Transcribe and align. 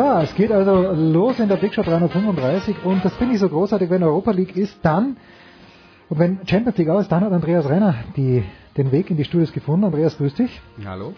So, 0.00 0.06
es 0.22 0.34
geht 0.34 0.50
also 0.50 0.92
los 0.92 1.38
in 1.40 1.48
der 1.50 1.56
Big 1.56 1.74
Show 1.74 1.82
335 1.82 2.86
und 2.86 3.04
das 3.04 3.14
finde 3.16 3.34
ich 3.34 3.40
so 3.40 3.50
großartig, 3.50 3.90
wenn 3.90 4.02
Europa 4.02 4.30
League 4.30 4.56
ist, 4.56 4.78
dann 4.80 5.18
und 6.08 6.18
wenn 6.18 6.38
Champions 6.46 6.78
League 6.78 6.88
aus, 6.88 7.06
dann 7.06 7.22
hat 7.22 7.30
Andreas 7.32 7.68
Renner 7.68 7.96
die, 8.16 8.42
den 8.78 8.92
Weg 8.92 9.10
in 9.10 9.18
die 9.18 9.24
Studios 9.24 9.52
gefunden. 9.52 9.84
Andreas, 9.84 10.16
grüß 10.16 10.32
dich. 10.32 10.62
Hallo. 10.86 11.12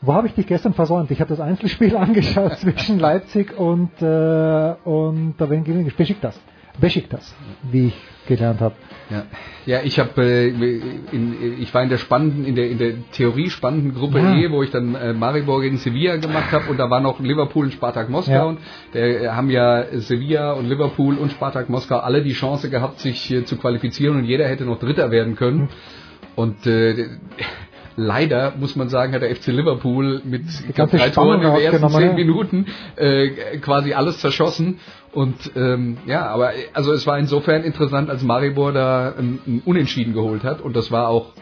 Wo 0.00 0.14
habe 0.14 0.26
ich 0.26 0.34
dich 0.34 0.48
gestern 0.48 0.74
versäumt? 0.74 1.12
Ich 1.12 1.20
habe 1.20 1.30
das 1.30 1.38
Einzelspiel 1.38 1.96
angeschaut 1.96 2.58
zwischen 2.58 2.98
Leipzig 2.98 3.56
und 3.56 3.92
äh, 4.02 4.74
und 4.84 5.34
da 5.38 5.48
wen 5.48 5.62
gegen 5.62 5.88
Besiktas. 5.96 6.40
Besiktas, 6.80 7.34
wie 7.70 7.88
ich 7.88 7.94
gelernt 8.26 8.60
habe. 8.60 8.74
Ja, 9.10 9.24
ja 9.66 9.80
ich 9.82 9.98
habe 9.98 10.22
äh, 10.22 10.48
in, 10.48 11.58
ich 11.60 11.72
war 11.72 11.82
in 11.82 11.88
der 11.88 11.98
spannenden 11.98 12.44
in 12.44 12.54
der 12.54 12.70
in 12.70 12.78
der 12.78 12.92
Theorie 13.12 13.48
spannenden 13.50 13.94
Gruppe 13.94 14.18
Ja. 14.18 14.34
E, 14.34 14.50
wo 14.50 14.62
ich 14.62 14.70
dann 14.70 14.94
äh, 14.94 15.14
Maribor 15.14 15.60
gegen 15.62 15.78
Sevilla 15.78 16.16
gemacht 16.16 16.52
habe 16.52 16.70
und 16.70 16.76
da 16.76 16.90
war 16.90 17.00
noch 17.00 17.18
Liverpool 17.20 17.64
und 17.64 17.72
Spartak 17.72 18.10
Moskau 18.10 18.32
Ja. 18.32 18.44
und 18.44 18.58
der 18.94 19.22
äh, 19.22 19.28
haben 19.28 19.50
ja 19.50 19.84
Sevilla 19.98 20.52
und 20.52 20.68
Liverpool 20.68 21.16
und 21.16 21.32
Spartak 21.32 21.68
Moskau 21.68 21.98
alle 21.98 22.22
die 22.22 22.32
Chance 22.34 22.68
gehabt 22.70 23.00
sich 23.00 23.30
äh, 23.32 23.44
zu 23.44 23.56
qualifizieren 23.56 24.16
und 24.16 24.24
jeder 24.24 24.46
hätte 24.46 24.64
noch 24.64 24.78
Dritter 24.78 25.10
werden 25.10 25.34
können 25.34 25.70
und 26.36 26.66
äh, 26.66 27.06
Leider 28.00 28.52
muss 28.58 28.76
man 28.76 28.88
sagen, 28.88 29.12
hat 29.12 29.22
der 29.22 29.34
FC 29.34 29.48
Liverpool 29.48 30.22
mit 30.24 30.42
glaub, 30.74 30.90
drei 30.90 31.10
Toren 31.10 31.42
in 31.42 31.52
den 31.52 31.60
ersten 31.60 31.90
zehn. 31.90 32.14
Minuten 32.14 32.66
äh, 32.94 33.58
quasi 33.58 33.92
alles 33.92 34.18
zerschossen. 34.20 34.78
Und 35.12 35.50
ähm, 35.56 35.98
ja, 36.06 36.26
aber 36.26 36.52
also 36.74 36.92
es 36.92 37.06
war 37.08 37.18
insofern 37.18 37.64
interessant, 37.64 38.08
als 38.08 38.22
Maribor 38.22 38.72
da 38.72 39.14
ein, 39.18 39.40
ein 39.46 39.62
Unentschieden 39.64 40.14
geholt 40.14 40.44
hat. 40.44 40.60
Und 40.60 40.76
das 40.76 40.92
war 40.92 41.08
auch 41.08 41.32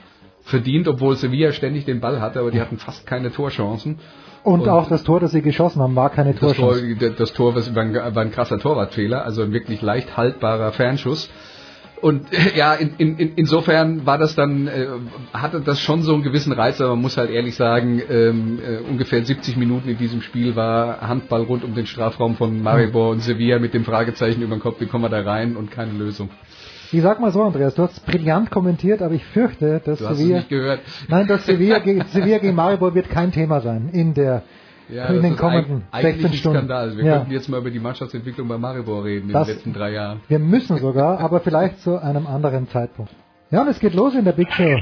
verdient, 0.44 0.89
obwohl 0.89 1.15
Sevilla 1.17 1.53
ständig 1.53 1.84
den 1.84 2.00
Ball 2.00 2.21
hatte, 2.22 2.41
aber 2.41 2.50
die 2.50 2.61
hatten 2.61 2.78
fast 2.78 3.06
keine 3.06 3.31
Torchancen. 3.33 3.99
Und, 4.43 4.61
Und- 4.62 4.69
auch 4.69 4.88
das 4.88 5.03
Tor, 5.03 5.21
das 5.21 5.33
sie 5.33 5.43
geschossen 5.43 5.83
haben, 5.83 5.94
war 5.94 6.09
keine 6.09 6.33
Das 6.33 6.41
Tor, 6.41 6.55
Torchance. 6.55 7.15
das 7.19 7.33
Tor 7.34 7.55
war, 7.55 7.62
ein, 7.83 7.94
war 7.94 8.23
ein 8.23 8.31
krasser 8.31 8.59
Torwartfehler, 8.59 9.25
also 9.25 9.43
ein 9.43 9.53
wirklich 9.53 9.83
leicht 9.83 10.17
haltbarer 10.17 10.73
Fernschuss. 10.73 11.28
Und 12.03 12.33
äh, 12.33 12.57
ja, 12.57 12.75
in, 12.75 12.91
in, 12.99 13.17
in- 13.19 13.33
insofern 13.37 14.05
war 14.07 14.19
das 14.19 14.34
dann, 14.34 14.67
äh, 14.67 14.87
hatte 15.33 15.61
das 15.61 15.81
schon 15.81 16.03
so 16.03 16.12
einen 16.15 16.23
gewissen 16.23 16.53
Reiz, 16.53 16.81
aber 16.81 16.91
man 16.91 17.01
muss 17.03 17.17
halt 17.17 17.31
ehrlich 17.31 17.55
sagen, 17.57 18.03
ähm, 18.11 18.59
äh, 18.62 18.79
ungefähr 18.89 19.25
70 19.25 19.57
Minuten 19.57 19.89
in 19.89 19.97
diesem 19.97 20.21
Spiel 20.21 20.56
war 20.56 21.01
Handball 21.01 21.43
rund 21.43 21.65
um 21.65 21.75
den 21.75 21.87
Strafraum 21.87 22.37
von 22.37 22.62
Maribor 22.62 23.11
und 23.11 23.21
Sevilla 23.23 23.59
mit 23.59 23.73
dem 23.75 23.85
Fragezeichen 23.85 24.43
über 24.43 24.55
den 24.56 24.61
Kopf, 24.61 24.81
wie 24.81 24.87
kommen 24.87 25.05
wir 25.05 25.09
da 25.09 25.23
rein 25.23 25.56
und 25.56 25.71
keine 25.71 25.93
Lösung. 25.93 26.29
Ich 26.93 27.03
sag 27.03 27.19
mal 27.21 27.33
so, 27.33 27.43
Andreas, 27.43 27.75
du 27.75 27.83
hast 27.83 28.05
brillant 28.06 28.51
kommentiert, 28.51 29.03
aber 29.03 29.15
ich 29.15 29.25
fürchte, 29.25 29.81
dass 29.85 29.99
Du 29.99 30.06
hast 30.09 30.19
Sevilla, 30.19 30.37
nicht 30.39 30.49
gehört. 30.51 30.81
nein, 31.09 31.27
dass 31.27 31.45
Sevilla 31.47 31.79
gegen, 31.81 32.05
Sevilla 32.09 32.39
gegen 32.39 32.55
Maribor 32.55 32.95
wird 32.95 33.09
kein 33.11 33.33
Thema 33.33 33.61
sein 33.61 33.89
in 33.93 34.15
der 34.15 34.43
Ja, 34.89 35.07
in 35.07 35.15
das 35.15 35.23
den 35.23 35.33
ist 35.33 35.39
kommenden 35.41 35.83
eigentlich 35.91 36.13
16 36.23 36.27
ein 36.27 36.33
Stunden. 36.35 36.59
Skandal. 36.59 36.97
Wir 36.97 37.05
Ja. 37.05 37.17
könnten 37.19 37.33
jetzt 37.33 37.49
mal 37.49 37.61
über 37.61 37.71
die 37.71 37.81
Mannschaftsentwicklung 37.81 38.47
bei 38.49 38.57
Maribor 38.59 39.05
reden 39.05 39.33
Das- 39.33 39.43
in 39.49 39.53
den 39.53 39.57
letzten 39.57 39.73
drei 39.73 39.93
Jahren. 39.93 40.21
Wir 40.29 40.39
müssen 40.39 40.79
sogar, 40.79 41.19
aber 41.21 41.41
vielleicht 41.41 41.81
zu 41.81 41.99
einem 42.01 42.27
anderen 42.27 42.69
Zeitpunkt. 42.69 43.13
Ja, 43.51 43.63
und 43.63 43.69
es 43.69 43.81
geht 43.81 43.95
los 43.95 44.15
in 44.15 44.25
der 44.25 44.33
Big 44.33 44.53
Show. 44.53 44.77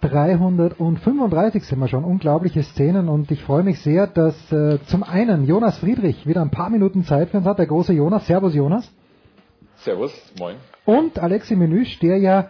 335 0.00 1.64
sind 1.64 1.78
wir 1.78 1.88
schon. 1.88 2.04
Unglaubliche 2.04 2.62
Szenen 2.62 3.08
und 3.08 3.30
ich 3.30 3.42
freue 3.42 3.62
mich 3.62 3.80
sehr, 3.80 4.06
dass 4.06 4.52
äh, 4.52 4.78
zum 4.86 5.02
einen 5.02 5.46
Jonas 5.46 5.78
Friedrich 5.78 6.26
wieder 6.26 6.42
ein 6.42 6.50
paar 6.50 6.70
Minuten 6.70 7.04
Zeit 7.04 7.30
für 7.30 7.38
uns 7.38 7.46
hat, 7.46 7.58
der 7.58 7.66
große 7.66 7.92
Jonas. 7.92 8.26
Servus 8.26 8.54
Jonas. 8.54 8.90
Servus, 9.76 10.12
moin. 10.38 10.56
Und 10.84 11.18
Alexi 11.18 11.56
Menüsch, 11.56 11.98
der 12.00 12.18
ja 12.18 12.48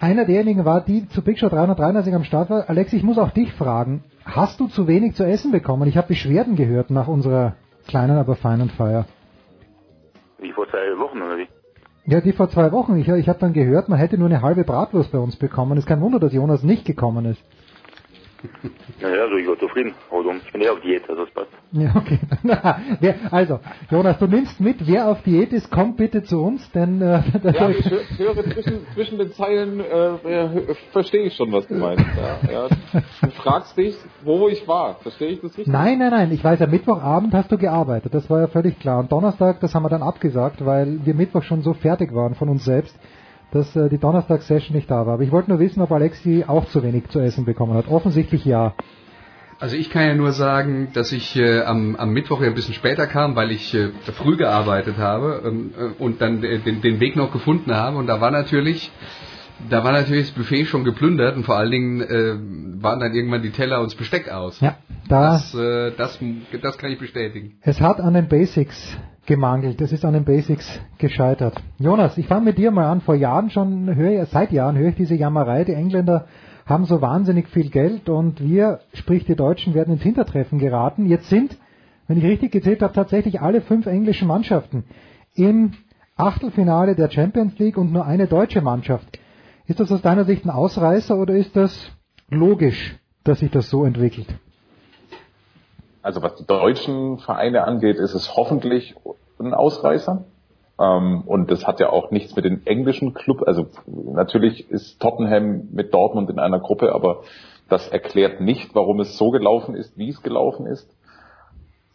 einer 0.00 0.24
derjenigen 0.24 0.64
war, 0.64 0.80
die 0.80 1.08
zu 1.08 1.22
Big 1.22 1.38
Show 1.38 1.48
333 1.48 2.14
am 2.14 2.24
Start 2.24 2.50
war. 2.50 2.68
Alexi, 2.68 2.96
ich 2.96 3.02
muss 3.02 3.18
auch 3.18 3.30
dich 3.30 3.52
fragen, 3.52 4.04
hast 4.24 4.60
du 4.60 4.68
zu 4.68 4.86
wenig 4.86 5.14
zu 5.14 5.24
essen 5.24 5.50
bekommen? 5.52 5.88
Ich 5.88 5.96
habe 5.96 6.08
Beschwerden 6.08 6.56
gehört 6.56 6.90
nach 6.90 7.08
unserer 7.08 7.56
kleinen, 7.86 8.18
aber 8.18 8.36
feinen 8.36 8.70
Feier. 8.70 9.06
Wie 10.38 10.52
vor 10.52 10.68
zwei 10.68 10.96
Wochen 10.98 11.20
oder 11.20 11.38
wie? 11.38 11.48
Ja, 12.06 12.20
die 12.20 12.32
vor 12.32 12.48
zwei 12.48 12.70
Wochen. 12.72 12.96
Ich, 12.96 13.08
ich 13.08 13.28
habe 13.28 13.38
dann 13.38 13.52
gehört, 13.52 13.88
man 13.88 13.98
hätte 13.98 14.16
nur 14.16 14.28
eine 14.28 14.40
halbe 14.40 14.64
Bratwurst 14.64 15.12
bei 15.12 15.18
uns 15.18 15.36
bekommen. 15.36 15.72
Es 15.72 15.80
ist 15.80 15.88
kein 15.88 16.00
Wunder, 16.00 16.20
dass 16.20 16.32
Jonas 16.32 16.62
nicht 16.62 16.84
gekommen 16.84 17.24
ist. 17.26 17.42
Naja, 19.00 19.22
also 19.24 19.36
ich 19.36 19.46
war 19.48 19.58
zufrieden. 19.58 19.94
Also 20.10 20.32
ich 20.32 20.52
bin 20.52 20.62
eh 20.62 20.68
auf 20.68 20.80
Diät, 20.80 21.08
also 21.08 21.22
es 21.24 21.30
passt. 21.30 21.48
Ja, 21.72 21.94
okay. 21.94 22.18
Also, 23.30 23.60
Jonas, 23.90 24.18
du 24.18 24.26
nimmst 24.26 24.60
mit, 24.60 24.86
wer 24.86 25.08
auf 25.08 25.22
Diät 25.22 25.52
ist, 25.52 25.70
kommt 25.70 25.96
bitte 25.96 26.22
zu 26.22 26.40
uns, 26.42 26.70
denn 26.72 27.00
äh, 27.02 27.20
Ja, 27.52 27.68
ich 27.68 27.86
hö- 27.86 28.18
höre 28.18 28.44
zwischen, 28.44 28.86
zwischen 28.94 29.18
den 29.18 29.32
Zeilen, 29.32 29.80
äh, 29.80 30.44
äh, 30.44 30.74
verstehe 30.92 31.24
ich 31.24 31.34
schon, 31.34 31.52
was 31.52 31.66
du 31.66 31.74
meinst. 31.74 32.04
Ja, 32.16 32.52
ja. 32.52 32.68
Du 33.22 33.30
fragst 33.30 33.76
dich, 33.76 33.96
wo 34.24 34.48
ich 34.48 34.66
war. 34.66 34.96
Verstehe 34.96 35.28
ich 35.28 35.40
das 35.40 35.50
richtig? 35.56 35.66
Nein, 35.66 35.98
nein, 35.98 36.10
nein. 36.10 36.32
Ich 36.32 36.42
weiß 36.42 36.60
ja, 36.60 36.66
Mittwochabend 36.66 37.34
hast 37.34 37.50
du 37.52 37.58
gearbeitet. 37.58 38.14
Das 38.14 38.28
war 38.30 38.40
ja 38.40 38.46
völlig 38.48 38.78
klar. 38.78 39.00
Und 39.00 39.12
Donnerstag, 39.12 39.60
das 39.60 39.74
haben 39.74 39.82
wir 39.82 39.90
dann 39.90 40.02
abgesagt, 40.02 40.64
weil 40.64 41.04
wir 41.04 41.14
Mittwoch 41.14 41.42
schon 41.42 41.62
so 41.62 41.74
fertig 41.74 42.14
waren 42.14 42.34
von 42.34 42.48
uns 42.48 42.64
selbst, 42.64 42.96
dass 43.50 43.74
äh, 43.76 43.88
die 43.88 43.98
Donnerstag-Session 43.98 44.76
nicht 44.76 44.90
da 44.90 45.06
war. 45.06 45.14
Aber 45.14 45.22
ich 45.22 45.32
wollte 45.32 45.50
nur 45.50 45.58
wissen, 45.58 45.80
ob 45.80 45.90
Alexi 45.92 46.44
auch 46.46 46.66
zu 46.66 46.82
wenig 46.82 47.08
zu 47.08 47.18
essen 47.20 47.44
bekommen 47.44 47.74
hat. 47.74 47.88
Offensichtlich 47.88 48.44
ja. 48.44 48.74
Also 49.60 49.74
ich 49.76 49.90
kann 49.90 50.06
ja 50.06 50.14
nur 50.14 50.30
sagen, 50.30 50.90
dass 50.92 51.10
ich 51.10 51.34
äh, 51.34 51.62
am, 51.62 51.96
am 51.96 52.10
Mittwoch 52.12 52.40
ja 52.40 52.46
ein 52.46 52.54
bisschen 52.54 52.74
später 52.74 53.08
kam, 53.08 53.34
weil 53.34 53.50
ich 53.50 53.74
äh, 53.74 53.88
früh 54.14 54.36
gearbeitet 54.36 54.98
habe 54.98 55.42
ähm, 55.44 55.72
äh, 55.76 56.02
und 56.02 56.20
dann 56.20 56.44
äh, 56.44 56.58
den, 56.60 56.80
den 56.80 57.00
Weg 57.00 57.16
noch 57.16 57.32
gefunden 57.32 57.74
habe. 57.74 57.96
Und 57.96 58.06
da 58.06 58.20
war 58.20 58.30
natürlich, 58.30 58.92
da 59.70 59.84
war 59.84 59.92
natürlich 59.92 60.28
das 60.28 60.36
Buffet 60.36 60.64
schon 60.66 60.84
geplündert 60.84 61.36
und 61.36 61.44
vor 61.44 61.56
allen 61.56 61.70
Dingen 61.70 62.00
äh, 62.00 62.82
waren 62.82 63.00
dann 63.00 63.14
irgendwann 63.14 63.42
die 63.42 63.50
Teller 63.50 63.80
und 63.80 63.86
das 63.86 63.94
Besteck 63.94 64.30
aus. 64.30 64.60
Ja, 64.60 64.76
da, 65.08 65.32
Das, 65.32 65.54
äh, 65.54 65.92
das, 65.96 66.18
das 66.62 66.78
kann 66.78 66.90
ich 66.90 66.98
bestätigen. 66.98 67.54
es 67.62 67.80
hat 67.80 68.00
an 68.00 68.14
den 68.14 68.28
Basics 68.28 68.96
gemangelt. 69.26 69.80
Es 69.80 69.92
ist 69.92 70.04
an 70.04 70.14
den 70.14 70.24
Basics 70.24 70.80
gescheitert. 70.96 71.54
Jonas, 71.78 72.16
ich 72.16 72.26
fange 72.26 72.46
mit 72.46 72.58
dir 72.58 72.70
mal 72.70 72.90
an. 72.90 73.00
Vor 73.02 73.14
Jahren 73.14 73.50
schon 73.50 73.94
höre 73.94 74.22
ich, 74.22 74.28
seit 74.30 74.52
Jahren 74.52 74.76
höre 74.76 74.88
ich 74.88 74.96
diese 74.96 75.14
Jammerei. 75.14 75.64
Die 75.64 75.74
Engländer 75.74 76.26
haben 76.64 76.84
so 76.86 77.00
wahnsinnig 77.00 77.48
viel 77.48 77.68
Geld 77.70 78.08
und 78.08 78.40
wir, 78.42 78.80
sprich 78.94 79.24
die 79.26 79.36
Deutschen, 79.36 79.74
werden 79.74 79.94
ins 79.94 80.02
Hintertreffen 80.02 80.58
geraten. 80.58 81.06
Jetzt 81.06 81.28
sind, 81.28 81.56
wenn 82.06 82.18
ich 82.18 82.24
richtig 82.24 82.52
gezählt 82.52 82.82
habe, 82.82 82.92
tatsächlich 82.94 83.40
alle 83.40 83.60
fünf 83.60 83.86
englischen 83.86 84.28
Mannschaften 84.28 84.84
im 85.34 85.72
Achtelfinale 86.16 86.94
der 86.94 87.10
Champions 87.10 87.58
League 87.58 87.78
und 87.78 87.92
nur 87.92 88.04
eine 88.06 88.26
deutsche 88.26 88.60
Mannschaft. 88.60 89.18
Ist 89.68 89.80
das 89.80 89.92
aus 89.92 90.00
deiner 90.00 90.24
Sicht 90.24 90.46
ein 90.46 90.50
Ausreißer 90.50 91.16
oder 91.16 91.34
ist 91.34 91.54
das 91.54 91.92
logisch, 92.30 92.98
dass 93.22 93.40
sich 93.40 93.50
das 93.50 93.68
so 93.68 93.84
entwickelt? 93.84 94.26
Also 96.02 96.22
was 96.22 96.36
die 96.36 96.46
deutschen 96.46 97.18
Vereine 97.18 97.64
angeht, 97.64 97.96
ist 97.96 98.14
es 98.14 98.34
hoffentlich 98.34 98.96
ein 99.38 99.52
Ausreißer. 99.52 100.24
Ähm, 100.80 101.22
und 101.26 101.50
das 101.50 101.66
hat 101.66 101.80
ja 101.80 101.90
auch 101.90 102.10
nichts 102.10 102.34
mit 102.34 102.46
den 102.46 102.66
englischen 102.66 103.12
Club. 103.12 103.42
Also 103.46 103.66
natürlich 103.86 104.70
ist 104.70 105.00
Tottenham 105.00 105.68
mit 105.70 105.92
Dortmund 105.92 106.30
in 106.30 106.38
einer 106.38 106.60
Gruppe, 106.60 106.94
aber 106.94 107.22
Das 107.68 107.86
erklärt 107.88 108.40
nicht, 108.40 108.74
warum 108.74 109.00
es 109.00 109.18
so 109.18 109.30
gelaufen 109.30 109.74
ist, 109.74 109.96
wie 109.98 110.08
es 110.08 110.22
gelaufen 110.22 110.66
ist. 110.66 110.88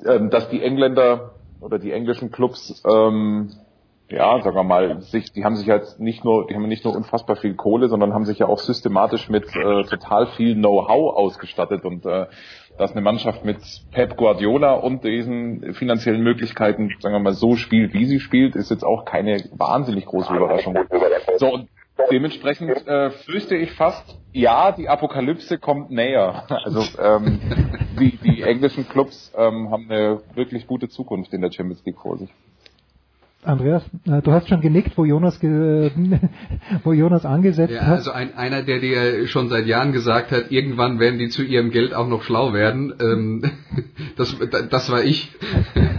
Ähm, 0.05 0.29
dass 0.29 0.49
die 0.49 0.61
Engländer 0.61 1.31
oder 1.61 1.79
die 1.79 1.91
englischen 1.91 2.31
Clubs, 2.31 2.83
ähm, 2.85 3.51
ja, 4.09 4.41
sagen 4.41 4.55
wir 4.55 4.63
mal, 4.63 5.01
sich, 5.01 5.31
die 5.31 5.43
haben 5.43 5.55
sich 5.55 5.65
jetzt 5.65 5.99
nicht 5.99 6.23
nur, 6.23 6.47
die 6.47 6.55
haben 6.55 6.67
nicht 6.67 6.83
nur 6.83 6.95
unfassbar 6.95 7.35
viel 7.35 7.55
Kohle, 7.55 7.87
sondern 7.87 8.13
haben 8.13 8.25
sich 8.25 8.39
ja 8.39 8.47
auch 8.47 8.59
systematisch 8.59 9.29
mit 9.29 9.45
äh, 9.55 9.83
total 9.83 10.27
viel 10.35 10.55
Know-how 10.55 11.15
ausgestattet 11.15 11.85
und 11.85 12.05
äh, 12.05 12.27
dass 12.77 12.91
eine 12.91 13.01
Mannschaft 13.01 13.45
mit 13.45 13.57
Pep 13.91 14.17
Guardiola 14.17 14.73
und 14.73 15.03
diesen 15.03 15.73
finanziellen 15.73 16.21
Möglichkeiten, 16.21 16.91
sagen 16.99 17.15
wir 17.15 17.19
mal, 17.19 17.33
so 17.33 17.55
spielt, 17.55 17.93
wie 17.93 18.05
sie 18.05 18.19
spielt, 18.19 18.55
ist 18.55 18.71
jetzt 18.71 18.83
auch 18.83 19.05
keine 19.05 19.37
wahnsinnig 19.51 20.05
große 20.05 20.33
Überraschung. 20.35 20.77
So, 21.37 21.53
und 21.53 21.69
dementsprechend 22.11 22.87
äh, 22.87 23.11
fürchte 23.11 23.55
ich 23.55 23.71
fast, 23.73 24.19
ja, 24.31 24.71
die 24.71 24.89
Apokalypse 24.89 25.59
kommt 25.59 25.91
näher. 25.91 26.45
Also 26.49 26.81
ähm, 26.99 27.39
die, 27.99 28.17
die 28.17 28.41
englischen 28.41 28.87
Clubs 28.87 29.31
ähm, 29.37 29.69
haben 29.71 29.89
eine 29.89 30.21
wirklich 30.33 30.65
gute 30.65 30.89
Zukunft 30.89 31.33
in 31.33 31.41
der 31.41 31.51
Champions 31.51 31.85
League 31.85 31.99
vor 31.99 32.17
sich. 32.17 32.29
Andreas, 33.45 33.83
äh, 34.05 34.21
du 34.21 34.31
hast 34.31 34.47
schon 34.47 34.61
genickt, 34.61 34.97
wo 34.97 35.05
Jonas, 35.05 35.39
ge 35.39 35.91
wo 36.83 36.93
Jonas 36.93 37.25
angesetzt 37.25 37.73
ja, 37.73 37.81
hat. 37.81 37.97
Also 37.97 38.11
ein, 38.11 38.35
einer, 38.35 38.63
der 38.63 38.79
dir 38.79 39.27
schon 39.27 39.49
seit 39.49 39.65
Jahren 39.65 39.91
gesagt 39.91 40.31
hat, 40.31 40.51
irgendwann 40.51 40.99
werden 40.99 41.19
die 41.19 41.29
zu 41.29 41.43
ihrem 41.43 41.71
Geld 41.71 41.93
auch 41.93 42.07
noch 42.07 42.23
schlau 42.23 42.53
werden. 42.53 42.93
Ähm, 43.01 43.43
das, 44.17 44.35
das 44.69 44.91
war 44.91 45.03
ich. 45.03 45.31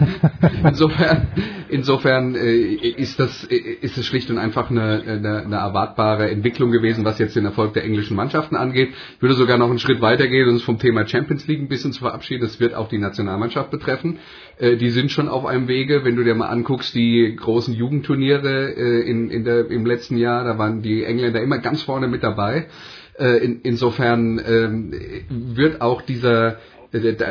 insofern, 0.65 1.29
insofern 1.69 2.35
äh, 2.35 2.65
ist 2.65 3.21
das 3.21 3.45
ist 3.45 3.99
es 3.99 4.07
schlicht 4.07 4.31
und 4.31 4.39
einfach 4.39 4.71
eine, 4.71 5.03
eine, 5.07 5.43
eine 5.45 5.57
erwartbare 5.57 6.31
Entwicklung 6.31 6.71
gewesen, 6.71 7.05
was 7.05 7.19
jetzt 7.19 7.37
den 7.37 7.45
Erfolg 7.45 7.75
der 7.75 7.85
englischen 7.85 8.17
Mannschaften 8.17 8.57
angeht. 8.57 8.91
Ich 9.17 9.23
würde 9.23 9.35
sogar 9.35 9.59
noch 9.59 9.69
einen 9.69 9.79
Schritt 9.79 10.01
weitergehen 10.01 10.49
und 10.49 10.55
uns 10.55 10.63
vom 10.63 10.79
Thema 10.79 11.07
Champions 11.07 11.47
League 11.47 11.61
ein 11.61 11.69
bisschen 11.69 11.93
zu 11.93 12.01
verabschieden. 12.01 12.43
Das 12.43 12.61
wird 12.61 12.75
auch 12.75 12.89
die 12.89 12.99
Nationalmannschaft 12.99 13.71
betreffen. 13.71 14.19
Äh, 14.59 14.77
die 14.77 14.91
sind 14.91 15.11
schon 15.11 15.29
auf 15.29 15.47
einem 15.47 15.69
Wege, 15.69 16.05
wenn 16.05 16.17
du 16.17 16.25
dir 16.25 16.35
mal 16.35 16.49
anguckst, 16.49 16.95
die 16.95 17.34
großen 17.35 17.75
Jugendturniere 17.75 18.75
äh, 18.77 19.09
in, 19.09 19.31
in 19.31 19.45
der, 19.45 19.71
im 19.71 19.87
letzten 19.87 20.17
Jahr, 20.17 20.45
da 20.45 20.59
waren 20.59 20.83
die 20.83 21.05
Engländer 21.05 21.41
immer 21.41 21.59
ganz 21.59 21.83
vorne 21.83 22.09
mit 22.09 22.23
dabei. 22.23 22.67
Äh, 23.19 23.45
in, 23.45 23.61
insofern 23.63 24.41
ähm, 24.45 24.93
wird 25.29 25.81
auch 25.81 26.03
dieser 26.03 26.59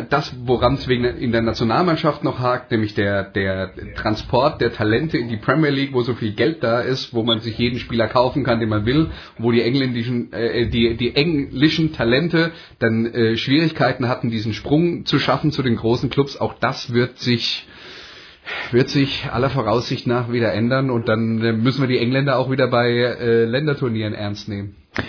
das, 0.09 0.35
woran 0.45 0.73
es 0.73 0.87
wegen 0.89 1.05
in 1.05 1.31
der 1.31 1.41
Nationalmannschaft 1.41 2.23
noch 2.23 2.39
hakt, 2.39 2.71
nämlich 2.71 2.95
der, 2.95 3.23
der 3.23 3.71
Transport 3.95 4.59
der 4.59 4.73
Talente 4.73 5.17
in 5.17 5.29
die 5.29 5.37
Premier 5.37 5.69
League, 5.69 5.93
wo 5.93 6.01
so 6.01 6.15
viel 6.15 6.33
Geld 6.33 6.63
da 6.63 6.81
ist, 6.81 7.13
wo 7.13 7.23
man 7.23 7.39
sich 7.39 7.57
jeden 7.57 7.79
Spieler 7.79 8.07
kaufen 8.07 8.43
kann, 8.43 8.59
den 8.59 8.67
man 8.67 8.85
will, 8.85 9.09
wo 9.37 9.51
die 9.51 9.61
engländischen, 9.61 10.33
äh, 10.33 10.67
die, 10.67 10.97
die 10.97 11.15
englischen 11.15 11.93
Talente 11.93 12.51
dann 12.79 13.05
äh, 13.05 13.37
Schwierigkeiten 13.37 14.09
hatten, 14.09 14.29
diesen 14.29 14.53
Sprung 14.53 15.05
zu 15.05 15.17
schaffen 15.17 15.51
zu 15.51 15.63
den 15.63 15.77
großen 15.77 16.09
Clubs. 16.09 16.35
Auch 16.35 16.55
das 16.59 16.93
wird 16.93 17.19
sich 17.19 17.65
wird 18.71 18.89
sich 18.89 19.29
aller 19.31 19.49
Voraussicht 19.49 20.07
nach 20.07 20.31
wieder 20.31 20.53
ändern 20.53 20.89
und 20.89 21.07
dann 21.07 21.41
äh, 21.41 21.53
müssen 21.53 21.81
wir 21.81 21.87
die 21.87 21.99
Engländer 21.99 22.37
auch 22.37 22.51
wieder 22.51 22.67
bei 22.67 22.89
äh, 22.89 23.45
Länderturnieren 23.45 24.13
ernst 24.13 24.49
nehmen. 24.49 24.75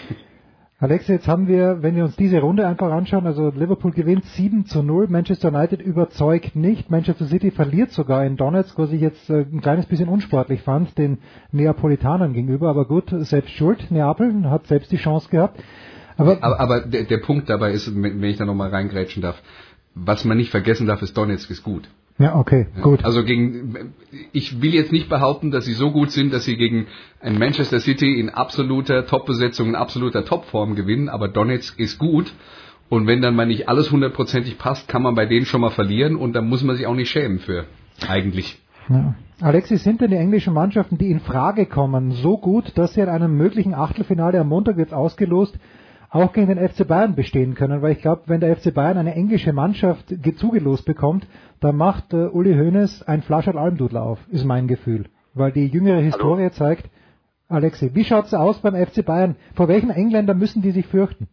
Alex, 0.85 1.09
jetzt 1.09 1.29
haben 1.29 1.49
wir, 1.49 1.83
wenn 1.83 1.97
wir 1.97 2.05
uns 2.05 2.15
diese 2.17 2.41
Runde 2.41 2.67
einfach 2.67 2.91
anschauen, 2.91 3.27
also 3.27 3.49
Liverpool 3.49 3.93
gewinnt 3.93 4.25
7 4.27 4.67
zu 4.67 4.83
0, 4.83 5.07
Manchester 5.09 5.49
United 5.49 5.81
überzeugt 5.81 6.57
nicht, 6.57 6.91
Manchester 6.91 7.25
City 7.25 7.53
verliert 7.53 7.93
sogar 7.93 8.27
in 8.27 8.37
Donetsk, 8.37 8.77
was 8.77 8.93
ich 8.93 9.01
jetzt 9.01 9.31
äh, 9.31 9.47
ein 9.51 9.63
kleines 9.63 9.87
bisschen 9.87 10.11
unsportlich 10.11 10.61
fand, 10.63 10.99
den 10.99 11.19
Neapolitanern 11.53 12.35
gegenüber, 12.35 12.69
aber 12.69 12.87
gut, 12.87 13.07
selbst 13.09 13.53
schuld, 13.53 13.91
Neapel 13.91 14.51
hat 14.51 14.67
selbst 14.67 14.93
die 14.93 14.99
Chance 14.99 15.31
gehabt. 15.31 15.59
Aber, 16.17 16.43
aber, 16.43 16.61
aber 16.61 16.81
der, 16.81 17.05
der 17.05 17.19
Punkt 17.19 17.49
dabei 17.49 17.71
ist, 17.71 17.91
wenn 17.95 18.23
ich 18.25 18.37
da 18.37 18.45
nochmal 18.45 18.71
reingrätschen 18.71 19.23
darf, 19.23 19.41
was 19.95 20.25
man 20.25 20.37
nicht 20.37 20.51
vergessen 20.51 20.87
darf, 20.87 21.01
ist 21.03 21.17
Donetsk 21.17 21.51
ist 21.51 21.63
gut. 21.63 21.89
Ja, 22.19 22.37
okay, 22.37 22.69
gut. 22.81 23.05
Also 23.05 23.25
gegen, 23.25 23.93
ich 24.32 24.62
will 24.62 24.72
jetzt 24.72 24.93
nicht 24.93 25.08
behaupten, 25.08 25.50
dass 25.50 25.64
sie 25.64 25.72
so 25.72 25.90
gut 25.90 26.12
sind, 26.12 26.32
dass 26.32 26.44
sie 26.44 26.56
gegen 26.56 26.87
ein 27.20 27.38
Manchester 27.38 27.81
City 27.81 28.20
in 28.20 28.31
absoluter 28.31 29.06
Top-Besetzung, 29.06 29.69
in 29.69 29.75
absoluter 29.75 30.25
Topform 30.25 30.76
gewinnen, 30.76 31.08
aber 31.08 31.26
Donetsk 31.26 31.78
ist 31.81 31.99
gut. 31.99 32.32
Und 32.88 33.08
wenn 33.08 33.20
dann 33.20 33.34
mal 33.34 33.46
nicht 33.46 33.69
alles 33.69 33.90
hundertprozentig 33.90 34.58
passt, 34.58 34.87
kann 34.87 35.02
man 35.02 35.16
bei 35.16 35.26
denen 35.26 35.46
schon 35.46 35.61
mal 35.61 35.70
verlieren 35.70 36.14
und 36.14 36.34
da 36.34 36.43
muss 36.43 36.62
man 36.62 36.76
sich 36.76 36.87
auch 36.87 36.94
nicht 36.94 37.11
schämen 37.11 37.40
für, 37.40 37.64
eigentlich. 38.06 38.61
Ja. 38.88 39.16
Alexis, 39.40 39.82
sind 39.82 40.00
denn 40.00 40.11
die 40.11 40.16
englischen 40.16 40.55
Mannschaften, 40.55 40.96
die 40.96 41.11
in 41.11 41.19
Frage 41.19 41.66
kommen, 41.66 42.12
so 42.12 42.38
gut, 42.38 42.72
dass 42.76 42.94
sie 42.94 43.00
in 43.00 43.08
einem 43.08 43.37
möglichen 43.37 43.75
Achtelfinale 43.75 44.38
am 44.38 44.49
Montag 44.49 44.78
jetzt 44.78 44.94
ausgelost 44.94 45.58
auch 46.14 46.32
gegen 46.32 46.46
den 46.46 46.69
FC 46.69 46.87
Bayern 46.87 47.16
bestehen 47.16 47.56
können, 47.56 47.82
weil 47.82 47.93
ich 47.93 48.00
glaube, 48.00 48.22
wenn 48.26 48.40
der 48.40 48.56
FC 48.56 48.72
Bayern 48.72 48.99
eine 48.99 49.14
englische 49.14 49.52
Mannschaft 49.52 50.14
zugelost 50.37 50.87
bekommt, 50.87 51.26
dann 51.61 51.76
macht 51.76 52.12
äh, 52.12 52.28
Uli 52.28 52.55
Hoeneß 52.55 53.02
ein 53.08 53.22
Flascherl 53.22 53.58
Almdudler 53.58 54.02
auf, 54.02 54.20
ist 54.31 54.44
mein 54.44 54.69
Gefühl. 54.69 55.06
Weil 55.34 55.50
die 55.50 55.66
jüngere 55.66 55.99
Historie 55.99 56.43
Hallo. 56.43 56.50
zeigt, 56.50 56.84
Alexi, 57.49 57.90
wie 57.94 58.05
schaut's 58.05 58.32
aus 58.32 58.62
beim 58.62 58.76
FC 58.76 59.05
Bayern? 59.05 59.34
Vor 59.56 59.66
welchen 59.66 59.90
Engländern 59.90 60.38
müssen 60.38 60.62
die 60.62 60.70
sich 60.70 60.87
fürchten? 60.87 61.26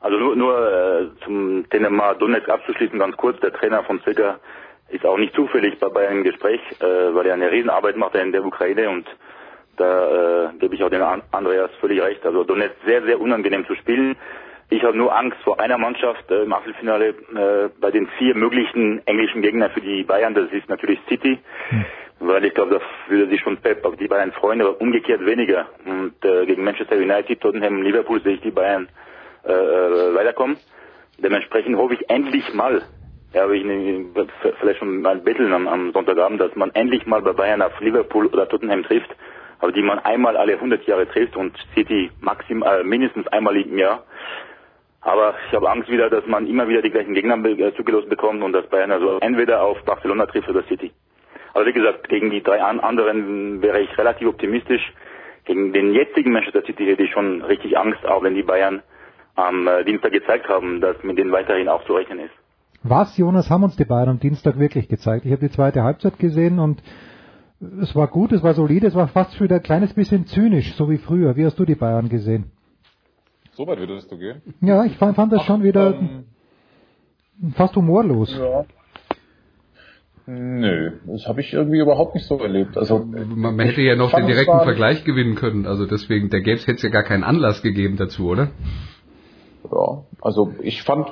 Also 0.00 0.18
nur, 0.18 0.36
nur 0.36 0.54
äh, 0.58 1.06
zum 1.24 1.64
Thema 1.70 2.12
Donetsk 2.14 2.50
abzuschließen, 2.50 2.98
ganz 2.98 3.16
kurz, 3.16 3.40
der 3.40 3.54
Trainer 3.54 3.84
von 3.84 4.02
Zwickau 4.02 4.34
ist 4.90 5.06
auch 5.06 5.16
nicht 5.16 5.34
zufällig 5.34 5.78
bei 5.80 5.88
Bayern 5.88 6.18
im 6.18 6.24
Gespräch, 6.24 6.60
äh, 6.80 6.84
weil 7.14 7.24
er 7.24 7.34
eine 7.34 7.50
Riesenarbeit 7.50 7.96
macht 7.96 8.16
in 8.16 8.32
der 8.32 8.44
Ukraine 8.44 8.90
und 8.90 9.06
da 9.76 10.50
äh, 10.50 10.58
gebe 10.58 10.74
ich 10.74 10.82
auch 10.82 10.90
den 10.90 11.02
Andreas 11.02 11.70
völlig 11.80 12.02
recht. 12.02 12.24
Also 12.24 12.44
Donetsk 12.44 12.76
sehr, 12.86 13.02
sehr 13.02 13.20
unangenehm 13.20 13.66
zu 13.66 13.74
spielen. 13.74 14.16
Ich 14.70 14.82
habe 14.82 14.96
nur 14.96 15.14
Angst 15.14 15.38
vor 15.44 15.60
einer 15.60 15.78
Mannschaft 15.78 16.30
äh, 16.30 16.42
im 16.42 16.52
Achtelfinale 16.52 17.08
äh, 17.08 17.68
bei 17.80 17.90
den 17.90 18.08
vier 18.18 18.34
möglichen 18.34 19.06
englischen 19.06 19.42
Gegnern 19.42 19.70
für 19.70 19.80
die 19.80 20.04
Bayern. 20.04 20.34
Das 20.34 20.50
ist 20.52 20.68
natürlich 20.68 20.98
City, 21.08 21.38
hm. 21.68 21.84
weil 22.20 22.44
ich 22.44 22.54
glaube, 22.54 22.78
da 22.78 23.12
würde 23.12 23.28
sich 23.28 23.40
schon 23.40 23.58
Pep 23.58 23.84
auf 23.84 23.96
die 23.96 24.08
Bayern 24.08 24.32
freuen, 24.32 24.62
aber 24.62 24.80
umgekehrt 24.80 25.24
weniger. 25.24 25.66
Und 25.84 26.14
äh, 26.24 26.46
gegen 26.46 26.64
Manchester 26.64 26.96
United, 26.96 27.40
Tottenham, 27.40 27.82
Liverpool 27.82 28.22
sehe 28.22 28.34
ich 28.34 28.40
die 28.40 28.50
Bayern 28.50 28.88
äh, 29.44 29.52
äh 29.52 30.14
weiterkommen. 30.14 30.56
Dementsprechend 31.18 31.76
hoffe 31.76 31.94
ich 31.94 32.10
endlich 32.10 32.52
mal, 32.54 32.82
ja, 33.34 33.42
habe 33.42 33.56
ich 33.56 33.64
vielleicht 34.60 34.78
schon 34.78 35.02
mal 35.02 35.18
betteln 35.18 35.52
am, 35.52 35.68
am 35.68 35.92
Sonntagabend, 35.92 36.40
dass 36.40 36.54
man 36.56 36.70
endlich 36.74 37.06
mal 37.06 37.22
bei 37.22 37.32
Bayern 37.32 37.62
auf 37.62 37.78
Liverpool 37.80 38.26
oder 38.26 38.48
Tottenham 38.48 38.82
trifft 38.82 39.14
aber 39.60 39.72
die 39.72 39.82
man 39.82 39.98
einmal 39.98 40.36
alle 40.36 40.54
100 40.54 40.86
Jahre 40.86 41.08
trifft 41.08 41.36
und 41.36 41.56
City 41.74 42.10
maximal 42.20 42.80
äh, 42.80 42.84
mindestens 42.84 43.26
einmal 43.28 43.56
im 43.56 43.78
Jahr. 43.78 44.04
Aber 45.00 45.34
ich 45.48 45.54
habe 45.54 45.70
Angst 45.70 45.90
wieder, 45.90 46.08
dass 46.08 46.26
man 46.26 46.46
immer 46.46 46.66
wieder 46.68 46.80
die 46.80 46.90
gleichen 46.90 47.14
Gegner 47.14 47.36
äh, 47.44 47.74
zugelost 47.74 48.08
bekommt 48.08 48.42
und 48.42 48.52
dass 48.52 48.66
Bayern 48.68 48.90
also 48.90 49.18
entweder 49.20 49.62
auf 49.62 49.82
Barcelona 49.84 50.26
trifft 50.26 50.48
oder 50.48 50.62
City. 50.64 50.92
Aber 51.52 51.66
wie 51.66 51.72
gesagt, 51.72 52.08
gegen 52.08 52.30
die 52.30 52.42
drei 52.42 52.60
anderen 52.60 53.62
wäre 53.62 53.80
ich 53.80 53.96
relativ 53.96 54.28
optimistisch. 54.28 54.92
Gegen 55.44 55.72
den 55.72 55.92
jetzigen 55.92 56.32
Manchester 56.32 56.62
City 56.62 56.86
hätte 56.86 57.02
ich 57.02 57.12
schon 57.12 57.42
richtig 57.42 57.76
Angst, 57.78 58.04
auch 58.06 58.22
wenn 58.22 58.34
die 58.34 58.42
Bayern 58.42 58.82
am 59.36 59.66
äh, 59.66 59.84
Dienstag 59.84 60.12
gezeigt 60.12 60.48
haben, 60.48 60.80
dass 60.80 61.02
mit 61.02 61.18
denen 61.18 61.32
weiterhin 61.32 61.68
auch 61.68 61.84
zu 61.84 61.94
rechnen 61.94 62.20
ist. 62.20 62.32
Was, 62.82 63.16
Jonas, 63.16 63.50
haben 63.50 63.64
uns 63.64 63.76
die 63.76 63.84
Bayern 63.84 64.08
am 64.10 64.20
Dienstag 64.20 64.58
wirklich 64.58 64.88
gezeigt? 64.88 65.24
Ich 65.24 65.32
habe 65.32 65.40
die 65.40 65.50
zweite 65.50 65.82
Halbzeit 65.82 66.18
gesehen 66.18 66.58
und 66.58 66.82
es 67.80 67.94
war 67.94 68.08
gut, 68.08 68.32
es 68.32 68.42
war 68.42 68.54
solide, 68.54 68.86
es 68.86 68.94
war 68.94 69.08
fast 69.08 69.40
wieder 69.40 69.56
ein 69.56 69.62
kleines 69.62 69.94
bisschen 69.94 70.26
zynisch, 70.26 70.74
so 70.74 70.90
wie 70.90 70.98
früher. 70.98 71.36
Wie 71.36 71.44
hast 71.44 71.58
du 71.58 71.64
die 71.64 71.74
Bayern 71.74 72.08
gesehen? 72.08 72.50
So 73.52 73.66
weit 73.66 73.78
würdest 73.78 74.10
du 74.10 74.18
gehen? 74.18 74.42
Ja, 74.60 74.84
ich 74.84 74.96
fand, 74.96 75.16
fand 75.16 75.32
das 75.32 75.42
Ach, 75.42 75.46
schon 75.46 75.62
wieder 75.62 75.94
ähm, 75.94 76.24
fast 77.54 77.76
humorlos. 77.76 78.36
Ja. 78.36 78.64
Nö, 80.26 80.92
das 81.06 81.28
habe 81.28 81.42
ich 81.42 81.52
irgendwie 81.52 81.80
überhaupt 81.80 82.14
nicht 82.14 82.26
so 82.26 82.38
erlebt. 82.38 82.78
Also 82.78 83.04
man, 83.04 83.56
man 83.56 83.60
hätte 83.60 83.82
ja 83.82 83.94
noch 83.94 84.10
den 84.10 84.26
direkten 84.26 84.60
Vergleich 84.60 85.04
gewinnen 85.04 85.34
können. 85.34 85.66
Also 85.66 85.84
deswegen, 85.84 86.30
der 86.30 86.40
Gäbs 86.40 86.66
hätte 86.66 86.76
es 86.76 86.82
ja 86.82 86.88
gar 86.88 87.02
keinen 87.02 87.24
Anlass 87.24 87.62
gegeben 87.62 87.96
dazu, 87.96 88.28
oder? 88.28 88.50
Ja, 89.70 90.04
also 90.22 90.54
ich 90.62 90.82
fand, 90.82 91.08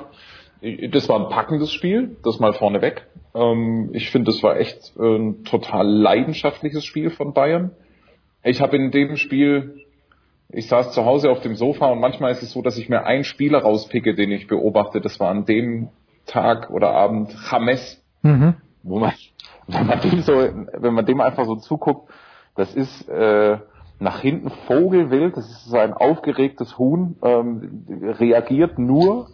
das 0.91 1.09
war 1.09 1.19
ein 1.19 1.29
packendes 1.29 1.71
Spiel, 1.71 2.17
das 2.23 2.39
mal 2.39 2.53
vorneweg. 2.53 3.05
Ähm, 3.35 3.89
ich 3.93 4.11
finde, 4.11 4.31
das 4.31 4.43
war 4.43 4.57
echt 4.57 4.95
ein 4.97 5.43
total 5.43 5.87
leidenschaftliches 5.87 6.85
Spiel 6.85 7.09
von 7.09 7.33
Bayern. 7.33 7.71
Ich 8.43 8.61
habe 8.61 8.75
in 8.75 8.91
dem 8.91 9.17
Spiel, 9.17 9.85
ich 10.49 10.67
saß 10.67 10.91
zu 10.91 11.05
Hause 11.05 11.31
auf 11.31 11.41
dem 11.41 11.55
Sofa 11.55 11.87
und 11.87 11.99
manchmal 11.99 12.31
ist 12.31 12.43
es 12.43 12.51
so, 12.51 12.61
dass 12.61 12.77
ich 12.77 12.89
mir 12.89 13.05
einen 13.05 13.23
Spieler 13.23 13.59
rauspicke, 13.59 14.13
den 14.13 14.31
ich 14.31 14.47
beobachte. 14.47 15.01
Das 15.01 15.19
war 15.19 15.29
an 15.29 15.45
dem 15.45 15.89
Tag 16.25 16.69
oder 16.69 16.91
Abend 16.91 17.35
James, 17.49 18.03
mhm. 18.21 18.55
wo 18.83 18.99
man, 18.99 19.13
wenn 19.67 19.87
man 19.87 19.99
dem 20.01 20.21
so, 20.21 20.33
wenn 20.33 20.93
man 20.93 21.05
dem 21.05 21.21
einfach 21.21 21.45
so 21.45 21.55
zuguckt, 21.55 22.09
das 22.55 22.75
ist 22.75 23.09
äh, 23.09 23.57
nach 23.99 24.19
hinten 24.19 24.49
Vogelwild, 24.67 25.37
das 25.37 25.49
ist 25.49 25.65
so 25.65 25.77
ein 25.77 25.93
aufgeregtes 25.93 26.77
Huhn, 26.77 27.15
ähm, 27.23 27.85
reagiert 28.19 28.77
nur 28.77 29.29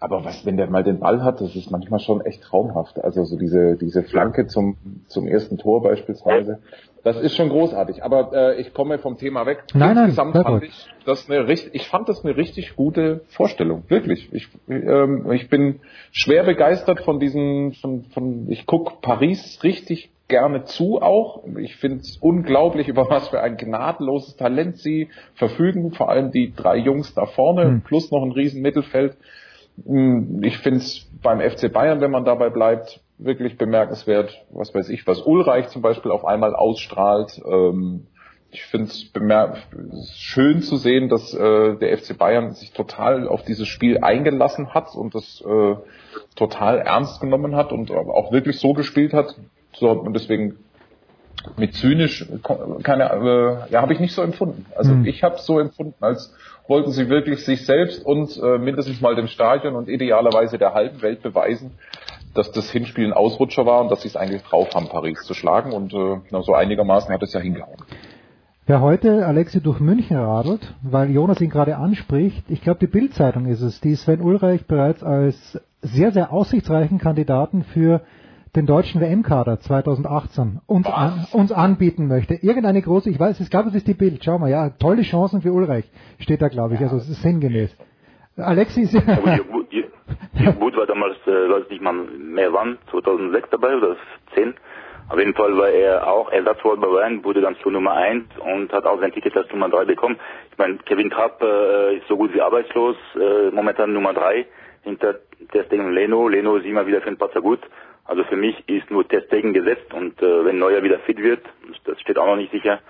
aber 0.00 0.24
was, 0.24 0.44
wenn 0.44 0.56
der 0.56 0.68
mal 0.68 0.84
den 0.84 0.98
Ball 0.98 1.22
hat, 1.24 1.40
das 1.40 1.54
ist 1.56 1.70
manchmal 1.70 2.00
schon 2.00 2.20
echt 2.20 2.42
traumhaft. 2.42 3.02
Also 3.02 3.24
so 3.24 3.36
diese, 3.36 3.76
diese 3.76 4.02
Flanke 4.02 4.46
zum 4.46 4.76
zum 5.06 5.26
ersten 5.26 5.58
Tor 5.58 5.82
beispielsweise. 5.82 6.58
Das 7.02 7.16
ist 7.20 7.36
schon 7.36 7.48
großartig. 7.50 8.02
Aber 8.02 8.32
äh, 8.32 8.60
ich 8.60 8.74
komme 8.74 8.98
vom 8.98 9.16
Thema 9.16 9.46
weg. 9.46 9.62
Nein, 9.74 9.94
nein, 9.94 10.04
Insgesamt 10.06 10.34
sehr 10.34 10.42
fand 10.42 10.64
ich 10.64 10.88
das 11.04 11.30
eine 11.30 11.46
richtig, 11.46 11.74
ich 11.74 11.88
fand 11.88 12.08
das 12.08 12.24
eine 12.24 12.36
richtig 12.36 12.74
gute 12.74 13.20
Vorstellung. 13.28 13.84
Wirklich. 13.88 14.28
Ich, 14.32 14.48
ähm, 14.68 15.30
ich 15.30 15.48
bin 15.48 15.80
schwer 16.10 16.42
begeistert 16.42 17.00
von 17.00 17.20
diesen, 17.20 17.74
von, 17.74 18.04
von 18.12 18.50
ich 18.50 18.66
guck 18.66 19.00
Paris 19.02 19.60
richtig 19.62 20.10
gerne 20.28 20.64
zu 20.64 21.00
auch. 21.00 21.44
Ich 21.58 21.76
finde 21.76 21.98
es 21.98 22.16
unglaublich, 22.16 22.88
über 22.88 23.08
was 23.08 23.28
für 23.28 23.40
ein 23.40 23.56
gnadenloses 23.56 24.36
Talent 24.36 24.78
sie 24.78 25.08
verfügen. 25.34 25.92
Vor 25.92 26.08
allem 26.08 26.32
die 26.32 26.52
drei 26.54 26.76
Jungs 26.76 27.14
da 27.14 27.26
vorne 27.26 27.64
Hm. 27.66 27.82
plus 27.82 28.10
noch 28.10 28.22
ein 28.22 28.32
riesen 28.32 28.62
Mittelfeld. 28.62 29.16
Hm, 29.84 30.42
Ich 30.42 30.58
finde 30.58 30.78
es 30.78 31.10
beim 31.22 31.40
FC 31.40 31.72
Bayern, 31.72 32.00
wenn 32.00 32.10
man 32.10 32.24
dabei 32.24 32.50
bleibt, 32.50 33.00
wirklich 33.18 33.56
bemerkenswert, 33.56 34.44
was 34.50 34.74
weiß 34.74 34.88
ich, 34.90 35.06
was 35.06 35.22
Ulreich 35.22 35.68
zum 35.68 35.82
Beispiel 35.82 36.10
auf 36.10 36.24
einmal 36.24 36.54
ausstrahlt. 36.54 37.40
Ähm, 37.46 38.06
Ich 38.50 38.64
finde 38.64 38.86
es 38.86 40.16
schön 40.16 40.62
zu 40.62 40.76
sehen, 40.76 41.08
dass 41.08 41.34
äh, 41.34 41.76
der 41.76 41.98
FC 41.98 42.16
Bayern 42.16 42.52
sich 42.52 42.72
total 42.72 43.28
auf 43.28 43.42
dieses 43.42 43.68
Spiel 43.68 43.98
eingelassen 43.98 44.72
hat 44.72 44.94
und 44.94 45.14
das 45.14 45.42
äh, 45.44 45.76
total 46.36 46.78
ernst 46.78 47.20
genommen 47.20 47.56
hat 47.56 47.72
und 47.72 47.90
auch 47.90 48.32
wirklich 48.32 48.58
so 48.58 48.72
gespielt 48.72 49.12
hat. 49.12 49.34
So, 49.74 49.90
und 49.90 50.14
deswegen 50.14 50.58
mit 51.56 51.74
zynisch 51.74 52.26
keine 52.82 53.04
äh, 53.04 53.72
ja 53.72 53.82
habe 53.82 53.92
ich 53.92 54.00
nicht 54.00 54.14
so 54.14 54.22
empfunden. 54.22 54.66
Also 54.76 54.92
Hm. 54.92 55.04
ich 55.04 55.22
habe 55.22 55.38
so 55.38 55.58
empfunden, 55.60 55.94
als 56.00 56.34
wollten 56.68 56.90
sie 56.90 57.08
wirklich 57.08 57.44
sich 57.44 57.64
selbst 57.64 58.04
und 58.04 58.36
äh, 58.42 58.58
mindestens 58.58 59.00
mal 59.00 59.14
dem 59.14 59.28
Stadion 59.28 59.74
und 59.76 59.88
idealerweise 59.88 60.58
der 60.58 60.74
halben 60.74 61.00
Welt 61.02 61.22
beweisen, 61.22 61.72
dass 62.34 62.50
das 62.50 62.70
Hinspiel 62.70 63.06
ein 63.06 63.12
Ausrutscher 63.12 63.66
war 63.66 63.80
und 63.80 63.90
dass 63.90 64.02
sie 64.02 64.08
es 64.08 64.16
eigentlich 64.16 64.42
drauf 64.42 64.74
haben, 64.74 64.88
Paris 64.88 65.22
zu 65.22 65.34
schlagen 65.34 65.72
und 65.72 65.94
äh, 65.94 66.16
na, 66.30 66.42
so 66.42 66.54
einigermaßen 66.54 67.12
hat 67.12 67.22
es 67.22 67.32
ja 67.32 67.40
hingehauen. 67.40 67.78
Wer 68.68 68.80
heute 68.80 69.24
Alexi 69.24 69.60
durch 69.60 69.78
München 69.78 70.16
radelt, 70.16 70.74
weil 70.82 71.10
Jonas 71.10 71.40
ihn 71.40 71.50
gerade 71.50 71.76
anspricht, 71.76 72.44
ich 72.48 72.62
glaube 72.62 72.80
die 72.80 72.88
Bildzeitung 72.88 73.46
ist 73.46 73.60
es, 73.60 73.80
die 73.80 73.94
Sven 73.94 74.20
Ulreich 74.20 74.66
bereits 74.66 75.04
als 75.04 75.60
sehr, 75.82 76.10
sehr 76.10 76.32
aussichtsreichen 76.32 76.98
Kandidaten 76.98 77.62
für 77.62 78.00
den 78.56 78.66
deutschen 78.66 79.00
WM-Kader 79.00 79.60
2018 79.60 80.60
uns, 80.66 80.86
an, 80.86 81.26
uns 81.32 81.52
anbieten 81.52 82.08
möchte. 82.08 82.34
Irgendeine 82.34 82.80
große, 82.80 83.10
ich 83.10 83.20
weiß, 83.20 83.38
ich 83.40 83.50
glaube, 83.50 83.68
es 83.68 83.74
ist 83.74 83.86
die 83.86 83.94
Bild. 83.94 84.24
Schau 84.24 84.38
mal, 84.38 84.50
ja, 84.50 84.70
tolle 84.70 85.02
Chancen 85.02 85.42
für 85.42 85.52
Ulreich 85.52 85.84
steht 86.18 86.40
da, 86.40 86.48
glaube 86.48 86.74
ich. 86.74 86.80
Also 86.80 86.96
es 86.96 87.08
ist 87.08 87.22
sinngemäß. 87.22 87.76
Alexi 88.38 88.82
ist 88.82 88.94
Ja, 90.34 90.50
gut, 90.52 90.76
war 90.76 90.86
damals, 90.86 91.16
äh, 91.26 91.30
weiß 91.30 91.70
nicht 91.70 91.82
mal 91.82 91.92
mehr 91.92 92.52
wann, 92.52 92.78
2006 92.90 93.48
dabei 93.50 93.76
oder 93.76 93.96
10. 94.34 94.54
Auf 95.08 95.18
jeden 95.18 95.34
Fall 95.34 95.56
war 95.56 95.68
er 95.68 96.10
auch 96.10 96.32
Ersatzwort 96.32 96.80
bei 96.80 96.88
Bayern, 96.88 97.24
wurde 97.24 97.40
dann 97.40 97.56
zur 97.62 97.72
Nummer 97.72 97.92
1 97.92 98.24
und 98.38 98.72
hat 98.72 98.84
auch 98.86 99.00
sein 99.00 99.12
Ticket 99.12 99.36
als 99.36 99.50
Nummer 99.50 99.68
3 99.68 99.84
bekommen. 99.84 100.16
Ich 100.50 100.58
meine, 100.58 100.78
Kevin 100.78 101.10
Trapp 101.10 101.40
äh, 101.42 101.96
ist 101.96 102.08
so 102.08 102.16
gut 102.16 102.34
wie 102.34 102.40
arbeitslos, 102.40 102.96
äh, 103.14 103.50
momentan 103.52 103.92
Nummer 103.92 104.12
3 104.14 104.46
hinter 104.82 105.16
Testegen 105.52 105.86
und 105.86 105.92
Leno. 105.92 106.28
Leno 106.28 106.56
ist 106.56 106.66
immer 106.66 106.86
wieder 106.86 107.00
für 107.00 107.10
den 107.10 107.18
Patzer 107.18 107.40
gut. 107.40 107.60
Also 108.06 108.24
für 108.24 108.36
mich 108.36 108.56
ist 108.68 108.90
nur 108.90 109.06
Testegen 109.06 109.52
gesetzt 109.52 109.92
und 109.92 110.20
äh, 110.22 110.44
wenn 110.44 110.58
Neuer 110.58 110.82
wieder 110.82 110.98
fit 111.00 111.18
wird, 111.18 111.42
das 111.84 112.00
steht 112.00 112.18
auch 112.18 112.26
noch 112.26 112.36
nicht 112.36 112.52
sicher, 112.52 112.80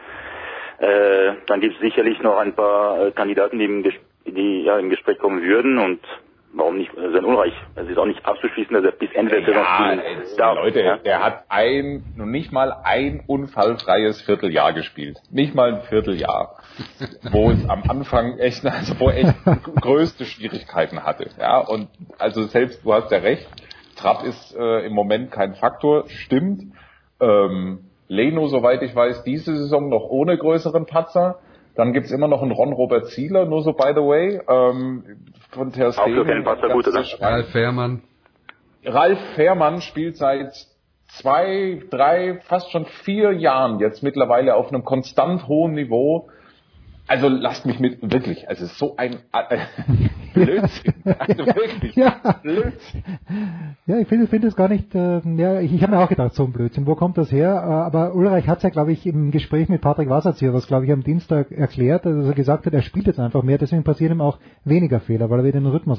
äh, 0.78 1.32
dann 1.46 1.60
gibt 1.60 1.74
es 1.76 1.80
sicherlich 1.80 2.20
noch 2.20 2.36
ein 2.38 2.54
paar 2.54 3.06
äh, 3.06 3.10
Kandidaten, 3.12 3.58
die 3.58 3.64
im, 3.64 3.82
Ges 3.82 3.94
die, 4.26 4.64
ja, 4.64 4.78
im 4.78 4.90
Gespräch 4.90 5.18
kommen 5.18 5.42
würden 5.42 5.78
und 5.78 6.00
warum 6.52 6.76
nicht 6.76 6.92
äh, 6.96 7.12
sein 7.12 7.24
Unreich? 7.24 7.54
Es 7.76 7.88
ist 7.88 7.96
auch 7.96 8.06
nicht 8.06 8.24
abzuschließen, 8.26 8.74
dass 8.74 8.84
er 8.84 8.92
bis 8.92 9.10
Ende 9.12 9.40
der 9.40 9.44
Saison 9.44 9.64
spielen 9.64 10.02
darf. 10.36 10.56
Leute, 10.56 10.80
ja. 10.82 10.96
der 10.98 11.22
hat 11.22 11.44
ein, 11.48 12.04
noch 12.16 12.26
nicht 12.26 12.52
mal 12.52 12.74
ein 12.84 13.22
unfallfreies 13.26 14.22
Vierteljahr 14.22 14.72
gespielt. 14.72 15.18
Nicht 15.30 15.54
mal 15.54 15.74
ein 15.74 15.82
Vierteljahr. 15.82 16.56
wo 17.30 17.50
es 17.50 17.68
am 17.68 17.84
Anfang 17.88 18.38
echt, 18.38 18.64
also 18.66 18.98
wo 19.00 19.08
er 19.08 19.18
echt 19.18 19.34
größte 19.80 20.24
Schwierigkeiten 20.24 21.04
hatte. 21.04 21.30
Ja, 21.38 21.58
und 21.58 21.88
also 22.18 22.42
selbst, 22.44 22.84
du 22.84 22.92
hast 22.92 23.10
ja 23.10 23.18
recht, 23.18 23.48
Trapp 23.96 24.24
ist 24.24 24.54
äh, 24.54 24.86
im 24.86 24.92
Moment 24.92 25.30
kein 25.30 25.54
Faktor, 25.54 26.04
stimmt. 26.08 26.62
Ähm, 27.20 27.80
Leno, 28.08 28.46
soweit 28.46 28.82
ich 28.82 28.94
weiß, 28.94 29.24
diese 29.24 29.56
Saison 29.56 29.88
noch 29.88 30.04
ohne 30.08 30.36
größeren 30.36 30.86
Patzer. 30.86 31.38
Dann 31.74 31.92
gibt's 31.92 32.10
immer 32.10 32.28
noch 32.28 32.42
einen 32.42 32.52
Ron-Robert 32.52 33.08
Zieler, 33.08 33.44
nur 33.44 33.62
so 33.62 33.72
by 33.72 33.92
the 33.94 34.00
way, 34.00 34.40
ähm, 34.48 35.04
von 35.50 35.72
Ter 35.72 35.88
Auch 35.88 35.92
Stegen. 35.92 36.24
keinen 36.24 36.44
Patzer 36.44 36.68
gut, 36.70 36.88
oder? 36.88 37.04
Ralf 37.20 37.48
Fährmann. 37.50 38.02
Ralf 38.84 39.18
Fährmann 39.34 39.80
spielt 39.82 40.16
seit 40.16 40.52
zwei, 41.08 41.82
drei, 41.90 42.40
fast 42.44 42.70
schon 42.70 42.86
vier 42.86 43.32
Jahren 43.32 43.78
jetzt 43.80 44.02
mittlerweile 44.02 44.54
auf 44.54 44.68
einem 44.68 44.84
konstant 44.84 45.48
hohen 45.48 45.72
Niveau. 45.72 46.28
Also 47.08 47.28
lasst 47.28 47.66
mich 47.66 47.78
mit, 47.78 47.98
wirklich, 48.02 48.48
also 48.48 48.66
so 48.66 48.96
ein 48.96 49.18
äh, 49.32 49.58
Blödsinn. 50.44 50.94
Also 51.18 51.46
wirklich, 51.46 51.96
Ja. 51.96 52.16
Blödsinn. 52.42 53.02
Ja, 53.86 53.98
ich 53.98 54.08
finde 54.08 54.26
finde 54.26 54.48
es 54.48 54.56
gar 54.56 54.68
nicht, 54.68 54.94
äh, 54.94 55.20
ja, 55.36 55.60
ich, 55.60 55.72
ich 55.72 55.82
habe 55.82 55.92
mir 55.92 56.00
auch 56.00 56.08
gedacht, 56.08 56.34
so 56.34 56.44
ein 56.44 56.52
Blödsinn, 56.52 56.86
wo 56.86 56.94
kommt 56.94 57.18
das 57.18 57.32
her? 57.32 57.50
Äh, 57.50 57.72
aber 57.72 58.14
Ulreich 58.14 58.46
hat 58.48 58.58
es 58.58 58.62
ja, 58.64 58.70
glaube 58.70 58.92
ich, 58.92 59.06
im 59.06 59.30
Gespräch 59.30 59.68
mit 59.68 59.80
Patrick 59.80 60.08
Wasserzieher, 60.08 60.52
was 60.52 60.66
glaube 60.66 60.84
ich 60.86 60.92
am 60.92 61.02
Dienstag 61.02 61.50
erklärt, 61.52 62.06
dass 62.06 62.26
er 62.26 62.34
gesagt 62.34 62.66
hat, 62.66 62.74
er 62.74 62.82
spielt 62.82 63.06
jetzt 63.06 63.20
einfach 63.20 63.42
mehr, 63.42 63.58
deswegen 63.58 63.84
passieren 63.84 64.18
ihm 64.18 64.20
auch 64.20 64.38
weniger 64.64 65.00
Fehler, 65.00 65.30
weil 65.30 65.40
er 65.40 65.44
wieder 65.44 65.58
in 65.58 65.64
den 65.64 65.72
Rhythmus 65.72 65.98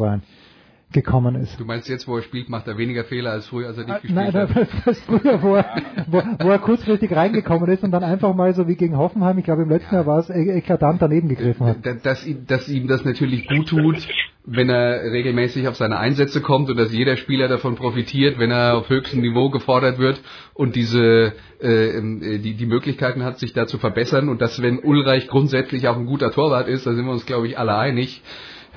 reingekommen 0.94 1.36
ist. 1.36 1.60
Du 1.60 1.66
meinst 1.66 1.90
jetzt, 1.90 2.08
wo 2.08 2.18
er 2.18 2.24
spielt, 2.24 2.50
macht 2.50 2.68
er 2.68 2.78
weniger 2.78 3.04
Fehler 3.04 3.32
als 3.32 3.48
früher, 3.48 3.68
als 3.68 3.78
er 3.78 3.86
nicht 3.86 4.02
gespielt 4.02 4.16
Nein, 4.16 4.34
hat? 4.34 4.50
das, 4.56 4.68
das 4.86 5.00
früher, 5.02 5.42
wo 5.42 5.56
er, 5.56 5.66
wo, 6.08 6.22
wo 6.40 6.50
er 6.50 6.60
kurzfristig 6.60 7.12
reingekommen 7.14 7.70
ist 7.70 7.84
und 7.84 7.92
dann 7.92 8.04
einfach 8.04 8.34
mal 8.34 8.54
so 8.54 8.68
wie 8.68 8.76
gegen 8.76 8.98
Hoffenheim, 8.98 9.38
ich 9.38 9.46
glaube 9.46 9.64
im 9.64 9.70
letzten 9.70 9.94
Jahr 9.96 10.06
war 10.06 10.20
es, 10.20 10.30
e- 10.30 10.58
eklatant 10.58 11.02
daneben 11.02 11.28
gegriffen 11.30 11.66
hat. 11.68 11.78
Da- 11.86 11.94
dass, 11.94 12.26
ihm, 12.26 12.46
dass 12.48 12.68
ihm 12.70 12.88
das 12.88 13.04
natürlich 13.04 13.48
gut 13.48 13.68
tut, 13.68 14.08
wenn 14.46 14.70
er 14.70 15.12
regelmäßig 15.12 15.68
auf 15.68 15.76
seine 15.76 15.98
Einsätze 15.98 16.42
kommt 16.42 16.70
und 16.70 16.78
dass 16.78 16.94
jeder 16.94 17.18
Spieler 17.18 17.50
davon 17.50 17.76
profitiert, 17.76 18.40
wenn 18.40 18.50
er 18.52 18.78
auf 18.78 18.90
höchstem 18.90 19.20
Niveau 19.20 19.50
gefordert 19.50 20.00
wird 20.00 20.22
und 20.54 20.76
diese 20.76 21.34
äh, 21.62 21.98
ähm, 21.98 22.22
äh, 22.24 22.38
die, 22.38 22.54
die 22.54 22.66
Möglichkeiten 22.66 23.24
hat, 23.24 23.40
sich 23.40 23.52
da 23.52 23.68
zu 23.68 23.78
verbessern 23.78 24.30
und 24.30 24.42
dass 24.42 24.62
wenn 24.62 24.80
Ulreich 24.80 25.28
grundsätzlich 25.28 25.88
auch 25.90 25.98
ein 25.98 26.06
guter 26.06 26.32
Torwart 26.32 26.70
ist, 26.70 26.86
da 26.88 26.94
sind 26.94 27.06
wir 27.06 27.12
uns 27.12 27.26
glaube 27.26 27.48
ich 27.48 27.60
alle 27.60 27.76
einig. 27.76 28.22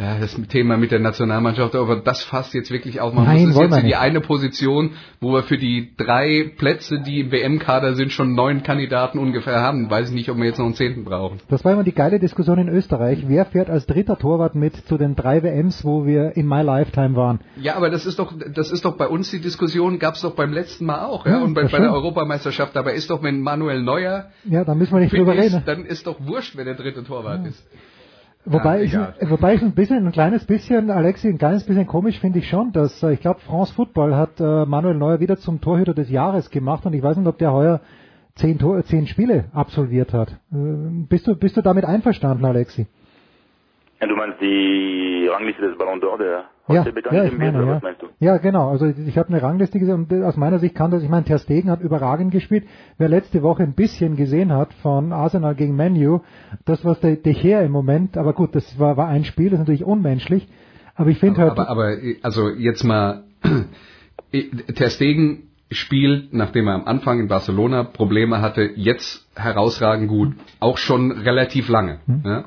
Ja, 0.00 0.16
das 0.18 0.34
Thema 0.48 0.78
mit 0.78 0.92
der 0.92 0.98
Nationalmannschaft, 0.98 1.74
aber 1.74 1.96
das 1.96 2.22
fasst 2.24 2.54
jetzt 2.54 2.70
wirklich 2.70 3.02
aufmachen 3.02 3.26
Nein, 3.28 3.48
muss, 3.48 3.56
ist 3.56 3.60
jetzt 3.60 3.76
wir 3.76 3.82
die 3.82 3.96
eine 3.96 4.22
Position, 4.22 4.92
wo 5.20 5.34
wir 5.34 5.42
für 5.42 5.58
die 5.58 5.92
drei 5.98 6.50
Plätze, 6.56 7.00
die 7.00 7.20
im 7.20 7.30
WM-Kader 7.30 7.94
sind, 7.94 8.10
schon 8.10 8.34
neun 8.34 8.62
Kandidaten 8.62 9.18
ungefähr 9.18 9.60
haben. 9.60 9.90
Weiß 9.90 10.08
ich 10.08 10.14
nicht, 10.14 10.30
ob 10.30 10.38
wir 10.38 10.46
jetzt 10.46 10.58
noch 10.58 10.64
einen 10.64 10.74
zehnten 10.74 11.04
brauchen. 11.04 11.40
Das 11.50 11.66
war 11.66 11.72
immer 11.74 11.84
die 11.84 11.92
geile 11.92 12.18
Diskussion 12.18 12.58
in 12.58 12.70
Österreich. 12.70 13.24
Wer 13.26 13.44
fährt 13.44 13.68
als 13.68 13.84
dritter 13.84 14.16
Torwart 14.18 14.54
mit 14.54 14.74
zu 14.74 14.96
den 14.96 15.16
drei 15.16 15.42
WMs, 15.42 15.84
wo 15.84 16.06
wir 16.06 16.34
in 16.34 16.46
my 16.48 16.62
lifetime 16.62 17.14
waren? 17.14 17.40
Ja, 17.60 17.76
aber 17.76 17.90
das 17.90 18.06
ist 18.06 18.18
doch, 18.18 18.32
das 18.54 18.70
ist 18.70 18.86
doch 18.86 18.96
bei 18.96 19.06
uns 19.06 19.30
die 19.30 19.40
Diskussion, 19.40 19.98
gab 19.98 20.14
es 20.14 20.22
doch 20.22 20.34
beim 20.34 20.54
letzten 20.54 20.86
Mal 20.86 21.04
auch, 21.04 21.26
ja, 21.26 21.32
Ja, 21.32 21.42
und 21.42 21.52
bei, 21.52 21.64
bei 21.64 21.78
der. 21.78 21.92
Europameisterschaft. 21.92 22.74
Dabei 22.74 22.94
ist 22.94 23.10
doch, 23.10 23.22
wenn 23.22 23.42
Manuel 23.42 23.82
Neuer 23.82 24.30
Ja, 24.44 24.64
da 24.64 24.74
müssen 24.74 24.94
wir 24.94 25.00
nicht 25.00 25.12
drüber 25.12 25.34
ist, 25.34 25.52
reden. 25.52 25.62
dann 25.66 25.84
ist 25.84 26.06
doch 26.06 26.16
wurscht, 26.20 26.56
wer 26.56 26.64
der 26.64 26.74
dritte 26.74 27.04
Torwart 27.04 27.46
ist. 27.46 27.62
Wobei, 28.46 28.84
Ja, 28.84 29.12
ich, 29.20 29.30
wobei 29.30 29.54
ich 29.54 29.62
ein 29.62 29.72
bisschen, 29.72 30.06
ein 30.06 30.12
kleines 30.12 30.44
bisschen, 30.44 30.90
Alexi, 30.90 31.28
ein 31.28 31.38
kleines 31.38 31.64
bisschen 31.64 31.86
komisch 31.86 32.18
finde 32.20 32.38
ich 32.38 32.48
schon, 32.48 32.72
dass, 32.72 33.02
äh, 33.02 33.12
ich 33.12 33.20
glaube, 33.20 33.40
France 33.40 33.74
Football 33.74 34.16
hat 34.16 34.40
äh, 34.40 34.64
Manuel 34.64 34.94
Neuer 34.96 35.20
wieder 35.20 35.36
zum 35.36 35.60
Torhüter 35.60 35.92
des 35.92 36.08
Jahres 36.10 36.50
gemacht 36.50 36.86
und 36.86 36.94
ich 36.94 37.02
weiß 37.02 37.18
nicht, 37.18 37.26
ob 37.26 37.36
der 37.38 37.52
heuer 37.52 37.80
zehn, 38.36 38.58
Tor, 38.58 38.82
zehn 38.84 39.06
Spiele 39.06 39.44
absolviert 39.52 40.14
hat. 40.14 40.30
Äh, 40.52 40.56
bist 41.08 41.26
du, 41.26 41.36
bist 41.36 41.56
du 41.56 41.62
damit 41.62 41.84
einverstanden, 41.84 42.44
Alexi? 42.44 42.86
Ja, 44.00 44.06
du 44.06 44.16
meinst 44.16 44.40
die 44.40 45.28
Rangliste 45.30 45.62
des 45.62 45.76
Ballon 45.76 46.00
d'Or, 46.00 46.16
der 46.16 46.44
Ja, 46.68 46.84
ja, 47.12 47.24
ich 47.24 47.32
im 47.32 47.38
Bild, 47.38 47.52
meine, 47.52 47.58
oder 47.58 47.66
ja. 47.66 47.74
was 47.74 47.82
meinst 47.82 48.02
du? 48.02 48.06
Ja, 48.18 48.38
genau. 48.38 48.70
Also 48.70 48.86
ich 48.86 49.18
habe 49.18 49.28
eine 49.28 49.42
Rangliste 49.42 49.78
gesehen 49.78 49.94
und 49.94 50.24
aus 50.24 50.36
meiner 50.36 50.58
Sicht 50.58 50.74
kann 50.74 50.90
das, 50.90 51.02
ich 51.02 51.08
meine, 51.08 51.24
Ter 51.24 51.38
Stegen 51.38 51.70
hat 51.70 51.80
überragend 51.80 52.32
gespielt. 52.32 52.64
Wer 52.96 53.08
letzte 53.08 53.42
Woche 53.42 53.62
ein 53.62 53.74
bisschen 53.74 54.16
gesehen 54.16 54.52
hat 54.52 54.72
von 54.74 55.12
Arsenal 55.12 55.54
gegen 55.54 55.76
Manu, 55.76 56.20
das 56.64 56.84
was 56.84 57.00
der 57.00 57.16
De 57.16 57.34
Gea 57.34 57.60
im 57.60 57.72
Moment, 57.72 58.16
aber 58.16 58.32
gut, 58.32 58.54
das 58.54 58.78
war, 58.78 58.96
war 58.96 59.08
ein 59.08 59.24
Spiel, 59.24 59.50
das 59.50 59.54
ist 59.54 59.60
natürlich 59.60 59.84
unmenschlich. 59.84 60.48
Aber 60.94 61.10
ich 61.10 61.18
finde 61.18 61.40
halt, 61.40 61.52
Aber, 61.52 61.68
aber, 61.68 61.96
also 62.22 62.48
jetzt 62.48 62.84
mal, 62.84 63.24
Ter 64.74 64.90
Stegen 64.90 65.50
spielt, 65.70 66.32
nachdem 66.32 66.68
er 66.68 66.74
am 66.74 66.84
Anfang 66.84 67.20
in 67.20 67.28
Barcelona 67.28 67.84
Probleme 67.84 68.40
hatte, 68.40 68.62
jetzt 68.76 69.28
herausragend 69.36 70.08
gut. 70.08 70.34
Auch 70.58 70.78
schon 70.78 71.12
relativ 71.12 71.68
lange. 71.68 72.00
Ja. 72.24 72.44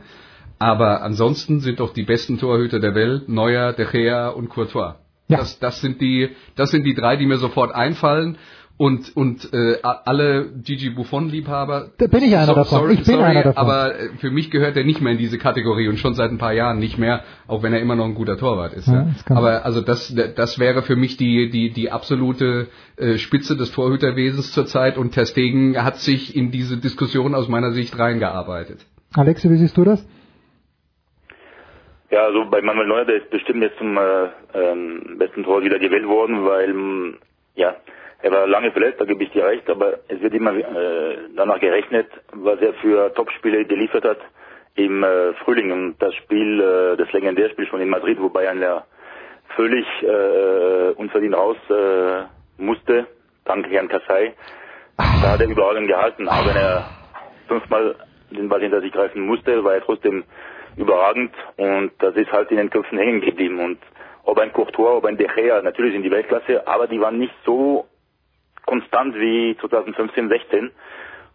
Aber 0.63 1.01
ansonsten 1.01 1.59
sind 1.59 1.79
doch 1.81 1.93
die 1.93 2.03
besten 2.03 2.37
Torhüter 2.39 2.79
der 2.79 2.95
Welt 2.95 3.27
Neuer, 3.27 3.73
De 3.73 3.85
Gea 3.85 4.29
und 4.29 4.47
Courtois. 4.47 4.95
Ja. 5.27 5.39
Das, 5.39 5.59
das 5.59 5.81
sind 5.81 5.99
die, 5.99 6.29
das 6.55 6.71
sind 6.71 6.83
die 6.85 6.93
drei, 6.93 7.17
die 7.17 7.25
mir 7.25 7.37
sofort 7.37 7.75
einfallen. 7.75 8.37
und 8.77 9.15
und 9.15 9.53
äh, 9.53 9.77
alle 9.83 10.49
Gigi 10.63 10.89
Buffon 10.89 11.29
Liebhaber. 11.29 11.91
Da 11.97 12.07
bin 12.07 12.23
ich 12.23 12.35
einer 12.35 12.47
so, 12.47 12.55
davon. 12.55 12.79
Sorry, 12.79 12.93
ich 12.93 13.03
bin 13.03 13.15
sorry, 13.15 13.23
einer 13.23 13.43
davon. 13.43 13.61
Aber 13.61 13.99
äh, 13.99 14.09
für 14.17 14.31
mich 14.31 14.51
gehört 14.51 14.75
er 14.77 14.83
nicht 14.83 15.01
mehr 15.01 15.11
in 15.11 15.17
diese 15.17 15.37
Kategorie 15.37 15.87
und 15.89 15.99
schon 15.99 16.13
seit 16.15 16.31
ein 16.31 16.37
paar 16.37 16.53
Jahren 16.53 16.79
nicht 16.79 16.97
mehr, 16.97 17.23
auch 17.47 17.61
wenn 17.61 17.73
er 17.73 17.81
immer 17.81 17.95
noch 17.95 18.05
ein 18.05 18.15
guter 18.15 18.37
Torwart 18.37 18.73
ist. 18.73 18.87
Ja, 18.87 19.07
Ja, 19.29 19.35
Aber 19.35 19.65
also 19.65 19.81
das 19.81 20.15
das 20.35 20.59
wäre 20.59 20.81
für 20.81 20.95
mich 20.95 21.17
die 21.17 21.49
die 21.49 21.71
die 21.71 21.91
absolute 21.91 22.67
äh, 22.95 23.17
Spitze 23.17 23.55
des 23.57 23.71
Torhüterwesens 23.71 24.53
zurzeit 24.53 24.97
und 24.97 25.11
Ter 25.11 25.25
Stegen 25.25 25.77
hat 25.83 25.97
sich 25.97 26.35
in 26.35 26.51
diese 26.51 26.77
Diskussion 26.77 27.35
aus 27.35 27.47
meiner 27.49 27.71
Sicht 27.73 27.99
reingearbeitet. 27.99 28.79
Alexi, 29.13 29.49
wie 29.51 29.57
siehst 29.57 29.77
du 29.77 29.83
das? 29.83 30.03
Ja, 32.13 32.25
also 32.25 32.45
bei 32.45 32.61
Manuel 32.61 32.85
Neuer, 32.85 33.05
der 33.05 33.15
ist 33.15 33.31
bestimmt 33.31 33.63
jetzt 33.63 33.79
zum 33.79 33.97
äh, 33.97 34.27
ähm, 34.53 35.15
besten 35.17 35.43
Tor 35.43 35.63
wieder 35.63 35.79
gewählt 35.79 36.07
worden, 36.07 36.45
weil 36.45 36.69
ähm, 36.69 37.17
ja, 37.55 37.75
er 38.21 38.31
war 38.31 38.45
lange 38.45 38.71
verletzt, 38.71 39.01
da 39.01 39.05
gebe 39.05 39.23
ich 39.23 39.31
dir 39.31 39.47
recht, 39.47 39.67
aber 39.67 39.97
es 40.09 40.21
wird 40.21 40.35
immer 40.35 40.53
äh, 40.53 41.17
danach 41.35 41.59
gerechnet, 41.59 42.05
was 42.31 42.61
er 42.61 42.75
für 42.75 43.11
Topspiele 43.15 43.65
geliefert 43.65 44.05
hat 44.05 44.19
im 44.75 45.03
äh, 45.03 45.33
Frühling 45.43 45.71
und 45.71 45.95
das 45.97 46.13
Spiel, 46.13 46.61
äh, 46.61 46.97
das 46.97 47.11
Legendärspiel 47.13 47.65
schon 47.65 47.81
in 47.81 47.89
Madrid, 47.89 48.21
wo 48.21 48.29
Bayern 48.29 48.61
ja 48.61 48.85
völlig 49.55 49.87
äh, 50.03 50.91
unverdient 50.95 51.33
raus 51.33 51.57
äh, 51.71 52.25
musste, 52.61 53.07
dank 53.45 53.67
Herrn 53.71 53.87
Kassai. 53.87 54.35
Da 55.19 55.31
hat 55.31 55.41
er 55.41 55.47
überragend 55.47 55.87
gehalten, 55.87 56.29
auch 56.29 56.45
wenn 56.45 56.57
er 56.57 56.91
fünfmal 57.47 57.95
den 58.29 58.49
Ball 58.49 58.61
hinter 58.61 58.81
sich 58.81 58.91
greifen 58.91 59.25
musste, 59.25 59.63
war 59.63 59.73
er 59.73 59.81
trotzdem 59.81 60.23
überragend 60.77 61.33
und 61.57 61.91
das 61.99 62.15
ist 62.15 62.31
halt 62.31 62.51
in 62.51 62.57
den 62.57 62.69
Köpfen 62.69 62.97
hängen 62.97 63.21
geblieben 63.21 63.59
und 63.59 63.79
ob 64.25 64.39
ein 64.39 64.53
Courtois, 64.53 64.97
ob 64.97 65.05
ein 65.05 65.17
De 65.17 65.27
Gea, 65.27 65.61
natürlich 65.61 65.93
sind 65.93 66.03
die 66.03 66.11
Weltklasse, 66.11 66.65
aber 66.67 66.87
die 66.87 66.99
waren 66.99 67.19
nicht 67.19 67.33
so 67.45 67.85
konstant 68.65 69.15
wie 69.15 69.57
2015, 69.59 70.29
16 70.29 70.71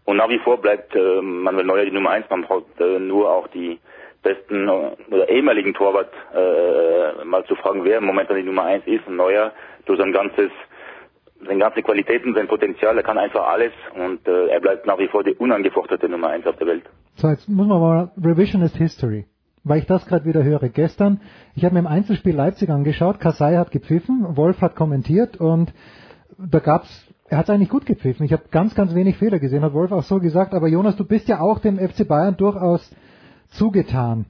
und 0.08 0.16
nach 0.16 0.30
wie 0.30 0.38
vor 0.38 0.56
bleibt 0.56 0.96
äh, 0.96 1.20
Manuel 1.20 1.66
Neuer 1.66 1.84
die 1.84 1.90
Nummer 1.90 2.08
eins. 2.08 2.24
Man 2.30 2.40
braucht 2.40 2.80
äh, 2.80 2.98
nur 2.98 3.30
auch 3.30 3.46
die 3.48 3.78
besten 4.22 4.66
äh, 4.66 4.90
oder 5.10 5.28
ehemaligen 5.28 5.74
Torwart 5.74 6.10
äh, 6.34 7.24
mal 7.26 7.44
zu 7.44 7.54
fragen, 7.56 7.84
wer 7.84 8.00
momentan 8.00 8.38
die 8.38 8.42
Nummer 8.42 8.64
eins 8.64 8.86
ist. 8.86 9.06
Und 9.06 9.16
Neuer 9.16 9.52
durch 9.84 9.98
sein 9.98 10.12
ganzes 10.12 10.50
seine 11.44 11.60
ganze 11.60 11.82
Qualitäten, 11.82 12.34
sein 12.34 12.48
Potenzial, 12.48 12.96
er 12.96 13.02
kann 13.02 13.18
einfach 13.18 13.46
alles 13.48 13.72
und 13.94 14.26
äh, 14.26 14.46
er 14.48 14.60
bleibt 14.60 14.86
nach 14.86 14.98
wie 14.98 15.08
vor 15.08 15.22
die 15.22 15.34
unangefochtete 15.34 16.08
Nummer 16.08 16.30
eins 16.30 16.46
auf 16.46 16.56
der 16.56 16.66
Welt. 16.68 16.84
So, 17.18 17.28
jetzt 17.28 17.48
muss 17.48 17.66
man 17.66 17.80
mal 17.80 18.12
Revisionist 18.16 18.76
History. 18.76 19.26
Weil 19.64 19.80
ich 19.80 19.86
das 19.86 20.06
gerade 20.06 20.24
wieder 20.24 20.44
höre. 20.44 20.68
Gestern, 20.68 21.20
ich 21.56 21.64
habe 21.64 21.74
mir 21.74 21.80
im 21.80 21.88
Einzelspiel 21.88 22.32
Leipzig 22.34 22.70
angeschaut, 22.70 23.18
Kasai 23.18 23.56
hat 23.56 23.72
gepfiffen, 23.72 24.36
Wolf 24.36 24.60
hat 24.60 24.76
kommentiert 24.76 25.36
und 25.36 25.74
da 26.38 26.60
gab's, 26.60 26.88
er 27.28 27.38
hat 27.38 27.50
eigentlich 27.50 27.70
gut 27.70 27.86
gepfiffen. 27.86 28.24
Ich 28.24 28.32
habe 28.32 28.44
ganz, 28.52 28.76
ganz 28.76 28.94
wenig 28.94 29.16
Fehler 29.16 29.40
gesehen, 29.40 29.64
hat 29.64 29.72
Wolf 29.72 29.90
auch 29.90 30.04
so 30.04 30.20
gesagt. 30.20 30.54
Aber 30.54 30.68
Jonas, 30.68 30.94
du 30.94 31.04
bist 31.04 31.26
ja 31.26 31.40
auch 31.40 31.58
dem 31.58 31.76
FC 31.76 32.06
Bayern 32.06 32.36
durchaus 32.36 32.88
zugetan. 33.48 34.26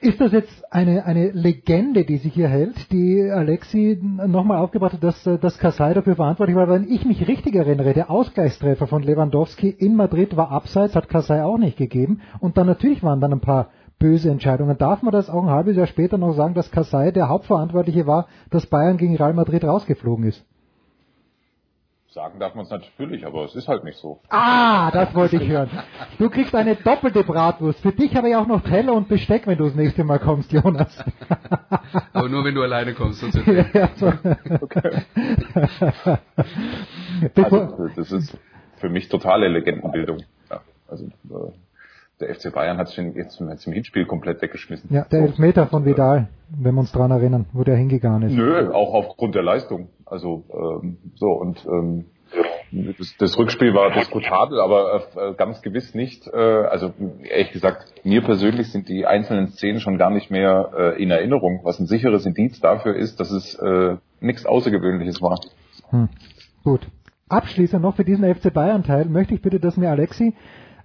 Ist 0.00 0.20
das 0.20 0.32
jetzt 0.32 0.72
eine, 0.72 1.06
eine 1.06 1.30
Legende, 1.30 2.04
die 2.04 2.18
sich 2.18 2.34
hier 2.34 2.48
hält, 2.48 2.92
die 2.92 3.22
Alexi 3.22 3.98
nochmal 4.02 4.58
aufgebracht 4.58 4.92
hat, 4.92 5.02
dass, 5.02 5.22
dass 5.24 5.58
Kasai 5.58 5.94
dafür 5.94 6.16
verantwortlich 6.16 6.54
war? 6.54 6.68
Wenn 6.68 6.88
ich 6.88 7.06
mich 7.06 7.26
richtig 7.26 7.54
erinnere, 7.54 7.94
der 7.94 8.10
Ausgleichstreffer 8.10 8.86
von 8.86 9.02
Lewandowski 9.02 9.70
in 9.70 9.96
Madrid 9.96 10.36
war 10.36 10.50
abseits, 10.50 10.94
hat 10.94 11.08
Kasai 11.08 11.42
auch 11.42 11.56
nicht 11.56 11.78
gegeben. 11.78 12.20
Und 12.40 12.58
dann 12.58 12.66
natürlich 12.66 13.02
waren 13.02 13.20
dann 13.20 13.32
ein 13.32 13.40
paar 13.40 13.70
böse 13.98 14.30
Entscheidungen. 14.30 14.76
Darf 14.76 15.02
man 15.02 15.12
das 15.12 15.30
auch 15.30 15.42
ein 15.42 15.50
halbes 15.50 15.76
Jahr 15.76 15.86
später 15.86 16.18
noch 16.18 16.34
sagen, 16.34 16.52
dass 16.52 16.70
Kasai 16.70 17.10
der 17.10 17.30
Hauptverantwortliche 17.30 18.06
war, 18.06 18.26
dass 18.50 18.66
Bayern 18.66 18.98
gegen 18.98 19.16
Real 19.16 19.32
Madrid 19.32 19.64
rausgeflogen 19.64 20.26
ist? 20.26 20.44
Sagen 22.16 22.38
darf 22.40 22.54
man 22.54 22.64
es 22.64 22.70
natürlich, 22.70 23.26
aber 23.26 23.44
es 23.44 23.54
ist 23.54 23.68
halt 23.68 23.84
nicht 23.84 23.98
so. 23.98 24.20
Ah, 24.30 24.90
das 24.90 25.14
wollte 25.14 25.36
ich 25.36 25.46
hören. 25.50 25.68
Du 26.18 26.30
kriegst 26.30 26.54
eine 26.54 26.74
doppelte 26.74 27.22
Bratwurst. 27.22 27.78
Für 27.80 27.92
dich 27.92 28.16
habe 28.16 28.30
ich 28.30 28.36
auch 28.36 28.46
noch 28.46 28.62
Teller 28.62 28.94
und 28.94 29.06
Besteck, 29.06 29.46
wenn 29.46 29.58
du 29.58 29.64
das 29.64 29.74
nächste 29.74 30.02
Mal 30.02 30.18
kommst, 30.18 30.50
Jonas. 30.50 30.88
Aber 32.14 32.30
nur 32.30 32.42
wenn 32.42 32.54
du 32.54 32.62
alleine 32.62 32.94
kommst. 32.94 33.20
Sonst 33.20 33.36
ja, 33.46 33.90
so. 33.96 34.10
Bevor, 37.34 37.60
Also, 37.60 37.88
das 37.94 38.10
ist 38.10 38.38
für 38.76 38.88
mich 38.88 39.10
totale 39.10 39.48
Legendenbildung. 39.48 40.20
Ja, 40.50 40.62
also 40.88 41.04
äh, 41.04 41.52
der 42.18 42.34
FC 42.34 42.50
Bayern 42.50 42.78
hat 42.78 42.88
sich 42.88 42.96
jetzt 43.14 43.42
im, 43.42 43.72
Hinspiel 43.74 44.06
komplett 44.06 44.40
weggeschmissen. 44.40 44.88
ja, 44.90 45.04
der. 45.04 45.20
Elfmeter 45.20 45.66
von 45.66 45.84
Vidal, 45.84 46.28
wenn 46.48 46.74
wir 46.76 46.80
uns 46.80 46.92
dran 46.92 47.10
erinnern, 47.10 47.44
wo 47.52 47.62
der 47.62 47.76
hingegangen 47.76 48.22
ist. 48.30 48.34
Nö, 48.34 48.72
auch 48.72 48.94
aufgrund 48.94 49.34
der 49.34 49.42
Leistung. 49.42 49.90
Also 50.06 50.44
ähm, 50.50 50.98
so 51.16 51.26
und 51.32 51.66
ähm, 51.66 52.06
das, 52.72 53.14
das 53.18 53.38
Rückspiel 53.38 53.74
war 53.74 53.92
diskutabel, 53.92 54.60
aber 54.60 55.02
äh, 55.16 55.34
ganz 55.34 55.62
gewiss 55.62 55.94
nicht. 55.94 56.26
Äh, 56.26 56.36
also 56.36 56.92
ehrlich 57.22 57.52
gesagt, 57.52 57.86
mir 58.04 58.22
persönlich 58.22 58.70
sind 58.70 58.88
die 58.88 59.06
einzelnen 59.06 59.48
Szenen 59.48 59.80
schon 59.80 59.98
gar 59.98 60.10
nicht 60.10 60.30
mehr 60.30 60.70
äh, 60.76 61.02
in 61.02 61.10
Erinnerung, 61.10 61.60
was 61.62 61.78
ein 61.78 61.86
sicheres 61.86 62.26
Indiz 62.26 62.60
dafür 62.60 62.94
ist, 62.96 63.20
dass 63.20 63.30
es 63.30 63.54
äh, 63.54 63.96
nichts 64.20 64.46
Außergewöhnliches 64.46 65.22
war. 65.22 65.38
Hm. 65.90 66.08
Gut. 66.64 66.86
Abschließend 67.28 67.82
noch 67.82 67.96
für 67.96 68.04
diesen 68.04 68.24
FC 68.32 68.52
Bayern-Teil 68.52 69.06
möchte 69.06 69.34
ich 69.34 69.42
bitte, 69.42 69.58
dass 69.58 69.76
mir 69.76 69.90
Alexi 69.90 70.34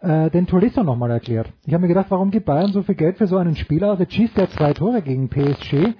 äh, 0.01 0.29
den 0.31 0.47
Tolisso 0.47 0.83
nochmal 0.83 1.11
erklärt. 1.11 1.51
Ich 1.65 1.73
habe 1.73 1.81
mir 1.81 1.87
gedacht, 1.87 2.07
warum 2.09 2.31
gibt 2.31 2.47
Bayern 2.47 2.71
so 2.71 2.81
viel 2.81 2.95
Geld 2.95 3.17
für 3.17 3.27
so 3.27 3.37
einen 3.37 3.55
Spieler? 3.55 3.95
Jetzt 3.99 4.13
schießt 4.13 4.37
er 4.37 4.49
zwei 4.49 4.73
Tore 4.73 5.01
gegen 5.01 5.29
PSG. 5.29 5.93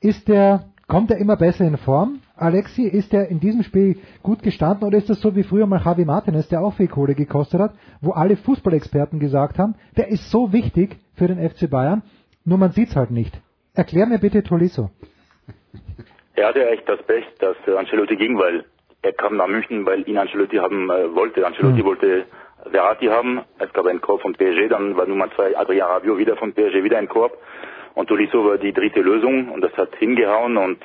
Ist 0.00 0.26
der, 0.28 0.64
kommt 0.88 1.10
er 1.12 1.18
immer 1.18 1.36
besser 1.36 1.64
in 1.64 1.76
Form? 1.76 2.20
Alexi, 2.36 2.82
ist 2.82 3.14
er 3.14 3.28
in 3.28 3.38
diesem 3.40 3.62
Spiel 3.62 3.98
gut 4.22 4.42
gestanden 4.42 4.86
oder 4.86 4.98
ist 4.98 5.08
das 5.08 5.20
so 5.20 5.36
wie 5.36 5.44
früher 5.44 5.66
mal 5.66 5.80
Javi 5.84 6.04
Martinez, 6.04 6.48
der 6.48 6.62
auch 6.62 6.74
viel 6.74 6.88
Kohle 6.88 7.14
gekostet 7.14 7.60
hat, 7.60 7.74
wo 8.00 8.10
alle 8.10 8.36
Fußballexperten 8.36 9.20
gesagt 9.20 9.58
haben, 9.58 9.76
der 9.96 10.08
ist 10.08 10.30
so 10.30 10.52
wichtig 10.52 10.96
für 11.14 11.28
den 11.28 11.38
FC 11.38 11.70
Bayern, 11.70 12.02
nur 12.44 12.58
man 12.58 12.72
sieht's 12.72 12.96
halt 12.96 13.10
nicht. 13.10 13.40
Erklär 13.74 14.06
mir 14.06 14.18
bitte 14.18 14.42
Tolisso. 14.42 14.90
Er 16.36 16.48
hatte 16.48 16.68
echt 16.68 16.88
das 16.88 17.00
Pech, 17.04 17.24
dass 17.38 17.56
äh, 17.68 17.76
Ancelotti 17.76 18.16
ging, 18.16 18.36
weil 18.36 18.64
er 19.02 19.12
kam 19.12 19.36
nach 19.36 19.46
München, 19.46 19.86
weil 19.86 20.02
ihn 20.08 20.18
Ancelotti 20.18 20.56
haben 20.56 20.90
äh, 20.90 21.14
wollte. 21.14 21.46
Ancelotti 21.46 21.82
Mhm. 21.82 21.86
wollte 21.86 22.24
Verratti 22.72 23.06
haben. 23.06 23.42
Es 23.60 23.72
gab 23.72 23.86
einen 23.86 24.00
Korb 24.00 24.22
von 24.22 24.32
PSG, 24.32 24.68
dann 24.68 24.96
war 24.96 25.06
Nummer 25.06 25.30
zwei 25.36 25.56
Adrien 25.56 25.82
Rabiot 25.82 26.18
wieder 26.18 26.36
von 26.36 26.52
PSG 26.52 26.82
wieder 26.82 26.98
ein 26.98 27.08
Korb. 27.08 27.38
Und 27.94 28.08
Tolisso 28.08 28.44
war 28.44 28.58
die 28.58 28.72
dritte 28.72 29.00
Lösung 29.00 29.48
und 29.50 29.60
das 29.60 29.72
hat 29.76 29.94
hingehauen 29.96 30.56
und 30.56 30.78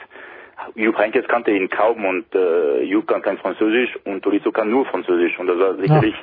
Jupp 0.75 0.97
Heynckes 0.97 1.27
kannte 1.27 1.51
ihn 1.51 1.69
kaum 1.69 2.05
und 2.05 2.33
äh, 2.35 2.83
Jupp 2.83 3.07
kann 3.07 3.21
kein 3.21 3.37
Französisch 3.37 3.97
und 4.05 4.23
Tolisso 4.23 4.51
kann 4.51 4.69
nur 4.69 4.85
Französisch 4.85 5.37
und 5.39 5.47
das 5.47 5.57
war 5.57 5.75
sicherlich 5.75 6.15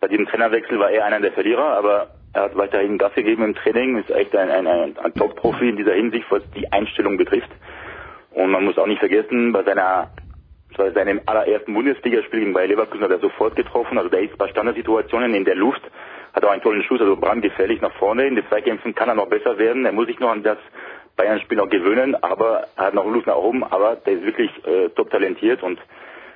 bei 0.00 0.08
diesem 0.08 0.26
Trainerwechsel 0.26 0.78
war 0.78 0.90
er 0.90 1.06
einer 1.06 1.20
der 1.20 1.32
Verlierer, 1.32 1.64
aber 1.64 2.08
er 2.34 2.42
hat 2.42 2.56
weiterhin 2.56 2.98
Gas 2.98 3.14
gegeben 3.14 3.42
im 3.42 3.54
Training, 3.54 3.96
ist 3.96 4.10
echt 4.10 4.36
ein, 4.36 4.50
ein, 4.50 4.66
ein, 4.66 4.98
ein 4.98 5.14
Top-Profi 5.14 5.68
in 5.68 5.76
dieser 5.76 5.94
Hinsicht, 5.94 6.26
was 6.30 6.42
die 6.50 6.70
Einstellung 6.70 7.16
betrifft. 7.16 7.48
Und 8.32 8.50
man 8.50 8.64
muss 8.64 8.76
auch 8.76 8.86
nicht 8.86 8.98
vergessen, 8.98 9.52
bei 9.52 9.62
seiner 9.62 10.10
bei 10.76 10.90
seinem 10.90 11.20
allerersten 11.24 11.72
Bundesligaspiel 11.72 12.40
gegen 12.40 12.52
Bayer 12.52 12.66
Leverkusen 12.66 13.04
hat 13.04 13.12
er 13.12 13.20
sofort 13.20 13.56
getroffen. 13.56 13.96
Also 13.96 14.10
der 14.10 14.22
ist 14.22 14.36
bei 14.36 14.48
Standardsituationen 14.48 15.32
in 15.34 15.44
der 15.44 15.54
Luft, 15.54 15.80
hat 16.34 16.44
auch 16.44 16.50
einen 16.50 16.62
tollen 16.62 16.82
Schuss, 16.82 17.00
also 17.00 17.16
brandgefährlich 17.16 17.80
nach 17.80 17.94
vorne. 17.94 18.26
In 18.26 18.34
den 18.34 18.46
Zweikämpfen 18.48 18.94
kann 18.94 19.08
er 19.08 19.14
noch 19.14 19.28
besser 19.28 19.56
werden. 19.56 19.86
Er 19.86 19.92
muss 19.92 20.08
sich 20.08 20.18
noch 20.18 20.30
an 20.30 20.42
das 20.42 20.58
Bayern-Spiel 21.16 21.58
noch 21.58 21.68
gewöhnen, 21.68 22.16
aber 22.16 22.68
er 22.76 22.86
hat 22.86 22.94
noch 22.94 23.06
Luft 23.06 23.26
nach 23.26 23.36
oben. 23.36 23.64
Aber 23.64 23.96
der 23.96 24.14
ist 24.14 24.24
wirklich 24.24 24.50
äh, 24.66 24.88
top 24.90 25.10
talentiert 25.10 25.62
und 25.62 25.78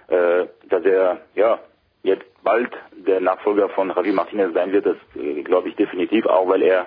äh, 0.08 0.46
dass 0.68 0.84
er 0.84 1.22
ja 1.34 1.58
jetzt 2.02 2.26
bald 2.42 2.70
der 2.92 3.20
Nachfolger 3.20 3.68
von 3.70 3.88
Javi 3.88 4.12
Martinez 4.12 4.54
sein 4.54 4.72
wird, 4.72 4.86
das 4.86 4.96
äh, 5.16 5.42
glaube 5.42 5.68
ich 5.68 5.76
definitiv, 5.76 6.26
auch 6.26 6.48
weil 6.48 6.62
er 6.62 6.86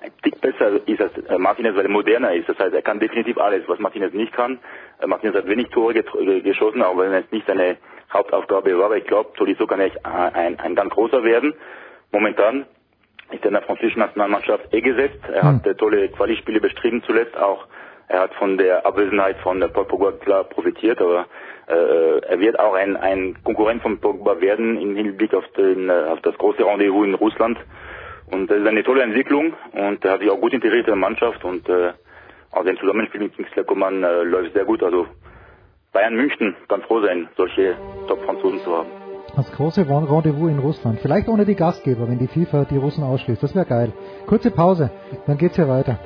ein 0.00 0.12
Tick 0.22 0.40
besser 0.40 0.80
ist 0.86 1.00
als 1.00 1.16
äh, 1.16 1.38
Martinez, 1.38 1.74
weil 1.76 1.86
er 1.86 1.90
moderner 1.90 2.32
ist. 2.32 2.48
Das 2.48 2.58
heißt, 2.58 2.74
er 2.74 2.82
kann 2.82 3.00
definitiv 3.00 3.38
alles, 3.38 3.66
was 3.68 3.78
Martinez 3.78 4.12
nicht 4.12 4.32
kann. 4.32 4.58
Äh, 5.00 5.06
Martinez 5.06 5.36
hat 5.36 5.46
wenig 5.46 5.68
Tore 5.70 5.94
äh, 5.94 6.40
geschossen, 6.40 6.82
auch 6.82 6.96
wenn 6.98 7.12
es 7.12 7.30
nicht 7.30 7.46
seine 7.46 7.76
Hauptaufgabe 8.12 8.76
war. 8.78 8.86
Aber 8.86 8.96
ich 8.96 9.06
glaube, 9.06 9.32
Tolisso 9.36 9.66
kann 9.66 9.80
echt 9.80 10.04
ein, 10.04 10.34
ein, 10.34 10.60
ein 10.60 10.74
ganz 10.74 10.92
großer 10.92 11.24
werden. 11.24 11.54
Momentan 12.12 12.66
ist 13.30 13.44
in 13.44 13.52
der 13.52 13.62
französischen 13.62 14.00
Nationalmannschaft 14.00 14.72
eh 14.72 14.80
gesetzt. 14.80 15.20
Er 15.32 15.42
hat 15.42 15.66
äh, 15.66 15.74
tolle 15.74 16.08
Quali-Spiele 16.08 16.60
bestrieben 16.60 17.02
zuletzt. 17.04 17.36
Auch 17.36 17.66
er 18.08 18.20
hat 18.20 18.34
von 18.34 18.56
der 18.56 18.86
Abwesenheit 18.86 19.36
von 19.38 19.60
Paul 19.60 19.84
Pogba 19.84 20.12
klar 20.12 20.44
profitiert, 20.44 21.00
aber 21.00 21.26
äh, 21.66 22.20
er 22.20 22.40
wird 22.40 22.58
auch 22.58 22.74
ein, 22.74 22.96
ein 22.96 23.36
Konkurrent 23.44 23.82
von 23.82 24.00
Pogba 24.00 24.40
werden 24.40 24.80
im 24.80 24.96
Hinblick 24.96 25.34
auf, 25.34 25.46
den, 25.58 25.90
äh, 25.90 25.92
auf 25.92 26.20
das 26.22 26.36
große 26.38 26.64
Rendezvous 26.64 27.06
in 27.06 27.14
Russland. 27.14 27.58
Und 28.30 28.50
das 28.50 28.58
ist 28.58 28.66
eine 28.66 28.82
tolle 28.82 29.02
Entwicklung 29.02 29.54
und 29.72 30.04
er 30.04 30.12
hat 30.12 30.20
sich 30.20 30.30
auch 30.30 30.40
gut 30.40 30.52
integriert 30.54 30.86
in 30.86 30.92
der 30.92 30.96
Mannschaft 30.96 31.44
und 31.44 31.68
äh, 31.68 31.92
auch 32.50 32.64
sein 32.64 32.78
Zusammenspiel 32.78 33.20
mit 33.20 33.36
Kingsley 33.36 33.64
Coman 33.64 34.02
äh, 34.02 34.22
läuft 34.22 34.54
sehr 34.54 34.64
gut. 34.64 34.82
Also 34.82 35.06
Bayern 35.92 36.14
München 36.14 36.56
kann 36.68 36.82
froh 36.82 37.00
sein, 37.00 37.28
solche 37.36 37.76
Top-Franzosen 38.06 38.60
zu 38.60 38.76
haben. 38.76 39.07
Das 39.36 39.50
große 39.52 39.88
Rendezvous 39.88 40.50
in 40.50 40.58
Russland. 40.58 40.98
Vielleicht 41.00 41.28
ohne 41.28 41.44
die 41.44 41.54
Gastgeber, 41.54 42.08
wenn 42.08 42.18
die 42.18 42.26
FIFA 42.26 42.64
die 42.64 42.76
Russen 42.76 43.04
ausschließt. 43.04 43.42
Das 43.42 43.54
wäre 43.54 43.66
geil. 43.66 43.92
Kurze 44.26 44.50
Pause, 44.50 44.90
dann 45.26 45.38
geht's 45.38 45.56
hier 45.56 45.68
weiter. 45.68 45.98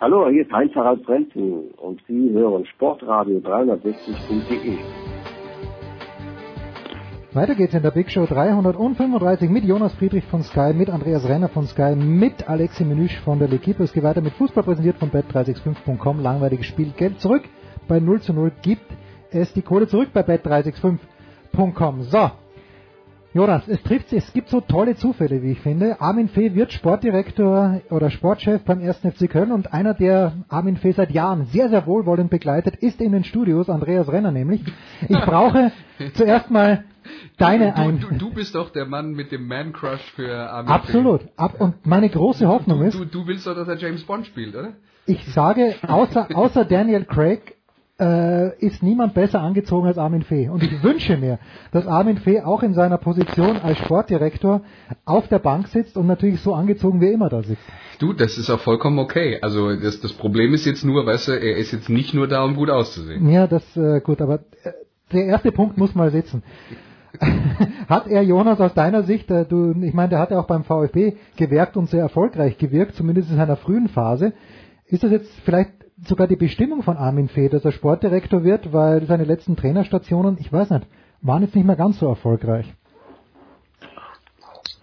Hallo, 0.00 0.30
hier 0.30 0.42
ist 0.42 0.52
Heinz 0.52 0.74
Harald 0.74 1.04
Frenzen 1.04 1.72
und 1.76 2.00
Sie 2.06 2.30
hören 2.30 2.64
Sportradio 2.66 3.38
360.de. 3.38 4.78
Weiter 7.34 7.54
geht's 7.54 7.74
in 7.74 7.82
der 7.82 7.90
Big 7.90 8.10
Show 8.10 8.24
335 8.24 9.50
mit 9.50 9.62
Jonas 9.62 9.92
Friedrich 9.96 10.24
von 10.24 10.42
Sky, 10.42 10.72
mit 10.72 10.88
Andreas 10.88 11.28
Renner 11.28 11.50
von 11.50 11.66
Sky, 11.66 11.94
mit 11.94 12.48
Alexi 12.48 12.84
Menüsch 12.84 13.20
von 13.20 13.38
der 13.38 13.50
L'Equipe. 13.50 13.82
Es 13.82 13.92
geht 13.92 14.02
weiter 14.02 14.22
mit 14.22 14.32
Fußball 14.32 14.64
präsentiert 14.64 14.96
von 14.96 15.10
bet365.com. 15.10 16.20
Langweiliges 16.20 16.64
Spiel, 16.64 16.90
Geld 16.96 17.20
zurück. 17.20 17.42
Bei 17.86 18.00
0 18.00 18.22
zu 18.22 18.32
0 18.32 18.50
gibt 18.62 18.90
es 19.30 19.52
die 19.52 19.60
Kohle 19.60 19.86
zurück 19.88 20.08
bei 20.14 20.22
bet365.com. 20.22 22.04
So. 22.04 22.30
Jonas, 23.34 23.68
es 23.68 23.82
trifft, 23.82 24.10
es 24.14 24.32
gibt 24.32 24.48
so 24.48 24.62
tolle 24.62 24.96
Zufälle, 24.96 25.42
wie 25.42 25.52
ich 25.52 25.60
finde. 25.60 26.00
Armin 26.00 26.28
Fee 26.28 26.54
wird 26.54 26.72
Sportdirektor 26.72 27.82
oder 27.90 28.10
Sportchef 28.10 28.62
beim 28.64 28.80
1. 28.80 29.00
FC 29.00 29.28
Köln 29.28 29.52
und 29.52 29.72
einer, 29.72 29.92
der 29.92 30.32
Armin 30.48 30.78
Fee 30.78 30.92
seit 30.92 31.10
Jahren 31.10 31.44
sehr, 31.46 31.68
sehr 31.68 31.86
wohlwollend 31.86 32.30
begleitet, 32.30 32.76
ist 32.76 33.02
in 33.02 33.12
den 33.12 33.24
Studios, 33.24 33.68
Andreas 33.68 34.10
Renner 34.10 34.32
nämlich. 34.32 34.62
Ich 35.08 35.20
brauche 35.20 35.72
zuerst 36.14 36.50
mal 36.50 36.84
deine 37.36 37.74
du, 37.74 38.08
du, 38.08 38.14
du, 38.14 38.34
bist 38.34 38.54
doch 38.54 38.70
der 38.70 38.86
Mann 38.86 39.12
mit 39.12 39.30
dem 39.30 39.46
Man-Crush 39.46 40.12
für 40.12 40.34
Armin 40.34 40.72
Absolut. 40.72 41.20
Ab, 41.36 41.60
und 41.60 41.86
meine 41.86 42.08
große 42.08 42.48
Hoffnung 42.48 42.80
du, 42.80 42.86
ist... 42.86 42.98
Du, 42.98 43.04
du 43.04 43.26
willst 43.26 43.46
doch, 43.46 43.54
dass 43.54 43.68
er 43.68 43.76
James 43.76 44.04
Bond 44.04 44.26
spielt, 44.26 44.56
oder? 44.56 44.72
Ich 45.04 45.22
sage, 45.32 45.74
außer, 45.86 46.28
außer 46.34 46.64
Daniel 46.64 47.04
Craig 47.04 47.57
äh, 48.00 48.56
ist 48.64 48.82
niemand 48.82 49.14
besser 49.14 49.40
angezogen 49.40 49.86
als 49.86 49.98
Armin 49.98 50.22
Fee. 50.22 50.48
Und 50.48 50.62
ich 50.62 50.82
wünsche 50.82 51.16
mir, 51.16 51.38
dass 51.72 51.86
Armin 51.86 52.18
Fee 52.18 52.42
auch 52.42 52.62
in 52.62 52.74
seiner 52.74 52.98
Position 52.98 53.56
als 53.56 53.78
Sportdirektor 53.78 54.62
auf 55.04 55.28
der 55.28 55.40
Bank 55.40 55.68
sitzt 55.68 55.96
und 55.96 56.06
natürlich 56.06 56.40
so 56.40 56.54
angezogen 56.54 57.00
wie 57.00 57.06
er 57.06 57.12
immer 57.12 57.28
da 57.28 57.42
sitzt. 57.42 57.62
Du, 57.98 58.12
das 58.12 58.38
ist 58.38 58.50
auch 58.50 58.60
vollkommen 58.60 58.98
okay. 59.00 59.38
Also 59.42 59.74
das, 59.74 60.00
das 60.00 60.12
Problem 60.12 60.54
ist 60.54 60.64
jetzt 60.64 60.84
nur, 60.84 61.06
weißt 61.06 61.28
du, 61.28 61.32
er 61.32 61.56
ist 61.56 61.72
jetzt 61.72 61.88
nicht 61.88 62.14
nur 62.14 62.28
da, 62.28 62.44
um 62.44 62.54
gut 62.54 62.70
auszusehen. 62.70 63.28
Ja, 63.28 63.46
das 63.46 63.76
äh, 63.76 64.00
gut, 64.00 64.20
aber 64.20 64.40
äh, 64.62 64.72
der 65.12 65.24
erste 65.24 65.50
Punkt 65.50 65.76
muss 65.76 65.94
mal 65.94 66.10
sitzen. 66.10 66.44
hat 67.88 68.06
er 68.06 68.22
Jonas 68.22 68.60
aus 68.60 68.74
deiner 68.74 69.02
Sicht, 69.02 69.30
äh, 69.30 69.44
du, 69.44 69.72
ich 69.82 69.94
meine, 69.94 70.10
der 70.10 70.18
hat 70.20 70.30
ja 70.30 70.38
auch 70.38 70.46
beim 70.46 70.62
VfB 70.62 71.14
gewirkt 71.36 71.76
und 71.76 71.88
sehr 71.88 72.02
erfolgreich 72.02 72.58
gewirkt, 72.58 72.94
zumindest 72.94 73.30
in 73.30 73.36
seiner 73.36 73.56
frühen 73.56 73.88
Phase. 73.88 74.34
Ist 74.86 75.02
das 75.02 75.10
jetzt 75.10 75.30
vielleicht 75.44 75.72
sogar 76.06 76.26
die 76.26 76.36
Bestimmung 76.36 76.82
von 76.82 76.96
Armin 76.96 77.28
Fee, 77.28 77.48
dass 77.48 77.64
er 77.64 77.72
Sportdirektor 77.72 78.44
wird, 78.44 78.72
weil 78.72 79.04
seine 79.06 79.24
letzten 79.24 79.56
Trainerstationen, 79.56 80.38
ich 80.40 80.52
weiß 80.52 80.70
nicht, 80.70 80.86
waren 81.22 81.42
jetzt 81.42 81.54
nicht 81.54 81.66
mehr 81.66 81.76
ganz 81.76 81.98
so 81.98 82.06
erfolgreich. 82.06 82.72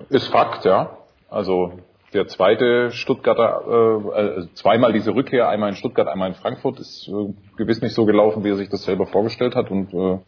Ist 0.09 0.27
Fakt, 0.27 0.65
ja. 0.65 0.97
Also 1.29 1.73
der 2.13 2.27
zweite 2.27 2.91
Stuttgarter, 2.91 3.63
äh, 3.67 4.13
also 4.13 4.47
zweimal 4.53 4.93
diese 4.93 5.13
Rückkehr, 5.13 5.49
einmal 5.49 5.69
in 5.69 5.75
Stuttgart, 5.75 6.07
einmal 6.07 6.29
in 6.29 6.35
Frankfurt, 6.35 6.79
ist 6.79 7.07
äh, 7.07 7.33
gewiss 7.57 7.81
nicht 7.81 7.93
so 7.93 8.05
gelaufen, 8.05 8.43
wie 8.43 8.49
er 8.49 8.55
sich 8.55 8.69
das 8.69 8.83
selber 8.83 9.05
vorgestellt 9.05 9.55
hat. 9.55 9.71
Und 9.71 9.93
äh, 9.93 10.19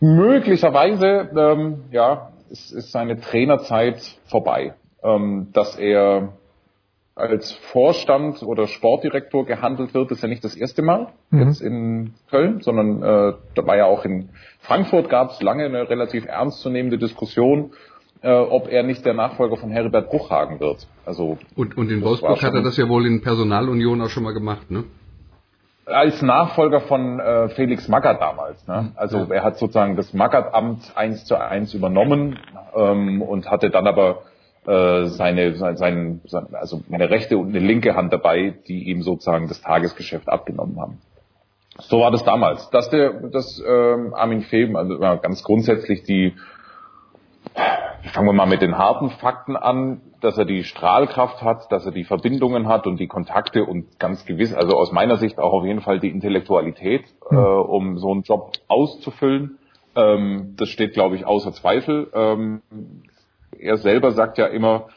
möglicherweise, 0.00 1.30
ähm, 1.36 1.84
ja, 1.90 2.32
ist, 2.50 2.72
ist 2.72 2.92
seine 2.92 3.20
Trainerzeit 3.20 4.00
vorbei. 4.26 4.74
Ähm, 5.02 5.48
dass 5.52 5.76
er 5.76 6.34
als 7.14 7.52
Vorstand 7.72 8.42
oder 8.42 8.66
Sportdirektor 8.66 9.44
gehandelt 9.44 9.92
wird, 9.92 10.10
ist 10.10 10.22
ja 10.22 10.28
nicht 10.28 10.44
das 10.44 10.54
erste 10.54 10.82
Mal 10.82 11.08
mhm. 11.30 11.40
jetzt 11.40 11.60
in 11.60 12.14
Köln, 12.30 12.60
sondern 12.60 13.02
äh, 13.02 13.34
da 13.54 13.66
war 13.66 13.76
ja 13.76 13.84
auch 13.84 14.04
in 14.04 14.30
Frankfurt 14.60 15.10
gab 15.10 15.30
es 15.30 15.42
lange 15.42 15.64
eine 15.64 15.90
relativ 15.90 16.24
ernstzunehmende 16.24 16.98
Diskussion, 16.98 17.72
äh, 18.22 18.32
ob 18.32 18.68
er 18.68 18.82
nicht 18.82 19.04
der 19.04 19.14
Nachfolger 19.14 19.56
von 19.56 19.70
Herbert 19.70 20.08
Bruchhagen 20.08 20.60
wird. 20.60 20.86
Also 21.04 21.36
und, 21.54 21.76
und 21.76 21.90
in 21.90 22.02
Wolfsburg 22.02 22.42
hat 22.42 22.54
er 22.54 22.62
das 22.62 22.76
ja 22.76 22.88
wohl 22.88 23.06
in 23.06 23.20
Personalunion 23.20 24.00
auch 24.00 24.08
schon 24.08 24.22
mal 24.22 24.32
gemacht, 24.34 24.70
ne? 24.70 24.84
Als 25.84 26.22
Nachfolger 26.22 26.80
von 26.82 27.18
äh, 27.18 27.48
Felix 27.50 27.88
Magath 27.88 28.20
damals. 28.20 28.66
Ne? 28.68 28.82
Mhm. 28.82 28.92
Also 28.94 29.18
ja. 29.18 29.34
er 29.34 29.42
hat 29.42 29.58
sozusagen 29.58 29.96
das 29.96 30.14
Magath-Amt 30.14 30.92
eins 30.94 31.24
zu 31.24 31.36
eins 31.36 31.74
übernommen 31.74 32.38
ähm, 32.76 33.20
und 33.20 33.50
hatte 33.50 33.68
dann 33.68 33.88
aber 33.88 34.22
äh, 34.66 35.06
seine, 35.06 35.54
sein, 35.56 35.76
sein, 35.76 36.20
also 36.52 36.82
eine 36.90 37.10
rechte 37.10 37.36
und 37.36 37.48
eine 37.48 37.58
linke 37.58 37.96
Hand 37.96 38.12
dabei, 38.12 38.54
die 38.68 38.90
ihm 38.90 39.02
sozusagen 39.02 39.48
das 39.48 39.60
Tagesgeschäft 39.60 40.28
abgenommen 40.28 40.80
haben. 40.80 40.98
So 41.78 42.00
war 42.00 42.10
das 42.10 42.22
damals. 42.24 42.70
Dass 42.70 42.90
der, 42.90 43.28
dass 43.30 43.62
ähm, 43.66 44.14
Armin 44.14 44.42
Feben, 44.42 44.76
also 44.76 44.98
ganz 44.98 45.42
grundsätzlich 45.42 46.04
die, 46.04 46.34
fangen 48.12 48.28
wir 48.28 48.32
mal 48.32 48.46
mit 48.46 48.62
den 48.62 48.78
harten 48.78 49.10
Fakten 49.10 49.56
an, 49.56 50.00
dass 50.20 50.38
er 50.38 50.44
die 50.44 50.62
Strahlkraft 50.64 51.42
hat, 51.42 51.72
dass 51.72 51.84
er 51.84 51.92
die 51.92 52.04
Verbindungen 52.04 52.68
hat 52.68 52.86
und 52.86 53.00
die 53.00 53.08
Kontakte 53.08 53.64
und 53.64 53.98
ganz 53.98 54.24
gewiss, 54.26 54.54
also 54.54 54.76
aus 54.76 54.92
meiner 54.92 55.16
Sicht 55.16 55.38
auch 55.38 55.52
auf 55.52 55.64
jeden 55.64 55.80
Fall 55.80 55.98
die 55.98 56.10
Intellektualität, 56.10 57.04
äh, 57.30 57.34
um 57.34 57.98
so 57.98 58.12
einen 58.12 58.22
Job 58.22 58.52
auszufüllen. 58.68 59.58
Ähm, 59.96 60.54
das 60.56 60.68
steht, 60.68 60.94
glaube 60.94 61.16
ich, 61.16 61.26
außer 61.26 61.52
Zweifel. 61.52 62.10
Ähm, 62.14 62.62
er 63.58 63.76
selber 63.78 64.12
sagt 64.12 64.38
ja 64.38 64.46
immer, 64.46 64.88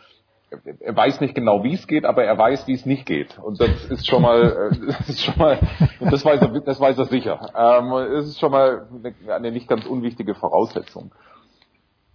er 0.79 0.95
weiß 0.95 1.21
nicht 1.21 1.35
genau, 1.35 1.63
wie 1.63 1.73
es 1.73 1.87
geht, 1.87 2.05
aber 2.05 2.23
er 2.23 2.37
weiß, 2.37 2.67
wie 2.67 2.73
es 2.73 2.85
nicht 2.85 3.05
geht. 3.05 3.37
Und 3.39 3.59
das 3.59 3.85
ist 3.85 4.07
schon 4.07 4.21
mal, 4.21 4.71
äh, 4.71 4.85
das 4.87 5.09
ist 5.09 5.23
schon 5.23 5.37
mal, 5.37 5.59
das 5.99 6.23
weiß 6.23 6.41
er, 6.41 6.59
das 6.61 6.79
weiß 6.79 6.97
er 6.97 7.05
sicher. 7.05 7.39
Ähm, 7.55 7.91
es 8.13 8.27
ist 8.27 8.39
schon 8.39 8.51
mal 8.51 8.87
eine, 9.27 9.51
nicht 9.51 9.67
ganz 9.67 9.85
unwichtige 9.85 10.35
Voraussetzung. 10.35 11.11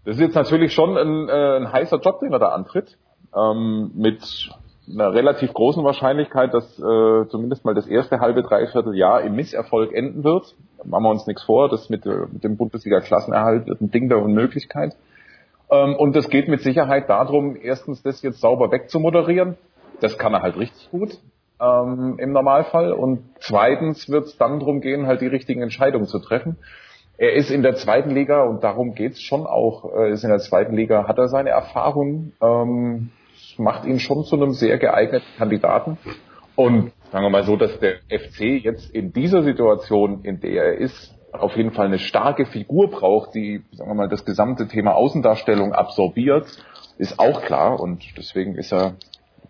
Das 0.04 0.16
ist 0.16 0.22
jetzt 0.22 0.34
natürlich 0.34 0.72
schon 0.72 0.96
ein, 0.96 1.28
äh, 1.28 1.56
ein 1.56 1.72
heißer 1.72 2.00
Job, 2.00 2.20
den 2.20 2.32
er 2.32 2.38
da 2.38 2.48
antritt, 2.48 2.96
ähm, 3.36 3.90
mit 3.94 4.50
einer 4.92 5.12
relativ 5.12 5.52
großen 5.52 5.84
Wahrscheinlichkeit, 5.84 6.54
dass 6.54 6.78
äh, 6.78 7.28
zumindest 7.28 7.64
mal 7.64 7.74
das 7.74 7.86
erste 7.86 8.20
halbe, 8.20 8.42
dreiviertel 8.42 8.96
Jahr 8.96 9.20
im 9.22 9.36
Misserfolg 9.36 9.92
enden 9.92 10.24
wird. 10.24 10.56
Machen 10.84 11.04
wir 11.04 11.10
uns 11.10 11.26
nichts 11.26 11.42
vor, 11.44 11.68
das 11.68 11.90
mit, 11.90 12.06
äh, 12.06 12.26
mit 12.32 12.42
dem 12.42 12.56
Bundesliga-Klassenerhalt 12.56 13.66
wird 13.66 13.80
ein 13.80 13.90
Ding 13.90 14.08
der 14.08 14.22
Unmöglichkeit. 14.22 14.96
Ähm, 15.70 15.94
und 15.96 16.16
es 16.16 16.28
geht 16.28 16.48
mit 16.48 16.60
Sicherheit 16.62 17.08
darum, 17.08 17.56
erstens 17.60 18.02
das 18.02 18.22
jetzt 18.22 18.40
sauber 18.40 18.70
wegzumoderieren. 18.70 19.56
Das 20.00 20.18
kann 20.18 20.34
er 20.34 20.42
halt 20.42 20.56
richtig 20.56 20.90
gut 20.90 21.18
ähm, 21.60 22.16
im 22.18 22.32
Normalfall. 22.32 22.92
Und 22.92 23.22
zweitens 23.40 24.08
wird 24.08 24.26
es 24.26 24.36
dann 24.36 24.60
darum 24.60 24.80
gehen, 24.80 25.06
halt 25.06 25.20
die 25.20 25.26
richtigen 25.26 25.62
Entscheidungen 25.62 26.06
zu 26.06 26.18
treffen. 26.18 26.56
Er 27.18 27.34
ist 27.34 27.50
in 27.50 27.62
der 27.62 27.74
zweiten 27.74 28.10
Liga 28.10 28.44
und 28.44 28.64
darum 28.64 28.94
geht's 28.94 29.20
schon 29.20 29.46
auch. 29.46 29.84
Er 29.92 30.08
ist 30.08 30.24
in 30.24 30.30
der 30.30 30.38
zweiten 30.38 30.74
Liga, 30.74 31.06
hat 31.06 31.18
er 31.18 31.28
seine 31.28 31.50
Erfahrung, 31.50 32.32
ähm, 32.40 33.10
macht 33.58 33.84
ihn 33.84 34.00
schon 34.00 34.24
zu 34.24 34.36
einem 34.36 34.52
sehr 34.52 34.78
geeigneten 34.78 35.26
Kandidaten. 35.36 35.98
Und 36.56 36.92
sagen 37.12 37.24
wir 37.24 37.30
mal 37.30 37.44
so, 37.44 37.56
dass 37.56 37.78
der 37.78 37.96
FC 38.08 38.64
jetzt 38.64 38.90
in 38.90 39.12
dieser 39.12 39.42
Situation, 39.42 40.24
in 40.24 40.40
der 40.40 40.64
er 40.64 40.74
ist, 40.78 41.14
auf 41.32 41.56
jeden 41.56 41.72
Fall 41.72 41.86
eine 41.86 41.98
starke 41.98 42.46
Figur 42.46 42.90
braucht, 42.90 43.34
die, 43.34 43.62
sagen 43.72 43.90
wir 43.90 43.94
mal, 43.94 44.08
das 44.08 44.24
gesamte 44.24 44.68
Thema 44.68 44.94
Außendarstellung 44.94 45.72
absorbiert, 45.72 46.46
ist 46.98 47.18
auch 47.18 47.42
klar 47.42 47.80
und 47.80 48.04
deswegen 48.16 48.54
ist 48.56 48.72
er 48.72 48.94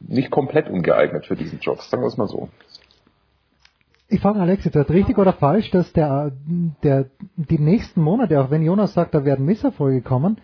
nicht 0.01 0.31
komplett 0.31 0.69
ungeeignet 0.69 1.27
für 1.27 1.37
diesen 1.37 1.59
Job, 1.61 1.81
sagen 1.83 2.03
wir 2.03 2.09
es 2.09 2.17
mal 2.17 2.29
so. 2.29 2.49
Ich 4.09 4.21
frage 4.21 4.41
Alex, 4.41 4.69
das 4.71 4.91
richtig 4.91 5.19
oder 5.19 5.33
falsch, 5.33 5.71
dass 5.71 5.93
der, 5.93 6.33
der, 6.83 7.07
die 7.37 7.61
nächsten 7.61 8.03
Monate, 8.03 8.41
auch 8.41 8.51
wenn 8.51 8.63
Jonas 8.63 8.93
sagt, 8.93 9.15
da 9.15 9.25
werden 9.25 9.47
Misserfolge 9.47 10.03
kommen, 10.03 10.39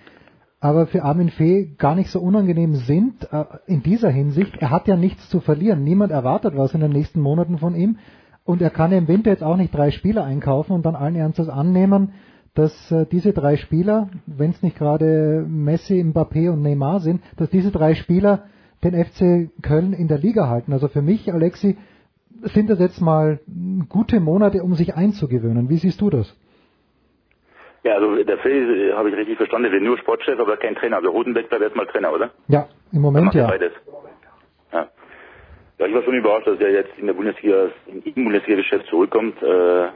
aber 0.61 0.87
für 0.87 1.03
Armin 1.03 1.31
Fee 1.31 1.75
gar 1.77 1.95
nicht 1.95 2.11
so 2.11 2.21
unangenehm 2.21 2.77
sind 2.77 3.29
äh, 3.33 3.45
in 3.67 3.83
dieser 3.83 4.11
Hinsicht. 4.11 4.57
Er 4.59 4.71
hat 4.71 4.89
ja 4.89 4.97
nichts 4.97 5.29
zu 5.29 5.41
verlieren. 5.41 5.85
Niemand 5.85 6.13
erwartet 6.13 6.57
was 6.57 6.75
in 6.75 6.81
den 6.81 6.93
nächsten 6.93 7.21
Monaten 7.21 7.59
von 7.59 7.75
ihm. 7.75 7.99
Und 8.47 8.63
er 8.63 8.71
kann 8.71 8.93
im 8.93 9.09
Winter 9.09 9.31
jetzt 9.31 9.43
auch 9.43 9.57
nicht 9.57 9.75
drei 9.75 9.91
Spieler 9.91 10.25
einkaufen 10.25 10.73
und 10.73 10.87
dann 10.87 10.95
allen 10.95 11.17
Ernstes 11.17 11.49
annehmen, 11.49 12.13
dass 12.55 12.91
äh, 12.91 13.05
diese 13.05 13.33
drei 13.33 13.57
Spieler, 13.57 14.09
wenn 14.27 14.51
es 14.51 14.63
nicht 14.63 14.79
gerade 14.79 15.45
Messi, 15.47 16.01
Mbappé 16.01 16.51
und 16.51 16.63
Neymar 16.63 17.01
sind, 17.01 17.21
dass 17.37 17.51
diese 17.51 17.71
drei 17.71 17.95
Spieler 17.95 18.45
den 18.85 18.95
FC 18.95 19.51
Köln 19.63 19.93
in 19.93 20.09
der 20.09 20.19
Liga 20.19 20.49
halten. 20.49 20.73
Also 20.73 20.89
für 20.89 21.03
mich, 21.03 21.33
Alexi, 21.33 21.77
sind 22.43 22.71
das 22.71 22.79
jetzt 22.79 23.01
mal 23.01 23.41
gute 23.89 24.21
Monate, 24.21 24.63
um 24.63 24.75
sich 24.75 24.95
einzugewöhnen. 24.95 25.69
Wie 25.69 25.79
siehst 25.79 26.01
du 26.01 26.09
das? 26.09 26.35
Ja, 27.83 27.95
also 27.95 28.23
der 28.23 28.39
Phil, 28.39 28.91
äh, 28.91 28.93
habe 28.95 29.11
ich 29.11 29.17
richtig 29.17 29.37
verstanden, 29.37 29.71
der 29.71 29.81
nur 29.81 29.99
Sportchef, 29.99 30.39
aber 30.39 30.57
kein 30.57 30.77
Trainer. 30.77 30.97
Also 30.97 31.11
Rotenbeck 31.11 31.49
bleibt 31.49 31.63
erstmal 31.63 31.87
Trainer, 31.87 32.13
oder? 32.13 32.31
Ja, 32.49 32.69
im 32.93 33.01
Moment 33.01 33.35
ja. 33.35 33.49
Beides. 33.49 33.73
Ja. 35.79 35.87
Ich 35.87 35.95
war 35.95 36.03
schon 36.03 36.15
überrascht, 36.15 36.47
dass 36.47 36.61
er 36.61 36.71
jetzt 36.71 36.99
in 36.99 37.07
der 37.07 37.15
Bundesliga, 37.15 37.71
im 37.87 38.25
Bundesliga-Geschäft 38.25 38.87
zurückkommt. 38.87 39.43
Äh, 39.43 39.89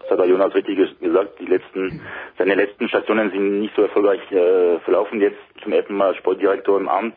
das 0.00 0.10
hat 0.10 0.18
der 0.18 0.26
Jonas 0.26 0.54
richtig 0.54 0.76
gesagt. 1.00 1.38
Die 1.38 1.46
letzten, 1.46 2.00
seine 2.38 2.54
letzten 2.54 2.88
Stationen 2.88 3.30
sind 3.30 3.60
nicht 3.60 3.74
so 3.76 3.82
erfolgreich 3.82 4.20
äh, 4.32 4.78
verlaufen. 4.80 5.20
Jetzt 5.20 5.38
zum 5.62 5.72
ersten 5.72 5.94
Mal 5.94 6.14
Sportdirektor 6.16 6.78
im 6.78 6.88
Amt. 6.88 7.16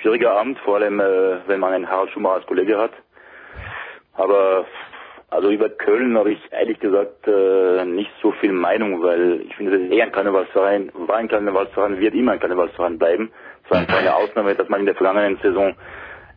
Schwieriger 0.00 0.38
Amt, 0.38 0.58
vor 0.60 0.76
allem, 0.76 1.00
äh, 1.00 1.46
wenn 1.46 1.60
man 1.60 1.72
einen 1.72 1.88
Harald 1.88 2.10
Schumacher 2.10 2.36
als 2.36 2.46
Kollege 2.46 2.78
hat. 2.78 2.92
Aber 4.14 4.66
also 5.32 5.50
über 5.50 5.70
Köln 5.70 6.16
habe 6.18 6.32
ich 6.32 6.40
ehrlich 6.50 6.78
gesagt 6.78 7.26
äh, 7.26 7.84
nicht 7.86 8.10
so 8.20 8.32
viel 8.32 8.52
Meinung, 8.52 9.02
weil 9.02 9.40
ich 9.46 9.56
finde, 9.56 9.72
das 9.72 9.80
ist 9.80 9.92
eher 9.92 10.04
ein 10.04 10.12
Karnevalsverein, 10.12 10.92
war 10.94 11.16
ein 11.16 11.28
Karnevalsverein, 11.28 12.00
wird 12.00 12.14
immer 12.14 12.32
ein 12.32 12.40
Karnevalsverein 12.40 12.98
bleiben. 12.98 13.32
Es 13.64 13.70
war 13.70 13.78
eine 13.78 13.86
kleine 13.86 14.14
Ausnahme, 14.14 14.54
dass 14.54 14.68
man 14.68 14.80
in 14.80 14.86
der 14.86 14.94
vergangenen 14.94 15.38
Saison 15.42 15.74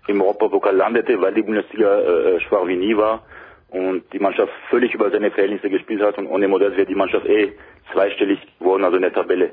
im 0.08 0.22
Europapokal 0.22 0.76
landete, 0.76 1.20
weil 1.22 1.34
die 1.34 1.42
Bundesliga 1.42 2.00
äh, 2.00 2.40
schwach 2.42 2.68
wie 2.68 2.76
nie 2.76 2.96
war 2.96 3.24
und 3.70 4.04
die 4.14 4.20
Mannschaft 4.20 4.54
völlig 4.70 4.94
über 4.94 5.10
seine 5.10 5.32
Verhältnisse 5.32 5.70
gespielt 5.70 6.02
hat 6.02 6.18
und 6.18 6.28
ohne 6.28 6.48
Modest 6.48 6.78
wäre 6.78 6.88
die 6.88 6.96
Mannschaft 6.96 7.26
eh 7.26 7.54
zweistellig 7.92 8.40
geworden, 8.60 8.84
also 8.84 8.96
in 8.96 9.02
der 9.02 9.14
Tabelle. 9.14 9.52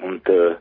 Und 0.00 0.28
äh, 0.28 0.54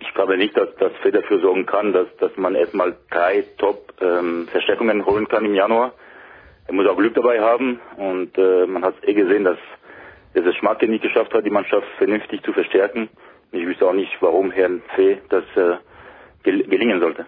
ich 0.00 0.12
glaube 0.14 0.36
nicht, 0.36 0.56
dass 0.56 0.68
das 0.76 0.92
Fed 1.02 1.14
dafür 1.14 1.40
sorgen 1.40 1.66
kann, 1.66 1.92
dass, 1.92 2.08
dass 2.18 2.36
man 2.36 2.54
erstmal 2.54 2.94
drei 3.10 3.44
Top-Verstärkungen 3.58 4.98
ähm, 4.98 5.06
holen 5.06 5.28
kann 5.28 5.44
im 5.44 5.54
Januar. 5.54 5.92
Er 6.66 6.74
muss 6.74 6.86
auch 6.86 6.96
Glück 6.96 7.14
dabei 7.14 7.40
haben 7.40 7.80
und 7.96 8.36
äh, 8.36 8.66
man 8.66 8.84
hat 8.84 8.94
eh 9.02 9.14
gesehen, 9.14 9.44
dass, 9.44 9.58
dass 10.34 10.44
es 10.44 10.56
Schmatke 10.56 10.88
nicht 10.88 11.02
geschafft 11.02 11.32
hat, 11.32 11.44
die 11.44 11.50
Mannschaft 11.50 11.86
vernünftig 11.98 12.42
zu 12.42 12.52
verstärken. 12.52 13.08
Ich 13.52 13.66
wüsste 13.66 13.86
auch 13.86 13.92
nicht, 13.92 14.12
warum 14.20 14.50
Herrn 14.50 14.82
Fee 14.94 15.18
das 15.28 15.44
äh, 15.56 15.76
gel 16.42 16.64
gelingen 16.64 17.00
sollte. 17.00 17.26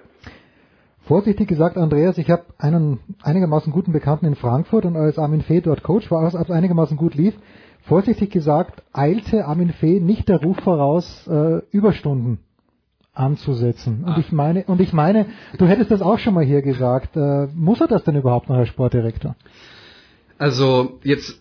Vorsichtig 1.06 1.46
gesagt, 1.46 1.76
Andreas, 1.78 2.18
ich 2.18 2.30
habe 2.30 2.46
einen 2.58 2.98
einigermaßen 3.22 3.72
guten 3.72 3.92
Bekannten 3.92 4.26
in 4.26 4.34
Frankfurt 4.34 4.84
und 4.84 4.96
als 4.96 5.18
Armin 5.18 5.42
Fee 5.42 5.60
dort 5.60 5.84
Coach 5.84 6.10
war, 6.10 6.24
als 6.24 6.34
es 6.34 6.50
einigermaßen 6.50 6.96
gut 6.96 7.14
lief, 7.14 7.34
vorsichtig 7.82 8.30
gesagt, 8.30 8.82
eilte 8.92 9.44
Armin 9.44 9.70
Fee 9.70 10.00
nicht 10.00 10.28
der 10.28 10.42
Ruf 10.42 10.58
voraus, 10.58 11.28
äh, 11.28 11.60
Überstunden 11.70 12.40
anzusetzen. 13.14 14.02
Und 14.04 14.14
ah. 14.14 14.18
ich 14.18 14.32
meine, 14.32 14.64
und 14.64 14.80
ich 14.80 14.92
meine, 14.92 15.26
du 15.58 15.66
hättest 15.66 15.92
das 15.92 16.02
auch 16.02 16.18
schon 16.18 16.34
mal 16.34 16.44
hier 16.44 16.62
gesagt. 16.62 17.16
Äh, 17.16 17.46
muss 17.54 17.80
er 17.80 17.86
das 17.86 18.02
denn 18.02 18.16
überhaupt 18.16 18.48
noch 18.48 18.56
als 18.56 18.68
Sportdirektor? 18.68 19.36
Also 20.38 20.98
jetzt 21.04 21.40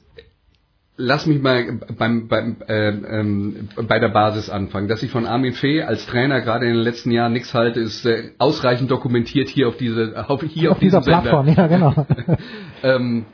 lass 0.97 1.25
mich 1.25 1.41
mal 1.41 1.79
beim, 1.97 2.27
beim, 2.27 2.58
äh, 2.67 2.89
ähm, 2.89 3.69
bei 3.88 3.99
der 3.99 4.10
Basis 4.10 4.49
anfangen. 4.49 4.88
Dass 4.88 5.03
ich 5.03 5.12
von 5.12 5.25
Armin 5.25 5.53
Fee 5.53 5.81
als 5.81 6.05
Trainer 6.05 6.41
gerade 6.41 6.65
in 6.65 6.73
den 6.73 6.84
letzten 6.84 7.12
Jahren 7.12 7.34
nichts 7.34 7.53
halte, 7.53 7.79
ist 7.79 8.05
äh, 8.05 8.31
ausreichend 8.38 8.91
dokumentiert 8.91 9.49
hier 9.49 9.67
auf 9.67 9.77
diese 9.77 10.25
auf, 10.29 10.41
hier 10.43 10.71
auf, 10.71 10.77
auf 10.77 10.79
dieser 10.79 11.01
Plattform. 11.01 11.47
Ja, 11.49 11.67
genau. 11.67 12.08
ähm, 12.84 13.25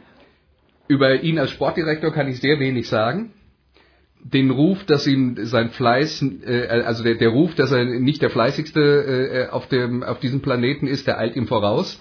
über 0.88 1.22
ihn 1.22 1.40
als 1.40 1.52
Sportdirektor 1.52 2.12
kann 2.12 2.28
ich 2.28 2.40
sehr 2.40 2.60
wenig 2.60 2.90
sagen. 2.90 3.34
Den 4.24 4.52
Ruf, 4.52 4.84
dass 4.86 5.08
ihm 5.08 5.36
sein 5.46 5.70
Fleiß, 5.70 6.24
äh, 6.46 6.84
also 6.86 7.04
der, 7.04 7.16
der 7.16 7.30
Ruf, 7.30 7.56
dass 7.56 7.72
er 7.72 7.86
nicht 7.86 8.22
der 8.22 8.30
fleißigste 8.30 8.80
äh, 8.82 9.50
auf 9.50 9.68
dem 9.68 10.04
auf 10.04 10.20
diesem 10.20 10.42
Planeten 10.42 10.88
ist, 10.88 11.08
der 11.08 11.20
eilt 11.20 11.36
ihm 11.36 11.48
voraus. 11.48 12.00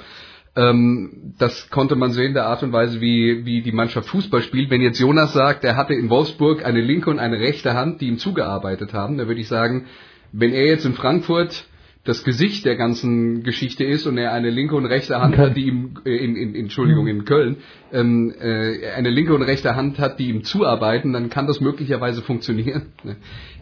Ähm, 0.56 1.34
das 1.38 1.70
konnte 1.70 1.94
man 1.96 2.12
sehen, 2.12 2.34
der 2.34 2.46
Art 2.46 2.62
und 2.62 2.72
Weise, 2.72 3.00
wie, 3.00 3.44
wie 3.44 3.62
die 3.62 3.72
Mannschaft 3.72 4.08
Fußball 4.08 4.42
spielt. 4.42 4.70
Wenn 4.70 4.80
jetzt 4.80 4.98
Jonas 4.98 5.32
sagt, 5.32 5.64
er 5.64 5.76
hatte 5.76 5.94
in 5.94 6.10
Wolfsburg 6.10 6.64
eine 6.64 6.80
linke 6.80 7.10
und 7.10 7.18
eine 7.18 7.38
rechte 7.38 7.74
Hand, 7.74 8.00
die 8.00 8.08
ihm 8.08 8.18
zugearbeitet 8.18 8.92
haben, 8.92 9.18
dann 9.18 9.28
würde 9.28 9.40
ich 9.40 9.48
sagen, 9.48 9.86
wenn 10.32 10.52
er 10.52 10.66
jetzt 10.66 10.84
in 10.84 10.94
Frankfurt 10.94 11.66
das 12.04 12.24
Gesicht 12.24 12.64
der 12.64 12.76
ganzen 12.76 13.42
Geschichte 13.42 13.84
ist 13.84 14.06
und 14.06 14.16
er 14.16 14.32
eine 14.32 14.48
linke 14.48 14.74
und 14.74 14.86
rechte 14.86 15.20
Hand 15.20 15.36
hat, 15.36 15.56
die 15.56 15.66
ihm 15.66 15.98
äh, 16.04 16.16
in, 16.16 16.34
in, 16.34 16.54
Entschuldigung 16.54 17.06
in 17.06 17.24
Köln 17.24 17.58
ähm, 17.92 18.32
äh, 18.40 18.90
eine 18.96 19.10
linke 19.10 19.34
und 19.34 19.42
rechte 19.42 19.76
Hand 19.76 19.98
hat, 19.98 20.18
die 20.18 20.30
ihm 20.30 20.42
zuarbeiten, 20.42 21.12
dann 21.12 21.28
kann 21.28 21.46
das 21.46 21.60
möglicherweise 21.60 22.22
funktionieren. 22.22 22.92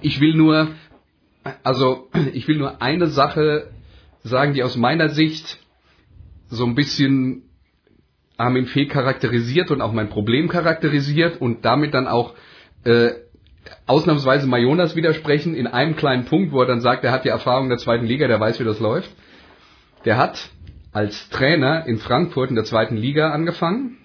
Ich 0.00 0.20
will 0.20 0.34
nur 0.34 0.68
also 1.62 2.08
ich 2.32 2.48
will 2.48 2.58
nur 2.58 2.82
eine 2.82 3.08
Sache 3.08 3.70
sagen, 4.22 4.54
die 4.54 4.62
aus 4.62 4.76
meiner 4.76 5.08
Sicht 5.08 5.58
so 6.48 6.64
ein 6.64 6.74
bisschen 6.74 7.42
Armin 8.36 8.66
Fee 8.66 8.86
charakterisiert 8.86 9.70
und 9.70 9.80
auch 9.80 9.92
mein 9.92 10.08
Problem 10.08 10.48
charakterisiert 10.48 11.40
und 11.40 11.64
damit 11.64 11.94
dann 11.94 12.06
auch 12.06 12.34
äh, 12.84 13.10
ausnahmsweise 13.86 14.46
Majonas 14.46 14.96
widersprechen 14.96 15.54
in 15.54 15.66
einem 15.66 15.96
kleinen 15.96 16.24
Punkt, 16.24 16.52
wo 16.52 16.60
er 16.60 16.66
dann 16.66 16.80
sagt, 16.80 17.04
er 17.04 17.12
hat 17.12 17.24
die 17.24 17.28
Erfahrung 17.28 17.68
der 17.68 17.78
zweiten 17.78 18.06
Liga, 18.06 18.28
der 18.28 18.40
weiß, 18.40 18.60
wie 18.60 18.64
das 18.64 18.80
läuft. 18.80 19.10
Der 20.04 20.16
hat 20.16 20.50
als 20.92 21.28
Trainer 21.30 21.84
in 21.86 21.98
Frankfurt 21.98 22.50
in 22.50 22.56
der 22.56 22.64
zweiten 22.64 22.96
Liga 22.96 23.30
angefangen, 23.30 23.98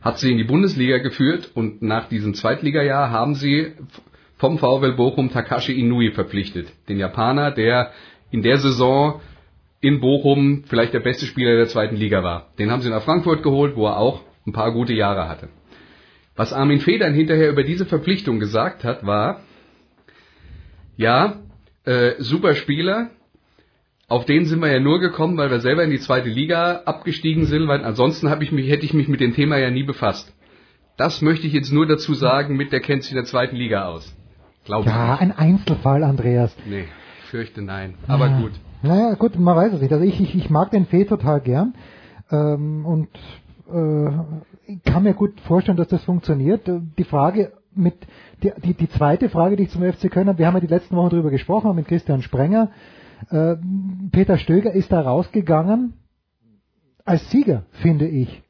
hat 0.00 0.18
sie 0.18 0.32
in 0.32 0.38
die 0.38 0.44
Bundesliga 0.44 0.98
geführt 0.98 1.50
und 1.54 1.80
nach 1.80 2.08
diesem 2.08 2.34
Zweitligajahr 2.34 3.10
haben 3.10 3.34
sie 3.36 3.72
vom 4.36 4.58
VfL 4.58 4.92
Bochum 4.92 5.30
Takashi 5.30 5.72
Inui 5.72 6.10
verpflichtet, 6.10 6.68
den 6.88 6.98
Japaner, 6.98 7.52
der 7.52 7.92
in 8.30 8.42
der 8.42 8.58
Saison 8.58 9.20
in 9.84 10.00
Bochum 10.00 10.64
vielleicht 10.66 10.94
der 10.94 11.00
beste 11.00 11.26
Spieler 11.26 11.56
der 11.56 11.68
zweiten 11.68 11.96
Liga 11.96 12.22
war. 12.22 12.52
Den 12.58 12.70
haben 12.70 12.80
sie 12.80 12.88
nach 12.88 13.02
Frankfurt 13.02 13.42
geholt, 13.42 13.76
wo 13.76 13.86
er 13.86 13.98
auch 13.98 14.22
ein 14.46 14.52
paar 14.52 14.72
gute 14.72 14.94
Jahre 14.94 15.28
hatte. 15.28 15.48
Was 16.36 16.52
Armin 16.52 16.80
Federn 16.80 17.12
hinterher 17.12 17.50
über 17.50 17.62
diese 17.62 17.84
Verpflichtung 17.84 18.40
gesagt 18.40 18.82
hat, 18.82 19.06
war, 19.06 19.40
ja, 20.96 21.40
äh, 21.84 22.12
super 22.18 22.54
Spieler, 22.54 23.10
auf 24.08 24.24
den 24.24 24.46
sind 24.46 24.60
wir 24.60 24.72
ja 24.72 24.80
nur 24.80 25.00
gekommen, 25.00 25.36
weil 25.36 25.50
wir 25.50 25.60
selber 25.60 25.84
in 25.84 25.90
die 25.90 26.00
zweite 26.00 26.28
Liga 26.28 26.82
abgestiegen 26.86 27.44
sind, 27.44 27.68
weil 27.68 27.84
ansonsten 27.84 28.30
ich 28.42 28.52
mich, 28.52 28.70
hätte 28.70 28.86
ich 28.86 28.94
mich 28.94 29.08
mit 29.08 29.20
dem 29.20 29.34
Thema 29.34 29.58
ja 29.58 29.70
nie 29.70 29.82
befasst. 29.82 30.34
Das 30.96 31.20
möchte 31.20 31.46
ich 31.46 31.52
jetzt 31.52 31.72
nur 31.72 31.86
dazu 31.86 32.14
sagen, 32.14 32.56
mit 32.56 32.72
der 32.72 32.80
kennt 32.80 33.02
sich 33.02 33.12
in 33.12 33.16
der 33.16 33.24
zweiten 33.26 33.56
Liga 33.56 33.86
aus. 33.86 34.14
Glaube 34.64 34.88
ja, 34.88 35.16
ein 35.16 35.32
Einzelfall, 35.32 36.04
Andreas. 36.04 36.56
Nee, 36.64 36.86
fürchte 37.30 37.60
nein. 37.60 37.94
Aber 38.08 38.28
ja. 38.28 38.40
gut. 38.40 38.52
Naja, 38.84 39.14
gut, 39.14 39.38
man 39.38 39.56
weiß 39.56 39.72
es 39.72 39.80
nicht. 39.80 39.92
Also 39.94 40.04
ich, 40.04 40.20
ich, 40.20 40.34
ich 40.34 40.50
mag 40.50 40.70
den 40.70 40.84
Fee 40.84 41.06
total 41.06 41.40
gern 41.40 41.72
ähm, 42.30 42.84
und 42.84 43.08
äh, 43.66 44.80
kann 44.84 45.04
mir 45.04 45.14
gut 45.14 45.40
vorstellen, 45.40 45.78
dass 45.78 45.88
das 45.88 46.04
funktioniert. 46.04 46.70
Die 46.98 47.04
Frage 47.04 47.52
mit 47.74 47.94
die, 48.42 48.52
die, 48.62 48.74
die 48.74 48.88
zweite 48.90 49.30
Frage, 49.30 49.56
die 49.56 49.62
ich 49.62 49.70
zum 49.70 49.82
FC 49.82 50.10
Köln 50.10 50.28
habe, 50.28 50.38
wir 50.38 50.46
haben 50.46 50.54
ja 50.54 50.60
die 50.60 50.66
letzten 50.66 50.96
Wochen 50.96 51.08
darüber 51.08 51.30
gesprochen 51.30 51.74
mit 51.74 51.88
Christian 51.88 52.20
Sprenger. 52.20 52.72
Äh, 53.30 53.56
Peter 54.12 54.36
Stöger 54.36 54.72
ist 54.72 54.92
da 54.92 55.00
rausgegangen 55.00 55.94
als 57.06 57.30
Sieger, 57.30 57.62
finde 57.70 58.06
ich. 58.06 58.42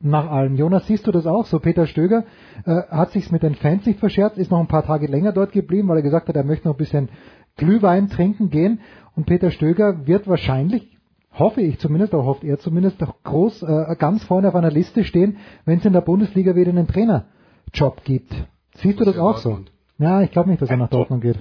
Nach 0.00 0.30
allem. 0.30 0.56
Jonas, 0.56 0.86
siehst 0.86 1.06
du 1.06 1.12
das 1.12 1.26
auch 1.26 1.44
so? 1.44 1.60
Peter 1.60 1.86
Stöger 1.86 2.24
äh, 2.64 2.82
hat 2.90 3.10
sich's 3.12 3.30
mit 3.30 3.42
den 3.42 3.54
Fans 3.54 3.84
nicht 3.84 4.00
verscherzt, 4.00 4.38
ist 4.38 4.50
noch 4.50 4.60
ein 4.60 4.66
paar 4.66 4.84
Tage 4.84 5.06
länger 5.08 5.32
dort 5.32 5.52
geblieben, 5.52 5.88
weil 5.88 5.98
er 5.98 6.02
gesagt 6.02 6.28
hat, 6.28 6.36
er 6.36 6.44
möchte 6.44 6.68
noch 6.68 6.74
ein 6.74 6.78
bisschen 6.78 7.10
Glühwein 7.56 8.08
trinken 8.08 8.50
gehen 8.50 8.80
und 9.16 9.26
Peter 9.26 9.50
Stöger 9.50 10.06
wird 10.06 10.28
wahrscheinlich, 10.28 10.98
hoffe 11.32 11.60
ich 11.60 11.78
zumindest, 11.78 12.14
oder 12.14 12.24
hofft 12.24 12.44
er 12.44 12.58
zumindest, 12.58 13.02
auch 13.02 13.14
groß, 13.22 13.62
äh, 13.62 13.96
ganz 13.98 14.24
vorne 14.24 14.48
auf 14.48 14.54
einer 14.54 14.70
Liste 14.70 15.04
stehen, 15.04 15.38
wenn 15.64 15.78
es 15.78 15.84
in 15.84 15.92
der 15.92 16.00
Bundesliga 16.00 16.54
wieder 16.54 16.70
einen 16.70 16.86
Trainerjob 16.86 18.04
gibt. 18.04 18.32
Siehst 18.74 19.00
du 19.00 19.04
das 19.04 19.18
auch 19.18 19.38
so? 19.38 19.60
Ja, 19.98 20.22
ich 20.22 20.30
glaube 20.30 20.50
nicht, 20.50 20.60
dass 20.60 20.70
er 20.70 20.76
nach 20.76 20.90
Dortmund 20.90 21.22
geht. 21.22 21.38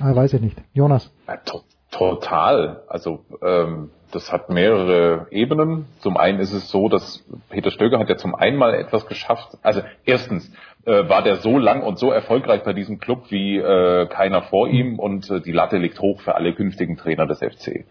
Aber 0.00 0.16
weiß 0.16 0.32
ich 0.34 0.40
nicht. 0.40 0.60
Jonas. 0.72 1.10
Ja, 1.28 1.36
to 1.36 1.62
total. 1.90 2.82
Also 2.88 3.24
ähm, 3.42 3.90
das 4.12 4.32
hat 4.32 4.50
mehrere 4.50 5.26
Ebenen. 5.30 5.86
Zum 6.00 6.16
einen 6.16 6.38
ist 6.38 6.52
es 6.52 6.70
so, 6.70 6.88
dass 6.88 7.24
Peter 7.48 7.70
Stöger 7.70 7.98
hat 7.98 8.08
ja 8.08 8.16
zum 8.16 8.34
einen 8.34 8.56
mal 8.56 8.74
etwas 8.74 9.06
geschafft. 9.06 9.58
Also 9.62 9.82
erstens, 10.04 10.52
äh, 10.84 11.08
war 11.08 11.22
der 11.22 11.36
so 11.36 11.58
lang 11.58 11.82
und 11.82 11.98
so 11.98 12.10
erfolgreich 12.10 12.62
bei 12.64 12.72
diesem 12.72 12.98
Club 12.98 13.30
wie 13.30 13.56
äh, 13.56 14.06
keiner 14.06 14.42
vor 14.42 14.68
ihm 14.68 14.98
und 14.98 15.30
äh, 15.30 15.40
die 15.40 15.52
Latte 15.52 15.78
liegt 15.78 16.00
hoch 16.00 16.20
für 16.20 16.34
alle 16.34 16.54
künftigen 16.54 16.96
Trainer 16.96 17.26
des 17.26 17.38
FC. 17.38 17.86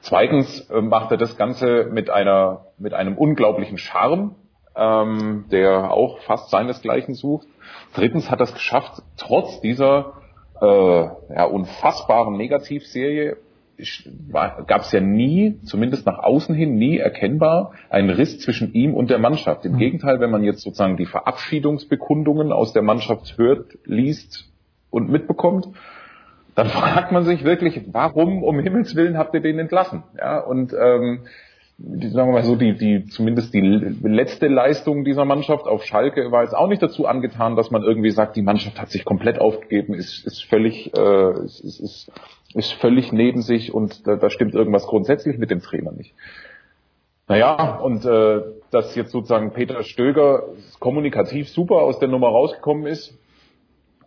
Zweitens 0.00 0.68
äh, 0.70 0.80
macht 0.80 1.10
er 1.10 1.16
das 1.16 1.36
Ganze 1.36 1.88
mit 1.90 2.10
einer 2.10 2.66
mit 2.78 2.94
einem 2.94 3.16
unglaublichen 3.16 3.78
Charme, 3.78 4.34
ähm, 4.76 5.46
der 5.50 5.90
auch 5.90 6.20
fast 6.20 6.50
seinesgleichen 6.50 7.14
sucht. 7.14 7.46
Drittens 7.94 8.30
hat 8.30 8.40
er 8.40 8.44
es 8.44 8.54
geschafft, 8.54 9.02
trotz 9.16 9.60
dieser 9.62 10.12
äh, 10.60 10.66
ja, 10.66 11.44
unfassbaren 11.44 12.36
Negativserie 12.36 13.38
gab 14.66 14.82
es 14.82 14.92
ja 14.92 15.00
nie, 15.00 15.60
zumindest 15.64 16.06
nach 16.06 16.18
außen 16.18 16.54
hin, 16.54 16.76
nie 16.76 16.98
erkennbar 16.98 17.72
einen 17.90 18.10
Riss 18.10 18.38
zwischen 18.38 18.72
ihm 18.72 18.94
und 18.94 19.10
der 19.10 19.18
Mannschaft. 19.18 19.64
Im 19.64 19.72
mhm. 19.72 19.78
Gegenteil, 19.78 20.20
wenn 20.20 20.30
man 20.30 20.42
jetzt 20.44 20.62
sozusagen 20.62 20.96
die 20.96 21.06
Verabschiedungsbekundungen 21.06 22.52
aus 22.52 22.72
der 22.72 22.82
Mannschaft 22.82 23.36
hört, 23.36 23.78
liest 23.84 24.50
und 24.90 25.10
mitbekommt, 25.10 25.68
dann 26.54 26.68
fragt 26.70 27.12
man 27.12 27.24
sich 27.24 27.44
wirklich, 27.44 27.82
warum 27.92 28.42
um 28.42 28.58
Himmels 28.60 28.96
Willen 28.96 29.18
habt 29.18 29.34
ihr 29.34 29.40
den 29.40 29.58
entlassen? 29.58 30.02
Ja, 30.18 30.38
und 30.38 30.72
ähm, 30.72 31.26
die, 31.78 32.08
sagen 32.08 32.28
wir 32.28 32.32
mal 32.32 32.44
so, 32.44 32.56
die, 32.56 32.74
die, 32.74 33.04
zumindest 33.06 33.52
die 33.52 33.60
letzte 33.60 34.48
Leistung 34.48 35.04
dieser 35.04 35.24
Mannschaft 35.26 35.66
auf 35.66 35.84
Schalke 35.84 36.32
war 36.32 36.42
jetzt 36.42 36.56
auch 36.56 36.68
nicht 36.68 36.82
dazu 36.82 37.06
angetan, 37.06 37.54
dass 37.54 37.70
man 37.70 37.82
irgendwie 37.82 38.10
sagt, 38.10 38.36
die 38.36 38.42
Mannschaft 38.42 38.80
hat 38.80 38.90
sich 38.90 39.04
komplett 39.04 39.38
aufgegeben, 39.38 39.92
ist, 39.92 40.26
ist 40.26 40.42
völlig, 40.44 40.96
äh, 40.96 41.44
ist, 41.44 41.60
ist, 41.60 42.10
ist 42.54 42.72
völlig 42.72 43.12
neben 43.12 43.42
sich 43.42 43.74
und 43.74 44.06
da, 44.06 44.16
da 44.16 44.30
stimmt 44.30 44.54
irgendwas 44.54 44.86
grundsätzlich 44.86 45.36
mit 45.36 45.50
dem 45.50 45.60
Trainer 45.60 45.92
nicht. 45.92 46.14
Naja, 47.28 47.76
und 47.76 48.04
äh, 48.06 48.40
dass 48.70 48.94
jetzt 48.94 49.10
sozusagen 49.10 49.52
Peter 49.52 49.82
Stöger 49.82 50.44
kommunikativ 50.78 51.50
super 51.50 51.82
aus 51.82 51.98
der 51.98 52.08
Nummer 52.08 52.28
rausgekommen 52.28 52.86
ist, 52.86 53.18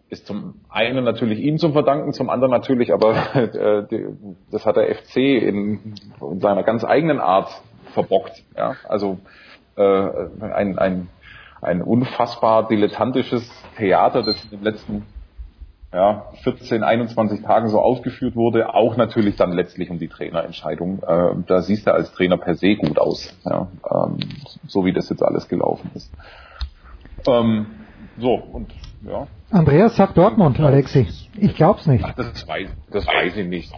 ist 0.09 0.25
zum 0.25 0.55
einen 0.69 1.03
natürlich 1.03 1.39
ihm 1.39 1.57
zum 1.57 1.73
Verdanken, 1.73 2.13
zum 2.13 2.29
anderen 2.29 2.51
natürlich 2.51 2.93
aber 2.93 3.35
äh, 3.35 3.87
die, 3.89 4.07
das 4.51 4.65
hat 4.65 4.75
der 4.75 4.93
FC 4.95 5.17
in, 5.17 5.95
in 6.21 6.39
seiner 6.39 6.63
ganz 6.63 6.83
eigenen 6.83 7.19
Art 7.19 7.49
verbockt. 7.93 8.43
Ja? 8.57 8.75
Also 8.87 9.19
äh, 9.75 9.81
ein, 10.41 10.77
ein, 10.77 11.09
ein 11.61 11.81
unfassbar 11.81 12.67
dilettantisches 12.67 13.49
Theater, 13.77 14.23
das 14.23 14.43
in 14.45 14.49
den 14.51 14.63
letzten 14.63 15.05
ja, 15.91 16.25
14, 16.43 16.83
21 16.83 17.41
Tagen 17.41 17.69
so 17.69 17.79
ausgeführt 17.79 18.35
wurde, 18.35 18.73
auch 18.75 18.95
natürlich 18.95 19.35
dann 19.37 19.51
letztlich 19.51 19.89
um 19.89 19.97
die 19.97 20.07
Trainerentscheidung. 20.07 21.01
Äh, 21.01 21.35
da 21.47 21.61
siehst 21.61 21.87
du 21.87 21.93
als 21.93 22.11
Trainer 22.11 22.37
per 22.37 22.55
se 22.55 22.75
gut 22.75 22.99
aus, 22.99 23.35
ja, 23.43 23.67
ähm, 23.91 24.17
so 24.67 24.85
wie 24.85 24.93
das 24.93 25.09
jetzt 25.09 25.23
alles 25.23 25.47
gelaufen 25.47 25.89
ist. 25.95 26.11
Ähm, 27.27 27.65
so, 28.19 28.33
und 28.33 28.73
ja. 29.07 29.27
Andreas 29.51 29.95
sagt 29.95 30.17
Dortmund, 30.17 30.59
Alexi. 30.59 31.07
Ich 31.37 31.55
glaub's 31.55 31.87
nicht. 31.87 32.03
Ach, 32.05 32.13
das, 32.15 32.47
weiß, 32.47 32.69
das 32.91 33.07
weiß 33.07 33.37
ich 33.37 33.47
nicht. 33.47 33.73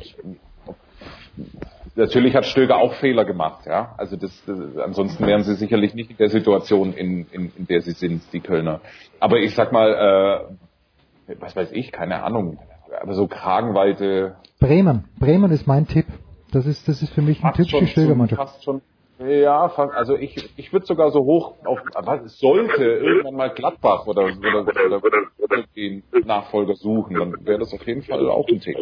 Natürlich 1.95 2.35
hat 2.35 2.45
Stöger 2.45 2.77
auch 2.77 2.93
Fehler 2.95 3.25
gemacht, 3.25 3.65
ja. 3.65 3.93
Also 3.97 4.15
das, 4.15 4.31
das, 4.45 4.57
ansonsten 4.77 5.25
wären 5.25 5.43
sie 5.43 5.55
sicherlich 5.55 5.93
nicht 5.93 6.11
in 6.11 6.17
der 6.17 6.29
Situation, 6.29 6.93
in, 6.93 7.25
in, 7.31 7.51
in 7.57 7.67
der 7.67 7.81
sie 7.81 7.91
sind, 7.91 8.23
die 8.33 8.39
Kölner. 8.39 8.81
Aber 9.19 9.37
ich 9.37 9.55
sag 9.55 9.71
mal, 9.71 10.49
äh, 11.27 11.35
was 11.39 11.55
weiß 11.55 11.71
ich, 11.73 11.91
keine 11.91 12.23
Ahnung, 12.23 12.59
aber 13.01 13.13
so 13.13 13.27
Kragenweite. 13.27 14.35
Bremen, 14.59 15.05
Bremen 15.19 15.51
ist 15.51 15.67
mein 15.67 15.87
Tipp. 15.87 16.05
Das 16.51 16.65
ist, 16.65 16.87
das 16.87 17.01
ist 17.01 17.13
für 17.13 17.21
mich 17.21 17.43
ein 17.43 17.53
Tipp 17.53 17.69
für 17.69 17.87
Stögermannschaft. 17.87 18.41
Fast 18.41 18.63
schon 18.63 18.81
ja, 19.27 19.71
also 19.75 20.15
ich, 20.15 20.49
ich 20.57 20.73
würde 20.73 20.85
sogar 20.85 21.11
so 21.11 21.19
hoch 21.23 21.55
auf, 21.65 21.79
was 21.93 22.37
sollte 22.39 22.83
irgendwann 22.83 23.35
mal 23.35 23.49
Gladbach 23.49 24.07
oder, 24.07 24.23
oder, 24.25 24.61
oder, 24.61 25.03
oder 25.37 25.63
den 25.75 26.03
Nachfolger 26.25 26.75
suchen, 26.75 27.15
dann 27.15 27.45
wäre 27.45 27.59
das 27.59 27.73
auf 27.73 27.85
jeden 27.85 28.01
Fall 28.01 28.29
auch 28.29 28.47
ein 28.47 28.59
Thema. 28.59 28.79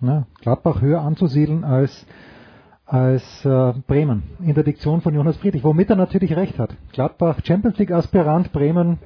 Ja, 0.00 0.26
Gladbach 0.40 0.80
höher 0.80 1.00
anzusiedeln 1.00 1.64
als, 1.64 2.06
als 2.84 3.44
äh, 3.44 3.72
Bremen 3.86 4.22
in 4.44 4.54
der 4.54 4.64
Diktion 4.64 5.00
von 5.00 5.14
Jonas 5.14 5.36
Friedrich, 5.36 5.64
womit 5.64 5.90
er 5.90 5.96
natürlich 5.96 6.36
recht 6.36 6.58
hat. 6.58 6.70
Gladbach 6.92 7.38
Champions 7.44 7.78
League 7.78 7.92
Aspirant, 7.92 8.52
Bremen 8.52 8.98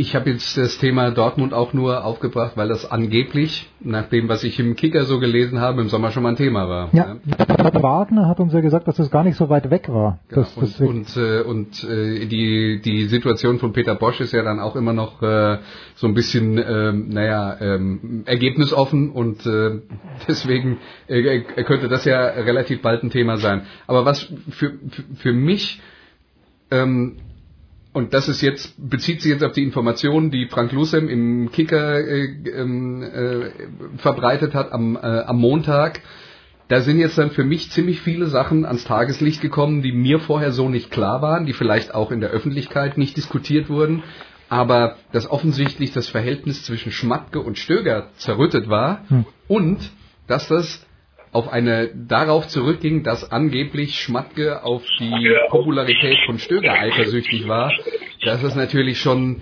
ich 0.00 0.14
habe 0.14 0.30
jetzt 0.30 0.56
das 0.56 0.78
Thema 0.78 1.10
Dortmund 1.10 1.52
auch 1.52 1.74
nur 1.74 2.04
aufgebracht, 2.06 2.52
weil 2.54 2.68
das 2.68 2.90
angeblich, 2.90 3.70
nach 3.80 4.08
dem, 4.08 4.30
was 4.30 4.44
ich 4.44 4.58
im 4.58 4.74
Kicker 4.74 5.04
so 5.04 5.20
gelesen 5.20 5.60
habe, 5.60 5.82
im 5.82 5.90
Sommer 5.90 6.10
schon 6.10 6.22
mal 6.22 6.30
ein 6.30 6.36
Thema 6.36 6.70
war. 6.70 6.88
Ja, 6.92 7.16
ja. 7.26 7.82
Wagner 7.82 8.26
hat 8.26 8.40
uns 8.40 8.54
ja 8.54 8.60
gesagt, 8.60 8.88
dass 8.88 8.96
das 8.96 9.10
gar 9.10 9.24
nicht 9.24 9.36
so 9.36 9.50
weit 9.50 9.70
weg 9.70 9.90
war. 9.90 10.18
Genau. 10.28 10.40
Das, 10.40 10.56
und 10.80 11.06
das 11.06 11.16
und, 11.16 11.22
äh, 11.22 11.42
und 11.42 11.84
äh, 11.84 12.26
die, 12.26 12.80
die 12.82 13.04
Situation 13.08 13.58
von 13.58 13.74
Peter 13.74 13.94
Bosch 13.94 14.20
ist 14.20 14.32
ja 14.32 14.42
dann 14.42 14.58
auch 14.58 14.74
immer 14.74 14.94
noch 14.94 15.20
äh, 15.20 15.58
so 15.96 16.06
ein 16.06 16.14
bisschen, 16.14 16.56
äh, 16.56 16.92
naja, 16.92 17.58
ähm, 17.60 18.22
ergebnisoffen 18.24 19.10
und 19.10 19.44
äh, 19.44 19.80
deswegen 20.28 20.78
äh, 21.08 21.42
könnte 21.64 21.88
das 21.88 22.06
ja 22.06 22.20
relativ 22.20 22.80
bald 22.80 23.02
ein 23.02 23.10
Thema 23.10 23.36
sein. 23.36 23.66
Aber 23.86 24.06
was 24.06 24.22
für, 24.48 24.78
für, 24.88 25.02
für 25.16 25.32
mich 25.34 25.82
ähm, 26.70 27.16
und 27.92 28.14
das 28.14 28.28
ist 28.28 28.40
jetzt, 28.40 28.74
bezieht 28.78 29.20
sich 29.20 29.32
jetzt 29.32 29.42
auf 29.42 29.52
die 29.52 29.64
Informationen, 29.64 30.30
die 30.30 30.46
Frank 30.46 30.70
Lusem 30.70 31.08
im 31.08 31.50
Kicker 31.50 31.98
äh, 31.98 32.24
ähm, 32.24 33.02
äh, 33.02 33.50
verbreitet 33.98 34.54
hat 34.54 34.72
am, 34.72 34.96
äh, 34.96 35.00
am 35.00 35.38
Montag. 35.38 36.00
Da 36.68 36.82
sind 36.82 37.00
jetzt 37.00 37.18
dann 37.18 37.32
für 37.32 37.42
mich 37.42 37.72
ziemlich 37.72 38.00
viele 38.00 38.26
Sachen 38.26 38.64
ans 38.64 38.84
Tageslicht 38.84 39.40
gekommen, 39.40 39.82
die 39.82 39.90
mir 39.90 40.20
vorher 40.20 40.52
so 40.52 40.68
nicht 40.68 40.92
klar 40.92 41.20
waren, 41.20 41.46
die 41.46 41.52
vielleicht 41.52 41.92
auch 41.92 42.12
in 42.12 42.20
der 42.20 42.30
Öffentlichkeit 42.30 42.96
nicht 42.96 43.16
diskutiert 43.16 43.68
wurden. 43.68 44.04
Aber 44.48 44.96
dass 45.10 45.28
offensichtlich 45.28 45.92
das 45.92 46.08
Verhältnis 46.08 46.64
zwischen 46.64 46.92
Schmatke 46.92 47.40
und 47.40 47.58
Stöger 47.58 48.10
zerrüttet 48.16 48.68
war 48.68 49.02
hm. 49.08 49.24
und 49.48 49.78
dass 50.28 50.46
das 50.46 50.86
auf 51.32 51.48
eine 51.52 51.90
darauf 51.94 52.48
zurückging, 52.48 53.02
dass 53.02 53.30
angeblich 53.30 54.00
Schmatke 54.00 54.64
auf 54.64 54.82
die 54.98 55.36
Popularität 55.48 56.18
von 56.26 56.38
Stöger 56.38 56.72
eifersüchtig 56.72 57.46
war. 57.46 57.72
Das 58.24 58.42
ist 58.42 58.56
natürlich 58.56 59.00
schon 59.00 59.40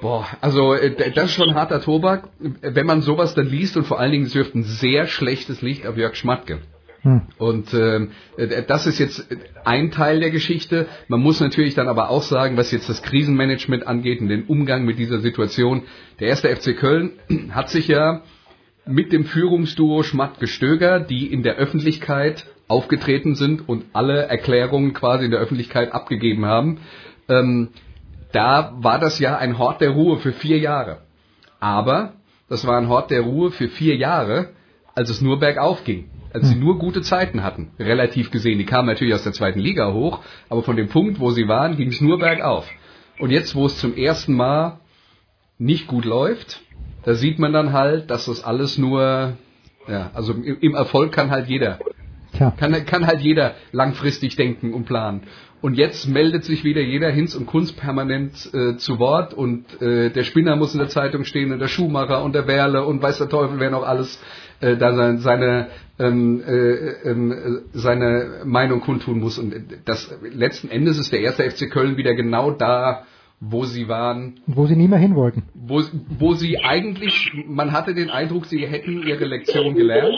Boah, 0.00 0.26
also 0.40 0.74
äh, 0.74 1.12
das 1.12 1.24
ist 1.26 1.34
schon 1.34 1.54
harter 1.54 1.80
Tobak, 1.80 2.28
wenn 2.38 2.86
man 2.86 3.02
sowas 3.02 3.34
dann 3.34 3.48
liest 3.48 3.76
und 3.76 3.84
vor 3.84 3.98
allen 3.98 4.12
Dingen 4.12 4.26
es 4.26 4.34
wirft 4.34 4.54
ein 4.54 4.62
sehr 4.62 5.06
schlechtes 5.06 5.60
Licht 5.60 5.86
auf 5.86 5.96
Jörg 5.96 6.14
Schmatke. 6.14 6.60
Hm. 7.02 7.22
Und 7.38 7.72
äh, 7.74 8.08
das 8.66 8.86
ist 8.86 8.98
jetzt 8.98 9.26
ein 9.64 9.90
Teil 9.90 10.20
der 10.20 10.30
Geschichte. 10.30 10.86
Man 11.08 11.20
muss 11.20 11.40
natürlich 11.40 11.74
dann 11.74 11.88
aber 11.88 12.10
auch 12.10 12.22
sagen, 12.22 12.56
was 12.56 12.72
jetzt 12.72 12.88
das 12.88 13.02
Krisenmanagement 13.02 13.86
angeht 13.86 14.20
und 14.20 14.28
den 14.28 14.44
Umgang 14.44 14.84
mit 14.84 14.98
dieser 14.98 15.20
Situation. 15.20 15.82
Der 16.20 16.28
erste 16.28 16.54
FC 16.54 16.76
Köln 16.76 17.12
hat 17.50 17.70
sich 17.70 17.88
ja 17.88 18.22
mit 18.88 19.12
dem 19.12 19.24
Führungsduo 19.24 20.02
Schmatt-Gestöger, 20.02 21.00
die 21.00 21.26
in 21.26 21.42
der 21.42 21.56
Öffentlichkeit 21.56 22.46
aufgetreten 22.68 23.34
sind 23.34 23.68
und 23.68 23.84
alle 23.92 24.22
Erklärungen 24.22 24.94
quasi 24.94 25.26
in 25.26 25.30
der 25.30 25.40
Öffentlichkeit 25.40 25.92
abgegeben 25.92 26.46
haben. 26.46 26.80
Ähm, 27.28 27.68
da 28.32 28.72
war 28.78 28.98
das 28.98 29.18
ja 29.18 29.36
ein 29.36 29.58
Hort 29.58 29.82
der 29.82 29.90
Ruhe 29.90 30.18
für 30.18 30.32
vier 30.32 30.58
Jahre. 30.58 31.02
Aber 31.60 32.14
das 32.48 32.66
war 32.66 32.78
ein 32.78 32.88
Hort 32.88 33.10
der 33.10 33.22
Ruhe 33.22 33.50
für 33.50 33.68
vier 33.68 33.96
Jahre, 33.96 34.50
als 34.94 35.10
es 35.10 35.20
nur 35.20 35.38
bergauf 35.38 35.84
ging. 35.84 36.08
Als 36.32 36.48
sie 36.48 36.54
hm. 36.54 36.60
nur 36.60 36.78
gute 36.78 37.02
Zeiten 37.02 37.42
hatten, 37.42 37.72
relativ 37.78 38.30
gesehen. 38.30 38.58
Die 38.58 38.66
kamen 38.66 38.86
natürlich 38.86 39.14
aus 39.14 39.24
der 39.24 39.32
zweiten 39.32 39.60
Liga 39.60 39.92
hoch, 39.92 40.20
aber 40.48 40.62
von 40.62 40.76
dem 40.76 40.88
Punkt, 40.88 41.20
wo 41.20 41.30
sie 41.30 41.48
waren, 41.48 41.76
ging 41.76 41.88
es 41.88 42.00
nur 42.00 42.18
bergauf. 42.18 42.68
Und 43.18 43.30
jetzt, 43.30 43.54
wo 43.54 43.66
es 43.66 43.78
zum 43.78 43.96
ersten 43.96 44.34
Mal 44.34 44.80
nicht 45.58 45.86
gut 45.88 46.04
läuft, 46.04 46.62
da 47.08 47.14
sieht 47.14 47.38
man 47.38 47.54
dann 47.54 47.72
halt, 47.72 48.10
dass 48.10 48.26
das 48.26 48.44
alles 48.44 48.76
nur, 48.76 49.32
ja, 49.88 50.10
also 50.12 50.34
im, 50.34 50.74
Erfolg 50.74 51.10
kann 51.10 51.30
halt 51.30 51.46
jeder. 51.48 51.78
Tja. 52.36 52.50
Kann, 52.50 52.84
kann 52.84 53.06
halt 53.06 53.22
jeder 53.22 53.54
langfristig 53.72 54.36
denken 54.36 54.74
und 54.74 54.84
planen. 54.84 55.22
Und 55.62 55.78
jetzt 55.78 56.06
meldet 56.06 56.44
sich 56.44 56.64
wieder 56.64 56.82
jeder 56.82 57.08
Hinz 57.08 57.34
und 57.34 57.46
Kunst 57.46 57.78
permanent 57.80 58.50
äh, 58.52 58.76
zu 58.76 58.98
Wort 58.98 59.32
und 59.32 59.80
äh, 59.80 60.10
der 60.10 60.22
Spinner 60.22 60.54
muss 60.56 60.74
in 60.74 60.80
der 60.80 60.90
Zeitung 60.90 61.24
stehen 61.24 61.50
und 61.50 61.60
der 61.60 61.68
Schuhmacher 61.68 62.22
und 62.22 62.34
der 62.34 62.46
Werle 62.46 62.84
und 62.84 63.00
weiß 63.00 63.16
der 63.16 63.30
Teufel, 63.30 63.58
wer 63.58 63.70
noch 63.70 63.86
alles 63.86 64.22
äh, 64.60 64.76
da 64.76 64.94
sein, 64.94 65.20
seine, 65.20 65.68
ähm, 65.98 66.42
äh, 66.46 67.08
äh, 67.08 67.62
seine 67.72 68.42
Meinung 68.44 68.82
kundtun 68.82 69.18
muss. 69.18 69.38
Und 69.38 69.54
das 69.86 70.14
letzten 70.30 70.68
Endes 70.68 70.98
ist 70.98 71.10
der 71.10 71.20
erste 71.20 71.50
FC 71.50 71.70
Köln 71.70 71.96
wieder 71.96 72.14
genau 72.14 72.50
da, 72.50 73.06
wo 73.40 73.64
sie 73.64 73.88
waren. 73.88 74.40
Wo 74.46 74.66
sie 74.66 74.76
nie 74.76 74.88
mehr 74.88 74.98
hin 74.98 75.14
wollten. 75.14 75.44
Wo, 75.54 75.82
wo 76.18 76.34
sie 76.34 76.58
eigentlich, 76.58 77.32
man 77.46 77.72
hatte 77.72 77.94
den 77.94 78.10
Eindruck, 78.10 78.46
sie 78.46 78.66
hätten 78.66 79.06
ihre 79.06 79.24
Lektion 79.24 79.74
gelernt 79.74 80.14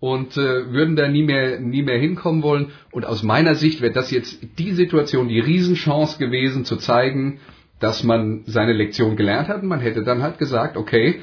und 0.00 0.36
äh, 0.36 0.72
würden 0.72 0.96
da 0.96 1.08
nie 1.08 1.22
mehr, 1.22 1.60
nie 1.60 1.82
mehr 1.82 1.98
hinkommen 1.98 2.42
wollen. 2.42 2.72
Und 2.92 3.06
aus 3.06 3.22
meiner 3.22 3.54
Sicht 3.54 3.80
wäre 3.80 3.92
das 3.92 4.10
jetzt 4.10 4.58
die 4.58 4.72
Situation, 4.72 5.28
die 5.28 5.40
Riesenchance 5.40 6.18
gewesen, 6.18 6.64
zu 6.64 6.76
zeigen, 6.76 7.40
dass 7.78 8.04
man 8.04 8.42
seine 8.46 8.72
Lektion 8.72 9.16
gelernt 9.16 9.48
hat. 9.48 9.62
Und 9.62 9.68
man 9.68 9.80
hätte 9.80 10.02
dann 10.02 10.22
halt 10.22 10.38
gesagt, 10.38 10.76
okay, 10.76 11.20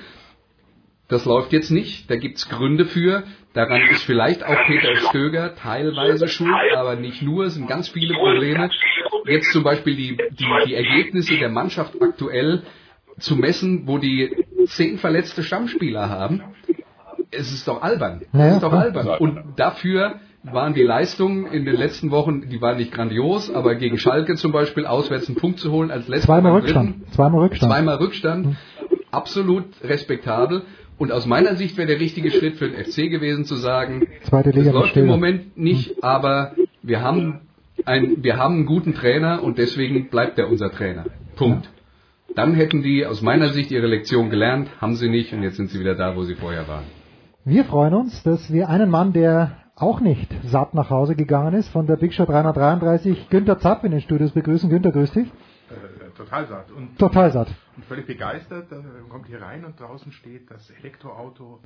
das 1.07 1.25
läuft 1.25 1.51
jetzt 1.53 1.69
nicht, 1.69 2.09
da 2.09 2.15
gibt's 2.15 2.49
Gründe 2.49 2.85
für. 2.85 3.23
Daran 3.53 3.81
ist 3.91 4.03
vielleicht 4.03 4.43
auch 4.43 4.57
Peter 4.65 4.95
Stöger 4.95 5.55
teilweise 5.55 6.27
schuld, 6.27 6.53
aber 6.75 6.95
nicht 6.95 7.21
nur, 7.21 7.45
es 7.45 7.53
sind 7.53 7.67
ganz 7.67 7.89
viele 7.89 8.15
Probleme 8.15 8.69
jetzt 9.25 9.51
zum 9.51 9.63
Beispiel 9.63 9.95
die, 9.95 10.17
die, 10.17 10.45
die 10.67 10.73
Ergebnisse 10.73 11.37
der 11.37 11.49
Mannschaft 11.49 11.93
aktuell 12.01 12.63
zu 13.19 13.35
messen, 13.35 13.83
wo 13.85 13.99
die 13.99 14.35
zehn 14.65 14.97
verletzte 14.97 15.43
Stammspieler 15.43 16.09
haben, 16.09 16.41
es 17.31 17.51
ist 17.51 17.67
doch 17.67 17.81
albern. 17.81 18.21
Es 18.31 18.53
ist 18.55 18.63
doch 18.63 18.73
albern. 18.73 19.07
Und 19.19 19.39
dafür 19.57 20.15
waren 20.43 20.73
die 20.73 20.83
Leistungen 20.83 21.45
in 21.47 21.65
den 21.65 21.75
letzten 21.75 22.11
Wochen, 22.11 22.49
die 22.49 22.61
waren 22.61 22.77
nicht 22.77 22.91
grandios, 22.91 23.53
aber 23.53 23.75
gegen 23.75 23.97
Schalke 23.97 24.35
zum 24.35 24.51
Beispiel 24.51 24.85
auswärts 24.85 25.27
einen 25.27 25.37
Punkt 25.37 25.59
zu 25.59 25.71
holen 25.71 25.89
als 25.89 26.07
letzter. 26.07 26.27
Zweimal 26.27 26.53
Rückstand. 26.53 27.07
Zweimal 27.13 27.41
Rückstand. 27.41 27.71
Zweimal 27.71 27.95
Rückstand. 27.97 28.45
Hm. 28.47 28.57
Absolut 29.11 29.65
respektabel. 29.83 30.63
Und 30.97 31.11
aus 31.11 31.25
meiner 31.25 31.55
Sicht 31.55 31.77
wäre 31.77 31.87
der 31.87 31.99
richtige 31.99 32.31
Schritt 32.31 32.57
für 32.57 32.69
den 32.69 32.83
FC 32.83 33.09
gewesen 33.09 33.45
zu 33.45 33.55
sagen, 33.55 34.07
Zweite 34.23 34.51
Liga 34.51 34.71
das 34.71 34.73
läuft 34.73 34.97
im 34.97 35.07
Moment 35.07 35.57
nicht, 35.57 35.89
hm. 35.89 35.95
aber 36.01 36.53
wir 36.81 37.01
haben 37.01 37.41
ein, 37.85 38.23
wir 38.23 38.37
haben 38.37 38.55
einen 38.55 38.65
guten 38.65 38.93
Trainer 38.93 39.43
und 39.43 39.57
deswegen 39.57 40.09
bleibt 40.09 40.37
er 40.37 40.49
unser 40.49 40.71
Trainer. 40.71 41.05
Punkt. 41.35 41.69
Dann 42.35 42.55
hätten 42.55 42.81
die 42.81 43.05
aus 43.05 43.21
meiner 43.21 43.49
Sicht 43.49 43.71
ihre 43.71 43.87
Lektion 43.87 44.29
gelernt, 44.29 44.69
haben 44.81 44.95
sie 44.95 45.09
nicht 45.09 45.33
und 45.33 45.43
jetzt 45.43 45.57
sind 45.57 45.69
sie 45.69 45.79
wieder 45.79 45.95
da, 45.95 46.15
wo 46.15 46.23
sie 46.23 46.35
vorher 46.35 46.67
waren. 46.67 46.85
Wir 47.45 47.65
freuen 47.65 47.93
uns, 47.93 48.23
dass 48.23 48.51
wir 48.51 48.69
einen 48.69 48.89
Mann, 48.89 49.13
der 49.13 49.57
auch 49.75 49.99
nicht 49.99 50.33
satt 50.43 50.73
nach 50.73 50.89
Hause 50.89 51.15
gegangen 51.15 51.53
ist, 51.53 51.67
von 51.69 51.87
der 51.87 51.97
Big 51.97 52.13
Show 52.13 52.25
333, 52.25 53.29
Günther 53.29 53.59
Zapp 53.59 53.83
in 53.83 53.91
den 53.91 54.01
Studios 54.01 54.31
begrüßen. 54.31 54.69
Günther, 54.69 54.91
grüß 54.91 55.11
dich. 55.11 55.27
Äh, 55.27 56.17
total 56.17 56.47
satt. 56.47 56.71
Und, 56.71 56.97
total 56.97 57.31
satt. 57.31 57.47
Und 57.75 57.85
völlig 57.85 58.05
begeistert. 58.05 58.71
Dann 58.71 59.09
kommt 59.09 59.27
hier 59.27 59.41
rein 59.41 59.65
und 59.65 59.79
draußen 59.79 60.11
steht 60.11 60.49
das 60.51 60.69
Elektroauto 60.71 61.59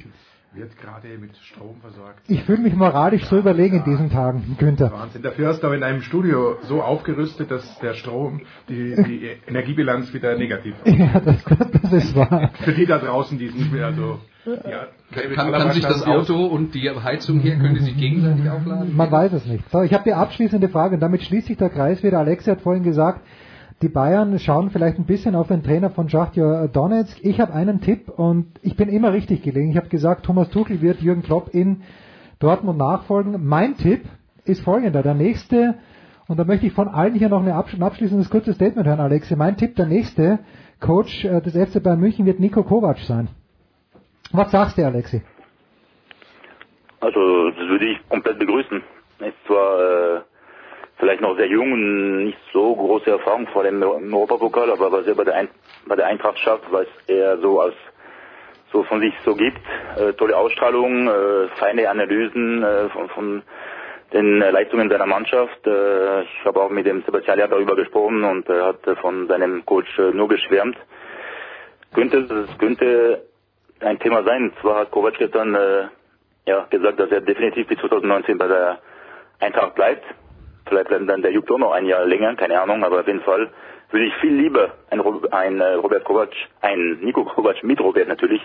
wird 0.53 0.77
gerade 0.77 1.09
mit 1.19 1.35
Strom 1.37 1.75
versorgt. 1.81 2.21
Ich 2.27 2.43
fühle 2.43 2.59
mich 2.59 2.73
moralisch 2.73 3.23
ja, 3.23 3.27
so 3.27 3.37
überlegen 3.37 3.77
ja, 3.77 3.83
in 3.83 3.91
diesen 3.91 4.09
Tagen, 4.09 4.55
Günther. 4.57 4.91
Wahnsinn. 4.91 5.21
Dafür 5.21 5.49
hast 5.49 5.61
du 5.61 5.67
aber 5.67 5.75
in 5.75 5.83
einem 5.83 6.01
Studio 6.01 6.57
so 6.63 6.81
aufgerüstet, 6.81 7.51
dass 7.51 7.79
der 7.79 7.93
Strom, 7.93 8.41
die, 8.69 8.95
die 8.95 9.37
Energiebilanz 9.47 10.13
wieder 10.13 10.37
negativ 10.37 10.75
ist. 10.83 10.97
Ja, 10.97 11.19
das, 11.19 11.43
das 11.43 11.93
ist 11.93 12.15
wahr. 12.15 12.51
Für 12.63 12.73
die 12.73 12.85
da 12.85 12.97
draußen, 12.97 13.37
die 13.37 13.49
nicht 13.49 13.71
mehr 13.71 13.93
so... 13.93 14.19
Ja, 14.45 14.87
kann, 15.35 15.51
kann 15.51 15.71
sich 15.73 15.83
das 15.83 16.07
Auto 16.07 16.45
und 16.45 16.73
die 16.73 16.89
Heizung 16.89 17.39
hier, 17.39 17.57
können 17.57 17.75
die 17.75 17.81
sich 17.81 17.97
gegenseitig 17.97 18.49
aufladen? 18.49 18.95
Man 18.95 19.11
weiß 19.11 19.33
es 19.33 19.45
nicht. 19.45 19.69
So, 19.69 19.81
ich 19.81 19.93
habe 19.93 20.05
die 20.05 20.13
abschließende 20.13 20.69
Frage 20.69 20.95
und 20.95 21.01
damit 21.01 21.21
schließt 21.21 21.47
sich 21.47 21.57
der 21.57 21.69
Kreis 21.69 22.01
wieder. 22.01 22.19
Alexia 22.19 22.53
hat 22.53 22.61
vorhin 22.61 22.83
gesagt, 22.83 23.21
Die 23.83 23.89
Bayern 23.89 24.39
schauen 24.39 24.71
vielleicht 24.71 24.97
ein 24.97 25.05
bisschen 25.05 25.35
auf 25.35 25.49
den 25.49 25.61
Trainer 25.61 25.91
von 25.91 26.09
Schachtja 26.09 26.65
Donetsk. 26.65 27.19
Ich 27.21 27.39
habe 27.39 27.53
einen 27.53 27.79
Tipp 27.79 28.09
und 28.09 28.47
ich 28.63 28.75
bin 28.75 28.89
immer 28.89 29.13
richtig 29.13 29.43
gelegen. 29.43 29.69
Ich 29.69 29.77
habe 29.77 29.87
gesagt, 29.87 30.25
Thomas 30.25 30.49
Tuchel 30.49 30.81
wird 30.81 30.99
Jürgen 30.99 31.21
Klopp 31.21 31.53
in 31.53 31.83
Dortmund 32.39 32.79
nachfolgen. 32.79 33.45
Mein 33.47 33.77
Tipp 33.77 34.01
ist 34.45 34.61
folgender. 34.61 35.03
Der 35.03 35.13
nächste, 35.13 35.75
und 36.27 36.39
da 36.39 36.43
möchte 36.43 36.65
ich 36.65 36.73
von 36.73 36.87
allen 36.87 37.13
hier 37.13 37.29
noch 37.29 37.41
eine 37.41 37.53
absch 37.53 37.75
ein 37.75 37.83
abschließendes 37.83 38.31
kurzes 38.31 38.55
Statement 38.55 38.87
hören, 38.87 38.99
Alexe. 38.99 39.35
Mein 39.35 39.57
Tipp, 39.57 39.75
der 39.75 39.85
nächste 39.85 40.39
Coach 40.79 41.25
äh, 41.25 41.39
des 41.41 41.53
FC 41.53 41.83
Bayern 41.83 41.99
München 41.99 42.25
wird 42.25 42.39
Nico 42.39 42.63
Kovac 42.63 42.97
sein. 42.99 43.27
Was 44.31 44.49
sagst 44.49 44.79
du, 44.79 44.85
Alexi? 44.87 45.21
Also, 46.99 47.51
das 47.51 47.67
würde 47.69 47.91
ich 47.91 48.09
komplett 48.09 48.39
begrüßen. 48.39 48.81
Ist 49.19 49.45
zwar 49.45 50.17
äh, 50.17 50.21
vielleicht 50.97 51.21
noch 51.21 51.35
sehr 51.37 51.47
jung 51.47 51.71
und 51.71 52.25
nicht 52.25 52.37
so 52.53 52.75
große 52.75 53.09
Erfahrung 53.09 53.47
vor 53.47 53.63
dem 53.63 53.81
Europapokal, 53.83 54.71
aber 54.71 54.91
was 54.91 55.05
er 55.07 55.15
bei 55.15 55.23
der, 55.23 55.35
Ein 55.35 55.49
bei 55.85 55.95
der 55.95 56.07
Eintracht 56.07 56.37
schafft, 56.39 56.71
was 56.71 56.87
er 57.07 57.37
so 57.39 57.59
als 57.61 57.75
so 58.71 58.83
von 58.83 58.99
sich 58.99 59.13
so 59.23 59.33
gibt, 59.35 59.61
äh, 59.97 60.13
tolle 60.13 60.35
Ausstrahlung, 60.35 61.07
äh, 61.07 61.47
feine 61.57 61.89
Analysen 61.89 62.63
äh, 62.63 62.89
von, 62.89 63.07
von 63.09 63.43
den 64.13 64.39
Leistungen 64.39 64.89
seiner 64.89 65.05
Mannschaft. 65.05 65.65
Äh, 65.65 66.23
ich 66.23 66.45
habe 66.45 66.61
auch 66.61 66.69
mit 66.69 66.85
dem 66.85 67.01
Sebastian 67.03 67.37
Lehr 67.37 67.47
darüber 67.47 67.75
gesprochen 67.75 68.23
und 68.23 68.49
er 68.49 68.65
hat 68.65 68.79
von 69.01 69.27
seinem 69.27 69.65
Coach 69.65 69.97
äh, 69.99 70.11
nur 70.11 70.27
geschwärmt. 70.27 70.77
Könnte 71.93 72.17
es 72.19 72.57
könnte 72.57 73.21
ein 73.79 73.99
Thema 73.99 74.23
sein. 74.23 74.51
Zwar 74.61 74.79
hat 74.81 74.91
Kovac 74.91 75.17
gestern 75.17 75.55
äh, 75.55 75.87
ja, 76.45 76.65
gesagt, 76.69 76.99
dass 76.99 77.11
er 77.11 77.21
definitiv 77.21 77.67
bis 77.67 77.79
2019 77.79 78.37
bei 78.37 78.47
der 78.47 78.79
Eintracht 79.39 79.75
bleibt. 79.75 80.03
Vielleicht 80.67 80.87
bleibt 80.89 81.09
dann 81.09 81.21
der 81.21 81.31
Jupp 81.31 81.49
noch 81.49 81.71
ein 81.71 81.85
Jahr 81.85 82.05
länger, 82.05 82.35
keine 82.35 82.61
Ahnung, 82.61 82.83
aber 82.83 82.99
auf 83.01 83.07
jeden 83.07 83.21
Fall 83.21 83.49
würde 83.89 84.05
ich 84.05 84.13
viel 84.15 84.33
lieber 84.33 84.69
ein, 84.89 85.01
ein 85.31 85.61
äh, 85.61 85.73
Robert 85.75 86.03
Kovac, 86.03 86.29
ein 86.61 86.99
Nico 87.01 87.23
Kovac 87.23 87.63
mit 87.63 87.79
Robert 87.79 88.07
natürlich, 88.07 88.41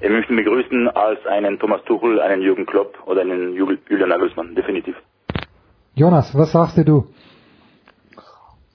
in 0.00 0.12
München 0.12 0.36
begrüßen, 0.36 0.88
als 0.88 1.24
einen 1.26 1.58
Thomas 1.58 1.82
Tuchel, 1.84 2.20
einen 2.20 2.42
Jürgen 2.42 2.66
Klopp 2.66 2.98
oder 3.06 3.22
einen 3.22 3.54
Julian 3.54 4.08
Nagelsmann, 4.08 4.54
definitiv. 4.54 4.96
Jonas, 5.94 6.36
was 6.36 6.52
sagst 6.52 6.76
du? 6.86 7.06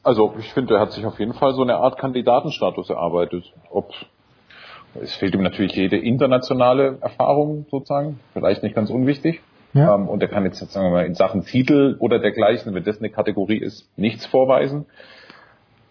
Also 0.04 0.36
ich 0.40 0.54
finde, 0.54 0.76
er 0.76 0.82
hat 0.82 0.92
sich 0.92 1.06
auf 1.06 1.20
jeden 1.20 1.34
Fall 1.34 1.54
so 1.54 1.64
eine 1.64 1.76
Art 1.78 1.98
Kandidatenstatus 2.00 2.90
erarbeitet. 2.90 3.44
Ob 3.70 3.92
es 5.02 5.16
fehlt 5.18 5.36
ihm 5.36 5.44
natürlich 5.44 5.74
jede 5.74 5.98
internationale 5.98 6.98
Erfahrung 7.02 7.66
sozusagen, 7.70 8.20
vielleicht 8.34 8.64
nicht 8.64 8.76
ganz 8.76 8.90
unwichtig. 8.90 9.42
Ja. 9.78 9.96
Ähm, 9.96 10.08
und 10.08 10.22
er 10.22 10.30
kann 10.30 10.44
jetzt, 10.46 10.60
sagen 10.60 10.88
wir 10.88 10.92
mal, 10.92 11.06
in 11.06 11.16
Sachen 11.16 11.44
Titel 11.44 11.96
oder 12.00 12.20
dergleichen, 12.20 12.74
wenn 12.74 12.84
das 12.84 13.00
eine 13.00 13.10
Kategorie 13.10 13.58
ist, 13.58 13.90
nichts 13.98 14.26
vorweisen. 14.26 14.86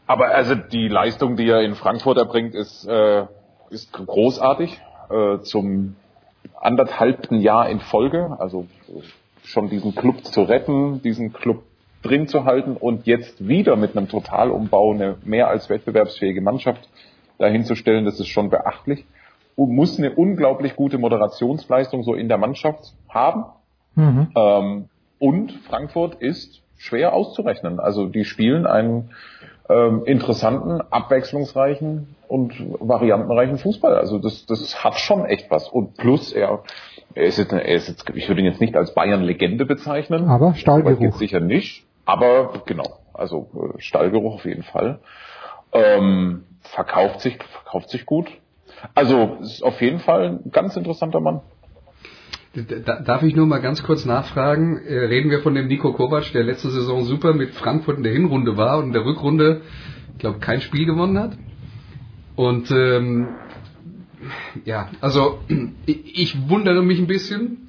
Aber 0.07 0.35
also 0.35 0.55
die 0.55 0.89
Leistung, 0.89 1.37
die 1.37 1.49
er 1.49 1.63
in 1.63 1.75
Frankfurt 1.75 2.19
erbringt, 2.19 2.55
ist, 2.55 2.87
äh, 2.87 3.25
ist 3.71 3.93
großartig. 3.93 4.81
Äh, 5.09 5.41
zum 5.43 5.97
anderthalbten 6.55 7.41
Jahr 7.41 7.69
in 7.69 7.81
Folge, 7.81 8.37
also 8.39 8.67
schon 9.45 9.69
diesen 9.69 9.95
Club 9.95 10.25
zu 10.25 10.43
retten, 10.43 11.03
diesen 11.03 11.33
Club 11.33 11.63
drin 12.03 12.29
zu 12.29 12.45
halten 12.45 12.77
und 12.77 13.07
jetzt 13.07 13.47
wieder 13.47 13.77
mit 13.77 13.97
einem 13.97 14.09
Totalumbau 14.09 14.93
eine 14.93 15.17
mehr 15.25 15.49
als 15.49 15.69
wettbewerbsfähige 15.69 16.41
Mannschaft 16.41 16.89
dahinzustellen, 17.39 18.05
das 18.05 18.21
ist 18.21 18.29
schon 18.29 18.51
beachtlich. 18.51 19.05
Und 19.55 19.75
muss 19.75 19.99
eine 19.99 20.15
unglaublich 20.15 20.77
gute 20.77 20.99
Moderationsleistung 20.99 22.03
so 22.03 22.15
in 22.15 22.29
der 22.29 22.39
Mannschaft 22.39 22.93
haben. 23.09 23.45
Mhm. 23.97 24.29
Ähm, 24.37 24.89
und 25.19 25.53
Frankfurt 25.69 26.17
ist 26.17 26.63
schwer 26.77 27.13
auszurechnen. 27.13 27.81
Also 27.81 28.07
die 28.07 28.25
spielen 28.25 28.67
einen 28.67 29.11
ähm, 29.69 30.05
interessanten, 30.05 30.81
abwechslungsreichen 30.91 32.15
und 32.29 32.55
variantenreichen 32.81 33.59
Fußball. 33.59 33.97
Also 33.97 34.19
das, 34.19 34.47
das 34.47 34.85
hat 34.85 34.99
schon 34.99 35.25
echt 35.25 35.51
was. 35.51 35.69
Und 35.69 35.97
plus 35.97 36.33
er, 36.33 36.63
er 37.15 37.25
ist 37.25 37.39
jetzt, 37.39 37.53
er 37.53 37.65
ist 37.65 37.89
jetzt 37.89 38.09
ich 38.15 38.29
würde 38.29 38.43
ihn 38.43 38.47
jetzt 38.47 38.61
nicht 38.61 38.77
als 38.77 38.95
Bayern-Legende 38.95 39.67
bezeichnen. 39.67 40.29
Aber 40.29 40.55
Stallgeruch. 40.55 41.01
Jetzt 41.01 41.19
sicher 41.19 41.41
nicht. 41.41 41.85
Aber 42.05 42.63
genau, 42.67 42.99
also 43.13 43.49
äh, 43.55 43.81
Stallgeruch 43.81 44.35
auf 44.35 44.45
jeden 44.45 44.63
Fall. 44.63 45.01
Ähm, 45.73 46.45
verkauft 46.63 47.21
sich, 47.21 47.39
verkauft 47.43 47.91
sich 47.91 48.07
gut. 48.07 48.29
Also 48.95 49.39
ist 49.41 49.63
auf 49.63 49.81
jeden 49.81 49.99
Fall 49.99 50.41
ein 50.45 50.53
ganz 50.53 50.77
interessanter 50.77 51.21
Mann. 51.21 51.41
Darf 52.55 53.23
ich 53.23 53.35
nur 53.35 53.47
mal 53.47 53.61
ganz 53.61 53.83
kurz 53.83 54.05
nachfragen? 54.05 54.79
Äh, 54.79 54.99
reden 54.99 55.31
wir 55.31 55.41
von 55.41 55.55
dem 55.55 55.69
Nico 55.69 55.93
Kovac, 55.93 56.33
der 56.33 56.45
letzte 56.45 56.71
Saison 56.71 57.05
super 57.05 57.35
mit 57.35 57.51
Frankfurt 57.51 57.99
in 57.99 58.03
der 58.03 58.13
Hinrunde 58.13 58.57
war 58.57 58.79
und 58.79 58.87
in 58.87 58.93
der 58.93 59.05
Rückrunde, 59.05 59.63
ich 60.13 60.19
glaube, 60.19 60.39
kein 60.39 60.61
Spiel 60.61 60.87
gewonnen 60.87 61.19
hat. 61.19 61.37
Und 62.35 62.71
ähm, 62.71 63.29
ja, 64.65 64.89
also 65.01 65.41
ich 65.87 66.49
wundere 66.49 66.83
mich 66.83 66.99
ein 66.99 67.07
bisschen, 67.07 67.66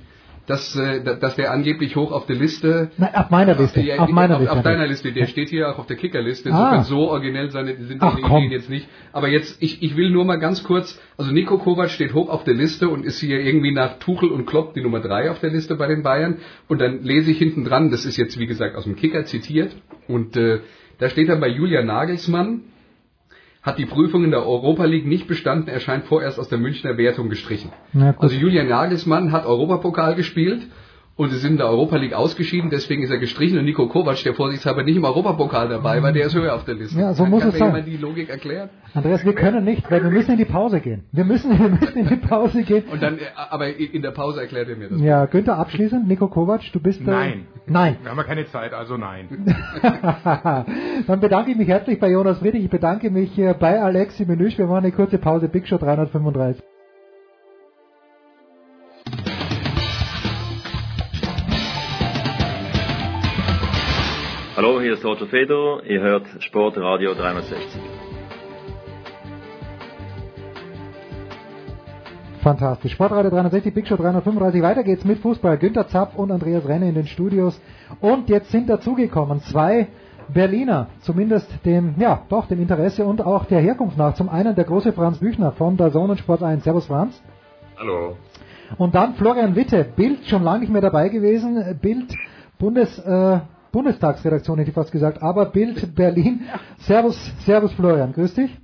dass, 0.48 0.76
äh, 0.78 1.04
dass 1.04 1.36
der 1.36 1.52
angeblich 1.52 1.96
hoch 1.98 2.14
auf 2.14 2.26
der 2.26 2.38
Liste. 2.38 2.90
Nein, 2.98 3.14
auf 3.14 3.30
meiner 3.30 3.56
Liste. 3.56 3.82
Ja, 3.82 4.00
auf 4.00 4.10
meiner 4.10 4.36
auf, 4.36 4.42
Liste. 4.42 4.56
Auf 4.56 4.64
deiner 4.64 4.88
Liste. 4.88 5.12
Der 5.12 5.28
steht 5.28 5.50
hier 5.50 5.70
auch 5.70 5.78
auf 5.78 5.88
der 5.88 5.98
Kickerliste. 5.98 6.50
Insofern 6.50 6.80
ah. 6.80 6.84
so 6.84 7.10
originell 7.10 7.52
seine, 7.52 7.76
sind 7.76 8.02
Ach, 8.02 8.16
die 8.16 8.22
Ideen 8.22 8.52
jetzt 8.52 8.70
nicht. 8.70 8.88
Aber 9.12 9.28
jetzt, 9.28 9.62
ich, 9.62 9.84
ich 9.84 9.98
will 9.98 10.10
nur 10.10 10.24
mal 10.24 10.38
ganz 10.38 10.64
kurz, 10.64 11.00
also 11.18 11.32
Nico 11.32 11.58
Kovac 11.58 11.90
steht 11.90 12.14
hoch 12.14 12.30
auf 12.30 12.46
der 12.46 12.54
Liste 12.54 12.88
und 12.88 13.06
ist 13.06 13.20
hier 13.20 13.42
irgendwie 13.42 13.74
nach 13.74 14.00
Tuchel 14.00 14.30
und 14.32 14.46
Klopp 14.46 14.74
die 14.74 14.82
Nummer 14.82 15.02
drei 15.02 15.30
auf 15.30 15.40
der 15.40 15.50
Liste 15.50 15.76
bei 15.76 15.88
den 15.88 16.02
Bayern. 16.02 16.38
Und 16.70 16.80
dann 16.80 17.04
lese 17.04 17.30
ich 17.30 17.38
hinten 17.38 17.66
dran, 17.66 17.92
das 17.92 18.06
ist 18.06 18.16
jetzt 18.16 18.40
wie 18.40 18.48
gesagt 18.48 18.78
aus 18.78 18.86
dem 18.86 18.96
Kicker 18.96 19.26
zitiert. 19.26 19.76
Und 20.08 20.38
äh, 20.38 20.62
da 20.98 21.10
steht 21.10 21.28
dann 21.28 21.42
bei 21.42 21.50
Julia 21.50 21.84
Nagelsmann, 21.84 22.62
hat 23.68 23.78
die 23.78 23.86
Prüfung 23.86 24.24
in 24.24 24.32
der 24.32 24.48
Europa 24.48 24.86
League 24.86 25.06
nicht 25.06 25.28
bestanden, 25.28 25.68
erscheint 25.68 26.06
vorerst 26.06 26.40
aus 26.40 26.48
der 26.48 26.58
Münchner 26.58 26.98
Wertung 26.98 27.28
gestrichen. 27.30 27.70
Also 28.18 28.34
Julian 28.36 28.70
Nagelsmann 28.70 29.34
hat 29.34 29.46
Europapokal 29.46 30.16
gespielt 30.16 30.62
und 31.18 31.32
sie 31.32 31.40
sind 31.40 31.54
in 31.54 31.58
der 31.58 31.68
Europa 31.68 31.98
League 31.98 32.14
ausgeschieden, 32.14 32.70
deswegen 32.70 33.02
ist 33.02 33.10
er 33.10 33.18
gestrichen 33.18 33.58
und 33.58 33.66
Nico 33.66 33.88
Kovac, 33.88 34.24
der 34.24 34.36
vorsichtshalber 34.36 34.84
nicht 34.84 34.96
im 34.96 35.04
Europapokal 35.04 35.68
dabei 35.68 36.02
war, 36.04 36.12
der 36.12 36.28
ist 36.28 36.36
höher 36.36 36.54
auf 36.54 36.64
der 36.64 36.76
Liste. 36.76 37.00
Ja, 37.00 37.14
so 37.14 37.24
kann, 37.24 37.32
muss 37.32 37.42
kann 37.42 37.50
es 37.50 37.58
sein. 37.58 37.86
die 37.86 37.98
Logik 37.98 38.30
erklären? 38.30 38.70
Andreas, 38.94 39.26
wir 39.26 39.34
können 39.34 39.66
nicht, 39.66 39.90
weil 39.90 40.04
wir 40.04 40.12
müssen 40.12 40.32
in 40.32 40.38
die 40.38 40.46
Pause 40.46 40.80
gehen. 40.80 41.06
Wir 41.12 41.26
müssen, 41.26 41.60
wir 41.60 41.70
müssen 41.70 41.98
in 41.98 42.08
die 42.08 42.16
Pause 42.18 42.62
gehen. 42.64 42.84
Und 42.92 43.02
dann, 43.02 43.18
aber 43.36 43.76
in 43.76 44.02
der 44.04 44.12
Pause 44.12 44.42
erklärt 44.42 44.70
er 44.70 44.76
mir 44.76 44.90
das. 44.90 45.02
Ja, 45.02 45.26
Günther, 45.26 45.58
abschließend, 45.58 46.08
Nico 46.08 46.28
Kovac, 46.28 46.62
du 46.72 46.80
bist... 46.80 47.02
Äh, 47.02 47.06
nein. 47.06 47.48
Nein. 47.66 47.98
Wir 48.04 48.12
haben 48.12 48.18
ja 48.18 48.24
keine 48.24 48.46
Zeit, 48.46 48.74
also 48.74 48.96
nein. 48.96 49.28
dann 51.08 51.20
bedanke 51.20 51.52
ich 51.52 51.58
mich 51.58 51.68
herzlich 51.68 52.00
bei 52.00 52.12
Jonas 52.12 52.38
Friedrich, 52.40 52.66
ich 52.66 52.70
bedanke 52.70 53.10
mich 53.10 53.38
äh, 53.40 53.56
bei 53.60 53.82
Alexi 53.82 54.26
Menüsch, 54.26 54.58
wir 54.58 54.68
machen 54.68 54.86
eine 54.86 54.92
kurze 54.92 55.18
Pause, 55.18 55.50
Big 55.50 55.68
Show 55.68 55.78
335. 55.78 56.64
Hallo, 64.58 64.82
hier 64.82 64.94
ist 64.94 65.06
Roger 65.06 65.28
Fedor, 65.28 65.84
ihr 65.84 66.02
hört 66.02 66.26
Sportradio 66.40 67.14
360. 67.14 67.80
Fantastisch. 72.42 72.94
Sportradio 72.94 73.30
360, 73.30 73.72
Big 73.72 73.88
Show 73.88 73.98
335. 73.98 74.64
Weiter 74.64 74.82
geht's 74.82 75.06
mit 75.06 75.20
Fußball. 75.20 75.60
Günter 75.60 75.88
Zapp 75.90 76.18
und 76.18 76.32
Andreas 76.32 76.68
Renne 76.68 76.90
in 76.90 76.96
den 76.96 77.06
Studios. 77.06 77.62
Und 78.02 78.30
jetzt 78.30 78.50
sind 78.50 78.68
dazugekommen 78.68 79.42
zwei 79.42 79.90
Berliner, 80.28 80.88
zumindest 81.02 81.48
dem, 81.64 81.94
ja, 82.00 82.24
doch, 82.28 82.48
dem 82.48 82.60
Interesse 82.60 83.06
und 83.06 83.22
auch 83.24 83.46
der 83.46 83.60
Herkunft 83.60 83.96
nach. 83.96 84.16
Zum 84.16 84.28
einen 84.28 84.56
der 84.56 84.66
große 84.66 84.92
Franz 84.92 85.20
Büchner 85.20 85.52
von 85.52 85.78
der 85.78 85.92
Sonnensport 85.92 86.42
1. 86.42 86.64
Servus 86.64 86.88
Franz. 86.88 87.22
Hallo. 87.78 88.18
Und 88.80 88.96
dann 88.96 89.14
Florian 89.14 89.56
Witte, 89.56 89.84
Bild 89.96 90.26
schon 90.26 90.42
lange 90.42 90.62
nicht 90.62 90.72
mehr 90.72 90.82
dabei 90.82 91.10
gewesen. 91.10 91.78
Bild 91.80 92.12
Bundes, 92.58 92.98
äh, 92.98 93.40
Bundestagsredaktion 93.72 94.58
hätte 94.58 94.70
ich 94.70 94.76
fast 94.76 94.92
gesagt, 94.92 95.22
aber 95.22 95.46
Bild 95.46 95.96
Berlin. 95.96 96.42
Servus, 96.80 97.18
Servus 97.46 97.74
Florian, 97.74 98.14
grüß 98.14 98.34
dich. 98.36 98.58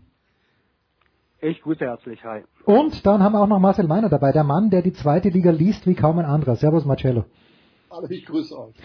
Ich 1.42 1.62
grüße 1.62 1.84
herzlich, 1.84 2.24
hi. 2.24 2.44
Und 2.66 3.06
dann 3.06 3.22
haben 3.22 3.34
wir 3.34 3.42
auch 3.42 3.48
noch 3.48 3.60
Marcel 3.60 3.86
Meiner 3.86 4.08
dabei, 4.08 4.32
der 4.32 4.46
Mann, 4.46 4.70
der 4.70 4.82
die 4.82 4.94
zweite 4.94 5.30
Liga 5.30 5.52
liest 5.52 5.86
wie 5.86 5.94
kaum 5.94 6.18
ein 6.20 6.26
anderer. 6.26 6.56
Servus 6.56 6.86
Marcello. 6.86 7.26
Hallo, 7.92 8.08
ich 8.10 8.26
grüße 8.26 8.58
euch. 8.58 8.76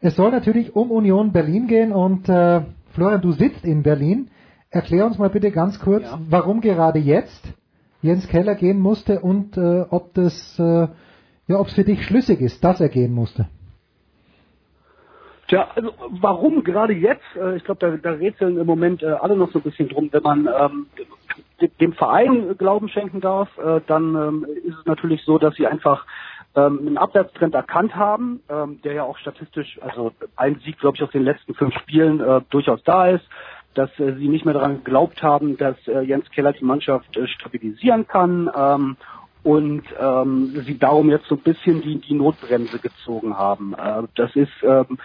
Es 0.00 0.16
soll 0.16 0.30
natürlich 0.30 0.74
um 0.74 0.90
Union 0.90 1.32
Berlin 1.32 1.66
gehen 1.66 1.92
und 1.92 2.28
äh, 2.28 2.62
Florian, 2.92 3.20
du 3.20 3.32
sitzt 3.32 3.64
in 3.64 3.82
Berlin. 3.82 4.30
Erklär 4.70 5.06
uns 5.06 5.18
mal 5.18 5.30
bitte 5.30 5.50
ganz 5.50 5.78
kurz, 5.78 6.04
ja. 6.04 6.18
warum 6.28 6.60
gerade 6.60 6.98
jetzt 6.98 7.42
Jens 8.02 8.26
Keller 8.28 8.54
gehen 8.54 8.78
musste 8.78 9.20
und 9.20 9.56
äh, 9.56 9.84
ob 9.90 10.14
das, 10.14 10.58
äh, 10.58 10.88
ja, 11.48 11.58
ob 11.58 11.68
es 11.68 11.74
für 11.74 11.84
dich 11.84 12.02
schlüssig 12.04 12.40
ist, 12.40 12.64
dass 12.64 12.80
er 12.80 12.88
gehen 12.88 13.12
musste. 13.12 13.48
Tja, 15.48 15.68
also 15.74 15.92
warum 16.10 16.64
gerade 16.64 16.92
jetzt? 16.92 17.24
Äh, 17.36 17.56
ich 17.56 17.64
glaube, 17.64 17.80
da, 17.80 17.96
da 17.96 18.16
rätseln 18.16 18.58
im 18.58 18.66
Moment 18.66 19.02
äh, 19.02 19.06
alle 19.06 19.36
noch 19.36 19.50
so 19.52 19.60
ein 19.60 19.62
bisschen 19.62 19.88
drum. 19.88 20.08
Wenn 20.10 20.22
man 20.22 20.48
ähm, 20.48 20.86
dem 21.80 21.92
Verein 21.92 22.56
Glauben 22.58 22.88
schenken 22.88 23.20
darf, 23.20 23.48
äh, 23.58 23.80
dann 23.86 24.14
ähm, 24.14 24.46
ist 24.64 24.78
es 24.78 24.86
natürlich 24.86 25.24
so, 25.24 25.38
dass 25.38 25.54
sie 25.54 25.66
einfach 25.66 26.04
ähm, 26.56 26.80
einen 26.80 26.98
Abwärtstrend 26.98 27.54
erkannt 27.54 27.94
haben, 27.94 28.40
ähm, 28.48 28.80
der 28.82 28.94
ja 28.94 29.02
auch 29.04 29.18
statistisch, 29.18 29.78
also 29.82 30.12
ein 30.36 30.60
Sieg, 30.64 30.78
glaube 30.78 30.96
ich, 30.96 31.02
aus 31.02 31.10
den 31.10 31.22
letzten 31.22 31.54
fünf 31.54 31.74
Spielen 31.74 32.20
äh, 32.20 32.40
durchaus 32.50 32.82
da 32.82 33.08
ist. 33.08 33.26
dass 33.76 33.90
äh, 34.00 34.14
sie 34.14 34.28
nicht 34.28 34.44
mehr 34.44 34.54
daran 34.54 34.82
geglaubt 34.82 35.22
haben, 35.22 35.56
dass 35.56 35.76
äh, 35.86 36.00
Jens 36.00 36.30
Keller 36.30 36.52
die 36.52 36.64
Mannschaft 36.64 37.16
äh, 37.16 37.26
stabilisieren 37.26 38.06
kann 38.08 38.50
ähm, 38.56 38.96
und 39.46 39.84
ähm, 40.00 40.60
sie 40.66 40.76
darum 40.76 41.08
jetzt 41.08 41.28
so 41.28 41.36
ein 41.36 41.42
bisschen 41.42 41.80
die, 41.80 42.00
die 42.00 42.14
Notbremse 42.14 42.80
gezogen 42.80 43.38
haben. 43.38 43.74
Äh, 43.74 44.02
das 44.16 44.34
ist 44.34 44.50
ähm, 44.62 44.98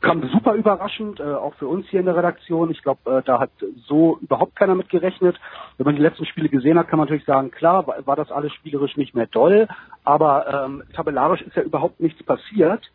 kam 0.00 0.28
super 0.28 0.54
überraschend, 0.54 1.20
äh, 1.20 1.22
auch 1.22 1.54
für 1.54 1.68
uns 1.68 1.86
hier 1.88 2.00
in 2.00 2.06
der 2.06 2.16
Redaktion. 2.16 2.70
Ich 2.72 2.82
glaube, 2.82 3.18
äh, 3.18 3.22
da 3.24 3.38
hat 3.38 3.50
so 3.86 4.18
überhaupt 4.20 4.56
keiner 4.56 4.74
mit 4.74 4.88
gerechnet. 4.88 5.36
Wenn 5.78 5.84
man 5.84 5.94
die 5.94 6.02
letzten 6.02 6.26
Spiele 6.26 6.48
gesehen 6.48 6.78
hat, 6.78 6.88
kann 6.88 6.98
man 6.98 7.06
natürlich 7.06 7.26
sagen, 7.26 7.52
klar, 7.52 7.86
war, 7.86 8.04
war 8.06 8.16
das 8.16 8.32
alles 8.32 8.52
spielerisch 8.54 8.96
nicht 8.96 9.14
mehr 9.14 9.26
doll, 9.26 9.68
aber 10.02 10.64
ähm, 10.66 10.82
tabellarisch 10.92 11.42
ist 11.42 11.54
ja 11.54 11.62
überhaupt 11.62 12.00
nichts 12.00 12.20
passiert. 12.24 12.90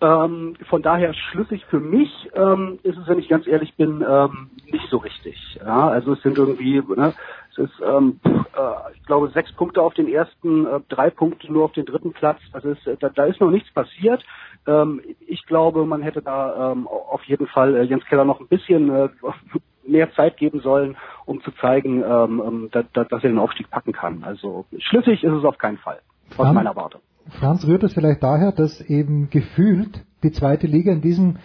Ähm, 0.00 0.56
von 0.68 0.82
daher 0.82 1.14
schlüssig 1.14 1.64
für 1.66 1.78
mich 1.78 2.10
ähm, 2.34 2.80
ist 2.82 2.98
es, 2.98 3.06
wenn 3.06 3.20
ich 3.20 3.28
ganz 3.28 3.46
ehrlich 3.46 3.74
bin, 3.76 4.04
ähm, 4.06 4.50
nicht 4.66 4.88
so 4.90 4.96
richtig. 4.96 5.36
Ja, 5.64 5.88
also 5.88 6.14
es 6.14 6.22
sind 6.22 6.36
irgendwie, 6.36 6.82
ne, 6.96 7.14
es 7.58 7.70
ist, 7.70 7.82
ähm, 7.84 8.20
äh, 8.24 8.92
ich 8.94 9.02
glaube, 9.04 9.30
sechs 9.30 9.52
Punkte 9.52 9.82
auf 9.82 9.94
den 9.94 10.08
ersten, 10.08 10.66
äh, 10.66 10.80
drei 10.88 11.10
Punkte 11.10 11.52
nur 11.52 11.64
auf 11.64 11.72
den 11.72 11.86
dritten 11.86 12.12
Platz. 12.12 12.38
Das 12.52 12.64
ist, 12.64 12.80
da, 13.00 13.08
da 13.08 13.24
ist 13.24 13.40
noch 13.40 13.50
nichts 13.50 13.72
passiert. 13.72 14.24
Ähm, 14.66 15.00
ich 15.26 15.44
glaube, 15.46 15.84
man 15.84 16.02
hätte 16.02 16.22
da 16.22 16.72
ähm, 16.72 16.86
auf 16.88 17.22
jeden 17.24 17.46
Fall 17.46 17.76
äh, 17.76 17.82
Jens 17.82 18.04
Keller 18.06 18.24
noch 18.24 18.40
ein 18.40 18.48
bisschen 18.48 18.90
äh, 18.90 19.08
mehr 19.86 20.12
Zeit 20.14 20.36
geben 20.36 20.60
sollen, 20.60 20.96
um 21.26 21.42
zu 21.42 21.50
zeigen, 21.60 22.02
ähm, 22.02 22.42
ähm 22.44 22.68
dass, 22.72 22.86
dass 22.92 23.22
er 23.22 23.30
den 23.30 23.38
Aufstieg 23.38 23.70
packen 23.70 23.92
kann. 23.92 24.24
Also 24.24 24.64
schlüssig 24.78 25.22
ist 25.22 25.32
es 25.32 25.44
auf 25.44 25.58
keinen 25.58 25.78
Fall, 25.78 26.00
aus 26.36 26.52
meiner 26.52 26.74
Warte. 26.74 26.98
Franz 27.28 27.66
rührt 27.66 27.82
es 27.82 27.94
vielleicht 27.94 28.22
daher, 28.22 28.52
dass 28.52 28.80
eben 28.82 29.30
gefühlt 29.30 30.04
die 30.22 30.32
zweite 30.32 30.66
Liga 30.66 30.92
in 30.92 31.00
diesem 31.00 31.38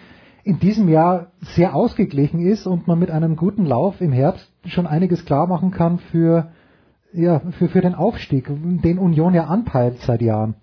in 0.44 0.58
diesem 0.58 0.88
Jahr 0.88 1.32
sehr 1.40 1.74
ausgeglichen 1.74 2.40
ist 2.40 2.66
und 2.66 2.86
man 2.86 2.98
mit 2.98 3.10
einem 3.10 3.36
guten 3.36 3.66
Lauf 3.66 4.00
im 4.00 4.12
Herbst 4.12 4.50
schon 4.66 4.86
einiges 4.86 5.24
klar 5.24 5.46
machen 5.46 5.70
kann 5.70 5.98
für 5.98 6.52
ja, 7.12 7.40
für, 7.58 7.68
für 7.68 7.80
den 7.80 7.94
Aufstieg, 7.94 8.46
den 8.48 8.98
Union 8.98 9.34
ja 9.34 9.44
anpeilt 9.44 9.98
seit 9.98 10.22
Jahren. 10.22 10.54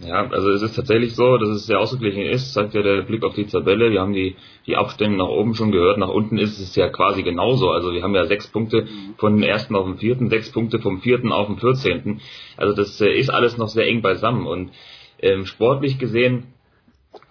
Ja, 0.00 0.28
also 0.28 0.50
es 0.50 0.60
ist 0.60 0.74
tatsächlich 0.74 1.14
so, 1.14 1.38
dass 1.38 1.48
es 1.50 1.66
sehr 1.66 1.78
ausgeglichen 1.78 2.22
ist, 2.22 2.52
sagt 2.52 2.74
ja 2.74 2.82
der 2.82 3.02
Blick 3.02 3.24
auf 3.24 3.34
die 3.34 3.46
Tabelle. 3.46 3.90
Wir 3.90 4.00
haben 4.00 4.12
die, 4.12 4.36
die 4.66 4.76
Abstände 4.76 5.16
nach 5.16 5.28
oben 5.28 5.54
schon 5.54 5.70
gehört, 5.70 5.98
nach 5.98 6.08
unten 6.08 6.36
ist 6.36 6.58
es 6.58 6.74
ja 6.74 6.88
quasi 6.88 7.22
genauso. 7.22 7.70
Also 7.70 7.92
wir 7.92 8.02
haben 8.02 8.14
ja 8.14 8.26
sechs 8.26 8.48
Punkte 8.48 8.86
von 9.16 9.36
dem 9.36 9.42
ersten 9.42 9.76
auf 9.76 9.86
den 9.86 9.96
vierten, 9.96 10.28
sechs 10.28 10.50
Punkte 10.50 10.80
vom 10.80 11.00
vierten 11.00 11.32
auf 11.32 11.46
den 11.46 11.58
vierzehnten. 11.58 12.20
Also 12.56 12.74
das 12.74 13.00
äh, 13.00 13.14
ist 13.14 13.30
alles 13.30 13.56
noch 13.56 13.68
sehr 13.68 13.86
eng 13.86 14.02
beisammen 14.02 14.46
und 14.46 14.72
ähm, 15.20 15.46
sportlich 15.46 15.98
gesehen 15.98 16.53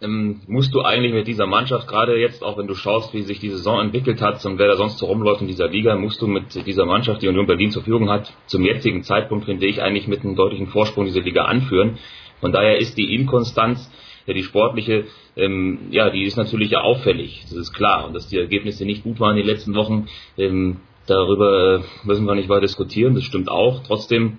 ähm, 0.01 0.41
musst 0.47 0.73
du 0.73 0.81
eigentlich 0.81 1.13
mit 1.13 1.27
dieser 1.27 1.47
Mannschaft, 1.47 1.88
gerade 1.88 2.17
jetzt, 2.17 2.43
auch 2.43 2.57
wenn 2.57 2.67
du 2.67 2.75
schaust, 2.75 3.13
wie 3.13 3.21
sich 3.21 3.39
die 3.39 3.49
Saison 3.49 3.79
entwickelt 3.81 4.21
hat 4.21 4.45
und 4.45 4.59
wer 4.59 4.67
da 4.67 4.75
sonst 4.75 4.97
so 4.97 5.05
rumläuft 5.05 5.41
in 5.41 5.47
dieser 5.47 5.67
Liga, 5.67 5.95
musst 5.95 6.21
du 6.21 6.27
mit 6.27 6.65
dieser 6.65 6.86
Mannschaft, 6.86 7.21
die 7.21 7.27
Union 7.27 7.47
Berlin 7.47 7.71
zur 7.71 7.84
Verfügung 7.84 8.09
hat, 8.09 8.34
zum 8.47 8.63
jetzigen 8.63 9.03
Zeitpunkt, 9.03 9.45
finde 9.45 9.65
ich, 9.65 9.81
eigentlich 9.81 10.07
mit 10.07 10.21
einem 10.21 10.36
deutlichen 10.36 10.67
Vorsprung 10.67 11.05
diese 11.05 11.21
Liga 11.21 11.45
anführen. 11.45 11.97
Von 12.41 12.51
daher 12.51 12.77
ist 12.77 12.97
die 12.97 13.15
Inkonstanz, 13.15 13.89
ja, 14.25 14.34
die 14.34 14.43
sportliche, 14.43 15.05
ähm, 15.36 15.88
ja, 15.91 16.09
die 16.09 16.23
ist 16.23 16.38
natürlich 16.38 16.71
ja 16.71 16.81
auffällig, 16.81 17.41
das 17.43 17.53
ist 17.53 17.73
klar. 17.73 18.05
Und 18.05 18.13
dass 18.13 18.27
die 18.27 18.38
Ergebnisse 18.38 18.86
nicht 18.86 19.03
gut 19.03 19.19
waren 19.19 19.38
in 19.38 19.45
den 19.45 19.47
letzten 19.47 19.75
Wochen, 19.75 20.07
ähm, 20.38 20.81
darüber 21.07 21.84
müssen 22.03 22.25
wir 22.25 22.36
nicht 22.36 22.49
weiter 22.49 22.61
diskutieren, 22.61 23.15
das 23.15 23.23
stimmt 23.23 23.49
auch. 23.49 23.84
Trotzdem, 23.84 24.38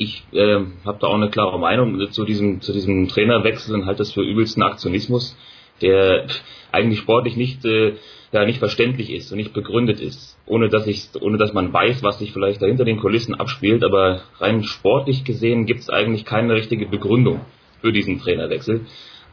ich 0.00 0.24
äh, 0.32 0.60
habe 0.86 0.98
da 0.98 1.08
auch 1.08 1.14
eine 1.14 1.28
klare 1.28 1.58
Meinung 1.58 2.10
zu 2.10 2.24
diesem, 2.24 2.62
zu 2.62 2.72
diesem 2.72 3.08
Trainerwechsel 3.08 3.74
und 3.74 3.84
halte 3.84 3.98
das 3.98 4.12
für 4.12 4.22
übelsten 4.22 4.62
Aktionismus, 4.62 5.36
der 5.82 6.26
eigentlich 6.72 7.00
sportlich 7.00 7.36
nicht, 7.36 7.66
äh, 7.66 7.96
ja, 8.32 8.46
nicht 8.46 8.60
verständlich 8.60 9.12
ist 9.12 9.30
und 9.30 9.36
nicht 9.36 9.52
begründet 9.52 10.00
ist, 10.00 10.38
ohne 10.46 10.70
dass 10.70 10.86
ich, 10.86 11.10
ohne 11.20 11.36
dass 11.36 11.52
man 11.52 11.70
weiß, 11.70 12.02
was 12.02 12.18
sich 12.18 12.32
vielleicht 12.32 12.62
da 12.62 12.66
hinter 12.66 12.86
den 12.86 12.98
Kulissen 12.98 13.34
abspielt, 13.34 13.84
aber 13.84 14.22
rein 14.38 14.62
sportlich 14.62 15.24
gesehen 15.24 15.66
gibt 15.66 15.80
es 15.80 15.90
eigentlich 15.90 16.24
keine 16.24 16.54
richtige 16.54 16.86
Begründung 16.86 17.42
für 17.82 17.92
diesen 17.92 18.20
Trainerwechsel. 18.20 18.86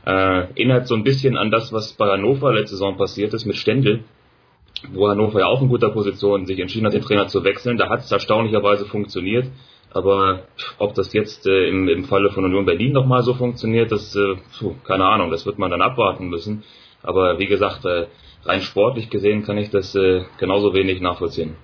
Äh, 0.05 0.09
erinnert 0.09 0.87
so 0.89 0.95
ein 0.95 1.05
bisschen 1.05 1.37
an 1.37 1.49
das, 1.49 1.71
was 1.71 1.93
bei 1.93 2.11
Hannover 2.11 2.53
letzte 2.53 2.75
Saison 2.75 2.97
passiert 2.97 3.33
ist 3.33 3.45
mit 3.45 3.55
Stendel, 3.55 4.03
wo 4.91 5.07
Hannover 5.07 5.39
ja 5.39 5.45
auch 5.45 5.61
in 5.61 5.69
guter 5.69 5.91
Position 5.91 6.45
sich 6.45 6.59
entschieden 6.59 6.87
hat, 6.87 6.93
den 6.93 7.01
Trainer 7.01 7.27
zu 7.27 7.45
wechseln. 7.45 7.77
Da 7.77 7.87
hat 7.87 8.01
es 8.01 8.11
erstaunlicherweise 8.11 8.85
funktioniert. 8.85 9.47
Aber 9.93 10.43
ob 10.79 10.93
das 10.95 11.13
jetzt 11.13 11.47
äh, 11.47 11.69
im, 11.69 11.87
im 11.87 12.03
Falle 12.05 12.29
von 12.31 12.43
Union 12.45 12.65
Berlin 12.65 12.93
nochmal 12.93 13.23
so 13.23 13.33
funktioniert, 13.33 13.91
das, 13.91 14.15
äh, 14.15 14.35
puh, 14.59 14.75
keine 14.85 15.05
Ahnung, 15.05 15.31
das 15.31 15.45
wird 15.45 15.57
man 15.59 15.71
dann 15.71 15.81
abwarten 15.81 16.27
müssen. 16.27 16.63
Aber 17.03 17.39
wie 17.39 17.47
gesagt, 17.47 17.85
äh, 17.85 18.07
rein 18.43 18.61
sportlich 18.61 19.09
gesehen 19.09 19.43
kann 19.43 19.57
ich 19.57 19.69
das 19.69 19.95
äh, 19.95 20.23
genauso 20.39 20.73
wenig 20.73 21.01
nachvollziehen. 21.01 21.55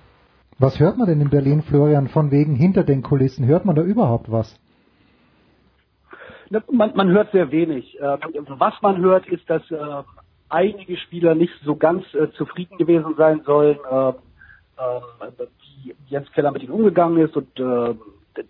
Was 0.59 0.80
hört 0.80 0.97
man 0.97 1.07
denn 1.07 1.21
in 1.21 1.30
Berlin, 1.30 1.61
Florian, 1.61 2.07
von 2.07 2.32
wegen 2.32 2.55
hinter 2.55 2.84
den 2.84 3.01
Kulissen? 3.01 3.45
Hört 3.45 3.65
man 3.65 3.76
da 3.76 3.82
überhaupt 3.82 4.32
was? 4.32 4.55
Man, 6.71 6.95
man 6.95 7.09
hört 7.09 7.32
sehr 7.32 7.51
wenig. 7.51 7.99
Äh, 7.99 8.17
was 8.47 8.74
man 8.82 9.01
hört, 9.01 9.28
ist, 9.28 9.49
dass 9.49 9.69
äh, 9.71 10.03
einige 10.49 10.97
Spieler 10.97 11.36
nicht 11.36 11.53
so 11.65 11.76
ganz 11.76 12.03
äh, 12.13 12.32
zufrieden 12.34 12.78
gewesen 12.78 13.15
sein 13.17 13.41
sollen, 13.45 13.80
äh, 13.89 14.09
äh, 14.09 14.13
wie 15.39 15.62
Jens 16.07 16.31
Keller 16.31 16.51
mit 16.51 16.63
ihnen 16.63 16.73
umgegangen 16.73 17.17
ist. 17.17 17.36
Und 17.36 17.59
äh, 17.59 17.95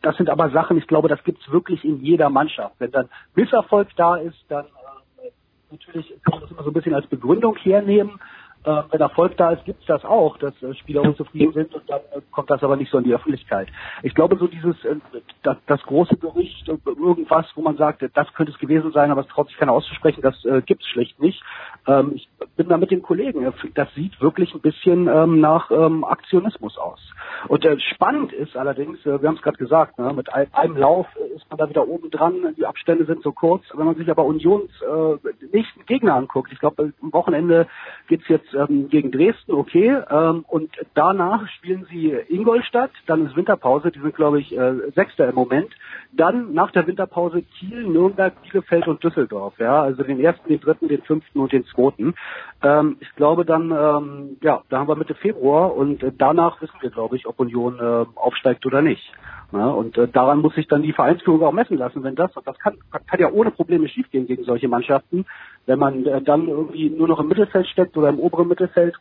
das 0.02 0.18
sind 0.18 0.30
aber 0.30 0.50
Sachen, 0.52 0.78
ich 0.78 0.88
glaube, 0.88 1.08
das 1.08 1.24
gibt 1.24 1.42
es 1.42 1.52
wirklich 1.52 1.84
in 1.84 2.02
jeder 2.02 2.30
Mannschaft. 2.30 2.76
Wenn 2.80 2.92
dann 2.92 3.10
Misserfolg 3.36 3.90
da 3.96 4.16
ist, 4.16 4.38
dann 4.50 4.66
natürlich 5.72 6.14
kann 6.24 6.34
man 6.34 6.42
das 6.42 6.52
immer 6.52 6.64
so 6.64 6.70
ein 6.70 6.74
bisschen 6.74 6.94
als 6.94 7.08
Begründung 7.08 7.56
hernehmen. 7.58 8.20
Äh, 8.66 8.84
wenn 8.92 9.02
Erfolg 9.02 9.36
da 9.38 9.52
ist, 9.52 9.66
gibt 9.66 9.82
es 9.82 9.88
das 9.88 10.06
auch, 10.06 10.38
dass 10.38 10.54
äh, 10.64 10.74
Spieler 10.76 11.02
unzufrieden 11.02 11.54
sind 11.54 11.76
und 11.76 11.90
dann 11.90 12.00
äh, 12.16 12.22
kommt 12.32 12.50
das 12.50 12.64
aber 12.64 12.78
nicht 12.78 12.92
so 12.92 12.98
in 12.98 13.04
die 13.04 13.14
Öffentlichkeit. 13.14 13.68
Ich 14.04 14.16
glaube, 14.16 14.38
so 14.38 14.48
dieses, 14.48 14.84
äh, 14.86 14.96
das, 15.44 15.58
das 15.68 15.82
große 15.84 16.16
Gerücht, 16.18 16.70
äh, 16.70 16.78
irgendwas, 16.86 17.46
wo 17.56 17.62
man 17.62 17.76
sagt, 17.76 18.06
das 18.14 18.34
könnte 18.34 18.54
es 18.54 18.60
gewesen 18.60 18.92
sein, 18.94 19.12
aber 19.12 19.22
es 19.22 19.28
traut 19.28 19.50
sich 19.50 19.58
keiner 19.58 19.74
auszusprechen, 19.74 20.22
das 20.22 20.46
äh, 20.46 20.62
gibt 20.62 20.82
es 20.82 20.88
schlicht 20.88 21.20
nicht. 21.20 21.44
Ähm, 21.88 22.14
ich 22.16 22.30
bin 22.56 22.70
da 22.70 22.78
mit 22.78 22.92
den 22.92 23.02
Kollegen. 23.02 23.52
Das 23.76 23.94
sieht 23.96 24.20
wirklich 24.22 24.54
ein 24.54 24.62
bisschen 24.62 25.08
ähm, 25.08 25.42
nach 25.42 25.70
ähm, 25.72 26.04
Aktionismus 26.04 26.78
aus. 26.78 27.00
Und 27.48 27.66
äh, 27.66 27.78
spannend 27.80 28.32
ist 28.32 28.56
allerdings, 28.56 29.06
äh, 29.06 29.22
wir 29.22 29.28
haben 29.28 29.36
es 29.36 29.42
gerade 29.42 29.58
gesagt, 29.58 30.00
ne, 30.00 30.14
mit 30.14 30.34
einem, 30.34 30.48
einem 30.54 30.78
Lauf 30.78 31.08
ist 31.36 31.50
man 31.50 31.58
da 31.58 31.70
wieder 31.70 31.88
oben 31.88 32.10
dran, 32.12 32.54
die 32.58 32.66
Abstände 32.66 33.06
sind 33.06 33.24
so 33.24 33.32
kurz. 33.32 33.64
Wenn 33.74 33.86
man 33.86 33.96
sich 33.96 34.10
aber 34.10 34.24
Unions 34.26 34.72
äh, 34.82 35.46
nächsten 35.52 35.86
Gegner 35.86 36.16
anguckt, 36.16 36.52
ich 36.52 36.60
glaube, 36.60 36.94
am 37.02 37.14
Wochenende 37.14 37.68
geht's 38.08 38.28
jetzt 38.28 38.53
ähm, 38.54 38.90
gegen 38.90 39.12
Dresden, 39.12 39.54
okay. 39.54 39.98
Ähm, 40.10 40.46
und 40.48 40.72
danach 40.94 41.48
spielen 41.50 41.86
sie 41.90 42.12
Ingolstadt, 42.30 42.92
dann 43.08 43.26
ist 43.26 43.36
Winterpause, 43.36 43.92
die 43.92 44.00
sind, 44.00 44.16
glaube 44.16 44.40
ich, 44.40 44.56
äh, 44.56 44.92
Sechster 44.96 45.30
im 45.30 45.36
Moment. 45.36 45.70
Dann 46.12 46.54
nach 46.54 46.72
der 46.72 46.88
Winterpause 46.88 47.42
Kiel, 47.42 47.88
Nürnberg, 47.88 48.34
Bielefeld 48.44 48.88
und 48.88 49.04
Düsseldorf. 49.04 49.58
Ja, 49.60 49.84
also 49.84 50.04
den 50.04 50.20
ersten, 50.20 50.48
den 50.48 50.60
dritten, 50.60 50.88
den 50.88 51.02
fünften 51.02 51.40
und 51.40 51.52
den 51.52 51.66
zweiten. 51.66 52.14
Ähm, 52.62 52.98
ich 53.00 53.14
glaube 53.16 53.46
dann, 53.46 53.72
ähm, 53.72 54.38
ja, 54.42 54.62
da 54.70 54.80
haben 54.80 54.88
wir 54.88 54.96
Mitte 54.96 55.16
Februar 55.16 55.76
und 55.76 56.04
danach 56.18 56.62
wissen 56.62 56.76
wir, 56.82 56.90
glaube 56.90 57.16
ich, 57.16 57.28
ob 57.28 57.40
Union 57.40 57.80
äh, 57.80 58.06
aufsteigt 58.16 58.66
oder 58.66 58.82
nicht. 58.82 59.12
Ja, 59.54 59.70
und 59.70 59.96
äh, 60.00 60.08
daran 60.08 60.40
muss 60.40 60.56
sich 60.56 60.68
dann 60.68 60.82
die 60.82 60.94
Vereinsführung 60.94 61.44
auch 61.44 61.52
messen 61.52 61.78
lassen, 61.78 62.04
wenn 62.04 62.16
das, 62.16 62.36
und 62.36 62.48
das 62.48 62.58
kann, 62.58 62.76
kann 62.92 63.20
ja 63.20 63.32
ohne 63.32 63.52
Probleme 63.52 63.88
schiefgehen 63.88 64.26
gegen 64.26 64.44
solche 64.46 64.68
Mannschaften, 64.68 65.26
wenn 65.68 65.78
man 65.78 66.08
äh, 66.08 66.24
dann 66.24 66.48
irgendwie 66.48 66.90
nur 66.90 67.08
noch 67.08 67.20
im 67.20 67.28
Mittelfeld 67.28 67.68
steckt 67.68 67.96
oder 67.96 68.10
im 68.10 68.20
oberen 68.20 68.48
Mittelfeld, 68.48 68.96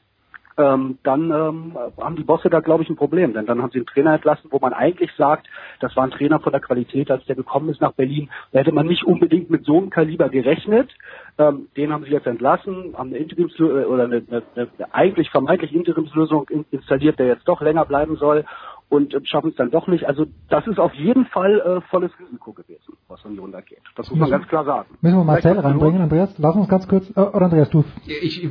ähm, 0.59 0.99
dann 1.03 1.31
ähm, 1.31 1.79
haben 1.99 2.17
die 2.17 2.25
Bosse 2.25 2.51
da, 2.51 2.61
glaube 2.61 2.83
ich, 2.83 2.91
ein 2.91 2.97
Problem. 2.97 3.33
Denn 3.33 3.47
dann 3.47 3.63
haben 3.63 3.71
sie 3.71 3.79
einen 3.79 3.87
Trainer 3.87 4.15
entlassen, 4.15 4.51
wo 4.51 4.59
man 4.59 4.73
eigentlich 4.73 5.11
sagt, 5.17 5.47
das 5.81 5.97
war 5.97 6.05
ein 6.05 6.11
Trainer 6.11 6.41
von 6.41 6.53
der 6.53 6.61
Qualität, 6.61 7.11
als 7.11 7.25
der 7.25 7.37
gekommen 7.37 7.71
ist 7.71 7.81
nach 7.81 7.93
Berlin. 7.93 8.31
Da 8.53 8.61
hätte 8.61 8.73
man 8.73 8.87
nicht 8.87 9.05
unbedingt 9.05 9.51
mit 9.51 9.65
so 9.65 9.79
einem 9.79 9.91
Kaliber 9.91 10.29
gerechnet. 10.29 10.91
Ähm, 11.39 11.69
den 11.77 11.93
haben 11.93 12.05
sie 12.05 12.11
jetzt 12.11 12.27
entlassen, 12.27 12.95
haben 12.97 13.09
eine 13.09 13.19
Interimslösung 13.19 13.81
äh, 13.81 13.85
oder 13.85 14.05
eine, 14.05 14.23
eine, 14.29 14.43
eine 14.55 14.95
eigentlich 14.95 15.31
vermeintlich 15.31 15.75
Interimslösung 15.75 16.49
installiert, 16.71 17.19
der 17.19 17.27
jetzt 17.27 17.49
doch 17.49 17.63
länger 17.63 17.87
bleiben 17.87 18.17
soll 18.17 18.45
und 18.93 19.15
äh, 19.15 19.21
schaffen 19.25 19.51
es 19.51 19.57
dann 19.57 19.71
doch 19.71 19.87
nicht. 19.89 20.05
Also 20.05 20.27
das 20.51 20.67
ist 20.67 20.79
auf 20.79 20.93
jeden 20.93 21.25
Fall 21.27 21.61
äh, 21.61 21.81
volles 21.91 22.13
Risiko 22.21 22.53
gewesen, 22.53 22.93
was 23.09 23.25
Union 23.25 23.51
da 23.51 23.63
geht. 23.63 23.81
Das 23.97 24.11
muss 24.11 24.19
man 24.19 24.31
ganz 24.31 24.47
klar 24.49 24.65
sagen. 24.67 24.89
Müssen 25.01 25.17
wir 25.17 25.25
Marcel 25.25 25.59
reinbringen, 25.59 26.03
Andreas? 26.03 26.35
Lass 26.39 26.55
uns 26.57 26.69
ganz 26.69 26.87
kurz, 26.87 27.09
äh, 27.17 27.21
oder 27.21 27.47
Andreas, 27.47 27.71
du. 27.71 27.85
Ich, 28.07 28.47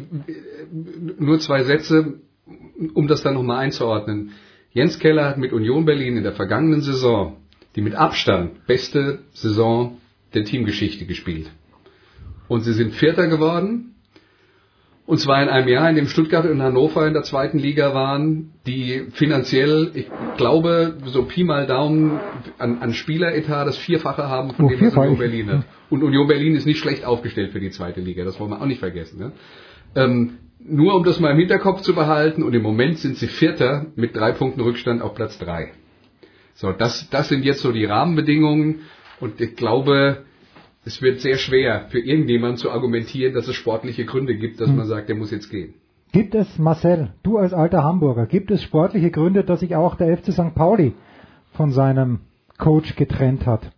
nur 1.19 1.39
zwei 1.39 1.63
Sätze, 1.63 2.21
um 2.95 3.07
das 3.07 3.21
dann 3.21 3.35
nochmal 3.35 3.59
einzuordnen. 3.59 4.31
Jens 4.71 4.97
Keller 4.97 5.29
hat 5.29 5.37
mit 5.37 5.53
Union 5.53 5.85
Berlin 5.85 6.17
in 6.17 6.23
der 6.23 6.33
vergangenen 6.33 6.81
Saison 6.81 7.37
die 7.75 7.81
mit 7.81 7.95
Abstand 7.95 8.65
beste 8.67 9.19
Saison 9.33 9.97
der 10.33 10.43
Teamgeschichte 10.43 11.05
gespielt. 11.05 11.51
Und 12.47 12.61
sie 12.61 12.73
sind 12.73 12.93
Vierter 12.93 13.27
geworden 13.27 13.95
und 15.11 15.17
zwar 15.17 15.43
in 15.43 15.49
einem 15.49 15.67
Jahr, 15.67 15.89
in 15.89 15.97
dem 15.97 16.07
Stuttgart 16.07 16.45
und 16.45 16.61
Hannover 16.61 17.05
in 17.05 17.13
der 17.13 17.23
zweiten 17.23 17.59
Liga 17.59 17.93
waren, 17.93 18.53
die 18.65 19.07
finanziell, 19.11 19.91
ich 19.93 20.09
glaube, 20.37 20.99
so 21.03 21.23
Pi 21.23 21.43
mal 21.43 21.67
Daumen 21.67 22.17
an, 22.57 22.77
an 22.81 22.93
Spieleretat 22.93 23.67
das 23.67 23.77
Vierfache 23.77 24.29
haben 24.29 24.51
von 24.51 24.67
oh, 24.67 24.69
dem, 24.69 24.79
was 24.79 24.95
Union 24.95 25.17
Berlin 25.17 25.51
hat. 25.51 25.65
Und 25.89 26.01
Union 26.01 26.29
Berlin 26.29 26.55
ist 26.55 26.65
nicht 26.65 26.79
schlecht 26.79 27.03
aufgestellt 27.03 27.51
für 27.51 27.59
die 27.59 27.71
zweite 27.71 27.99
Liga, 27.99 28.23
das 28.23 28.39
wollen 28.39 28.51
wir 28.51 28.61
auch 28.61 28.65
nicht 28.65 28.79
vergessen. 28.79 29.19
Ne? 29.19 29.31
Ähm, 29.95 30.37
Nur 30.63 30.95
um 30.95 31.03
das 31.03 31.19
mal 31.19 31.31
im 31.31 31.39
Hinterkopf 31.39 31.81
zu 31.81 31.93
behalten 31.93 32.41
und 32.41 32.53
im 32.53 32.61
Moment 32.61 32.97
sind 32.99 33.17
sie 33.17 33.27
Vierter 33.27 33.87
mit 33.97 34.15
drei 34.15 34.31
Punkten 34.31 34.61
Rückstand 34.61 35.01
auf 35.01 35.13
Platz 35.13 35.37
drei. 35.37 35.73
So, 36.53 36.71
das, 36.71 37.09
das 37.09 37.27
sind 37.27 37.43
jetzt 37.43 37.59
so 37.59 37.73
die 37.73 37.83
Rahmenbedingungen 37.83 38.83
und 39.19 39.41
ich 39.41 39.57
glaube, 39.57 40.23
es 40.83 41.01
wird 41.01 41.21
sehr 41.21 41.37
schwer 41.37 41.87
für 41.89 41.99
irgendjemanden 41.99 42.57
zu 42.57 42.71
argumentieren, 42.71 43.33
dass 43.33 43.47
es 43.47 43.55
sportliche 43.55 44.05
Gründe 44.05 44.35
gibt, 44.35 44.59
dass 44.59 44.69
hm. 44.69 44.77
man 44.77 44.87
sagt, 44.87 45.09
der 45.09 45.15
muss 45.15 45.31
jetzt 45.31 45.49
gehen. 45.49 45.75
Gibt 46.11 46.35
es, 46.35 46.57
Marcel, 46.57 47.13
du 47.23 47.37
als 47.37 47.53
alter 47.53 47.83
Hamburger, 47.83 48.25
gibt 48.25 48.51
es 48.51 48.61
sportliche 48.61 49.11
Gründe, 49.11 49.43
dass 49.45 49.61
sich 49.61 49.75
auch 49.75 49.95
der 49.95 50.17
FC 50.17 50.33
St. 50.33 50.53
Pauli 50.53 50.93
von 51.53 51.71
seinem 51.71 52.21
Coach 52.57 52.95
getrennt 52.95 53.45
hat? 53.45 53.71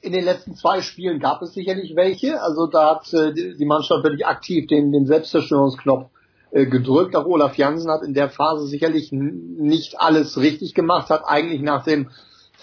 In 0.00 0.12
den 0.12 0.24
letzten 0.24 0.54
zwei 0.54 0.80
Spielen 0.80 1.18
gab 1.18 1.42
es 1.42 1.52
sicherlich 1.52 1.96
welche. 1.96 2.40
Also 2.40 2.66
da 2.66 2.94
hat 2.94 3.12
äh, 3.12 3.32
die 3.34 3.64
Mannschaft 3.64 4.04
wirklich 4.04 4.24
aktiv 4.24 4.68
den, 4.68 4.92
den 4.92 5.04
Selbstzerstörungsknopf 5.04 6.10
äh, 6.52 6.64
gedrückt. 6.66 7.16
Auch 7.16 7.26
Olaf 7.26 7.56
Jansen 7.56 7.90
hat 7.90 8.02
in 8.02 8.14
der 8.14 8.30
Phase 8.30 8.66
sicherlich 8.66 9.10
nicht 9.12 10.00
alles 10.00 10.38
richtig 10.38 10.74
gemacht, 10.74 11.10
hat 11.10 11.24
eigentlich 11.26 11.60
nach 11.60 11.84
dem 11.84 12.08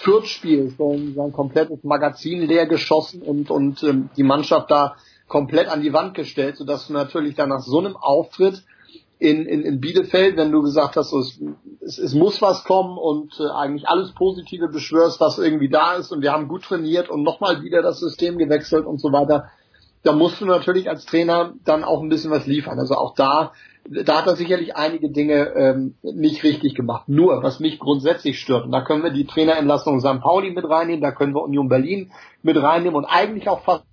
Fürth-Spiel 0.03 0.73
sein, 0.77 1.13
sein 1.15 1.31
komplettes 1.31 1.83
Magazin 1.83 2.41
leer 2.41 2.65
geschossen 2.65 3.21
und, 3.21 3.49
und 3.49 3.83
ähm, 3.83 4.09
die 4.17 4.23
Mannschaft 4.23 4.69
da 4.69 4.95
komplett 5.27 5.69
an 5.69 5.81
die 5.81 5.93
Wand 5.93 6.13
gestellt, 6.13 6.57
sodass 6.57 6.87
du 6.87 6.93
natürlich 6.93 7.35
dann 7.35 7.49
nach 7.49 7.61
so 7.61 7.79
einem 7.79 7.95
Auftritt 7.95 8.63
in, 9.19 9.45
in, 9.45 9.61
in 9.61 9.79
Bielefeld, 9.79 10.35
wenn 10.35 10.51
du 10.51 10.61
gesagt 10.61 10.97
hast, 10.97 11.13
es, 11.13 11.39
es, 11.79 11.97
es 11.97 12.13
muss 12.13 12.41
was 12.41 12.65
kommen 12.65 12.97
und 12.97 13.39
äh, 13.39 13.49
eigentlich 13.55 13.87
alles 13.87 14.11
Positive 14.13 14.67
beschwörst, 14.67 15.21
was 15.21 15.39
irgendwie 15.39 15.69
da 15.69 15.93
ist 15.95 16.11
und 16.11 16.21
wir 16.21 16.33
haben 16.33 16.49
gut 16.49 16.63
trainiert 16.63 17.09
und 17.09 17.23
nochmal 17.23 17.63
wieder 17.63 17.81
das 17.81 17.99
System 17.99 18.37
gewechselt 18.37 18.85
und 18.85 18.99
so 18.99 19.13
weiter, 19.13 19.49
da 20.03 20.11
musst 20.11 20.41
du 20.41 20.45
natürlich 20.45 20.89
als 20.89 21.05
Trainer 21.05 21.53
dann 21.63 21.85
auch 21.85 22.01
ein 22.01 22.09
bisschen 22.09 22.31
was 22.31 22.45
liefern. 22.45 22.77
Also 22.77 22.95
auch 22.95 23.15
da, 23.15 23.53
da 23.89 24.19
hat 24.19 24.27
er 24.27 24.35
sicherlich 24.35 24.75
einige 24.75 25.09
Dinge 25.09 25.53
ähm, 25.55 25.95
nicht 26.01 26.43
richtig 26.43 26.75
gemacht. 26.75 27.09
Nur, 27.09 27.43
was 27.43 27.59
mich 27.59 27.79
grundsätzlich 27.79 28.39
stört, 28.39 28.65
und 28.65 28.71
da 28.71 28.81
können 28.81 29.03
wir 29.03 29.11
die 29.11 29.25
Trainerentlassung 29.25 29.99
St. 29.99 30.21
Pauli 30.21 30.51
mit 30.51 30.67
reinnehmen, 30.67 31.01
da 31.01 31.11
können 31.11 31.35
wir 31.35 31.43
Union 31.43 31.67
Berlin 31.67 32.11
mit 32.41 32.61
reinnehmen 32.61 32.95
und 32.95 33.05
eigentlich 33.05 33.49
auch 33.49 33.63
fast 33.63 33.83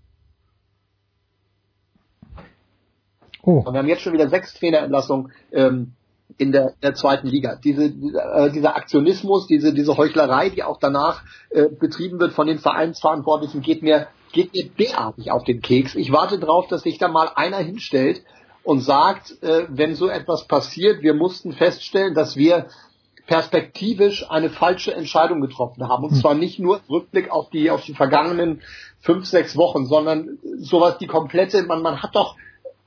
Oh. 3.43 3.63
Und 3.65 3.73
wir 3.73 3.79
haben 3.79 3.89
jetzt 3.89 4.03
schon 4.03 4.13
wieder 4.13 4.29
sechs 4.29 4.53
Trainerentlassungen 4.53 5.33
ähm, 5.51 5.93
in 6.37 6.53
der, 6.53 6.75
der 6.83 6.95
zweiten 6.95 7.27
Liga. 7.27 7.57
Diese, 7.57 7.85
äh, 7.85 8.51
dieser 8.53 8.77
Aktionismus, 8.77 9.47
diese, 9.47 9.73
diese 9.73 9.97
Heuchlerei, 9.97 10.51
die 10.51 10.63
auch 10.63 10.79
danach 10.79 11.23
äh, 11.49 11.69
betrieben 11.69 12.21
wird 12.21 12.35
von 12.35 12.47
den 12.47 12.59
Vereinsverantwortlichen, 12.59 13.63
geht 13.63 13.83
mir, 13.83 14.09
geht 14.33 14.53
mir 14.53 14.69
derartig 14.69 15.31
auf 15.31 15.45
den 15.45 15.63
Keks. 15.63 15.95
Ich 15.95 16.13
warte 16.13 16.39
darauf, 16.39 16.69
dass 16.69 16.83
sich 16.83 16.99
da 16.99 17.09
mal 17.09 17.31
einer 17.35 17.59
hinstellt 17.59 18.23
und 18.63 18.81
sagt, 18.81 19.43
äh, 19.43 19.67
wenn 19.69 19.95
so 19.95 20.09
etwas 20.09 20.47
passiert, 20.47 21.03
wir 21.03 21.15
mussten 21.15 21.53
feststellen, 21.53 22.15
dass 22.15 22.37
wir 22.37 22.67
perspektivisch 23.27 24.29
eine 24.29 24.51
falsche 24.51 24.93
Entscheidung 24.93 25.41
getroffen 25.41 25.89
haben. 25.89 26.05
Und 26.05 26.11
hm. 26.11 26.21
zwar 26.21 26.35
nicht 26.35 26.59
nur 26.59 26.81
Rückblick 26.91 27.31
auf 27.31 27.49
die, 27.51 27.71
auf 27.71 27.85
die 27.85 27.95
vergangenen 27.95 28.61
fünf, 29.01 29.25
sechs 29.25 29.57
Wochen, 29.57 29.87
sondern 29.87 30.39
sowas 30.59 30.99
die 30.99 31.07
komplette, 31.07 31.63
man, 31.63 31.81
man 31.81 32.03
hat 32.03 32.17
doch 32.17 32.37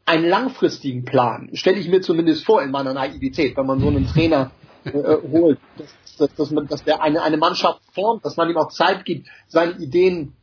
einen 0.05 0.27
langfristigen 0.27 1.05
Plan, 1.05 1.49
stelle 1.53 1.79
ich 1.79 1.87
mir 1.87 2.01
zumindest 2.01 2.45
vor 2.45 2.61
in 2.61 2.71
meiner 2.71 2.93
Naivität, 2.93 3.55
wenn 3.55 3.65
man 3.65 3.79
so 3.79 3.87
einen 3.87 4.05
Trainer 4.05 4.51
äh, 4.83 4.91
holt, 4.91 5.59
dass, 5.77 6.17
dass, 6.17 6.35
dass, 6.35 6.51
man, 6.51 6.67
dass 6.67 6.83
der 6.83 7.01
eine, 7.01 7.21
eine 7.21 7.37
Mannschaft 7.37 7.81
formt, 7.93 8.25
dass 8.25 8.35
man 8.35 8.49
ihm 8.49 8.57
auch 8.57 8.69
Zeit 8.69 9.05
gibt, 9.05 9.27
seine 9.47 9.73
Ideen 9.73 10.33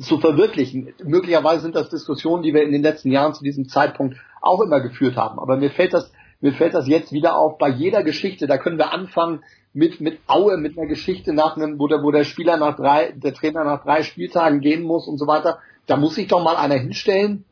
zu 0.00 0.18
verwirklichen. 0.18 0.92
Möglicherweise 1.02 1.62
sind 1.62 1.76
das 1.76 1.88
Diskussionen, 1.88 2.42
die 2.42 2.52
wir 2.52 2.62
in 2.62 2.72
den 2.72 2.82
letzten 2.82 3.10
Jahren 3.10 3.34
zu 3.34 3.42
diesem 3.42 3.68
Zeitpunkt 3.68 4.16
auch 4.46 4.60
immer 4.60 4.80
geführt 4.80 5.16
haben. 5.16 5.38
Aber 5.38 5.56
mir 5.56 5.70
fällt 5.70 5.92
das, 5.94 6.10
mir 6.40 6.52
fällt 6.52 6.74
das 6.74 6.88
jetzt 6.88 7.12
wieder 7.12 7.36
auf 7.36 7.58
bei 7.58 7.68
jeder 7.68 8.02
Geschichte. 8.02 8.46
Da 8.46 8.58
können 8.58 8.78
wir 8.78 8.92
anfangen 8.92 9.42
mit, 9.72 10.00
mit 10.00 10.20
Aue, 10.26 10.56
mit 10.56 10.78
einer 10.78 10.86
Geschichte 10.86 11.32
nach 11.32 11.56
einem, 11.56 11.78
wo 11.78 11.86
der, 11.86 12.02
wo 12.02 12.10
der 12.10 12.24
Spieler 12.24 12.56
nach 12.56 12.76
drei, 12.76 13.12
der 13.14 13.34
Trainer 13.34 13.64
nach 13.64 13.82
drei 13.84 14.02
Spieltagen 14.02 14.60
gehen 14.60 14.82
muss 14.82 15.06
und 15.06 15.18
so 15.18 15.26
weiter. 15.26 15.58
Da 15.86 15.96
muss 15.96 16.14
sich 16.14 16.28
doch 16.28 16.42
mal 16.42 16.56
einer 16.56 16.76
hinstellen 16.76 17.44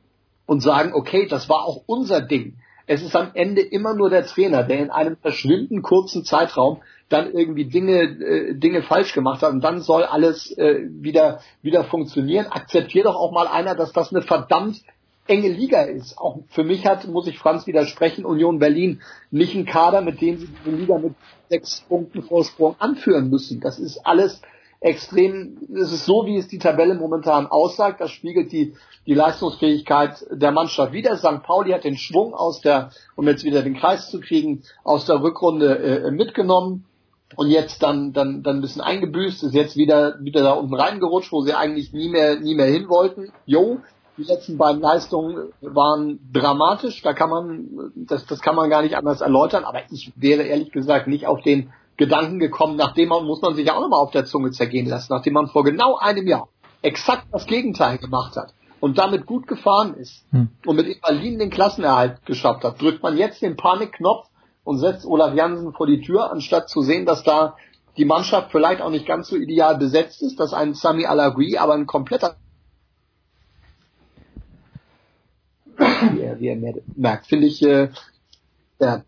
und 0.46 0.60
sagen, 0.60 0.92
okay, 0.94 1.26
das 1.28 1.48
war 1.48 1.64
auch 1.64 1.82
unser 1.86 2.20
Ding. 2.20 2.56
Es 2.86 3.02
ist 3.02 3.16
am 3.16 3.30
Ende 3.34 3.62
immer 3.62 3.94
nur 3.94 4.10
der 4.10 4.26
Trainer, 4.26 4.62
der 4.62 4.78
in 4.78 4.90
einem 4.90 5.16
verschwindend 5.16 5.82
kurzen 5.82 6.24
Zeitraum 6.24 6.82
dann 7.08 7.32
irgendwie 7.32 7.66
Dinge, 7.66 8.02
äh, 8.02 8.54
Dinge 8.54 8.82
falsch 8.82 9.14
gemacht 9.14 9.42
hat 9.42 9.52
und 9.52 9.62
dann 9.62 9.80
soll 9.80 10.04
alles 10.04 10.50
äh, 10.58 10.80
wieder, 10.88 11.40
wieder 11.62 11.84
funktionieren. 11.84 12.46
Akzeptiert 12.46 13.06
doch 13.06 13.16
auch 13.16 13.32
mal 13.32 13.46
einer, 13.46 13.74
dass 13.74 13.92
das 13.92 14.12
eine 14.12 14.22
verdammt 14.22 14.80
enge 15.26 15.48
Liga 15.48 15.82
ist. 15.82 16.18
Auch 16.18 16.38
für 16.48 16.64
mich 16.64 16.86
hat, 16.86 17.06
muss 17.06 17.26
ich 17.26 17.38
Franz 17.38 17.66
widersprechen, 17.66 18.24
Union 18.24 18.58
Berlin 18.58 19.00
nicht 19.30 19.54
ein 19.54 19.64
Kader, 19.64 20.00
mit 20.00 20.20
dem 20.20 20.38
sie 20.38 20.48
die 20.64 20.70
Liga 20.70 20.98
mit 20.98 21.14
sechs 21.48 21.80
Punkten 21.82 22.22
Vorsprung 22.22 22.76
anführen 22.78 23.30
müssen. 23.30 23.60
Das 23.60 23.78
ist 23.78 23.98
alles 24.06 24.42
extrem, 24.80 25.56
es 25.74 25.92
ist 25.92 26.04
so, 26.04 26.26
wie 26.26 26.36
es 26.36 26.48
die 26.48 26.58
Tabelle 26.58 26.94
momentan 26.94 27.46
aussagt, 27.46 28.02
das 28.02 28.10
spiegelt 28.10 28.52
die, 28.52 28.74
die 29.06 29.14
Leistungsfähigkeit 29.14 30.26
der 30.30 30.52
Mannschaft 30.52 30.92
wieder. 30.92 31.16
St. 31.16 31.42
Pauli 31.42 31.72
hat 31.72 31.84
den 31.84 31.96
Schwung 31.96 32.34
aus 32.34 32.60
der, 32.60 32.90
um 33.16 33.26
jetzt 33.26 33.44
wieder 33.44 33.62
den 33.62 33.76
Kreis 33.76 34.10
zu 34.10 34.20
kriegen, 34.20 34.62
aus 34.82 35.06
der 35.06 35.22
Rückrunde 35.22 35.78
äh, 35.78 36.10
mitgenommen 36.10 36.84
und 37.34 37.50
jetzt 37.50 37.82
dann, 37.82 38.12
dann, 38.12 38.42
dann 38.42 38.56
ein 38.56 38.60
bisschen 38.60 38.82
eingebüßt, 38.82 39.42
ist 39.42 39.54
jetzt 39.54 39.76
wieder, 39.76 40.18
wieder 40.20 40.42
da 40.42 40.52
unten 40.52 40.74
reingerutscht, 40.74 41.32
wo 41.32 41.40
sie 41.40 41.54
eigentlich 41.54 41.94
nie 41.94 42.10
mehr, 42.10 42.38
nie 42.38 42.54
mehr 42.54 42.66
hin 42.66 42.88
wollten. 42.88 43.32
Jo, 43.46 43.80
die 44.16 44.22
letzten 44.22 44.56
beiden 44.58 44.80
Leistungen 44.80 45.52
waren 45.60 46.20
dramatisch, 46.32 47.02
da 47.02 47.12
kann 47.12 47.30
man, 47.30 47.92
das, 47.96 48.26
das 48.26 48.40
kann 48.40 48.54
man 48.54 48.70
gar 48.70 48.82
nicht 48.82 48.96
anders 48.96 49.20
erläutern, 49.20 49.64
aber 49.64 49.80
ich 49.90 50.12
wäre 50.16 50.42
ehrlich 50.42 50.70
gesagt 50.70 51.08
nicht 51.08 51.26
auf 51.26 51.42
den 51.42 51.72
Gedanken 51.96 52.38
gekommen, 52.38 52.76
nachdem 52.76 53.08
man, 53.10 53.24
muss 53.24 53.42
man 53.42 53.54
sich 53.54 53.66
ja 53.66 53.74
auch 53.74 53.80
nochmal 53.80 54.00
auf 54.00 54.10
der 54.10 54.24
Zunge 54.24 54.50
zergehen 54.50 54.86
lassen, 54.86 55.12
nachdem 55.12 55.34
man 55.34 55.48
vor 55.48 55.64
genau 55.64 55.96
einem 55.96 56.26
Jahr 56.26 56.48
exakt 56.82 57.26
das 57.32 57.46
Gegenteil 57.46 57.98
gemacht 57.98 58.36
hat 58.36 58.54
und 58.80 58.98
damit 58.98 59.26
gut 59.26 59.46
gefahren 59.46 59.94
ist 59.94 60.24
hm. 60.30 60.48
und 60.66 60.76
mit 60.76 61.00
Berlin 61.00 61.38
den 61.38 61.50
Klassenerhalt 61.50 62.24
geschafft 62.26 62.64
hat, 62.64 62.80
drückt 62.80 63.02
man 63.02 63.16
jetzt 63.16 63.42
den 63.42 63.56
Panikknopf 63.56 64.28
und 64.62 64.78
setzt 64.78 65.06
Olaf 65.06 65.34
Jansen 65.34 65.72
vor 65.72 65.86
die 65.86 66.00
Tür, 66.00 66.30
anstatt 66.30 66.68
zu 66.68 66.82
sehen, 66.82 67.06
dass 67.06 67.22
da 67.24 67.56
die 67.96 68.04
Mannschaft 68.04 68.50
vielleicht 68.50 68.80
auch 68.80 68.90
nicht 68.90 69.06
ganz 69.06 69.28
so 69.28 69.36
ideal 69.36 69.78
besetzt 69.78 70.22
ist, 70.22 70.38
dass 70.40 70.52
ein 70.52 70.74
Sami 70.74 71.06
Alagui 71.06 71.56
aber 71.58 71.74
ein 71.74 71.86
kompletter 71.86 72.36
wie 75.76 76.20
wie 76.40 76.48
er 76.48 76.74
merkt, 76.96 77.26
finde 77.26 77.46
ich 77.46 77.62
äh, 77.62 77.88
ja, 78.80 79.02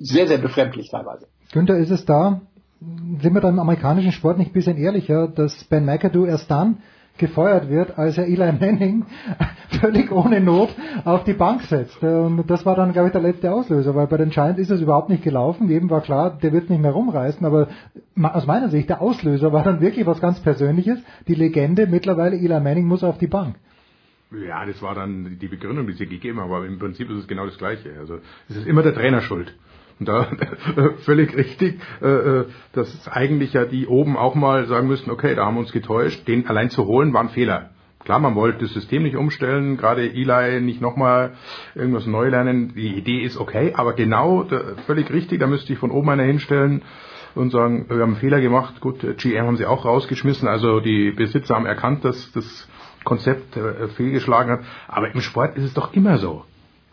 sehr, 0.00 0.26
sehr 0.26 0.38
befremdlich 0.38 0.90
teilweise. 0.90 1.26
Günther, 1.52 1.78
ist 1.78 1.90
es 1.90 2.04
da, 2.04 2.40
sind 2.80 3.34
wir 3.34 3.40
da 3.40 3.48
im 3.48 3.58
amerikanischen 3.58 4.12
Sport 4.12 4.38
nicht 4.38 4.50
ein 4.50 4.54
bisschen 4.54 4.76
ehrlicher, 4.76 5.28
dass 5.28 5.64
Ben 5.64 5.84
McAdoo 5.84 6.26
erst 6.26 6.50
dann 6.50 6.78
gefeuert 7.18 7.68
wird, 7.68 7.98
als 7.98 8.16
er 8.16 8.26
Eli 8.26 8.52
Manning 8.52 9.06
völlig 9.80 10.12
ohne 10.12 10.40
Not 10.40 10.70
auf 11.04 11.24
die 11.24 11.34
Bank 11.34 11.62
setzt. 11.62 12.02
Und 12.02 12.48
das 12.48 12.64
war 12.64 12.76
dann, 12.76 12.92
glaube 12.92 13.08
ich, 13.08 13.12
der 13.12 13.20
letzte 13.20 13.52
Auslöser, 13.52 13.94
weil 13.94 14.06
bei 14.06 14.16
den 14.16 14.30
Giants 14.30 14.60
ist 14.60 14.70
es 14.70 14.80
überhaupt 14.80 15.08
nicht 15.08 15.24
gelaufen. 15.24 15.68
Jedem 15.68 15.90
war 15.90 16.00
klar, 16.00 16.38
der 16.40 16.52
wird 16.52 16.70
nicht 16.70 16.80
mehr 16.80 16.92
rumreißen, 16.92 17.44
aber 17.44 17.68
aus 18.22 18.46
meiner 18.46 18.68
Sicht, 18.68 18.88
der 18.88 19.02
Auslöser 19.02 19.52
war 19.52 19.64
dann 19.64 19.80
wirklich 19.80 20.06
was 20.06 20.20
ganz 20.20 20.40
Persönliches. 20.40 21.00
Die 21.26 21.34
Legende 21.34 21.86
mittlerweile, 21.86 22.36
Eli 22.36 22.60
Manning 22.60 22.86
muss 22.86 23.02
auf 23.02 23.18
die 23.18 23.26
Bank. 23.26 23.56
Ja, 24.30 24.66
das 24.66 24.82
war 24.82 24.94
dann 24.94 25.38
die 25.38 25.48
Begründung, 25.48 25.86
die 25.86 25.94
sie 25.94 26.06
gegeben 26.06 26.40
haben, 26.40 26.52
aber 26.52 26.66
im 26.66 26.78
Prinzip 26.78 27.08
ist 27.10 27.18
es 27.18 27.28
genau 27.28 27.46
das 27.46 27.56
Gleiche. 27.56 27.94
Also 27.98 28.18
es 28.48 28.56
ist 28.56 28.66
immer 28.66 28.82
der 28.82 28.94
Trainer 28.94 29.22
schuld. 29.22 29.54
Und 29.98 30.08
da 30.08 30.28
völlig 31.04 31.34
richtig, 31.34 31.80
äh, 32.02 32.06
äh, 32.06 32.44
dass 32.72 33.08
eigentlich 33.08 33.54
ja 33.54 33.64
die 33.64 33.86
oben 33.86 34.16
auch 34.16 34.34
mal 34.34 34.66
sagen 34.66 34.86
müssten, 34.86 35.10
okay, 35.10 35.34
da 35.34 35.46
haben 35.46 35.54
wir 35.54 35.60
uns 35.60 35.72
getäuscht, 35.72 36.28
den 36.28 36.46
allein 36.46 36.68
zu 36.68 36.86
holen 36.86 37.14
war 37.14 37.22
ein 37.22 37.30
Fehler. 37.30 37.70
Klar, 38.04 38.20
man 38.20 38.34
wollte 38.34 38.60
das 38.60 38.72
System 38.74 39.02
nicht 39.02 39.16
umstellen, 39.16 39.76
gerade 39.76 40.02
Eli 40.02 40.60
nicht 40.60 40.80
nochmal 40.80 41.32
irgendwas 41.74 42.06
neu 42.06 42.28
lernen. 42.28 42.74
Die 42.74 42.96
Idee 42.96 43.22
ist 43.22 43.38
okay, 43.38 43.72
aber 43.74 43.94
genau, 43.94 44.46
völlig 44.86 45.10
richtig, 45.10 45.40
da 45.40 45.46
müsste 45.46 45.72
ich 45.72 45.78
von 45.78 45.90
oben 45.90 46.08
einer 46.10 46.22
hinstellen 46.22 46.82
und 47.34 47.50
sagen, 47.50 47.86
wir 47.88 47.96
haben 47.96 48.12
einen 48.12 48.16
Fehler 48.20 48.40
gemacht. 48.40 48.80
Gut, 48.80 49.00
GM 49.18 49.46
haben 49.46 49.56
sie 49.56 49.66
auch 49.66 49.84
rausgeschmissen, 49.84 50.48
also 50.48 50.80
die 50.80 51.10
Besitzer 51.10 51.56
haben 51.56 51.66
erkannt, 51.66 52.04
dass 52.04 52.30
das 52.32 52.68
Konzept 53.04 53.56
äh, 53.56 53.88
fehlgeschlagen 53.88 54.52
hat. 54.52 54.60
Aber 54.86 55.12
im 55.12 55.20
Sport 55.20 55.56
ist 55.56 55.64
es 55.64 55.74
doch 55.74 55.92
immer 55.92 56.18
so 56.18 56.44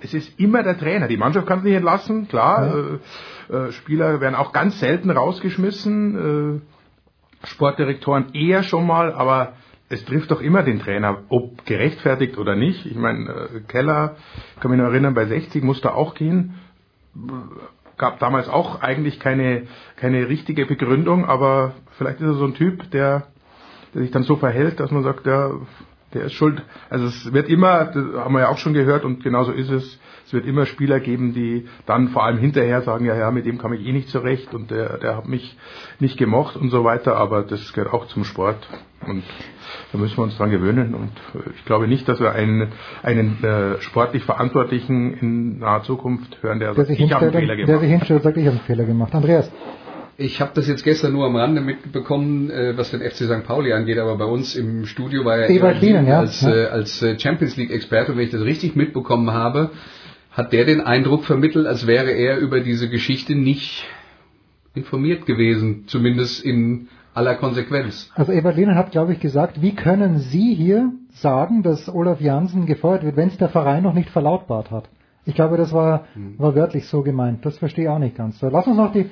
es 0.05 0.13
ist 0.13 0.39
immer 0.39 0.63
der 0.63 0.77
Trainer. 0.77 1.07
Die 1.07 1.17
Mannschaft 1.17 1.47
kann 1.47 1.59
es 1.59 1.65
nicht 1.65 1.75
entlassen, 1.75 2.27
klar. 2.27 2.99
Ja. 3.49 3.55
Äh, 3.55 3.67
äh, 3.67 3.71
Spieler 3.71 4.21
werden 4.21 4.35
auch 4.35 4.51
ganz 4.51 4.79
selten 4.79 5.09
rausgeschmissen. 5.09 6.61
Äh, 6.61 7.47
Sportdirektoren 7.47 8.33
eher 8.33 8.63
schon 8.63 8.87
mal, 8.87 9.13
aber 9.13 9.53
es 9.89 10.03
trifft 10.05 10.31
doch 10.31 10.41
immer 10.41 10.63
den 10.63 10.79
Trainer, 10.79 11.19
ob 11.29 11.65
gerechtfertigt 11.65 12.37
oder 12.37 12.55
nicht. 12.55 12.85
Ich 12.85 12.95
meine, 12.95 13.61
Keller, 13.67 14.15
kann 14.59 14.71
mich 14.71 14.79
noch 14.79 14.87
erinnern, 14.87 15.13
bei 15.13 15.25
60 15.25 15.63
musste 15.63 15.93
auch 15.93 16.15
gehen. 16.15 16.55
Gab 17.97 18.19
damals 18.19 18.49
auch 18.49 18.81
eigentlich 18.81 19.19
keine, 19.19 19.67
keine 19.95 20.27
richtige 20.27 20.65
Begründung, 20.65 21.25
aber 21.25 21.73
vielleicht 21.97 22.19
ist 22.19 22.25
er 22.25 22.33
so 22.33 22.45
ein 22.45 22.55
Typ, 22.55 22.89
der, 22.91 23.27
der 23.93 24.01
sich 24.01 24.11
dann 24.11 24.23
so 24.23 24.37
verhält, 24.37 24.79
dass 24.79 24.89
man 24.89 25.03
sagt, 25.03 25.27
ja, 25.27 25.51
der 26.15 26.25
ist 26.25 26.33
schuld. 26.33 26.63
Also 26.89 27.05
es 27.05 27.33
wird 27.33 27.49
immer, 27.49 27.85
das 27.85 28.03
haben 28.15 28.33
wir 28.33 28.41
ja 28.41 28.49
auch 28.49 28.57
schon 28.57 28.73
gehört 28.73 29.03
und 29.03 29.23
genauso 29.23 29.51
ist 29.51 29.69
es, 29.69 29.99
es 30.25 30.33
wird 30.33 30.45
immer 30.45 30.65
Spieler 30.65 30.99
geben, 30.99 31.33
die 31.33 31.67
dann 31.85 32.07
vor 32.09 32.23
allem 32.23 32.39
hinterher 32.39 32.81
sagen, 32.81 33.05
ja, 33.05 33.15
ja, 33.15 33.29
mit 33.29 33.45
dem 33.45 33.59
kam 33.59 33.73
ich 33.73 33.85
eh 33.85 33.91
nicht 33.91 34.09
zurecht 34.09 34.53
und 34.53 34.71
der, 34.71 34.97
der 34.97 35.17
hat 35.17 35.27
mich 35.27 35.55
nicht 35.99 36.17
gemocht 36.17 36.55
und 36.55 36.71
so 36.71 36.83
weiter, 36.83 37.15
aber 37.17 37.43
das 37.43 37.73
gehört 37.73 37.93
auch 37.93 38.07
zum 38.07 38.23
Sport 38.23 38.67
und 39.05 39.23
da 39.91 39.97
müssen 39.97 40.17
wir 40.17 40.23
uns 40.23 40.37
dran 40.37 40.49
gewöhnen 40.49 40.95
und 40.95 41.11
ich 41.55 41.65
glaube 41.65 41.87
nicht, 41.87 42.07
dass 42.07 42.19
wir 42.19 42.31
einen, 42.31 42.71
einen 43.03 43.43
äh, 43.43 43.81
sportlich 43.81 44.23
Verantwortlichen 44.23 45.13
in 45.13 45.59
naher 45.59 45.83
Zukunft 45.83 46.41
hören, 46.41 46.59
der, 46.59 46.73
der 46.73 46.85
sagt, 46.85 46.99
ich 46.99 47.13
habe 47.13 47.25
einen 47.25 47.33
Fehler 47.33 47.55
gemacht. 47.55 47.69
Der 47.69 47.79
sich 47.79 47.89
hinstellt 47.89 48.17
und 48.17 48.23
sagt, 48.23 48.37
ich 48.37 48.45
habe 48.45 48.57
einen 48.57 48.65
Fehler 48.65 48.85
gemacht. 48.85 49.13
Andreas. 49.13 49.51
Ich 50.17 50.39
habe 50.39 50.51
das 50.53 50.67
jetzt 50.67 50.83
gestern 50.83 51.11
nur 51.11 51.25
am 51.25 51.35
Rande 51.35 51.59
mitbekommen, 51.59 52.49
äh, 52.49 52.77
was 52.77 52.91
den 52.91 53.01
FC 53.01 53.25
St. 53.25 53.43
Pauli 53.45 53.73
angeht, 53.73 53.97
aber 53.97 54.17
bei 54.17 54.25
uns 54.25 54.55
im 54.55 54.85
Studio 54.85 55.25
war 55.25 55.39
ja 55.39 55.49
Ewald 55.49 55.81
Lienen, 55.81 56.07
ja. 56.07 56.19
als, 56.19 56.41
äh, 56.43 56.67
als 56.67 57.01
äh, 57.01 57.19
Champions 57.19 57.57
League 57.57 57.71
Experte, 57.71 58.15
wenn 58.15 58.23
ich 58.23 58.31
das 58.31 58.41
richtig 58.41 58.77
mitbekommen 58.77 59.31
habe, 59.31 59.71
hat 60.31 60.53
der 60.53 60.63
den 60.63 60.79
Eindruck 60.79 61.25
vermittelt, 61.25 61.67
als 61.67 61.85
wäre 61.85 62.11
er 62.11 62.37
über 62.37 62.61
diese 62.61 62.89
Geschichte 62.89 63.35
nicht 63.35 63.85
informiert 64.73 65.25
gewesen, 65.25 65.83
zumindest 65.87 66.45
in 66.45 66.87
aller 67.13 67.35
Konsequenz. 67.35 68.09
Also 68.15 68.31
Ewald 68.31 68.55
Lienen 68.55 68.75
hat, 68.75 68.91
glaube 68.91 69.13
ich, 69.13 69.19
gesagt, 69.19 69.61
wie 69.61 69.75
können 69.75 70.19
Sie 70.19 70.53
hier 70.53 70.91
sagen, 71.11 71.61
dass 71.61 71.93
Olaf 71.93 72.21
Jansen 72.21 72.65
gefeuert 72.65 73.03
wird, 73.03 73.17
wenn 73.17 73.29
es 73.29 73.37
der 73.37 73.49
Verein 73.49 73.83
noch 73.83 73.93
nicht 73.93 74.09
verlautbart 74.09 74.71
hat? 74.71 74.89
Ich 75.25 75.33
glaube, 75.33 75.57
das 75.57 75.73
war, 75.73 76.07
hm. 76.13 76.37
war 76.37 76.55
wörtlich 76.55 76.87
so 76.87 77.01
gemeint. 77.01 77.45
Das 77.45 77.57
verstehe 77.57 77.85
ich 77.85 77.89
auch 77.89 77.99
nicht 77.99 78.15
ganz. 78.15 78.39
So, 78.39 78.47
lass 78.47 78.67
uns 78.67 78.77
noch 78.77 78.93
die 78.93 79.09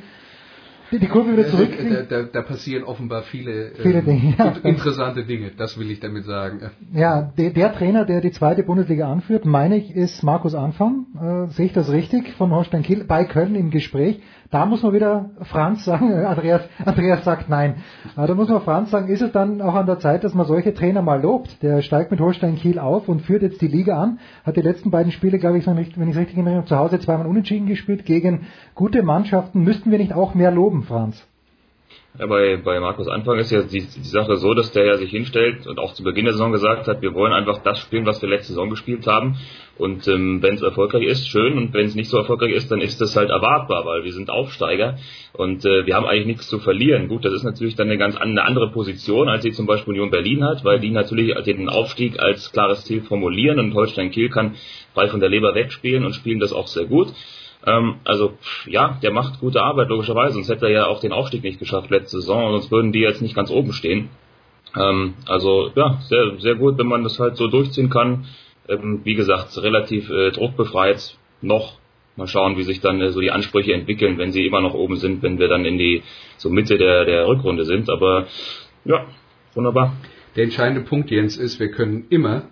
die 1.00 1.08
Kurve 1.08 1.34
wieder 1.34 1.48
zurück. 1.48 1.72
Da, 1.78 2.02
da, 2.04 2.24
da, 2.24 2.41
passieren 2.41 2.84
offenbar 2.84 3.24
viele, 3.24 3.72
viele 3.82 4.00
ähm, 4.00 4.06
Dinge, 4.06 4.36
ja. 4.38 4.54
interessante 4.64 5.26
Dinge, 5.26 5.52
das 5.58 5.78
will 5.78 5.89
ich 5.91 6.00
damit 6.00 6.26
sagen. 6.26 6.72
Ja, 6.94 7.34
der, 7.38 7.52
der, 7.52 7.74
Trainer, 7.74 8.06
der 8.06 8.22
die 8.22 8.32
zweite 8.32 8.64
Bundesliga 8.64 9.12
anführt, 9.12 9.46
meine 9.46 9.78
ich, 9.78 9.96
ist 9.96 10.24
Markus 10.24 10.56
Anfang. 10.56 11.06
Äh, 11.16 11.52
sehe 11.54 11.68
ich 11.68 11.74
das 11.74 11.91
richtig? 11.91 12.34
Von 12.34 12.52
Holstein 12.52 12.84
Kiel 12.84 13.04
bei 13.04 13.26
Köln 13.26 13.56
im 13.56 13.72
Gespräch. 13.72 14.22
Da 14.54 14.68
muss 14.68 14.84
man 14.84 14.93
wieder 14.93 15.32
Franz 15.41 15.84
sagen, 15.84 16.14
Andreas, 16.26 16.62
Andreas 16.86 17.24
sagt 17.24 17.49
nein. 17.49 17.78
Da 18.16 18.32
muss 18.36 18.49
man 18.49 18.62
Franz 18.62 18.91
sagen, 18.91 19.08
ist 19.08 19.24
es 19.24 19.32
dann 19.32 19.64
auch 19.64 19.74
an 19.74 19.88
der 19.88 19.97
Zeit, 19.97 20.24
dass 20.24 20.36
man 20.36 20.45
solche 20.45 20.76
Trainer 20.76 21.01
mal 21.01 21.20
lobt? 21.20 21.64
Der 21.64 21.82
steigt 21.82 22.12
mit 22.12 22.20
Holstein 22.20 22.56
Kiel 22.56 22.78
auf 22.78 23.10
und 23.10 23.24
führt 23.24 23.41
jetzt 23.41 23.62
die 23.62 23.68
Liga 23.68 23.99
an, 23.99 24.20
hat 24.45 24.56
die 24.56 24.62
letzten 24.62 24.91
beiden 24.91 25.12
Spiele, 25.12 25.39
glaube 25.39 25.58
ich, 25.58 25.66
wenn 25.66 25.80
ich 25.80 25.97
es 25.97 26.18
richtig 26.18 26.38
erinnere, 26.38 26.66
zu 26.66 26.78
Hause 26.78 26.99
zweimal 26.99 27.26
unentschieden 27.26 27.66
gespielt 27.66 28.06
gegen 28.06 28.45
gute 28.76 29.01
Mannschaften. 29.01 29.64
Müssten 29.64 29.89
wir 29.89 29.97
nicht 29.97 30.14
auch 30.14 30.36
mehr 30.36 30.51
loben, 30.51 30.84
Franz? 30.84 31.28
Ja, 32.20 32.28
bei, 32.28 32.57
bei 32.57 32.80
Markus 32.80 33.07
Anfang 33.07 33.39
ist 33.39 33.49
ja 33.49 33.64
die, 33.64 33.80
die 33.80 34.03
Sache 34.03 34.38
so, 34.38 34.53
dass 34.53 34.72
der 34.72 34.86
ja 34.86 34.97
sich 34.97 35.09
hinstellt 35.09 35.66
und 35.66 35.80
auch 35.80 35.95
zu 35.95 36.03
Beginn 36.03 36.26
der 36.26 36.34
Saison 36.34 36.51
gesagt 36.51 36.88
hat, 36.88 37.01
wir 37.01 37.16
wollen 37.16 37.34
einfach 37.34 37.64
das 37.64 37.80
spielen, 37.80 38.05
was 38.05 38.22
wir 38.22 38.30
letzte 38.30 38.49
Saison 38.49 38.70
gespielt 38.70 39.07
haben. 39.07 39.38
Und 39.80 40.07
ähm, 40.07 40.39
wenn 40.43 40.53
es 40.53 40.61
erfolgreich 40.61 41.05
ist, 41.05 41.28
schön. 41.28 41.57
Und 41.57 41.74
wenn 41.74 41.88
es 41.88 41.95
nicht 41.95 42.11
so 42.11 42.18
erfolgreich 42.18 42.51
ist, 42.51 42.70
dann 42.70 42.82
ist 42.82 43.01
das 43.01 43.16
halt 43.16 43.32
erwartbar, 43.32 43.88
weil 43.88 44.03
wir 44.03 44.14
sind 44.14 44.30
Aufsteiger 44.30 44.99
und 45.34 45.66
äh, 45.66 45.88
wir 45.88 45.95
haben 45.95 46.05
eigentlich 46.05 46.28
nichts 46.28 46.47
zu 46.47 46.59
verlieren. 46.59 47.07
Gut, 47.07 47.26
das 47.26 47.34
ist 47.34 47.43
natürlich 47.43 47.76
dann 47.76 47.88
eine 47.88 47.97
ganz 47.97 48.16
eine 48.16 48.45
andere 48.45 48.70
Position, 48.70 49.28
als 49.28 49.41
sie 49.41 49.51
zum 49.51 49.66
Beispiel 49.66 49.93
Union 49.93 50.11
Berlin 50.11 50.43
hat, 50.43 50.64
weil 50.64 50.80
die 50.80 50.91
natürlich 50.91 51.34
den 51.45 51.68
Aufstieg 51.68 52.20
als 52.20 52.51
klares 52.51 52.86
Ziel 52.86 53.01
formulieren 53.01 53.57
und 53.57 53.74
Holstein 53.74 54.11
Kiel 54.11 54.30
kann 54.30 54.53
frei 54.93 55.07
von 55.07 55.20
der 55.20 55.30
Leber 55.30 55.55
wegspielen 55.55 56.05
und 56.05 56.14
spielen 56.14 56.39
das 56.39 56.53
auch 56.53 56.68
sehr 56.68 56.86
gut. 56.86 57.07
Ähm, 57.66 57.95
also 58.03 58.34
ja, 58.66 58.99
der 59.01 59.11
macht 59.11 59.39
gute 59.39 59.61
Arbeit, 59.61 59.89
logischerweise, 59.89 60.34
sonst 60.34 60.49
hätte 60.49 60.66
er 60.66 60.72
ja 60.72 60.86
auch 60.88 60.99
den 60.99 61.14
Aufstieg 61.14 61.43
nicht 61.43 61.59
geschafft 61.59 61.89
letzte 61.89 62.20
Saison, 62.20 62.51
sonst 62.51 62.72
würden 62.72 62.91
die 62.91 62.99
jetzt 62.99 63.22
nicht 63.22 63.36
ganz 63.36 63.49
oben 63.49 63.74
stehen. 63.74 64.09
Ähm, 64.76 65.16
also 65.26 65.72
ja, 65.76 65.99
sehr, 66.01 66.39
sehr 66.39 66.55
gut, 66.55 66.78
wenn 66.78 66.88
man 66.88 67.03
das 67.03 67.20
halt 67.20 67.38
so 67.38 67.47
durchziehen 67.47 67.89
kann. 67.89 68.26
Ähm, 68.68 69.01
wie 69.03 69.16
gesagt, 69.16 69.57
relativ 69.61 70.09
äh, 70.09 70.32
druckbefreit 70.32 71.18
noch. 71.41 71.78
Mal 72.16 72.28
schauen, 72.28 72.57
wie 72.57 72.64
sich 72.64 72.80
dann 72.80 73.01
äh, 73.01 73.11
so 73.11 73.20
die 73.20 73.32
Ansprüche 73.32 73.74
entwickeln, 73.74 74.18
wenn 74.18 74.32
sie 74.32 74.45
immer 74.45 74.61
noch 74.61 74.74
oben 74.74 74.97
sind, 74.97 75.24
wenn 75.24 75.39
wir 75.39 75.47
dann 75.47 75.66
in 75.66 75.78
die 75.78 76.03
so 76.38 76.49
Mitte 76.49 76.78
der, 76.78 77.05
der 77.05 77.28
Rückrunde 77.28 77.66
sind. 77.66 77.89
Aber 77.89 78.28
ja, 78.86 79.05
wunderbar. 79.53 79.93
Der 80.36 80.45
entscheidende 80.45 80.82
Punkt, 80.82 81.11
Jens, 81.11 81.38
ist, 81.38 81.59
wir 81.59 81.72
können 81.72 82.05
immer 82.09 82.49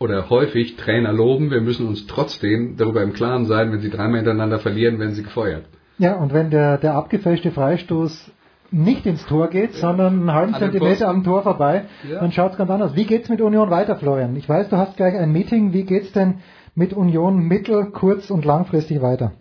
oder 0.00 0.30
häufig 0.30 0.76
Trainer 0.76 1.12
loben. 1.12 1.50
Wir 1.50 1.60
müssen 1.60 1.86
uns 1.86 2.06
trotzdem 2.06 2.76
darüber 2.76 3.02
im 3.02 3.12
Klaren 3.12 3.44
sein, 3.44 3.70
wenn 3.70 3.80
sie 3.80 3.90
dreimal 3.90 4.16
hintereinander 4.16 4.58
verlieren, 4.58 4.98
werden 4.98 5.14
sie 5.14 5.22
gefeuert. 5.22 5.66
Ja, 5.98 6.14
und 6.16 6.32
wenn 6.32 6.50
der, 6.50 6.78
der 6.78 6.94
abgefälschte 6.94 7.50
Freistoß 7.50 8.32
nicht 8.70 9.04
ins 9.04 9.26
Tor 9.26 9.48
geht, 9.48 9.74
ja. 9.74 9.80
sondern 9.80 10.20
einen 10.20 10.32
halben 10.32 10.54
An 10.54 10.60
Zentimeter 10.60 11.08
am 11.08 11.22
Tor 11.22 11.42
vorbei, 11.42 11.84
ja. 12.10 12.20
dann 12.20 12.32
schaut 12.32 12.52
es 12.52 12.58
ganz 12.58 12.70
anders. 12.70 12.96
Wie 12.96 13.04
geht's 13.04 13.28
mit 13.28 13.42
Union 13.42 13.68
weiter, 13.70 13.96
Florian? 13.96 14.34
Ich 14.36 14.48
weiß, 14.48 14.70
du 14.70 14.78
hast 14.78 14.96
gleich 14.96 15.14
ein 15.16 15.32
Meeting. 15.32 15.74
Wie 15.74 15.84
geht's 15.84 16.12
denn 16.12 16.38
mit 16.74 16.94
Union 16.94 17.40
mittel-, 17.46 17.90
kurz- 17.90 18.30
und 18.30 18.44
langfristig 18.46 19.02
weiter? 19.02 19.32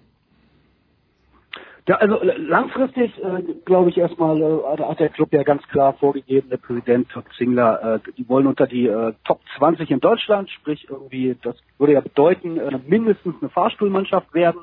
Ja, 1.90 1.96
also 1.96 2.20
langfristig 2.22 3.18
äh, 3.18 3.42
glaube 3.66 3.90
ich 3.90 3.98
erstmal 3.98 4.40
äh, 4.40 4.84
hat 4.84 5.00
der 5.00 5.10
Club 5.10 5.34
ja 5.34 5.42
ganz 5.42 5.68
klar 5.70 5.94
vorgegeben, 5.94 6.48
der 6.52 6.58
Präsident 6.58 7.10
Todd 7.10 7.26
Zingler, 7.36 7.96
äh, 7.96 8.12
die 8.16 8.30
wollen 8.30 8.46
unter 8.46 8.68
die 8.68 8.86
äh, 8.86 9.14
Top 9.26 9.40
20 9.58 9.90
in 9.90 10.00
Deutschland, 10.00 10.52
sprich 10.52 10.86
irgendwie, 10.88 11.36
das 11.42 11.56
würde 11.80 11.94
ja 11.94 12.02
bedeuten, 12.02 12.60
äh, 12.60 12.80
mindestens 12.86 13.34
eine 13.42 13.50
Fahrstuhlmannschaft 13.50 14.32
werden. 14.36 14.62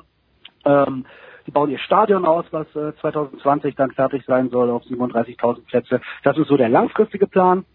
Ähm, 0.63 1.05
die 1.45 1.51
bauen 1.51 1.69
ihr 1.69 1.79
Stadion 1.79 2.25
aus, 2.25 2.45
was 2.51 2.67
äh, 2.77 2.95
2020 3.01 3.75
dann 3.75 3.91
fertig 3.91 4.23
sein 4.25 4.49
soll 4.49 4.69
auf 4.69 4.83
37.000 4.83 5.65
Plätze. 5.65 5.99
Das 6.23 6.37
ist 6.37 6.47
so 6.47 6.55
der 6.55 6.69
langfristige 6.69 7.27
Plan 7.27 7.65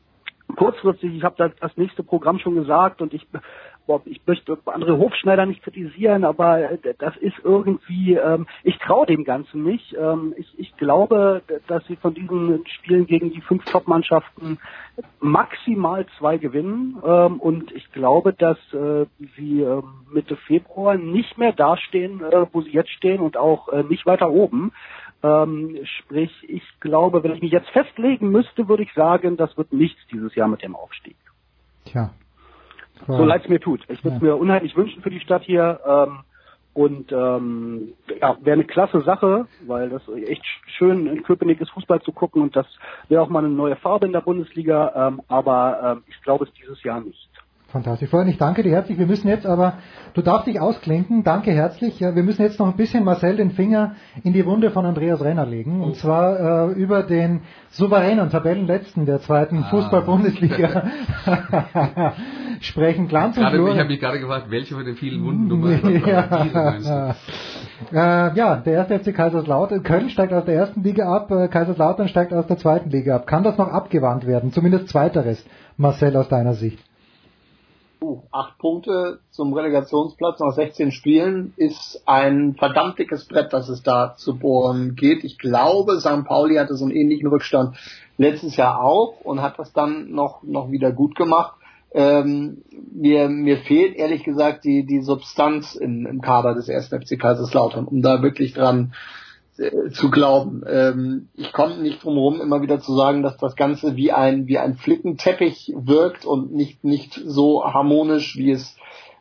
kurzfristig, 0.56 1.14
ich 1.14 1.24
habe 1.24 1.36
das, 1.36 1.52
das 1.60 1.76
nächste 1.76 2.02
Programm 2.02 2.38
schon 2.38 2.54
gesagt 2.54 3.02
und 3.02 3.12
ich 3.14 3.26
ich 4.04 4.20
möchte 4.26 4.58
andere 4.66 4.98
Hofschneider 4.98 5.46
nicht 5.46 5.62
kritisieren, 5.62 6.24
aber 6.24 6.70
äh, 6.70 6.94
das 6.98 7.16
ist 7.16 7.36
irgendwie, 7.42 8.14
ähm, 8.14 8.46
ich 8.62 8.78
traue 8.78 9.06
dem 9.06 9.24
Ganzen 9.24 9.64
nicht. 9.64 9.94
Ähm, 9.98 10.34
ich, 10.36 10.58
ich 10.58 10.76
glaube, 10.76 11.42
dass 11.66 11.84
sie 11.86 11.96
von 11.96 12.14
diesen 12.14 12.66
Spielen 12.66 13.06
gegen 13.06 13.32
die 13.32 13.40
fünf 13.40 13.64
Top-Mannschaften 13.64 14.58
maximal 15.20 16.06
zwei 16.18 16.38
gewinnen 16.38 16.96
ähm, 17.04 17.40
und 17.40 17.72
ich 17.72 17.90
glaube, 17.92 18.32
dass 18.32 18.58
äh, 18.72 19.06
sie 19.36 19.62
äh, 19.62 19.82
Mitte 20.12 20.36
Februar 20.36 20.96
nicht 20.96 21.38
mehr 21.38 21.52
dastehen, 21.52 22.22
äh, 22.22 22.46
wo 22.52 22.62
sie 22.62 22.72
jetzt 22.72 22.90
stehen 22.90 23.20
und 23.20 23.36
auch 23.36 23.68
äh, 23.68 23.82
nicht 23.82 24.06
weiter 24.06 24.30
oben. 24.30 24.72
Ähm, 25.22 25.78
sprich, 25.84 26.32
ich 26.48 26.64
glaube, 26.80 27.22
wenn 27.22 27.32
ich 27.32 27.42
mich 27.42 27.52
jetzt 27.52 27.68
festlegen 27.70 28.30
müsste, 28.30 28.68
würde 28.68 28.82
ich 28.82 28.92
sagen, 28.92 29.36
das 29.36 29.56
wird 29.56 29.72
nichts 29.72 30.00
dieses 30.10 30.34
Jahr 30.34 30.48
mit 30.48 30.62
dem 30.62 30.74
Aufstieg. 30.74 31.16
Tja, 31.84 32.10
so 33.06 33.24
leid 33.24 33.42
es 33.42 33.48
mir 33.48 33.60
tut. 33.60 33.80
Ich 33.88 34.04
würde 34.04 34.16
es 34.16 34.22
ja. 34.22 34.28
mir 34.28 34.36
unheimlich 34.36 34.76
wünschen 34.76 35.02
für 35.02 35.10
die 35.10 35.20
Stadt 35.20 35.42
hier. 35.42 35.80
Ähm, 35.86 36.20
und 36.74 37.12
ähm, 37.12 37.92
ja, 38.20 38.36
wäre 38.40 38.54
eine 38.54 38.64
klasse 38.64 39.02
Sache, 39.02 39.46
weil 39.66 39.90
das 39.90 40.02
echt 40.26 40.42
schön 40.78 41.06
in 41.06 41.22
Köpenick 41.22 41.60
ist, 41.60 41.70
Fußball 41.70 42.00
zu 42.00 42.12
gucken 42.12 42.40
und 42.40 42.56
das 42.56 42.66
wäre 43.08 43.20
auch 43.20 43.28
mal 43.28 43.44
eine 43.44 43.52
neue 43.52 43.76
Farbe 43.76 44.06
in 44.06 44.12
der 44.12 44.22
Bundesliga. 44.22 45.08
Ähm, 45.08 45.20
aber 45.28 45.96
ähm, 45.98 46.04
ich 46.08 46.18
glaube 46.22 46.46
es 46.46 46.52
dieses 46.54 46.82
Jahr 46.82 47.00
nicht. 47.02 47.28
Fantastisch. 47.72 48.10
Vorhin, 48.10 48.28
ich 48.28 48.36
danke 48.36 48.62
dir 48.62 48.72
herzlich. 48.72 48.98
Wir 48.98 49.06
müssen 49.06 49.28
jetzt 49.28 49.46
aber, 49.46 49.78
du 50.12 50.20
darfst 50.20 50.46
dich 50.46 50.60
ausklinken. 50.60 51.24
Danke 51.24 51.52
herzlich. 51.52 52.00
Wir 52.02 52.12
müssen 52.22 52.42
jetzt 52.42 52.58
noch 52.58 52.66
ein 52.66 52.76
bisschen 52.76 53.02
Marcel 53.02 53.36
den 53.36 53.52
Finger 53.52 53.96
in 54.22 54.34
die 54.34 54.44
Wunde 54.44 54.70
von 54.70 54.84
Andreas 54.84 55.22
Renner 55.22 55.46
legen. 55.46 55.80
Und 55.80 55.96
zwar 55.96 56.68
äh, 56.68 56.72
über 56.74 57.02
den 57.02 57.40
souveränen 57.70 58.28
Tabellenletzten 58.28 59.06
der 59.06 59.20
zweiten 59.20 59.62
ah. 59.64 59.70
Fußball-Bundesliga 59.70 60.82
sprechen. 62.60 63.08
Glanz 63.08 63.38
und 63.38 63.44
gerade, 63.44 63.56
Ich 63.56 63.78
habe 63.78 63.88
mich 63.88 64.00
gerade 64.00 64.20
gefragt, 64.20 64.50
welche 64.50 64.74
von 64.74 64.84
den 64.84 64.96
vielen 64.96 65.24
Wunden 65.24 65.48
du 65.48 65.56
meinst. 65.56 66.06
ja. 66.06 67.14
Äh, 67.90 68.36
ja, 68.36 68.56
der 68.56 68.72
erste 68.74 68.98
FC 68.98 69.14
Kaiserslautern, 69.14 69.82
Köln 69.82 70.10
steigt 70.10 70.34
aus 70.34 70.44
der 70.44 70.56
ersten 70.56 70.82
Liga 70.82 71.10
ab, 71.10 71.30
äh, 71.30 71.48
Kaiserslautern 71.48 72.08
steigt 72.08 72.34
aus 72.34 72.46
der 72.46 72.58
zweiten 72.58 72.90
Liga 72.90 73.16
ab. 73.16 73.26
Kann 73.26 73.44
das 73.44 73.56
noch 73.56 73.68
abgewandt 73.68 74.26
werden? 74.26 74.52
Zumindest 74.52 74.88
zweiteres, 74.88 75.42
Marcel, 75.78 76.14
aus 76.18 76.28
deiner 76.28 76.52
Sicht? 76.52 76.78
Uh, 78.02 78.22
acht 78.32 78.58
Punkte 78.58 79.20
zum 79.30 79.54
Relegationsplatz 79.54 80.40
nach 80.40 80.54
16 80.54 80.90
Spielen 80.90 81.52
ist 81.56 82.02
ein 82.04 82.56
verdammt 82.58 82.98
dickes 82.98 83.26
Brett, 83.26 83.52
das 83.52 83.68
es 83.68 83.84
da 83.84 84.16
zu 84.16 84.36
bohren 84.36 84.96
geht. 84.96 85.22
Ich 85.22 85.38
glaube, 85.38 86.00
St. 86.00 86.24
Pauli 86.24 86.56
hatte 86.56 86.74
so 86.74 86.84
einen 86.84 86.96
ähnlichen 86.96 87.28
Rückstand 87.28 87.76
letztes 88.18 88.56
Jahr 88.56 88.82
auch 88.82 89.20
und 89.20 89.40
hat 89.40 89.56
das 89.60 89.72
dann 89.72 90.10
noch, 90.10 90.42
noch 90.42 90.72
wieder 90.72 90.90
gut 90.90 91.14
gemacht. 91.14 91.54
Ähm, 91.92 92.64
mir, 92.92 93.28
mir 93.28 93.58
fehlt 93.58 93.94
ehrlich 93.94 94.24
gesagt 94.24 94.64
die, 94.64 94.84
die 94.84 95.02
Substanz 95.02 95.76
im, 95.76 96.04
im 96.04 96.20
Kader 96.20 96.54
des 96.54 96.68
1. 96.68 96.88
FC 96.88 97.20
Kaiserslautern, 97.20 97.84
um 97.84 98.02
da 98.02 98.20
wirklich 98.20 98.52
dran 98.52 98.94
äh, 99.58 99.90
zu 99.90 100.10
glauben. 100.10 100.62
Ähm, 100.66 101.28
ich 101.34 101.52
komme 101.52 101.78
nicht 101.78 102.02
drum 102.02 102.14
herum, 102.14 102.40
immer 102.40 102.62
wieder 102.62 102.80
zu 102.80 102.94
sagen, 102.94 103.22
dass 103.22 103.36
das 103.36 103.54
Ganze 103.54 103.96
wie 103.96 104.10
ein, 104.10 104.46
wie 104.46 104.58
ein 104.58 104.76
Flickenteppich 104.76 105.74
wirkt 105.76 106.24
und 106.24 106.52
nicht, 106.52 106.84
nicht 106.84 107.20
so 107.24 107.62
harmonisch, 107.64 108.36
wie 108.36 108.50
es, 108.50 108.76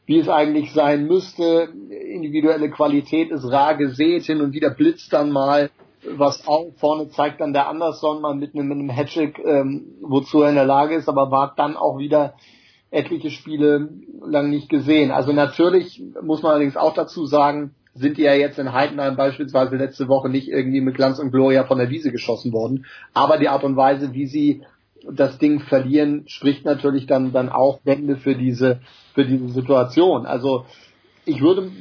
wie 0.05 0.19
es 0.19 0.29
eigentlich 0.29 0.71
sein 0.73 1.05
müsste. 1.05 1.69
Individuelle 1.89 2.69
Qualität 2.69 3.31
ist 3.31 3.43
rar 3.51 3.75
gesät, 3.75 4.23
hin 4.23 4.41
und 4.41 4.53
wieder 4.53 4.69
blitzt 4.69 5.11
dann 5.11 5.31
mal 5.31 5.69
was 6.03 6.47
auf. 6.47 6.77
Vorne 6.77 7.09
zeigt 7.09 7.41
dann 7.41 7.53
der 7.53 7.67
Anderson 7.67 8.21
mal 8.21 8.33
mit 8.33 8.55
einem, 8.55 8.67
mit 8.69 8.79
einem 8.79 8.89
Hattrick, 8.89 9.39
ähm, 9.39 9.95
wozu 10.01 10.41
er 10.41 10.49
in 10.49 10.55
der 10.55 10.65
Lage 10.65 10.95
ist, 10.95 11.09
aber 11.09 11.29
wagt 11.31 11.59
dann 11.59 11.75
auch 11.75 11.97
wieder 11.97 12.35
etliche 12.89 13.31
Spiele 13.31 13.89
lang 14.23 14.49
nicht 14.49 14.69
gesehen. 14.69 15.11
Also 15.11 15.31
natürlich 15.31 16.03
muss 16.21 16.41
man 16.41 16.53
allerdings 16.53 16.77
auch 16.77 16.93
dazu 16.93 17.25
sagen, 17.25 17.75
sind 17.93 18.17
die 18.17 18.23
ja 18.23 18.33
jetzt 18.33 18.57
in 18.57 18.73
Heidenheim 18.73 19.15
beispielsweise 19.15 19.75
letzte 19.75 20.07
Woche 20.07 20.29
nicht 20.29 20.47
irgendwie 20.47 20.81
mit 20.81 20.95
Glanz 20.95 21.19
und 21.19 21.31
Gloria 21.31 21.65
von 21.65 21.77
der 21.77 21.89
Wiese 21.89 22.11
geschossen 22.11 22.53
worden. 22.53 22.85
Aber 23.13 23.37
die 23.37 23.49
Art 23.49 23.63
und 23.63 23.75
Weise, 23.75 24.13
wie 24.13 24.27
sie 24.27 24.61
das 25.09 25.37
Ding 25.37 25.59
verlieren, 25.59 26.23
spricht 26.27 26.63
natürlich 26.63 27.07
dann, 27.07 27.33
dann 27.33 27.49
auch 27.49 27.79
Wände 27.83 28.17
für 28.17 28.35
diese, 28.35 28.79
für 29.13 29.25
diese 29.25 29.49
Situation. 29.49 30.25
Also, 30.25 30.65
ich 31.25 31.41
würde, 31.41 31.71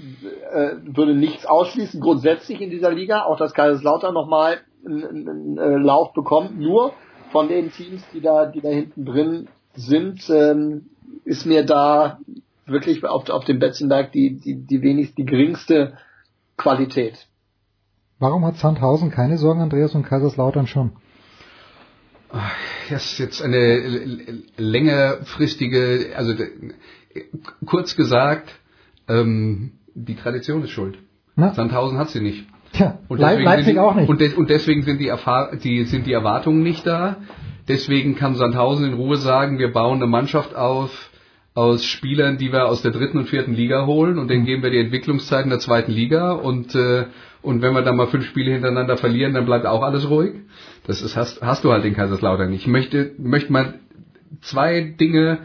äh, 0.52 0.76
würde 0.84 1.14
nichts 1.14 1.46
ausschließen, 1.46 2.00
grundsätzlich 2.00 2.60
in 2.60 2.70
dieser 2.70 2.90
Liga, 2.90 3.24
auch 3.24 3.38
dass 3.38 3.54
Kaiserslautern 3.54 4.14
nochmal 4.14 4.58
einen, 4.84 5.28
einen, 5.28 5.58
einen 5.58 5.84
Lauf 5.84 6.12
bekommt, 6.12 6.58
nur 6.58 6.92
von 7.30 7.48
den 7.48 7.70
Teams, 7.72 8.02
die 8.12 8.20
da, 8.20 8.46
die 8.46 8.60
da 8.60 8.68
hinten 8.68 9.04
drin 9.04 9.48
sind, 9.74 10.28
ähm, 10.30 10.86
ist 11.24 11.46
mir 11.46 11.64
da 11.64 12.18
wirklich 12.70 13.04
auf, 13.04 13.28
auf 13.28 13.44
dem 13.44 13.58
Betzenberg 13.58 14.12
die, 14.12 14.38
die, 14.38 14.66
die 14.66 14.82
wenigst, 14.82 15.18
die 15.18 15.24
geringste 15.24 15.94
Qualität. 16.56 17.26
Warum 18.18 18.44
hat 18.44 18.56
Sandhausen 18.56 19.10
keine 19.10 19.38
Sorgen, 19.38 19.60
Andreas, 19.60 19.94
und 19.94 20.04
Kaiserslautern 20.04 20.66
schon? 20.66 20.92
Das 22.90 23.12
ist 23.12 23.18
jetzt 23.18 23.42
eine 23.42 23.78
längerfristige, 24.56 26.12
also 26.14 26.34
kurz 27.66 27.96
gesagt, 27.96 28.50
ähm, 29.08 29.72
die 29.94 30.14
Tradition 30.14 30.62
ist 30.62 30.70
schuld. 30.70 30.98
Na? 31.34 31.54
Sandhausen 31.54 31.98
hat 31.98 32.10
sie 32.10 32.20
nicht. 32.20 32.46
Tja, 32.72 32.98
und 33.08 33.18
Leipzig 33.18 33.74
die, 33.74 33.78
auch 33.80 33.94
nicht. 33.94 34.08
Und, 34.08 34.20
de, 34.20 34.34
und 34.34 34.48
deswegen 34.48 34.82
sind 34.82 35.00
die, 35.00 35.08
Erfahr 35.08 35.56
die, 35.56 35.84
sind 35.84 36.06
die 36.06 36.12
Erwartungen 36.12 36.62
nicht 36.62 36.86
da. 36.86 37.16
Deswegen 37.68 38.14
kann 38.16 38.34
Sandhausen 38.34 38.86
in 38.86 38.94
Ruhe 38.94 39.16
sagen, 39.16 39.58
wir 39.58 39.72
bauen 39.72 39.96
eine 39.96 40.06
Mannschaft 40.06 40.54
auf 40.54 41.09
aus 41.54 41.84
Spielern, 41.84 42.38
die 42.38 42.52
wir 42.52 42.66
aus 42.66 42.82
der 42.82 42.92
dritten 42.92 43.18
und 43.18 43.28
vierten 43.28 43.54
Liga 43.54 43.86
holen 43.86 44.18
und 44.18 44.28
denen 44.28 44.44
geben 44.44 44.62
wir 44.62 44.70
die 44.70 44.78
Entwicklungszeit 44.78 45.44
in 45.44 45.50
der 45.50 45.58
zweiten 45.58 45.92
Liga 45.92 46.32
und 46.32 46.74
äh, 46.74 47.06
und 47.42 47.62
wenn 47.62 47.72
wir 47.72 47.82
dann 47.82 47.96
mal 47.96 48.08
fünf 48.08 48.26
Spiele 48.26 48.52
hintereinander 48.52 48.96
verlieren, 48.96 49.32
dann 49.32 49.46
bleibt 49.46 49.64
auch 49.64 49.82
alles 49.82 50.08
ruhig. 50.10 50.34
Das 50.86 51.00
ist, 51.00 51.16
hast, 51.16 51.40
hast 51.40 51.64
du 51.64 51.72
halt 51.72 51.84
in 51.84 51.94
Kaiserslautern 51.94 52.50
nicht. 52.50 52.62
Ich 52.62 52.66
möchte, 52.66 53.12
möchte 53.18 53.52
mal 53.52 53.80
zwei 54.42 54.82
Dinge, 54.82 55.38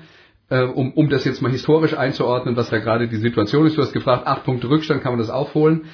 äh, 0.49 0.63
um, 0.63 0.91
um 0.93 1.09
das 1.09 1.23
jetzt 1.23 1.41
mal 1.41 1.51
historisch 1.51 1.97
einzuordnen, 1.97 2.57
was 2.57 2.69
da 2.69 2.79
gerade 2.79 3.07
die 3.07 3.15
Situation 3.15 3.65
ist. 3.65 3.77
Du 3.77 3.81
hast 3.81 3.93
gefragt, 3.93 4.27
acht 4.27 4.43
Punkte 4.43 4.69
Rückstand, 4.69 5.03
kann 5.03 5.13
man 5.13 5.19
das 5.19 5.29
aufholen? 5.29 5.85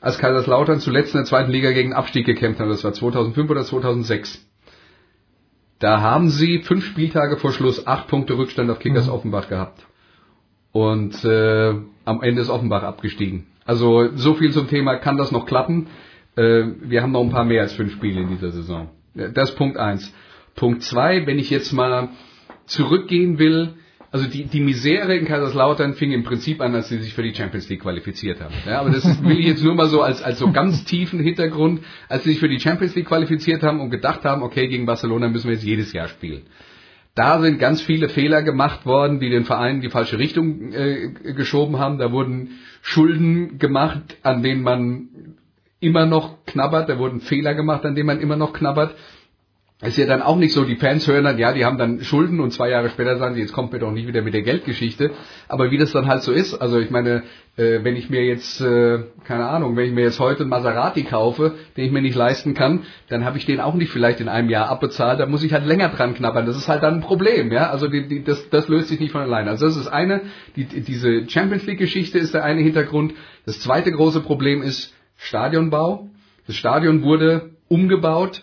Als 0.00 0.18
Kaiserslautern 0.18 0.80
zuletzt 0.80 1.14
in 1.14 1.20
der 1.20 1.24
zweiten 1.24 1.50
Liga 1.50 1.72
gegen 1.72 1.92
Abstieg 1.92 2.26
gekämpft 2.26 2.60
hat, 2.60 2.68
das 2.68 2.84
war 2.84 2.92
2005 2.92 3.50
oder 3.50 3.64
2006. 3.64 4.46
Da 5.78 6.00
haben 6.00 6.28
sie 6.28 6.60
fünf 6.60 6.84
Spieltage 6.84 7.36
vor 7.36 7.52
Schluss 7.52 7.86
acht 7.86 8.08
Punkte 8.08 8.36
Rückstand 8.36 8.70
auf 8.70 8.78
Kickers 8.78 9.06
mhm. 9.06 9.12
Offenbach 9.12 9.48
gehabt. 9.48 9.86
Und 10.72 11.24
äh, 11.24 11.74
am 12.04 12.22
Ende 12.22 12.42
ist 12.42 12.50
Offenbach 12.50 12.82
abgestiegen. 12.82 13.46
Also 13.64 14.14
so 14.14 14.34
viel 14.34 14.52
zum 14.52 14.68
Thema, 14.68 14.96
kann 14.96 15.16
das 15.16 15.30
noch 15.30 15.46
klappen? 15.46 15.88
Äh, 16.36 16.64
wir 16.82 17.02
haben 17.02 17.12
noch 17.12 17.22
ein 17.22 17.30
paar 17.30 17.44
mehr 17.44 17.62
als 17.62 17.72
fünf 17.72 17.92
Spiele 17.92 18.22
in 18.22 18.28
dieser 18.28 18.50
Saison. 18.50 18.88
Das 19.14 19.50
ist 19.50 19.56
Punkt 19.56 19.76
eins. 19.76 20.12
Punkt 20.54 20.82
zwei, 20.82 21.26
wenn 21.26 21.38
ich 21.38 21.50
jetzt 21.50 21.72
mal 21.72 22.10
zurückgehen 22.66 23.38
will, 23.38 23.74
also 24.10 24.26
die, 24.26 24.44
die 24.44 24.60
Misere 24.60 25.16
in 25.16 25.26
Kaiserslautern 25.26 25.94
fing 25.94 26.12
im 26.12 26.24
Prinzip 26.24 26.62
an, 26.62 26.74
als 26.74 26.88
sie 26.88 26.98
sich 26.98 27.12
für 27.12 27.22
die 27.22 27.34
Champions 27.34 27.68
League 27.68 27.82
qualifiziert 27.82 28.40
haben. 28.40 28.54
Ja, 28.66 28.80
aber 28.80 28.90
das 28.90 29.04
ist, 29.04 29.22
will 29.22 29.38
ich 29.38 29.46
jetzt 29.46 29.62
nur 29.62 29.74
mal 29.74 29.88
so 29.88 30.00
als, 30.00 30.22
als 30.22 30.38
so 30.38 30.50
ganz 30.50 30.84
tiefen 30.84 31.20
Hintergrund, 31.20 31.82
als 32.08 32.24
sie 32.24 32.30
sich 32.30 32.40
für 32.40 32.48
die 32.48 32.58
Champions 32.58 32.94
League 32.94 33.06
qualifiziert 33.06 33.62
haben 33.62 33.80
und 33.80 33.90
gedacht 33.90 34.24
haben, 34.24 34.42
okay, 34.42 34.66
gegen 34.68 34.86
Barcelona 34.86 35.28
müssen 35.28 35.48
wir 35.48 35.54
jetzt 35.54 35.64
jedes 35.64 35.92
Jahr 35.92 36.08
spielen. 36.08 36.42
Da 37.14 37.40
sind 37.40 37.58
ganz 37.58 37.82
viele 37.82 38.08
Fehler 38.08 38.42
gemacht 38.42 38.86
worden, 38.86 39.20
die 39.20 39.28
den 39.28 39.44
Verein 39.44 39.76
in 39.76 39.80
die 39.82 39.90
falsche 39.90 40.18
Richtung 40.18 40.72
äh, 40.72 41.08
geschoben 41.34 41.78
haben. 41.78 41.98
Da 41.98 42.12
wurden 42.12 42.58
Schulden 42.80 43.58
gemacht, 43.58 44.16
an 44.22 44.42
denen 44.42 44.62
man 44.62 45.08
immer 45.80 46.06
noch 46.06 46.46
knabbert. 46.46 46.88
Da 46.88 46.98
wurden 46.98 47.20
Fehler 47.20 47.54
gemacht, 47.54 47.84
an 47.84 47.94
denen 47.94 48.06
man 48.06 48.20
immer 48.20 48.36
noch 48.36 48.52
knabbert 48.52 48.94
ist 49.80 49.96
ja 49.96 50.06
dann 50.06 50.22
auch 50.22 50.36
nicht 50.36 50.52
so, 50.52 50.64
die 50.64 50.74
Fans 50.74 51.06
hören 51.06 51.22
dann, 51.22 51.38
ja, 51.38 51.52
die 51.52 51.64
haben 51.64 51.78
dann 51.78 52.02
Schulden 52.02 52.40
und 52.40 52.50
zwei 52.50 52.68
Jahre 52.68 52.90
später 52.90 53.16
sagen 53.16 53.36
sie, 53.36 53.42
jetzt 53.42 53.52
kommt 53.52 53.72
mir 53.72 53.78
doch 53.78 53.92
nicht 53.92 54.08
wieder 54.08 54.22
mit 54.22 54.34
der 54.34 54.42
Geldgeschichte. 54.42 55.12
Aber 55.46 55.70
wie 55.70 55.78
das 55.78 55.92
dann 55.92 56.08
halt 56.08 56.22
so 56.22 56.32
ist, 56.32 56.54
also 56.54 56.80
ich 56.80 56.90
meine, 56.90 57.22
äh, 57.56 57.84
wenn 57.84 57.94
ich 57.94 58.10
mir 58.10 58.24
jetzt, 58.24 58.60
äh, 58.60 59.04
keine 59.22 59.46
Ahnung, 59.46 59.76
wenn 59.76 59.86
ich 59.86 59.92
mir 59.92 60.02
jetzt 60.02 60.18
heute 60.18 60.40
einen 60.40 60.50
Maserati 60.50 61.04
kaufe, 61.04 61.54
den 61.76 61.84
ich 61.84 61.92
mir 61.92 62.02
nicht 62.02 62.16
leisten 62.16 62.54
kann, 62.54 62.86
dann 63.08 63.24
habe 63.24 63.38
ich 63.38 63.46
den 63.46 63.60
auch 63.60 63.74
nicht 63.74 63.92
vielleicht 63.92 64.20
in 64.20 64.28
einem 64.28 64.50
Jahr 64.50 64.68
abbezahlt, 64.68 65.20
da 65.20 65.26
muss 65.26 65.44
ich 65.44 65.52
halt 65.52 65.64
länger 65.64 65.90
dran 65.90 66.14
knabbern. 66.14 66.44
Das 66.44 66.56
ist 66.56 66.66
halt 66.66 66.82
dann 66.82 66.94
ein 66.94 67.00
Problem, 67.00 67.52
ja. 67.52 67.70
Also 67.70 67.86
die, 67.86 68.08
die, 68.08 68.24
das, 68.24 68.50
das 68.50 68.66
löst 68.66 68.88
sich 68.88 68.98
nicht 68.98 69.12
von 69.12 69.20
alleine. 69.20 69.50
Also 69.50 69.66
das 69.66 69.76
ist 69.76 69.86
eine, 69.86 70.22
die, 70.56 70.64
diese 70.64 71.28
Champions 71.28 71.66
League-Geschichte 71.66 72.18
ist 72.18 72.34
der 72.34 72.42
eine 72.42 72.62
Hintergrund. 72.62 73.14
Das 73.46 73.60
zweite 73.60 73.92
große 73.92 74.22
Problem 74.22 74.60
ist 74.60 74.92
Stadionbau. 75.16 76.08
Das 76.48 76.56
Stadion 76.56 77.02
wurde 77.02 77.50
umgebaut 77.68 78.42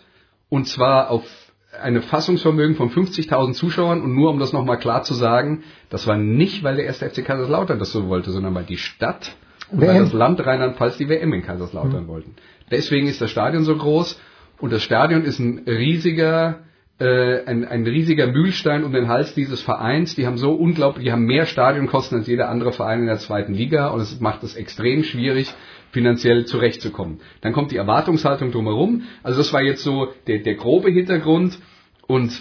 und 0.49 0.67
zwar 0.67 1.09
auf 1.09 1.23
eine 1.81 2.01
Fassungsvermögen 2.01 2.75
von 2.75 2.89
50.000 2.89 3.53
Zuschauern 3.53 4.01
und 4.01 4.15
nur 4.15 4.29
um 4.29 4.39
das 4.39 4.53
nochmal 4.53 4.79
klar 4.79 5.03
zu 5.03 5.13
sagen, 5.13 5.63
das 5.89 6.07
war 6.07 6.17
nicht, 6.17 6.63
weil 6.63 6.77
der 6.77 6.85
erste 6.85 7.09
FC 7.09 7.25
Kaiserslautern 7.25 7.79
das 7.79 7.91
so 7.91 8.07
wollte, 8.07 8.31
sondern 8.31 8.55
weil 8.55 8.63
die 8.63 8.77
Stadt 8.77 9.35
und 9.71 9.81
weil 9.81 9.99
das 9.99 10.13
Land 10.13 10.45
Rheinland-Pfalz 10.45 10.97
die 10.97 11.09
WM 11.09 11.33
in 11.33 11.41
Kaiserslautern 11.41 12.03
mhm. 12.03 12.07
wollten. 12.07 12.35
Deswegen 12.71 13.07
ist 13.07 13.21
das 13.21 13.31
Stadion 13.31 13.63
so 13.63 13.75
groß 13.75 14.19
und 14.59 14.71
das 14.71 14.83
Stadion 14.83 15.23
ist 15.23 15.39
ein 15.39 15.63
riesiger 15.67 16.59
äh, 16.97 17.43
ein, 17.45 17.65
ein 17.65 17.85
riesiger 17.85 18.27
Mühlstein 18.27 18.85
um 18.85 18.93
den 18.93 19.09
Hals 19.09 19.33
dieses 19.33 19.61
Vereins. 19.61 20.15
Die 20.15 20.25
haben 20.25 20.37
so 20.37 20.53
unglaublich, 20.53 21.03
die 21.03 21.11
haben 21.11 21.25
mehr 21.25 21.45
Stadionkosten 21.45 22.19
als 22.19 22.27
jeder 22.27 22.47
andere 22.49 22.71
Verein 22.71 23.01
in 23.01 23.07
der 23.07 23.17
zweiten 23.17 23.53
Liga 23.53 23.89
und 23.89 23.99
es 23.99 24.21
macht 24.21 24.43
es 24.43 24.55
extrem 24.55 25.03
schwierig, 25.03 25.53
finanziell 25.95 26.43
zurechtzukommen. 26.45 27.21
Dann 27.39 27.53
kommt 27.53 27.71
die 27.71 27.77
Erwartungshaltung 27.77 28.51
drumherum. 28.51 29.03
Also 29.23 29.37
das 29.37 29.53
war 29.53 29.61
jetzt 29.61 29.81
so 29.81 30.09
der, 30.27 30.39
der 30.39 30.55
grobe 30.55 30.91
Hintergrund 30.91 31.57
und 32.05 32.31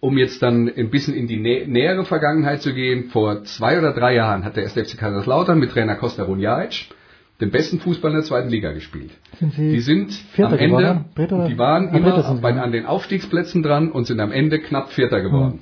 um 0.00 0.18
jetzt 0.18 0.42
dann 0.42 0.68
ein 0.76 0.90
bisschen 0.90 1.14
in 1.14 1.28
die 1.28 1.36
nä 1.36 1.66
nähere 1.66 2.04
Vergangenheit 2.04 2.62
zu 2.62 2.74
gehen, 2.74 3.10
vor 3.10 3.44
zwei 3.44 3.78
oder 3.78 3.92
drei 3.92 4.14
Jahren 4.16 4.44
hat 4.44 4.56
der 4.56 4.64
SFC 4.64 4.98
Kaiserslautern 4.98 5.60
mit 5.60 5.70
Trainer 5.70 5.94
Costa 5.94 6.24
Runjaic 6.24 6.88
den 7.40 7.50
besten 7.50 7.78
Fußball 7.78 8.10
in 8.10 8.16
der 8.16 8.24
zweiten 8.24 8.48
Liga 8.48 8.72
gespielt. 8.72 9.12
Sind 9.38 9.56
die 9.56 9.80
sind 9.80 10.10
am 10.38 10.54
Ende, 10.54 11.04
die 11.16 11.58
waren 11.58 11.94
immer 11.94 12.40
bei, 12.40 12.54
an 12.54 12.72
den 12.72 12.86
Aufstiegsplätzen 12.86 13.62
dran 13.62 13.92
und 13.92 14.06
sind 14.06 14.18
am 14.18 14.32
Ende 14.32 14.58
knapp 14.58 14.90
Vierter 14.90 15.20
geworden. 15.20 15.60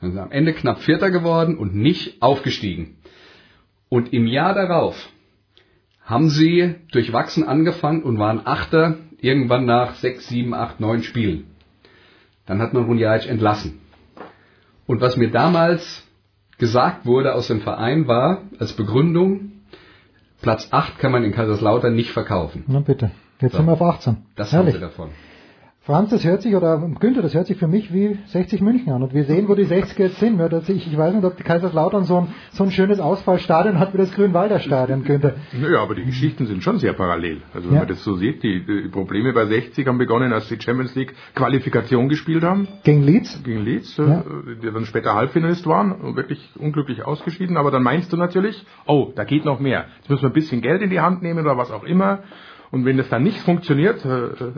Sind 0.00 0.16
am 0.16 0.30
Ende 0.30 0.54
knapp 0.54 0.78
Vierter 0.78 1.10
geworden 1.10 1.58
und 1.58 1.74
nicht 1.74 2.22
aufgestiegen. 2.22 2.96
Und 3.90 4.12
im 4.12 4.26
Jahr 4.26 4.54
darauf 4.54 5.10
haben 6.08 6.30
sie 6.30 6.74
durchwachsen 6.90 7.46
angefangen 7.46 8.02
und 8.02 8.18
waren 8.18 8.40
Achter 8.46 8.96
irgendwann 9.20 9.66
nach 9.66 9.94
sechs, 9.96 10.26
sieben, 10.26 10.54
acht, 10.54 10.80
neun 10.80 11.02
Spielen. 11.02 11.44
Dann 12.46 12.62
hat 12.62 12.72
man 12.72 12.84
Runjajic 12.84 13.28
entlassen. 13.28 13.78
Und 14.86 15.02
was 15.02 15.18
mir 15.18 15.30
damals 15.30 16.06
gesagt 16.56 17.04
wurde 17.04 17.34
aus 17.34 17.48
dem 17.48 17.60
Verein 17.60 18.08
war, 18.08 18.42
als 18.58 18.72
Begründung, 18.72 19.52
Platz 20.40 20.68
8 20.70 20.98
kann 20.98 21.12
man 21.12 21.24
in 21.24 21.32
Kaiserslautern 21.32 21.94
nicht 21.94 22.10
verkaufen. 22.12 22.64
Na 22.68 22.80
bitte, 22.80 23.10
jetzt 23.40 23.52
so. 23.52 23.58
sind 23.58 23.66
wir 23.66 23.72
auf 23.72 23.82
18. 23.82 24.16
Das 24.34 24.52
Herrlich. 24.52 24.74
haben 24.74 24.80
sie 24.80 24.86
davon. 24.86 25.10
Franz, 25.88 26.10
das 26.10 26.22
hört 26.22 26.42
sich, 26.42 26.54
oder 26.54 26.86
Günther, 27.00 27.22
das 27.22 27.32
hört 27.32 27.46
sich 27.46 27.56
für 27.56 27.66
mich 27.66 27.94
wie 27.94 28.18
60 28.26 28.60
München 28.60 28.92
an. 28.92 29.02
Und 29.02 29.14
wir 29.14 29.24
sehen, 29.24 29.48
wo 29.48 29.54
die 29.54 29.64
60er 29.64 30.02
jetzt 30.02 30.18
sind. 30.18 30.38
Ich, 30.68 30.86
ich 30.86 30.98
weiß 30.98 31.14
nicht, 31.14 31.24
ob 31.24 31.38
die 31.38 31.42
Kaiserslautern 31.42 32.04
so 32.04 32.18
ein, 32.18 32.28
so 32.50 32.64
ein 32.64 32.70
schönes 32.70 33.00
Ausfallstadion 33.00 33.78
hat 33.78 33.94
wie 33.94 33.96
das 33.96 34.12
Grünwalder 34.12 34.58
Stadion, 34.58 35.02
Günther. 35.02 35.36
Naja, 35.58 35.80
aber 35.80 35.94
die 35.94 36.04
Geschichten 36.04 36.44
sind 36.44 36.62
schon 36.62 36.78
sehr 36.78 36.92
parallel. 36.92 37.40
Also 37.54 37.68
wenn 37.68 37.76
ja. 37.76 37.80
man 37.80 37.88
das 37.88 38.04
so 38.04 38.16
sieht, 38.16 38.42
die, 38.42 38.66
die, 38.66 38.90
Probleme 38.90 39.32
bei 39.32 39.46
60 39.46 39.86
haben 39.86 39.96
begonnen, 39.96 40.30
als 40.30 40.46
die 40.48 40.60
Champions 40.60 40.94
League 40.94 41.14
Qualifikation 41.34 42.10
gespielt 42.10 42.44
haben. 42.44 42.68
Gegen 42.84 43.02
Leeds? 43.02 43.42
Gegen 43.42 43.64
Leeds, 43.64 43.98
äh, 43.98 44.02
ja. 44.02 44.24
die 44.62 44.70
dann 44.70 44.84
später 44.84 45.14
Halbfinalist 45.14 45.66
waren 45.66 45.92
und 45.92 46.16
wirklich 46.16 46.50
unglücklich 46.58 47.06
ausgeschieden. 47.06 47.56
Aber 47.56 47.70
dann 47.70 47.82
meinst 47.82 48.12
du 48.12 48.18
natürlich, 48.18 48.62
oh, 48.84 49.12
da 49.16 49.24
geht 49.24 49.46
noch 49.46 49.58
mehr. 49.58 49.86
Jetzt 50.00 50.10
müssen 50.10 50.24
wir 50.24 50.28
ein 50.28 50.34
bisschen 50.34 50.60
Geld 50.60 50.82
in 50.82 50.90
die 50.90 51.00
Hand 51.00 51.22
nehmen 51.22 51.46
oder 51.46 51.56
was 51.56 51.70
auch 51.70 51.84
immer. 51.84 52.24
Und 52.70 52.84
wenn 52.84 52.98
das 52.98 53.08
dann 53.08 53.22
nicht 53.22 53.40
funktioniert, 53.40 54.04
äh, 54.04 54.50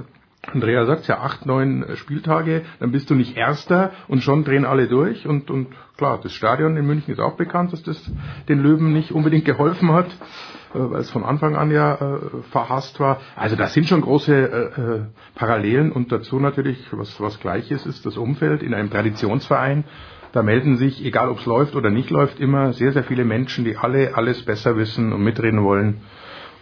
Andrea 0.47 0.87
sagt 0.87 1.07
ja 1.07 1.21
acht, 1.21 1.45
neun 1.45 1.85
Spieltage, 1.97 2.63
dann 2.79 2.93
bist 2.93 3.11
du 3.11 3.15
nicht 3.15 3.37
Erster 3.37 3.93
und 4.09 4.23
schon 4.23 4.43
drehen 4.43 4.65
alle 4.65 4.89
durch. 4.89 5.27
Und, 5.27 5.51
und 5.51 5.69
klar, 5.99 6.19
das 6.23 6.33
Stadion 6.33 6.77
in 6.79 6.87
München 6.87 7.13
ist 7.13 7.21
auch 7.21 7.37
bekannt, 7.37 7.73
dass 7.73 7.83
das 7.83 8.11
den 8.49 8.61
Löwen 8.61 8.93
nicht 8.93 9.13
unbedingt 9.13 9.45
geholfen 9.45 9.93
hat, 9.93 10.07
äh, 10.07 10.79
weil 10.79 11.01
es 11.01 11.11
von 11.11 11.25
Anfang 11.25 11.57
an 11.57 11.71
ja 11.71 11.95
äh, 11.95 12.19
verhasst 12.51 12.99
war. 13.01 13.21
Also 13.37 13.55
das 13.55 13.75
sind 13.75 13.87
schon 13.87 14.01
große 14.01 14.35
äh, 14.35 14.81
äh, 14.81 15.01
Parallelen 15.35 15.93
und 15.93 16.11
dazu 16.11 16.41
natürlich, 16.41 16.87
was, 16.91 17.21
was 17.21 17.39
gleiches 17.39 17.85
ist, 17.85 18.07
das 18.07 18.17
Umfeld 18.17 18.63
in 18.63 18.73
einem 18.73 18.91
Traditionsverein. 18.91 19.85
Da 20.33 20.43
melden 20.43 20.79
sich, 20.79 21.05
egal 21.05 21.29
ob 21.29 21.41
es 21.41 21.47
läuft 21.47 21.75
oder 21.75 21.91
nicht 21.91 22.09
läuft, 22.09 22.41
immer 22.41 22.73
sehr, 22.73 22.93
sehr 22.93 23.05
viele 23.05 23.25
Menschen, 23.25 23.65
die 23.65 23.77
alle 23.77 24.15
alles 24.15 24.43
besser 24.45 24.77
wissen 24.77 25.13
und 25.13 25.23
mitreden 25.23 25.65
wollen. 25.65 26.01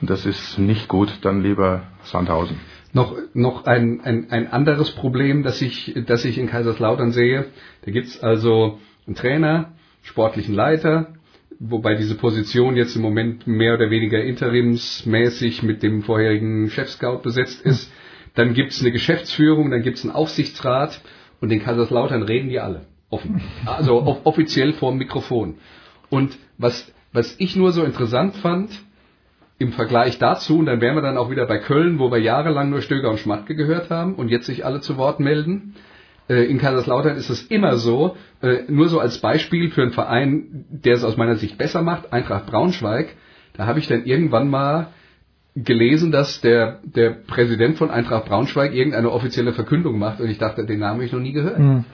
Und 0.01 0.11
das 0.11 0.26
ist 0.26 0.59
nicht 0.59 0.89
gut, 0.89 1.18
dann 1.22 1.43
lieber 1.43 1.83
Sandhausen. 2.03 2.59
Noch, 2.99 3.17
noch 3.33 3.65
ein, 3.65 4.01
ein, 4.01 4.31
ein 4.33 4.51
anderes 4.51 4.91
Problem, 4.91 5.45
das 5.45 5.63
ich, 5.63 5.95
das 6.07 6.25
ich 6.25 6.37
in 6.37 6.49
Kaiserslautern 6.49 7.13
sehe. 7.13 7.45
Da 7.85 7.93
gibt's 7.93 8.19
also 8.19 8.81
einen 9.07 9.15
Trainer, 9.15 9.73
sportlichen 10.03 10.53
Leiter, 10.53 11.15
wobei 11.61 11.95
diese 11.95 12.17
Position 12.17 12.75
jetzt 12.75 12.97
im 12.97 13.03
Moment 13.03 13.47
mehr 13.47 13.75
oder 13.75 13.91
weniger 13.91 14.21
interimsmäßig 14.21 15.63
mit 15.63 15.85
dem 15.85 16.03
vorherigen 16.03 16.71
Chefscout 16.71 17.19
besetzt 17.23 17.61
ist. 17.65 17.93
Dann 18.35 18.53
gibt 18.53 18.73
es 18.73 18.81
eine 18.81 18.91
Geschäftsführung, 18.91 19.71
dann 19.71 19.83
gibt 19.83 19.99
es 19.99 20.05
einen 20.05 20.13
Aufsichtsrat 20.13 21.01
und 21.41 21.53
in 21.53 21.63
Kaiserslautern 21.63 22.25
reden 22.25 22.49
die 22.49 22.59
alle 22.59 22.87
offen. 23.11 23.41
Also 23.65 24.03
off 24.03 24.19
offiziell 24.25 24.73
vor 24.73 24.91
dem 24.91 24.99
Mikrofon. 24.99 25.55
Und 26.11 26.37
was, 26.57 26.93
was 27.13 27.37
ich 27.39 27.55
nur 27.55 27.71
so 27.71 27.85
interessant 27.85 28.35
fand, 28.35 28.71
im 29.59 29.73
Vergleich 29.73 30.19
dazu, 30.19 30.59
und 30.59 30.67
dann 30.67 30.81
wären 30.81 30.95
wir 30.95 31.03
dann 31.03 31.19
auch 31.19 31.31
wieder 31.31 31.47
bei 31.47 31.59
Köln, 31.59 31.99
wo 31.99 32.11
wir 32.11 32.19
jahrelang 32.19 32.71
nur 32.71 32.81
Stöger 32.81 33.11
und 33.11 33.19
Schmatke 33.19 33.57
gehört 33.57 33.91
haben 33.91 34.15
und 34.15 34.29
jetzt 34.29 34.47
sich 34.47 34.65
alle 34.65 34.81
zu 34.81 34.97
Wort 34.97 35.19
melden. 35.19 35.75
Äh, 36.29 36.45
in 36.45 36.59
Kaiserslautern 36.59 37.17
ist 37.17 37.31
es 37.31 37.43
immer 37.43 37.77
so, 37.77 38.17
äh, 38.41 38.59
nur 38.69 38.89
so 38.89 39.01
als 39.01 39.19
Beispiel 39.19 39.71
für 39.71 39.83
einen 39.83 39.93
Verein, 39.93 40.65
der 40.71 40.95
es 40.95 41.05
aus 41.05 41.17
meiner 41.17 41.37
Sicht 41.37 41.59
besser 41.59 41.83
macht, 41.83 42.13
Eintracht 42.13 42.47
Braunschweig, 42.47 43.09
da 43.55 43.67
habe 43.67 43.81
ich 43.81 43.89
dann 43.89 44.05
irgendwann 44.05 44.49
mal 44.49 44.89
gelesen, 45.57 46.13
dass 46.13 46.41
der, 46.41 46.79
der 46.85 47.11
Präsident 47.11 47.79
von 47.79 47.91
Eintracht 47.91 48.27
Braunschweig 48.27 48.73
irgendeine 48.73 49.11
offizielle 49.11 49.53
Verkündung 49.53 49.99
macht 49.99 50.21
und 50.21 50.29
ich 50.29 50.39
dachte, 50.39 50.65
den 50.65 50.79
Namen 50.79 50.95
habe 50.97 51.05
ich 51.05 51.13
noch 51.13 51.21
nie 51.21 51.33
gehört. 51.33 51.59
Mhm. 51.59 51.85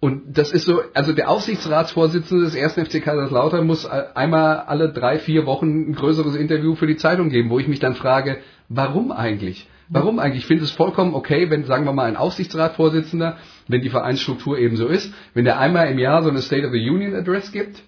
Und 0.00 0.36
das 0.36 0.52
ist 0.52 0.66
so, 0.66 0.82
also 0.92 1.12
der 1.12 1.30
Aufsichtsratsvorsitzende 1.30 2.44
des 2.44 2.56
1. 2.56 2.74
FC 2.74 3.02
Kaiserslautern 3.02 3.66
muss 3.66 3.86
einmal 3.86 4.58
alle 4.58 4.92
drei, 4.92 5.18
vier 5.18 5.46
Wochen 5.46 5.90
ein 5.90 5.94
größeres 5.94 6.36
Interview 6.36 6.74
für 6.74 6.86
die 6.86 6.96
Zeitung 6.96 7.30
geben, 7.30 7.48
wo 7.50 7.58
ich 7.58 7.68
mich 7.68 7.80
dann 7.80 7.94
frage, 7.94 8.38
warum 8.68 9.12
eigentlich? 9.12 9.68
Warum 9.88 10.18
eigentlich? 10.18 10.42
Ich 10.42 10.46
finde 10.46 10.64
es 10.64 10.70
vollkommen 10.70 11.14
okay, 11.14 11.50
wenn, 11.50 11.64
sagen 11.64 11.84
wir 11.84 11.92
mal, 11.92 12.04
ein 12.04 12.16
Aufsichtsratsvorsitzender, 12.16 13.36
wenn 13.68 13.80
die 13.80 13.90
Vereinsstruktur 13.90 14.58
eben 14.58 14.76
so 14.76 14.86
ist, 14.86 15.12
wenn 15.34 15.44
der 15.44 15.58
einmal 15.58 15.90
im 15.90 15.98
Jahr 15.98 16.22
so 16.22 16.30
eine 16.30 16.42
State 16.42 16.66
of 16.66 16.72
the 16.72 16.90
Union 16.90 17.14
Address 17.14 17.52
gibt 17.52 17.82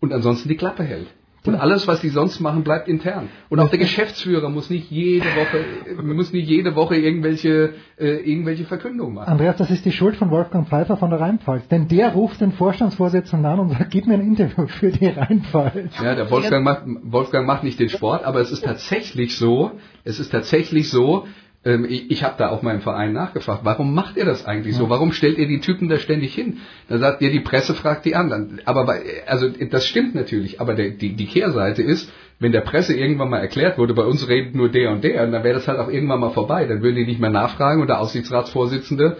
und 0.00 0.12
ansonsten 0.12 0.48
die 0.48 0.56
Klappe 0.56 0.84
hält. 0.84 1.08
Und 1.48 1.60
alles, 1.60 1.86
was 1.88 2.00
die 2.00 2.08
sonst 2.08 2.40
machen, 2.40 2.64
bleibt 2.64 2.88
intern. 2.88 3.28
Und 3.48 3.60
auch 3.60 3.68
der 3.68 3.78
Geschäftsführer 3.78 4.48
muss 4.48 4.70
nicht 4.70 4.90
jede 4.90 5.26
Woche, 5.26 6.02
muss 6.02 6.32
nicht 6.32 6.48
jede 6.48 6.74
Woche 6.74 6.96
irgendwelche, 6.96 7.74
äh, 7.98 8.16
irgendwelche 8.30 8.64
Verkündungen 8.64 9.14
machen. 9.14 9.28
Andreas, 9.28 9.56
das 9.56 9.70
ist 9.70 9.84
die 9.84 9.92
Schuld 9.92 10.16
von 10.16 10.30
Wolfgang 10.30 10.68
Pfeiffer 10.68 10.96
von 10.96 11.10
der 11.10 11.20
Rheinpfalz. 11.20 11.68
Denn 11.68 11.88
der 11.88 12.12
ruft 12.12 12.40
den 12.40 12.52
Vorstandsvorsitzenden 12.52 13.50
an 13.50 13.60
und 13.60 13.70
sagt, 13.70 13.90
gib 13.90 14.06
mir 14.06 14.14
ein 14.14 14.20
Interview 14.20 14.66
für 14.66 14.90
die 14.90 15.06
Rheinpfalz. 15.06 15.92
Ja, 16.02 16.14
der 16.14 16.30
Wolfgang 16.30 16.64
macht, 16.64 16.82
Wolfgang 17.02 17.46
macht 17.46 17.64
nicht 17.64 17.80
den 17.80 17.88
Sport, 17.88 18.24
aber 18.24 18.40
es 18.40 18.50
ist 18.50 18.64
tatsächlich 18.64 19.36
so, 19.36 19.72
es 20.04 20.20
ist 20.20 20.30
tatsächlich 20.30 20.90
so, 20.90 21.26
ähm, 21.64 21.86
ich, 21.88 22.10
ich 22.10 22.24
habe 22.24 22.34
da 22.38 22.50
auch 22.50 22.62
meinem 22.62 22.80
Verein 22.80 23.12
nachgefragt, 23.12 23.60
warum 23.64 23.94
macht 23.94 24.16
ihr 24.16 24.24
das 24.24 24.46
eigentlich 24.46 24.76
so? 24.76 24.88
Warum 24.88 25.12
stellt 25.12 25.38
ihr 25.38 25.48
die 25.48 25.60
Typen 25.60 25.88
da 25.88 25.98
ständig 25.98 26.34
hin? 26.34 26.58
Dann 26.88 27.00
sagt 27.00 27.20
ihr, 27.20 27.30
die 27.30 27.40
Presse 27.40 27.74
fragt 27.74 28.04
die 28.04 28.14
anderen. 28.14 28.60
Aber 28.64 28.84
bei, 28.84 29.02
also 29.26 29.48
das 29.48 29.86
stimmt 29.86 30.14
natürlich, 30.14 30.60
aber 30.60 30.74
der, 30.74 30.90
die, 30.90 31.14
die 31.14 31.26
Kehrseite 31.26 31.82
ist, 31.82 32.12
wenn 32.38 32.52
der 32.52 32.60
Presse 32.60 32.94
irgendwann 32.94 33.30
mal 33.30 33.40
erklärt 33.40 33.78
wurde, 33.78 33.94
bei 33.94 34.04
uns 34.04 34.28
redet 34.28 34.54
nur 34.54 34.68
der 34.68 34.92
und 34.92 35.02
der, 35.02 35.26
dann 35.26 35.42
wäre 35.42 35.54
das 35.54 35.66
halt 35.66 35.80
auch 35.80 35.88
irgendwann 35.88 36.20
mal 36.20 36.30
vorbei. 36.30 36.66
Dann 36.66 36.82
würden 36.82 36.96
die 36.96 37.06
nicht 37.06 37.20
mehr 37.20 37.30
nachfragen 37.30 37.80
und 37.80 37.88
der 37.88 38.00
Aufsichtsratsvorsitzende 38.00 39.16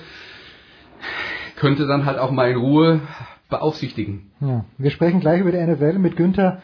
könnte 1.56 1.86
dann 1.86 2.06
halt 2.06 2.18
auch 2.18 2.30
mal 2.30 2.50
in 2.50 2.56
Ruhe 2.56 3.00
beaufsichtigen. 3.48 4.30
Ja. 4.40 4.64
Wir 4.76 4.90
sprechen 4.90 5.20
gleich 5.20 5.40
über 5.40 5.50
die 5.50 5.58
NFL 5.58 5.98
mit 5.98 6.16
Günther, 6.16 6.62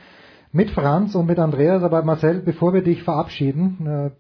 mit 0.53 0.71
Franz 0.71 1.17
und 1.17 1.27
mit 1.27 1.41
Andreas, 1.41 1.83
aber 1.83 2.03
Marcel, 2.05 2.41
bevor 2.45 2.73
wir 2.73 2.83
dich 2.83 3.03
verabschieden, 3.03 3.87
äh, 3.87 4.11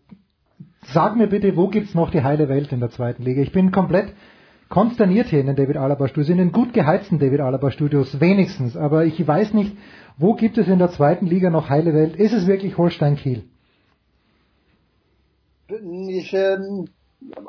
Sag 0.93 1.16
mir 1.16 1.26
bitte, 1.26 1.57
wo 1.57 1.68
gibt's 1.68 1.95
noch 1.95 2.11
die 2.11 2.22
heile 2.22 2.49
Welt 2.49 2.72
in 2.72 2.80
der 2.80 2.91
zweiten 2.91 3.22
Liga? 3.22 3.43
Ich 3.43 3.53
bin 3.53 3.72
komplett 3.72 4.12
konsterniert 4.68 5.28
hier 5.28 5.41
in 5.41 5.47
den 5.47 5.57
David 5.57 5.76
Alaba 5.76 6.09
Studios, 6.09 6.28
in 6.28 6.39
den 6.39 6.53
gut 6.53 6.72
geheizten 6.72 7.18
David 7.18 7.41
Alaba 7.41 7.70
Studios 7.70 8.20
wenigstens, 8.20 8.76
aber 8.76 9.05
ich 9.05 9.26
weiß 9.26 9.55
nicht, 9.55 9.76
wo 10.18 10.35
gibt 10.35 10.59
es 10.59 10.68
in 10.68 10.78
der 10.78 10.91
zweiten 10.91 11.26
Liga 11.26 11.51
noch 11.51 11.68
heile 11.68 11.95
Welt? 11.95 12.16
Ist 12.16 12.32
es 12.32 12.47
wirklich 12.47 12.76
Holstein 12.76 13.16
Kiel? 13.16 13.45
Ich, 15.68 16.32
ähm, 16.32 16.89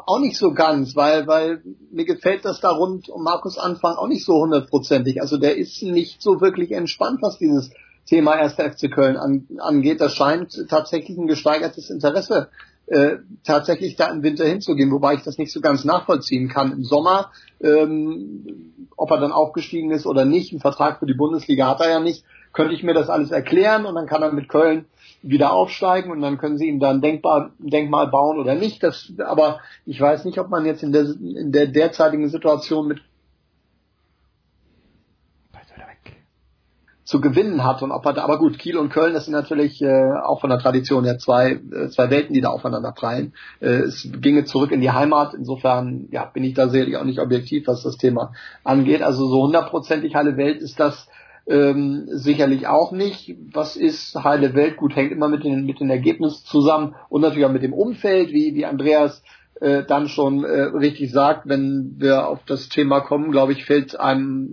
auch 0.06 0.20
nicht 0.20 0.38
so 0.38 0.54
ganz, 0.54 0.96
weil, 0.96 1.28
weil 1.28 1.62
mir 1.92 2.06
gefällt 2.06 2.46
das 2.46 2.62
da 2.62 2.70
rund 2.70 3.10
um 3.10 3.24
Markus 3.24 3.58
Anfang 3.58 3.96
auch 3.96 4.08
nicht 4.08 4.26
so 4.26 4.34
hundertprozentig. 4.34 5.22
Also 5.22 5.38
der 5.38 5.58
ist 5.58 5.82
nicht 5.84 6.22
so 6.22 6.42
wirklich 6.42 6.72
entspannt, 6.72 7.20
was 7.22 7.38
dieses 7.38 7.72
Thema 8.06 8.34
1. 8.34 8.54
FC 8.54 8.92
Köln 8.92 9.18
an, 9.18 9.48
angeht. 9.60 10.00
Das 10.00 10.14
scheint 10.14 10.56
tatsächlich 10.70 11.18
ein 11.18 11.28
gesteigertes 11.28 11.90
Interesse 11.90 12.50
äh, 12.52 12.75
tatsächlich 13.44 13.96
da 13.96 14.12
im 14.12 14.24
Winter 14.24 14.46
hinzugehen, 14.46 14.92
wobei 14.92 15.16
ich 15.16 15.24
das 15.24 15.38
nicht 15.38 15.52
so 15.52 15.62
ganz 15.62 15.86
nachvollziehen 15.86 16.50
kann. 16.50 16.72
Im 16.72 16.84
Sommer, 16.84 17.32
ähm, 17.62 18.74
ob 18.96 19.12
er 19.12 19.20
dann 19.20 19.32
aufgestiegen 19.32 19.92
ist 19.92 20.06
oder 20.06 20.26
nicht, 20.26 20.54
ein 20.54 20.60
Vertrag 20.60 21.00
für 21.00 21.06
die 21.06 21.16
Bundesliga 21.16 21.68
hat 21.68 21.82
er 21.82 21.90
ja 21.90 22.00
nicht, 22.00 22.24
könnte 22.54 22.74
ich 22.74 22.84
mir 22.84 22.94
das 22.94 23.10
alles 23.10 23.32
erklären 23.32 23.86
und 23.86 23.96
dann 23.96 24.06
kann 24.06 24.22
er 24.22 24.32
mit 24.32 24.50
Köln 24.50 24.86
wieder 25.22 25.52
aufsteigen 25.52 26.12
und 26.12 26.22
dann 26.22 26.38
können 26.38 26.58
sie 26.58 26.68
ihm 26.68 26.80
dann 26.80 27.02
denkbar, 27.02 27.52
ein 27.60 27.70
Denkmal 27.70 28.08
bauen 28.08 28.40
oder 28.40 28.56
nicht. 28.56 28.84
Das, 28.84 29.12
aber 29.18 29.60
ich 29.86 30.00
weiß 30.00 30.24
nicht, 30.26 30.38
ob 30.40 30.50
man 30.50 30.66
jetzt 30.66 30.84
in 30.84 30.92
der, 30.92 31.04
in 31.04 31.52
der 31.52 31.68
derzeitigen 31.68 32.30
Situation 32.30 32.88
mit 32.88 33.02
zu 37.06 37.22
gewinnen 37.22 37.64
hat 37.64 37.84
und 37.84 37.92
ob 37.92 38.04
er 38.06 38.14
da, 38.14 38.24
aber 38.24 38.40
gut, 38.40 38.58
Kiel 38.58 38.78
und 38.78 38.90
Köln, 38.90 39.14
das 39.14 39.26
sind 39.26 39.34
natürlich 39.34 39.80
äh, 39.82 40.12
auch 40.24 40.42
von 40.42 40.50
der 40.50 40.58
Tradition 40.58 41.06
her 41.06 41.20
zwei, 41.20 41.52
äh, 41.52 41.88
zwei 41.90 42.10
Welten, 42.10 42.34
die 42.34 42.42
da 42.42 42.50
aufeinander 42.50 42.92
prallen. 42.92 43.34
Äh, 43.62 43.84
es 43.84 44.10
ginge 44.22 44.46
zurück 44.46 44.72
in 44.72 44.82
die 44.82 44.90
Heimat, 44.90 45.36
insofern 45.36 46.08
ja, 46.10 46.26
bin 46.26 46.44
ich 46.44 46.56
da 46.56 46.68
sicherlich 46.68 46.98
auch 46.98 47.04
nicht 47.04 47.20
objektiv, 47.20 47.68
was 47.68 47.84
das 47.84 47.98
Thema 47.98 48.34
angeht. 48.64 49.04
Also 49.04 49.28
so 49.28 49.44
hundertprozentig 49.44 50.16
heile 50.16 50.36
Welt 50.36 50.62
ist 50.62 50.80
das 50.80 51.08
ähm, 51.48 52.08
sicherlich 52.08 52.68
auch 52.68 52.92
nicht. 52.92 53.36
Was 53.54 53.76
ist 53.76 54.16
heile 54.16 54.56
Welt? 54.56 54.78
Gut, 54.78 54.96
hängt 54.96 55.12
immer 55.12 55.28
mit 55.28 55.44
den, 55.44 55.66
mit 55.66 55.80
den 55.80 55.92
Ergebnissen 55.92 56.44
zusammen 56.46 56.96
und 57.10 57.22
natürlich 57.22 57.46
auch 57.46 57.52
mit 57.52 57.62
dem 57.62 57.74
Umfeld, 57.74 58.32
wie, 58.32 58.56
wie 58.56 58.66
Andreas 58.66 59.22
äh, 59.62 59.84
dann 59.84 60.10
schon 60.10 60.44
äh, 60.44 60.62
richtig 60.62 61.12
sagt, 61.12 61.48
wenn 61.48 61.98
wir 61.98 62.28
auf 62.28 62.40
das 62.48 62.68
Thema 62.70 63.02
kommen, 63.02 63.32
glaube 63.32 63.52
ich, 63.52 63.66
fällt 63.66 64.00
einem 64.00 64.50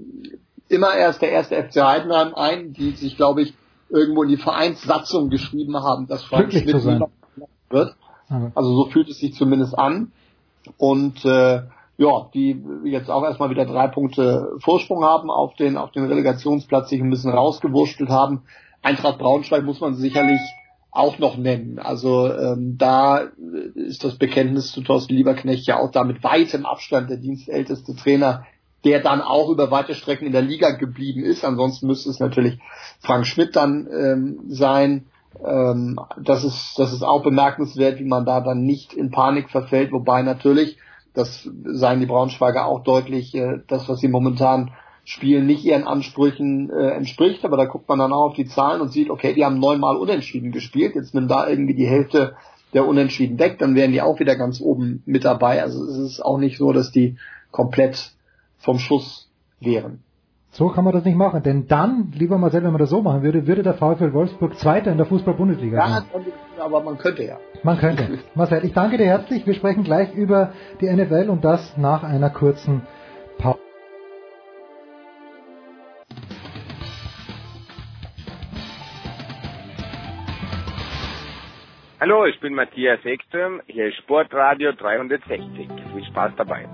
immer 0.73 0.95
erst 0.95 1.23
der 1.23 1.31
erste 1.31 1.57
FC 1.63 1.83
Heidenheim 1.83 2.35
ein, 2.35 2.73
die 2.73 2.93
sich, 2.93 3.17
glaube 3.17 3.43
ich, 3.43 3.55
irgendwo 3.89 4.23
in 4.23 4.31
die 4.31 4.37
Vereinssatzung 4.37 5.29
geschrieben 5.29 5.77
haben, 5.77 6.07
dass 6.07 6.25
Frank 6.25 6.53
Schmidt 6.53 6.83
wird. 7.71 7.97
Also 8.55 8.75
so 8.75 8.91
fühlt 8.91 9.09
es 9.11 9.19
sich 9.19 9.35
zumindest 9.35 9.79
an. 9.79 10.13
Und 10.79 11.25
äh, 11.25 11.63
ja, 11.99 12.31
die 12.33 12.65
jetzt 12.85 13.11
auch 13.11 13.23
erstmal 13.25 13.51
wieder 13.51 13.67
drei 13.67 13.89
Punkte 13.89 14.53
Vorsprung 14.59 15.05
haben 15.05 15.31
auf 15.31 15.55
den 15.55 15.77
auf 15.77 15.91
den 15.93 16.05
Relegationsplatz, 16.05 16.89
sich 16.89 17.01
ein 17.01 17.11
bisschen 17.11 17.33
rausgewurschtelt 17.33 18.11
haben. 18.11 18.43
Eintracht 18.81 19.19
Braunschweig 19.19 19.65
muss 19.65 19.81
man 19.81 19.95
sicherlich 19.95 20.41
auch 20.91 21.19
noch 21.19 21.37
nennen. 21.37 21.79
Also 21.79 22.33
ähm, 22.33 22.77
da 22.79 23.23
ist 23.75 24.05
das 24.05 24.17
Bekenntnis 24.17 24.73
zu 24.73 24.83
Thorsten 24.83 25.15
Lieberknecht 25.15 25.67
ja 25.67 25.79
auch 25.79 25.91
da 25.91 26.05
mit 26.05 26.23
weitem 26.23 26.67
Abstand 26.67 27.11
der 27.11 27.17
dienstälteste 27.17 27.95
Trainer 27.95 28.45
der 28.85 29.01
dann 29.01 29.21
auch 29.21 29.49
über 29.49 29.71
weite 29.71 29.95
Strecken 29.95 30.27
in 30.27 30.33
der 30.33 30.43
Liga 30.43 30.71
geblieben 30.71 31.23
ist. 31.23 31.45
Ansonsten 31.45 31.87
müsste 31.87 32.11
es 32.11 32.21
natürlich 32.21 32.59
Frank 33.01 33.27
Schmidt 33.27 33.57
dann 33.57 33.89
ähm, 33.93 34.41
sein. 34.49 35.07
Ähm, 35.45 35.99
das 36.21 36.45
ist 36.45 36.79
das 36.79 36.93
ist 36.93 37.03
auch 37.03 37.23
bemerkenswert, 37.23 37.99
wie 37.99 38.05
man 38.05 38.25
da 38.25 38.41
dann 38.41 38.65
nicht 38.65 38.93
in 38.93 39.11
Panik 39.11 39.51
verfällt. 39.51 39.93
Wobei 39.93 40.23
natürlich, 40.23 40.79
das 41.15 41.49
seien 41.65 42.01
die 42.01 42.07
Braunschweiger 42.07 42.67
auch 42.67 42.83
deutlich, 42.83 43.35
äh, 43.35 43.61
das 43.69 43.89
was 43.89 44.01
sie 44.01 44.09
momentan 44.09 44.73
spielen, 45.05 45.47
nicht 45.47 45.65
ihren 45.65 45.85
Ansprüchen 45.85 46.71
äh, 46.71 46.91
entspricht. 46.91 47.45
Aber 47.45 47.57
da 47.57 47.65
guckt 47.65 47.89
man 47.89 47.99
dann 47.99 48.13
auch 48.13 48.31
auf 48.31 48.35
die 48.35 48.47
Zahlen 48.47 48.81
und 48.81 48.93
sieht, 48.93 49.11
okay, 49.11 49.35
die 49.35 49.45
haben 49.45 49.59
neunmal 49.59 49.97
unentschieden 49.97 50.53
gespielt. 50.53 50.95
Jetzt 50.95 51.15
nimmt 51.15 51.31
da 51.31 51.49
irgendwie 51.49 51.75
die 51.75 51.89
Hälfte 51.89 52.37
der 52.73 52.87
Unentschieden 52.87 53.39
weg, 53.39 53.59
dann 53.59 53.75
wären 53.75 53.93
die 53.93 54.03
auch 54.03 54.19
wieder 54.19 54.37
ganz 54.37 54.61
oben 54.61 55.03
mit 55.05 55.25
dabei. 55.25 55.63
Also 55.63 55.85
es 55.85 55.99
ist 55.99 56.25
auch 56.25 56.39
nicht 56.39 56.57
so, 56.57 56.73
dass 56.73 56.91
die 56.91 57.17
komplett 57.51 58.13
vom 58.63 58.79
Schuss 58.79 59.31
wären. 59.61 60.03
So 60.51 60.69
kann 60.69 60.85
man 60.85 60.93
das 60.93 61.05
nicht 61.05 61.17
machen, 61.17 61.43
denn 61.43 61.67
dann, 61.67 62.13
lieber 62.15 62.37
Marcel, 62.37 62.63
wenn 62.63 62.73
man 62.73 62.79
das 62.79 62.91
so 62.91 63.01
machen 63.01 63.23
würde, 63.23 63.47
würde 63.47 63.63
der 63.63 63.73
VfL 63.73 64.13
Wolfsburg 64.13 64.59
Zweiter 64.59 64.93
in 64.93 64.99
der 64.99 65.07
Fußball-Bundesliga 65.07 65.79
sein. 65.89 66.05
Ja, 66.59 66.65
aber 66.65 66.83
man 66.83 66.99
könnte 66.99 67.25
ja. 67.25 67.39
Man 67.63 67.79
könnte. 67.79 68.19
Marcel, 68.35 68.63
ich 68.65 68.75
danke 68.75 68.99
dir 68.99 69.07
herzlich. 69.07 69.47
Wir 69.47 69.55
sprechen 69.55 69.83
gleich 69.83 70.13
über 70.13 70.53
die 70.83 70.93
NFL 70.93 71.31
und 71.31 71.43
das 71.43 71.77
nach 71.79 72.03
einer 72.03 72.29
kurzen 72.29 72.83
Pause. 73.39 73.59
Hallo, 81.99 82.27
ich 82.27 82.39
bin 82.41 82.53
Matthias 82.53 83.03
Ekström, 83.05 83.63
hier 83.69 83.87
ist 83.87 83.97
Sportradio 83.99 84.73
360. 84.73 85.49
Viel 85.95 86.05
Spaß 86.05 86.33
dabei. 86.37 86.69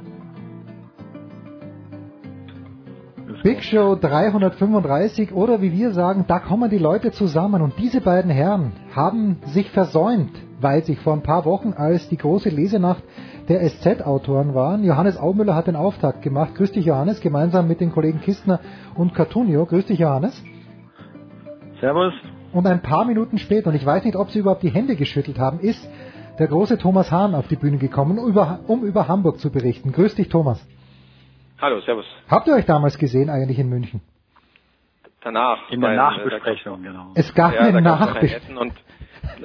Big 3.43 3.62
Show 3.62 3.95
335 3.95 5.32
oder 5.32 5.62
wie 5.62 5.72
wir 5.72 5.93
sagen, 5.93 6.24
da 6.26 6.41
kommen 6.41 6.70
die 6.70 6.78
Leute 6.78 7.12
zusammen 7.12 7.62
und 7.62 7.74
diese 7.78 8.01
beiden 8.01 8.32
Herren 8.32 8.72
haben 8.97 9.36
sich 9.47 9.70
versäumt, 9.70 10.32
weil 10.61 10.82
sich 10.82 10.99
vor 10.99 11.12
ein 11.12 11.22
paar 11.22 11.45
Wochen, 11.45 11.72
als 11.72 12.09
die 12.09 12.16
große 12.16 12.49
Lesenacht 12.49 13.03
der 13.49 13.61
SZ-Autoren 13.61 14.55
waren. 14.55 14.82
Johannes 14.82 15.16
Aumüller 15.16 15.55
hat 15.55 15.68
den 15.68 15.76
Auftakt 15.76 16.22
gemacht. 16.22 16.57
Grüß 16.57 16.72
dich, 16.72 16.86
Johannes, 16.86 17.20
gemeinsam 17.20 17.68
mit 17.68 17.80
den 17.80 17.93
Kollegen 17.93 18.20
Kistner 18.20 18.59
und 18.97 19.14
Cartunio. 19.14 19.66
Grüß 19.66 19.86
dich, 19.86 20.01
Johannes. 20.01 20.43
Servus. 21.80 22.14
Und 22.53 22.66
ein 22.66 22.82
paar 22.82 23.05
Minuten 23.05 23.39
später, 23.39 23.70
und 23.70 23.76
ich 23.76 23.86
weiß 23.86 24.05
nicht, 24.05 24.16
ob 24.16 24.30
Sie 24.30 24.41
überhaupt 24.41 24.64
die 24.64 24.70
Hände 24.70 24.97
geschüttelt 24.97 25.39
haben, 25.39 25.61
ist 25.61 25.89
der 26.41 26.49
große 26.49 26.76
Thomas 26.76 27.12
Hahn 27.12 27.36
auf 27.36 27.47
die 27.47 27.57
Bühne 27.57 27.78
gekommen, 27.78 28.18
um 28.18 28.28
über, 28.28 28.61
um 28.66 28.82
über 28.82 29.07
Hamburg 29.07 29.39
zu 29.39 29.51
berichten. 29.51 29.93
Grüß 29.93 30.16
dich, 30.16 30.28
Thomas. 30.28 30.66
Hallo, 31.61 31.81
servus. 31.81 32.05
Habt 32.29 32.47
ihr 32.47 32.55
euch 32.55 32.67
damals 32.67 32.99
gesehen 32.99 33.31
eigentlich 33.31 33.59
in 33.59 33.69
München? 33.69 34.01
Danach. 35.23 35.69
In 35.71 35.81
der 35.81 35.95
Nachbesprechung, 35.95 36.83
genau. 36.85 37.11
Es 37.17 37.35
gab 37.35 37.53
ja, 37.53 37.63
eine 37.63 37.83
Nachbesprechung. 37.83 38.57
Und 38.57 38.73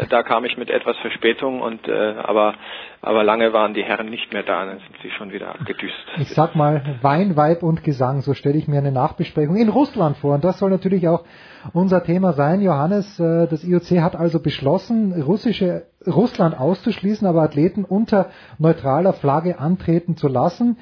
da 0.10 0.22
kam 0.22 0.46
ich 0.46 0.56
mit 0.56 0.70
etwas 0.70 0.96
Verspätung 0.98 1.62
und 1.62 1.88
äh, 1.88 2.16
aber 2.24 2.54
aber 3.02 3.24
lange 3.24 3.52
waren 3.52 3.74
die 3.74 3.84
Herren 3.84 4.10
nicht 4.10 4.32
mehr 4.32 4.44
da, 4.44 4.66
dann 4.66 4.78
sind 4.78 4.96
sie 5.02 5.10
schon 5.18 5.32
wieder 5.32 5.50
abgedüst. 5.50 5.96
Ich 6.20 6.30
sag 6.30 6.56
mal 6.56 7.00
Wein, 7.02 7.36
Weib 7.36 7.64
und 7.64 7.84
Gesang, 7.84 8.22
so 8.22 8.36
stelle 8.36 8.58
ich 8.58 8.68
mir 8.68 8.78
eine 8.78 8.92
Nachbesprechung 8.92 9.56
in 9.56 9.70
Russland 9.70 10.16
vor. 10.18 10.36
Und 10.36 10.44
das 10.44 10.60
soll 10.60 10.70
natürlich 10.70 11.08
auch 11.08 11.26
unser 11.74 12.04
Thema 12.04 12.34
sein. 12.34 12.62
Johannes, 12.62 13.20
äh, 13.20 13.48
das 13.48 13.64
IOC 13.64 14.02
hat 14.02 14.16
also 14.16 14.40
beschlossen, 14.40 15.20
russische 15.20 15.88
Russland 16.06 16.58
auszuschließen, 16.58 17.28
aber 17.28 17.42
Athleten 17.42 17.84
unter 17.84 18.30
neutraler 18.60 19.14
Flagge 19.14 19.60
antreten 19.60 20.16
zu 20.16 20.28
lassen. 20.28 20.78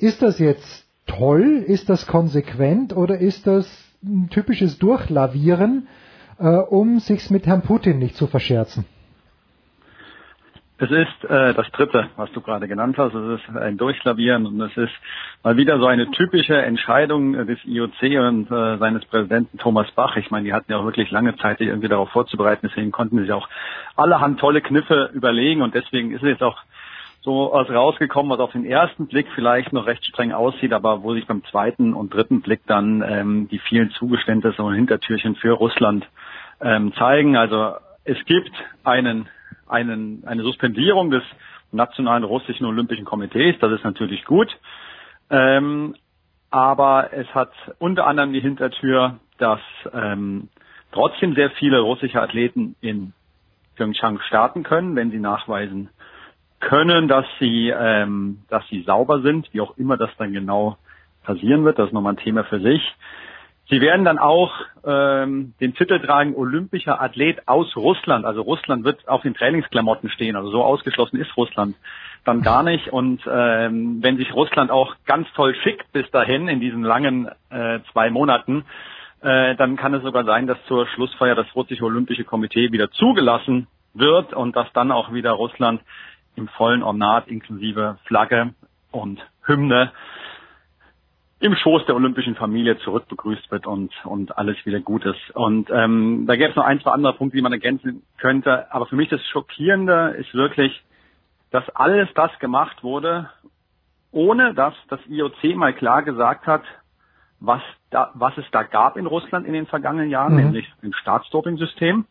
Ist 0.00 0.22
das 0.22 0.38
jetzt 0.38 0.86
toll? 1.08 1.64
Ist 1.66 1.88
das 1.88 2.06
konsequent 2.06 2.96
oder 2.96 3.18
ist 3.18 3.48
das 3.48 3.66
ein 4.04 4.30
typisches 4.30 4.78
Durchlavieren, 4.78 5.88
äh, 6.38 6.44
um 6.44 7.00
sich's 7.00 7.30
mit 7.30 7.46
Herrn 7.46 7.62
Putin 7.62 7.98
nicht 7.98 8.14
zu 8.14 8.28
verscherzen? 8.28 8.84
Es 10.80 10.92
ist 10.92 11.24
äh, 11.28 11.52
das 11.52 11.68
dritte, 11.72 12.08
was 12.14 12.30
du 12.30 12.40
gerade 12.40 12.68
genannt 12.68 12.96
hast. 12.96 13.12
Es 13.12 13.40
ist 13.40 13.56
ein 13.56 13.76
Durchlavieren 13.76 14.46
und 14.46 14.60
es 14.60 14.76
ist 14.76 14.92
mal 15.42 15.56
wieder 15.56 15.80
so 15.80 15.86
eine 15.86 16.08
typische 16.12 16.54
Entscheidung 16.54 17.32
des 17.32 17.58
IOC 17.64 18.00
und 18.20 18.48
äh, 18.52 18.78
seines 18.78 19.04
Präsidenten 19.06 19.58
Thomas 19.58 19.90
Bach. 19.96 20.16
Ich 20.16 20.30
meine, 20.30 20.44
die 20.44 20.52
hatten 20.52 20.70
ja 20.70 20.78
auch 20.78 20.84
wirklich 20.84 21.10
lange 21.10 21.36
Zeit, 21.38 21.58
sich 21.58 21.66
irgendwie 21.66 21.88
darauf 21.88 22.10
vorzubereiten. 22.10 22.68
Deswegen 22.68 22.92
konnten 22.92 23.26
sie 23.26 23.32
auch 23.32 23.48
allerhand 23.96 24.38
tolle 24.38 24.60
Kniffe 24.60 25.10
überlegen 25.12 25.62
und 25.62 25.74
deswegen 25.74 26.12
ist 26.12 26.22
es 26.22 26.28
jetzt 26.28 26.44
auch 26.44 26.58
so 27.28 27.50
was 27.52 27.68
rausgekommen, 27.68 28.32
was 28.32 28.40
auf 28.40 28.52
den 28.52 28.64
ersten 28.64 29.06
Blick 29.06 29.26
vielleicht 29.34 29.74
noch 29.74 29.86
recht 29.86 30.02
streng 30.06 30.32
aussieht, 30.32 30.72
aber 30.72 31.02
wo 31.02 31.12
sich 31.12 31.26
beim 31.26 31.44
zweiten 31.44 31.92
und 31.92 32.14
dritten 32.14 32.40
Blick 32.40 32.62
dann 32.66 33.02
ähm, 33.06 33.48
die 33.50 33.58
vielen 33.58 33.90
Zugeständnisse 33.90 34.62
und 34.62 34.72
Hintertürchen 34.72 35.36
für 35.36 35.52
Russland 35.52 36.08
ähm, 36.62 36.94
zeigen. 36.94 37.36
Also 37.36 37.74
es 38.04 38.16
gibt 38.24 38.50
einen, 38.82 39.28
einen, 39.66 40.22
eine 40.26 40.42
Suspendierung 40.42 41.10
des 41.10 41.22
Nationalen 41.70 42.24
Russischen 42.24 42.64
Olympischen 42.64 43.04
Komitees, 43.04 43.56
das 43.60 43.72
ist 43.72 43.84
natürlich 43.84 44.24
gut. 44.24 44.48
Ähm, 45.28 45.96
aber 46.50 47.12
es 47.12 47.26
hat 47.34 47.52
unter 47.78 48.06
anderem 48.06 48.32
die 48.32 48.40
Hintertür, 48.40 49.20
dass 49.36 49.60
ähm, 49.92 50.48
trotzdem 50.92 51.34
sehr 51.34 51.50
viele 51.50 51.80
russische 51.80 52.22
Athleten 52.22 52.74
in 52.80 53.12
Pyeongchang 53.76 54.18
starten 54.20 54.62
können, 54.62 54.96
wenn 54.96 55.10
sie 55.10 55.20
nachweisen 55.20 55.90
können, 56.60 57.08
dass 57.08 57.26
sie, 57.38 57.68
ähm, 57.68 58.38
dass 58.48 58.66
sie 58.68 58.82
sauber 58.82 59.20
sind, 59.20 59.48
wie 59.52 59.60
auch 59.60 59.76
immer 59.76 59.96
das 59.96 60.10
dann 60.18 60.32
genau 60.32 60.76
passieren 61.22 61.64
wird. 61.64 61.78
Das 61.78 61.88
ist 61.88 61.92
nochmal 61.92 62.14
ein 62.14 62.24
Thema 62.24 62.44
für 62.44 62.60
sich. 62.60 62.82
Sie 63.70 63.82
werden 63.82 64.04
dann 64.04 64.18
auch 64.18 64.52
ähm, 64.84 65.52
den 65.60 65.74
Titel 65.74 66.00
tragen 66.00 66.34
Olympischer 66.34 67.02
Athlet 67.02 67.46
aus 67.46 67.76
Russland. 67.76 68.24
Also 68.24 68.40
Russland 68.40 68.84
wird 68.84 69.06
auf 69.06 69.20
den 69.20 69.34
Trainingsklamotten 69.34 70.08
stehen. 70.08 70.36
Also 70.36 70.50
so 70.50 70.64
ausgeschlossen 70.64 71.20
ist 71.20 71.36
Russland 71.36 71.76
dann 72.24 72.40
gar 72.40 72.62
nicht. 72.62 72.88
Und 72.88 73.20
ähm, 73.30 73.98
wenn 74.02 74.16
sich 74.16 74.32
Russland 74.34 74.70
auch 74.70 74.94
ganz 75.04 75.28
toll 75.34 75.54
schickt 75.62 75.92
bis 75.92 76.10
dahin 76.10 76.48
in 76.48 76.60
diesen 76.60 76.82
langen 76.82 77.28
äh, 77.50 77.80
zwei 77.92 78.08
Monaten, 78.08 78.64
äh, 79.20 79.54
dann 79.56 79.76
kann 79.76 79.92
es 79.92 80.02
sogar 80.02 80.24
sein, 80.24 80.46
dass 80.46 80.58
zur 80.66 80.86
Schlussfeier 80.86 81.34
das 81.34 81.54
russische 81.54 81.84
Olympische 81.84 82.24
Komitee 82.24 82.72
wieder 82.72 82.90
zugelassen 82.90 83.66
wird 83.92 84.32
und 84.32 84.56
dass 84.56 84.72
dann 84.72 84.92
auch 84.92 85.12
wieder 85.12 85.32
Russland 85.32 85.82
im 86.38 86.48
vollen 86.48 86.82
Ornat 86.82 87.28
inklusive 87.28 87.98
Flagge 88.04 88.54
und 88.90 89.20
Hymne 89.44 89.92
im 91.40 91.54
Schoß 91.54 91.86
der 91.86 91.94
olympischen 91.94 92.34
Familie 92.34 92.78
zurückbegrüßt 92.78 93.50
wird 93.50 93.66
und, 93.66 93.92
und 94.04 94.36
alles 94.36 94.56
wieder 94.66 94.80
gut 94.80 95.04
ist. 95.04 95.30
Und 95.34 95.70
ähm, 95.70 96.24
da 96.26 96.34
gäbe 96.34 96.50
es 96.50 96.56
noch 96.56 96.64
ein, 96.64 96.80
zwei 96.80 96.90
andere 96.90 97.14
Punkte, 97.14 97.36
die 97.36 97.42
man 97.42 97.52
ergänzen 97.52 98.02
könnte. 98.18 98.72
Aber 98.72 98.86
für 98.86 98.96
mich 98.96 99.08
das 99.08 99.24
Schockierende 99.26 100.16
ist 100.18 100.34
wirklich, 100.34 100.82
dass 101.50 101.68
alles 101.70 102.08
das 102.14 102.36
gemacht 102.40 102.82
wurde, 102.82 103.30
ohne 104.10 104.52
dass 104.54 104.74
das 104.88 105.00
IOC 105.08 105.54
mal 105.54 105.74
klar 105.74 106.02
gesagt 106.02 106.46
hat, 106.46 106.62
was, 107.40 107.62
da, 107.90 108.10
was 108.14 108.36
es 108.36 108.44
da 108.50 108.64
gab 108.64 108.96
in 108.96 109.06
Russland 109.06 109.46
in 109.46 109.52
den 109.52 109.66
vergangenen 109.66 110.10
Jahren, 110.10 110.32
Mhm. 110.34 110.42
nämlich 110.42 110.72
ein 110.82 110.92
Staatsdoping-System. 110.92 112.04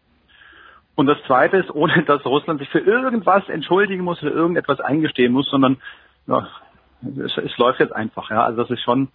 Und 0.97 1.05
das 1.05 1.17
Zweite 1.27 1.57
ist, 1.57 1.73
ohne 1.73 2.03
dass 2.07 2.25
Russland 2.25 2.59
sich 2.59 2.69
für 2.69 2.79
irgendwas 2.79 3.47
entschuldigen 3.47 4.03
muss 4.03 4.21
oder 4.21 4.31
irgendetwas 4.31 4.81
eingestehen 4.81 5.31
muss, 5.31 5.49
sondern 5.49 5.77
ja, 6.25 6.47
es, 7.23 7.37
es 7.37 7.57
läuft 7.57 7.79
jetzt 7.79 7.95
einfach. 7.95 8.29
Ja. 8.31 8.43
Also 8.43 8.63
das 8.63 8.71
ist 8.71 8.81
schon 8.81 9.09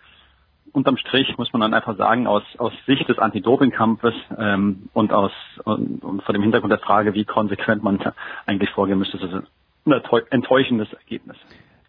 unterm 0.72 0.96
Strich, 0.96 1.36
muss 1.36 1.52
man 1.52 1.60
dann 1.60 1.74
einfach 1.74 1.96
sagen, 1.98 2.26
aus, 2.26 2.44
aus 2.56 2.72
Sicht 2.86 3.06
des 3.08 3.18
Anti-Doping-Kampfes 3.18 4.14
ähm, 4.38 4.88
und, 4.94 5.12
aus, 5.12 5.32
und, 5.64 6.02
und 6.02 6.22
vor 6.22 6.32
dem 6.32 6.42
Hintergrund 6.42 6.70
der 6.70 6.78
Frage, 6.78 7.14
wie 7.14 7.24
konsequent 7.24 7.82
man 7.82 7.98
eigentlich 8.46 8.70
vorgehen 8.70 8.98
müsste, 8.98 9.18
ist 9.18 9.24
das 9.24 9.42
ein 9.84 9.92
enttäu- 9.92 10.24
enttäuschendes 10.30 10.90
Ergebnis. 10.92 11.36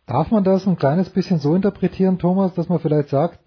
Darf 0.08 0.32
man 0.32 0.44
das 0.44 0.68
ein 0.68 0.76
kleines 0.76 1.12
bisschen 1.12 1.38
so 1.38 1.56
interpretieren, 1.56 2.18
Thomas, 2.18 2.54
dass 2.56 2.68
man 2.68 2.80
vielleicht 2.80 3.10
sagt, 3.10 3.40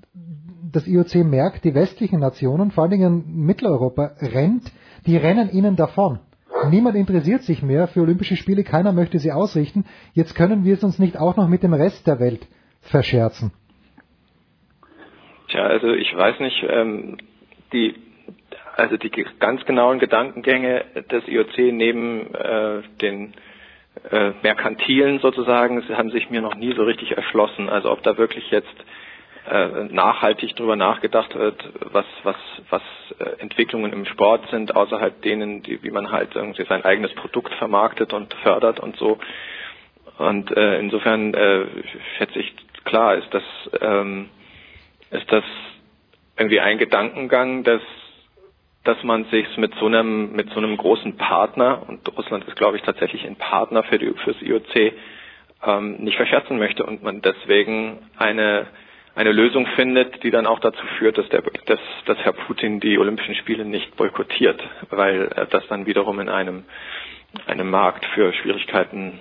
das 0.72 0.86
IOC 0.86 1.16
merkt, 1.26 1.64
die 1.64 1.74
westlichen 1.74 2.20
Nationen, 2.20 2.70
vor 2.70 2.84
allen 2.84 2.92
Dingen 2.92 3.44
Mitteleuropa, 3.44 4.12
rennt, 4.20 4.72
die 5.06 5.16
rennen 5.16 5.50
ihnen 5.50 5.76
davon. 5.76 6.20
Niemand 6.70 6.96
interessiert 6.96 7.42
sich 7.42 7.62
mehr 7.62 7.88
für 7.88 8.00
Olympische 8.00 8.36
Spiele, 8.36 8.64
keiner 8.64 8.92
möchte 8.92 9.18
sie 9.18 9.32
ausrichten. 9.32 9.84
Jetzt 10.14 10.34
können 10.34 10.64
wir 10.64 10.74
es 10.74 10.84
uns 10.84 10.98
nicht 10.98 11.18
auch 11.18 11.36
noch 11.36 11.48
mit 11.48 11.62
dem 11.62 11.74
Rest 11.74 12.06
der 12.06 12.18
Welt 12.18 12.46
verscherzen. 12.80 13.52
Tja, 15.48 15.62
also 15.62 15.92
ich 15.92 16.14
weiß 16.16 16.40
nicht, 16.40 16.64
ähm, 16.68 17.18
die 17.72 17.94
also 18.76 18.96
die 18.98 19.10
ganz 19.38 19.64
genauen 19.64 19.98
Gedankengänge 19.98 20.84
des 21.10 21.26
IOC 21.26 21.72
neben 21.72 22.34
äh, 22.34 22.82
den 23.00 23.32
äh, 24.10 24.32
merkantilen 24.42 25.18
sozusagen 25.20 25.82
haben 25.96 26.10
sich 26.10 26.28
mir 26.28 26.42
noch 26.42 26.54
nie 26.54 26.74
so 26.74 26.82
richtig 26.84 27.12
erschlossen. 27.12 27.70
Also 27.70 27.90
ob 27.90 28.02
da 28.02 28.18
wirklich 28.18 28.50
jetzt 28.50 28.74
nachhaltig 29.90 30.56
drüber 30.56 30.76
nachgedacht 30.76 31.34
wird, 31.34 31.62
was 31.92 32.04
was 32.24 32.36
was 32.70 32.82
äh, 33.18 33.40
Entwicklungen 33.40 33.92
im 33.92 34.04
Sport 34.06 34.48
sind 34.50 34.74
außerhalb 34.74 35.22
denen, 35.22 35.62
die, 35.62 35.82
wie 35.82 35.90
man 35.90 36.10
halt 36.10 36.34
irgendwie 36.34 36.64
sein 36.68 36.84
eigenes 36.84 37.14
Produkt 37.14 37.54
vermarktet 37.54 38.12
und 38.12 38.34
fördert 38.42 38.80
und 38.80 38.96
so. 38.96 39.18
Und 40.18 40.56
äh, 40.56 40.78
insofern 40.78 41.34
äh, 41.34 41.66
schätze 42.18 42.38
ich 42.40 42.54
klar 42.84 43.14
ist 43.16 43.32
das 43.32 43.42
ähm, 43.80 44.28
ist 45.10 45.30
das 45.30 45.44
irgendwie 46.36 46.60
ein 46.60 46.78
Gedankengang, 46.78 47.62
dass 47.64 47.82
dass 48.84 49.02
man 49.02 49.24
sich 49.26 49.56
mit 49.56 49.74
so 49.76 49.86
einem 49.86 50.32
mit 50.32 50.50
so 50.50 50.56
einem 50.58 50.76
großen 50.76 51.16
Partner 51.16 51.82
und 51.88 52.00
Russland 52.16 52.44
ist 52.48 52.56
glaube 52.56 52.76
ich 52.78 52.82
tatsächlich 52.82 53.24
ein 53.26 53.36
Partner 53.36 53.82
für 53.84 53.98
die 53.98 54.12
fürs 54.24 54.40
IOC 54.42 54.92
ähm, 55.64 55.96
nicht 55.98 56.16
verscherzen 56.16 56.58
möchte 56.58 56.84
und 56.84 57.02
man 57.02 57.22
deswegen 57.22 57.98
eine 58.18 58.66
eine 59.16 59.32
Lösung 59.32 59.66
findet, 59.74 60.22
die 60.22 60.30
dann 60.30 60.46
auch 60.46 60.60
dazu 60.60 60.84
führt, 60.98 61.16
dass 61.18 61.28
der 61.30 61.42
dass, 61.64 61.80
dass 62.04 62.18
Herr 62.18 62.32
Putin 62.34 62.80
die 62.80 62.98
Olympischen 62.98 63.34
Spiele 63.34 63.64
nicht 63.64 63.96
boykottiert, 63.96 64.62
weil 64.90 65.32
äh, 65.34 65.46
das 65.50 65.66
dann 65.68 65.86
wiederum 65.86 66.20
in 66.20 66.28
einem 66.28 66.64
einem 67.46 67.68
Markt 67.70 68.04
für 68.14 68.32
Schwierigkeiten 68.34 69.18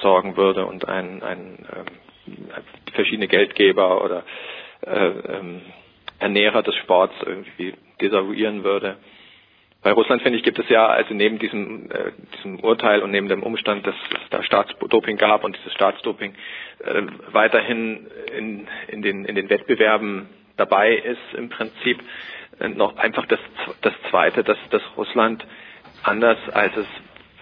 sorgen 0.00 0.36
würde 0.36 0.66
und 0.66 0.88
ein, 0.88 1.22
ein 1.22 1.66
ähm, 1.76 2.48
verschiedene 2.94 3.28
Geldgeber 3.28 4.02
oder 4.04 4.24
äh, 4.86 5.08
ähm, 5.08 5.60
Ernährer 6.18 6.62
des 6.62 6.74
Sports 6.76 7.14
irgendwie 7.24 7.74
desavouieren 8.00 8.64
würde. 8.64 8.96
Bei 9.84 9.92
Russland, 9.92 10.22
finde 10.22 10.38
ich, 10.38 10.44
gibt 10.44 10.58
es 10.58 10.66
ja, 10.70 10.86
also 10.86 11.12
neben 11.12 11.38
diesem, 11.38 11.90
äh, 11.90 12.12
diesem 12.38 12.58
Urteil 12.60 13.02
und 13.02 13.10
neben 13.10 13.28
dem 13.28 13.42
Umstand, 13.42 13.86
dass 13.86 13.94
es 13.94 14.30
da 14.30 14.42
Staatsdoping 14.42 15.18
gab 15.18 15.44
und 15.44 15.58
dieses 15.58 15.74
Staatsdoping 15.74 16.34
äh, 16.82 17.02
weiterhin 17.32 18.06
in, 18.34 18.66
in, 18.88 19.02
den, 19.02 19.26
in 19.26 19.34
den 19.34 19.50
Wettbewerben 19.50 20.30
dabei 20.56 20.94
ist, 20.94 21.20
im 21.36 21.50
Prinzip 21.50 22.02
äh, 22.60 22.68
noch 22.68 22.96
einfach 22.96 23.26
das, 23.26 23.38
das 23.82 23.92
Zweite, 24.08 24.42
dass, 24.42 24.56
dass 24.70 24.82
Russland 24.96 25.46
anders 26.02 26.38
als 26.54 26.74
es 26.78 26.86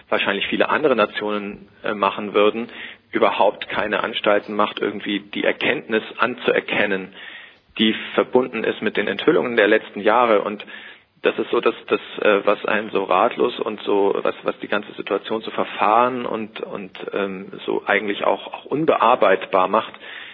wahrscheinlich 0.09 0.45
viele 0.47 0.67
andere 0.67 0.97
Nationen 0.97 1.69
äh, 1.81 1.93
machen 1.93 2.33
würden, 2.33 2.67
überhaupt 3.13 3.69
keine 3.69 4.03
Anstalten 4.03 4.53
macht, 4.53 4.79
irgendwie 4.79 5.21
die 5.21 5.45
Erkenntnis 5.45 6.03
anzuerkennen, 6.17 7.13
die 7.77 7.95
verbunden 8.15 8.65
ist 8.65 8.81
mit 8.81 8.97
den 8.97 9.07
Enthüllungen 9.07 9.55
der 9.55 9.69
letzten 9.69 10.01
Jahre 10.01 10.41
und 10.41 10.65
das 11.23 11.39
ist 11.39 11.49
so, 11.51 11.61
dass 11.61 11.75
das, 11.87 12.01
äh, 12.21 12.45
was 12.45 12.63
einen 12.65 12.89
so 12.91 13.03
ratlos 13.05 13.57
und 13.59 13.81
so, 13.83 14.13
was, 14.21 14.35
was 14.43 14.57
die 14.59 14.67
ganze 14.67 14.91
Situation 14.93 15.41
so 15.41 15.51
verfahren 15.51 16.25
und, 16.25 16.59
und 16.61 16.91
ähm, 17.13 17.47
so 17.65 17.83
eigentlich 17.85 18.25
auch, 18.25 18.47
auch 18.53 18.65
unbearbeitbar 18.65 19.69
macht, 19.69 19.93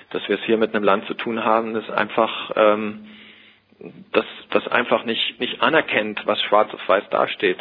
dass 0.10 0.28
wir 0.28 0.36
es 0.38 0.44
hier 0.46 0.58
mit 0.58 0.74
einem 0.74 0.84
Land 0.84 1.06
zu 1.06 1.14
tun 1.14 1.46
haben, 1.46 1.76
das 1.76 1.88
einfach, 1.92 2.52
ähm, 2.56 3.06
das, 4.12 4.26
das 4.50 4.68
einfach 4.68 5.06
nicht, 5.06 5.40
nicht 5.40 5.62
anerkennt, 5.62 6.26
was 6.26 6.42
schwarz 6.42 6.74
auf 6.74 6.90
weiß 6.90 7.08
dasteht. 7.12 7.60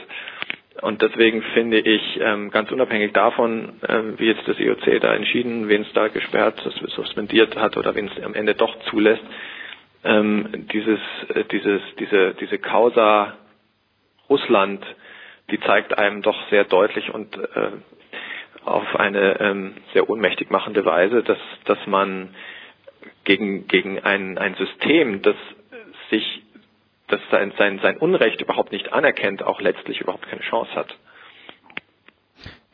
Und 0.80 1.02
deswegen 1.02 1.42
finde 1.54 1.80
ich, 1.80 2.18
ähm, 2.22 2.50
ganz 2.50 2.70
unabhängig 2.70 3.12
davon, 3.12 3.74
ähm, 3.86 4.14
wie 4.18 4.26
jetzt 4.28 4.46
das 4.48 4.58
IOC 4.58 5.00
da 5.00 5.12
entschieden, 5.14 5.68
wen 5.68 5.82
es 5.82 5.92
da 5.92 6.08
gesperrt, 6.08 6.60
suspendiert 6.94 7.56
hat 7.56 7.76
oder 7.76 7.94
wen 7.94 8.08
es 8.08 8.24
am 8.24 8.34
Ende 8.34 8.54
doch 8.54 8.78
zulässt, 8.84 9.22
ähm, 10.04 10.66
dieses, 10.72 11.00
äh, 11.34 11.44
dieses, 11.44 11.82
diese, 11.98 12.34
diese 12.34 12.58
Causa 12.58 13.34
Russland, 14.28 14.84
die 15.50 15.60
zeigt 15.60 15.96
einem 15.96 16.22
doch 16.22 16.36
sehr 16.50 16.64
deutlich 16.64 17.12
und 17.12 17.36
äh, 17.36 17.70
auf 18.64 18.96
eine 18.96 19.40
ähm, 19.40 19.74
sehr 19.92 20.08
ohnmächtig 20.10 20.50
machende 20.50 20.84
Weise, 20.84 21.22
dass, 21.22 21.38
dass 21.64 21.78
man 21.86 22.34
gegen, 23.24 23.66
gegen 23.66 24.00
ein, 24.00 24.38
ein 24.38 24.54
System, 24.54 25.22
das 25.22 25.36
sich, 26.10 26.42
das 27.08 27.20
sein, 27.30 27.52
sein, 27.58 27.80
sein 27.82 27.96
Unrecht 27.96 28.40
überhaupt 28.40 28.72
nicht 28.72 28.92
anerkennt, 28.92 29.42
auch 29.42 29.60
letztlich 29.60 30.00
überhaupt 30.00 30.28
keine 30.28 30.42
Chance 30.42 30.74
hat. 30.74 30.96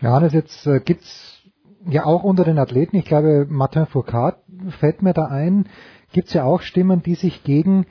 Johannes, 0.01 0.33
jetzt 0.33 0.67
äh, 0.67 0.81
gibt's 0.81 1.43
ja 1.87 2.05
auch 2.05 2.25
unter 2.25 2.45
den 2.45 2.59
Athleten, 2.59 2.97
ich 2.97 3.05
glaube, 3.05 3.47
Martin 3.49 3.87
Foucault 3.87 4.37
fällt 4.81 5.03
mir 5.03 5.13
da 5.13 5.27
ein, 5.27 5.69
gibt 6.15 6.29
es 6.29 6.35
ja 6.35 6.45
auch 6.45 6.63
Stimmen, 6.63 7.03
die 7.03 7.17
sich 7.17 7.45
gegen 7.45 7.85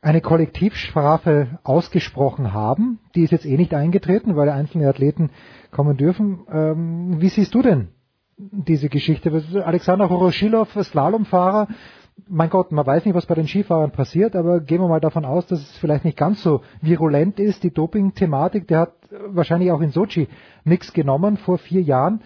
eine 0.00 0.20
Kollektivstrafe 0.20 1.58
ausgesprochen 1.64 2.52
haben. 2.52 3.00
Die 3.16 3.24
ist 3.24 3.32
jetzt 3.32 3.46
eh 3.46 3.56
nicht 3.56 3.74
eingetreten, 3.74 4.36
weil 4.36 4.48
einzelne 4.50 4.88
Athleten 4.88 5.30
kommen 5.72 5.96
dürfen. 5.96 6.46
Ähm, 6.52 7.20
wie 7.20 7.28
siehst 7.28 7.54
du 7.54 7.62
denn 7.62 7.88
diese 8.36 8.88
Geschichte? 8.88 9.32
Alexander 9.64 10.08
Horoschilov, 10.08 10.68
Slalomfahrer, 10.80 11.66
mein 12.28 12.50
Gott, 12.50 12.72
man 12.72 12.86
weiß 12.86 13.04
nicht, 13.04 13.14
was 13.14 13.26
bei 13.26 13.34
den 13.34 13.46
Skifahrern 13.46 13.90
passiert, 13.90 14.36
aber 14.36 14.60
gehen 14.60 14.80
wir 14.80 14.88
mal 14.88 15.00
davon 15.00 15.24
aus, 15.24 15.46
dass 15.46 15.60
es 15.60 15.76
vielleicht 15.78 16.04
nicht 16.04 16.16
ganz 16.16 16.42
so 16.42 16.62
virulent 16.80 17.40
ist, 17.40 17.62
die 17.62 17.72
Doping-Thematik. 17.72 18.68
Der 18.68 18.80
hat 18.80 18.94
wahrscheinlich 19.28 19.70
auch 19.70 19.80
in 19.80 19.90
Sochi 19.90 20.28
nichts 20.64 20.92
genommen 20.92 21.36
vor 21.36 21.58
vier 21.58 21.82
Jahren 21.82 22.20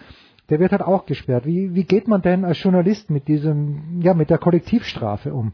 der 0.51 0.59
wird 0.59 0.73
halt 0.73 0.83
auch 0.83 1.05
gesperrt. 1.05 1.45
Wie, 1.45 1.73
wie 1.73 1.85
geht 1.85 2.07
man 2.07 2.21
denn 2.21 2.43
als 2.43 2.61
Journalist 2.61 3.09
mit 3.09 3.27
diesem, 3.29 4.01
ja, 4.01 4.13
mit 4.13 4.29
der 4.29 4.37
Kollektivstrafe 4.37 5.33
um? 5.33 5.53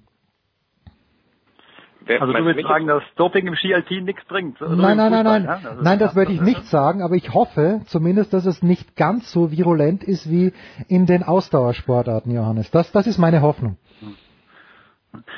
Also 2.09 2.31
du 2.31 2.45
willst 2.45 2.67
sagen, 2.67 2.87
dass 2.87 3.03
Doping 3.17 3.47
im 3.47 3.55
Ski-Alpin 3.55 4.05
nichts 4.05 4.23
bringt? 4.25 4.59
Nein, 4.61 4.97
nein, 4.97 5.11
nein, 5.11 5.25
nein. 5.25 5.43
Ja? 5.43 5.59
Das 5.61 5.81
nein, 5.81 5.99
das 5.99 6.15
würde 6.15 6.31
ich 6.31 6.41
nicht 6.41 6.63
sagen, 6.65 7.01
aber 7.01 7.15
ich 7.15 7.33
hoffe 7.33 7.81
zumindest, 7.85 8.33
dass 8.33 8.45
es 8.45 8.63
nicht 8.63 8.95
ganz 8.95 9.29
so 9.31 9.51
virulent 9.51 10.03
ist 10.03 10.31
wie 10.31 10.53
in 10.87 11.05
den 11.05 11.21
Ausdauersportarten, 11.21 12.33
Johannes. 12.33 12.71
Das, 12.71 12.91
das 12.93 13.07
ist 13.07 13.17
meine 13.17 13.41
Hoffnung. 13.41 13.77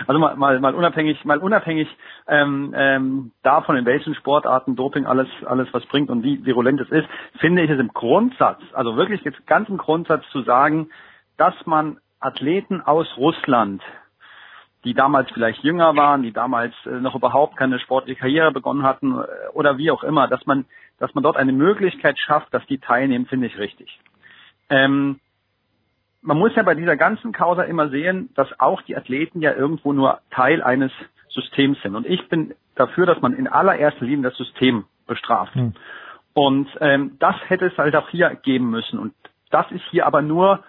Also 0.08 0.20
mal, 0.20 0.36
mal, 0.36 0.60
mal 0.60 0.76
unabhängig, 0.76 1.24
mal 1.26 1.38
unabhängig 1.40 1.88
ähm, 2.28 2.74
ähm, 2.76 3.32
davon, 3.44 3.78
in 3.78 3.86
welchen 3.86 4.16
Sportarten 4.16 4.76
Doping 4.76 5.06
alles, 5.06 5.28
alles 5.46 5.68
was 5.72 5.86
bringt 5.86 6.10
und 6.10 6.24
wie 6.24 6.44
virulent 6.46 6.82
es 6.82 6.90
ist, 6.90 7.08
finde 7.40 7.64
ich 7.64 7.70
es 7.70 7.80
im 7.80 7.90
Grundsatz, 7.90 8.62
also 8.74 8.98
wirklich 8.98 9.22
jetzt 9.22 9.46
ganz 9.48 9.70
im 9.70 9.78
Grundsatz 9.78 10.24
zu 10.32 10.42
sagen, 10.42 10.90
dass 11.38 11.54
man 11.66 11.98
Athleten 12.20 12.82
aus 12.82 13.08
Russland, 13.18 13.82
die 14.84 14.94
damals 14.94 15.30
vielleicht 15.32 15.64
jünger 15.64 15.96
waren, 15.96 16.24
die 16.24 16.34
damals 16.34 16.74
äh, 16.86 17.00
noch 17.00 17.16
überhaupt 17.16 17.56
keine 17.58 17.80
sportliche 17.80 18.20
Karriere 18.20 18.52
begonnen 18.52 18.84
hatten 18.84 19.18
äh, 19.18 19.26
oder 19.54 19.78
wie 19.78 19.92
auch 19.92 20.04
immer, 20.04 20.28
dass 20.28 20.46
man, 20.46 20.66
dass 21.00 21.14
man 21.16 21.24
dort 21.24 21.38
eine 21.38 21.54
Möglichkeit 21.54 22.18
schafft, 22.20 22.54
dass 22.54 22.66
die 22.68 22.80
teilnehmen, 22.80 23.26
finde 23.26 23.48
ich 23.48 23.58
richtig. 23.58 24.00
Ähm, 24.70 25.20
man 26.22 26.38
muss 26.38 26.56
ja 26.56 26.64
bei 26.64 26.76
dieser 26.76 26.98
ganzen 26.98 27.32
Causa 27.32 27.64
immer 27.64 27.90
sehen, 27.90 28.30
dass 28.36 28.48
auch 28.60 28.82
die 28.84 28.96
Athleten 28.96 29.42
ja 29.42 29.54
irgendwo 29.54 29.94
nur 29.94 30.20
Teil 30.32 30.62
eines 30.62 30.92
Systems 31.30 31.82
sind. 31.82 31.96
Und 31.96 32.06
ich 32.06 32.28
bin 32.28 32.54
dafür, 32.76 33.06
dass 33.06 33.22
man 33.22 33.34
in 33.34 33.48
allererster 33.48 34.06
Linie 34.06 34.30
das 34.30 34.38
System 34.38 34.86
bestraft. 35.08 35.56
Mhm. 35.56 35.74
Und 36.34 36.70
ähm, 36.80 37.18
das 37.20 37.36
hätte 37.48 37.68
es 37.68 37.78
halt 37.78 37.96
auch 37.96 38.10
hier 38.10 38.36
geben 38.44 38.70
müssen. 38.70 39.00
Und 39.00 39.14
das 39.50 39.70
ist 39.72 39.84
hier 39.92 40.06
aber 40.06 40.22
nur 40.22 40.64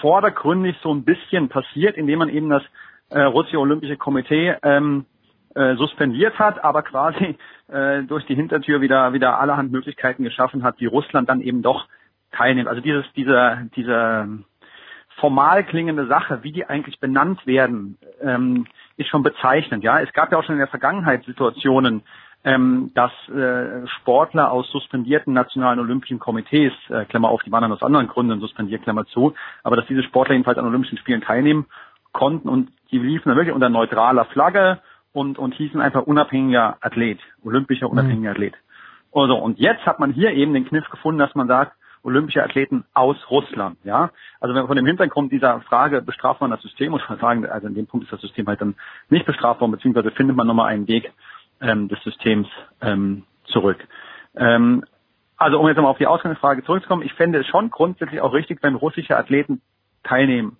vordergründig 0.00 0.76
so 0.82 0.92
ein 0.92 1.04
bisschen 1.04 1.48
passiert, 1.48 1.96
indem 1.96 2.20
man 2.20 2.28
eben 2.28 2.48
das 2.48 2.62
äh, 3.10 3.20
russische 3.20 3.60
Olympische 3.60 3.96
Komitee 3.96 4.56
ähm, 4.62 5.06
äh, 5.54 5.76
suspendiert 5.76 6.38
hat, 6.38 6.62
aber 6.62 6.82
quasi 6.82 7.36
äh, 7.68 8.02
durch 8.02 8.26
die 8.26 8.34
Hintertür 8.34 8.80
wieder 8.80 9.12
wieder 9.12 9.38
allerhand 9.38 9.72
Möglichkeiten 9.72 10.24
geschaffen 10.24 10.62
hat, 10.62 10.80
die 10.80 10.86
Russland 10.86 11.28
dann 11.28 11.40
eben 11.40 11.62
doch 11.62 11.86
teilnimmt. 12.32 12.68
Also 12.68 12.80
dieses 12.80 13.04
dieser 13.14 13.62
dieser 13.76 14.28
formal 15.20 15.64
klingende 15.64 16.06
Sache, 16.06 16.40
wie 16.42 16.52
die 16.52 16.66
eigentlich 16.66 17.00
benannt 17.00 17.46
werden, 17.46 17.98
ähm, 18.20 18.66
ist 18.96 19.08
schon 19.08 19.22
bezeichnend. 19.22 19.84
Ja, 19.84 20.00
es 20.00 20.12
gab 20.12 20.32
ja 20.32 20.38
auch 20.38 20.44
schon 20.44 20.54
in 20.54 20.60
der 20.60 20.68
Vergangenheit 20.68 21.24
Situationen, 21.24 22.02
ähm, 22.44 22.92
dass 22.94 23.10
äh, 23.28 23.86
Sportler 23.88 24.52
aus 24.52 24.70
suspendierten 24.70 25.32
nationalen 25.32 25.80
Olympischen 25.80 26.18
Komitees, 26.18 26.72
äh, 26.88 27.04
Klammer 27.04 27.28
auf, 27.28 27.42
die 27.42 27.50
waren 27.50 27.62
dann 27.62 27.72
aus 27.72 27.82
anderen 27.82 28.06
Gründen 28.06 28.40
suspendiert, 28.40 28.82
Klammer 28.82 29.06
zu, 29.06 29.34
aber 29.64 29.76
dass 29.76 29.86
diese 29.86 30.04
Sportler 30.04 30.34
jedenfalls 30.34 30.58
an 30.58 30.66
Olympischen 30.66 30.98
Spielen 30.98 31.20
teilnehmen 31.20 31.66
konnten 32.12 32.48
und 32.48 32.70
die 32.90 32.98
liefen 32.98 33.28
dann 33.28 33.36
wirklich 33.36 33.54
unter 33.54 33.68
neutraler 33.68 34.24
Flagge 34.26 34.78
und, 35.12 35.38
und 35.38 35.54
hießen 35.54 35.80
einfach 35.80 36.02
unabhängiger 36.02 36.78
Athlet, 36.80 37.18
olympischer 37.44 37.90
unabhängiger 37.90 38.30
mhm. 38.30 38.36
Athlet. 38.36 38.54
Also, 39.12 39.36
und 39.36 39.58
jetzt 39.58 39.84
hat 39.84 39.98
man 39.98 40.12
hier 40.12 40.32
eben 40.32 40.54
den 40.54 40.66
Kniff 40.66 40.88
gefunden, 40.90 41.18
dass 41.18 41.34
man 41.34 41.48
sagt, 41.48 41.72
olympische 42.02 42.42
Athleten 42.42 42.84
aus 42.94 43.16
Russland. 43.30 43.78
Ja, 43.84 44.10
also 44.40 44.54
wenn 44.54 44.62
man 44.62 44.66
von 44.66 44.76
dem 44.76 44.86
Hintergrund 44.86 45.32
dieser 45.32 45.60
Frage 45.62 46.02
bestraft 46.02 46.40
man 46.40 46.50
das 46.50 46.62
System, 46.62 46.92
man 46.92 47.18
sagen, 47.18 47.46
also 47.46 47.66
in 47.66 47.74
dem 47.74 47.86
Punkt 47.86 48.04
ist 48.04 48.12
das 48.12 48.20
System 48.20 48.46
halt 48.46 48.60
dann 48.60 48.76
nicht 49.08 49.26
bestraft 49.26 49.60
worden, 49.60 49.72
beziehungsweise 49.72 50.10
findet 50.10 50.36
man 50.36 50.46
nochmal 50.46 50.68
einen 50.68 50.88
Weg 50.88 51.12
ähm, 51.60 51.88
des 51.88 52.02
Systems 52.02 52.48
ähm, 52.80 53.24
zurück. 53.44 53.86
Ähm, 54.36 54.84
also 55.36 55.60
um 55.60 55.66
jetzt 55.68 55.76
nochmal 55.76 55.92
auf 55.92 55.98
die 55.98 56.06
Ausgangsfrage 56.06 56.64
zurückzukommen, 56.64 57.02
ich 57.02 57.14
fände 57.14 57.38
es 57.38 57.46
schon 57.46 57.70
grundsätzlich 57.70 58.20
auch 58.20 58.32
richtig, 58.32 58.62
wenn 58.62 58.74
russische 58.74 59.16
Athleten 59.16 59.60
teilnehmen 60.02 60.56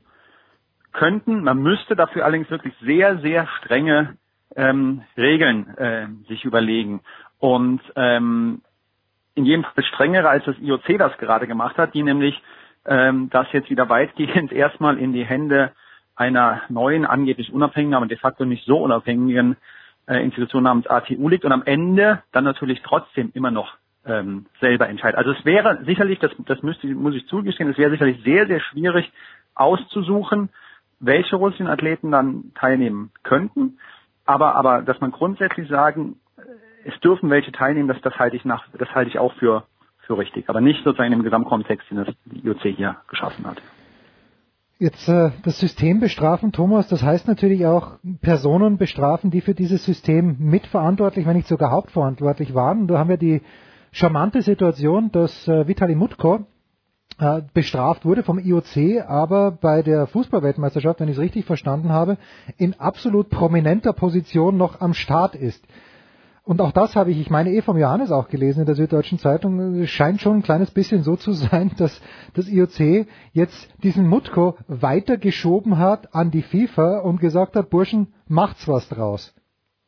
könnten. 0.93 1.43
Man 1.43 1.59
müsste 1.59 1.97
dafür 1.97 2.25
allerdings 2.25 2.51
wirklich 2.51 2.75
sehr, 2.81 3.19
sehr 3.19 3.47
strenge 3.59 4.17
ähm, 4.57 5.03
Regeln 5.17 5.77
äh, 5.77 6.07
sich 6.29 6.45
überlegen. 6.45 7.01
Und 7.39 7.81
ähm, 7.97 8.63
in 9.39 9.47
jedem 9.47 9.65
Fall 9.65 9.85
strengere, 9.85 10.29
als 10.29 10.45
das 10.45 10.59
IOC 10.59 10.99
das 10.99 11.17
gerade 11.19 11.47
gemacht 11.47 11.79
hat, 11.79 11.95
die 11.95 12.03
nämlich 12.03 12.41
ähm, 12.85 13.31
das 13.31 13.47
jetzt 13.53 13.71
wieder 13.71 13.89
weitgehend 13.89 14.53
erstmal 14.53 14.99
in 14.99 15.13
die 15.13 15.25
Hände 15.25 15.73
einer 16.17 16.63
neuen, 16.69 17.07
angeblich 17.07 17.53
unabhängigen, 17.53 17.95
aber 17.95 18.07
de 18.07 18.19
facto 18.19 18.45
nicht 18.45 18.67
so 18.67 18.79
unabhängigen 18.79 19.57
äh, 20.07 20.23
Institution 20.23 20.65
namens 20.65 20.87
ATU 20.89 21.29
liegt 21.29 21.45
und 21.45 21.53
am 21.53 21.63
Ende 21.65 22.23
dann 22.33 22.45
natürlich 22.45 22.83
trotzdem 22.83 23.31
immer 23.35 23.51
noch 23.51 23.77
ähm, 24.05 24.47
selber 24.61 24.89
entscheidet. 24.89 25.19
Also 25.19 25.31
es 25.31 25.45
wäre 25.45 25.85
sicherlich, 25.85 26.19
das, 26.19 26.33
das 26.47 26.63
müsste, 26.63 26.89
muss 26.89 27.15
ich 27.15 27.27
zugestehen, 27.29 27.71
es 27.71 27.79
wäre 27.79 27.91
sicherlich 27.91 28.23
sehr, 28.25 28.47
sehr 28.47 28.61
schwierig 28.61 29.11
auszusuchen, 29.55 30.51
welche 30.99 31.37
russischen 31.37 31.69
Athleten 31.69 32.11
dann 32.11 32.53
teilnehmen 32.55 33.13
könnten. 33.23 33.79
Aber, 34.25 34.57
aber 34.57 34.83
dass 34.83 35.01
man 35.01 35.13
grundsätzlich 35.13 35.69
sagen, 35.69 36.17
es 36.89 36.99
dürfen 37.01 37.31
welche 37.31 37.53
teilnehmen, 37.53 37.89
das, 37.89 38.01
das 38.03 38.19
halte 38.19 38.37
ich 38.37 38.45
nach, 38.45 38.65
das 38.79 38.89
halte 38.95 39.11
ich 39.11 39.19
auch 39.19 39.35
für, 39.35 39.65
für 40.07 40.17
richtig. 40.17 40.49
Aber 40.49 40.61
nicht 40.61 40.83
sozusagen 40.85 41.13
im 41.13 41.23
Gesamtkontext, 41.23 41.91
den 41.91 41.99
das 41.99 42.09
IOC 42.43 42.63
hier 42.77 42.97
geschaffen 43.09 43.47
hat. 43.47 43.61
Jetzt 44.79 45.09
äh, 45.09 45.31
das 45.43 45.59
System 45.59 46.01
bestrafen, 46.01 46.53
Thomas, 46.53 46.89
das 46.89 47.03
heißt 47.03 47.27
natürlich 47.27 47.67
auch 47.67 47.99
Personen 48.21 48.79
bestrafen, 48.79 49.31
die 49.31 49.41
für 49.41 49.55
dieses 49.55 49.85
System 49.85 50.37
mitverantwortlich, 50.39 51.27
wenn 51.27 51.37
nicht 51.37 51.49
sogar 51.49 51.73
hauptverantwortlich 51.73 52.55
waren. 52.55 52.87
Da 52.87 52.99
haben 52.99 53.11
wir 53.11 53.17
die 53.17 53.43
charmante 53.91 54.41
Situation, 54.41 55.11
dass 55.11 55.47
äh, 55.49 55.67
Vitali 55.67 55.95
Mutko 55.95 56.47
äh, 57.19 57.43
bestraft 57.53 58.05
wurde 58.05 58.23
vom 58.23 58.39
IOC, 58.39 59.05
aber 59.07 59.51
bei 59.51 59.83
der 59.83 60.07
Fußballweltmeisterschaft, 60.07 61.01
wenn 61.01 61.09
ich 61.09 61.17
es 61.17 61.23
richtig 61.23 61.45
verstanden 61.45 61.91
habe, 61.91 62.17
in 62.57 62.79
absolut 62.79 63.29
prominenter 63.31 63.93
Position 63.93 64.57
noch 64.57 64.81
am 64.81 64.95
Start 64.95 65.35
ist. 65.35 65.67
Und 66.49 66.63
auch 66.63 66.73
das 66.73 66.97
habe 66.97 67.11
ich, 67.11 67.21
ich 67.21 67.29
meine 67.29 67.51
eh 67.51 67.61
vom 67.61 67.77
Johannes 67.77 68.11
auch 68.11 68.31
gelesen 68.31 68.61
in 68.61 68.65
der 68.65 68.75
Süddeutschen 68.75 69.19
Zeitung, 69.19 69.83
es 69.83 69.91
scheint 69.91 70.23
schon 70.23 70.37
ein 70.37 70.43
kleines 70.43 70.71
bisschen 70.71 71.03
so 71.03 71.15
zu 71.15 71.33
sein, 71.35 71.73
dass 71.77 72.01
das 72.33 72.49
IOC 72.49 73.07
jetzt 73.35 73.69
diesen 73.83 74.09
Mutko 74.09 74.57
weitergeschoben 74.67 75.77
hat 75.77 76.15
an 76.15 76.31
die 76.31 76.41
FIFA 76.41 77.01
und 77.01 77.21
gesagt 77.21 77.55
hat, 77.55 77.69
Burschen, 77.69 78.15
macht's 78.29 78.67
was 78.67 78.89
draus. 78.89 79.35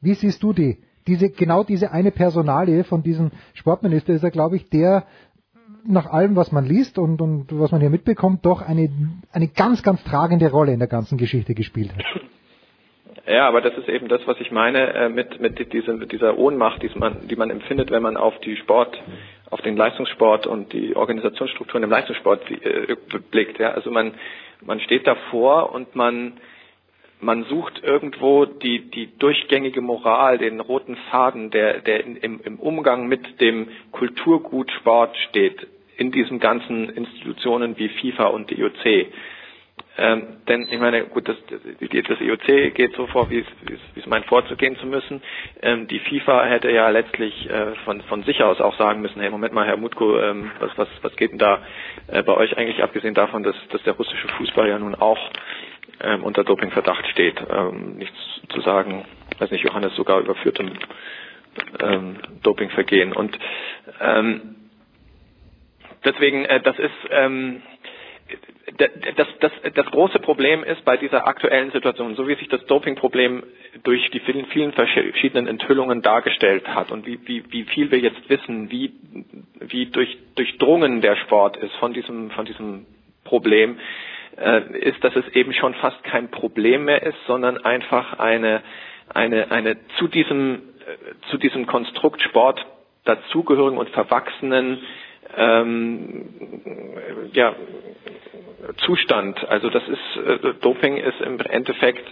Wie 0.02 0.12
siehst 0.12 0.42
du 0.42 0.52
die? 0.52 0.76
Diese, 1.06 1.30
genau 1.30 1.64
diese 1.64 1.92
eine 1.92 2.10
Personalie 2.10 2.84
von 2.84 3.02
diesem 3.02 3.30
Sportminister 3.54 4.12
ist 4.12 4.22
er, 4.22 4.30
glaube 4.30 4.56
ich, 4.56 4.68
der 4.68 5.06
nach 5.86 6.08
allem, 6.10 6.36
was 6.36 6.52
man 6.52 6.66
liest 6.66 6.98
und, 6.98 7.22
und 7.22 7.58
was 7.58 7.72
man 7.72 7.80
hier 7.80 7.88
mitbekommt, 7.88 8.44
doch 8.44 8.60
eine, 8.60 8.90
eine 9.32 9.48
ganz, 9.48 9.82
ganz 9.82 10.04
tragende 10.04 10.50
Rolle 10.50 10.74
in 10.74 10.78
der 10.78 10.88
ganzen 10.88 11.16
Geschichte 11.16 11.54
gespielt 11.54 11.94
hat. 11.94 12.04
Ja, 13.26 13.46
aber 13.48 13.60
das 13.60 13.76
ist 13.76 13.88
eben 13.88 14.08
das, 14.08 14.26
was 14.26 14.40
ich 14.40 14.50
meine 14.50 14.94
äh, 14.94 15.08
mit, 15.08 15.40
mit, 15.40 15.72
dieser, 15.72 15.94
mit 15.94 16.12
dieser 16.12 16.38
Ohnmacht, 16.38 16.82
die 16.82 16.90
man, 16.98 17.28
die 17.28 17.36
man 17.36 17.50
empfindet, 17.50 17.90
wenn 17.90 18.02
man 18.02 18.16
auf 18.16 18.38
die 18.40 18.56
Sport, 18.56 19.00
auf 19.50 19.60
den 19.62 19.76
Leistungssport 19.76 20.46
und 20.46 20.72
die 20.72 20.96
Organisationsstrukturen 20.96 21.82
im 21.84 21.90
Leistungssport 21.90 22.50
äh, 22.50 22.96
blickt. 23.30 23.58
Ja? 23.58 23.72
Also 23.72 23.90
man, 23.90 24.14
man 24.62 24.80
steht 24.80 25.06
davor 25.06 25.72
und 25.72 25.94
man, 25.94 26.34
man 27.20 27.44
sucht 27.44 27.82
irgendwo 27.82 28.46
die, 28.46 28.90
die 28.90 29.16
durchgängige 29.18 29.80
Moral, 29.80 30.38
den 30.38 30.60
roten 30.60 30.96
Faden, 31.10 31.50
der, 31.50 31.80
der 31.80 32.04
in, 32.04 32.16
im, 32.16 32.40
im 32.42 32.58
Umgang 32.58 33.06
mit 33.06 33.40
dem 33.40 33.68
Kulturgut 33.92 34.70
Sport 34.72 35.16
steht, 35.28 35.66
in 35.98 36.10
diesen 36.10 36.40
ganzen 36.40 36.88
Institutionen 36.88 37.76
wie 37.78 37.90
FIFA 37.90 38.28
und 38.28 38.50
die 38.50 38.58
IOC. 38.60 39.08
Ähm, 40.00 40.22
denn 40.48 40.66
ich 40.70 40.78
meine, 40.80 41.04
gut, 41.04 41.28
das, 41.28 41.36
das 41.46 42.20
IOC 42.20 42.74
geht 42.74 42.94
so 42.96 43.06
vor, 43.08 43.28
wie 43.28 43.44
es 43.96 44.06
meint, 44.06 44.24
vorzugehen 44.24 44.76
zu 44.78 44.86
müssen. 44.86 45.20
Ähm, 45.60 45.88
die 45.88 45.98
FIFA 45.98 46.46
hätte 46.46 46.70
ja 46.70 46.88
letztlich 46.88 47.48
äh, 47.50 47.74
von, 47.84 48.00
von 48.02 48.22
sich 48.22 48.42
aus 48.42 48.62
auch 48.62 48.74
sagen 48.78 49.02
müssen, 49.02 49.20
hey, 49.20 49.28
Moment 49.28 49.52
mal, 49.52 49.66
Herr 49.66 49.76
Mutko, 49.76 50.18
ähm, 50.18 50.50
was, 50.58 50.70
was, 50.78 50.88
was 51.02 51.14
geht 51.16 51.32
denn 51.32 51.38
da 51.38 51.58
äh, 52.06 52.22
bei 52.22 52.32
euch 52.34 52.56
eigentlich, 52.56 52.82
abgesehen 52.82 53.12
davon, 53.12 53.42
dass, 53.42 53.54
dass 53.68 53.82
der 53.82 53.92
russische 53.92 54.26
Fußball 54.28 54.68
ja 54.70 54.78
nun 54.78 54.94
auch 54.94 55.18
ähm, 56.02 56.24
unter 56.24 56.44
Dopingverdacht 56.44 57.06
steht. 57.08 57.36
Ähm, 57.50 57.96
nichts 57.98 58.16
zu 58.48 58.62
sagen, 58.62 59.04
weiß 59.38 59.50
nicht, 59.50 59.64
Johannes 59.64 59.94
sogar 59.96 60.20
überführtem 60.20 60.70
ähm, 61.78 62.16
Dopingvergehen. 62.42 63.12
Und 63.12 63.38
ähm, 64.00 64.54
deswegen, 66.06 66.46
äh, 66.46 66.62
das 66.62 66.78
ist 66.78 66.90
ähm, 67.10 67.60
das, 69.16 69.28
das, 69.40 69.52
das 69.74 69.86
große 69.86 70.18
Problem 70.20 70.64
ist 70.64 70.84
bei 70.84 70.96
dieser 70.96 71.26
aktuellen 71.26 71.70
Situation, 71.72 72.14
so 72.14 72.26
wie 72.28 72.34
sich 72.36 72.48
das 72.48 72.64
Dopingproblem 72.66 73.42
durch 73.82 74.10
die 74.10 74.20
vielen, 74.20 74.46
vielen 74.46 74.72
verschiedenen 74.72 75.46
Enthüllungen 75.46 76.02
dargestellt 76.02 76.66
hat 76.68 76.90
und 76.90 77.06
wie, 77.06 77.18
wie, 77.26 77.44
wie 77.50 77.64
viel 77.64 77.90
wir 77.90 77.98
jetzt 77.98 78.28
wissen, 78.28 78.70
wie, 78.70 78.92
wie 79.60 79.86
durch, 79.86 80.16
durchdrungen 80.34 81.00
der 81.00 81.16
Sport 81.16 81.56
ist 81.58 81.74
von 81.76 81.92
diesem, 81.92 82.30
von 82.30 82.44
diesem 82.46 82.86
Problem, 83.24 83.78
äh, 84.38 84.62
ist, 84.78 85.02
dass 85.04 85.14
es 85.16 85.28
eben 85.34 85.52
schon 85.52 85.74
fast 85.74 86.02
kein 86.04 86.30
Problem 86.30 86.84
mehr 86.84 87.02
ist, 87.02 87.18
sondern 87.26 87.58
einfach 87.58 88.18
eine, 88.18 88.62
eine, 89.12 89.50
eine 89.50 89.76
zu 89.98 90.08
diesem, 90.08 90.56
äh, 90.86 91.30
zu 91.30 91.36
diesem 91.38 91.66
Konstrukt 91.66 92.22
Sport 92.22 92.64
dazugehörigen 93.04 93.78
und 93.78 93.90
verwachsenen 93.90 94.78
ähm, 95.36 96.28
ja, 97.32 97.54
Zustand. 98.84 99.48
Also 99.48 99.70
das 99.70 99.82
ist 99.88 100.16
äh, 100.26 100.54
Doping 100.60 100.96
ist 100.96 101.20
im 101.20 101.38
Endeffekt 101.40 102.06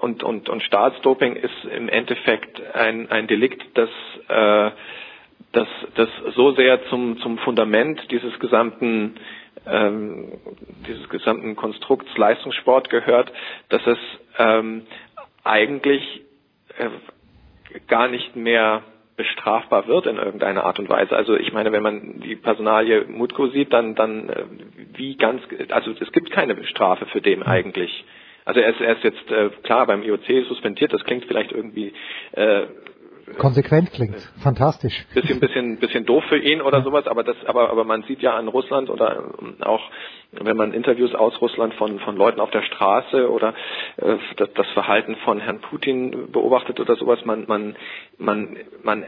und 0.00 0.22
und 0.22 0.48
und 0.48 0.62
Staatsdoping 0.62 1.36
ist 1.36 1.64
im 1.74 1.88
Endeffekt 1.88 2.60
ein 2.74 3.10
ein 3.10 3.26
Delikt, 3.26 3.62
das 3.74 3.90
äh, 4.28 4.70
das 5.52 5.68
das 5.94 6.08
so 6.34 6.52
sehr 6.52 6.84
zum 6.88 7.18
zum 7.18 7.38
Fundament 7.38 8.00
dieses 8.10 8.38
gesamten 8.38 9.16
ähm, 9.66 10.32
dieses 10.86 11.08
gesamten 11.08 11.56
Konstrukts 11.56 12.16
Leistungssport 12.16 12.90
gehört, 12.90 13.32
dass 13.68 13.84
es 13.86 13.98
ähm, 14.38 14.86
eigentlich 15.44 16.22
äh, 16.78 16.90
gar 17.88 18.08
nicht 18.08 18.36
mehr 18.36 18.82
bestrafbar 19.16 19.86
wird 19.86 20.06
in 20.06 20.16
irgendeiner 20.16 20.64
Art 20.64 20.78
und 20.78 20.88
Weise. 20.88 21.16
Also 21.16 21.36
ich 21.36 21.52
meine, 21.52 21.72
wenn 21.72 21.82
man 21.82 22.20
die 22.20 22.36
Personalie 22.36 23.04
Mutko 23.08 23.48
sieht, 23.48 23.72
dann 23.72 23.94
dann 23.94 24.28
äh, 24.28 24.44
wie 24.94 25.16
ganz 25.16 25.42
also 25.70 25.92
es 25.98 26.12
gibt 26.12 26.30
keine 26.30 26.62
Strafe 26.66 27.06
für 27.06 27.20
den 27.20 27.42
eigentlich. 27.42 28.04
Also 28.44 28.60
er 28.60 28.70
ist, 28.70 28.80
er 28.80 28.96
ist 28.96 29.02
jetzt 29.02 29.30
äh, 29.30 29.50
klar 29.64 29.86
beim 29.86 30.04
IOC 30.04 30.46
suspendiert, 30.48 30.92
das 30.92 31.02
klingt 31.04 31.24
vielleicht 31.24 31.50
irgendwie 31.50 31.92
äh, 32.32 32.62
konsequent 33.38 33.92
klingt. 33.92 34.16
Fantastisch. 34.42 34.94
Bisschen, 35.14 35.40
bisschen, 35.40 35.78
bisschen 35.78 36.06
doof 36.06 36.24
für 36.28 36.38
ihn 36.38 36.62
oder 36.62 36.78
ja. 36.78 36.84
sowas, 36.84 37.06
aber 37.06 37.24
das, 37.24 37.36
aber, 37.46 37.70
aber 37.70 37.84
man 37.84 38.02
sieht 38.04 38.22
ja 38.22 38.34
an 38.34 38.48
Russland 38.48 38.88
oder 38.88 39.32
ähm, 39.40 39.56
auch, 39.60 39.82
wenn 40.32 40.56
man 40.56 40.72
Interviews 40.72 41.14
aus 41.14 41.40
Russland 41.40 41.74
von, 41.74 41.98
von 42.00 42.16
Leuten 42.16 42.40
auf 42.40 42.50
der 42.50 42.62
Straße 42.62 43.30
oder 43.30 43.54
äh, 43.96 44.16
das, 44.36 44.52
das 44.54 44.66
Verhalten 44.70 45.16
von 45.24 45.40
Herrn 45.40 45.60
Putin 45.60 46.30
beobachtet 46.30 46.78
oder 46.80 46.96
sowas, 46.96 47.24
man, 47.24 47.44
man, 47.46 47.76
man, 48.18 48.56
man 48.82 49.04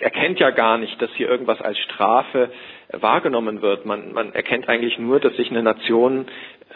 erkennt 0.00 0.38
ja 0.38 0.50
gar 0.50 0.78
nicht, 0.78 1.00
dass 1.00 1.10
hier 1.14 1.28
irgendwas 1.28 1.60
als 1.60 1.78
Strafe 1.78 2.50
wahrgenommen 2.92 3.62
wird. 3.62 3.86
Man, 3.86 4.12
man 4.12 4.32
erkennt 4.32 4.68
eigentlich 4.68 4.98
nur, 4.98 5.20
dass 5.20 5.34
sich 5.36 5.50
eine 5.50 5.62
Nation 5.62 6.26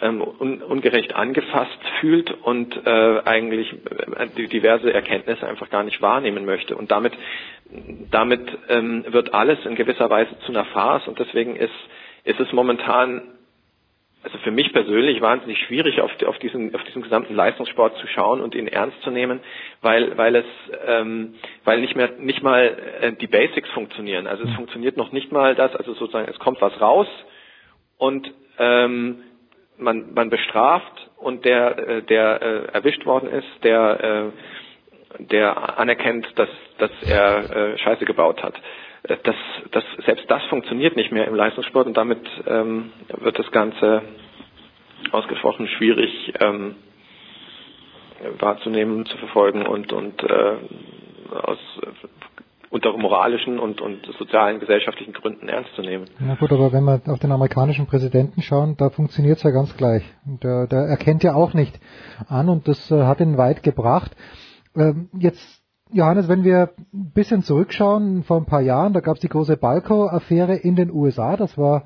ähm, 0.04 0.20
un, 0.22 0.62
ungerecht 0.62 1.14
angefasst 1.16 1.78
fühlt 2.00 2.30
und 2.42 2.86
äh, 2.86 3.20
eigentlich 3.24 3.72
äh, 3.72 4.46
diverse 4.48 4.92
Erkenntnisse 4.92 5.46
einfach 5.46 5.70
gar 5.70 5.82
nicht 5.82 6.02
wahrnehmen 6.02 6.44
möchte. 6.44 6.76
Und 6.76 6.90
damit, 6.90 7.14
damit 8.10 8.42
ähm, 8.68 9.04
wird 9.08 9.32
alles 9.32 9.58
in 9.64 9.74
gewisser 9.74 10.10
Weise 10.10 10.38
zu 10.40 10.52
einer 10.52 10.66
Farce 10.66 11.08
und 11.08 11.18
deswegen 11.18 11.56
ist, 11.56 11.72
ist 12.24 12.38
es 12.38 12.52
momentan 12.52 13.22
also 14.22 14.38
für 14.38 14.50
mich 14.50 14.72
persönlich 14.72 15.20
wahnsinnig 15.20 15.58
schwierig, 15.66 16.00
auf, 16.00 16.10
auf, 16.26 16.38
diesen, 16.38 16.74
auf 16.74 16.82
diesen 16.84 17.02
gesamten 17.02 17.34
Leistungssport 17.34 17.98
zu 17.98 18.06
schauen 18.06 18.40
und 18.40 18.54
ihn 18.54 18.68
ernst 18.68 19.00
zu 19.02 19.10
nehmen, 19.10 19.40
weil, 19.82 20.16
weil 20.16 20.36
es, 20.36 20.46
ähm, 20.86 21.34
weil 21.64 21.82
nicht 21.82 21.94
mehr, 21.94 22.10
nicht 22.18 22.42
mal 22.42 22.74
äh, 23.02 23.12
die 23.12 23.26
Basics 23.26 23.68
funktionieren. 23.70 24.26
Also 24.26 24.44
es 24.44 24.54
funktioniert 24.54 24.96
noch 24.96 25.12
nicht 25.12 25.30
mal 25.30 25.54
das, 25.54 25.76
also 25.76 25.92
sozusagen, 25.92 26.26
es 26.30 26.38
kommt 26.38 26.62
was 26.62 26.80
raus 26.80 27.06
und 27.98 28.32
ähm, 28.58 29.18
man, 29.78 30.12
man 30.14 30.30
bestraft 30.30 31.10
und 31.16 31.44
der, 31.44 31.78
äh, 31.78 32.02
der 32.02 32.42
äh, 32.42 32.64
erwischt 32.72 33.06
worden 33.06 33.28
ist, 33.30 33.48
der, 33.64 34.32
äh, 35.18 35.22
der 35.24 35.78
anerkennt, 35.78 36.26
dass, 36.36 36.48
dass 36.78 36.90
er 37.08 37.50
äh, 37.74 37.78
Scheiße 37.78 38.04
gebaut 38.04 38.42
hat. 38.42 38.54
Äh, 39.04 39.16
das, 39.22 39.36
das, 39.72 39.84
selbst 40.06 40.30
das 40.30 40.42
funktioniert 40.44 40.96
nicht 40.96 41.12
mehr 41.12 41.26
im 41.26 41.34
Leistungssport 41.34 41.86
und 41.86 41.96
damit 41.96 42.26
ähm, 42.46 42.92
wird 43.18 43.38
das 43.38 43.50
Ganze 43.50 44.02
ausgesprochen 45.12 45.68
schwierig 45.68 46.32
ähm, 46.40 46.76
wahrzunehmen, 48.38 49.04
zu 49.06 49.16
verfolgen 49.18 49.66
und, 49.66 49.92
und 49.92 50.22
äh, 50.22 50.56
aus 51.30 51.58
unter 52.74 52.92
moralischen 52.98 53.60
und, 53.60 53.80
und 53.80 54.04
sozialen, 54.18 54.58
gesellschaftlichen 54.58 55.12
Gründen 55.12 55.48
ernst 55.48 55.70
zu 55.76 55.82
nehmen. 55.82 56.06
Na 56.18 56.34
gut, 56.34 56.50
aber 56.50 56.72
wenn 56.72 56.82
wir 56.82 57.00
auf 57.06 57.20
den 57.20 57.30
amerikanischen 57.30 57.86
Präsidenten 57.86 58.42
schauen, 58.42 58.76
da 58.76 58.90
funktioniert 58.90 59.36
es 59.36 59.44
ja 59.44 59.50
ganz 59.50 59.76
gleich. 59.76 60.02
Der, 60.42 60.66
der 60.66 60.80
erkennt 60.80 61.22
ja 61.22 61.34
auch 61.34 61.54
nicht 61.54 61.78
an 62.28 62.48
und 62.48 62.66
das 62.66 62.90
äh, 62.90 63.04
hat 63.04 63.20
ihn 63.20 63.38
weit 63.38 63.62
gebracht. 63.62 64.10
Ähm, 64.74 65.08
jetzt 65.16 65.62
Johannes, 65.92 66.28
wenn 66.28 66.42
wir 66.42 66.70
ein 66.92 67.12
bisschen 67.12 67.42
zurückschauen, 67.42 68.24
vor 68.24 68.38
ein 68.38 68.46
paar 68.46 68.62
Jahren, 68.62 68.92
da 68.92 68.98
gab 68.98 69.14
es 69.14 69.20
die 69.20 69.28
große 69.28 69.56
Balko-Affäre 69.56 70.56
in 70.56 70.74
den 70.74 70.90
USA. 70.90 71.36
Das 71.36 71.56
war 71.56 71.84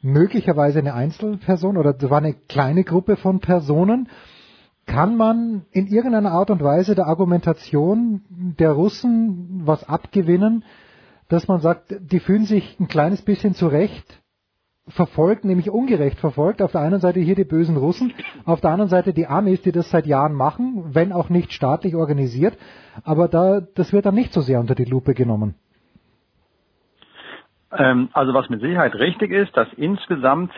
möglicherweise 0.00 0.78
eine 0.78 0.94
Einzelperson 0.94 1.76
oder 1.76 1.92
das 1.92 2.08
war 2.08 2.18
eine 2.18 2.32
kleine 2.32 2.84
Gruppe 2.84 3.16
von 3.16 3.40
Personen. 3.40 4.08
Kann 4.86 5.16
man 5.16 5.64
in 5.70 5.86
irgendeiner 5.86 6.32
Art 6.32 6.50
und 6.50 6.62
Weise 6.62 6.94
der 6.94 7.06
Argumentation 7.06 8.22
der 8.58 8.72
Russen 8.72 9.62
was 9.64 9.88
abgewinnen, 9.88 10.64
dass 11.28 11.48
man 11.48 11.60
sagt, 11.60 11.94
die 12.00 12.20
fühlen 12.20 12.44
sich 12.44 12.78
ein 12.78 12.88
kleines 12.88 13.22
bisschen 13.22 13.54
zurecht 13.54 14.22
verfolgt, 14.88 15.44
nämlich 15.44 15.70
ungerecht 15.70 16.18
verfolgt. 16.18 16.60
Auf 16.60 16.72
der 16.72 16.80
einen 16.80 17.00
Seite 17.00 17.20
hier 17.20 17.36
die 17.36 17.44
bösen 17.44 17.76
Russen, 17.76 18.12
auf 18.44 18.60
der 18.60 18.70
anderen 18.70 18.90
Seite 18.90 19.12
die 19.12 19.26
Amis, 19.26 19.62
die 19.62 19.72
das 19.72 19.90
seit 19.90 20.06
Jahren 20.06 20.34
machen, 20.34 20.94
wenn 20.94 21.12
auch 21.12 21.28
nicht 21.28 21.52
staatlich 21.52 21.94
organisiert. 21.94 22.58
Aber 23.04 23.28
da, 23.28 23.60
das 23.60 23.92
wird 23.92 24.06
dann 24.06 24.14
nicht 24.14 24.32
so 24.32 24.40
sehr 24.40 24.60
unter 24.60 24.74
die 24.74 24.84
Lupe 24.84 25.14
genommen. 25.14 25.54
Ähm, 27.70 28.10
also 28.12 28.34
was 28.34 28.50
mit 28.50 28.60
Sicherheit 28.60 28.94
richtig 28.96 29.30
ist, 29.30 29.56
dass 29.56 29.68
insgesamt 29.76 30.52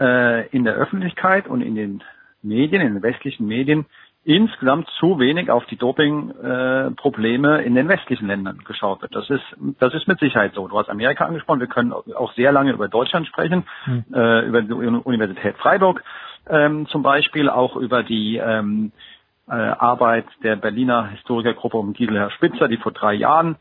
äh, 0.00 0.48
in 0.48 0.64
der 0.64 0.74
Öffentlichkeit 0.74 1.46
und 1.46 1.60
in 1.60 1.74
den 1.74 2.02
Medien, 2.42 2.82
in 2.82 2.94
den 2.94 3.02
westlichen 3.02 3.46
Medien, 3.46 3.86
insgesamt 4.24 4.88
zu 4.98 5.18
wenig 5.18 5.50
auf 5.50 5.64
die 5.66 5.76
Doping-Probleme 5.76 7.62
äh, 7.62 7.66
in 7.66 7.74
den 7.74 7.88
westlichen 7.88 8.26
Ländern 8.26 8.58
geschaut 8.66 9.00
wird. 9.00 9.14
Das 9.14 9.30
ist, 9.30 9.44
das 9.78 9.94
ist 9.94 10.08
mit 10.08 10.20
Sicherheit 10.20 10.52
so. 10.54 10.68
Du 10.68 10.78
hast 10.78 10.90
Amerika 10.90 11.24
angesprochen. 11.24 11.60
Wir 11.60 11.68
können 11.68 11.92
auch 11.92 12.32
sehr 12.34 12.52
lange 12.52 12.72
über 12.72 12.88
Deutschland 12.88 13.26
sprechen, 13.26 13.64
mhm. 13.86 14.04
äh, 14.12 14.46
über 14.46 14.62
die 14.62 14.72
Universität 14.72 15.56
Freiburg 15.56 16.02
ähm, 16.48 16.86
zum 16.88 17.02
Beispiel, 17.02 17.48
auch 17.48 17.76
über 17.76 18.02
die 18.02 18.36
ähm, 18.36 18.92
äh, 19.48 19.52
Arbeit 19.52 20.26
der 20.42 20.56
Berliner 20.56 21.08
Historikergruppe 21.08 21.76
um 21.76 21.92
Gisela 21.92 22.30
Spitzer, 22.30 22.68
die 22.68 22.76
vor 22.76 22.92
drei 22.92 23.14
Jahren 23.14 23.56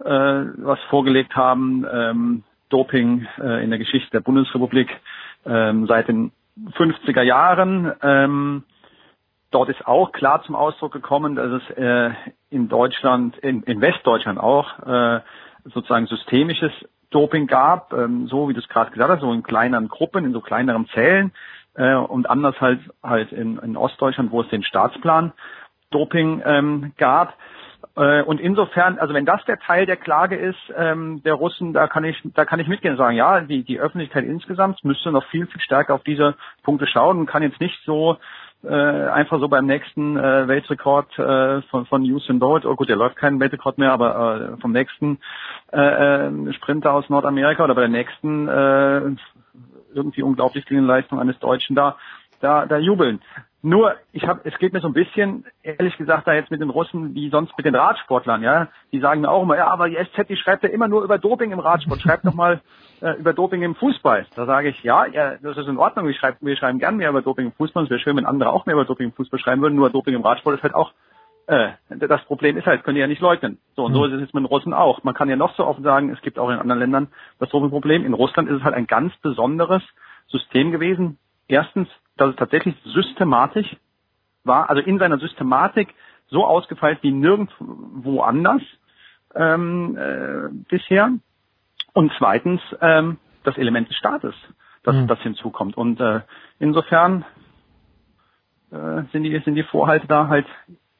äh, 0.00 0.04
was 0.04 0.78
vorgelegt 0.90 1.36
haben, 1.36 1.86
ähm, 1.90 2.42
Doping 2.68 3.26
äh, 3.38 3.62
in 3.62 3.70
der 3.70 3.78
Geschichte 3.78 4.10
der 4.10 4.20
Bundesrepublik 4.20 4.88
ähm, 5.46 5.86
seit 5.86 6.08
den 6.08 6.32
50er 6.56 7.22
Jahren. 7.22 7.92
Ähm, 8.02 8.64
Dort 9.54 9.68
ist 9.68 9.86
auch 9.86 10.10
klar 10.10 10.42
zum 10.42 10.56
Ausdruck 10.56 10.90
gekommen, 10.90 11.36
dass 11.36 11.62
es 11.62 11.76
äh, 11.76 12.10
in 12.50 12.68
Deutschland, 12.68 13.38
in, 13.38 13.62
in 13.62 13.80
Westdeutschland 13.80 14.40
auch 14.40 14.80
äh, 14.80 15.20
sozusagen 15.62 16.08
systemisches 16.08 16.72
Doping 17.10 17.46
gab, 17.46 17.92
ähm, 17.92 18.26
so 18.26 18.48
wie 18.48 18.52
du 18.52 18.58
es 18.58 18.68
gerade 18.68 18.90
gesagt 18.90 19.10
hast, 19.12 19.20
so 19.20 19.32
in 19.32 19.44
kleineren 19.44 19.86
Gruppen, 19.86 20.24
in 20.24 20.32
so 20.32 20.40
kleineren 20.40 20.88
Zellen 20.88 21.30
äh, 21.74 21.94
und 21.94 22.28
anders 22.28 22.60
halt 22.60 22.80
halt 23.00 23.30
in, 23.30 23.58
in 23.58 23.76
Ostdeutschland, 23.76 24.32
wo 24.32 24.40
es 24.40 24.48
den 24.48 24.64
Staatsplan 24.64 25.32
Doping 25.90 26.42
ähm, 26.44 26.92
gab. 26.96 27.34
Äh, 27.96 28.22
und 28.22 28.40
insofern, 28.40 28.98
also 28.98 29.14
wenn 29.14 29.24
das 29.24 29.44
der 29.44 29.58
Teil 29.58 29.86
der 29.86 29.96
Klage 29.96 30.36
ist, 30.36 30.58
ähm, 30.76 31.22
der 31.24 31.34
Russen, 31.34 31.72
da 31.72 31.86
kann 31.86 32.04
ich, 32.04 32.20
da 32.34 32.44
kann 32.44 32.60
ich 32.60 32.68
mitgehen 32.68 32.92
und 32.92 32.98
sagen, 32.98 33.16
ja, 33.16 33.40
die, 33.40 33.62
die 33.62 33.78
Öffentlichkeit 33.78 34.24
insgesamt 34.24 34.84
müsste 34.84 35.12
noch 35.12 35.24
viel, 35.26 35.46
viel 35.46 35.60
stärker 35.60 35.94
auf 35.94 36.02
diese 36.02 36.34
Punkte 36.62 36.86
schauen 36.86 37.18
und 37.18 37.26
kann 37.26 37.42
jetzt 37.42 37.60
nicht 37.60 37.78
so 37.84 38.18
äh, 38.64 39.08
einfach 39.08 39.38
so 39.38 39.48
beim 39.48 39.66
nächsten 39.66 40.16
äh, 40.16 40.48
Weltrekord 40.48 41.18
äh, 41.18 41.62
von, 41.62 41.86
von 41.86 42.02
Usain 42.02 42.38
Bolt, 42.38 42.64
oh 42.66 42.74
gut, 42.74 42.88
der 42.88 42.96
läuft 42.96 43.16
keinen 43.16 43.38
Weltrekord 43.38 43.78
mehr, 43.78 43.92
aber 43.92 44.54
äh, 44.54 44.60
vom 44.60 44.72
nächsten 44.72 45.18
äh, 45.72 46.26
äh, 46.26 46.52
Sprinter 46.54 46.94
aus 46.94 47.08
Nordamerika 47.08 47.62
oder 47.62 47.74
bei 47.74 47.82
der 47.82 47.90
nächsten 47.90 48.48
äh, 48.48 49.02
irgendwie 49.94 50.22
unglaublich 50.22 50.64
klingende 50.66 50.92
Leistung 50.92 51.20
eines 51.20 51.38
Deutschen 51.38 51.76
da, 51.76 51.96
da, 52.40 52.66
da 52.66 52.78
jubeln. 52.78 53.20
Nur, 53.66 53.94
ich 54.12 54.26
habe, 54.26 54.42
es 54.44 54.58
geht 54.58 54.74
mir 54.74 54.80
so 54.80 54.88
ein 54.88 54.92
bisschen, 54.92 55.46
ehrlich 55.62 55.96
gesagt, 55.96 56.26
da 56.26 56.34
jetzt 56.34 56.50
mit 56.50 56.60
den 56.60 56.68
Russen, 56.68 57.14
wie 57.14 57.30
sonst 57.30 57.56
mit 57.56 57.64
den 57.64 57.74
Radsportlern, 57.74 58.42
ja. 58.42 58.68
Die 58.92 59.00
sagen 59.00 59.22
mir 59.22 59.30
auch 59.30 59.42
immer, 59.42 59.56
ja, 59.56 59.68
aber 59.68 59.88
die 59.88 59.96
SZ, 59.96 60.28
die 60.28 60.36
schreibt 60.36 60.64
ja 60.64 60.68
immer 60.68 60.86
nur 60.86 61.02
über 61.02 61.16
Doping 61.16 61.50
im 61.50 61.60
Radsport. 61.60 62.02
Schreibt 62.02 62.26
doch 62.26 62.34
mal 62.34 62.60
äh, 63.00 63.12
über 63.12 63.32
Doping 63.32 63.62
im 63.62 63.74
Fußball. 63.74 64.26
Da 64.36 64.44
sage 64.44 64.68
ich, 64.68 64.82
ja, 64.82 65.06
ja, 65.06 65.36
das 65.38 65.56
ist 65.56 65.66
in 65.66 65.78
Ordnung. 65.78 66.06
Wir 66.06 66.12
schreiben, 66.12 66.36
wir 66.42 66.56
schreiben 66.56 66.78
gern 66.78 66.98
mehr 66.98 67.08
über 67.08 67.22
Doping 67.22 67.46
im 67.46 67.52
Fußball. 67.52 67.84
Es 67.84 67.90
wäre 67.90 68.00
schön, 68.00 68.18
wenn 68.18 68.26
andere 68.26 68.52
auch 68.52 68.66
mehr 68.66 68.74
über 68.74 68.84
Doping 68.84 69.06
im 69.06 69.12
Fußball 69.14 69.40
schreiben 69.40 69.62
würden. 69.62 69.76
Nur 69.76 69.88
Doping 69.88 70.14
im 70.14 70.26
Radsport 70.26 70.56
ist 70.56 70.62
halt 70.62 70.74
auch, 70.74 70.92
äh, 71.46 71.70
das 71.88 72.22
Problem 72.26 72.58
ist 72.58 72.66
halt, 72.66 72.84
können 72.84 72.96
die 72.96 73.00
ja 73.00 73.06
nicht 73.06 73.22
leugnen. 73.22 73.56
So, 73.76 73.86
und 73.86 73.94
so 73.94 74.04
ist 74.04 74.12
es 74.12 74.34
mit 74.34 74.42
den 74.42 74.44
Russen 74.44 74.74
auch. 74.74 75.04
Man 75.04 75.14
kann 75.14 75.30
ja 75.30 75.36
noch 75.36 75.56
so 75.56 75.64
oft 75.64 75.82
sagen, 75.82 76.10
es 76.10 76.20
gibt 76.20 76.38
auch 76.38 76.50
in 76.50 76.58
anderen 76.58 76.80
Ländern 76.80 77.08
das 77.38 77.48
Dopingproblem. 77.48 78.04
In 78.04 78.12
Russland 78.12 78.50
ist 78.50 78.56
es 78.56 78.62
halt 78.62 78.74
ein 78.74 78.86
ganz 78.86 79.16
besonderes 79.22 79.82
System 80.26 80.70
gewesen. 80.70 81.18
Erstens, 81.48 81.88
dass 82.16 82.30
es 82.30 82.36
tatsächlich 82.36 82.74
systematisch 82.84 83.76
war, 84.44 84.70
also 84.70 84.82
in 84.82 84.98
seiner 84.98 85.18
Systematik 85.18 85.94
so 86.28 86.44
ausgefeilt 86.44 86.98
wie 87.02 87.10
nirgendwo 87.10 88.20
anders 88.20 88.62
ähm, 89.34 89.96
äh, 89.96 90.48
bisher. 90.68 91.10
Und 91.92 92.12
zweitens 92.18 92.60
ähm, 92.80 93.18
das 93.44 93.56
Element 93.56 93.88
des 93.88 93.96
Staates, 93.96 94.34
das, 94.82 94.94
mhm. 94.94 95.06
das 95.06 95.20
hinzukommt. 95.20 95.76
Und 95.76 96.00
äh, 96.00 96.20
insofern 96.58 97.24
äh, 98.70 99.02
sind, 99.12 99.22
die, 99.22 99.40
sind 99.44 99.54
die 99.54 99.62
Vorhalte 99.62 100.06
da 100.06 100.28
halt 100.28 100.46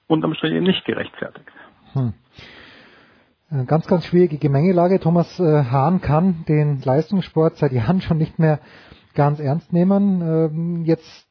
unterm 0.06 0.34
Strich 0.34 0.52
eben 0.52 0.66
nicht 0.66 0.84
gerechtfertigt. 0.84 1.50
Hm. 1.92 2.14
Ganz, 3.66 3.86
ganz 3.86 4.06
schwierige 4.06 4.38
Gemengelage. 4.38 4.98
Thomas 4.98 5.38
äh, 5.38 5.64
Hahn 5.64 6.00
kann 6.00 6.44
den 6.48 6.80
Leistungssport 6.82 7.56
seit 7.56 7.72
Jahren 7.72 8.00
schon 8.00 8.18
nicht 8.18 8.38
mehr 8.38 8.58
ganz 9.14 9.40
ernst 9.40 9.72
nehmen. 9.72 10.20
Ähm, 10.22 10.84
jetzt 10.84 11.26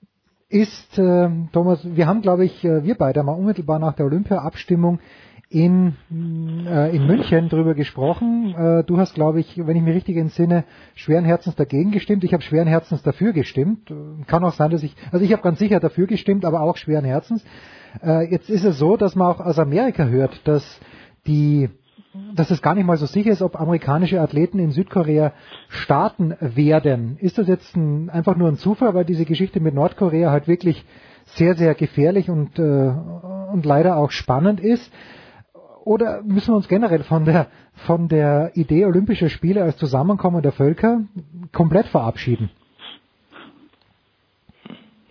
ist, 0.50 0.98
äh, 0.98 1.30
Thomas, 1.52 1.80
wir 1.84 2.08
haben, 2.08 2.22
glaube 2.22 2.46
ich, 2.46 2.64
äh, 2.64 2.84
wir 2.84 2.96
beide 2.96 3.24
mal 3.24 3.34
unmittelbar 3.34 3.80
nach 3.80 3.94
der 3.94 4.06
Olympia-Abstimmung 4.06 5.00
in, 5.50 5.96
äh, 6.68 6.96
in 6.96 7.06
München 7.06 7.50
drüber 7.50 7.76
gesprochen. 7.76 8.56
Äh, 8.56 8.84
du 8.84 8.98
hast, 8.98 9.14
glaube 9.14 9.40
ich, 9.40 9.56
wenn 9.58 9.76
ich 9.76 9.84
mich 9.84 9.96
richtig 9.96 10.18
entsinne, 10.18 10.64
schweren 10.96 11.26
Herzens 11.26 11.56
dagegen 11.56 11.92
gestimmt. 11.92 12.24
Ich 12.24 12.34
habe 12.34 12.42
schweren 12.42 12.68
Herzens 12.68 13.04
dafür 13.04 13.34
gestimmt. 13.34 13.92
Äh, 13.92 14.26
kann 14.26 14.44
auch 14.44 14.54
sein, 14.54 14.72
dass 14.72 14.82
ich, 14.82 14.96
also 15.12 15.24
ich 15.24 15.32
habe 15.32 15.44
ganz 15.44 15.60
sicher 15.60 15.80
dafür 15.80 16.08
gestimmt, 16.08 16.44
aber 16.44 16.62
auch 16.62 16.78
schweren 16.78 17.06
Herzens. 17.06 17.46
Äh, 18.04 18.32
jetzt 18.32 18.50
ist 18.50 18.64
es 18.64 18.80
so, 18.80 18.98
dass 18.98 19.16
man 19.16 19.28
auch 19.28 19.40
aus 19.40 19.60
Amerika 19.60 20.06
hört, 20.06 20.42
dass 20.48 20.80
die 21.28 21.70
dass 22.36 22.52
es 22.52 22.62
gar 22.62 22.76
nicht 22.76 22.86
mal 22.86 22.98
so 22.98 23.06
sicher 23.06 23.32
ist, 23.32 23.42
ob 23.42 23.60
amerikanische 23.60 24.22
Athleten 24.22 24.60
in 24.60 24.72
Südkorea 24.72 25.34
starten 25.68 26.36
werden. 26.40 27.18
Ist 27.20 27.38
das 27.38 27.48
jetzt 27.48 27.76
ein, 27.76 28.10
einfach 28.10 28.36
nur 28.36 28.50
ein 28.50 28.58
Zufall, 28.58 28.94
weil 28.94 29.06
diese 29.06 29.26
Geschichte 29.26 29.60
mit 29.60 29.74
Nordkorea 29.74 30.30
halt 30.30 30.48
wirklich 30.48 30.86
sehr, 31.26 31.56
sehr 31.56 31.74
gefährlich 31.74 32.30
und, 32.30 32.60
äh, 32.60 32.62
und 33.52 33.66
leider 33.66 33.98
auch 33.98 34.12
spannend 34.12 34.60
ist? 34.60 34.94
Oder 35.86 36.22
müssen 36.24 36.54
wir 36.54 36.56
uns 36.56 36.68
generell 36.68 37.04
von 37.04 37.26
der, 37.26 37.48
von 37.74 38.08
der 38.08 38.52
Idee 38.54 38.86
Olympischer 38.86 39.30
Spiele 39.30 39.64
als 39.64 39.78
Zusammenkommen 39.78 40.42
der 40.42 40.52
Völker 40.52 41.02
komplett 41.52 41.88
verabschieden? 41.88 42.52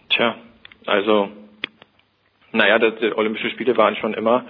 Tja, 0.09 0.37
also, 0.87 1.29
naja, 2.53 2.79
die 2.79 3.13
Olympische 3.17 3.51
Spiele 3.51 3.77
waren 3.77 3.97
schon 3.97 4.15
immer 4.15 4.45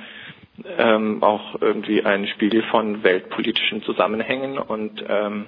ähm, 0.79 1.23
auch 1.23 1.61
irgendwie 1.61 2.05
ein 2.05 2.27
Spiegel 2.29 2.63
von 2.65 3.03
weltpolitischen 3.03 3.83
Zusammenhängen. 3.83 4.59
Und 4.59 5.05
ähm, 5.09 5.47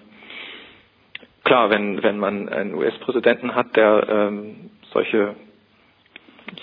klar, 1.45 1.71
wenn 1.71 2.03
wenn 2.03 2.19
man 2.19 2.49
einen 2.49 2.75
US-Präsidenten 2.75 3.55
hat, 3.55 3.77
der 3.77 4.07
ähm, 4.09 4.71
solche 4.93 5.35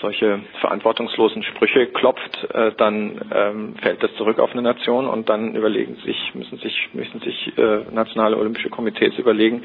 solche 0.00 0.40
verantwortungslosen 0.60 1.42
Sprüche 1.42 1.86
klopft, 1.88 2.48
äh, 2.54 2.72
dann 2.76 3.20
ähm, 3.34 3.74
fällt 3.82 4.02
das 4.02 4.14
zurück 4.14 4.38
auf 4.38 4.52
eine 4.52 4.62
Nation. 4.62 5.06
Und 5.06 5.28
dann 5.28 5.54
überlegen 5.54 5.96
sich, 6.04 6.34
müssen 6.34 6.58
sich, 6.58 6.88
müssen 6.92 7.20
sich 7.20 7.52
äh, 7.58 7.84
nationale 7.92 8.36
olympische 8.36 8.70
Komitees 8.70 9.18
überlegen, 9.18 9.64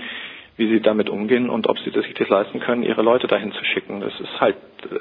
wie 0.57 0.67
sie 0.67 0.81
damit 0.81 1.09
umgehen 1.09 1.49
und 1.49 1.67
ob 1.67 1.77
sie 1.79 1.91
das 1.91 2.03
sich 2.05 2.15
das 2.15 2.29
leisten 2.29 2.59
können, 2.59 2.83
ihre 2.83 3.03
Leute 3.03 3.27
dahin 3.27 3.51
zu 3.51 3.63
schicken. 3.63 4.01
Das 4.01 4.19
ist 4.19 4.41
halt 4.41 4.57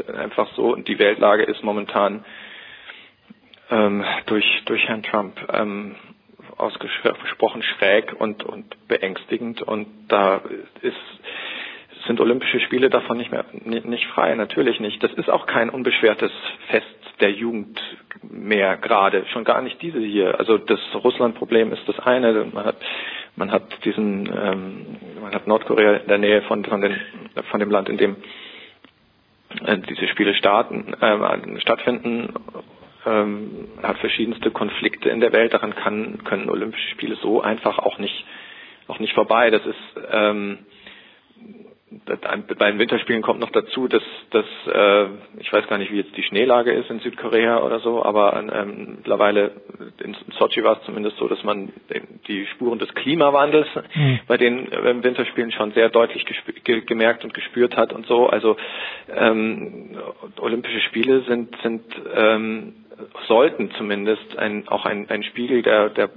äh, 0.09 0.13
einfach 0.13 0.49
so. 0.55 0.73
Und 0.73 0.87
die 0.89 0.99
Weltlage 0.99 1.45
ist 1.45 1.65
momentan 1.65 2.25
ähm, 3.71 4.05
durch, 4.27 4.45
durch 4.67 4.87
Herrn 4.89 5.03
Trump 5.03 5.37
ähm, 5.53 5.97
ausgesprochen 6.57 7.63
schräg 7.63 8.15
und, 8.19 8.43
und 8.45 8.89
beängstigend 8.89 9.63
und 9.63 9.87
da 10.09 10.41
ist 10.83 10.97
sind 12.07 12.21
Olympische 12.21 12.61
Spiele 12.61 12.89
davon 12.89 13.17
nicht 13.17 13.31
mehr 13.31 13.45
nicht 13.53 14.07
frei, 14.07 14.35
natürlich 14.35 14.81
nicht. 14.81 15.03
Das 15.03 15.13
ist 15.15 15.29
auch 15.29 15.47
kein 15.47 15.71
unbeschwertes 15.71 16.31
Fest 16.69 16.87
der 17.21 17.31
Jugend 17.33 17.81
mehr 18.23 18.77
gerade, 18.77 19.25
schon 19.33 19.45
gar 19.45 19.63
nicht 19.63 19.81
diese 19.83 19.99
hier. 19.99 20.39
Also 20.39 20.59
das 20.59 20.79
Russland-Problem 20.95 21.73
ist 21.73 21.83
das 21.89 21.99
eine. 22.01 22.47
Man 22.53 22.65
hat 22.65 22.77
man 23.37 23.51
hat 23.51 23.85
diesen 23.85 24.27
ähm, 24.27 24.97
man 25.21 25.35
hat 25.35 25.47
Nordkorea 25.47 25.95
in 25.97 26.09
der 26.09 26.19
Nähe 26.19 26.43
von 26.43 26.65
von, 26.65 26.81
den, 26.81 26.97
von 27.51 27.61
dem 27.61 27.71
Land, 27.71 27.89
in 27.89 27.97
dem 27.97 28.17
äh, 29.65 29.79
diese 29.79 30.09
Spiele 30.09 30.35
starten, 30.35 30.95
äh, 31.01 31.61
stattfinden 31.61 32.33
ähm, 33.07 33.69
hat 33.83 33.99
verschiedenste 33.99 34.51
Konflikte 34.51 35.09
in 35.09 35.21
der 35.21 35.33
Welt. 35.33 35.55
Daran 35.55 35.75
kann, 35.75 36.25
können 36.25 36.51
Olympische 36.51 36.89
Spiele 36.91 37.17
so 37.17 37.41
einfach 37.41 37.79
auch 37.79 37.99
nicht, 37.99 38.25
auch 38.89 38.99
nicht 38.99 39.15
vorbei. 39.15 39.51
Das 39.51 39.65
ist 39.65 40.01
ähm, 40.11 40.59
bei 42.59 42.71
den 42.71 42.79
Winterspielen 42.81 43.23
kommt 43.23 43.39
noch 43.39 43.51
dazu, 43.51 43.87
dass, 43.87 44.03
dass 44.31 44.45
äh, 44.67 45.07
ich 45.39 45.53
weiß 45.53 45.69
gar 45.69 45.79
nicht, 45.79 45.93
wie 45.93 45.99
jetzt 45.99 46.17
die 46.17 46.25
Schneelage 46.25 46.73
ist 46.73 46.91
in 46.91 46.99
Südkorea 46.99 47.63
oder 47.63 47.79
so, 47.79 48.05
aber 48.05 48.43
ähm, 48.53 48.97
mittlerweile 48.97 49.53
in 50.03 50.17
Sochi 50.37 50.65
war 50.65 50.79
es 50.79 50.85
zumindest 50.85 51.17
so, 51.19 51.29
dass 51.29 51.43
man 51.45 51.73
die 52.27 52.47
Spuren 52.47 52.81
des 52.81 52.93
Klimawandels 52.95 53.69
mhm. 53.95 54.19
bei 54.27 54.37
den 54.37 54.71
äh, 54.73 55.03
Winterspielen 55.05 55.53
schon 55.53 55.73
sehr 55.73 55.89
deutlich 55.89 56.27
ge 56.65 56.81
gemerkt 56.81 57.25
und 57.25 57.35
gespürt 57.35 57.77
hat 57.77 57.93
und 57.93 58.07
so. 58.07 58.27
Also 58.27 58.57
ähm, 59.15 59.97
Olympische 60.41 60.81
Spiele 60.81 61.23
sind 61.23 61.55
sind 61.63 61.85
ähm, 62.15 62.75
sollten 63.27 63.71
zumindest 63.73 64.37
ein, 64.39 64.69
auch 64.69 64.85
ein, 64.85 65.09
ein 65.11 65.23
Spiegel 65.23 65.63
der, 65.63 65.91
der 65.91 66.11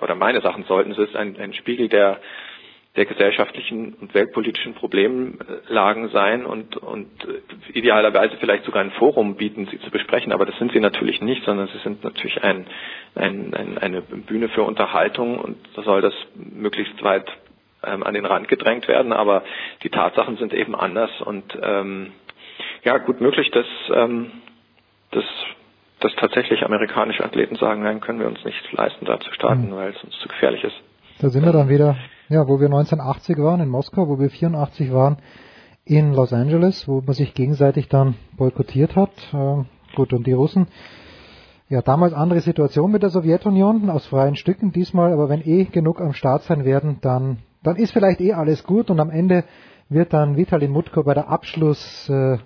oder 0.00 0.14
meine 0.14 0.40
Sachen 0.40 0.64
sollten 0.64 0.92
es 0.92 1.14
ein, 1.16 1.36
ein 1.38 1.52
Spiegel 1.54 1.88
der 1.88 2.20
der 2.98 3.06
gesellschaftlichen 3.06 3.94
und 3.94 4.12
weltpolitischen 4.12 4.74
Problemlagen 4.74 6.08
sein 6.08 6.44
und, 6.44 6.76
und 6.76 7.08
idealerweise 7.72 8.36
vielleicht 8.40 8.64
sogar 8.64 8.82
ein 8.82 8.90
Forum 8.90 9.36
bieten, 9.36 9.68
sie 9.70 9.78
zu 9.78 9.90
besprechen. 9.92 10.32
Aber 10.32 10.44
das 10.46 10.58
sind 10.58 10.72
sie 10.72 10.80
natürlich 10.80 11.20
nicht, 11.20 11.44
sondern 11.44 11.68
sie 11.68 11.78
sind 11.84 12.02
natürlich 12.02 12.42
ein, 12.42 12.66
ein, 13.14 13.54
ein, 13.54 13.78
eine 13.78 14.00
Bühne 14.02 14.48
für 14.48 14.64
Unterhaltung 14.64 15.38
und 15.38 15.56
da 15.76 15.82
soll 15.82 16.00
das 16.00 16.14
möglichst 16.34 17.00
weit 17.04 17.30
ähm, 17.84 18.02
an 18.02 18.14
den 18.14 18.26
Rand 18.26 18.48
gedrängt 18.48 18.88
werden. 18.88 19.12
Aber 19.12 19.44
die 19.84 19.90
Tatsachen 19.90 20.36
sind 20.36 20.52
eben 20.52 20.74
anders 20.74 21.10
und 21.20 21.56
ähm, 21.62 22.10
ja, 22.82 22.98
gut 22.98 23.20
möglich, 23.20 23.48
dass, 23.52 23.66
ähm, 23.94 24.32
dass, 25.12 25.24
dass 26.00 26.12
tatsächlich 26.16 26.64
amerikanische 26.64 27.24
Athleten 27.24 27.56
sagen, 27.56 27.82
nein, 27.82 28.00
können 28.00 28.20
wir 28.20 28.28
uns 28.28 28.44
nicht 28.44 28.72
leisten, 28.72 29.04
da 29.04 29.18
zu 29.20 29.32
starten, 29.32 29.70
mhm. 29.70 29.76
weil 29.76 29.90
es 29.90 30.02
uns 30.04 30.14
zu 30.20 30.28
gefährlich 30.28 30.64
ist. 30.64 30.76
Da 31.20 31.30
sind 31.30 31.44
wir 31.44 31.52
dann 31.52 31.68
wieder 31.68 31.96
ja, 32.28 32.46
wo 32.46 32.60
wir 32.60 32.66
1980 32.66 33.38
waren 33.38 33.60
in 33.60 33.68
Moskau, 33.68 34.08
wo 34.08 34.18
wir 34.18 34.30
84 34.30 34.92
waren 34.92 35.16
in 35.84 36.12
Los 36.12 36.32
Angeles, 36.32 36.86
wo 36.86 37.00
man 37.00 37.14
sich 37.14 37.32
gegenseitig 37.32 37.88
dann 37.88 38.16
boykottiert 38.36 38.96
hat. 38.96 39.12
Äh, 39.32 39.64
gut, 39.96 40.12
und 40.12 40.26
die 40.26 40.32
Russen, 40.32 40.66
ja, 41.70 41.80
damals 41.80 42.12
andere 42.12 42.40
Situation 42.40 42.90
mit 42.90 43.02
der 43.02 43.10
Sowjetunion, 43.10 43.88
aus 43.88 44.06
freien 44.06 44.36
Stücken 44.36 44.72
diesmal, 44.72 45.12
aber 45.12 45.28
wenn 45.28 45.46
eh 45.46 45.64
genug 45.64 46.00
am 46.00 46.12
Start 46.12 46.42
sein 46.42 46.64
werden, 46.64 46.98
dann, 47.00 47.38
dann 47.62 47.76
ist 47.76 47.92
vielleicht 47.92 48.20
eh 48.20 48.34
alles 48.34 48.64
gut 48.64 48.90
und 48.90 49.00
am 49.00 49.10
Ende 49.10 49.44
wird 49.88 50.12
dann 50.12 50.36
Vitali 50.36 50.68
Mutko 50.68 51.02
bei 51.02 51.14
der 51.14 51.28
Abschluss, 51.28 52.10
äh, 52.10 52.36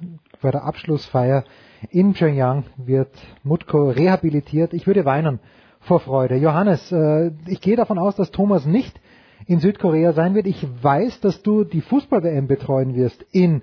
bei 0.41 0.53
der 0.53 0.65
Abschlussfeier 0.65 1.43
in 1.91 2.15
Pyongyang 2.15 2.65
wird 2.77 3.11
Mutko 3.43 3.91
rehabilitiert. 3.91 4.73
Ich 4.75 4.87
würde 4.87 5.05
weinen 5.05 5.41
vor 5.81 6.01
Freude. 6.01 6.37
Johannes, 6.37 6.93
äh, 6.93 7.33
ich 7.47 7.61
gehe 7.61 7.77
davon 7.77 7.99
aus, 7.99 8.17
dass 8.17 8.31
Thomas 8.31 8.67
nicht 8.67 9.01
in 9.47 9.59
Südkorea 9.59 10.13
sein 10.13 10.35
wird. 10.35 10.47
Ich 10.47 10.67
weiß, 10.83 11.21
dass 11.21 11.43
du 11.43 11.65
die 11.65 11.81
Fußball-WM 11.81 12.47
betreuen 12.47 12.95
wirst 12.95 13.25
in 13.33 13.63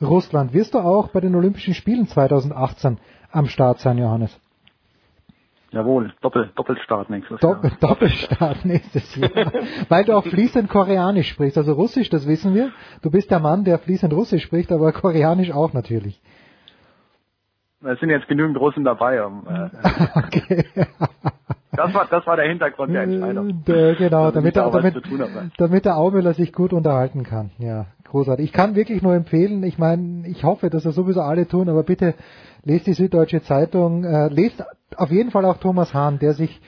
Russland. 0.00 0.52
Wirst 0.52 0.74
du 0.74 0.78
auch 0.78 1.08
bei 1.08 1.20
den 1.20 1.34
Olympischen 1.34 1.74
Spielen 1.74 2.06
2018 2.06 2.98
am 3.30 3.46
Start 3.46 3.78
sein, 3.78 3.98
Johannes. 3.98 4.38
Jawohl, 5.72 6.12
Doppel, 6.20 6.50
Doppelstart 6.56 7.10
nächstes 7.10 7.38
Doppel, 7.38 7.70
Jahr. 7.70 7.78
Doppelstart 7.78 8.64
nächstes 8.64 9.14
Jahr. 9.14 9.52
Weil 9.88 10.04
du 10.04 10.16
auch 10.16 10.24
fließend 10.24 10.68
Koreanisch 10.68 11.28
sprichst, 11.28 11.56
also 11.56 11.74
Russisch, 11.74 12.10
das 12.10 12.26
wissen 12.26 12.54
wir. 12.54 12.72
Du 13.02 13.10
bist 13.10 13.30
der 13.30 13.38
Mann, 13.38 13.62
der 13.62 13.78
fließend 13.78 14.12
Russisch 14.12 14.42
spricht, 14.42 14.72
aber 14.72 14.90
Koreanisch 14.92 15.52
auch 15.52 15.72
natürlich. 15.72 16.20
Es 17.82 17.98
sind 17.98 18.10
jetzt 18.10 18.28
genügend 18.28 18.58
Russen 18.58 18.84
dabei. 18.84 19.24
Um, 19.24 19.46
äh, 19.48 19.70
okay. 20.18 20.64
das, 21.72 21.94
war, 21.94 22.06
das 22.10 22.26
war 22.26 22.36
der 22.36 22.46
Hintergrund 22.46 22.92
der 22.92 23.04
Entscheidung. 23.04 23.64
Der, 23.64 23.94
genau, 23.94 24.30
damit, 24.30 24.56
da 24.56 24.66
er, 24.66 24.70
damit, 24.70 24.94
hat. 24.94 25.52
damit 25.56 25.84
der 25.86 25.96
Aumüller 25.96 26.34
sich 26.34 26.52
gut 26.52 26.74
unterhalten 26.74 27.22
kann. 27.22 27.50
Ja, 27.58 27.86
großartig. 28.04 28.44
Ich 28.44 28.52
kann 28.52 28.74
wirklich 28.74 29.02
nur 29.02 29.14
empfehlen, 29.14 29.62
ich 29.62 29.78
meine, 29.78 30.28
ich 30.28 30.44
hoffe, 30.44 30.68
dass 30.68 30.82
das 30.82 30.94
sowieso 30.94 31.22
alle 31.22 31.48
tun, 31.48 31.70
aber 31.70 31.82
bitte 31.82 32.14
lest 32.64 32.86
die 32.86 32.92
Süddeutsche 32.92 33.42
Zeitung, 33.42 34.04
äh, 34.04 34.28
lest 34.28 34.62
auf 34.96 35.10
jeden 35.10 35.30
Fall 35.30 35.46
auch 35.46 35.56
Thomas 35.56 35.94
Hahn, 35.94 36.18
der 36.18 36.34
sich 36.34 36.60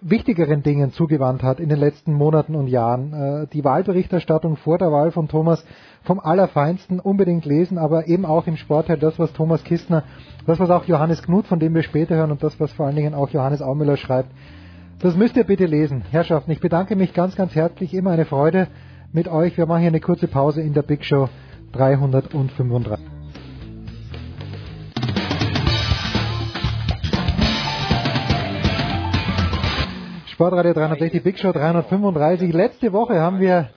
wichtigeren 0.00 0.62
Dingen 0.62 0.92
zugewandt 0.92 1.42
hat 1.42 1.60
in 1.60 1.68
den 1.68 1.78
letzten 1.78 2.12
Monaten 2.12 2.54
und 2.54 2.66
Jahren. 2.66 3.12
Äh, 3.12 3.46
die 3.52 3.64
Wahlberichterstattung 3.64 4.56
vor 4.56 4.78
der 4.78 4.92
Wahl 4.92 5.10
von 5.10 5.28
Thomas 5.28 5.64
vom 6.02 6.20
Allerfeinsten 6.20 7.00
unbedingt 7.00 7.44
lesen, 7.44 7.78
aber 7.78 8.06
eben 8.08 8.24
auch 8.24 8.46
im 8.46 8.56
Sportteil 8.56 8.98
das, 8.98 9.18
was 9.18 9.32
Thomas 9.32 9.64
Kistner, 9.64 10.04
das, 10.46 10.58
was 10.58 10.70
auch 10.70 10.84
Johannes 10.84 11.22
Knut, 11.22 11.46
von 11.46 11.60
dem 11.60 11.74
wir 11.74 11.82
später 11.82 12.14
hören 12.16 12.30
und 12.30 12.42
das, 12.42 12.58
was 12.58 12.72
vor 12.72 12.86
allen 12.86 12.96
Dingen 12.96 13.14
auch 13.14 13.30
Johannes 13.30 13.62
Aumüller 13.62 13.96
schreibt. 13.96 14.30
Das 15.00 15.16
müsst 15.16 15.36
ihr 15.36 15.44
bitte 15.44 15.66
lesen. 15.66 16.02
Herrschaften, 16.10 16.50
ich 16.50 16.60
bedanke 16.60 16.96
mich 16.96 17.14
ganz, 17.14 17.36
ganz 17.36 17.54
herzlich. 17.54 17.94
Immer 17.94 18.10
eine 18.10 18.26
Freude 18.26 18.68
mit 19.12 19.28
euch. 19.28 19.56
Wir 19.56 19.66
machen 19.66 19.80
hier 19.80 19.88
eine 19.88 20.00
kurze 20.00 20.28
Pause 20.28 20.60
in 20.60 20.74
der 20.74 20.82
Big 20.82 21.04
Show 21.04 21.28
335. 21.72 22.98
Sportradio 30.26 30.72
360, 30.72 31.22
Big 31.22 31.38
Show 31.38 31.52
335. 31.52 32.52
Letzte 32.52 32.92
Woche 32.92 33.20
haben 33.20 33.40
wir 33.40 33.68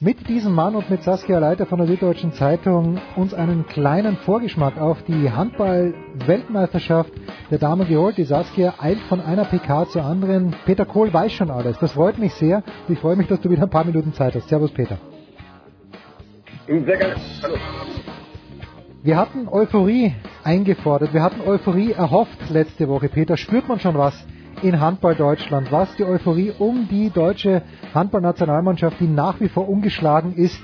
mit 0.00 0.28
diesem 0.28 0.52
Mann 0.52 0.74
und 0.74 0.90
mit 0.90 1.02
Saskia 1.02 1.38
Leiter 1.38 1.66
von 1.66 1.78
der 1.78 1.86
Süddeutschen 1.86 2.32
Zeitung 2.32 2.98
uns 3.16 3.32
einen 3.32 3.66
kleinen 3.66 4.16
Vorgeschmack 4.18 4.78
auf 4.78 5.02
die 5.04 5.30
Handball-Weltmeisterschaft 5.30 7.12
der 7.50 7.58
Damen 7.58 7.88
geholt. 7.88 8.18
Die 8.18 8.24
Saskia 8.24 8.74
eilt 8.78 9.00
von 9.08 9.20
einer 9.20 9.44
PK 9.44 9.88
zur 9.88 10.04
anderen. 10.04 10.54
Peter 10.66 10.84
Kohl 10.84 11.12
weiß 11.12 11.32
schon 11.32 11.50
alles. 11.50 11.78
Das 11.78 11.92
freut 11.92 12.18
mich 12.18 12.34
sehr. 12.34 12.62
Ich 12.88 12.98
freue 12.98 13.16
mich, 13.16 13.28
dass 13.28 13.40
du 13.40 13.48
wieder 13.50 13.62
ein 13.62 13.70
paar 13.70 13.84
Minuten 13.84 14.12
Zeit 14.12 14.34
hast. 14.34 14.48
Servus, 14.48 14.70
Peter. 14.70 14.98
Sehr 16.66 16.80
gerne. 16.82 17.14
Hallo. 17.42 17.54
Wir 19.02 19.16
hatten 19.16 19.46
Euphorie 19.46 20.14
eingefordert. 20.42 21.14
Wir 21.14 21.22
hatten 21.22 21.40
Euphorie 21.40 21.92
erhofft 21.92 22.50
letzte 22.50 22.88
Woche. 22.88 23.08
Peter, 23.08 23.36
spürt 23.36 23.68
man 23.68 23.78
schon 23.78 23.96
was 23.96 24.26
in 24.62 24.80
Handball 24.80 25.14
Deutschland? 25.14 25.70
Was 25.72 25.94
die 25.96 26.04
Euphorie 26.04 26.52
um 26.58 26.88
die 26.88 27.10
deutsche 27.10 27.62
Handballnationalmannschaft, 27.94 29.00
die 29.00 29.08
nach 29.08 29.40
wie 29.40 29.48
vor 29.48 29.68
ungeschlagen 29.68 30.34
ist? 30.34 30.60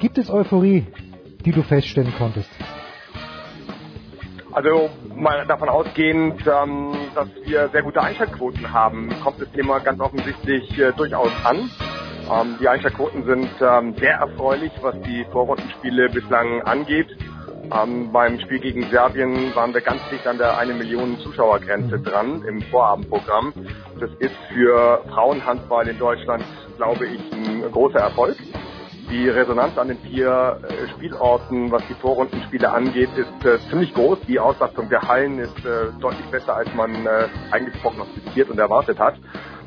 Gibt 0.00 0.18
es 0.18 0.30
Euphorie, 0.30 0.86
die 1.44 1.52
du 1.52 1.62
feststellen 1.62 2.12
konntest? 2.18 2.50
Also 4.52 4.88
mal 5.14 5.46
davon 5.46 5.68
ausgehend, 5.68 6.42
ähm, 6.46 6.92
dass 7.14 7.28
wir 7.44 7.68
sehr 7.68 7.82
gute 7.82 8.02
Einschaltquoten 8.02 8.72
haben, 8.72 9.10
kommt 9.22 9.38
das 9.38 9.50
Thema 9.52 9.80
ganz 9.80 10.00
offensichtlich 10.00 10.78
äh, 10.78 10.92
durchaus 10.92 11.30
an. 11.44 11.70
Ähm, 12.30 12.56
die 12.58 12.66
Einschaltquoten 12.66 13.24
sind 13.26 13.50
ähm, 13.60 13.94
sehr 13.98 14.14
erfreulich, 14.14 14.72
was 14.80 14.98
die 15.02 15.26
Vorrundenspiele 15.30 16.08
bislang 16.08 16.62
angeht. 16.62 17.08
Ähm, 17.72 18.12
beim 18.12 18.38
Spiel 18.40 18.60
gegen 18.60 18.88
Serbien 18.90 19.54
waren 19.54 19.74
wir 19.74 19.80
ganz 19.80 20.00
dicht 20.10 20.26
an 20.26 20.38
der 20.38 20.56
eine 20.56 20.74
Million 20.74 21.18
Zuschauergrenze 21.18 21.98
dran 21.98 22.44
im 22.44 22.62
Vorabendprogramm. 22.62 23.52
Das 23.98 24.10
ist 24.18 24.34
für 24.52 25.02
Frauenhandball 25.08 25.88
in 25.88 25.98
Deutschland, 25.98 26.44
glaube 26.76 27.06
ich, 27.06 27.20
ein 27.32 27.62
großer 27.72 27.98
Erfolg. 27.98 28.36
Die 29.08 29.28
Resonanz 29.28 29.78
an 29.78 29.86
den 29.86 29.98
vier 29.98 30.58
äh, 30.62 30.88
Spielorten, 30.88 31.70
was 31.70 31.86
die 31.88 31.94
Vorrundenspiele 31.94 32.68
angeht, 32.68 33.10
ist 33.16 33.44
äh, 33.44 33.58
ziemlich 33.70 33.94
groß. 33.94 34.18
Die 34.26 34.40
Auslastung 34.40 34.88
der 34.88 35.06
Hallen 35.06 35.38
ist 35.38 35.64
äh, 35.64 35.92
deutlich 36.00 36.26
besser, 36.32 36.56
als 36.56 36.74
man 36.74 37.06
äh, 37.06 37.28
eigentlich 37.52 37.80
prognostiziert 37.82 38.50
und 38.50 38.58
erwartet 38.58 38.98
hat. 38.98 39.14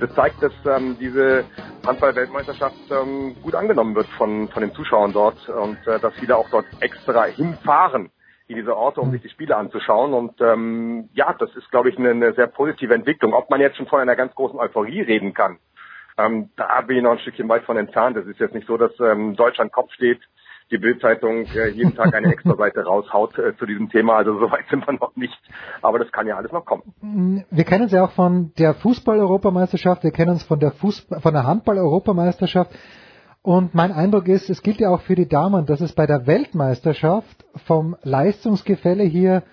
Das 0.02 0.14
zeigt, 0.14 0.44
dass 0.44 0.52
ähm, 0.66 0.98
diese 1.00 1.46
Handball-Weltmeisterschaft 1.86 2.76
ähm, 2.92 3.38
gut 3.42 3.56
angenommen 3.56 3.96
wird 3.96 4.08
von, 4.18 4.50
von 4.50 4.62
den 4.62 4.74
Zuschauern 4.74 5.14
dort 5.14 5.48
und 5.48 5.78
äh, 5.88 6.00
dass 6.00 6.14
viele 6.16 6.36
auch 6.36 6.50
dort 6.50 6.66
extra 6.82 7.24
hinfahren 7.26 8.12
in 8.50 8.56
diese 8.58 8.76
Orte, 8.76 9.00
um 9.00 9.12
sich 9.12 9.22
die 9.22 9.30
Spiele 9.30 9.56
anzuschauen. 9.56 10.14
Und 10.14 10.42
ähm, 10.42 11.08
ja, 11.14 11.34
das 11.38 11.56
ist, 11.56 11.70
glaube 11.72 11.90
ich, 11.90 11.98
eine, 11.98 12.10
eine 12.10 12.34
sehr 12.34 12.48
positive 12.48 12.94
Entwicklung. 12.94 13.34
Ob 13.34 13.50
man 13.50 13.62
jetzt 13.62 13.78
schon 13.78 13.88
von 13.88 14.02
einer 14.02 14.16
ganz 14.16 14.36
großen 14.36 14.60
Euphorie 14.60 15.02
reden 15.02 15.34
kann, 15.34 15.60
ähm, 16.20 16.50
da 16.56 16.82
bin 16.82 16.98
ich 16.98 17.04
noch 17.04 17.12
ein 17.12 17.20
Stückchen 17.20 17.48
weit 17.50 17.64
von 17.64 17.78
entfernt. 17.78 18.18
Es 18.18 18.28
ist 18.28 18.40
jetzt 18.40 18.54
nicht 18.54 18.68
so, 18.68 18.78
dass 18.78 18.92
ähm, 19.00 19.36
Deutschland 19.36 19.72
Kopf 19.72 19.92
steht, 19.94 20.20
die 20.72 20.78
Bildzeitung 20.78 21.46
äh, 21.56 21.70
jeden 21.70 21.96
Tag 21.96 22.14
eine 22.14 22.32
Extraseite 22.32 22.84
raushaut 22.84 23.38
äh, 23.40 23.56
zu 23.58 23.66
diesem 23.66 23.90
Thema. 23.90 24.18
Also 24.18 24.38
so 24.40 24.52
weit 24.52 24.68
sind 24.70 24.86
wir 24.86 24.94
noch 24.94 25.16
nicht. 25.16 25.38
Aber 25.82 26.00
das 26.00 26.12
kann 26.12 26.28
ja 26.28 26.38
alles 26.38 26.52
noch 26.52 26.66
kommen. 26.66 27.46
Wir 27.50 27.64
kennen 27.64 27.86
es 27.86 27.92
ja 27.92 28.04
auch 28.04 28.12
von 28.12 28.52
der 28.58 28.74
Fußball-Europameisterschaft, 28.76 30.04
wir 30.04 30.12
kennen 30.12 30.36
es 30.36 30.44
von 30.44 30.60
der, 30.60 30.72
von 30.72 31.34
der 31.34 31.46
Handball-Europameisterschaft. 31.46 32.72
Und 33.42 33.74
mein 33.74 33.92
Eindruck 33.92 34.28
ist, 34.28 34.50
es 34.50 34.62
gilt 34.62 34.80
ja 34.80 34.90
auch 34.90 35.02
für 35.02 35.16
die 35.16 35.28
Damen, 35.28 35.66
dass 35.66 35.82
es 35.82 35.94
bei 35.94 36.06
der 36.06 36.28
Weltmeisterschaft 36.28 37.46
vom 37.66 37.96
Leistungsgefälle 38.04 39.04
hier 39.04 39.44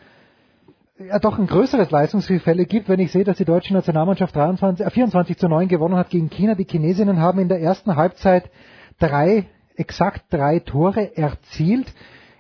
ja 0.98 1.18
doch 1.18 1.39
ein 1.39 1.47
größeres 1.47 1.90
Leistungsgefälle 1.90 2.64
gibt, 2.64 2.89
wenn 2.89 3.01
ich 3.01 3.12
sehe, 3.12 3.24
dass 3.24 3.36
die 3.36 3.44
deutsche 3.44 3.74
Nationalmannschaft 3.74 4.35
23, 4.35 4.86
äh, 4.86 4.90
24 4.90 5.36
zu 5.36 5.48
9 5.48 5.68
gewonnen 5.68 5.97
hat 5.97 6.10
gegen 6.10 6.31
China. 6.31 6.55
Die 6.55 6.64
Chinesinnen 6.64 7.20
haben 7.20 7.39
in 7.39 7.48
der 7.48 7.60
ersten 7.60 7.97
Halbzeit 7.97 8.51
drei, 8.98 9.47
exakt 9.77 10.24
drei 10.31 10.60
Tore 10.60 11.16
erzielt. 11.16 11.93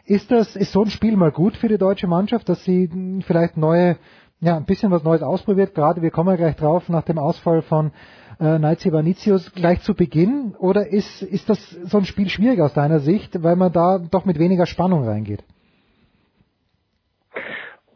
Ist 0.04 0.30
das, 0.30 0.56
ist 0.56 0.72
so 0.72 0.82
ein 0.82 0.90
Spiel 0.90 1.16
mal 1.16 1.32
gut 1.32 1.56
für 1.56 1.68
die 1.68 1.78
deutsche 1.78 2.06
Mannschaft, 2.06 2.48
dass 2.48 2.64
sie 2.64 2.88
hm, 2.90 3.22
vielleicht 3.22 3.56
neue, 3.56 3.96
ja, 4.40 4.56
ein 4.56 4.64
bisschen 4.64 4.90
was 4.90 5.02
Neues 5.02 5.22
ausprobiert? 5.22 5.74
Gerade, 5.74 6.00
wir 6.00 6.10
kommen 6.10 6.30
ja 6.30 6.36
gleich 6.36 6.56
drauf, 6.56 6.88
nach 6.88 7.02
dem 7.02 7.18
Ausfall 7.18 7.62
von 7.62 7.92
äh, 8.40 8.58
Naizi 8.58 8.92
Vanicius 8.92 9.52
gleich 9.52 9.82
zu 9.82 9.94
Beginn? 9.94 10.54
Oder 10.58 10.86
ist, 10.86 11.22
ist 11.22 11.50
das 11.50 11.58
so 11.70 11.98
ein 11.98 12.04
Spiel 12.04 12.28
schwierig 12.28 12.60
aus 12.60 12.72
deiner 12.72 13.00
Sicht, 13.00 13.42
weil 13.42 13.56
man 13.56 13.72
da 13.72 13.98
doch 13.98 14.24
mit 14.24 14.38
weniger 14.38 14.66
Spannung 14.66 15.04
reingeht? 15.04 15.44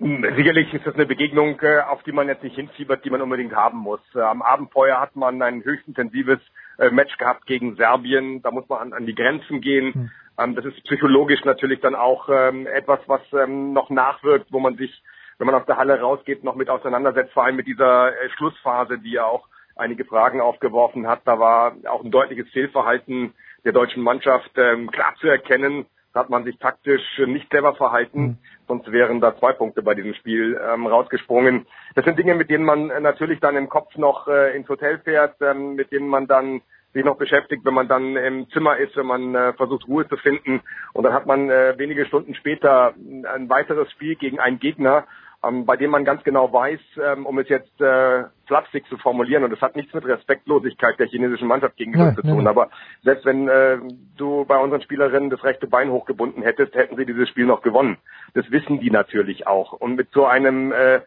Sicherlich 0.01 0.73
ist 0.73 0.87
das 0.87 0.95
eine 0.95 1.05
Begegnung, 1.05 1.61
äh, 1.61 1.81
auf 1.81 2.03
die 2.05 2.13
man 2.13 2.27
jetzt 2.27 2.43
nicht 2.43 2.57
hinfiebert, 2.57 3.05
die 3.05 3.11
man 3.11 3.21
unbedingt 3.21 3.55
haben 3.55 3.77
muss. 3.77 4.01
Äh, 4.15 4.21
am 4.21 4.41
Abend 4.41 4.73
vorher 4.73 4.99
hat 4.99 5.15
man 5.15 5.43
ein 5.43 5.63
höchst 5.63 5.87
intensives 5.87 6.39
äh, 6.79 6.91
Match 6.91 7.19
gehabt 7.19 7.45
gegen 7.45 7.77
Serbien. 7.77 8.41
Da 8.41 8.51
muss 8.51 8.67
man 8.71 8.95
an, 8.95 9.05
die 9.05 9.15
Grenzen 9.15 9.61
gehen. 9.61 10.11
Mhm. 10.37 10.55
Das 10.55 10.65
ist 10.65 10.83
psychologisch 10.85 11.45
natürlich 11.45 11.81
dann 11.81 11.95
auch 11.95 12.31
ähm, 12.33 12.67
etwas, 12.67 13.01
was 13.09 13.21
ähm, 13.35 13.75
noch 13.75 13.91
nachwirkt, 13.91 14.51
wo 14.51 14.59
man 14.59 14.77
sich, 14.79 15.03
wenn 15.37 15.47
man 15.47 15.55
aus 15.55 15.67
der 15.67 15.77
Halle 15.77 16.01
rausgeht, 16.01 16.45
noch 16.45 16.55
mit 16.55 16.71
auseinandersetzt, 16.71 17.35
vor 17.35 17.45
allem 17.45 17.57
mit 17.57 17.67
dieser 17.67 18.13
Schlussphase, 18.37 18.99
die 18.99 19.11
ja 19.11 19.27
auch 19.27 19.49
einige 19.77 20.07
Fragen 20.07 20.41
aufgeworfen 20.41 21.07
hat. 21.07 21.21
Da 21.27 21.39
war 21.39 21.75
auch 21.91 22.03
ein 22.03 22.11
deutliches 22.11 22.49
Fehlverhalten 22.53 23.35
der 23.67 23.73
deutschen 23.73 24.03
Mannschaft 24.03 24.51
ähm, 24.57 24.91
klar 24.91 25.15
zu 25.21 25.29
erkennen 25.29 25.85
hat 26.15 26.31
man 26.31 26.45
sich 26.45 26.59
taktisch 26.59 27.03
nicht 27.27 27.51
clever 27.51 27.75
verhalten, 27.75 28.21
mhm. 28.21 28.39
sonst 28.67 28.91
wären 28.91 29.21
da 29.21 29.37
zwei 29.39 29.53
Punkte 29.53 29.83
bei 29.83 29.95
diesem 29.95 30.15
Spiel 30.15 30.61
ähm, 30.63 30.87
rausgesprungen. 30.87 31.67
Das 31.95 32.05
sind 32.05 32.19
Dinge, 32.19 32.35
mit 32.35 32.51
denen 32.51 32.65
man 32.65 32.89
natürlich 33.03 33.41
dann 33.41 33.57
im 33.57 33.69
Kopf 33.69 33.97
noch 33.97 34.27
äh, 34.29 34.57
ins 34.57 34.69
Hotel 34.69 34.99
fährt, 34.99 35.37
ähm, 35.41 35.75
mit 35.75 35.93
denen 35.93 36.09
man 36.09 36.27
dann 36.27 36.63
sich 36.93 37.05
noch 37.05 37.17
beschäftigt, 37.17 37.65
wenn 37.65 37.75
man 37.75 37.89
dann 37.89 38.17
im 38.17 38.51
Zimmer 38.51 38.77
ist, 38.79 38.97
wenn 38.97 39.07
man 39.07 39.35
äh, 39.35 39.53
versucht 39.53 39.87
Ruhe 39.87 40.09
zu 40.09 40.17
finden. 40.17 40.61
Und 40.93 41.05
dann 41.05 41.13
hat 41.13 41.27
man 41.27 41.49
äh, 41.49 41.75
wenige 41.79 42.07
Stunden 42.07 42.35
später 42.35 42.95
ein 42.97 43.49
weiteres 43.49 43.91
Spiel 43.93 44.17
gegen 44.17 44.41
einen 44.41 44.59
Gegner, 44.59 45.07
ähm, 45.45 45.65
bei 45.65 45.77
dem 45.77 45.91
man 45.91 46.05
ganz 46.05 46.23
genau 46.23 46.53
weiß, 46.53 46.81
ähm, 47.03 47.27
um 47.27 47.39
es 47.39 47.49
jetzt 47.49 47.81
äh, 47.81 48.25
flapsig 48.47 48.87
zu 48.89 48.99
formulieren, 48.99 49.45
und 49.45 49.51
das 49.51 49.61
hat 49.61 49.77
nichts 49.77 49.95
mit 49.95 50.05
Respektlosigkeit 50.05 50.99
der 50.99 51.07
chinesischen 51.07 51.49
Mannschaft 51.49 51.77
gegenüber 51.77 52.09
ja, 52.09 52.15
zu 52.15 52.23
tun, 52.23 52.45
ja. 52.45 52.51
aber 52.51 52.71
selbst 53.03 53.25
wenn 53.25 53.49
äh, 53.49 53.79
du 54.17 54.45
bei 54.45 54.59
unseren 54.59 54.83
Spielerinnen 54.83 55.31
das 55.31 55.43
rechte 55.45 55.67
Bein 55.67 55.91
hochgebunden 55.91 56.43
hättest, 56.43 56.75
hätten 56.75 56.97
sie 56.97 57.07
dieses 57.07 57.29
Spiel 57.29 57.47
noch 57.47 57.63
gewonnen. 57.63 57.97
Das 58.35 58.51
wissen 58.51 58.81
die 58.81 58.91
natürlich 58.91 59.47
auch. 59.47 59.73
Und 59.73 59.97
mit 59.97 60.09
so 60.13 60.27
einem 60.27 60.73
äh, 60.73 61.01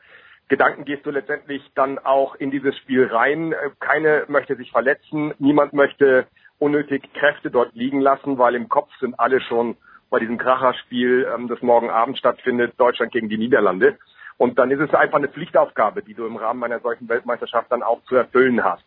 Gedanken 0.47 0.85
gehst 0.85 1.05
du 1.05 1.11
letztendlich 1.11 1.61
dann 1.76 1.99
auch 1.99 2.35
in 2.35 2.51
dieses 2.51 2.76
Spiel 2.77 3.05
rein. 3.05 3.55
Keine 3.80 4.26
möchte 4.27 4.55
sich 4.55 4.72
verletzen, 4.72 5.34
niemand 5.39 5.73
möchte 5.73 6.27
unnötig 6.60 7.11
Kräfte 7.14 7.51
dort 7.51 7.76
liegen 7.76 8.01
lassen, 8.01 8.38
weil 8.38 8.55
im 8.55 8.69
Kopf 8.69 8.89
sind 8.99 9.19
alle 9.19 9.41
schon 9.41 9.76
bei 10.10 10.19
diesem 10.19 10.38
Kracherspiel, 10.38 11.27
ähm, 11.34 11.47
das 11.47 11.61
morgen 11.61 11.89
Abend 11.89 12.18
stattfindet, 12.18 12.73
Deutschland 12.77 13.11
gegen 13.11 13.30
die 13.30 13.38
Niederlande. 13.38 13.97
Und 14.38 14.60
dann 14.60 14.72
ist 14.72 14.80
es 14.80 14.93
einfach 14.93 15.18
eine 15.18 15.27
Pflichtaufgabe, 15.27 16.03
die 16.03 16.14
du 16.14 16.26
im 16.26 16.35
Rahmen 16.35 16.64
einer 16.64 16.80
solchen 16.80 17.07
Weltmeisterschaft 17.07 17.72
dann 17.72 17.84
auch 17.84 18.03
zu 18.05 18.15
erfüllen 18.15 18.64
hast. 18.64 18.85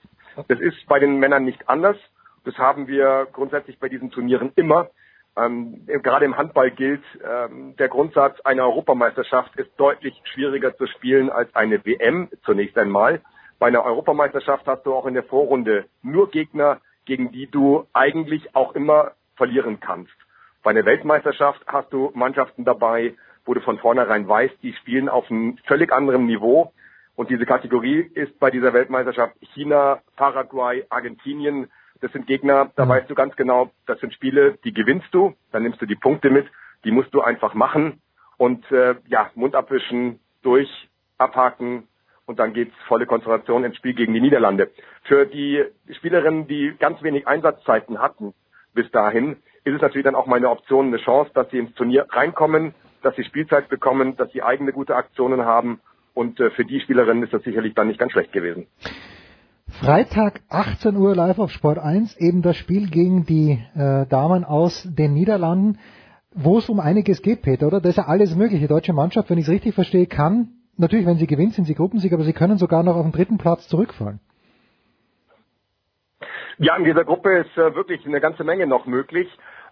Das 0.48 0.60
ist 0.60 0.86
bei 0.86 0.98
den 0.98 1.18
Männern 1.18 1.44
nicht 1.44 1.68
anders. 1.68 1.96
Das 2.44 2.56
haben 2.58 2.86
wir 2.86 3.26
grundsätzlich 3.32 3.78
bei 3.78 3.88
diesen 3.88 4.10
Turnieren 4.10 4.52
immer. 4.56 4.90
Ähm, 5.36 5.86
gerade 5.86 6.24
im 6.24 6.36
Handball 6.36 6.70
gilt 6.70 7.02
ähm, 7.22 7.76
der 7.76 7.88
Grundsatz, 7.88 8.40
eine 8.40 8.62
Europameisterschaft 8.62 9.54
ist 9.56 9.70
deutlich 9.76 10.20
schwieriger 10.32 10.74
zu 10.76 10.86
spielen 10.86 11.28
als 11.28 11.54
eine 11.54 11.84
WM 11.84 12.28
zunächst 12.44 12.78
einmal. 12.78 13.20
Bei 13.58 13.66
einer 13.66 13.84
Europameisterschaft 13.84 14.66
hast 14.66 14.84
du 14.86 14.94
auch 14.94 15.06
in 15.06 15.14
der 15.14 15.24
Vorrunde 15.24 15.86
nur 16.02 16.30
Gegner, 16.30 16.80
gegen 17.04 17.32
die 17.32 17.50
du 17.50 17.86
eigentlich 17.92 18.54
auch 18.54 18.74
immer 18.74 19.12
verlieren 19.36 19.78
kannst. 19.80 20.14
Bei 20.62 20.70
einer 20.70 20.84
Weltmeisterschaft 20.84 21.60
hast 21.66 21.92
du 21.92 22.10
Mannschaften 22.14 22.64
dabei, 22.64 23.14
wo 23.46 23.54
du 23.54 23.60
von 23.60 23.78
vornherein 23.78 24.28
weißt, 24.28 24.62
die 24.62 24.74
spielen 24.74 25.08
auf 25.08 25.30
einem 25.30 25.56
völlig 25.66 25.92
anderen 25.92 26.26
Niveau. 26.26 26.72
Und 27.14 27.30
diese 27.30 27.46
Kategorie 27.46 28.00
ist 28.14 28.38
bei 28.38 28.50
dieser 28.50 28.74
Weltmeisterschaft 28.74 29.34
China, 29.54 30.00
Paraguay, 30.16 30.84
Argentinien, 30.90 31.70
das 32.00 32.12
sind 32.12 32.26
Gegner, 32.26 32.70
da 32.76 32.84
mhm. 32.84 32.90
weißt 32.90 33.10
du 33.10 33.14
ganz 33.14 33.36
genau, 33.36 33.70
das 33.86 33.98
sind 34.00 34.12
Spiele, 34.12 34.58
die 34.64 34.74
gewinnst 34.74 35.08
du, 35.12 35.34
dann 35.52 35.62
nimmst 35.62 35.80
du 35.80 35.86
die 35.86 35.94
Punkte 35.94 36.28
mit, 36.28 36.46
die 36.84 36.90
musst 36.90 37.14
du 37.14 37.22
einfach 37.22 37.54
machen 37.54 38.02
und 38.36 38.70
äh, 38.70 38.96
ja, 39.06 39.30
Mund 39.34 39.54
abwischen, 39.54 40.20
durch, 40.42 40.68
abhaken 41.16 41.88
und 42.26 42.38
dann 42.38 42.52
geht's 42.52 42.74
volle 42.86 43.06
Konzentration 43.06 43.64
ins 43.64 43.76
Spiel 43.76 43.94
gegen 43.94 44.12
die 44.12 44.20
Niederlande. 44.20 44.70
Für 45.04 45.24
die 45.24 45.64
Spielerinnen, 45.90 46.46
die 46.46 46.74
ganz 46.78 47.02
wenig 47.02 47.26
Einsatzzeiten 47.26 48.00
hatten 48.00 48.34
bis 48.74 48.90
dahin, 48.90 49.36
ist 49.64 49.74
es 49.74 49.80
natürlich 49.80 50.04
dann 50.04 50.14
auch 50.14 50.26
meine 50.26 50.50
Option, 50.50 50.88
eine 50.88 50.98
Chance, 50.98 51.30
dass 51.34 51.50
sie 51.50 51.58
ins 51.58 51.74
Turnier 51.74 52.06
reinkommen, 52.10 52.74
dass 53.02 53.16
sie 53.16 53.24
Spielzeit 53.24 53.68
bekommen, 53.68 54.16
dass 54.16 54.30
sie 54.32 54.42
eigene 54.42 54.72
gute 54.72 54.96
Aktionen 54.96 55.44
haben 55.44 55.80
und 56.14 56.40
äh, 56.40 56.50
für 56.50 56.64
die 56.64 56.80
Spielerinnen 56.80 57.22
ist 57.22 57.32
das 57.32 57.42
sicherlich 57.42 57.74
dann 57.74 57.88
nicht 57.88 57.98
ganz 57.98 58.12
schlecht 58.12 58.32
gewesen. 58.32 58.66
Freitag 59.68 60.40
18 60.48 60.96
Uhr 60.96 61.14
live 61.14 61.38
auf 61.38 61.50
Sport 61.50 61.78
1, 61.78 62.16
eben 62.18 62.40
das 62.40 62.56
Spiel 62.56 62.88
gegen 62.88 63.26
die 63.26 63.62
äh, 63.74 64.06
Damen 64.06 64.44
aus 64.44 64.88
den 64.90 65.12
Niederlanden, 65.12 65.78
wo 66.32 66.58
es 66.58 66.68
um 66.68 66.80
einiges 66.80 67.20
geht, 67.20 67.42
Peter, 67.42 67.66
oder? 67.66 67.80
Das 67.80 67.90
ist 67.90 67.96
ja 67.96 68.06
alles 68.06 68.34
mögliche. 68.36 68.62
Die 68.62 68.68
deutsche 68.68 68.92
Mannschaft, 68.92 69.28
wenn 69.28 69.38
ich 69.38 69.44
es 69.44 69.50
richtig 69.50 69.74
verstehe, 69.74 70.06
kann, 70.06 70.48
natürlich, 70.76 71.06
wenn 71.06 71.16
sie 71.16 71.26
gewinnt, 71.26 71.54
sind 71.54 71.64
sie 71.64 71.74
Gruppensieger, 71.74 72.16
aber 72.16 72.24
sie 72.24 72.32
können 72.32 72.58
sogar 72.58 72.82
noch 72.82 72.96
auf 72.96 73.02
den 73.02 73.12
dritten 73.12 73.38
Platz 73.38 73.68
zurückfallen. 73.68 74.20
Ja, 76.58 76.76
in 76.76 76.84
dieser 76.84 77.04
Gruppe 77.04 77.38
ist 77.38 77.56
äh, 77.58 77.74
wirklich 77.74 78.06
eine 78.06 78.20
ganze 78.20 78.44
Menge 78.44 78.66
noch 78.66 78.86
möglich. 78.86 79.28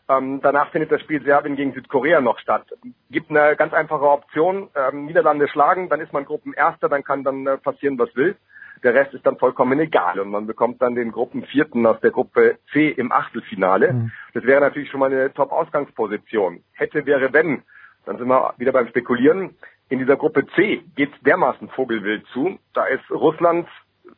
Ähm, 0.09 0.41
danach 0.43 0.71
findet 0.71 0.93
das 0.93 1.01
Spiel 1.01 1.23
Serbien 1.23 1.57
gegen 1.57 1.73
Südkorea 1.73 2.21
noch 2.21 2.39
statt. 2.39 2.67
Gibt 3.11 3.31
eine 3.31 3.57
ganz 3.57 3.73
einfache 3.73 4.09
Option, 4.09 4.69
ähm, 4.75 5.07
Niederlande 5.07 5.49
schlagen, 5.49 5.89
dann 5.89 6.01
ist 6.01 6.13
man 6.13 6.27
Gruppenerster, 6.27 6.89
dann 6.89 7.05
kann 7.05 7.25
dann 7.25 7.47
äh, 7.47 7.57
passieren, 7.57 7.99
was 7.99 8.15
will. 8.15 8.37
Der 8.83 8.93
Rest 8.93 9.15
ist 9.15 9.25
dann 9.25 9.39
vollkommen 9.39 9.81
egal 9.81 10.21
und 10.21 10.29
man 10.29 10.47
bekommt 10.47 10.83
dann 10.83 10.95
den 10.95 11.11
Gruppenvierten 11.11 11.87
aus 11.87 11.99
der 12.01 12.11
Gruppe 12.11 12.59
C 12.71 12.91
im 12.91 13.13
Achtelfinale. 13.13 13.95
Mhm. 13.95 14.13
Das 14.35 14.45
wäre 14.45 14.61
natürlich 14.61 14.91
schon 14.91 15.01
mal 15.01 15.11
eine 15.11 15.33
Top-Ausgangsposition. 15.33 16.63
Hätte, 16.73 17.07
wäre, 17.07 17.33
wenn. 17.33 17.63
Dann 18.05 18.19
sind 18.19 18.29
wir 18.29 18.53
wieder 18.59 18.73
beim 18.73 18.89
Spekulieren. 18.89 19.57
In 19.89 20.01
dieser 20.01 20.17
Gruppe 20.17 20.47
C 20.55 20.83
geht 20.97 21.13
dermaßen 21.25 21.71
vogelwild 21.71 22.27
zu. 22.35 22.59
Da 22.75 22.85
ist 22.85 23.11
Russland 23.11 23.67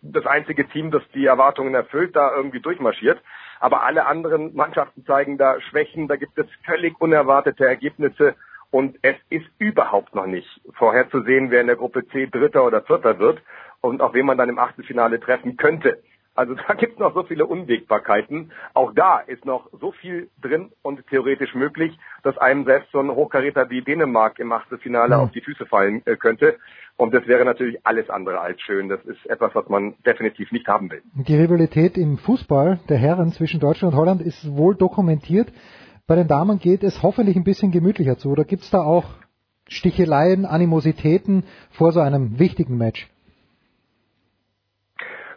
das 0.02 0.26
einzige 0.26 0.66
Team, 0.68 0.90
das 0.90 1.02
die 1.14 1.26
Erwartungen 1.26 1.74
erfüllt, 1.74 2.16
da 2.16 2.34
irgendwie 2.34 2.60
durchmarschiert. 2.60 3.20
Aber 3.60 3.82
alle 3.84 4.06
anderen 4.06 4.54
Mannschaften 4.54 5.04
zeigen 5.04 5.38
da 5.38 5.60
Schwächen. 5.60 6.08
Da 6.08 6.16
gibt 6.16 6.38
es 6.38 6.46
völlig 6.64 7.00
unerwartete 7.00 7.66
Ergebnisse. 7.66 8.34
Und 8.70 8.98
es 9.02 9.16
ist 9.30 9.46
überhaupt 9.58 10.14
noch 10.14 10.26
nicht 10.26 10.60
vorherzusehen, 10.74 11.50
wer 11.50 11.60
in 11.60 11.68
der 11.68 11.76
Gruppe 11.76 12.06
C 12.08 12.26
Dritter 12.26 12.64
oder 12.64 12.82
Vierter 12.82 13.18
wird 13.18 13.40
und 13.80 14.02
auf 14.02 14.12
wen 14.14 14.26
man 14.26 14.38
dann 14.38 14.48
im 14.48 14.58
Achtelfinale 14.58 15.20
treffen 15.20 15.56
könnte. 15.56 16.02
Also 16.36 16.54
da 16.68 16.74
gibt 16.74 16.94
es 16.94 16.98
noch 16.98 17.14
so 17.14 17.24
viele 17.24 17.46
Unwägbarkeiten. 17.46 18.52
Auch 18.74 18.92
da 18.94 19.18
ist 19.18 19.44
noch 19.44 19.68
so 19.72 19.92
viel 19.92 20.30
drin 20.40 20.70
und 20.82 21.06
theoretisch 21.08 21.54
möglich, 21.54 21.98
dass 22.22 22.38
einem 22.38 22.64
selbst 22.64 22.92
so 22.92 23.00
ein 23.00 23.10
Hochkaräter 23.10 23.70
wie 23.70 23.82
Dänemark 23.82 24.38
im 24.38 24.52
Achtelfinale 24.52 25.12
ja. 25.12 25.18
auf 25.18 25.32
die 25.32 25.40
Füße 25.40 25.66
fallen 25.66 26.02
äh, 26.04 26.16
könnte. 26.16 26.58
Und 26.96 27.12
das 27.12 27.26
wäre 27.26 27.44
natürlich 27.44 27.84
alles 27.86 28.08
andere 28.08 28.40
als 28.40 28.60
schön. 28.62 28.88
Das 28.88 29.04
ist 29.04 29.26
etwas, 29.26 29.54
was 29.54 29.68
man 29.68 29.94
definitiv 30.06 30.50
nicht 30.50 30.66
haben 30.66 30.90
will. 30.90 31.02
Die 31.14 31.36
Rivalität 31.36 31.98
im 31.98 32.16
Fußball 32.16 32.80
der 32.88 32.96
Herren 32.96 33.32
zwischen 33.32 33.60
Deutschland 33.60 33.92
und 33.92 34.00
Holland 34.00 34.22
ist 34.22 34.56
wohl 34.56 34.74
dokumentiert. 34.74 35.52
Bei 36.06 36.14
den 36.14 36.26
Damen 36.26 36.58
geht 36.58 36.82
es 36.82 37.02
hoffentlich 37.02 37.36
ein 37.36 37.44
bisschen 37.44 37.70
gemütlicher 37.70 38.16
zu. 38.16 38.30
Oder 38.30 38.44
gibt 38.44 38.62
es 38.62 38.70
da 38.70 38.80
auch 38.80 39.04
Sticheleien, 39.68 40.46
Animositäten 40.46 41.44
vor 41.70 41.92
so 41.92 42.00
einem 42.00 42.38
wichtigen 42.38 42.78
Match? 42.78 43.08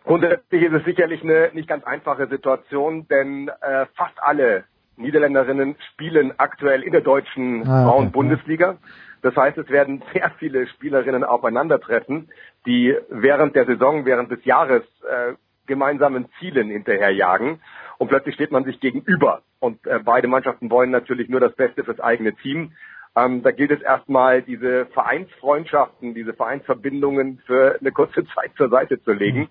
Grundsätzlich 0.06 0.64
ist 0.64 0.74
es 0.74 0.86
sicherlich 0.86 1.24
eine 1.24 1.52
nicht 1.54 1.68
ganz 1.68 1.84
einfache 1.84 2.28
Situation, 2.28 3.08
denn 3.10 3.50
äh, 3.50 3.86
fast 3.96 4.16
alle 4.22 4.64
Niederländerinnen 4.96 5.76
spielen 5.92 6.34
aktuell 6.38 6.84
in 6.84 6.92
der 6.92 7.02
deutschen 7.02 7.68
ah, 7.68 7.84
okay. 7.84 7.90
Frauen-Bundesliga. 7.90 8.78
Das 9.22 9.36
heißt, 9.36 9.58
es 9.58 9.70
werden 9.70 10.02
sehr 10.14 10.32
viele 10.40 10.68
Spielerinnen 10.68 11.24
aufeinandertreffen, 11.24 12.30
die 12.66 12.96
während 13.10 13.56
der 13.56 13.66
Saison, 13.66 14.06
während 14.06 14.32
des 14.32 14.44
Jahres 14.46 14.84
äh, 15.04 15.34
gemeinsamen 15.68 16.28
Zielen 16.40 16.70
hinterherjagen. 16.70 17.62
Und 17.98 18.08
plötzlich 18.08 18.36
steht 18.36 18.52
man 18.52 18.64
sich 18.64 18.80
gegenüber. 18.80 19.42
Und 19.60 19.86
äh, 19.86 20.00
beide 20.04 20.28
Mannschaften 20.28 20.72
wollen 20.72 20.92
natürlich 20.92 21.30
nur 21.30 21.40
das 21.40 21.56
Beste 21.56 21.84
fürs 21.84 22.00
eigene 22.00 22.34
Team. 22.34 22.74
Ähm, 23.16 23.44
da 23.44 23.52
gilt 23.52 23.72
es 23.72 23.82
erstmal, 23.82 24.42
diese 24.42 24.86
Vereinsfreundschaften, 24.88 26.14
diese 26.14 26.34
Vereinsverbindungen 26.34 27.42
für 27.46 27.78
eine 27.80 27.92
kurze 27.92 28.26
Zeit 28.36 28.52
zur 28.58 28.70
Seite 28.70 29.02
zu 29.02 29.14
legen. 29.14 29.42
Mhm 29.42 29.50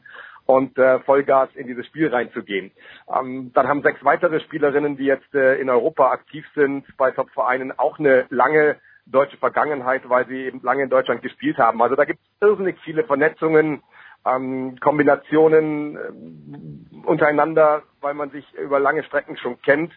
und 0.49 0.78
äh, 0.78 0.99
Vollgas 1.01 1.51
in 1.57 1.66
dieses 1.66 1.85
Spiel 1.86 2.09
reinzugehen. 2.09 2.70
Ähm, 3.15 3.51
dann 3.53 3.69
haben 3.69 3.82
sechs 3.82 4.03
weitere 4.03 4.40
Spielerinnen, 4.40 4.97
die 4.97 5.05
jetzt 5.05 5.35
äh, 5.35 5.61
in 5.61 5.69
Europa 5.69 6.11
aktiv 6.11 6.47
sind, 6.55 6.86
bei 6.97 7.11
Top-Vereinen 7.11 7.78
auch 7.78 7.99
eine 7.99 8.24
lange 8.31 8.77
deutsche 9.11 9.37
Vergangenheit, 9.37 10.09
weil 10.09 10.27
sie 10.27 10.47
eben 10.47 10.61
lange 10.63 10.83
in 10.83 10.91
Deutschland 10.91 11.23
gespielt 11.23 11.59
haben. 11.59 11.83
Also 11.83 11.97
da 11.97 12.05
gibt 12.05 12.21
es 12.21 12.47
irrsinnig 12.47 12.79
viele 12.85 13.05
Vernetzungen, 13.05 13.83
ähm, 14.27 14.77
Kombinationen 14.81 15.97
äh, 15.97 17.07
untereinander, 17.07 17.83
weil 18.01 18.15
man 18.15 18.31
sich 18.31 18.45
über 18.55 18.79
lange 18.79 19.05
Strecken 19.05 19.37
schon 19.37 19.61
kennt. 19.63 19.93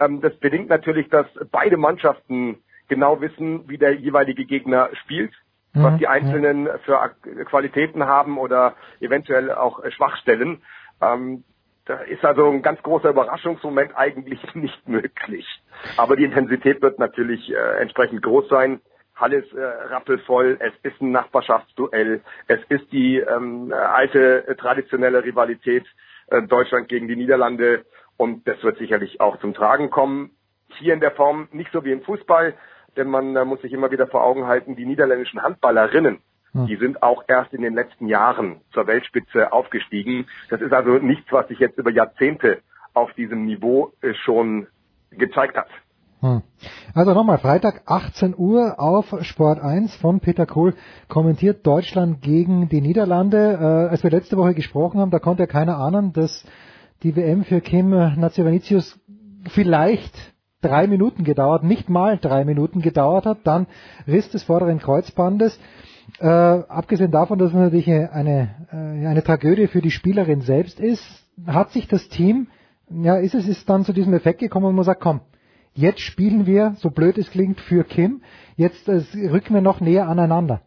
Ähm, 0.00 0.20
das 0.20 0.34
bedingt 0.36 0.68
natürlich, 0.68 1.08
dass 1.08 1.26
beide 1.50 1.76
Mannschaften 1.76 2.58
genau 2.88 3.20
wissen, 3.20 3.68
wie 3.68 3.78
der 3.78 3.94
jeweilige 3.94 4.44
Gegner 4.44 4.90
spielt 5.04 5.32
was 5.76 5.94
mhm, 5.94 5.98
die 5.98 6.08
Einzelnen 6.08 6.68
für 6.84 7.14
Qualitäten 7.44 8.04
haben 8.04 8.38
oder 8.38 8.74
eventuell 9.00 9.52
auch 9.52 9.80
Schwachstellen. 9.90 10.62
Ähm, 11.00 11.44
da 11.86 12.00
ist 12.00 12.24
also 12.24 12.50
ein 12.50 12.62
ganz 12.62 12.82
großer 12.82 13.10
Überraschungsmoment 13.10 13.96
eigentlich 13.96 14.40
nicht 14.54 14.88
möglich. 14.88 15.46
Aber 15.96 16.16
die 16.16 16.24
Intensität 16.24 16.82
wird 16.82 16.98
natürlich 16.98 17.50
äh, 17.50 17.80
entsprechend 17.80 18.22
groß 18.22 18.48
sein. 18.48 18.80
Halle 19.14 19.38
ist 19.38 19.52
äh, 19.54 19.62
rappelvoll, 19.62 20.58
es 20.60 20.74
ist 20.82 21.00
ein 21.00 21.10
Nachbarschaftsduell, 21.10 22.20
es 22.48 22.60
ist 22.68 22.92
die 22.92 23.18
ähm, 23.18 23.72
alte 23.72 24.46
äh, 24.46 24.56
traditionelle 24.56 25.24
Rivalität 25.24 25.86
äh, 26.26 26.42
Deutschland 26.42 26.88
gegen 26.88 27.08
die 27.08 27.16
Niederlande 27.16 27.86
und 28.18 28.46
das 28.46 28.62
wird 28.62 28.78
sicherlich 28.78 29.20
auch 29.20 29.38
zum 29.38 29.54
Tragen 29.54 29.88
kommen. 29.88 30.32
Hier 30.78 30.92
in 30.92 31.00
der 31.00 31.12
Form 31.12 31.48
nicht 31.52 31.72
so 31.72 31.84
wie 31.84 31.92
im 31.92 32.02
Fußball, 32.02 32.54
denn 32.96 33.08
man 33.08 33.36
äh, 33.36 33.44
muss 33.44 33.62
sich 33.62 33.72
immer 33.72 33.90
wieder 33.90 34.06
vor 34.06 34.24
Augen 34.24 34.46
halten, 34.46 34.76
die 34.76 34.84
niederländischen 34.84 35.42
Handballerinnen. 35.42 36.20
Die 36.64 36.76
sind 36.76 37.02
auch 37.02 37.24
erst 37.28 37.52
in 37.52 37.62
den 37.62 37.74
letzten 37.74 38.06
Jahren 38.06 38.60
zur 38.72 38.86
Weltspitze 38.86 39.52
aufgestiegen. 39.52 40.26
Das 40.48 40.60
ist 40.60 40.72
also 40.72 40.98
nichts, 40.98 41.30
was 41.30 41.48
sich 41.48 41.58
jetzt 41.58 41.78
über 41.78 41.90
Jahrzehnte 41.90 42.62
auf 42.94 43.12
diesem 43.12 43.44
Niveau 43.44 43.92
äh, 44.00 44.14
schon 44.14 44.66
gezeigt 45.10 45.56
hat. 45.56 45.68
Also 46.94 47.12
nochmal, 47.12 47.38
Freitag 47.38 47.82
18 47.86 48.34
Uhr 48.36 48.80
auf 48.80 49.14
Sport 49.20 49.60
1 49.60 49.94
von 49.96 50.20
Peter 50.20 50.46
Kohl 50.46 50.74
kommentiert 51.08 51.66
Deutschland 51.66 52.22
gegen 52.22 52.68
die 52.68 52.80
Niederlande. 52.80 53.58
Äh, 53.60 53.90
als 53.90 54.02
wir 54.02 54.10
letzte 54.10 54.36
Woche 54.36 54.54
gesprochen 54.54 54.98
haben, 55.00 55.10
da 55.10 55.18
konnte 55.18 55.42
ja 55.42 55.46
keiner 55.46 55.78
ahnen, 55.78 56.12
dass 56.12 56.44
die 57.02 57.14
WM 57.14 57.44
für 57.44 57.60
Kim 57.60 57.90
Nazivanicius 57.90 58.98
vielleicht 59.50 60.34
drei 60.62 60.86
Minuten 60.86 61.22
gedauert, 61.22 61.62
nicht 61.62 61.88
mal 61.88 62.18
drei 62.18 62.44
Minuten 62.44 62.80
gedauert 62.80 63.26
hat, 63.26 63.38
dann 63.44 63.66
Riss 64.06 64.30
des 64.30 64.42
vorderen 64.42 64.78
Kreuzbandes. 64.78 65.60
Äh, 66.18 66.26
abgesehen 66.26 67.10
davon, 67.10 67.38
dass 67.38 67.48
es 67.48 67.54
natürlich 67.54 67.90
eine, 67.90 68.54
äh, 68.72 69.06
eine 69.06 69.22
Tragödie 69.22 69.66
für 69.66 69.82
die 69.82 69.90
Spielerin 69.90 70.40
selbst 70.40 70.80
ist, 70.80 71.04
hat 71.46 71.70
sich 71.70 71.88
das 71.88 72.08
Team, 72.08 72.48
ja, 72.88 73.16
ist 73.16 73.34
es 73.34 73.46
ist 73.46 73.68
dann 73.68 73.84
zu 73.84 73.92
diesem 73.92 74.14
Effekt 74.14 74.40
gekommen, 74.40 74.66
wo 74.66 74.72
man 74.72 74.84
sagt, 74.84 75.00
komm, 75.00 75.20
jetzt 75.74 76.00
spielen 76.00 76.46
wir, 76.46 76.74
so 76.78 76.90
blöd 76.90 77.18
es 77.18 77.30
klingt, 77.30 77.60
für 77.60 77.84
Kim, 77.84 78.22
jetzt 78.56 78.88
äh, 78.88 79.02
rücken 79.28 79.54
wir 79.54 79.60
noch 79.60 79.80
näher 79.80 80.08
aneinander. 80.08 80.62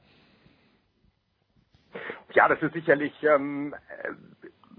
Ja, 2.34 2.48
das 2.48 2.62
ist 2.62 2.74
sicherlich 2.74 3.14
ähm, 3.24 3.74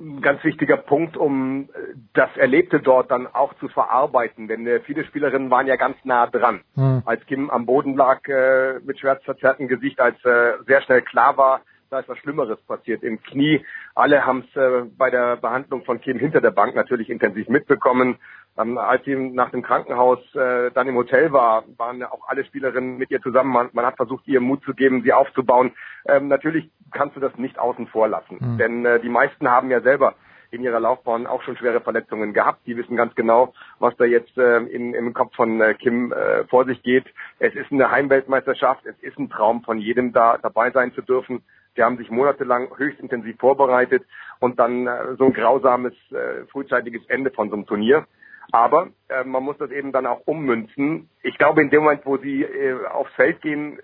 ein 0.00 0.22
ganz 0.22 0.42
wichtiger 0.44 0.76
Punkt, 0.76 1.16
um 1.16 1.68
äh, 1.74 1.94
das 2.14 2.30
Erlebte 2.36 2.80
dort 2.80 3.10
dann 3.10 3.26
auch 3.26 3.54
zu 3.54 3.68
verarbeiten. 3.68 4.48
Denn 4.48 4.66
äh, 4.66 4.80
viele 4.80 5.04
Spielerinnen 5.04 5.50
waren 5.50 5.66
ja 5.66 5.76
ganz 5.76 5.96
nah 6.04 6.26
dran. 6.26 6.62
Mhm. 6.74 7.02
Als 7.04 7.24
Kim 7.26 7.50
am 7.50 7.66
Boden 7.66 7.96
lag 7.96 8.26
äh, 8.28 8.80
mit 8.84 8.98
schmerzverzerrtem 8.98 9.68
Gesicht, 9.68 10.00
als 10.00 10.16
äh, 10.24 10.54
sehr 10.66 10.82
schnell 10.82 11.02
klar 11.02 11.36
war, 11.36 11.60
da 11.90 11.98
ist 11.98 12.08
was 12.08 12.18
Schlimmeres 12.18 12.60
passiert 12.62 13.02
im 13.02 13.20
Knie. 13.20 13.64
Alle 13.94 14.24
haben 14.24 14.44
es 14.48 14.56
äh, 14.56 14.84
bei 14.96 15.10
der 15.10 15.36
Behandlung 15.36 15.84
von 15.84 16.00
Kim 16.00 16.18
hinter 16.18 16.40
der 16.40 16.52
Bank 16.52 16.74
natürlich 16.74 17.10
intensiv 17.10 17.48
mitbekommen. 17.48 18.16
Ähm, 18.60 18.78
als 18.78 19.04
sie 19.04 19.14
nach 19.14 19.50
dem 19.50 19.62
Krankenhaus 19.62 20.18
äh, 20.34 20.70
dann 20.72 20.88
im 20.88 20.96
Hotel 20.96 21.32
war, 21.32 21.64
waren 21.76 21.98
ja 21.98 22.12
auch 22.12 22.28
alle 22.28 22.44
Spielerinnen 22.44 22.98
mit 22.98 23.10
ihr 23.10 23.20
zusammen. 23.20 23.52
Man, 23.52 23.70
man 23.72 23.86
hat 23.86 23.96
versucht, 23.96 24.26
ihr 24.26 24.40
Mut 24.40 24.62
zu 24.64 24.74
geben, 24.74 25.02
sie 25.02 25.12
aufzubauen. 25.12 25.72
Ähm, 26.06 26.28
natürlich 26.28 26.70
kannst 26.92 27.16
du 27.16 27.20
das 27.20 27.36
nicht 27.36 27.58
außen 27.58 27.86
vor 27.88 28.08
lassen, 28.08 28.38
mhm. 28.40 28.58
denn 28.58 28.84
äh, 28.84 29.00
die 29.00 29.08
meisten 29.08 29.48
haben 29.48 29.70
ja 29.70 29.80
selber 29.80 30.14
in 30.50 30.62
ihrer 30.62 30.80
Laufbahn 30.80 31.26
auch 31.26 31.42
schon 31.42 31.56
schwere 31.56 31.80
Verletzungen 31.80 32.32
gehabt. 32.32 32.66
Die 32.66 32.76
wissen 32.76 32.96
ganz 32.96 33.14
genau, 33.14 33.54
was 33.78 33.96
da 33.96 34.04
jetzt 34.04 34.36
äh, 34.36 34.58
in, 34.58 34.94
im 34.94 35.14
Kopf 35.14 35.34
von 35.36 35.60
äh, 35.60 35.74
Kim 35.74 36.12
äh, 36.12 36.44
vor 36.48 36.64
sich 36.64 36.82
geht. 36.82 37.04
Es 37.38 37.54
ist 37.54 37.70
eine 37.70 37.90
Heimweltmeisterschaft, 37.90 38.84
es 38.84 38.98
ist 39.00 39.18
ein 39.18 39.30
Traum 39.30 39.62
von 39.62 39.78
jedem 39.78 40.12
da 40.12 40.38
dabei 40.38 40.70
sein 40.72 40.92
zu 40.92 41.02
dürfen. 41.02 41.42
Sie 41.76 41.82
haben 41.82 41.98
sich 41.98 42.10
monatelang 42.10 42.68
höchst 42.76 43.00
intensiv 43.00 43.38
vorbereitet 43.38 44.02
und 44.40 44.58
dann 44.58 44.86
äh, 44.86 45.14
so 45.16 45.26
ein 45.26 45.32
grausames, 45.32 45.94
äh, 46.10 46.44
frühzeitiges 46.50 47.02
Ende 47.06 47.30
von 47.30 47.48
so 47.48 47.54
einem 47.54 47.66
Turnier. 47.66 48.06
Aber 48.52 48.88
äh, 49.08 49.24
man 49.24 49.42
muss 49.42 49.58
das 49.58 49.70
eben 49.70 49.92
dann 49.92 50.06
auch 50.06 50.20
ummünzen. 50.26 51.08
Ich 51.22 51.38
glaube, 51.38 51.62
in 51.62 51.70
dem 51.70 51.82
Moment, 51.82 52.04
wo 52.04 52.16
sie 52.16 52.42
äh, 52.42 52.86
aufs 52.86 53.12
Feld 53.14 53.40
gehen, 53.42 53.78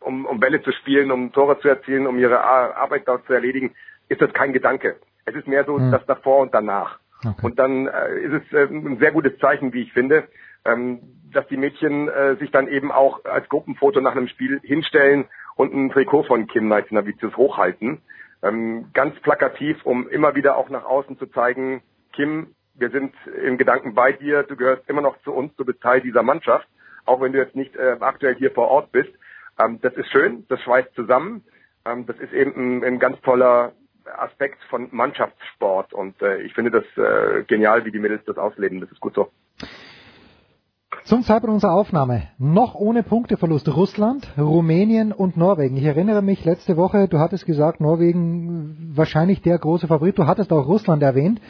um, 0.00 0.26
um 0.26 0.40
Bälle 0.40 0.62
zu 0.62 0.72
spielen, 0.72 1.10
um 1.10 1.32
Tore 1.32 1.58
zu 1.60 1.68
erzielen, 1.68 2.06
um 2.06 2.18
ihre 2.18 2.42
Arbeit 2.42 3.06
dort 3.06 3.26
zu 3.26 3.32
erledigen, 3.32 3.74
ist 4.08 4.20
das 4.20 4.32
kein 4.32 4.52
Gedanke. 4.52 4.96
Es 5.26 5.34
ist 5.34 5.46
mehr 5.46 5.64
so 5.64 5.78
mhm. 5.78 5.92
das 5.92 6.04
davor 6.06 6.38
und 6.40 6.54
danach. 6.54 6.98
Okay. 7.24 7.34
Und 7.42 7.58
dann 7.58 7.86
äh, 7.86 8.18
ist 8.20 8.32
es 8.32 8.52
äh, 8.52 8.64
ein 8.64 8.98
sehr 8.98 9.12
gutes 9.12 9.38
Zeichen, 9.38 9.72
wie 9.72 9.82
ich 9.82 9.92
finde, 9.92 10.24
ähm, 10.64 11.00
dass 11.32 11.46
die 11.48 11.56
Mädchen 11.56 12.08
äh, 12.08 12.36
sich 12.36 12.50
dann 12.50 12.66
eben 12.68 12.90
auch 12.90 13.24
als 13.24 13.48
Gruppenfoto 13.48 14.00
nach 14.00 14.16
einem 14.16 14.28
Spiel 14.28 14.60
hinstellen 14.62 15.26
und 15.56 15.74
ein 15.74 15.90
Trikot 15.90 16.24
von 16.24 16.46
Kim 16.46 16.68
Navicius 16.68 17.36
hochhalten. 17.36 18.00
Ähm, 18.42 18.86
ganz 18.94 19.18
plakativ, 19.20 19.84
um 19.84 20.08
immer 20.08 20.34
wieder 20.34 20.56
auch 20.56 20.70
nach 20.70 20.84
außen 20.84 21.18
zu 21.18 21.26
zeigen, 21.26 21.82
Kim, 22.14 22.54
wir 22.80 22.90
sind 22.90 23.14
im 23.44 23.58
Gedanken 23.58 23.94
bei 23.94 24.12
dir, 24.12 24.42
du 24.42 24.56
gehörst 24.56 24.88
immer 24.88 25.02
noch 25.02 25.20
zu 25.22 25.32
uns, 25.32 25.54
du 25.56 25.64
bist 25.64 25.80
Teil 25.80 26.00
dieser 26.00 26.22
Mannschaft, 26.22 26.66
auch 27.04 27.20
wenn 27.20 27.32
du 27.32 27.38
jetzt 27.38 27.54
nicht 27.54 27.76
äh, 27.76 27.96
aktuell 28.00 28.34
hier 28.36 28.50
vor 28.50 28.68
Ort 28.68 28.90
bist. 28.92 29.10
Ähm, 29.58 29.78
das 29.82 29.94
ist 29.94 30.10
schön, 30.10 30.46
das 30.48 30.60
schweißt 30.62 30.94
zusammen. 30.94 31.44
Ähm, 31.84 32.06
das 32.06 32.16
ist 32.18 32.32
eben 32.32 32.78
ein, 32.78 32.84
ein 32.84 32.98
ganz 32.98 33.20
toller 33.20 33.72
Aspekt 34.18 34.62
von 34.70 34.88
Mannschaftssport 34.90 35.92
und 35.92 36.20
äh, 36.22 36.38
ich 36.42 36.54
finde 36.54 36.70
das 36.70 36.84
äh, 36.96 37.44
genial, 37.44 37.84
wie 37.84 37.92
die 37.92 37.98
Mädels 37.98 38.24
das 38.24 38.38
ausleben. 38.38 38.80
Das 38.80 38.90
ist 38.90 39.00
gut 39.00 39.14
so. 39.14 39.30
Zum 41.04 41.22
Zeitpunkt 41.22 41.54
unserer 41.54 41.74
Aufnahme 41.74 42.28
noch 42.38 42.74
ohne 42.74 43.02
Punkteverlust 43.02 43.68
Russland, 43.74 44.28
Rumänien 44.36 45.12
und 45.12 45.36
Norwegen. 45.36 45.76
Ich 45.76 45.84
erinnere 45.84 46.22
mich 46.22 46.44
letzte 46.44 46.76
Woche, 46.76 47.08
du 47.08 47.18
hattest 47.18 47.46
gesagt, 47.46 47.80
Norwegen 47.80 48.92
wahrscheinlich 48.94 49.40
der 49.42 49.58
große 49.58 49.86
Favorit. 49.86 50.18
Du 50.18 50.26
hattest 50.26 50.52
auch 50.52 50.66
Russland 50.66 51.02
erwähnt. 51.02 51.40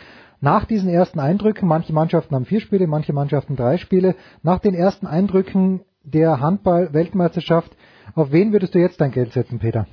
Nach 0.40 0.64
diesen 0.64 0.88
ersten 0.88 1.20
Eindrücken, 1.20 1.68
manche 1.68 1.92
Mannschaften 1.92 2.34
haben 2.34 2.46
vier 2.46 2.60
Spiele, 2.60 2.86
manche 2.86 3.12
Mannschaften 3.12 3.56
drei 3.56 3.76
Spiele. 3.76 4.14
Nach 4.42 4.58
den 4.58 4.74
ersten 4.74 5.06
Eindrücken 5.06 5.84
der 6.02 6.40
Handball-Weltmeisterschaft, 6.40 7.70
auf 8.14 8.32
wen 8.32 8.52
würdest 8.52 8.74
du 8.74 8.78
jetzt 8.78 9.00
dein 9.02 9.10
Geld 9.10 9.32
setzen, 9.32 9.58
Peter? 9.58 9.86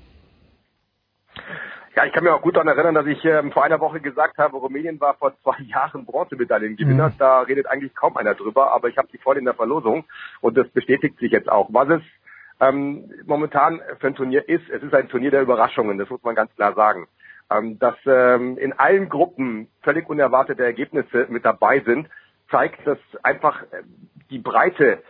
Ja, 1.97 2.05
ich 2.05 2.13
kann 2.13 2.23
mir 2.23 2.33
auch 2.33 2.41
gut 2.41 2.55
daran 2.55 2.67
erinnern, 2.67 2.95
dass 2.95 3.07
ich 3.07 3.25
ähm, 3.25 3.51
vor 3.51 3.63
einer 3.63 3.79
Woche 3.81 3.99
gesagt 3.99 4.37
habe, 4.37 4.55
Rumänien 4.55 5.01
war 5.01 5.15
vor 5.15 5.33
zwei 5.41 5.57
Jahren 5.63 6.05
Bronzemedaillengewinner. 6.05 7.09
Mhm. 7.09 7.13
Da 7.17 7.41
redet 7.41 7.67
eigentlich 7.67 7.93
kaum 7.93 8.15
einer 8.15 8.35
drüber, 8.35 8.71
aber 8.71 8.87
ich 8.87 8.97
habe 8.97 9.09
sie 9.11 9.17
voll 9.17 9.37
in 9.37 9.45
der 9.45 9.55
Verlosung 9.55 10.05
und 10.39 10.55
das 10.55 10.69
bestätigt 10.69 11.19
sich 11.19 11.31
jetzt 11.31 11.49
auch. 11.49 11.67
Was 11.71 11.89
es 11.89 12.01
ähm, 12.59 13.11
momentan 13.25 13.81
für 13.99 14.07
ein 14.07 14.15
Turnier 14.15 14.47
ist, 14.47 14.69
es 14.69 14.81
ist 14.81 14.93
ein 14.93 15.09
Turnier 15.09 15.31
der 15.31 15.41
Überraschungen, 15.41 15.97
das 15.97 16.09
muss 16.09 16.23
man 16.23 16.35
ganz 16.35 16.53
klar 16.55 16.73
sagen. 16.73 17.07
Ähm, 17.49 17.79
dass 17.79 17.95
ähm, 18.05 18.57
in 18.57 18.73
allen 18.73 19.09
Gruppen 19.09 19.69
völlig 19.81 20.09
unerwartete 20.09 20.63
Ergebnisse 20.63 21.27
mit 21.29 21.45
dabei 21.45 21.79
sind, 21.81 22.09
zeigt, 22.51 22.85
dass 22.85 22.99
einfach 23.23 23.63
äh, 23.63 23.83
die 24.29 24.39
Breite 24.39 25.01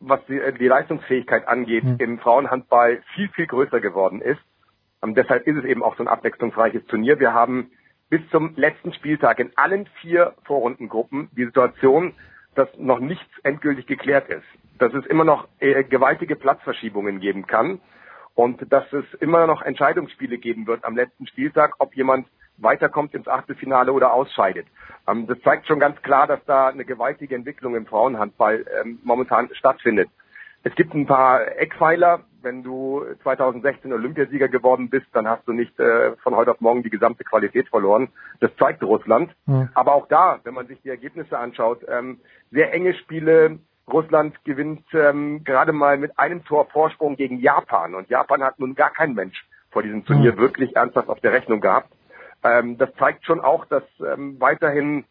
was 0.00 0.20
die, 0.26 0.38
äh, 0.38 0.52
die 0.52 0.68
Leistungsfähigkeit 0.68 1.46
angeht, 1.48 1.84
mhm. 1.84 1.96
im 1.98 2.18
Frauenhandball 2.18 3.02
viel, 3.14 3.28
viel 3.28 3.46
größer 3.46 3.80
geworden 3.80 4.20
ist. 4.20 4.40
Und 5.00 5.16
deshalb 5.16 5.46
ist 5.46 5.56
es 5.56 5.64
eben 5.64 5.82
auch 5.82 5.96
so 5.96 6.02
ein 6.02 6.08
abwechslungsreiches 6.08 6.84
Turnier. 6.86 7.20
Wir 7.20 7.32
haben 7.32 7.70
bis 8.10 8.20
zum 8.30 8.54
letzten 8.56 8.92
Spieltag 8.92 9.38
in 9.38 9.52
allen 9.56 9.86
vier 10.00 10.34
Vorrundengruppen 10.44 11.28
die 11.36 11.44
Situation, 11.44 12.14
dass 12.54 12.68
noch 12.76 12.98
nichts 12.98 13.30
endgültig 13.44 13.86
geklärt 13.86 14.28
ist. 14.28 14.46
Dass 14.78 14.92
es 14.94 15.06
immer 15.06 15.24
noch 15.24 15.46
äh, 15.60 15.84
gewaltige 15.84 16.36
Platzverschiebungen 16.36 17.20
geben 17.20 17.46
kann 17.46 17.80
und 18.38 18.72
dass 18.72 18.84
es 18.92 19.04
immer 19.18 19.48
noch 19.48 19.62
Entscheidungsspiele 19.62 20.38
geben 20.38 20.68
wird 20.68 20.84
am 20.84 20.94
letzten 20.94 21.26
Spieltag, 21.26 21.74
ob 21.80 21.96
jemand 21.96 22.28
weiterkommt 22.58 23.12
ins 23.12 23.26
Achtelfinale 23.26 23.92
oder 23.92 24.12
ausscheidet. 24.12 24.64
Ähm, 25.08 25.26
das 25.26 25.40
zeigt 25.42 25.66
schon 25.66 25.80
ganz 25.80 26.00
klar, 26.02 26.28
dass 26.28 26.38
da 26.46 26.68
eine 26.68 26.84
gewaltige 26.84 27.34
Entwicklung 27.34 27.74
im 27.74 27.84
Frauenhandball 27.84 28.64
ähm, 28.80 29.00
momentan 29.02 29.50
stattfindet. 29.54 30.08
Es 30.62 30.72
gibt 30.76 30.94
ein 30.94 31.06
paar 31.06 31.58
Eckpfeiler. 31.58 32.20
Wenn 32.40 32.62
du 32.62 33.04
2016 33.24 33.92
Olympiasieger 33.92 34.46
geworden 34.46 34.88
bist, 34.88 35.06
dann 35.14 35.26
hast 35.26 35.46
du 35.48 35.52
nicht 35.52 35.76
äh, 35.80 36.12
von 36.22 36.36
heute 36.36 36.52
auf 36.52 36.60
morgen 36.60 36.84
die 36.84 36.90
gesamte 36.90 37.24
Qualität 37.24 37.68
verloren. 37.68 38.08
Das 38.38 38.54
zeigt 38.56 38.84
Russland. 38.84 39.34
Mhm. 39.46 39.68
Aber 39.74 39.94
auch 39.94 40.06
da, 40.06 40.38
wenn 40.44 40.54
man 40.54 40.68
sich 40.68 40.80
die 40.82 40.90
Ergebnisse 40.90 41.36
anschaut, 41.36 41.80
ähm, 41.88 42.20
sehr 42.52 42.72
enge 42.72 42.94
Spiele. 42.94 43.58
Russland 43.92 44.44
gewinnt 44.44 44.84
ähm, 44.92 45.44
gerade 45.44 45.72
mal 45.72 45.98
mit 45.98 46.18
einem 46.18 46.44
Tor 46.44 46.66
Vorsprung 46.66 47.16
gegen 47.16 47.38
Japan. 47.38 47.94
Und 47.94 48.08
Japan 48.08 48.42
hat 48.42 48.58
nun 48.58 48.74
gar 48.74 48.90
kein 48.90 49.14
Mensch 49.14 49.44
vor 49.70 49.82
diesem 49.82 50.04
Turnier 50.04 50.32
mhm. 50.32 50.38
wirklich 50.38 50.76
ernsthaft 50.76 51.08
auf 51.08 51.20
der 51.20 51.32
Rechnung 51.32 51.60
gehabt. 51.60 51.92
Ähm, 52.44 52.78
das 52.78 52.94
zeigt 52.98 53.24
schon 53.24 53.40
auch, 53.40 53.64
dass 53.66 53.82
ähm, 54.00 54.40
weiterhin 54.40 55.04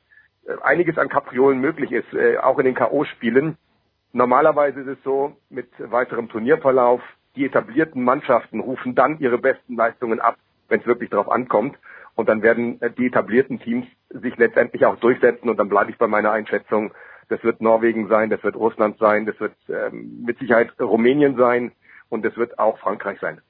äh, 0.45 0.54
einiges 0.64 0.98
an 0.98 1.10
Kapriolen 1.10 1.60
möglich 1.60 1.91
ist, 1.91 2.14
äh, 2.14 2.38
auch 2.38 2.58
in 2.60 2.66
den 2.66 2.76
K.O.-Spielen. 2.76 3.56
Normalerweise 4.14 4.82
ist 4.82 4.88
es 4.88 5.04
so, 5.04 5.36
mit 5.49 5.70
weiterem 5.78 6.30
Turnierverlauf, 6.30 7.02
die 7.36 7.45
etablierten 7.45 8.04
Mannschaften 8.04 8.60
rufen 8.60 8.95
dann 8.95 9.20
ihre 9.20 9.38
besten 9.38 9.76
Leistungen 9.76 10.20
ab, 10.20 10.38
wenn 10.70 10.80
es 10.80 10.88
wirklich 10.88 11.10
darauf 11.10 11.30
ankommt. 11.30 11.78
Und 12.16 12.30
dann 12.30 12.41
werden 12.41 12.82
äh, 12.82 12.90
die 12.91 13.08
etablierten 13.08 13.60
Teams 13.60 13.86
sich 14.10 14.36
letztendlich 14.38 14.86
auch 14.86 14.98
durchsetzen. 14.98 15.49
Und 15.49 15.58
dann 15.58 15.70
bleibe 15.70 15.91
ich 15.91 15.98
bei 15.98 16.08
meiner 16.08 16.32
Einschätzung, 16.32 16.91
das 17.30 17.44
wird 17.44 17.62
Norwegen 17.62 18.08
sein, 18.08 18.30
das 18.30 18.44
wird 18.44 18.56
Russland 18.56 18.98
sein, 18.99 19.26
das 19.26 19.40
wird 19.40 19.56
ähm, 19.70 20.24
mit 20.26 20.40
Sicherheit 20.40 20.70
Rumänien 20.80 21.36
sein 21.38 21.72
und 22.10 22.24
das 22.24 22.36
wird 22.38 22.58
auch 22.60 22.78
Frankreich 22.80 23.20
sein. 23.20 23.41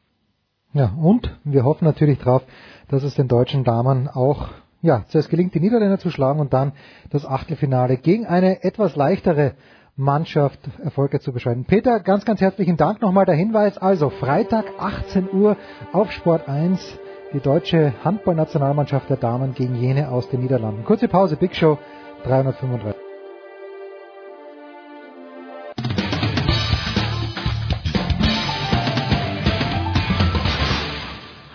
Ja, 0.74 0.92
und 1.02 1.40
wir 1.44 1.64
hoffen 1.64 1.86
natürlich 1.86 2.20
darauf, 2.20 2.44
dass 2.90 3.04
es 3.04 3.16
den 3.16 3.28
deutschen 3.28 3.64
Damen 3.64 4.08
auch 4.08 4.50
ja, 4.82 5.06
zuerst 5.08 5.30
gelingt, 5.30 5.56
die 5.56 5.60
Niederländer 5.60 5.98
zu 5.98 6.10
schlagen 6.10 6.40
und 6.40 6.54
dann 6.54 6.74
das 7.10 7.26
Achtelfinale 7.26 7.98
gegen 7.98 8.26
eine 8.26 8.64
etwas 8.64 8.96
leichtere 8.96 9.54
Mannschaft 9.96 10.60
erfolgreich 10.84 11.22
zu 11.22 11.34
beschreiben. 11.34 11.66
Peter, 11.66 12.00
ganz, 12.00 12.26
ganz 12.26 12.40
herzlichen 12.40 12.78
Dank 12.78 13.02
nochmal 13.02 13.26
der 13.26 13.36
Hinweis. 13.36 13.78
Also 13.78 14.10
Freitag 14.10 14.66
18 14.78 15.30
Uhr 15.34 15.58
auf 15.92 16.12
Sport 16.12 16.48
1 16.48 17.00
die 17.34 17.40
deutsche 17.40 17.94
Handballnationalmannschaft 18.04 19.10
der 19.10 19.18
Damen 19.18 19.54
gegen 19.54 19.76
jene 19.76 20.10
aus 20.10 20.30
den 20.30 20.42
Niederlanden. 20.42 20.86
Kurze 20.86 21.08
Pause, 21.08 21.36
Big 21.36 21.56
Show 21.56 21.78
335. 22.24 23.07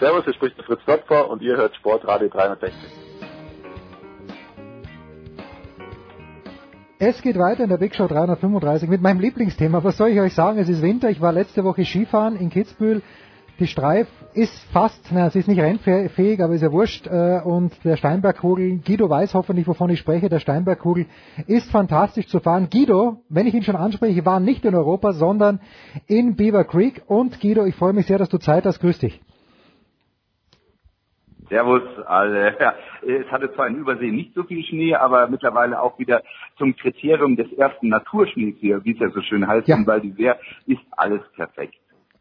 Servus, 0.02 0.24
hier 0.24 0.34
spricht 0.34 0.58
der 0.58 0.64
Fritz 0.64 0.84
Töpfer 0.84 1.30
und 1.30 1.42
ihr 1.42 1.56
hört 1.56 1.76
Sportradio 1.76 2.28
360. 2.28 2.74
Es 6.98 7.22
geht 7.22 7.38
weiter 7.38 7.62
in 7.62 7.70
der 7.70 7.76
Big 7.76 7.94
Show 7.94 8.08
335 8.08 8.88
mit 8.88 9.00
meinem 9.00 9.20
Lieblingsthema. 9.20 9.84
Was 9.84 9.96
soll 9.98 10.08
ich 10.08 10.18
euch 10.18 10.34
sagen? 10.34 10.58
Es 10.58 10.68
ist 10.68 10.82
Winter. 10.82 11.08
Ich 11.08 11.20
war 11.20 11.30
letzte 11.30 11.62
Woche 11.62 11.84
Skifahren 11.84 12.34
in 12.34 12.50
Kitzbühel. 12.50 13.00
Die 13.60 13.68
Streif 13.68 14.08
ist 14.34 14.58
fast, 14.72 15.06
na, 15.12 15.30
sie 15.30 15.38
ist 15.38 15.46
nicht 15.46 15.60
rennfähig, 15.60 16.42
aber 16.42 16.54
ist 16.54 16.62
ja 16.62 16.72
wurscht. 16.72 17.06
Äh, 17.06 17.40
und 17.44 17.72
der 17.84 17.96
Steinbergkugel, 17.96 18.80
Guido 18.84 19.08
weiß 19.08 19.34
hoffentlich, 19.34 19.68
wovon 19.68 19.88
ich 19.90 20.00
spreche. 20.00 20.28
Der 20.28 20.40
Steinbergkugel 20.40 21.06
ist 21.46 21.70
fantastisch 21.70 22.26
zu 22.26 22.40
fahren. 22.40 22.70
Guido, 22.72 23.22
wenn 23.28 23.46
ich 23.46 23.54
ihn 23.54 23.62
schon 23.62 23.76
anspreche, 23.76 24.26
war 24.26 24.40
nicht 24.40 24.64
in 24.64 24.74
Europa, 24.74 25.12
sondern 25.12 25.60
in 26.08 26.34
Beaver 26.34 26.64
Creek. 26.64 27.02
Und 27.06 27.40
Guido, 27.40 27.64
ich 27.66 27.76
freue 27.76 27.92
mich 27.92 28.06
sehr, 28.06 28.18
dass 28.18 28.30
du 28.30 28.38
Zeit 28.38 28.64
hast. 28.64 28.80
Grüß 28.80 28.98
dich. 28.98 29.20
Servus 31.52 31.82
alle. 32.06 32.56
Ja, 32.60 32.74
es 33.02 33.30
hatte 33.30 33.52
zwar 33.54 33.66
in 33.66 33.76
Übersee 33.76 34.10
nicht 34.10 34.34
so 34.34 34.44
viel 34.44 34.64
Schnee, 34.64 34.94
aber 34.94 35.28
mittlerweile 35.28 35.80
auch 35.80 35.98
wieder 35.98 36.22
zum 36.56 36.74
Kriterium 36.76 37.36
des 37.36 37.52
ersten 37.52 37.88
Naturschnees 37.88 38.54
hier, 38.60 38.84
wie 38.84 38.92
es 38.92 39.00
ja 39.00 39.10
so 39.10 39.20
schön 39.20 39.46
heißt, 39.46 39.68
ja. 39.68 39.78
weil 39.84 40.00
die 40.00 40.16
Wehr 40.16 40.38
ist 40.66 40.80
alles 40.92 41.20
perfekt. 41.36 41.74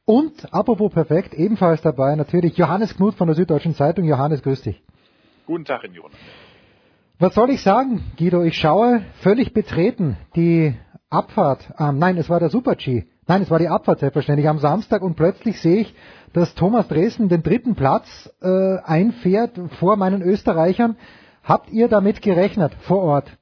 Und 0.05 0.51
apropos 0.51 0.91
perfekt, 0.91 1.33
ebenfalls 1.35 1.81
dabei 1.81 2.15
natürlich 2.15 2.57
Johannes 2.57 2.95
Knut 2.97 3.15
von 3.15 3.27
der 3.27 3.35
Süddeutschen 3.35 3.75
Zeitung. 3.75 4.05
Johannes, 4.05 4.41
grüß 4.41 4.63
dich. 4.63 4.81
Guten 5.45 5.63
Tag, 5.63 5.83
in 5.83 5.93
Jonas. 5.93 6.17
Was 7.19 7.35
soll 7.35 7.51
ich 7.51 7.61
sagen, 7.61 8.03
Guido? 8.17 8.43
Ich 8.43 8.57
schaue 8.57 9.03
völlig 9.21 9.53
betreten 9.53 10.17
die 10.35 10.73
Abfahrt. 11.09 11.71
Ähm, 11.79 11.99
nein, 11.99 12.17
es 12.17 12.29
war 12.29 12.39
der 12.39 12.49
Super-G. 12.49 13.03
Nein, 13.27 13.43
es 13.43 13.51
war 13.51 13.59
die 13.59 13.69
Abfahrt 13.69 13.99
selbstverständlich 13.99 14.49
am 14.49 14.57
Samstag 14.57 15.03
und 15.03 15.15
plötzlich 15.15 15.61
sehe 15.61 15.81
ich 15.81 15.95
dass 16.33 16.55
Thomas 16.55 16.87
Dresden 16.87 17.29
den 17.29 17.43
dritten 17.43 17.75
Platz 17.75 18.33
äh, 18.41 18.77
einfährt 18.83 19.59
vor 19.79 19.97
meinen 19.97 20.21
Österreichern. 20.21 20.97
Habt 21.43 21.69
ihr 21.71 21.87
damit 21.87 22.21
gerechnet 22.21 22.73
vor 22.81 23.01
Ort? 23.03 23.37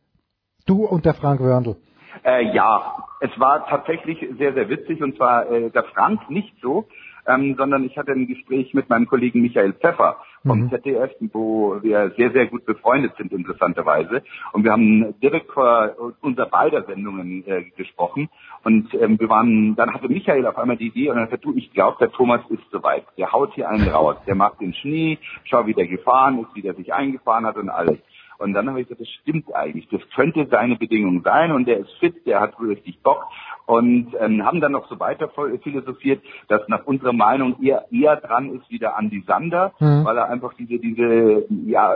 Du 0.65 0.85
und 0.85 1.05
der 1.05 1.13
Frank 1.13 1.39
Wörndl. 1.41 1.75
Äh, 2.23 2.53
ja, 2.53 3.03
es 3.21 3.31
war 3.39 3.67
tatsächlich 3.67 4.19
sehr, 4.37 4.53
sehr 4.53 4.69
witzig 4.69 5.01
und 5.01 5.15
zwar 5.17 5.49
äh, 5.51 5.69
der 5.69 5.83
Frank 5.83 6.29
nicht 6.29 6.53
so, 6.61 6.87
ähm, 7.27 7.55
sondern 7.57 7.83
ich 7.83 7.97
hatte 7.97 8.11
ein 8.11 8.27
Gespräch 8.27 8.73
mit 8.73 8.89
meinem 8.89 9.07
Kollegen 9.07 9.41
Michael 9.41 9.73
Pfeffer 9.73 10.17
vom 10.45 10.61
mhm. 10.61 10.69
ZDF, 10.69 11.11
wo 11.33 11.81
wir 11.81 12.11
sehr, 12.17 12.31
sehr 12.31 12.47
gut 12.47 12.65
befreundet 12.65 13.13
sind, 13.17 13.31
interessanterweise. 13.31 14.23
Und 14.53 14.63
wir 14.63 14.71
haben 14.71 15.15
direkt 15.21 15.51
vor 15.51 15.91
unser 16.21 16.45
beider 16.45 16.83
Sendungen 16.83 17.45
äh, 17.47 17.63
gesprochen. 17.75 18.29
Und 18.63 18.93
ähm, 18.93 19.19
wir 19.19 19.29
waren, 19.29 19.75
dann 19.75 19.93
hatte 19.93 20.09
Michael 20.09 20.45
auf 20.45 20.57
einmal 20.57 20.77
die 20.77 20.87
Idee 20.87 21.09
und 21.09 21.17
er 21.17 21.27
sagte, 21.27 21.39
du, 21.39 21.55
ich 21.55 21.71
glaube, 21.71 21.97
der 21.99 22.11
Thomas 22.11 22.41
ist 22.49 22.63
soweit. 22.71 23.05
Der 23.17 23.31
haut 23.31 23.53
hier 23.53 23.69
einen 23.69 23.87
raus. 23.87 24.17
Der 24.27 24.35
macht 24.35 24.61
den 24.61 24.73
Schnee, 24.73 25.17
schau, 25.43 25.65
wie 25.65 25.73
der 25.73 25.87
gefahren 25.87 26.39
ist, 26.39 26.55
wie 26.55 26.61
der 26.61 26.73
sich 26.73 26.93
eingefahren 26.93 27.45
hat 27.45 27.57
und 27.57 27.69
alles. 27.69 27.99
Und 28.39 28.53
dann 28.53 28.69
habe 28.69 28.79
ich 28.79 28.87
gesagt, 28.87 29.01
das 29.01 29.09
stimmt 29.21 29.53
eigentlich. 29.53 29.89
Das 29.89 30.01
könnte 30.15 30.47
seine 30.49 30.77
Bedingung 30.77 31.21
sein 31.23 31.51
und 31.51 31.67
der 31.67 31.79
ist 31.79 31.91
fit, 31.99 32.25
der 32.25 32.39
hat 32.39 32.59
richtig 32.61 33.01
Bock. 33.03 33.25
Und 33.69 34.15
ähm, 34.19 34.43
haben 34.43 34.61
dann 34.61 34.71
noch 34.71 34.89
so 34.89 34.99
weiter 34.99 35.29
philosophiert, 35.61 36.23
dass 36.47 36.67
nach 36.69 36.87
unserer 36.87 37.13
Meinung 37.13 37.61
eher, 37.61 37.85
eher 37.91 38.15
dran 38.15 38.49
ist 38.55 38.67
wieder 38.71 38.95
Andy 38.97 39.23
Sander, 39.27 39.73
mhm. 39.79 40.05
weil 40.05 40.17
er 40.17 40.27
einfach 40.27 40.55
diese, 40.55 40.79
diese, 40.79 41.45
ja, 41.67 41.93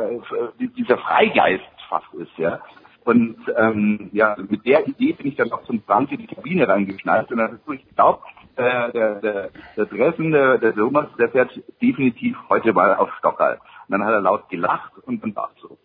dieser 0.59 0.99
Freigeist 0.99 1.63
fast 1.89 2.13
ist, 2.13 2.37
ja. 2.37 2.59
Und 3.05 3.37
ähm, 3.57 4.11
ja, 4.13 4.35
mit 4.47 4.63
der 4.67 4.87
Idee 4.87 5.13
bin 5.13 5.25
ich 5.25 5.35
dann 5.35 5.51
auch 5.51 5.63
zum 5.63 5.81
Frank 5.81 6.11
in 6.11 6.19
die 6.19 6.27
Kabine 6.27 6.67
reingeschnallt 6.67 7.31
und 7.31 7.39
dann 7.39 7.53
hast 7.53 7.67
du, 7.67 7.71
ich 7.73 7.95
glaube, 7.95 8.19
äh, 8.55 8.91
der, 8.91 9.15
der, 9.15 9.49
der 9.75 9.85
Dressen, 9.87 10.29
der, 10.29 10.59
der 10.59 10.75
Thomas, 10.75 11.07
der 11.17 11.29
fährt 11.29 11.59
definitiv 11.81 12.37
heute 12.49 12.71
mal 12.71 12.95
auf 12.97 13.09
Stockerl. 13.17 13.57
Und 13.87 13.91
dann 13.91 14.05
hat 14.05 14.13
er 14.13 14.21
laut 14.21 14.47
gelacht 14.49 14.91
und 15.07 15.23
dann 15.23 15.35
war 15.35 15.49
es 15.55 15.61
so. 15.61 15.77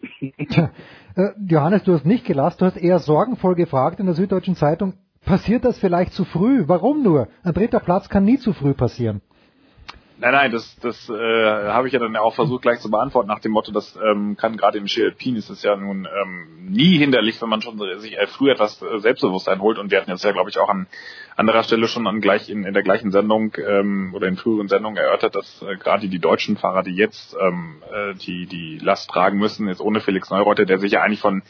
Äh, 1.17 1.33
Johannes, 1.49 1.83
du 1.83 1.95
hast 1.95 2.07
nicht 2.07 2.27
gelacht, 2.27 2.61
du 2.61 2.67
hast 2.67 2.77
eher 2.77 2.99
sorgenvoll 2.99 3.55
gefragt 3.55 3.99
in 3.99 4.07
der 4.07 4.15
Süddeutschen 4.15 4.55
Zeitung, 4.55 4.93
passiert 5.25 5.65
das 5.65 5.79
vielleicht 5.79 6.13
zu 6.13 6.25
früh? 6.25 6.65
Warum 6.67 7.03
nur? 7.03 7.29
Ein 7.43 7.55
dritter 7.55 7.81
Platz 7.81 8.09
kann 8.09 8.25
nie 8.25 8.39
zu 8.39 8.53
früh 8.53 8.75
passieren. 8.75 9.21
Nein, 10.21 10.33
nein, 10.33 10.51
das, 10.51 10.77
das 10.81 11.09
äh, 11.09 11.13
habe 11.13 11.87
ich 11.87 11.93
ja 11.93 12.01
dann 12.01 12.17
auch 12.17 12.35
versucht 12.35 12.63
gleich 12.63 12.81
zu 12.81 12.91
beantworten 12.91 13.29
nach 13.29 13.39
dem 13.39 13.53
Motto, 13.53 13.71
das 13.71 13.97
ähm, 14.05 14.37
kann 14.37 14.57
gerade 14.57 14.77
im 14.79 14.87
Alpin 14.87 15.37
ist 15.37 15.49
es 15.49 15.63
ja 15.63 15.77
nun 15.77 16.07
ähm, 16.07 16.67
nie 16.71 16.99
hinderlich, 16.99 17.41
wenn 17.41 17.49
man 17.49 17.63
schon 17.63 17.79
sich 18.01 18.19
äh, 18.19 18.27
früh 18.27 18.51
etwas 18.51 18.83
äh, 18.83 18.99
Selbstbewusstsein 18.99 19.61
holt 19.61 19.79
und 19.79 19.93
wir 19.93 20.01
hatten 20.01 20.11
jetzt 20.11 20.25
ja, 20.25 20.33
glaube 20.33 20.51
ich, 20.51 20.59
auch 20.59 20.69
an 20.69 20.89
anderer 21.37 21.63
Stelle 21.63 21.87
schon 21.87 22.09
an 22.09 22.21
gleich 22.21 22.51
in, 22.51 22.65
in 22.65 22.75
der 22.75 22.83
gleichen 22.83 23.13
Sendung 23.13 23.55
ähm, 23.65 24.13
oder 24.13 24.27
in 24.27 24.37
früheren 24.37 24.67
Sendungen 24.67 24.97
erörtert, 24.97 25.37
dass 25.37 25.63
äh, 25.63 25.77
gerade 25.77 26.09
die 26.09 26.19
deutschen 26.19 26.57
Fahrer, 26.57 26.83
die 26.83 26.97
jetzt 26.97 27.37
ähm, 27.41 27.77
äh, 27.93 28.15
die 28.15 28.47
die 28.47 28.79
Last 28.79 29.09
tragen 29.11 29.39
müssen, 29.39 29.69
jetzt 29.69 29.81
ohne 29.81 30.01
Felix 30.01 30.31
Neureuter, 30.31 30.65
der 30.65 30.81
sich 30.81 30.91
ja 30.91 31.03
eigentlich 31.03 31.21
von 31.21 31.43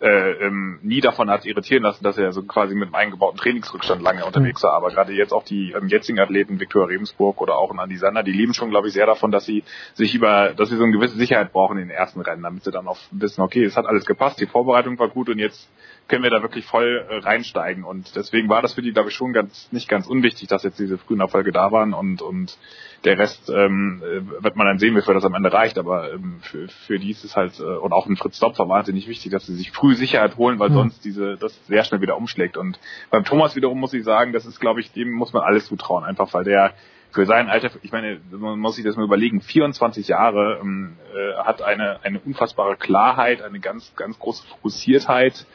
äh, 0.00 0.32
ähm, 0.46 0.78
nie 0.82 1.00
davon 1.00 1.30
hat 1.30 1.46
irritieren 1.46 1.82
lassen, 1.82 2.04
dass 2.04 2.18
er 2.18 2.32
so 2.32 2.42
quasi 2.42 2.74
mit 2.74 2.88
einem 2.88 2.94
eingebauten 2.94 3.38
Trainingsrückstand 3.38 4.02
lange 4.02 4.26
unterwegs 4.26 4.62
war. 4.62 4.72
Aber 4.74 4.90
gerade 4.90 5.12
jetzt 5.12 5.32
auch 5.32 5.44
die 5.44 5.72
ähm, 5.72 5.88
jetzigen 5.88 6.18
Athleten, 6.20 6.60
Viktor 6.60 6.88
Rebensburg 6.88 7.40
oder 7.40 7.56
auch 7.56 7.76
Andi 7.76 7.96
Sander, 7.96 8.22
die 8.22 8.32
leben 8.32 8.52
schon, 8.52 8.70
glaube 8.70 8.88
ich, 8.88 8.94
sehr 8.94 9.06
davon, 9.06 9.30
dass 9.30 9.46
sie 9.46 9.64
sich 9.94 10.14
über, 10.14 10.52
dass 10.54 10.68
sie 10.68 10.76
so 10.76 10.82
eine 10.82 10.92
gewisse 10.92 11.16
Sicherheit 11.16 11.52
brauchen 11.52 11.78
in 11.78 11.88
den 11.88 11.96
ersten 11.96 12.20
Rennen, 12.20 12.42
damit 12.42 12.64
sie 12.64 12.70
dann 12.70 12.88
auch 12.88 12.98
wissen, 13.10 13.40
okay, 13.40 13.64
es 13.64 13.76
hat 13.76 13.86
alles 13.86 14.04
gepasst, 14.04 14.40
die 14.40 14.46
Vorbereitung 14.46 14.98
war 14.98 15.08
gut 15.08 15.28
und 15.28 15.38
jetzt 15.38 15.68
können 16.08 16.22
wir 16.22 16.30
da 16.30 16.42
wirklich 16.42 16.66
voll 16.66 17.04
äh, 17.08 17.16
reinsteigen. 17.16 17.84
Und 17.84 18.14
deswegen 18.16 18.48
war 18.48 18.62
das 18.62 18.74
für 18.74 18.82
die, 18.82 18.92
glaube 18.92 19.08
ich, 19.08 19.14
schon 19.14 19.32
ganz 19.32 19.72
nicht 19.72 19.88
ganz 19.88 20.06
unwichtig, 20.06 20.48
dass 20.48 20.62
jetzt 20.62 20.78
diese 20.78 20.98
frühen 20.98 21.20
Erfolge 21.20 21.52
da 21.52 21.72
waren 21.72 21.94
und 21.94 22.22
und 22.22 22.58
der 23.04 23.18
Rest 23.18 23.50
ähm, 23.50 24.02
äh, 24.02 24.42
wird 24.42 24.56
man 24.56 24.66
dann 24.66 24.78
sehen, 24.78 24.96
wie 24.96 25.02
viel 25.02 25.14
das 25.14 25.24
am 25.24 25.34
Ende 25.34 25.52
reicht. 25.52 25.78
Aber 25.78 26.12
ähm, 26.12 26.38
für, 26.40 26.68
für 26.68 26.98
die 26.98 27.10
ist 27.10 27.24
es 27.24 27.36
halt, 27.36 27.58
äh, 27.60 27.62
und 27.62 27.92
auch 27.92 28.06
ein 28.06 28.16
Fritz 28.16 28.38
Dopfer 28.38 28.68
wahnsinnig 28.68 29.08
wichtig, 29.08 29.32
dass 29.32 29.46
sie 29.46 29.54
sich 29.54 29.70
früh 29.70 29.94
Sicherheit 29.94 30.36
holen, 30.36 30.58
weil 30.58 30.70
mhm. 30.70 30.74
sonst 30.74 31.04
diese 31.04 31.36
das 31.36 31.54
sehr 31.66 31.84
schnell 31.84 32.00
wieder 32.00 32.16
umschlägt. 32.16 32.56
Und 32.56 32.78
beim 33.10 33.24
Thomas 33.24 33.56
wiederum 33.56 33.78
muss 33.78 33.94
ich 33.94 34.04
sagen, 34.04 34.32
das 34.32 34.46
ist, 34.46 34.60
glaube 34.60 34.80
ich, 34.80 34.92
dem 34.92 35.12
muss 35.12 35.32
man 35.32 35.42
alles 35.42 35.66
zutrauen, 35.66 36.04
einfach 36.04 36.32
weil 36.34 36.44
der 36.44 36.74
für 37.12 37.24
sein 37.24 37.48
Alter, 37.48 37.70
ich 37.82 37.92
meine, 37.92 38.20
man 38.30 38.58
muss 38.58 38.76
sich 38.76 38.84
das 38.84 38.96
mal 38.96 39.04
überlegen, 39.04 39.40
24 39.40 40.08
Jahre 40.08 40.58
ähm, 40.60 40.96
äh, 41.14 41.34
hat 41.42 41.62
eine 41.62 42.00
eine 42.02 42.20
unfassbare 42.20 42.76
Klarheit, 42.76 43.42
eine 43.42 43.60
ganz 43.60 43.94
ganz 43.96 44.18
große 44.18 44.46
Fokussiertheit 44.48 45.46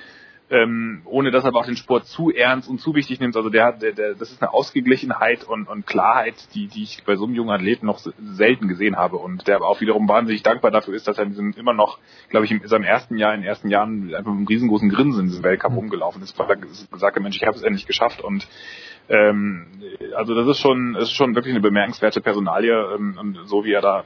ähm, 0.52 1.02
ohne 1.06 1.32
dass 1.32 1.45
er 1.45 1.48
aber 1.48 1.61
auch 1.61 1.65
den 1.65 1.78
Sport 1.78 2.07
zu 2.07 2.30
ernst 2.30 2.69
und 2.69 2.82
zu 2.82 2.94
wichtig 2.94 3.22
nimmt. 3.22 3.38
Also 3.38 3.49
der, 3.49 3.72
der, 3.72 3.94
der 3.94 4.15
das 4.15 4.32
ist 4.32 4.41
eine 4.41 4.53
Ausgeglichenheit 4.53 5.45
und, 5.45 5.69
und 5.69 5.88
Klarheit, 5.88 6.36
die, 6.53 6.68
die 6.68 6.84
ich 6.84 7.03
bei 7.06 7.15
so 7.15 7.23
einem 7.23 7.36
jungen 7.36 7.52
Athleten 7.52 7.86
noch 7.86 7.99
selten 7.99 8.68
gesehen 8.68 8.98
habe. 8.98 9.15
Und 9.15 9.48
der 9.48 9.56
aber 9.56 9.68
auch 9.68 9.80
wiederum 9.80 10.10
wahnsinnig 10.10 10.44
dankbar 10.44 10.69
dafür 10.69 10.94
ist, 10.94 11.07
dass 11.07 11.18
er 11.18 11.23
in 11.23 11.30
diesem 11.30 11.53
immer 11.53 11.73
noch, 11.73 11.99
glaube 12.30 12.45
ich, 12.45 12.52
in 12.52 12.68
seinem 12.68 12.84
ersten 12.84 13.18
Jahr, 13.18 13.34
in 13.34 13.41
den 13.41 13.48
ersten 13.48 13.69
Jahren 13.69 14.14
einfach 14.14 14.32
mit 14.32 14.40
einem 14.40 14.48
riesengroßen 14.48 14.90
Grinsen 14.90 15.22
in 15.22 15.28
diesem 15.28 15.44
Weltcup 15.44 15.73
rumgelaufen 15.73 16.22
ist, 16.22 16.38
weil 16.38 16.49
er 16.49 16.57
gesagt 16.57 17.15
hat, 17.15 17.23
Mensch, 17.23 17.38
ich 17.38 17.48
habe 17.48 17.56
es 17.56 17.64
endlich 17.64 17.88
geschafft. 17.88 18.22
Und 18.22 18.45
ähm, 19.07 19.68
also 20.15 20.36
das 20.36 20.48
ist 20.48 20.60
schon, 20.60 20.95
ist 20.95 21.14
schon 21.14 21.34
wirklich 21.34 21.53
eine 21.53 21.61
bemerkenswerte 21.61 22.19
Personalie 22.19 22.73
ähm, 22.95 23.18
und 23.18 23.40
so 23.45 23.64
wie 23.64 23.72
er 23.72 23.82
da 23.82 24.03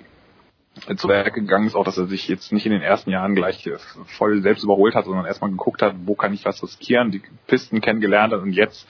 zu 0.98 1.08
Werk 1.08 1.34
gegangen 1.34 1.68
ist, 1.68 1.76
auch 1.76 1.86
dass 1.86 1.98
er 1.98 2.08
sich 2.08 2.28
jetzt 2.28 2.52
nicht 2.52 2.66
in 2.66 2.72
den 2.72 2.82
ersten 2.82 3.10
Jahren 3.10 3.36
gleich 3.36 3.70
voll 4.18 4.42
selbst 4.42 4.64
überholt 4.64 4.96
hat, 4.96 5.06
sondern 5.06 5.26
erstmal 5.26 5.52
geguckt 5.52 5.82
hat, 5.82 5.96
wo 6.06 6.16
kann 6.16 6.34
ich 6.34 6.46
was 6.46 6.62
riskieren, 6.62 7.12
die 7.12 7.22
Pisten 7.48 7.82
kennengelernt 7.82 8.34
hat 8.34 8.42
und 8.42 8.52
jetzt 8.52 8.88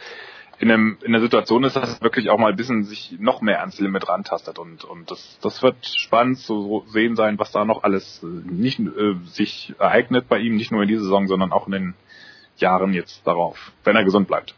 in, 0.60 0.72
einem, 0.72 0.98
in 1.02 1.14
einer 1.14 1.22
Situation 1.22 1.64
ist, 1.64 1.76
dass 1.76 1.98
er 1.98 2.02
wirklich 2.02 2.30
auch 2.30 2.38
mal 2.38 2.52
ein 2.52 2.56
bisschen 2.56 2.86
sich 2.86 3.16
noch 3.20 3.42
mehr 3.42 3.60
ans 3.60 3.80
Limit 3.80 4.08
rantastet 4.08 4.58
und, 4.58 4.84
und 4.84 5.12
das, 5.12 5.38
das 5.42 5.62
wird 5.62 5.76
spannend 5.86 6.40
zu 6.40 6.84
sehen 6.88 7.16
sein, 7.16 7.38
was 7.38 7.52
da 7.52 7.66
noch 7.66 7.84
alles 7.84 8.24
äh, 8.24 8.28
nicht 8.28 8.80
äh, 8.80 9.16
sich 9.26 9.74
ereignet 9.78 10.28
bei 10.30 10.40
ihm, 10.40 10.56
nicht 10.56 10.72
nur 10.72 10.82
in 10.82 10.88
dieser 10.88 11.04
Saison, 11.04 11.28
sondern 11.28 11.52
auch 11.52 11.68
in 11.68 11.74
den 11.74 11.94
Jahren 12.58 12.94
jetzt 12.94 13.28
darauf, 13.28 13.74
wenn 13.84 13.96
er 13.96 14.06
gesund 14.06 14.28
bleibt. 14.28 14.56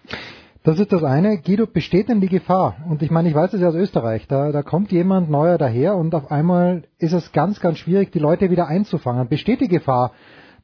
Das 0.68 0.80
ist 0.80 0.91
das 0.91 1.02
eine. 1.02 1.38
Guido, 1.38 1.65
besteht 1.65 2.10
denn 2.10 2.19
die 2.19 2.27
Gefahr? 2.27 2.76
Und 2.89 3.02
ich 3.02 3.10
meine, 3.10 3.30
ich 3.30 3.35
weiß 3.35 3.53
es 3.53 3.61
ja 3.61 3.69
aus 3.69 3.76
Österreich. 3.76 4.27
Da, 4.27 4.52
da 4.52 4.64
kommt 4.64 4.91
jemand 4.91 5.30
neuer 5.30 5.57
daher 5.57 5.95
und 5.95 6.14
auf 6.14 6.30
einmal 6.30 6.84
ist 6.99 7.14
es 7.14 7.31
ganz, 7.31 7.61
ganz 7.61 7.77
schwierig, 7.77 8.11
die 8.11 8.19
Leute 8.19 8.52
wieder 8.52 8.68
einzufangen. 8.68 9.30
Besteht 9.30 9.61
die 9.61 9.69
Gefahr, 9.69 10.11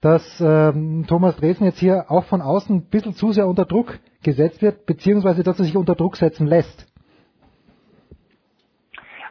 dass 0.02 0.42
ähm, 0.42 1.06
Thomas 1.08 1.38
Dresden 1.38 1.64
jetzt 1.64 1.80
hier 1.80 2.12
auch 2.12 2.26
von 2.26 2.42
außen 2.42 2.76
ein 2.76 2.90
bisschen 2.90 3.14
zu 3.14 3.32
sehr 3.32 3.48
unter 3.48 3.64
Druck 3.64 3.98
gesetzt 4.24 4.62
wird, 4.62 4.86
beziehungsweise 4.86 5.42
dass 5.42 5.60
er 5.60 5.64
sich 5.64 5.78
unter 5.78 5.96
Druck 5.96 6.18
setzen 6.18 6.48
lässt? 6.48 6.86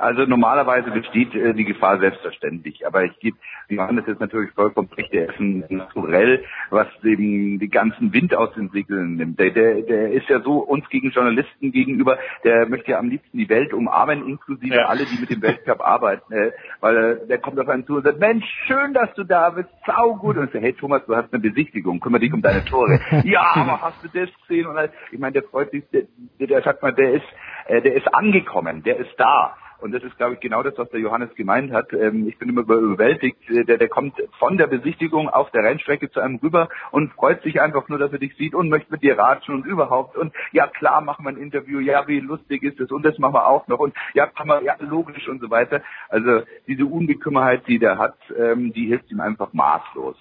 Also 0.03 0.25
normalerweise 0.25 0.91
besteht 0.91 1.33
äh, 1.33 1.55
die 1.55 1.65
Gefahr 1.65 2.01
selbstverständlich. 2.01 2.85
Aber 2.85 3.05
ich 3.05 3.17
gebe 3.21 3.37
Johannes 3.69 4.05
jetzt 4.09 4.21
natürlich 4.21 4.51
vollkommen 4.51 4.89
recht. 4.97 5.13
Der 5.13 5.29
ist 5.29 5.39
ein 5.39 5.65
Naturell, 5.69 6.45
was 6.71 6.89
dem 7.05 7.61
den 7.61 7.71
ganzen 7.71 8.13
Wind 8.13 8.35
aus 8.35 8.53
den 8.55 8.71
Segeln 8.71 9.15
nimmt. 9.15 9.39
Der, 9.39 9.51
der, 9.51 9.83
der 9.83 10.11
ist 10.11 10.29
ja 10.29 10.41
so 10.41 10.59
uns 10.59 10.89
gegen 10.89 11.11
Journalisten 11.11 11.71
gegenüber, 11.71 12.19
der 12.43 12.69
möchte 12.69 12.91
ja 12.91 12.99
am 12.99 13.11
liebsten 13.11 13.39
die 13.39 13.49
Welt 13.49 13.73
umarmen, 13.73 14.27
inklusive 14.27 14.75
ja. 14.75 14.87
alle, 14.87 15.05
die 15.07 15.21
mit 15.21 15.31
dem 15.31 15.41
Weltcup 15.41 15.81
arbeiten. 15.87 16.33
Äh, 16.33 16.51
weil 16.81 16.97
äh, 16.97 17.27
der 17.29 17.39
kommt 17.39 17.61
auf 17.61 17.69
einen 17.69 17.87
zu 17.87 17.95
und 17.95 18.03
sagt, 18.03 18.19
Mensch, 18.19 18.45
schön, 18.67 18.95
dass 18.95 19.15
du 19.15 19.23
da 19.23 19.51
bist, 19.51 19.69
sau 19.87 20.17
gut. 20.17 20.37
Und 20.37 20.47
ich 20.47 20.53
sage, 20.53 20.65
hey 20.65 20.73
Thomas, 20.73 21.07
du 21.07 21.15
hast 21.15 21.33
eine 21.33 21.41
Besichtigung, 21.41 22.01
kümmere 22.01 22.23
dich 22.23 22.33
um 22.33 22.43
deine 22.43 22.65
Tore. 22.65 22.99
ja, 23.25 23.53
aber 23.55 23.81
hast 23.81 24.03
du 24.03 24.09
das 24.09 24.31
gesehen? 24.49 24.67
Und 24.67 24.77
ich 25.13 25.19
meine, 25.21 25.35
der 25.35 25.45
freut 25.45 25.71
sich, 25.71 25.85
der, 25.93 26.03
der 26.41 26.61
sagt 26.63 26.83
mal, 26.83 26.93
der 26.93 27.13
ist, 27.13 27.27
äh, 27.67 27.81
der 27.81 27.95
ist 27.95 28.13
angekommen, 28.13 28.83
der 28.83 28.97
ist 28.97 29.15
da. 29.17 29.55
Und 29.83 29.93
das 29.93 30.03
ist, 30.05 30.17
glaube 30.17 30.35
ich, 30.35 30.41
genau 30.41 30.63
das, 30.63 30.79
was 30.79 30.89
der 30.91 31.01
Johannes 31.01 31.35
gemeint 31.35 31.73
hat. 31.73 31.93
Ähm, 31.93 32.29
ich 32.29 32.39
bin 32.39 32.49
immer 32.49 32.63
überwältigt. 32.63 33.39
Äh, 33.51 33.65
der, 33.65 33.79
der 33.79 33.89
kommt 33.89 34.15
von 34.39 34.57
der 34.57 34.69
Besichtigung 34.69 35.29
auf 35.29 35.51
der 35.51 35.65
Rennstrecke 35.65 36.11
zu 36.11 36.21
einem 36.21 36.37
rüber 36.37 36.69
und 36.93 37.13
freut 37.13 37.43
sich 37.43 37.61
einfach 37.61 37.89
nur, 37.89 37.99
dass 37.99 38.13
er 38.13 38.19
dich 38.19 38.37
sieht 38.37 38.55
und 38.55 38.69
möchte 38.69 38.93
mit 38.93 39.03
dir 39.03 39.19
ratschen 39.19 39.55
und 39.55 39.67
überhaupt. 39.67 40.17
Und 40.17 40.33
ja, 40.53 40.69
klar, 40.69 41.01
machen 41.01 41.25
wir 41.25 41.31
ein 41.31 41.37
Interview. 41.37 41.81
Ja, 41.81 42.07
wie 42.07 42.21
lustig 42.21 42.63
ist 42.63 42.79
es? 42.79 42.93
Und 42.93 43.05
das 43.05 43.19
machen 43.19 43.35
wir 43.35 43.49
auch 43.49 43.67
noch. 43.67 43.81
Und 43.81 43.95
ja, 44.15 44.27
kann 44.27 44.47
man, 44.47 44.65
ja, 44.65 44.77
logisch 44.79 45.29
und 45.29 45.41
so 45.41 45.51
weiter. 45.51 45.83
Also 46.09 46.43
diese 46.69 46.87
Unbekümmerheit, 46.87 47.67
die 47.67 47.79
der 47.79 47.99
hat, 47.99 48.17
ähm, 48.39 48.73
die 48.73 48.87
hilft 48.87 49.11
ihm 49.11 49.21
einfach 49.21 49.53
maßlos. 49.53 50.17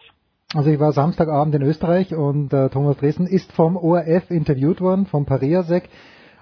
Also 0.53 0.69
ich 0.69 0.79
war 0.79 0.91
Samstagabend 0.91 1.55
in 1.55 1.61
Österreich 1.61 2.13
und 2.13 2.51
äh, 2.51 2.69
Thomas 2.69 2.97
Dresden 2.97 3.25
ist 3.25 3.53
vom 3.53 3.77
ORF 3.77 4.29
interviewt 4.29 4.81
worden, 4.81 5.05
vom 5.05 5.25
Pariasek. 5.25 5.87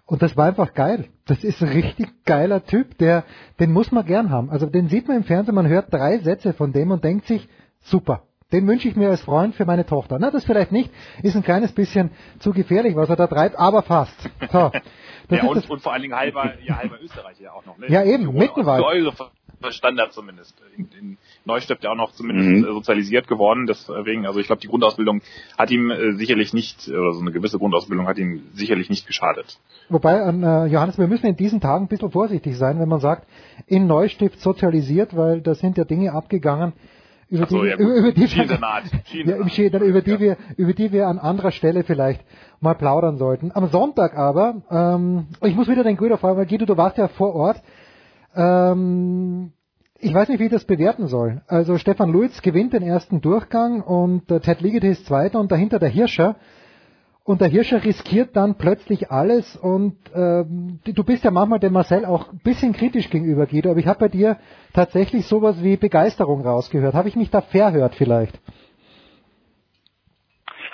Und 0.10 0.24
das 0.24 0.36
war 0.36 0.48
einfach 0.48 0.74
geil. 0.74 1.08
Das 1.28 1.44
ist 1.44 1.62
ein 1.62 1.70
richtig 1.70 2.26
geiler 2.26 2.66
Typ, 2.66 2.98
der, 2.98 3.26
den 3.60 3.72
muss 3.72 3.92
man 3.92 4.04
gern 4.08 4.32
haben. 4.32 4.50
Also 4.50 4.66
den 4.66 4.90
sieht 4.90 5.08
man 5.08 5.18
im 5.18 5.24
Fernsehen, 5.24 5.54
man 5.54 5.68
hört 5.68 5.94
drei 5.94 6.18
Sätze 6.18 6.54
von 6.54 6.74
dem 6.74 6.90
und 6.90 7.04
denkt 7.04 7.28
sich, 7.28 7.48
super. 7.82 8.24
Den 8.52 8.68
wünsche 8.68 8.88
ich 8.88 8.96
mir 8.96 9.10
als 9.10 9.22
Freund 9.22 9.54
für 9.54 9.66
meine 9.66 9.86
Tochter. 9.86 10.18
Na, 10.20 10.32
das 10.32 10.46
vielleicht 10.46 10.72
nicht, 10.72 10.90
ist 11.22 11.36
ein 11.36 11.44
kleines 11.44 11.74
bisschen 11.74 12.10
zu 12.40 12.54
gefährlich, 12.54 12.96
was 12.96 13.08
er 13.08 13.18
da 13.18 13.28
treibt, 13.28 13.56
aber 13.60 13.84
fast. 13.84 14.20
So. 14.52 14.72
ja, 15.30 15.44
und, 15.44 15.70
und, 15.70 15.80
vor 15.80 15.94
allen 15.94 16.02
Dingen 16.02 16.16
halber, 16.16 16.56
ja, 16.66 16.78
halber 16.78 17.00
Österreich 17.00 17.40
ja 17.40 17.52
auch 17.52 17.68
noch. 17.68 17.78
Ne? 17.78 17.86
Ja, 17.90 18.04
eben, 18.04 18.34
Mittenwald. 18.34 18.84
Eure 18.84 19.14
Standard 19.70 20.14
zumindest. 20.14 20.56
In, 20.76 20.90
in 21.00 21.18
Neustadt 21.46 21.84
ja 21.84 21.92
auch 21.92 21.96
noch 21.96 22.12
zumindest 22.12 22.50
mhm. 22.50 22.74
sozialisiert 22.74 23.28
geworden. 23.28 23.66
Deswegen, 23.68 24.26
also 24.26 24.40
ich 24.40 24.48
glaube, 24.48 24.62
die 24.62 24.68
Grundausbildung 24.68 25.22
hat 25.58 25.72
ihm 25.72 25.92
äh, 25.92 26.14
sicherlich 26.14 26.54
nicht, 26.54 26.88
oder 26.88 27.14
so 27.14 27.22
eine 27.22 27.32
gewisse 27.32 27.58
Grundausbildung 27.58 28.08
hat 28.08 28.18
ihm 28.18 28.44
sicherlich 28.54 28.90
nicht 28.90 29.08
geschadet. 29.08 29.60
Wobei, 29.90 30.18
äh, 30.18 30.66
Johannes, 30.68 30.98
wir 30.98 31.08
müssen 31.08 31.26
in 31.26 31.36
diesen 31.36 31.62
Tagen 31.62 31.86
ein 31.86 31.88
bisschen 31.88 32.12
vorsichtig 32.12 32.58
sein, 32.58 32.80
wenn 32.80 32.90
man 32.90 33.00
sagt, 33.00 33.28
in 33.68 33.88
Neustift 33.88 34.40
sozialisiert, 34.40 35.16
weil 35.16 35.42
da 35.42 35.56
sind 35.56 35.78
ja 35.78 35.84
Dinge 35.84 36.14
abgegangen, 36.14 36.74
über 37.30 37.46
so, 37.46 37.62
die, 37.62 37.70
ja, 37.70 37.78
über, 37.78 37.94
über 37.94 38.12
die, 38.12 38.28
Schienenat. 38.28 38.86
ja, 39.14 39.36
im 39.36 39.50
Schienen, 39.50 39.84
über 39.84 40.02
die 40.02 40.20
wir, 40.20 40.38
über 40.58 40.74
die 40.74 40.92
wir 40.92 41.08
an 41.08 41.20
anderer 41.20 41.52
Stelle 41.52 41.84
vielleicht 41.84 42.22
mal 42.60 42.74
plaudern 42.74 43.18
sollten. 43.18 43.52
Am 43.54 43.68
Sonntag 43.68 44.18
aber, 44.18 44.64
ähm, 44.72 45.28
ich 45.44 45.56
muss 45.56 45.68
wieder 45.68 45.84
den 45.84 45.96
Guido 45.96 46.18
fragen, 46.18 46.38
weil 46.38 46.48
Guido, 46.48 46.66
du 46.66 46.76
warst 46.76 46.98
ja 46.98 47.08
vor 47.08 47.36
Ort. 47.36 47.62
Ähm, 48.36 49.52
ich 50.02 50.14
weiß 50.14 50.30
nicht, 50.30 50.40
wie 50.40 50.46
ich 50.46 50.52
das 50.52 50.66
bewerten 50.66 51.08
soll. 51.08 51.42
Also 51.48 51.78
Stefan 51.78 52.12
Luiz 52.12 52.42
gewinnt 52.42 52.74
den 52.74 52.84
ersten 52.84 53.22
Durchgang 53.22 53.82
und 53.82 54.32
äh, 54.32 54.40
Ted 54.40 54.62
Ligeti 54.62 54.88
ist 54.88 55.06
Zweiter 55.06 55.40
und 55.40 55.52
dahinter 55.52 55.80
der 55.80 55.90
Hirscher. 55.90 56.36
Und 57.24 57.42
der 57.42 57.50
Hirscher 57.50 57.84
riskiert 57.84 58.36
dann 58.36 58.56
plötzlich 58.56 59.12
alles 59.12 59.56
und 59.56 59.98
ähm, 60.16 60.80
du 60.84 61.04
bist 61.04 61.24
ja 61.24 61.30
manchmal 61.30 61.60
dem 61.60 61.74
Marcel 61.74 62.06
auch 62.06 62.32
ein 62.32 62.40
bisschen 62.40 62.74
kritisch 62.74 63.10
gegenüber, 63.12 63.46
Guido, 63.46 63.70
aber 63.70 63.80
ich 63.80 63.86
habe 63.86 64.00
bei 64.00 64.08
dir 64.08 64.38
tatsächlich 64.74 65.28
sowas 65.28 65.62
wie 65.62 65.78
Begeisterung 65.78 66.42
rausgehört. 66.42 66.96
Habe 66.96 67.08
ich 67.08 67.16
mich 67.16 67.30
da 67.30 67.42
verhört 67.42 67.94
vielleicht? 67.94 68.40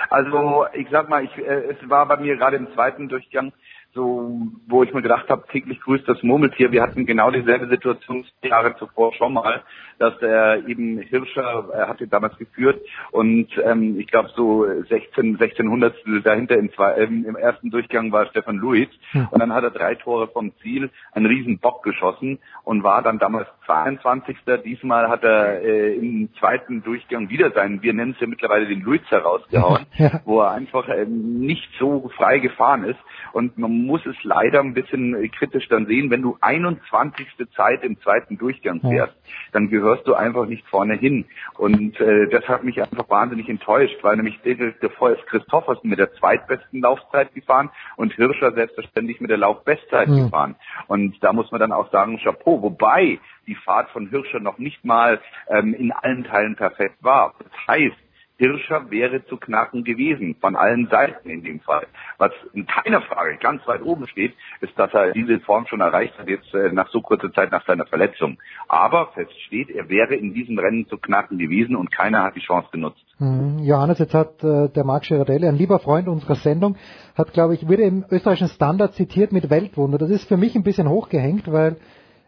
Also 0.09 0.65
ich 0.73 0.87
sag 0.91 1.09
mal, 1.09 1.25
ich, 1.25 1.37
äh, 1.37 1.71
es 1.71 1.89
war 1.89 2.07
bei 2.07 2.17
mir 2.17 2.37
gerade 2.37 2.55
im 2.55 2.71
zweiten 2.73 3.09
Durchgang 3.09 3.51
so, 3.95 4.37
wo 4.67 4.83
ich 4.83 4.93
mir 4.93 5.01
gedacht 5.01 5.29
habe, 5.29 5.45
täglich 5.51 5.79
grüßt 5.81 6.07
das 6.07 6.21
Murmeltier. 6.21 6.71
Wir 6.71 6.81
hatten 6.83 7.05
genau 7.05 7.31
dieselbe 7.31 7.67
Situation 7.67 8.25
Jahre 8.43 8.75
zuvor 8.77 9.13
schon 9.13 9.33
mal, 9.33 9.63
dass 9.97 10.21
er 10.21 10.67
eben 10.67 10.99
Hirscher, 10.99 11.69
er 11.73 11.87
hatte 11.87 12.07
damals 12.07 12.37
geführt 12.37 12.81
und 13.11 13.47
ähm, 13.63 13.97
ich 13.99 14.07
glaube 14.07 14.29
so 14.35 14.65
16, 14.89 15.37
1600 15.39 15.95
dahinter 16.23 16.57
im, 16.57 16.71
zwei, 16.73 16.97
ähm, 16.97 17.25
im 17.27 17.35
ersten 17.37 17.71
Durchgang 17.71 18.11
war 18.11 18.27
Stefan 18.27 18.57
Luiz 18.57 18.89
Hm. 19.11 19.27
und 19.31 19.39
dann 19.39 19.53
hat 19.53 19.63
er 19.63 19.71
drei 19.71 19.95
Tore 19.95 20.27
vom 20.27 20.51
Ziel, 20.61 20.89
einen 21.13 21.25
riesen 21.25 21.59
Bock 21.59 21.83
geschossen 21.83 22.39
und 22.63 22.83
war 22.83 23.01
dann 23.01 23.17
damals 23.19 23.47
22. 23.65 24.37
Diesmal 24.65 25.07
hat 25.09 25.23
er 25.23 25.61
äh, 25.61 25.95
im 25.95 26.29
zweiten 26.39 26.83
Durchgang 26.83 27.29
wieder 27.29 27.51
seinen, 27.51 27.81
wir 27.81 27.93
nennen 27.93 28.11
es 28.11 28.19
ja 28.19 28.27
mittlerweile 28.27 28.65
den 28.67 28.81
Luiz 28.81 29.03
herausgehauen, 29.09 29.85
Ja. 29.97 30.21
wo 30.25 30.41
er 30.41 30.51
einfach 30.51 30.89
ähm, 30.89 31.39
nicht 31.39 31.69
so 31.79 32.09
frei 32.17 32.39
gefahren 32.39 32.83
ist. 32.83 32.99
Und 33.31 33.57
man 33.57 33.84
muss 33.85 34.05
es 34.05 34.15
leider 34.23 34.59
ein 34.59 34.73
bisschen 34.73 35.15
äh, 35.15 35.27
kritisch 35.29 35.67
dann 35.69 35.85
sehen, 35.85 36.09
wenn 36.09 36.21
du 36.21 36.37
21. 36.41 37.27
Zeit 37.55 37.83
im 37.83 37.99
zweiten 38.01 38.37
Durchgang 38.37 38.81
Ja. 38.83 38.89
fährst, 38.89 39.15
dann 39.51 39.69
gehörst 39.69 40.07
du 40.07 40.13
einfach 40.13 40.45
nicht 40.45 40.65
vorne 40.67 40.95
hin. 40.95 41.25
Und 41.57 41.99
äh, 41.99 42.27
das 42.29 42.47
hat 42.47 42.63
mich 42.63 42.81
einfach 42.81 43.09
wahnsinnig 43.09 43.49
enttäuscht, 43.49 43.97
weil 44.03 44.17
nämlich 44.17 44.39
davor 44.81 45.11
ist 45.11 45.25
Christoffersen 45.27 45.89
mit 45.89 45.99
der 45.99 46.13
zweitbesten 46.13 46.81
Laufzeit 46.81 47.33
gefahren 47.33 47.69
und 47.97 48.13
Hirscher 48.13 48.51
selbstverständlich 48.53 49.21
mit 49.21 49.29
der 49.29 49.37
Laufbestzeit 49.37 50.09
Mhm. 50.09 50.25
gefahren. 50.25 50.55
Und 50.87 51.23
da 51.23 51.33
muss 51.33 51.51
man 51.51 51.59
dann 51.59 51.71
auch 51.71 51.91
sagen, 51.91 52.19
Chapeau, 52.21 52.61
wobei 52.61 53.19
die 53.47 53.55
Fahrt 53.55 53.89
von 53.91 54.09
Hirscher 54.09 54.39
noch 54.39 54.57
nicht 54.57 54.83
mal 54.85 55.19
ähm, 55.49 55.73
in 55.73 55.91
allen 55.91 56.23
Teilen 56.23 56.55
perfekt 56.55 56.97
war. 57.01 57.33
Das 57.39 57.67
heißt, 57.67 57.95
Hirscher 58.37 58.91
wäre 58.91 59.25
zu 59.25 59.37
knacken 59.37 59.83
gewesen, 59.83 60.35
von 60.41 60.55
allen 60.55 60.87
Seiten 60.87 61.29
in 61.29 61.43
dem 61.43 61.61
Fall. 61.61 61.87
Was 62.17 62.31
in 62.53 62.65
keiner 62.65 63.01
Frage 63.01 63.37
ganz 63.37 63.65
weit 63.67 63.81
oben 63.81 64.07
steht, 64.07 64.33
ist, 64.61 64.77
dass 64.77 64.93
er 64.93 65.13
diese 65.13 65.39
Form 65.39 65.65
schon 65.67 65.79
erreicht 65.79 66.17
hat, 66.19 66.27
jetzt 66.27 66.53
äh, 66.53 66.71
nach 66.71 66.89
so 66.89 67.01
kurzer 67.01 67.31
Zeit 67.31 67.51
nach 67.51 67.65
seiner 67.65 67.85
Verletzung. 67.85 68.37
Aber 68.67 69.11
fest 69.13 69.31
steht, 69.47 69.69
er 69.69 69.89
wäre 69.89 70.15
in 70.15 70.33
diesem 70.33 70.59
Rennen 70.59 70.87
zu 70.87 70.97
knacken 70.97 71.37
gewesen 71.37 71.75
und 71.75 71.91
keiner 71.91 72.23
hat 72.23 72.35
die 72.35 72.41
Chance 72.41 72.67
genutzt. 72.71 73.05
Mhm. 73.19 73.59
Johannes, 73.59 73.99
jetzt 73.99 74.13
hat 74.13 74.43
äh, 74.43 74.67
der 74.69 74.83
Marc 74.83 75.03
Girardelli, 75.03 75.47
ein 75.47 75.55
lieber 75.55 75.79
Freund 75.79 76.07
unserer 76.07 76.35
Sendung, 76.35 76.75
hat, 77.15 77.31
glaube 77.31 77.53
ich, 77.53 77.67
wurde 77.67 77.83
im 77.83 78.03
österreichischen 78.09 78.49
Standard 78.49 78.93
zitiert 78.93 79.31
mit 79.31 79.49
Weltwunder. 79.49 79.97
Das 79.97 80.09
ist 80.09 80.27
für 80.27 80.37
mich 80.37 80.55
ein 80.55 80.63
bisschen 80.63 80.89
hochgehängt, 80.89 81.51
weil 81.51 81.77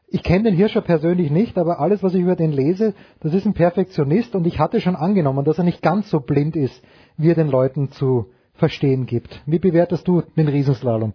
ich 0.10 0.24
kenne 0.24 0.46
den 0.46 0.56
Hirscher 0.56 0.82
persönlich 0.82 1.32
nicht, 1.32 1.58
aber 1.58 1.80
alles, 1.80 2.02
was 2.02 2.14
ich 2.14 2.22
über 2.22 2.36
den 2.36 2.52
lese, 2.52 2.94
das 3.20 3.34
ist 3.34 3.46
ein 3.46 3.54
Perfektionist 3.54 4.36
und 4.36 4.48
ich 4.48 4.58
hatte 4.58 4.80
schon 4.80 4.96
angenommen, 4.96 5.44
dass 5.44 5.58
er 5.58 5.66
nicht 5.66 5.82
ganz 5.82 6.10
so 6.10 6.22
blind 6.22 6.56
ist, 6.56 6.82
wie 7.18 7.30
er 7.30 7.36
den 7.36 7.50
Leuten 7.50 7.92
zu 7.92 8.28
verstehen 8.54 9.06
gibt. 9.06 9.42
Wie 9.46 9.60
bewertest 9.60 10.08
du 10.08 10.24
den 10.36 10.48
Riesenslalom? 10.48 11.14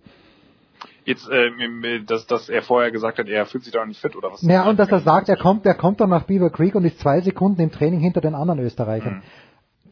Jetzt, 1.05 1.28
äh, 1.28 2.05
dass, 2.06 2.27
dass 2.27 2.48
er 2.48 2.62
vorher 2.62 2.93
gesagt 2.93 3.19
hat, 3.19 3.28
er 3.28 3.47
fühlt 3.47 3.64
sich 3.64 3.73
da 3.73 3.85
nicht 3.85 4.01
fit 4.01 4.14
oder 4.14 4.31
was? 4.31 4.43
Ja, 4.43 4.69
und 4.69 4.78
dass 4.78 4.93
er 4.93 5.01
sagt, 5.01 5.28
er 5.28 5.36
kommt, 5.36 5.66
er 5.66 5.74
kommt 5.74 6.01
dann 6.01 6.10
nach 6.10 6.24
Beaver 6.24 6.51
Creek 6.51 6.74
und 6.74 6.85
ist 6.85 7.01
zwei 7.01 7.20
Sekunden 7.23 7.60
im 7.60 7.73
Training 7.73 7.98
hinter 7.98 8.20
den 8.20 8.35
anderen 8.35 8.60
Österreichern. 8.60 9.23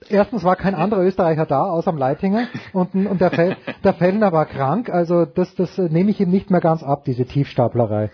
Erstens 0.09 0.45
war 0.45 0.57
kein 0.57 0.75
anderer 0.75 1.03
Österreicher 1.03 1.47
da, 1.47 1.65
außer 1.65 1.91
am 1.91 1.99
Leitinger, 1.99 2.47
und, 2.73 2.95
und 2.95 3.21
der, 3.21 3.31
Fel, 3.31 3.57
der 3.85 3.95
Fellner 3.95 4.33
war 4.33 4.47
krank, 4.47 4.89
also 4.89 5.25
das, 5.27 5.55
das 5.57 5.79
äh, 5.79 5.89
nehme 5.89 6.11
ich 6.11 6.21
ihm 6.21 6.31
nicht 6.31 6.51
mehr 6.51 6.61
ganz 6.61 6.83
ab, 6.83 7.05
diese 7.05 7.25
Tiefstaplerei. 7.25 8.11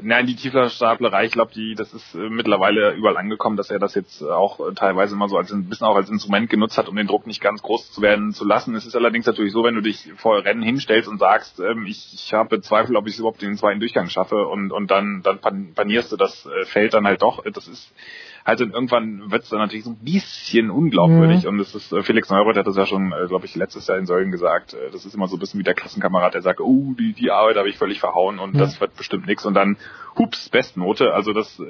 Nein, 0.00 0.26
die 0.26 0.36
Tiefstaplerei, 0.36 1.26
ich 1.26 1.32
glaube, 1.32 1.52
die, 1.54 1.74
das 1.74 1.92
ist 1.92 2.14
äh, 2.14 2.30
mittlerweile 2.30 2.92
überall 2.92 3.18
angekommen, 3.18 3.58
dass 3.58 3.70
er 3.70 3.78
das 3.78 3.94
jetzt 3.94 4.22
auch 4.22 4.58
äh, 4.60 4.72
teilweise 4.72 5.14
immer 5.14 5.28
so 5.28 5.36
als 5.36 5.52
ein 5.52 5.68
bisschen 5.68 5.86
auch 5.86 5.96
als 5.96 6.08
Instrument 6.08 6.48
genutzt 6.48 6.78
hat, 6.78 6.88
um 6.88 6.96
den 6.96 7.06
Druck 7.06 7.26
nicht 7.26 7.42
ganz 7.42 7.60
groß 7.60 7.92
zu 7.92 8.00
werden 8.00 8.32
zu 8.32 8.46
lassen. 8.46 8.74
Es 8.74 8.86
ist 8.86 8.96
allerdings 8.96 9.26
natürlich 9.26 9.52
so, 9.52 9.64
wenn 9.64 9.74
du 9.74 9.82
dich 9.82 10.10
vor 10.16 10.42
Rennen 10.44 10.62
hinstellst 10.62 11.08
und 11.08 11.18
sagst, 11.18 11.60
ähm, 11.60 11.84
ich, 11.86 12.08
ich 12.14 12.32
habe 12.32 12.62
Zweifel, 12.62 12.96
ob 12.96 13.06
ich 13.06 13.18
überhaupt 13.18 13.42
den 13.42 13.58
zweiten 13.58 13.80
Durchgang 13.80 14.08
schaffe 14.08 14.46
und, 14.48 14.72
und 14.72 14.90
dann, 14.90 15.20
dann 15.22 15.40
pan- 15.40 15.74
panierst 15.74 16.10
du 16.10 16.16
das 16.16 16.46
äh, 16.46 16.64
Feld 16.64 16.94
dann 16.94 17.06
halt 17.06 17.20
doch. 17.20 17.44
Das 17.52 17.68
ist 17.68 17.92
halt 18.44 18.60
dann 18.60 18.70
irgendwann 18.72 19.30
wird 19.30 19.44
es 19.44 19.48
dann 19.50 19.58
natürlich 19.58 19.84
so 19.84 19.90
ein 19.90 19.98
bisschen 20.02 20.70
unglaubwürdig. 20.70 21.42
Mhm. 21.44 21.48
Und 21.48 21.58
das 21.58 21.74
ist, 21.74 21.92
äh, 21.92 22.02
Felix 22.02 22.30
Neurath 22.30 22.56
hat 22.56 22.66
das 22.66 22.76
ja 22.76 22.86
schon, 22.86 23.12
äh, 23.12 23.26
glaube 23.28 23.46
ich, 23.46 23.54
letztes 23.54 23.86
Jahr 23.86 23.98
in 23.98 24.06
Säulen 24.06 24.30
gesagt, 24.30 24.74
äh, 24.74 24.90
das 24.90 25.04
ist 25.04 25.14
immer 25.14 25.28
so 25.28 25.36
ein 25.36 25.40
bisschen 25.40 25.60
wie 25.60 25.64
der 25.64 25.74
Klassenkamerad, 25.74 26.34
der 26.34 26.42
sagt, 26.42 26.60
oh, 26.60 26.94
die, 26.98 27.12
die 27.12 27.30
Arbeit 27.30 27.56
habe 27.56 27.68
ich 27.68 27.78
völlig 27.78 28.00
verhauen 28.00 28.38
und 28.38 28.54
Ja. 28.54 28.60
das 28.60 28.80
wird 28.80 28.96
bestimmt 28.96 29.26
nichts. 29.26 29.46
Und 29.46 29.54
dann, 29.54 29.76
hups, 30.18 30.48
Bestnote. 30.48 31.12
Also 31.14 31.32
das, 31.32 31.60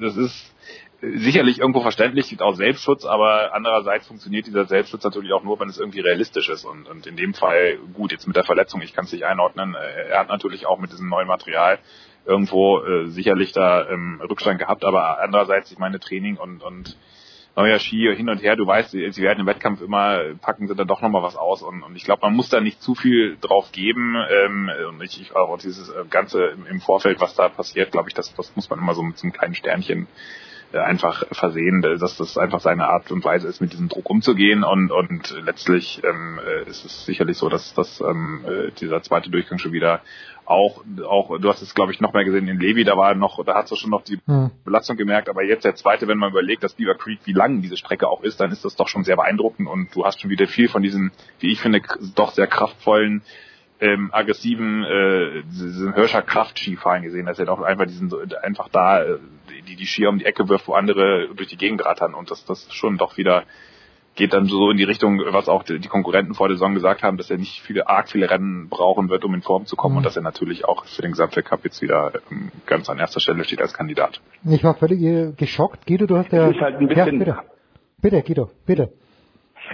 das 0.00 0.16
ist 0.16 0.54
sicherlich 1.00 1.60
irgendwo 1.60 1.80
verständlich, 1.82 2.40
auch 2.40 2.54
Selbstschutz, 2.54 3.04
aber 3.04 3.54
andererseits 3.54 4.06
funktioniert 4.06 4.46
dieser 4.46 4.64
Selbstschutz 4.64 5.04
natürlich 5.04 5.32
auch 5.32 5.44
nur, 5.44 5.58
wenn 5.60 5.68
es 5.68 5.78
irgendwie 5.78 6.00
realistisch 6.00 6.48
ist. 6.48 6.64
Und, 6.64 6.88
und 6.88 7.06
in 7.06 7.16
dem 7.16 7.34
Fall, 7.34 7.78
gut, 7.94 8.12
jetzt 8.12 8.26
mit 8.26 8.36
der 8.36 8.44
Verletzung, 8.44 8.80
ich 8.82 8.94
kann 8.94 9.04
es 9.04 9.12
nicht 9.12 9.24
einordnen, 9.24 9.74
er 9.74 10.18
hat 10.18 10.28
natürlich 10.28 10.66
auch 10.66 10.78
mit 10.78 10.92
diesem 10.92 11.08
neuen 11.08 11.28
Material 11.28 11.78
irgendwo 12.26 12.80
äh, 12.80 13.06
sicherlich 13.08 13.52
da 13.52 13.88
ähm, 13.88 14.20
Rückstand 14.28 14.58
gehabt, 14.58 14.84
aber 14.84 15.20
andererseits, 15.20 15.70
ich 15.70 15.78
meine, 15.78 16.00
Training 16.00 16.36
und, 16.36 16.62
und 16.62 16.96
neuer 17.56 17.78
Ski 17.78 18.14
hin 18.14 18.28
und 18.28 18.42
her, 18.42 18.54
du 18.54 18.66
weißt, 18.66 18.90
sie 18.90 19.22
werden 19.22 19.40
im 19.40 19.46
Wettkampf 19.46 19.80
immer, 19.80 20.20
packen 20.40 20.68
sie 20.68 20.74
dann 20.74 20.86
doch 20.86 21.00
nochmal 21.00 21.22
was 21.22 21.36
aus. 21.36 21.62
Und, 21.62 21.82
und 21.82 21.96
ich 21.96 22.04
glaube, 22.04 22.20
man 22.22 22.36
muss 22.36 22.50
da 22.50 22.60
nicht 22.60 22.82
zu 22.82 22.94
viel 22.94 23.38
drauf 23.40 23.72
geben. 23.72 24.14
Ähm, 24.30 24.70
und 24.90 25.02
ich, 25.02 25.20
ich 25.20 25.34
auch 25.34 25.56
dieses 25.58 25.88
äh, 25.88 26.04
Ganze 26.10 26.44
im, 26.48 26.66
im 26.66 26.80
Vorfeld, 26.80 27.20
was 27.20 27.34
da 27.34 27.48
passiert, 27.48 27.92
glaube 27.92 28.10
ich, 28.10 28.14
das, 28.14 28.32
das 28.34 28.54
muss 28.54 28.68
man 28.68 28.78
immer 28.78 28.94
so 28.94 29.02
mit 29.02 29.16
so 29.16 29.24
einem 29.24 29.32
kleinen 29.32 29.54
Sternchen 29.54 30.06
äh, 30.72 30.78
einfach 30.78 31.24
versehen, 31.32 31.82
äh, 31.82 31.96
dass 31.96 32.18
das 32.18 32.36
einfach 32.36 32.60
seine 32.60 32.88
Art 32.88 33.10
und 33.10 33.24
Weise 33.24 33.48
ist, 33.48 33.62
mit 33.62 33.72
diesem 33.72 33.88
Druck 33.88 34.10
umzugehen. 34.10 34.62
Und, 34.62 34.92
und 34.92 35.34
letztlich 35.42 36.02
ähm, 36.04 36.38
äh, 36.46 36.68
ist 36.68 36.84
es 36.84 37.06
sicherlich 37.06 37.38
so, 37.38 37.48
dass, 37.48 37.72
dass 37.72 38.02
ähm, 38.02 38.44
äh, 38.46 38.70
dieser 38.72 39.02
zweite 39.02 39.30
Durchgang 39.30 39.58
schon 39.58 39.72
wieder 39.72 40.02
auch, 40.46 40.84
auch, 41.04 41.38
du 41.38 41.48
hast 41.48 41.62
es 41.62 41.74
glaube 41.74 41.92
ich 41.92 42.00
noch 42.00 42.12
mehr 42.12 42.24
gesehen 42.24 42.48
in 42.48 42.58
Levi, 42.58 42.84
da 42.84 42.96
war 42.96 43.14
noch, 43.14 43.44
da 43.44 43.54
hast 43.54 43.70
du 43.70 43.76
schon 43.76 43.90
noch 43.90 44.02
die 44.02 44.18
Hm. 44.26 44.50
Belastung 44.64 44.96
gemerkt, 44.96 45.28
aber 45.28 45.42
jetzt 45.42 45.64
der 45.64 45.74
zweite, 45.74 46.08
wenn 46.08 46.18
man 46.18 46.30
überlegt, 46.30 46.62
dass 46.62 46.74
Beaver 46.74 46.94
Creek, 46.94 47.20
wie 47.24 47.32
lang 47.32 47.60
diese 47.62 47.76
Strecke 47.76 48.08
auch 48.08 48.22
ist, 48.22 48.40
dann 48.40 48.50
ist 48.50 48.64
das 48.64 48.76
doch 48.76 48.88
schon 48.88 49.04
sehr 49.04 49.16
beeindruckend 49.16 49.68
und 49.68 49.94
du 49.94 50.04
hast 50.04 50.20
schon 50.20 50.30
wieder 50.30 50.46
viel 50.46 50.68
von 50.68 50.82
diesem, 50.82 51.10
wie 51.40 51.52
ich 51.52 51.60
finde, 51.60 51.82
doch 52.14 52.32
sehr 52.32 52.46
kraftvollen, 52.46 53.22
ähm, 53.80 54.10
aggressiven, 54.12 54.84
äh, 54.84 55.42
diesen 55.44 55.94
Hirscher 55.94 56.22
Kraftskifahren 56.22 57.02
gesehen, 57.02 57.26
dass 57.26 57.38
er 57.38 57.46
doch 57.46 57.60
einfach 57.60 57.86
diesen, 57.86 58.10
einfach 58.42 58.68
da, 58.70 59.02
äh, 59.02 59.18
die, 59.68 59.76
die 59.76 59.86
Skier 59.86 60.08
um 60.08 60.18
die 60.18 60.24
Ecke 60.24 60.48
wirft, 60.48 60.66
wo 60.68 60.72
andere 60.72 61.28
durch 61.34 61.48
die 61.48 61.58
Gegend 61.58 61.84
rattern 61.84 62.14
und 62.14 62.30
das, 62.30 62.44
das 62.46 62.72
schon 62.72 62.96
doch 62.96 63.16
wieder 63.18 63.44
geht 64.16 64.32
dann 64.32 64.46
so 64.46 64.70
in 64.70 64.76
die 64.78 64.84
Richtung, 64.84 65.20
was 65.30 65.48
auch 65.48 65.62
die 65.62 65.78
Konkurrenten 65.88 66.34
vor 66.34 66.48
der 66.48 66.56
Saison 66.56 66.74
gesagt 66.74 67.02
haben, 67.02 67.16
dass 67.18 67.30
er 67.30 67.36
nicht 67.38 67.60
viele, 67.62 67.88
arg 67.88 68.08
viele 68.08 68.28
Rennen 68.30 68.68
brauchen 68.68 69.08
wird, 69.08 69.24
um 69.24 69.34
in 69.34 69.42
Form 69.42 69.66
zu 69.66 69.76
kommen 69.76 69.92
Mhm. 69.94 69.98
und 69.98 70.02
dass 70.06 70.16
er 70.16 70.22
natürlich 70.22 70.64
auch 70.64 70.84
für 70.86 71.02
den 71.02 71.12
Gesamtweltcup 71.12 71.64
jetzt 71.64 71.80
wieder 71.82 72.12
ähm, 72.30 72.50
ganz 72.66 72.88
an 72.90 72.98
erster 72.98 73.20
Stelle 73.20 73.44
steht 73.44 73.60
als 73.60 73.72
Kandidat. 73.74 74.20
Ich 74.44 74.64
war 74.64 74.74
völlig 74.74 75.00
äh, 75.02 75.32
geschockt. 75.36 75.86
Guido, 75.86 76.06
du 76.06 76.16
hast 76.16 76.32
ja... 76.32 76.46
Halt 76.46 76.76
ein 76.76 76.88
ja, 76.88 77.04
bisschen- 77.04 77.18
bitte. 77.20 77.36
bitte, 78.00 78.22
Guido, 78.22 78.50
bitte. 78.66 78.92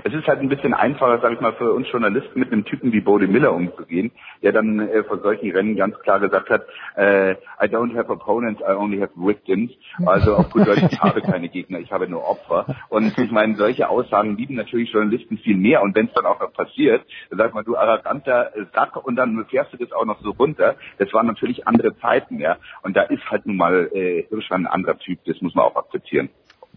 Es 0.05 0.13
ist 0.13 0.27
halt 0.27 0.41
ein 0.41 0.49
bisschen 0.49 0.75
einfacher, 0.75 1.21
sage 1.21 1.35
ich 1.35 1.41
mal, 1.41 1.53
für 1.55 1.73
uns 1.73 1.91
Journalisten 1.91 2.39
mit 2.39 2.53
einem 2.53 2.65
Typen 2.65 2.93
wie 2.93 3.01
Bode 3.01 3.29
Miller 3.29 3.53
umzugehen, 3.53 4.13
der 4.43 4.53
dann 4.53 4.81
äh, 4.81 5.05
von 5.05 5.21
solchen 5.23 5.51
Rennen 5.51 5.77
ganz 5.77 5.99
klar 6.01 6.21
gesagt 6.21 6.51
hat, 6.51 6.67
äh, 6.97 7.33
I 7.33 7.69
don't 7.69 7.97
have 7.97 8.11
opponents, 8.11 8.61
I 8.61 8.73
only 8.73 9.01
have 9.01 9.13
victims. 9.17 9.73
Also 10.05 10.37
auf 10.37 10.51
gut 10.51 10.67
Deutsch, 10.67 10.83
ich 10.91 11.01
habe 11.01 11.21
keine 11.21 11.49
Gegner, 11.49 11.79
ich 11.79 11.93
habe 11.93 12.09
nur 12.09 12.27
Opfer. 12.29 12.67
Und 12.89 13.17
ich 13.19 13.31
meine, 13.31 13.57
solche 13.57 13.89
Aussagen 13.89 14.37
lieben 14.37 14.55
natürlich 14.55 14.93
Journalisten 14.93 15.39
viel 15.39 15.57
mehr. 15.57 15.83
Und 15.83 15.95
wenn 15.95 16.07
es 16.07 16.13
dann 16.15 16.27
auch 16.27 16.41
noch 16.41 16.53
passiert, 16.53 17.05
dann 17.31 17.39
sagt 17.39 17.55
man, 17.55 17.65
du 17.65 17.77
arroganter 17.77 18.53
Sack 18.75 18.97
und 18.97 19.17
dann 19.17 19.45
fährst 19.47 19.73
du 19.73 19.77
das 19.77 19.93
auch 19.93 20.05
noch 20.05 20.21
so 20.23 20.31
runter. 20.31 20.77
Das 20.99 21.13
waren 21.13 21.27
natürlich 21.27 21.67
andere 21.67 21.97
Zeiten, 21.99 22.39
ja. 22.41 22.57
Und 22.83 22.97
da 22.97 23.03
ist 23.03 23.29
halt 23.31 23.47
nun 23.47 23.57
mal 23.57 23.91
äh, 23.93 24.25
Hirscher 24.29 24.55
ein 24.55 24.67
anderer 24.67 24.99
Typ, 24.99 25.21
das 25.27 25.41
muss 25.41 25.55
man 25.55 25.65
auch 25.65 25.77
akzeptieren. 25.77 26.31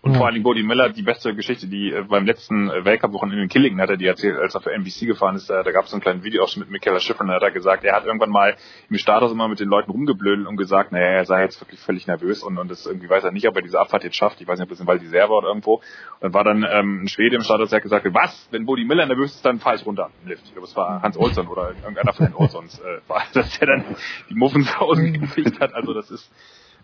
Und 0.06 0.12
Ja. 0.12 0.18
vor 0.20 0.28
allen 0.28 0.36
Dingen 0.36 0.44
Bodie 0.44 0.62
Miller, 0.62 0.90
die 0.90 1.02
beste 1.02 1.34
Geschichte, 1.34 1.66
die 1.66 1.92
äh, 1.92 2.04
beim 2.04 2.28
letzten 2.28 2.70
äh, 2.70 2.86
Weltcup-Wochenende 2.86 3.42
in 3.42 3.50
Killingen 3.50 3.82
hat 3.82 3.90
er 3.90 3.98
die 3.98 4.06
erzählt, 4.06 4.38
als 4.38 4.54
er 4.54 4.62
für 4.62 4.72
NBC 4.72 5.08
gefahren 5.08 5.36
ist. 5.36 5.50
Da, 5.50 5.64
da 5.64 5.72
gab 5.72 5.86
es 5.86 5.90
so 5.90 5.96
einen 5.96 6.04
kleinen 6.04 6.24
Videoausschnitt 6.24 6.70
mit 6.70 6.74
Michaela 6.80 7.00
Schiffrin, 7.00 7.28
da 7.28 7.34
hat 7.34 7.42
er 7.42 7.50
gesagt, 7.50 7.84
er 7.84 7.96
hat 7.96 8.06
irgendwann 8.06 8.30
mal 8.30 8.56
im 8.88 8.98
Status 9.00 9.32
immer 9.32 9.48
mit 9.48 9.60
den 9.60 9.68
Leuten 9.68 9.90
rumgeblödelt 9.90 10.48
und 10.48 10.58
gesagt, 10.58 10.92
naja, 10.92 11.08
er 11.08 11.26
sei 11.26 11.42
jetzt 11.42 11.60
wirklich 11.60 11.80
völlig 11.80 12.06
nervös 12.06 12.44
und, 12.44 12.60
und 12.60 12.70
das 12.70 12.86
irgendwie 12.86 13.10
weiß 13.10 13.24
er 13.24 13.32
nicht, 13.32 13.48
ob 13.48 13.56
er 13.56 13.64
diese 13.64 13.80
Abfahrt 13.80 14.04
jetzt 14.04 14.16
schafft. 14.16 14.40
Ich 14.42 14.48
weiß 14.48 14.60
nicht, 14.60 14.66
ob 14.66 14.70
das 14.70 14.80
in 14.80 14.86
Val 14.86 14.98
d'Isère 14.98 15.28
war 15.30 15.40
oder 15.40 15.48
irgendwo. 15.48 15.82
Und 16.20 16.36
war 16.36 16.44
dann 16.44 16.64
ähm, 16.70 17.06
ein 17.06 17.08
Schwede 17.08 17.36
im 17.38 17.42
Status, 17.42 17.72
der 17.72 17.78
hat 17.78 17.84
gesagt, 17.84 18.06
was, 18.14 18.48
wenn 18.52 18.68
Bodie 18.68 18.86
Miller 18.86 19.08
nervös 19.08 19.34
ist, 19.34 19.44
dann 19.44 19.58
fahr 19.60 19.74
ich 19.74 19.84
runter 19.88 20.12
im 20.22 20.30
Lift. 20.30 20.44
Ich 20.46 20.52
glaube, 20.52 20.68
es 20.68 20.76
war 20.76 21.02
Hans 21.02 21.18
Olsson 21.18 21.48
oder 21.48 21.70
irgendeiner 21.82 22.14
von 22.14 22.28
den 22.28 22.36
Olssons, 22.36 22.78
äh, 22.80 23.00
war, 23.10 23.24
dass 23.34 23.58
er 23.60 23.66
dann 23.66 23.84
die 24.30 24.36
Muffensausen 24.36 25.14
gekriegt 25.20 25.60
hat. 25.60 25.74
Also 25.74 25.96
das 25.96 26.12
ist 26.12 26.32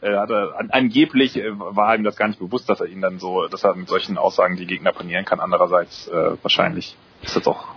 äh, 0.01 0.15
hat 0.15 0.29
er, 0.29 0.57
an, 0.57 0.69
angeblich 0.71 1.37
äh, 1.37 1.51
war 1.57 1.95
ihm 1.95 2.03
das 2.03 2.15
gar 2.15 2.27
nicht 2.27 2.39
bewusst, 2.39 2.69
dass 2.69 2.79
er 2.81 2.87
ihn 2.87 3.01
dann 3.01 3.19
so, 3.19 3.47
dass 3.47 3.63
er 3.63 3.75
mit 3.75 3.87
solchen 3.87 4.17
Aussagen 4.17 4.55
die 4.57 4.65
Gegner 4.67 4.91
panieren 4.91 5.25
kann. 5.25 5.39
Andererseits 5.39 6.07
äh, 6.07 6.37
wahrscheinlich 6.41 6.95
ist 7.21 7.35
das 7.35 7.47
auch, 7.47 7.67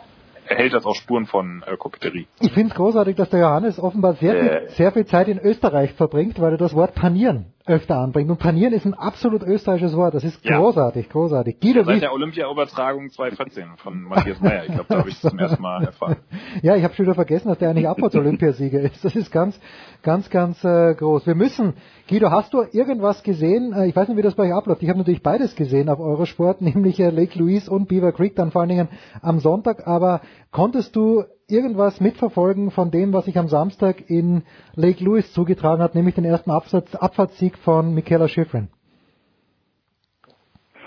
erhält 0.47 0.73
das 0.73 0.85
auch 0.85 0.95
Spuren 0.95 1.27
von 1.27 1.63
äh, 1.67 1.77
Koketterie. 1.77 2.27
Ich 2.41 2.53
finde 2.53 2.71
es 2.71 2.75
großartig, 2.75 3.17
dass 3.17 3.31
der 3.31 3.41
Johannes 3.41 3.79
offenbar 3.79 4.15
sehr 4.15 4.33
viel, 4.33 4.49
Äh. 4.49 4.69
sehr 4.71 4.93
viel 4.93 5.07
Zeit 5.07 5.29
in 5.29 5.39
Österreich 5.39 5.93
verbringt, 5.95 6.41
weil 6.41 6.53
er 6.53 6.59
das 6.59 6.75
Wort 6.75 6.95
panieren 6.95 7.54
öfter 7.67 7.97
anbringt. 7.99 8.31
Und 8.31 8.39
panieren 8.39 8.75
ist 8.75 8.85
ein 8.85 8.93
absolut 8.95 9.43
österreichisches 9.43 9.97
Wort. 9.97 10.15
Das 10.15 10.23
ist 10.23 10.45
Ja. 10.45 10.59
großartig, 10.59 11.09
großartig. 11.09 11.61
Guido, 11.61 11.83
Seit 11.83 11.97
wie, 11.97 12.01
der 12.01 12.13
Olympia-Übertragung 12.13 13.09
2014 13.09 13.65
von 13.79 14.03
Matthias 14.03 14.41
Meyer. 14.41 14.65
Ich 14.67 14.73
glaube, 14.73 14.85
da 14.89 14.99
habe 14.99 15.09
ich 15.09 15.19
das 15.19 15.31
zum 15.31 15.39
ersten 15.39 15.63
Mal 15.63 15.85
erfahren. 15.85 16.17
ja, 16.63 16.77
ich 16.77 16.85
habe 16.85 16.93
schon 16.95 17.07
wieder 17.07 17.15
vergessen, 17.15 17.49
dass 17.49 17.59
der 17.59 17.71
eigentlich 17.71 17.89
Abfahrts-Olympiasieger 17.89 18.81
ist. 18.81 19.03
Das 19.03 19.17
ist 19.17 19.33
ganz, 19.33 19.59
ganz, 20.03 20.29
ganz 20.29 20.63
äh, 20.63 20.95
groß. 20.95 21.27
Wir 21.27 21.35
müssen, 21.35 21.73
Guido, 22.09 22.31
hast 22.31 22.53
du 22.53 22.65
irgendwas 22.73 23.23
gesehen? 23.23 23.73
Äh, 23.73 23.87
ich 23.87 23.97
weiß 23.97 24.09
nicht, 24.09 24.19
wie 24.19 24.23
das 24.23 24.35
bei 24.35 24.45
euch 24.45 24.55
abläuft. 24.55 24.83
Ich 24.83 24.89
habe 24.91 24.99
natürlich 24.99 25.23
beides 25.23 25.57
gesehen 25.57 25.89
auf 25.89 26.01
Eurosport, 26.01 26.61
nämlich 26.61 27.01
äh, 27.01 27.09
Lake 27.09 27.39
Louise 27.39 27.71
und 27.71 27.89
Beaver 27.89 28.13
Creek, 28.13 28.37
dann 28.37 28.51
vor 28.51 28.61
allen 28.61 28.69
Dingen 28.71 28.89
am 29.23 29.39
Sonntag. 29.41 29.87
Aber 29.87 30.21
konntest 30.51 30.95
du 30.97 31.25
irgendwas 31.49 32.01
mitverfolgen 32.01 32.71
von 32.71 32.91
dem, 32.91 33.13
was 33.13 33.27
sich 33.27 33.39
am 33.39 33.49
Samstag 33.49 34.09
in 34.09 34.43
Lake 34.75 35.03
Louise 35.05 35.33
zugetragen 35.33 35.83
hat, 35.83 35.95
nämlich 35.95 36.15
den 36.15 36.25
ersten 36.25 36.51
Absatz, 36.51 36.95
Abfahrtssieg 36.95 37.59
von 37.59 37.95
Michaela 37.95 38.29
Schifrin? 38.29 38.69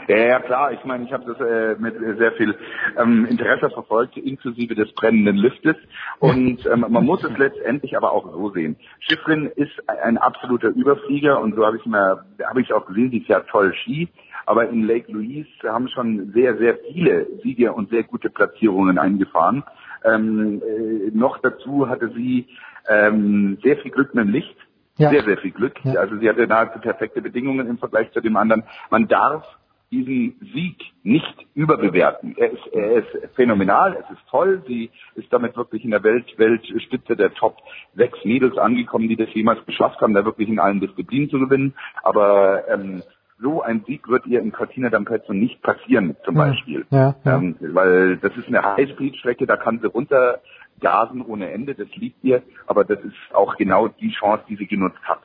Ja, 0.07 0.15
ja 0.17 0.39
klar. 0.39 0.71
Ich 0.71 0.83
meine, 0.85 1.03
ich 1.03 1.11
habe 1.11 1.25
das 1.25 1.39
äh, 1.39 1.75
mit 1.79 1.95
sehr 2.17 2.31
viel 2.33 2.55
ähm, 2.97 3.25
Interesse 3.25 3.69
verfolgt, 3.69 4.15
inklusive 4.15 4.73
des 4.73 4.93
brennenden 4.93 5.35
Liftes. 5.35 5.75
Und 6.19 6.65
ähm, 6.65 6.85
man 6.87 7.05
muss 7.05 7.23
es 7.23 7.37
letztendlich 7.37 7.97
aber 7.97 8.13
auch 8.13 8.31
so 8.31 8.49
sehen. 8.51 8.77
Schiffrin 8.99 9.51
ist 9.55 9.73
ein 9.89 10.17
absoluter 10.17 10.69
Überflieger 10.69 11.41
und 11.41 11.55
so 11.55 11.65
habe 11.65 11.77
ich 11.77 11.85
mir, 11.85 12.23
habe 12.41 12.61
ich 12.61 12.71
auch 12.71 12.85
gesehen, 12.85 13.11
die 13.11 13.21
fährt 13.21 13.49
toll 13.49 13.73
Ski. 13.73 14.07
Aber 14.45 14.69
in 14.69 14.87
Lake 14.87 15.11
Louise 15.11 15.49
haben 15.65 15.89
schon 15.89 16.31
sehr, 16.31 16.57
sehr 16.57 16.77
viele 16.89 17.27
Siege 17.43 17.73
und 17.73 17.89
sehr 17.89 18.03
gute 18.03 18.29
Platzierungen 18.29 18.97
eingefahren. 18.97 19.65
Ähm, 20.03 20.61
äh, 20.61 21.11
noch 21.13 21.39
dazu 21.39 21.87
hatte 21.89 22.09
sie 22.15 22.47
ähm, 22.87 23.57
sehr 23.63 23.77
viel 23.77 23.91
Glück 23.91 24.13
mit 24.13 24.25
dem 24.25 24.31
Licht. 24.31 24.55
Ja. 24.97 25.11
Sehr, 25.11 25.23
sehr 25.23 25.37
viel 25.37 25.51
Glück. 25.51 25.75
Also 25.85 26.17
sie 26.17 26.27
hatte 26.27 26.47
nahezu 26.47 26.79
perfekte 26.79 27.21
Bedingungen 27.21 27.67
im 27.67 27.77
Vergleich 27.77 28.11
zu 28.13 28.21
dem 28.21 28.35
anderen. 28.35 28.63
Man 28.89 29.07
darf 29.07 29.45
diesen 29.91 30.35
Sieg 30.53 30.77
nicht 31.03 31.35
überbewerten. 31.53 32.35
Er 32.37 32.51
ist, 32.51 32.67
er 32.73 32.91
ist 32.97 33.35
phänomenal, 33.35 33.95
es 34.03 34.09
ist 34.11 34.27
toll. 34.29 34.61
Sie 34.67 34.89
ist 35.15 35.31
damit 35.31 35.55
wirklich 35.55 35.85
in 35.85 35.91
der 35.91 36.03
Welt, 36.03 36.25
Weltspitze 36.37 37.15
der 37.15 37.33
Top 37.33 37.57
sechs 37.95 38.17
Mädels 38.25 38.57
angekommen, 38.57 39.07
die 39.07 39.15
das 39.15 39.33
jemals 39.33 39.65
geschafft 39.65 40.01
haben, 40.01 40.13
da 40.13 40.25
wirklich 40.25 40.49
in 40.49 40.59
allen 40.59 40.81
Disziplinen 40.81 41.29
zu 41.29 41.39
gewinnen. 41.39 41.73
Aber 42.03 42.67
ähm, 42.67 43.01
so 43.39 43.61
ein 43.61 43.83
Sieg 43.85 44.07
wird 44.07 44.25
ihr 44.25 44.41
in 44.41 44.51
Cortina 44.51 44.89
d'Ampezzo 44.89 45.33
nicht 45.33 45.61
passieren, 45.61 46.15
zum 46.25 46.35
Beispiel. 46.35 46.85
Ja, 46.89 47.15
ja. 47.23 47.37
Ähm, 47.37 47.55
weil 47.59 48.17
das 48.17 48.35
ist 48.35 48.47
eine 48.47 48.63
Highspeed-Strecke, 48.63 49.45
da 49.45 49.57
kann 49.57 49.79
sie 49.79 49.87
runtergasen 49.87 51.21
ohne 51.21 51.51
Ende, 51.51 51.75
das 51.75 51.87
liegt 51.95 52.23
ihr. 52.23 52.41
Aber 52.65 52.83
das 52.83 52.99
ist 53.01 53.15
auch 53.33 53.55
genau 53.55 53.87
die 53.87 54.11
Chance, 54.11 54.43
die 54.49 54.55
sie 54.55 54.65
genutzt 54.65 55.01
hat. 55.03 55.21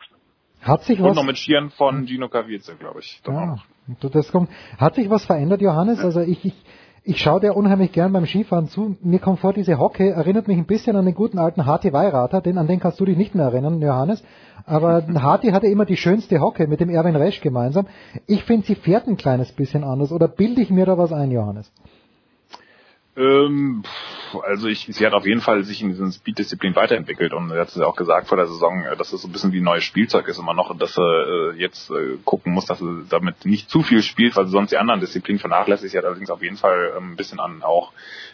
Hat 0.60 0.82
sich 0.82 1.00
Und 1.00 1.10
was 1.10 1.16
noch 1.16 1.24
mit 1.24 1.38
Skiern 1.38 1.70
von 1.70 2.06
Gino 2.06 2.28
Caviezel, 2.28 2.76
glaube 2.76 3.00
ich. 3.00 3.20
Ja, 3.26 3.56
du, 4.00 4.08
das 4.08 4.30
kommt. 4.30 4.48
Hat 4.78 4.94
sich 4.94 5.10
was 5.10 5.24
verändert, 5.24 5.60
Johannes? 5.60 5.98
Also 5.98 6.20
ich, 6.20 6.44
ich, 6.44 6.64
ich 7.04 7.20
schaue 7.20 7.40
dir 7.40 7.56
unheimlich 7.56 7.90
gern 7.90 8.12
beim 8.12 8.26
Skifahren 8.26 8.68
zu. 8.68 8.96
Mir 9.02 9.18
kommt 9.18 9.40
vor, 9.40 9.52
diese 9.52 9.78
Hocke 9.78 10.10
erinnert 10.10 10.46
mich 10.46 10.56
ein 10.56 10.66
bisschen 10.66 10.94
an 10.94 11.04
den 11.04 11.14
guten 11.14 11.38
alten 11.38 11.66
Harti 11.66 11.92
Weirater, 11.92 12.40
den, 12.40 12.58
an 12.58 12.68
den 12.68 12.78
kannst 12.78 13.00
du 13.00 13.04
dich 13.04 13.16
nicht 13.16 13.34
mehr 13.34 13.46
erinnern, 13.46 13.80
Johannes. 13.80 14.22
Aber 14.66 15.04
Harti 15.14 15.50
hatte 15.50 15.66
immer 15.66 15.84
die 15.84 15.96
schönste 15.96 16.40
Hocke 16.40 16.68
mit 16.68 16.80
dem 16.80 16.90
Erwin 16.90 17.16
Resch 17.16 17.40
gemeinsam. 17.40 17.86
Ich 18.26 18.44
finde, 18.44 18.66
sie 18.66 18.76
fährt 18.76 19.08
ein 19.08 19.16
kleines 19.16 19.50
bisschen 19.52 19.82
anders. 19.82 20.12
Oder 20.12 20.28
bilde 20.28 20.62
ich 20.62 20.70
mir 20.70 20.86
da 20.86 20.96
was 20.96 21.12
ein, 21.12 21.32
Johannes? 21.32 21.72
Ähm, 23.14 23.82
also 24.46 24.68
ich, 24.68 24.88
sie 24.90 25.06
hat 25.06 25.12
auf 25.12 25.26
jeden 25.26 25.42
Fall 25.42 25.64
sich 25.64 25.82
in 25.82 25.90
diesen 25.90 26.12
Speed-Disziplin 26.12 26.74
weiterentwickelt 26.74 27.34
und 27.34 27.52
hat 27.52 27.68
es 27.68 27.74
ja 27.74 27.84
auch 27.84 27.96
gesagt 27.96 28.28
vor 28.28 28.38
der 28.38 28.46
Saison, 28.46 28.84
äh, 28.84 28.96
dass 28.96 29.12
es 29.12 29.22
so 29.22 29.28
ein 29.28 29.32
bisschen 29.32 29.52
wie 29.52 29.60
neues 29.60 29.84
Spielzeug 29.84 30.26
ist 30.28 30.38
immer 30.38 30.54
noch 30.54 30.70
und 30.70 30.80
dass 30.80 30.96
er 30.96 31.52
äh, 31.52 31.58
jetzt 31.58 31.90
äh, 31.90 32.16
gucken 32.24 32.52
muss, 32.52 32.64
dass 32.64 32.80
er 32.80 33.02
damit 33.10 33.44
nicht 33.44 33.68
zu 33.68 33.82
viel 33.82 34.02
spielt, 34.02 34.34
weil 34.36 34.46
sie 34.46 34.52
sonst 34.52 34.70
die 34.70 34.78
anderen 34.78 35.00
Disziplinen 35.00 35.40
vernachlässigt. 35.40 35.92
Sie 35.92 35.98
hat 35.98 36.06
allerdings 36.06 36.30
auf 36.30 36.42
jeden 36.42 36.56
Fall 36.56 36.94
ähm, 36.96 37.12
ein 37.12 37.16
bisschen 37.16 37.40
an 37.40 37.62
auch 37.62 37.92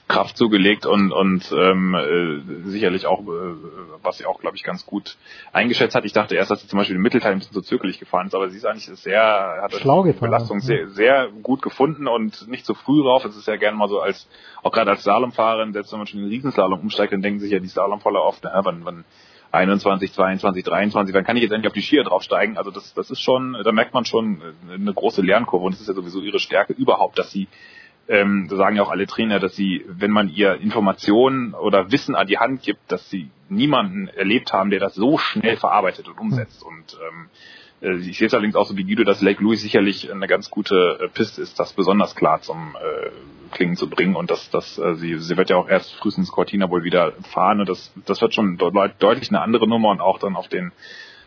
Kraft 0.09 0.39
zugelegt 0.39 0.87
und 0.87 1.13
und 1.13 1.53
ähm, 1.53 1.95
äh, 1.95 2.71
sicherlich 2.71 3.07
auch, 3.07 3.21
äh, 3.21 3.55
was 4.03 4.19
sie 4.19 4.27
auch, 4.27 4.41
glaube 4.41 4.57
ich, 4.57 4.65
ganz 4.65 4.87
gut 4.87 5.17
eingeschätzt 5.53 5.95
hat. 5.95 6.07
Ich 6.07 6.15
dachte 6.15 6.35
erst, 6.35 6.51
dass 6.51 6.63
sie 6.63 6.67
zum 6.67 6.79
Beispiel 6.79 6.97
im 6.97 7.03
Mittelteil 7.03 7.33
ein 7.33 7.39
bisschen 7.39 7.53
so 7.53 7.61
zögerlich 7.61 7.99
gefahren 7.99 8.27
ist, 8.27 8.35
aber 8.35 8.49
sie 8.49 8.57
ist 8.57 8.65
eigentlich 8.65 8.87
sehr, 8.87 9.59
hat 9.63 9.75
Schlau 9.75 10.03
die 10.03 10.13
gefahren, 10.13 10.31
Belastung 10.31 10.59
ja. 10.61 10.65
sehr, 10.65 10.89
sehr 10.89 11.29
gut 11.43 11.61
gefunden 11.61 12.09
und 12.09 12.49
nicht 12.49 12.65
zu 12.65 12.75
früh 12.75 13.03
rauf. 13.03 13.25
Es 13.27 13.37
ist 13.37 13.47
ja 13.47 13.57
gerne 13.57 13.77
mal 13.77 13.89
so 13.89 14.01
als, 14.01 14.29
auch 14.63 14.73
gerade 14.73 14.91
als 14.91 15.03
Slalomfahrerin, 15.03 15.75
selbst 15.75 15.93
wenn 15.93 15.99
man 15.99 16.07
schon 16.07 16.21
in 16.21 16.27
den 16.27 16.33
Riesenslalom 16.33 16.81
umsteigt, 16.81 17.13
dann 17.13 17.23
denken 17.23 17.41
sich 17.41 17.53
ja 17.53 17.59
die 17.59 17.69
Slalomfahrer 17.69 18.23
oft, 18.23 18.41
na, 18.45 18.65
wann, 18.65 18.85
wann 18.85 19.05
21, 19.51 20.13
22, 20.13 20.65
23, 20.65 21.15
wann 21.15 21.25
kann 21.25 21.37
ich 21.37 21.43
jetzt 21.43 21.53
endlich 21.53 21.69
auf 21.69 21.75
die 21.75 21.83
Skier 21.83 22.05
draufsteigen? 22.05 22.59
Also 22.59 22.71
das, 22.71 22.93
das 22.95 23.11
ist 23.11 23.21
schon, 23.21 23.57
da 23.63 23.73
merkt 23.73 23.95
man 23.95 24.05
schon 24.05 24.41
äh, 24.71 24.75
eine 24.75 24.93
große 24.93 25.23
Lernkurve 25.23 25.67
und 25.67 25.75
das 25.75 25.81
ist 25.81 25.89
ja 25.89 25.95
sowieso 25.95 26.21
ihre 26.21 26.39
Stärke 26.39 26.73
überhaupt, 26.73 27.19
dass 27.19 27.31
sie 27.31 27.49
ähm, 28.09 28.47
da 28.49 28.57
sagen 28.57 28.77
ja 28.77 28.83
auch 28.83 28.91
alle 28.91 29.07
Trainer, 29.07 29.39
dass 29.39 29.55
sie, 29.55 29.85
wenn 29.87 30.11
man 30.11 30.29
ihr 30.31 30.55
Informationen 30.55 31.55
oder 31.55 31.93
Wissen 31.93 32.15
an 32.15 32.27
die 32.27 32.39
Hand 32.39 32.63
gibt, 32.63 32.91
dass 32.91 33.09
sie 33.11 33.31
niemanden 33.49 34.09
erlebt 34.09 34.53
haben, 34.53 34.71
der 34.71 34.81
das 34.81 34.95
so 34.95 35.19
schnell 35.19 35.57
verarbeitet 35.57 36.09
und 36.09 36.19
umsetzt. 36.19 36.63
Und 36.63 36.99
ähm, 37.07 37.29
äh, 37.83 37.97
ich 38.09 38.19
sehe 38.19 38.27
es 38.27 38.35
allerdings 38.35 38.57
auch 38.57 38.67
so 38.67 38.77
wie 38.77 38.85
Guido, 38.85 39.05
dass 39.05 39.21
Lake 39.21 39.43
Louise 39.43 39.63
sicherlich 39.63 40.11
eine 40.11 40.27
ganz 40.27 40.51
gute 40.51 40.99
äh, 41.03 41.09
Piste 41.09 41.43
ist, 41.43 41.61
das 41.61 41.75
besonders 41.75 42.15
klar 42.15 42.41
zum 42.41 42.77
äh, 42.77 43.11
Klingen 43.51 43.77
zu 43.77 43.89
bringen 43.89 44.17
und 44.17 44.31
dass 44.31 44.51
dass 44.51 44.79
äh, 44.79 44.95
sie 44.95 45.19
sie 45.19 45.37
wird 45.37 45.51
ja 45.51 45.57
auch 45.57 45.69
erst 45.69 45.95
frühestens 45.97 46.31
Cortina 46.31 46.69
wohl 46.71 46.85
wieder 46.85 47.13
fahren 47.31 47.61
und 47.61 47.69
das 47.69 47.93
das 48.07 48.21
wird 48.21 48.35
schon 48.35 48.59
deut 48.59 48.75
deutlich 48.99 49.31
eine 49.31 49.41
andere 49.41 49.67
Nummer 49.67 49.91
und 49.91 50.01
auch 50.01 50.19
dann 50.19 50.37
auf 50.37 50.49
den 50.49 50.73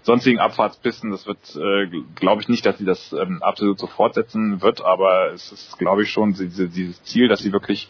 sonstigen 0.04 0.40
Abfahrtspisten, 0.40 1.12
das 1.12 1.28
wird, 1.28 1.56
äh, 1.56 1.88
glaube 2.16 2.42
ich 2.42 2.50
nicht, 2.50 2.66
dass 2.66 2.78
sie 2.78 2.86
das 2.86 3.14
ähm, 3.14 3.42
absolut 3.42 3.80
so 3.80 3.88
fortsetzen 3.88 4.62
wird, 4.62 4.82
aber 4.82 5.32
es 5.34 5.52
ist, 5.52 5.78
glaube 5.78 6.04
ich, 6.04 6.12
schon 6.12 6.34
diese, 6.34 6.70
dieses 6.70 7.04
Ziel, 7.04 7.28
dass 7.28 7.42
sie 7.42 7.52
wirklich 7.52 7.90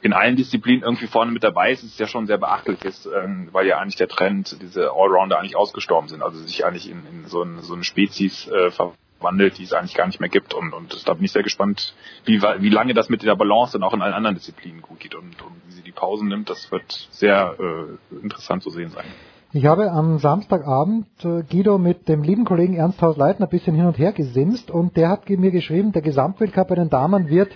in 0.00 0.12
allen 0.12 0.36
Disziplinen 0.36 0.82
irgendwie 0.82 1.06
vorne 1.06 1.32
mit 1.32 1.42
dabei 1.42 1.72
ist, 1.72 1.82
ist 1.82 1.98
ja 1.98 2.06
schon 2.06 2.26
sehr 2.26 2.38
beachtlich 2.38 2.84
ist, 2.84 3.06
ähm, 3.06 3.48
weil 3.52 3.66
ja 3.66 3.78
eigentlich 3.78 3.96
der 3.96 4.08
Trend, 4.08 4.56
diese 4.62 4.92
Allrounder 4.92 5.38
eigentlich 5.38 5.56
ausgestorben 5.56 6.08
sind, 6.08 6.22
also 6.22 6.38
sich 6.38 6.64
eigentlich 6.64 6.88
in, 6.88 7.04
in 7.06 7.26
so, 7.26 7.42
ein, 7.42 7.60
so 7.62 7.74
eine 7.74 7.82
Spezies 7.82 8.46
äh, 8.46 8.70
verwandelt, 8.70 9.58
die 9.58 9.64
es 9.64 9.72
eigentlich 9.72 9.94
gar 9.94 10.06
nicht 10.06 10.20
mehr 10.20 10.28
gibt. 10.28 10.54
Und, 10.54 10.72
und 10.72 11.08
da 11.08 11.14
bin 11.14 11.24
ich 11.24 11.32
sehr 11.32 11.42
gespannt, 11.42 11.94
wie, 12.24 12.40
wie 12.40 12.68
lange 12.68 12.94
das 12.94 13.08
mit 13.08 13.22
der 13.22 13.34
Balance 13.34 13.72
dann 13.72 13.82
auch 13.82 13.94
in 13.94 14.02
allen 14.02 14.14
anderen 14.14 14.36
Disziplinen 14.36 14.82
gut 14.82 15.00
geht 15.00 15.16
und, 15.16 15.42
und 15.42 15.62
wie 15.66 15.72
sie 15.72 15.82
die 15.82 15.92
Pausen 15.92 16.28
nimmt, 16.28 16.48
das 16.48 16.70
wird 16.70 17.08
sehr 17.10 17.56
äh, 17.58 18.16
interessant 18.22 18.62
zu 18.62 18.70
sehen 18.70 18.90
sein. 18.90 19.06
Ich 19.54 19.64
habe 19.64 19.90
am 19.90 20.18
Samstagabend 20.18 21.06
äh, 21.24 21.42
Guido 21.42 21.78
mit 21.78 22.06
dem 22.06 22.22
lieben 22.22 22.44
Kollegen 22.44 22.74
Ernst 22.74 23.00
Haus-Leitner 23.00 23.46
ein 23.46 23.50
bisschen 23.50 23.74
hin 23.74 23.86
und 23.86 23.96
her 23.96 24.12
gesimst 24.12 24.70
und 24.70 24.94
der 24.98 25.08
hat 25.08 25.30
mir 25.30 25.50
geschrieben, 25.50 25.92
der 25.92 26.02
Gesamtweltcup 26.02 26.68
bei 26.68 26.74
den 26.74 26.90
Damen 26.90 27.30
wird 27.30 27.48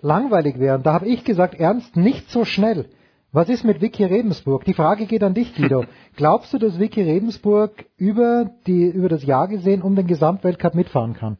langweilig 0.00 0.60
werden. 0.60 0.84
Da 0.84 0.92
habe 0.92 1.08
ich 1.08 1.24
gesagt, 1.24 1.56
Ernst, 1.58 1.96
nicht 1.96 2.30
so 2.30 2.44
schnell. 2.44 2.88
Was 3.32 3.48
ist 3.48 3.64
mit 3.64 3.80
Vicky 3.80 4.04
Rebensburg? 4.04 4.64
Die 4.64 4.74
Frage 4.74 5.06
geht 5.06 5.24
an 5.24 5.34
dich, 5.34 5.56
Guido. 5.56 5.86
Glaubst 6.16 6.52
du, 6.52 6.58
dass 6.58 6.78
Vicky 6.78 7.02
Rebensburg 7.02 7.84
über, 7.96 8.52
die, 8.68 8.84
über 8.84 9.08
das 9.08 9.24
Jahr 9.24 9.48
gesehen 9.48 9.82
um 9.82 9.96
den 9.96 10.06
Gesamtweltcup 10.06 10.76
mitfahren 10.76 11.14
kann? 11.14 11.38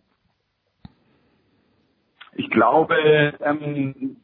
Ich 2.36 2.50
glaube, 2.50 3.34
ähm, 3.40 4.16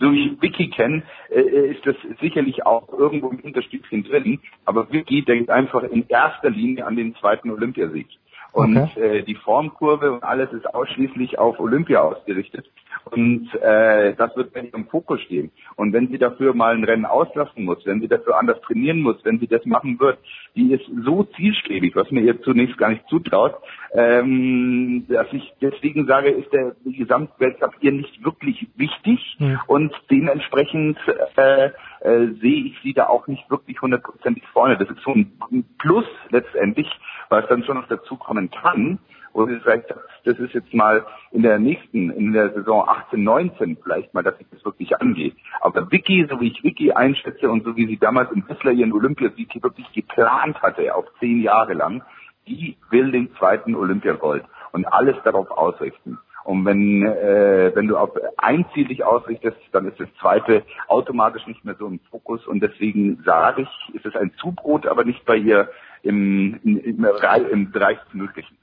so 0.00 0.12
wie 0.12 0.26
ich 0.26 0.42
Vicky 0.42 0.70
kenne, 0.70 1.02
äh, 1.30 1.70
ist 1.70 1.86
das 1.86 1.96
sicherlich 2.20 2.64
auch 2.64 2.88
irgendwo 2.92 3.30
im 3.30 3.38
Hinterstübchen 3.38 4.04
drin. 4.04 4.40
Aber 4.64 4.90
Vicky 4.92 5.22
denkt 5.22 5.50
einfach 5.50 5.82
in 5.82 6.06
erster 6.08 6.50
Linie 6.50 6.86
an 6.86 6.96
den 6.96 7.14
zweiten 7.16 7.50
Olympiasieg. 7.50 8.08
Und 8.56 8.76
Okay. 8.76 9.18
äh, 9.18 9.22
die 9.22 9.34
Formkurve 9.34 10.12
und 10.12 10.22
alles 10.22 10.50
ist 10.52 10.66
ausschließlich 10.74 11.38
auf 11.38 11.60
Olympia 11.60 12.00
ausgerichtet. 12.00 12.64
Und 13.10 13.54
äh, 13.54 14.14
das 14.14 14.34
wird 14.34 14.54
bei 14.54 14.62
ihr 14.62 14.74
im 14.74 14.86
Fokus 14.86 15.20
stehen. 15.20 15.50
Und 15.76 15.92
wenn 15.92 16.08
sie 16.08 16.16
dafür 16.16 16.54
mal 16.54 16.74
ein 16.74 16.82
Rennen 16.82 17.04
auslassen 17.04 17.64
muss, 17.64 17.84
wenn 17.84 18.00
sie 18.00 18.08
dafür 18.08 18.38
anders 18.38 18.58
trainieren 18.62 19.02
muss, 19.02 19.22
wenn 19.24 19.38
sie 19.38 19.46
das 19.46 19.64
machen 19.66 20.00
wird, 20.00 20.18
die 20.56 20.72
ist 20.72 20.84
so 21.04 21.24
zielstrebig, 21.36 21.94
was 21.94 22.10
mir 22.10 22.22
ihr 22.22 22.40
zunächst 22.40 22.78
gar 22.78 22.88
nicht 22.88 23.06
zutraut, 23.08 23.56
ähm, 23.92 25.04
dass 25.08 25.26
ich 25.32 25.52
deswegen 25.60 26.06
sage, 26.06 26.30
ist 26.30 26.50
der 26.52 26.74
Gesamtweltcup 26.84 27.74
ihr 27.80 27.92
nicht 27.92 28.24
wirklich 28.24 28.66
wichtig 28.76 29.36
und 29.66 29.92
dementsprechend 30.10 30.98
äh, 31.36 31.70
äh, 32.00 32.26
sehe 32.40 32.64
ich 32.66 32.78
sie 32.82 32.92
da 32.92 33.06
auch 33.06 33.26
nicht 33.26 33.48
wirklich 33.50 33.80
hundertprozentig 33.80 34.46
vorne. 34.48 34.76
Das 34.76 34.88
ist 34.88 35.02
so 35.02 35.12
ein 35.12 35.32
Plus 35.78 36.06
letztendlich, 36.30 36.88
was 37.28 37.46
dann 37.48 37.64
schon 37.64 37.76
noch 37.76 37.88
dazu 37.88 38.16
kommen 38.16 38.50
kann. 38.50 38.98
Und 39.32 39.54
ich 39.54 39.62
sage, 39.64 39.84
das 40.24 40.38
ist 40.38 40.54
jetzt 40.54 40.72
mal 40.72 41.04
in 41.30 41.42
der 41.42 41.58
nächsten, 41.58 42.10
in 42.10 42.32
der 42.32 42.54
Saison 42.54 42.88
18, 42.88 43.22
19 43.22 43.76
vielleicht 43.82 44.14
mal, 44.14 44.22
dass 44.22 44.38
sich 44.38 44.46
das 44.50 44.64
wirklich 44.64 44.98
angeht. 44.98 45.36
Aber 45.60 45.92
Vicky, 45.92 46.26
so 46.30 46.40
wie 46.40 46.48
ich 46.48 46.64
Vicky 46.64 46.92
einschätze 46.92 47.50
und 47.50 47.62
so 47.62 47.76
wie 47.76 47.86
sie 47.86 47.98
damals 47.98 48.32
im 48.32 48.48
Whistler 48.48 48.72
ihren 48.72 48.94
Olympiasieg 48.94 49.62
wirklich 49.62 49.92
geplant 49.92 50.62
hatte, 50.62 50.94
auf 50.94 51.04
zehn 51.20 51.42
Jahre 51.42 51.74
lang, 51.74 52.02
die 52.48 52.78
will 52.88 53.12
den 53.12 53.30
zweiten 53.36 53.74
Olympiagold 53.74 54.44
und 54.72 54.86
alles 54.86 55.16
darauf 55.22 55.50
ausrichten. 55.50 56.18
Und 56.46 56.64
wenn, 56.64 57.04
äh, 57.04 57.72
wenn 57.74 57.88
du 57.88 57.96
auf 57.96 58.10
ein 58.36 58.64
Ziel 58.72 58.86
dich 58.88 59.04
ausrichtest, 59.04 59.56
dann 59.72 59.86
ist 59.88 59.98
das 59.98 60.08
zweite 60.20 60.62
automatisch 60.88 61.46
nicht 61.46 61.64
mehr 61.64 61.74
so 61.78 61.86
im 61.86 61.98
Fokus. 62.10 62.46
Und 62.46 62.60
deswegen 62.60 63.22
sage 63.24 63.62
ich, 63.62 63.94
ist 63.94 64.06
es 64.06 64.14
ein 64.14 64.32
Zubrot, 64.40 64.86
aber 64.86 65.04
nicht 65.04 65.24
bei 65.24 65.36
ihr 65.36 65.68
im, 66.02 66.58
im, 66.62 66.78
im, 66.78 67.04
Rei- 67.04 67.40
im 67.50 67.72
Bereich 67.72 67.98
des 68.04 68.14
Möglichen. 68.14 68.56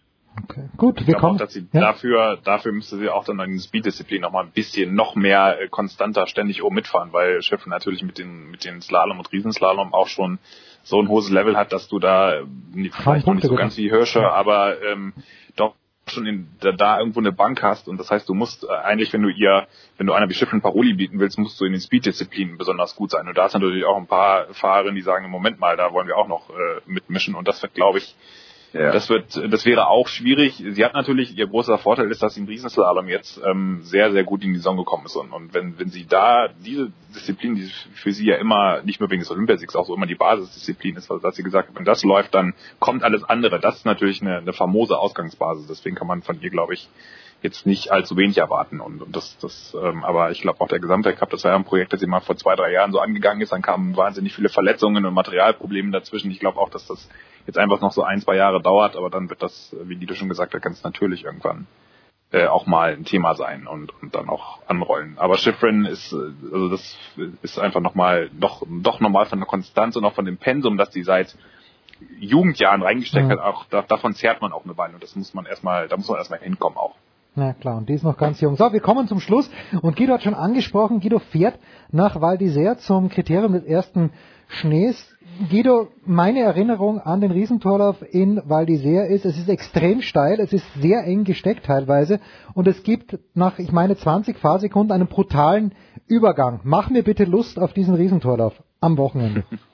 Gut, 0.77 0.99
Ich 1.01 1.07
wir 1.07 1.15
kommen. 1.15 1.35
auch, 1.35 1.39
dass 1.39 1.53
sie 1.53 1.67
ja. 1.73 1.81
dafür, 1.81 2.39
dafür 2.43 2.71
müsste 2.71 2.97
sie 2.97 3.07
auch 3.09 3.23
dann 3.23 3.39
in 3.41 3.51
der 3.51 3.59
Speed-Disziplin 3.59 4.21
noch 4.21 4.31
mal 4.31 4.43
ein 4.43 4.51
bisschen 4.51 4.95
noch 4.95 5.15
mehr 5.15 5.59
äh, 5.61 5.67
konstanter 5.67 6.25
ständig 6.25 6.63
oben 6.63 6.73
mitfahren, 6.75 7.13
weil 7.13 7.43
Schiff 7.43 7.67
natürlich 7.67 8.01
mit 8.01 8.17
den, 8.17 8.49
mit 8.49 8.65
den 8.65 8.81
Slalom 8.81 9.19
und 9.19 9.31
Riesenslalom 9.31 9.93
auch 9.93 10.07
schon 10.07 10.39
so 10.81 10.99
ein 10.99 11.07
hohes 11.07 11.29
Level 11.29 11.55
hat, 11.55 11.71
dass 11.71 11.87
du 11.87 11.99
da 11.99 12.33
äh, 12.39 12.45
nicht, 12.73 12.95
vielleicht 12.95 13.27
noch 13.27 13.35
nicht 13.35 13.45
so 13.45 13.53
ganz 13.55 13.77
wie 13.77 13.89
Hirsche, 13.91 14.31
aber 14.31 14.81
ähm, 14.81 15.13
doch 15.55 15.75
schon 16.07 16.25
in, 16.25 16.47
da, 16.59 16.71
da 16.71 16.99
irgendwo 16.99 17.19
eine 17.19 17.31
Bank 17.31 17.63
hast 17.63 17.87
und 17.87 17.97
das 17.97 18.11
heißt, 18.11 18.27
du 18.27 18.33
musst 18.33 18.63
äh, 18.63 18.67
eigentlich, 18.67 19.13
wenn 19.13 19.21
du 19.21 19.29
ihr, 19.29 19.67
wenn 19.97 20.07
du 20.07 20.13
einer 20.13 20.29
wie 20.29 20.33
Schiff 20.33 20.51
ein 20.51 20.61
Paroli 20.61 20.93
bieten 20.93 21.19
willst, 21.19 21.37
musst 21.37 21.59
du 21.59 21.65
in 21.65 21.71
den 21.71 21.81
Speed-Disziplinen 21.81 22.57
besonders 22.57 22.95
gut 22.95 23.11
sein. 23.11 23.27
Und 23.27 23.37
da 23.37 23.45
ist 23.45 23.53
natürlich 23.53 23.85
auch 23.85 23.97
ein 23.97 24.07
paar 24.07 24.53
Fahrerinnen, 24.53 24.95
die 24.95 25.01
sagen, 25.01 25.29
Moment 25.29 25.59
mal, 25.59 25.77
da 25.77 25.93
wollen 25.93 26.07
wir 26.07 26.17
auch 26.17 26.27
noch 26.27 26.49
äh, 26.49 26.81
mitmischen 26.85 27.35
und 27.35 27.47
das 27.47 27.61
wird, 27.61 27.73
glaube 27.73 27.99
ich, 27.99 28.15
das 28.73 29.09
wird, 29.09 29.35
das 29.51 29.65
wäre 29.65 29.87
auch 29.87 30.07
schwierig. 30.07 30.55
Sie 30.55 30.83
hat 30.83 30.95
natürlich, 30.95 31.37
ihr 31.37 31.47
großer 31.47 31.77
Vorteil 31.77 32.09
ist, 32.09 32.23
dass 32.23 32.33
sie 32.33 32.41
im 32.41 32.47
Riesenslalom 32.47 33.07
jetzt 33.07 33.39
ähm, 33.45 33.81
sehr, 33.83 34.11
sehr 34.11 34.23
gut 34.23 34.43
in 34.43 34.49
die 34.49 34.57
Saison 34.57 34.77
gekommen 34.77 35.05
ist. 35.05 35.15
Und, 35.15 35.31
und 35.31 35.53
wenn, 35.53 35.77
wenn 35.77 35.89
sie 35.89 36.07
da 36.07 36.47
diese 36.47 36.91
Disziplin, 37.13 37.55
die 37.55 37.69
für 37.93 38.11
sie 38.11 38.25
ja 38.25 38.37
immer, 38.37 38.81
nicht 38.81 38.99
nur 38.99 39.11
wegen 39.11 39.21
des 39.21 39.29
Olympiasiegs, 39.29 39.75
auch 39.75 39.85
so 39.85 39.95
immer 39.95 40.07
die 40.07 40.15
Basisdisziplin 40.15 40.95
ist, 40.95 41.09
dass 41.09 41.35
sie 41.35 41.43
gesagt 41.43 41.69
hat, 41.69 41.75
wenn 41.77 41.85
das 41.85 42.03
läuft, 42.03 42.33
dann 42.33 42.55
kommt 42.79 43.03
alles 43.03 43.23
andere. 43.23 43.59
Das 43.59 43.75
ist 43.75 43.85
natürlich 43.85 44.21
eine, 44.21 44.37
eine 44.37 44.53
famose 44.53 44.97
Ausgangsbasis. 44.97 45.67
Deswegen 45.67 45.95
kann 45.95 46.07
man 46.07 46.23
von 46.23 46.41
ihr, 46.41 46.49
glaube 46.49 46.73
ich, 46.73 46.89
jetzt 47.43 47.67
nicht 47.67 47.91
allzu 47.91 48.17
wenig 48.17 48.37
erwarten. 48.37 48.79
Und, 48.79 49.03
und 49.03 49.15
das, 49.15 49.37
das, 49.37 49.77
ähm, 49.79 50.03
aber 50.03 50.31
ich 50.31 50.41
glaube 50.41 50.61
auch 50.61 50.67
der 50.67 50.79
Gesamtweltcup, 50.79 51.29
das 51.29 51.43
war 51.43 51.51
ja 51.51 51.57
ein 51.57 51.65
Projekt, 51.65 51.93
das 51.93 51.99
sie 51.99 52.07
mal 52.07 52.21
vor 52.21 52.37
zwei, 52.37 52.55
drei 52.55 52.71
Jahren 52.71 52.91
so 52.91 52.99
angegangen 52.99 53.41
ist. 53.41 53.51
Dann 53.51 53.61
kamen 53.61 53.95
wahnsinnig 53.95 54.33
viele 54.33 54.49
Verletzungen 54.49 55.05
und 55.05 55.13
Materialprobleme 55.13 55.91
dazwischen. 55.91 56.31
Ich 56.31 56.39
glaube 56.39 56.59
auch, 56.59 56.69
dass 56.69 56.87
das 56.87 57.07
jetzt 57.45 57.57
einfach 57.57 57.81
noch 57.81 57.91
so 57.91 58.03
ein, 58.03 58.21
zwei 58.21 58.35
Jahre 58.35 58.61
dauert, 58.61 58.95
aber 58.95 59.09
dann 59.09 59.29
wird 59.29 59.41
das, 59.41 59.75
wie 59.83 59.95
Guido 59.95 60.15
schon 60.15 60.29
gesagt 60.29 60.53
hat, 60.53 60.61
ganz 60.61 60.83
natürlich 60.83 61.23
irgendwann 61.25 61.67
äh, 62.31 62.47
auch 62.47 62.65
mal 62.65 62.93
ein 62.93 63.05
Thema 63.05 63.35
sein 63.35 63.67
und, 63.67 63.93
und 64.01 64.15
dann 64.15 64.27
auch 64.27 64.59
anrollen. 64.67 65.17
Aber 65.17 65.37
Schifrin 65.37 65.85
ist, 65.85 66.11
äh, 66.13 66.17
also 66.51 66.69
das 66.69 66.97
ist 67.43 67.59
einfach 67.59 67.81
nochmal, 67.81 68.29
doch, 68.33 68.63
doch 68.67 68.99
nochmal 68.99 69.27
von 69.27 69.39
der 69.39 69.47
Konstanz 69.47 69.95
und 69.95 70.03
auch 70.05 70.15
von 70.15 70.25
dem 70.25 70.37
Pensum, 70.37 70.77
das 70.77 70.89
die 70.89 71.03
seit 71.03 71.35
Jugendjahren 72.19 72.81
reingesteckt 72.81 73.27
Mhm. 73.27 73.31
hat, 73.31 73.39
auch 73.39 73.65
da, 73.69 73.81
davon 73.83 74.13
zehrt 74.13 74.41
man 74.41 74.51
auch 74.51 74.65
eine 74.65 74.77
Weile 74.77 74.95
und 74.95 75.03
das 75.03 75.15
muss 75.15 75.33
man 75.33 75.45
erstmal, 75.45 75.87
da 75.87 75.95
muss 75.95 76.07
man 76.07 76.17
erstmal 76.17 76.39
hinkommen 76.39 76.77
auch. 76.77 76.95
Na 77.35 77.53
klar, 77.53 77.77
und 77.77 77.89
die 77.89 77.93
ist 77.93 78.03
noch 78.03 78.17
ganz 78.17 78.39
jung. 78.41 78.55
So, 78.55 78.71
wir 78.71 78.79
kommen 78.79 79.07
zum 79.07 79.19
Schluss. 79.19 79.49
Und 79.81 79.95
Guido 79.95 80.13
hat 80.13 80.23
schon 80.23 80.35
angesprochen, 80.35 80.99
Guido 80.99 81.17
fährt 81.17 81.57
nach 81.91 82.21
Val 82.21 82.37
d'Isère 82.37 82.77
zum 82.77 83.09
Kriterium 83.09 83.53
des 83.53 83.63
ersten 83.63 84.11
Schnees. 84.47 85.09
Guido, 85.49 85.87
meine 86.05 86.41
Erinnerung 86.41 86.99
an 86.99 87.21
den 87.21 87.31
Riesentorlauf 87.31 88.03
in 88.11 88.39
Val 88.45 88.65
d'Isère 88.65 89.05
ist, 89.05 89.25
es 89.25 89.37
ist 89.37 89.49
extrem 89.49 90.03
steil, 90.03 90.39
es 90.39 90.53
ist 90.53 90.65
sehr 90.75 91.05
eng 91.05 91.23
gesteckt 91.23 91.65
teilweise 91.65 92.19
und 92.53 92.67
es 92.67 92.83
gibt 92.83 93.17
nach, 93.33 93.57
ich 93.57 93.71
meine, 93.71 93.97
20 93.97 94.37
Fahrsekunden 94.37 94.93
einen 94.93 95.07
brutalen 95.07 95.73
Übergang. 96.05 96.59
Mach 96.63 96.91
mir 96.91 97.03
bitte 97.03 97.23
Lust 97.23 97.57
auf 97.57 97.73
diesen 97.73 97.95
Riesentorlauf 97.95 98.61
am 98.79 98.97
Wochenende. 98.97 99.43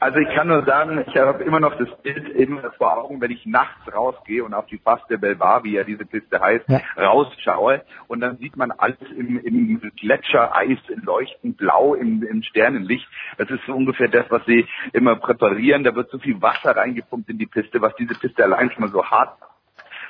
Also 0.00 0.18
ich 0.18 0.34
kann 0.34 0.48
nur 0.48 0.64
sagen, 0.64 1.04
ich 1.06 1.14
habe 1.14 1.44
immer 1.44 1.60
noch 1.60 1.76
das 1.76 1.90
Bild 2.02 2.30
immer 2.30 2.72
vor 2.78 2.96
Augen, 2.96 3.20
wenn 3.20 3.30
ich 3.30 3.44
nachts 3.44 3.80
rausgehe 3.94 4.42
und 4.42 4.54
auf 4.54 4.64
die 4.64 4.78
Pass 4.78 5.06
de 5.08 5.18
Belvar, 5.18 5.62
wie 5.62 5.74
ja 5.74 5.84
diese 5.84 6.06
Piste 6.06 6.40
heißt, 6.40 6.64
rausschaue 6.96 7.82
und 8.08 8.20
dann 8.20 8.38
sieht 8.38 8.56
man 8.56 8.70
alles 8.70 8.96
im, 9.14 9.38
im 9.38 9.92
Gletschereis 10.00 10.78
leuchtend 11.02 11.58
blau 11.58 11.94
im, 11.94 12.22
im 12.22 12.42
Sternenlicht. 12.42 13.06
Das 13.36 13.50
ist 13.50 13.60
so 13.66 13.74
ungefähr 13.74 14.08
das, 14.08 14.24
was 14.30 14.42
sie 14.46 14.66
immer 14.94 15.16
präparieren. 15.16 15.84
Da 15.84 15.94
wird 15.94 16.10
so 16.10 16.18
viel 16.18 16.40
Wasser 16.40 16.74
reingepumpt 16.74 17.28
in 17.28 17.36
die 17.36 17.46
Piste, 17.46 17.82
was 17.82 17.94
diese 17.96 18.18
Piste 18.18 18.42
allein 18.42 18.70
schon 18.70 18.84
mal 18.84 18.90
so 18.90 19.04
hart 19.04 19.36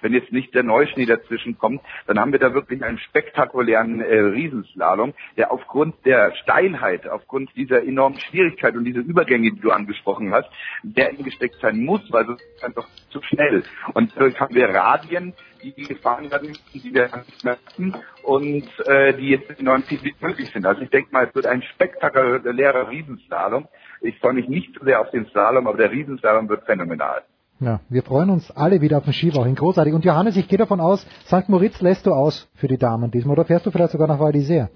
wenn 0.03 0.13
jetzt 0.13 0.33
nicht 0.33 0.55
der 0.55 0.63
Neuschnee 0.63 1.07
dazwischen 1.07 1.59
kommt, 1.59 1.81
dann 2.07 2.19
haben 2.19 2.33
wir 2.33 2.39
da 2.39 2.55
wirklich 2.55 2.83
einen 2.83 2.99
spektakulären 2.99 4.01
äh, 4.01 4.19
Riesenslalom, 4.19 5.15
der 5.37 5.53
aufgrund 5.53 5.95
der 6.05 6.35
Steilheit, 6.37 7.09
aufgrund 7.09 7.55
dieser 7.57 7.83
enormen 7.83 8.19
Schwierigkeit 8.19 8.75
und 8.77 8.85
dieser 8.85 9.01
Übergänge, 9.01 9.53
die 9.53 9.61
du 9.61 9.71
angesprochen 9.71 10.33
hast, 10.33 10.49
der 10.83 11.13
gesteckt 11.15 11.57
sein 11.61 11.85
muss, 11.85 12.01
weil 12.13 12.27
sonst 12.27 12.43
ist 12.43 12.57
es 12.57 12.63
einfach 12.63 12.87
zu 13.11 13.23
schnell. 13.23 13.63
Und 13.95 14.13
dadurch 14.15 14.39
haben 14.41 14.55
wir 14.55 14.69
Radien, 14.69 15.35
die 15.63 15.73
gefahren 15.73 16.31
werden 16.31 16.49
müssen, 16.49 16.63
die 16.73 16.95
wir 16.95 17.11
nicht 17.27 17.45
mehr 17.45 17.59
hatten 17.67 17.95
und 18.23 18.69
äh, 18.87 19.15
die 19.15 19.31
jetzt 19.31 19.51
in 19.59 19.67
neuen 19.67 19.85
Titel 19.85 20.13
möglich 20.21 20.51
sind. 20.53 20.67
Also 20.67 20.83
ich 20.83 20.91
denke 20.91 21.13
mal, 21.13 21.27
es 21.27 21.35
wird 21.35 21.47
ein 21.47 21.63
spektakulärer 21.63 22.89
Riesenslalom. 22.89 23.69
Ich 24.01 24.19
freue 24.19 24.33
mich 24.33 24.49
nicht 24.49 24.75
so 24.79 24.85
sehr 24.85 25.01
auf 25.01 25.11
den 25.11 25.27
Slalom, 25.27 25.67
aber 25.67 25.77
der 25.77 25.91
Riesenslalom 25.91 26.49
wird 26.49 26.65
phänomenal. 26.65 27.23
Ja, 27.61 27.81
wir 27.91 28.03
freuen 28.03 28.31
uns 28.31 28.51
alle 28.51 28.81
wieder 28.81 28.99
auf 28.99 29.05
den 29.05 29.13
Skiwochenende. 29.13 29.61
Großartig. 29.61 29.93
Und 29.93 30.05
Johannes, 30.05 30.37
ich 30.37 30.49
gehe 30.49 30.59
davon 30.59 30.81
aus, 30.81 31.07
St. 31.27 31.49
Moritz 31.49 31.81
lässt 31.83 32.07
du 32.07 32.13
aus 32.15 32.49
für 32.55 32.69
die 32.69 32.79
Damen 32.79 33.11
diesmal. 33.11 33.35
Oder 33.35 33.45
fährst 33.45 33.67
du 33.67 33.71
vielleicht 33.71 33.93
sogar 33.93 34.09
nach 34.09 34.19
Val 34.19 34.33
d'Isère? 34.33 34.69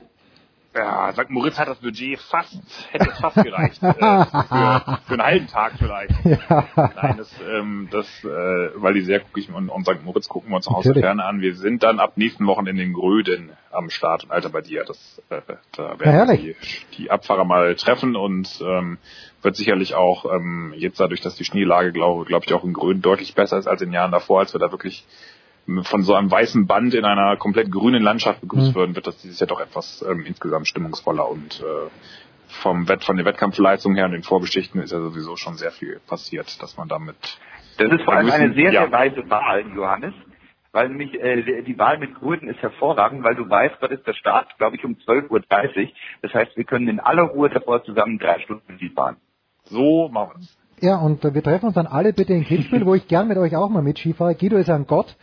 Ja, 0.74 1.12
St. 1.12 1.30
Moritz 1.30 1.56
hat 1.58 1.68
das 1.68 1.78
Budget 1.78 2.18
fast, 2.18 2.58
hätte 2.90 3.08
es 3.10 3.18
fast 3.20 3.36
gereicht. 3.36 3.80
äh, 3.82 3.92
für, 3.92 4.98
für 5.06 5.12
einen 5.14 5.22
halben 5.22 5.46
Tag 5.46 5.74
vielleicht. 5.78 6.24
Nein, 6.24 7.14
das, 7.16 7.32
ähm, 7.48 7.88
das 7.92 8.06
äh, 8.24 8.28
weil 8.28 8.94
die 8.94 9.02
sehr 9.02 9.20
gucke 9.20 9.38
ich 9.38 9.48
und, 9.52 9.68
und 9.68 9.84
St. 9.86 10.02
Moritz 10.04 10.28
gucken 10.28 10.50
wir 10.50 10.56
uns 10.56 10.66
auch 10.66 10.74
aus 10.78 10.84
der. 10.84 10.94
Ferne 10.94 11.24
an. 11.24 11.40
Wir 11.40 11.54
sind 11.54 11.82
dann 11.84 12.00
ab 12.00 12.14
nächsten 12.16 12.46
Wochen 12.46 12.66
in 12.66 12.76
den 12.76 12.92
Gröden 12.92 13.52
am 13.70 13.88
Start 13.90 14.24
und 14.24 14.32
Alter 14.32 14.48
bei 14.50 14.62
dir. 14.62 14.84
Das, 14.84 15.22
äh, 15.30 15.40
da 15.76 15.82
Ja, 15.92 16.00
werden 16.00 16.12
herrlich. 16.12 16.56
die, 16.90 16.96
die 17.04 17.10
Abfahrer 17.10 17.44
mal 17.44 17.74
treffen 17.76 18.16
und 18.16 18.60
ähm, 18.66 18.98
wird 19.42 19.54
sicherlich 19.56 19.94
auch 19.94 20.24
ähm, 20.32 20.74
jetzt 20.76 20.98
dadurch, 20.98 21.20
dass 21.20 21.36
die 21.36 21.44
Schneelage, 21.44 21.92
glaube 21.92 22.24
glaub 22.24 22.44
ich, 22.46 22.52
auch 22.52 22.64
in 22.64 22.72
Gröden 22.72 23.00
deutlich 23.02 23.34
besser 23.34 23.58
ist 23.58 23.68
als 23.68 23.80
in 23.82 23.90
den 23.90 23.94
Jahren 23.94 24.10
davor, 24.12 24.40
als 24.40 24.52
wir 24.52 24.58
da 24.58 24.72
wirklich 24.72 25.04
von 25.82 26.02
so 26.02 26.14
einem 26.14 26.30
weißen 26.30 26.66
Band 26.66 26.94
in 26.94 27.04
einer 27.04 27.36
komplett 27.36 27.70
grünen 27.70 28.02
Landschaft 28.02 28.40
begrüßt 28.42 28.70
Mhm. 28.70 28.74
würden, 28.74 28.94
wird 28.96 29.06
das 29.06 29.16
dieses 29.18 29.40
Jahr 29.40 29.48
doch 29.48 29.60
etwas 29.60 30.04
ähm, 30.08 30.24
insgesamt 30.26 30.68
stimmungsvoller 30.68 31.28
und 31.28 31.60
äh, 31.60 31.90
vom 32.62 32.88
Wett, 32.88 33.04
von 33.04 33.16
der 33.16 33.24
Wettkampfleistung 33.24 33.94
her 33.94 34.04
und 34.04 34.12
den 34.12 34.22
Vorgeschichten 34.22 34.80
ist 34.80 34.92
ja 34.92 35.00
sowieso 35.00 35.36
schon 35.36 35.54
sehr 35.56 35.72
viel 35.72 36.00
passiert, 36.06 36.62
dass 36.62 36.76
man 36.76 36.88
damit 36.88 37.16
Das 37.78 37.90
ist 37.90 38.02
vor 38.04 38.14
allem 38.14 38.30
eine 38.30 38.54
sehr, 38.54 38.72
ja. 38.72 38.82
sehr 38.82 38.92
weise 38.92 39.28
Wahl, 39.30 39.64
Johannes. 39.74 40.14
Weil 40.72 40.88
nämlich 40.88 41.14
äh, 41.14 41.62
die 41.62 41.78
Wahl 41.78 41.98
mit 41.98 42.14
Grünen 42.16 42.48
ist 42.48 42.60
hervorragend, 42.60 43.22
weil 43.22 43.36
du 43.36 43.48
weißt, 43.48 43.76
dort 43.80 43.92
ist 43.92 44.06
der 44.08 44.12
Start, 44.14 44.56
glaube 44.58 44.74
ich, 44.76 44.84
um 44.84 44.94
12.30 44.94 45.30
Uhr. 45.30 45.40
Das 46.22 46.34
heißt, 46.34 46.56
wir 46.56 46.64
können 46.64 46.88
in 46.88 46.98
aller 46.98 47.22
Ruhe 47.22 47.48
davor 47.48 47.84
zusammen 47.84 48.18
drei 48.18 48.40
Stunden 48.40 48.76
Ski 48.76 48.90
fahren. 48.90 49.16
So 49.64 50.08
machen 50.08 50.32
wir 50.34 50.40
es. 50.40 50.58
Ja, 50.80 50.96
und 50.96 51.24
äh, 51.24 51.32
wir 51.32 51.42
treffen 51.44 51.66
uns 51.66 51.76
dann 51.76 51.86
alle 51.86 52.12
bitte 52.12 52.32
in 52.32 52.44
Kitzbühel, 52.44 52.84
wo 52.86 52.94
ich 52.96 53.06
gern 53.06 53.28
mit 53.28 53.38
euch 53.38 53.54
auch 53.56 53.70
mal 53.70 53.82
mit 53.82 54.00
Ski 54.00 54.14
fahre. 54.14 54.34
Guido 54.34 54.56
ist 54.56 54.68
ein 54.68 54.86
Gott 54.88 55.16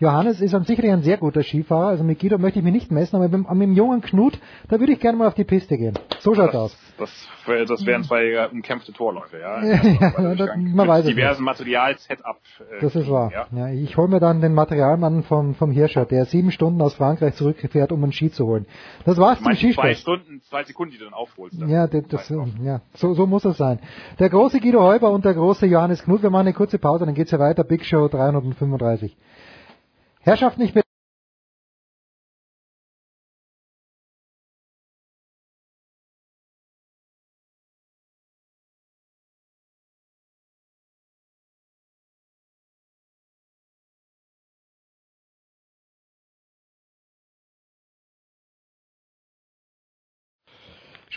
Johannes 0.00 0.40
ist 0.40 0.54
an 0.54 0.64
sich 0.64 0.82
ein 0.82 1.02
sehr 1.02 1.16
guter 1.16 1.42
Skifahrer, 1.42 1.88
also 1.88 2.04
mit 2.04 2.20
Guido 2.20 2.38
möchte 2.38 2.60
ich 2.60 2.64
mich 2.64 2.72
nicht 2.72 2.90
messen, 2.92 3.16
aber 3.16 3.28
mit, 3.28 3.50
mit 3.50 3.62
dem 3.62 3.72
jungen 3.72 4.00
Knut, 4.00 4.38
da 4.68 4.78
würde 4.78 4.92
ich 4.92 5.00
gerne 5.00 5.18
mal 5.18 5.26
auf 5.26 5.34
die 5.34 5.44
Piste 5.44 5.76
gehen. 5.76 5.94
So 6.20 6.34
schaut's 6.34 6.54
aus. 6.54 6.76
Das, 6.98 7.10
das 7.46 7.86
wären 7.86 8.04
zwei 8.04 8.24
äh, 8.26 8.48
umkämpfte 8.50 8.92
Torläufe, 8.92 9.38
ja. 9.38 9.62
ja, 9.64 10.34
das, 10.34 10.50
man 10.56 10.86
weiß 10.86 11.04
es 11.04 11.10
diversen 11.14 11.44
Material-Setup. 11.44 12.36
Äh, 12.60 12.80
das 12.80 12.94
ist 12.94 13.10
wahr. 13.10 13.32
Ja. 13.32 13.46
ja 13.50 13.68
ich 13.72 13.96
hole 13.96 14.08
mir 14.08 14.20
dann 14.20 14.40
den 14.40 14.54
Materialmann 14.54 15.24
vom, 15.24 15.54
vom 15.54 15.70
Hirscher, 15.70 16.04
der 16.06 16.26
sieben 16.26 16.50
Stunden 16.52 16.80
aus 16.80 16.94
Frankreich 16.94 17.34
zurückfährt, 17.34 17.90
um 17.90 18.02
einen 18.02 18.12
Ski 18.12 18.30
zu 18.30 18.46
holen. 18.46 18.66
Das 19.04 19.16
war's 19.18 19.40
zum 19.40 19.54
Skisport. 19.54 19.86
Zwei 19.86 19.94
Stunden, 19.94 20.42
zwei 20.42 20.64
Sekunden, 20.64 20.92
die 20.92 20.98
du 20.98 21.04
dann 21.04 21.14
aufholst. 21.14 21.58
Ja, 21.66 21.86
das, 21.86 22.02
das 22.08 22.28
ja 22.62 22.80
so, 22.94 23.14
so 23.14 23.26
muss 23.26 23.44
es 23.44 23.56
sein. 23.56 23.80
Der 24.18 24.28
große 24.28 24.60
Guido 24.60 24.80
Heuber 24.80 25.10
und 25.10 25.24
der 25.24 25.34
große 25.34 25.66
Johannes 25.66 26.04
Knut, 26.04 26.22
wir 26.22 26.30
machen 26.30 26.46
eine 26.46 26.54
kurze 26.54 26.78
Pause, 26.78 27.04
dann 27.04 27.14
geht's 27.14 27.30
ja 27.30 27.38
weiter. 27.38 27.64
Big 27.64 27.84
Show 27.84 28.08
335. 28.08 29.16
Herrschaft 30.28 30.58
nicht 30.58 30.74
mehr. 30.74 30.84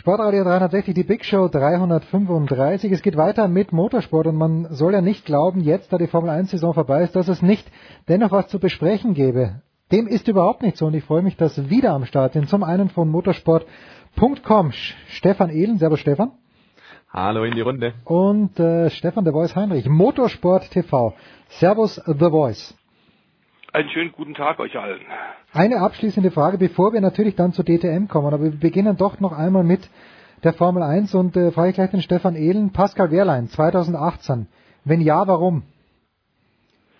Sportradio 0.02 0.42
360, 0.42 0.94
die 0.94 1.04
Big 1.04 1.24
Show 1.24 1.46
335. 1.46 2.90
Es 2.90 3.02
geht 3.02 3.16
weiter 3.16 3.46
mit 3.46 3.70
Motorsport 3.70 4.26
und 4.26 4.34
man 4.34 4.64
soll 4.74 4.94
ja 4.94 5.00
nicht 5.00 5.24
glauben, 5.24 5.60
jetzt 5.60 5.92
da 5.92 5.96
die 5.96 6.08
Formel 6.08 6.28
1 6.28 6.50
Saison 6.50 6.74
vorbei 6.74 7.04
ist, 7.04 7.14
dass 7.14 7.28
es 7.28 7.40
nicht 7.40 7.70
dennoch 8.08 8.32
was 8.32 8.48
zu 8.48 8.58
besprechen 8.58 9.14
gäbe. 9.14 9.62
Dem 9.92 10.08
ist 10.08 10.26
überhaupt 10.26 10.62
nicht 10.62 10.76
so 10.76 10.86
und 10.86 10.94
ich 10.94 11.04
freue 11.04 11.22
mich, 11.22 11.36
dass 11.36 11.70
wieder 11.70 11.92
am 11.92 12.04
Start 12.04 12.32
sind. 12.32 12.48
Zum 12.48 12.64
einen 12.64 12.88
von 12.88 13.08
motorsport.com 13.10 14.72
Stefan 15.06 15.50
Ehlen. 15.50 15.78
Servus 15.78 16.00
Stefan. 16.00 16.32
Hallo 17.08 17.44
in 17.44 17.54
die 17.54 17.60
Runde. 17.60 17.94
Und 18.04 18.58
äh, 18.58 18.90
Stefan 18.90 19.24
The 19.24 19.30
Voice 19.30 19.54
Heinrich. 19.54 19.88
Motorsport 19.88 20.68
TV. 20.72 21.14
Servus 21.46 22.02
The 22.06 22.28
Voice. 22.28 22.76
Einen 23.72 23.88
schönen 23.90 24.10
guten 24.10 24.34
Tag 24.34 24.58
euch 24.58 24.76
allen. 24.76 24.98
Eine 25.52 25.80
abschließende 25.80 26.30
Frage, 26.30 26.56
bevor 26.56 26.94
wir 26.94 27.02
natürlich 27.02 27.36
dann 27.36 27.52
zur 27.52 27.66
DTM 27.66 28.06
kommen, 28.08 28.26
aber 28.26 28.42
wir 28.42 28.52
beginnen 28.52 28.96
doch 28.96 29.20
noch 29.20 29.32
einmal 29.32 29.64
mit 29.64 29.80
der 30.44 30.54
Formel 30.54 30.82
1 30.82 31.14
und 31.14 31.36
äh, 31.36 31.52
frage 31.52 31.70
ich 31.70 31.74
gleich 31.74 31.90
den 31.90 32.00
Stefan 32.00 32.34
Ehlen. 32.34 32.70
Pascal 32.70 33.10
Wehrlein, 33.10 33.48
2018. 33.48 34.46
Wenn 34.84 35.02
ja, 35.02 35.26
warum? 35.26 35.62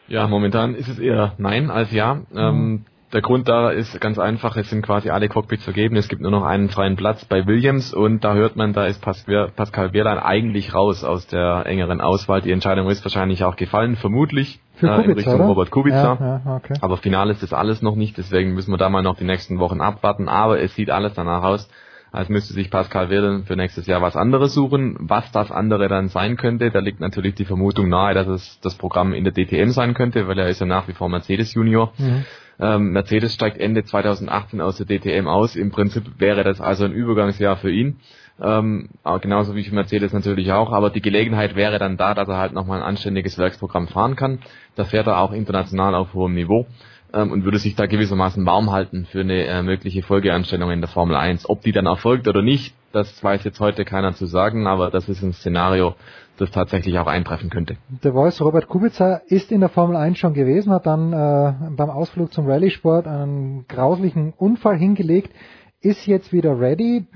Ja, 0.07 0.29
momentan 0.29 0.75
ist 0.75 0.89
es 0.89 0.99
eher 0.99 1.33
nein 1.39 1.71
als 1.71 1.93
ja. 1.93 2.15
Mhm. 2.15 2.37
Ähm, 2.37 2.85
der 3.13 3.21
Grund 3.21 3.49
da 3.49 3.71
ist 3.71 4.01
ganz 4.01 4.19
einfach, 4.19 4.57
es 4.57 4.71
sind 4.71 4.83
quasi 4.83 5.11
alle 5.11 5.29
Cockpits 5.29 5.65
vergeben, 5.65 5.97
es 5.97 6.09
gibt 6.09 6.23
nur 6.23 6.31
noch 6.31 6.45
einen 6.45 6.71
freien 6.71 6.97
Platz 6.97 7.25
bei 7.27 7.47
Williams 7.47 7.93
und 7.93 8.25
da 8.25 8.35
hört 8.35 8.57
man, 8.57 8.73
da 8.73 8.87
ist 8.87 9.03
Pascal 9.03 9.93
Wehrlein 9.93 10.19
eigentlich 10.19 10.75
raus 10.75 11.05
aus 11.05 11.27
der 11.27 11.67
engeren 11.67 12.01
Auswahl. 12.01 12.41
Die 12.41 12.53
Entscheidung 12.53 12.89
ist 12.89 13.05
wahrscheinlich 13.05 13.45
auch 13.45 13.57
gefallen, 13.57 13.97
vermutlich 13.97 14.61
äh, 14.81 15.05
in 15.05 15.13
Richtung 15.13 15.35
oder? 15.35 15.45
Robert 15.45 15.71
Kubica. 15.71 16.17
Ja, 16.19 16.41
ja, 16.45 16.57
okay. 16.57 16.75
Aber 16.81 16.97
final 16.97 17.31
ist 17.31 17.43
das 17.43 17.53
alles 17.53 17.83
noch 17.83 17.97
nicht, 17.97 18.17
deswegen 18.17 18.55
müssen 18.55 18.71
wir 18.71 18.79
da 18.79 18.89
mal 18.89 19.03
noch 19.03 19.17
die 19.17 19.25
nächsten 19.25 19.59
Wochen 19.59 19.81
abwarten. 19.81 20.29
Aber 20.29 20.61
es 20.61 20.75
sieht 20.75 20.91
alles 20.91 21.13
danach 21.13 21.43
aus, 21.43 21.69
als 22.13 22.31
müsste 22.31 22.55
sich 22.55 22.71
Pascal 22.71 23.11
Wehrlein 23.11 23.45
für 23.45 23.57
nächstes 23.57 23.87
Jahr 23.87 24.01
was 24.01 24.17
anderes 24.17 24.55
suchen. 24.55 24.97
Was 25.01 25.31
das 25.33 25.51
andere 25.51 25.89
dann 25.89 26.09
sein 26.09 26.37
könnte, 26.37 26.71
da 26.71 26.79
liegt 26.79 27.01
natürlich 27.01 27.35
die 27.35 27.45
Vermutung 27.45 27.89
nahe, 27.89 28.15
dass 28.15 28.27
es 28.27 28.61
das 28.61 28.75
Programm 28.75 29.13
in 29.13 29.25
der 29.25 29.33
DTM 29.33 29.71
sein 29.71 29.95
könnte, 29.95 30.29
weil 30.29 30.39
er 30.39 30.49
ist 30.49 30.61
ja 30.61 30.67
nach 30.67 30.89
wie 30.89 30.93
vor 30.93 31.09
Mercedes 31.09 31.55
Junior. 31.55 31.93
Mhm. 31.99 32.25
Ähm, 32.63 32.93
Mercedes 32.93 33.35
steigt 33.35 33.59
Ende 33.59 33.83
2018 33.83 34.61
aus 34.61 34.77
der 34.77 34.87
DTM 34.87 35.27
aus. 35.27 35.57
Im 35.57 35.73
Prinzip 35.73 36.21
wäre 36.21 36.45
das 36.45 36.61
also 36.61 36.85
ein 36.85 36.93
Übergangsjahr 36.93 37.57
für 37.57 37.73
ihn. 37.73 37.99
Ähm, 38.41 38.91
genauso 39.21 39.57
wie 39.57 39.65
für 39.65 39.75
Mercedes 39.75 40.13
natürlich 40.13 40.53
auch. 40.53 40.71
Aber 40.73 40.91
die 40.91 41.03
Gelegenheit 41.03 41.57
wäre 41.57 41.81
dann 41.81 41.97
da, 41.97 42.15
dass 42.15 42.29
er 42.29 42.39
halt 42.39 42.53
nochmal 42.53 42.79
ein 42.79 42.87
anständiges 42.87 43.37
Werksprogramm 43.37 43.89
fahren 43.89 44.15
kann. 44.15 44.39
Da 44.77 44.85
fährt 44.85 45.09
er 45.09 45.19
auch 45.19 45.33
international 45.33 45.97
auf 45.97 46.15
hohem 46.15 46.35
Niveau 46.35 46.67
ähm, 47.13 47.33
und 47.33 47.45
würde 47.45 47.59
sich 47.59 47.75
da 47.75 47.87
gewissermaßen 47.87 48.47
warm 48.47 48.71
halten 48.71 49.07
für 49.07 49.21
eine 49.21 49.45
äh, 49.45 49.63
mögliche 49.63 50.03
Folgeanstellung 50.03 50.71
in 50.71 50.81
der 50.81 50.89
Formel 50.89 51.17
1. 51.17 51.51
Ob 51.51 51.63
die 51.63 51.73
dann 51.73 51.87
erfolgt 51.87 52.29
oder 52.29 52.43
nicht, 52.43 52.77
das 52.93 53.23
weiß 53.25 53.43
jetzt 53.43 53.59
heute 53.59 53.85
keiner 53.85 54.13
zu 54.15 54.27
sagen, 54.27 54.69
aber 54.69 54.91
das 54.91 55.09
ist 55.09 55.23
ein 55.23 55.33
Szenario, 55.33 55.97
das 56.39 56.51
tatsächlich 56.51 56.99
auch 56.99 57.07
eintreffen 57.07 57.51
könnte. 57.51 57.77
Der 58.03 58.13
Voice 58.13 58.41
Robert 58.41 58.69
Kubica 58.69 59.21
ist 59.27 59.53
in 59.53 59.61
der 59.61 59.69
Formel 59.69 59.97
1 59.97 60.19
schon 60.19 60.35
gewesen, 60.35 60.73
hat 60.73 60.87
dann 60.87 61.13
äh, 61.13 61.53
beim 61.77 61.91
Ausflug 61.91 62.33
zum 62.33 62.47
Rallye-Sport 62.47 63.07
einen 63.07 63.67
grauslichen 63.69 64.33
Unfall 64.37 64.77
hingelegt, 64.77 65.33
ist 65.81 66.07
jetzt 66.07 66.33
wieder 66.33 66.59
ready. 66.59 67.07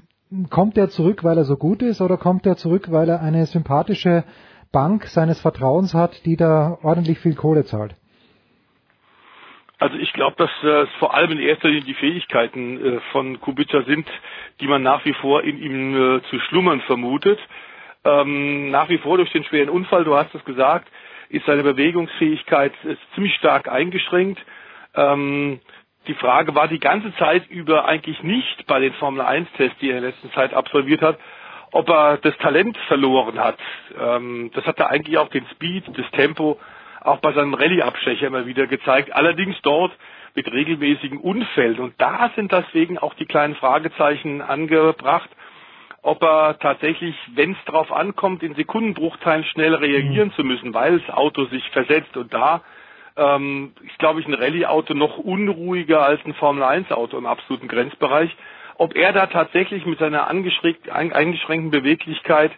Kommt 0.51 0.77
er 0.77 0.89
zurück, 0.89 1.23
weil 1.25 1.39
er 1.39 1.45
so 1.45 1.57
gut 1.57 1.83
ist, 1.83 2.01
oder 2.01 2.17
kommt 2.17 2.47
er 2.47 2.57
zurück, 2.57 2.91
weil 2.91 3.09
er 3.09 3.23
eine 3.23 3.47
sympathische 3.47 4.25
Bank 4.73 5.07
seines 5.07 5.41
Vertrauens 5.41 5.95
hat, 5.95 6.25
die 6.27 6.37
da 6.37 6.79
ordentlich 6.83 7.19
viel 7.19 7.35
Kohle 7.35 7.65
zahlt? 7.65 7.95
Also 9.79 9.97
ich 9.99 10.13
glaube, 10.15 10.37
dass 10.39 10.51
äh, 10.63 10.87
vor 10.99 11.15
allem 11.15 11.33
in 11.33 11.39
erster 11.39 11.69
Linie 11.69 11.85
die 11.85 11.95
Fähigkeiten 11.95 12.83
äh, 12.83 13.01
von 13.13 13.41
Kubica 13.41 13.83
sind, 13.83 14.09
die 14.61 14.67
man 14.67 14.83
nach 14.83 15.05
wie 15.05 15.13
vor 15.15 15.45
in 15.45 15.59
ihm 15.59 15.95
äh, 15.95 16.23
zu 16.31 16.39
schlummern 16.41 16.81
vermutet. 16.83 17.39
Ähm, 18.07 18.71
nach 18.71 18.89
wie 18.89 18.99
vor 18.99 19.17
durch 19.17 19.33
den 19.33 19.43
schweren 19.45 19.69
Unfall, 19.69 20.05
du 20.05 20.15
hast 20.15 20.35
es 20.35 20.45
gesagt, 20.45 20.89
ist 21.29 21.45
seine 21.47 21.65
Bewegungsfähigkeit 21.65 22.73
ist 22.85 23.01
ziemlich 23.15 23.35
stark 23.35 23.69
eingeschränkt. 23.69 24.41
Ähm, 24.95 25.61
die 26.07 26.15
Frage 26.15 26.55
war 26.55 26.69
die 26.69 26.79
ganze 26.79 27.13
Zeit 27.17 27.49
über 27.51 27.87
eigentlich 27.87 28.23
nicht 28.23 28.65
bei 28.69 28.79
den 28.79 28.93
Formel 28.95 29.23
1 29.23 29.49
Tests, 29.57 29.77
die 29.81 29.91
er 29.91 29.97
in 29.97 30.03
der 30.03 30.11
letzten 30.13 30.31
Zeit 30.33 30.55
absolviert 30.55 31.03
hat, 31.03 31.19
ob 31.73 31.89
er 31.89 32.19
das 32.19 32.37
Talent 32.39 32.77
verloren 32.87 33.41
hat. 33.41 33.59
Ähm, 34.01 34.53
das 34.55 34.65
hat 34.67 34.79
er 34.79 34.91
eigentlich 34.91 35.19
auch 35.19 35.29
den 35.29 35.45
Speed, 35.53 35.85
das 35.99 36.09
Tempo 36.13 36.61
auch 37.01 37.19
bei 37.19 37.33
seinem 37.33 37.55
Rallye-Abstecher 37.55 38.29
immer 38.29 38.47
wieder 38.47 38.69
gezeigt. 38.69 39.13
Allerdings 39.15 39.57
dort 39.63 39.93
mit 40.37 40.51
regelmäßigen 40.53 41.19
Unfällen. 41.19 41.81
Und 41.81 41.95
da 41.99 42.31
sind 42.37 42.53
deswegen 42.53 42.99
auch 42.99 43.15
die 43.15 43.27
kleinen 43.27 43.57
Fragezeichen 43.57 44.43
angebracht, 44.43 45.31
ob 46.07 46.23
er 46.23 46.59
tatsächlich, 46.61 47.17
wenn 47.35 47.53
es 47.53 47.59
darauf 47.67 47.91
ankommt, 47.91 48.43
in 48.45 48.55
Sekundenbruchteilen 48.55 49.45
schnell 49.45 49.75
reagieren 49.75 50.29
mhm. 50.29 50.33
zu 50.35 50.45
müssen, 50.45 50.73
weil 50.73 51.01
das 51.01 51.15
Auto 51.15 51.47
sich 51.47 51.69
versetzt. 51.71 52.17
Und 52.17 52.33
da 52.33 52.63
ähm, 53.17 53.73
ist, 53.85 53.99
glaube 53.99 54.21
ich, 54.21 54.27
ein 54.27 54.35
Rallye-Auto 54.35 54.95
noch 54.95 55.19
unruhiger 55.19 56.05
als 56.05 56.25
ein 56.25 56.35
Formel-1-Auto 56.35 57.19
im 57.19 57.27
absoluten 57.27 57.67
Grenzbereich. 57.67 58.31
Ob 58.77 58.95
er 58.95 59.13
da 59.13 59.27
tatsächlich 59.27 59.85
mit 59.85 59.99
seiner 59.99 60.29
eingeschränkten 60.29 61.71
Beweglichkeit 61.71 62.53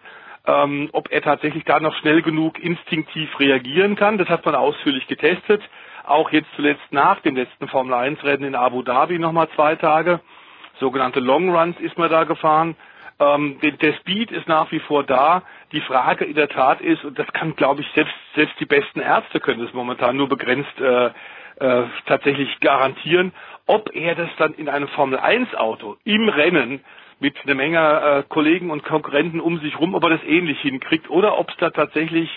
ähm, 0.47 0.89
ob 0.93 1.13
er 1.13 1.21
tatsächlich 1.21 1.65
da 1.65 1.79
noch 1.79 1.95
schnell 1.97 2.23
genug 2.23 2.59
instinktiv 2.59 3.39
reagieren 3.39 3.97
kann. 3.97 4.17
Das 4.17 4.29
hat 4.29 4.47
man 4.47 4.55
ausführlich 4.55 5.07
getestet. 5.07 5.63
Auch 6.07 6.33
jetzt 6.33 6.49
zuletzt 6.57 6.91
nach 6.91 7.21
dem 7.21 7.37
letzten 7.37 7.69
Formel 7.69 7.93
1 7.93 8.25
Rennen 8.25 8.45
in 8.45 8.55
Abu 8.55 8.83
Dhabi 8.83 9.19
nochmal 9.19 9.49
zwei 9.55 9.77
Tage. 9.77 10.21
Sogenannte 10.81 11.21
Long 11.21 11.55
Runs 11.55 11.79
ist 11.81 11.99
man 11.99 12.11
da 12.11 12.25
gefahren. 12.25 12.77
Ähm, 13.21 13.59
der 13.61 13.93
Speed 13.95 14.31
ist 14.31 14.47
nach 14.47 14.71
wie 14.71 14.81
vor 14.81 15.03
da. 15.05 15.43
Die 15.73 15.81
Frage 15.81 16.25
in 16.25 16.35
der 16.35 16.49
Tat 16.49 16.81
ist, 16.81 17.05
und 17.05 17.19
das 17.19 17.27
kann, 17.33 17.57
glaube 17.57 17.81
ich, 17.81 17.89
selbst, 17.95 18.15
selbst 18.35 18.59
die 18.61 18.67
besten 18.67 19.01
Ärzte 19.01 19.41
können 19.41 19.65
es 19.65 19.73
momentan 19.73 20.17
nur 20.17 20.29
begrenzt 20.29 20.81
äh, 20.81 21.11
äh, 21.61 21.85
tatsächlich 22.07 22.61
garantieren, 22.61 23.33
ob 23.67 23.95
er 23.95 24.15
das 24.15 24.31
dann 24.39 24.55
in 24.55 24.69
einem 24.69 24.89
Formel 24.89 25.19
1 25.19 25.55
Auto 25.57 25.97
im 26.05 26.29
Rennen 26.29 26.81
mit 27.21 27.35
einer 27.45 27.57
Menge 27.57 27.79
äh, 27.79 28.23
Kollegen 28.29 28.71
und 28.71 28.85
Konkurrenten 28.85 29.41
um 29.41 29.59
sich 29.59 29.79
rum, 29.81 29.95
ob 29.95 30.05
er 30.05 30.11
das 30.11 30.23
ähnlich 30.25 30.61
hinkriegt 30.61 31.11
oder 31.11 31.39
ob 31.39 31.51
es 31.51 31.57
da 31.57 31.71
tatsächlich 31.71 32.31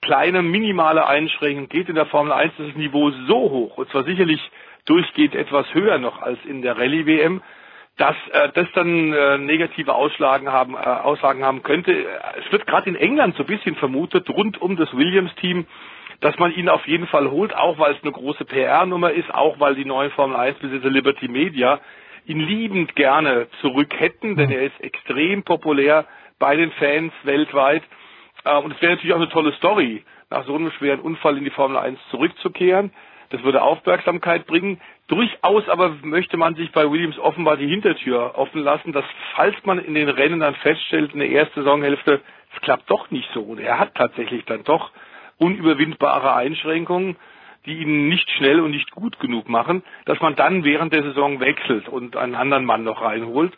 kleine, 0.00 0.42
minimale 0.42 1.06
Einschränkungen 1.06 1.68
geht. 1.68 1.88
In 1.88 1.96
der 1.96 2.06
Formel 2.06 2.32
1 2.32 2.52
ist 2.58 2.68
das 2.68 2.76
Niveau 2.76 3.10
so 3.26 3.50
hoch, 3.50 3.78
und 3.78 3.90
zwar 3.90 4.04
sicherlich 4.04 4.40
durchgehend 4.84 5.34
etwas 5.34 5.66
höher 5.74 5.98
noch 5.98 6.22
als 6.22 6.38
in 6.44 6.62
der 6.62 6.76
Rallye-WM, 6.76 7.42
dass 7.96 8.16
äh, 8.32 8.48
das 8.54 8.66
dann 8.74 9.12
äh, 9.12 9.38
negative 9.38 9.94
Ausschlagen 9.94 10.50
haben, 10.50 10.74
äh, 10.74 10.78
Aussagen 10.78 11.44
haben 11.44 11.62
könnte. 11.62 11.92
Es 12.44 12.52
wird 12.52 12.66
gerade 12.66 12.90
in 12.90 12.96
England 12.96 13.36
so 13.36 13.44
ein 13.44 13.46
bisschen 13.46 13.76
vermutet, 13.76 14.28
rund 14.30 14.60
um 14.60 14.76
das 14.76 14.92
Williams-Team, 14.96 15.66
dass 16.20 16.38
man 16.38 16.52
ihn 16.52 16.68
auf 16.68 16.86
jeden 16.86 17.06
Fall 17.06 17.30
holt, 17.30 17.54
auch 17.54 17.78
weil 17.78 17.94
es 17.94 18.02
eine 18.02 18.12
große 18.12 18.44
PR-Nummer 18.46 19.12
ist, 19.12 19.32
auch 19.32 19.60
weil 19.60 19.74
die 19.74 19.84
neuen 19.84 20.10
Formel 20.12 20.36
1-Besitzer 20.36 20.90
Liberty 20.90 21.28
Media 21.28 21.80
ihn 22.26 22.40
liebend 22.40 22.96
gerne 22.96 23.48
zurück 23.60 23.92
hätten, 23.98 24.36
denn 24.36 24.50
er 24.50 24.62
ist 24.62 24.80
extrem 24.80 25.42
populär 25.42 26.06
bei 26.38 26.56
den 26.56 26.72
Fans 26.72 27.12
weltweit. 27.22 27.82
Äh, 28.44 28.56
und 28.58 28.72
es 28.72 28.82
wäre 28.82 28.94
natürlich 28.94 29.14
auch 29.14 29.20
eine 29.20 29.28
tolle 29.28 29.52
Story, 29.52 30.02
nach 30.30 30.44
so 30.46 30.54
einem 30.56 30.72
schweren 30.72 31.00
Unfall 31.00 31.38
in 31.38 31.44
die 31.44 31.50
Formel 31.50 31.76
1 31.76 31.98
zurückzukehren. 32.10 32.92
Das 33.30 33.42
würde 33.42 33.62
Aufmerksamkeit 33.62 34.46
bringen. 34.46 34.80
Durchaus 35.08 35.68
aber 35.68 35.96
möchte 36.02 36.36
man 36.36 36.54
sich 36.54 36.72
bei 36.72 36.90
Williams 36.90 37.18
offenbar 37.18 37.56
die 37.56 37.68
Hintertür 37.68 38.38
offen 38.38 38.62
lassen, 38.62 38.92
dass 38.92 39.04
falls 39.34 39.54
man 39.64 39.78
in 39.78 39.94
den 39.94 40.08
Rennen 40.08 40.40
dann 40.40 40.54
feststellt, 40.54 41.12
in 41.12 41.20
der 41.20 41.30
ersten 41.30 41.62
Saisonhälfte, 41.62 42.22
es 42.54 42.60
klappt 42.62 42.90
doch 42.90 43.10
nicht 43.10 43.28
so. 43.34 43.42
Und 43.42 43.60
er 43.60 43.78
hat 43.78 43.94
tatsächlich 43.94 44.44
dann 44.46 44.64
doch 44.64 44.90
unüberwindbare 45.38 46.34
Einschränkungen 46.34 47.16
die 47.66 47.78
ihn 47.78 48.08
nicht 48.08 48.30
schnell 48.30 48.60
und 48.60 48.70
nicht 48.70 48.90
gut 48.90 49.18
genug 49.20 49.48
machen, 49.48 49.82
dass 50.04 50.20
man 50.20 50.36
dann 50.36 50.64
während 50.64 50.92
der 50.92 51.02
Saison 51.02 51.40
wechselt 51.40 51.88
und 51.88 52.16
einen 52.16 52.34
anderen 52.34 52.64
Mann 52.64 52.84
noch 52.84 53.02
reinholt. 53.02 53.52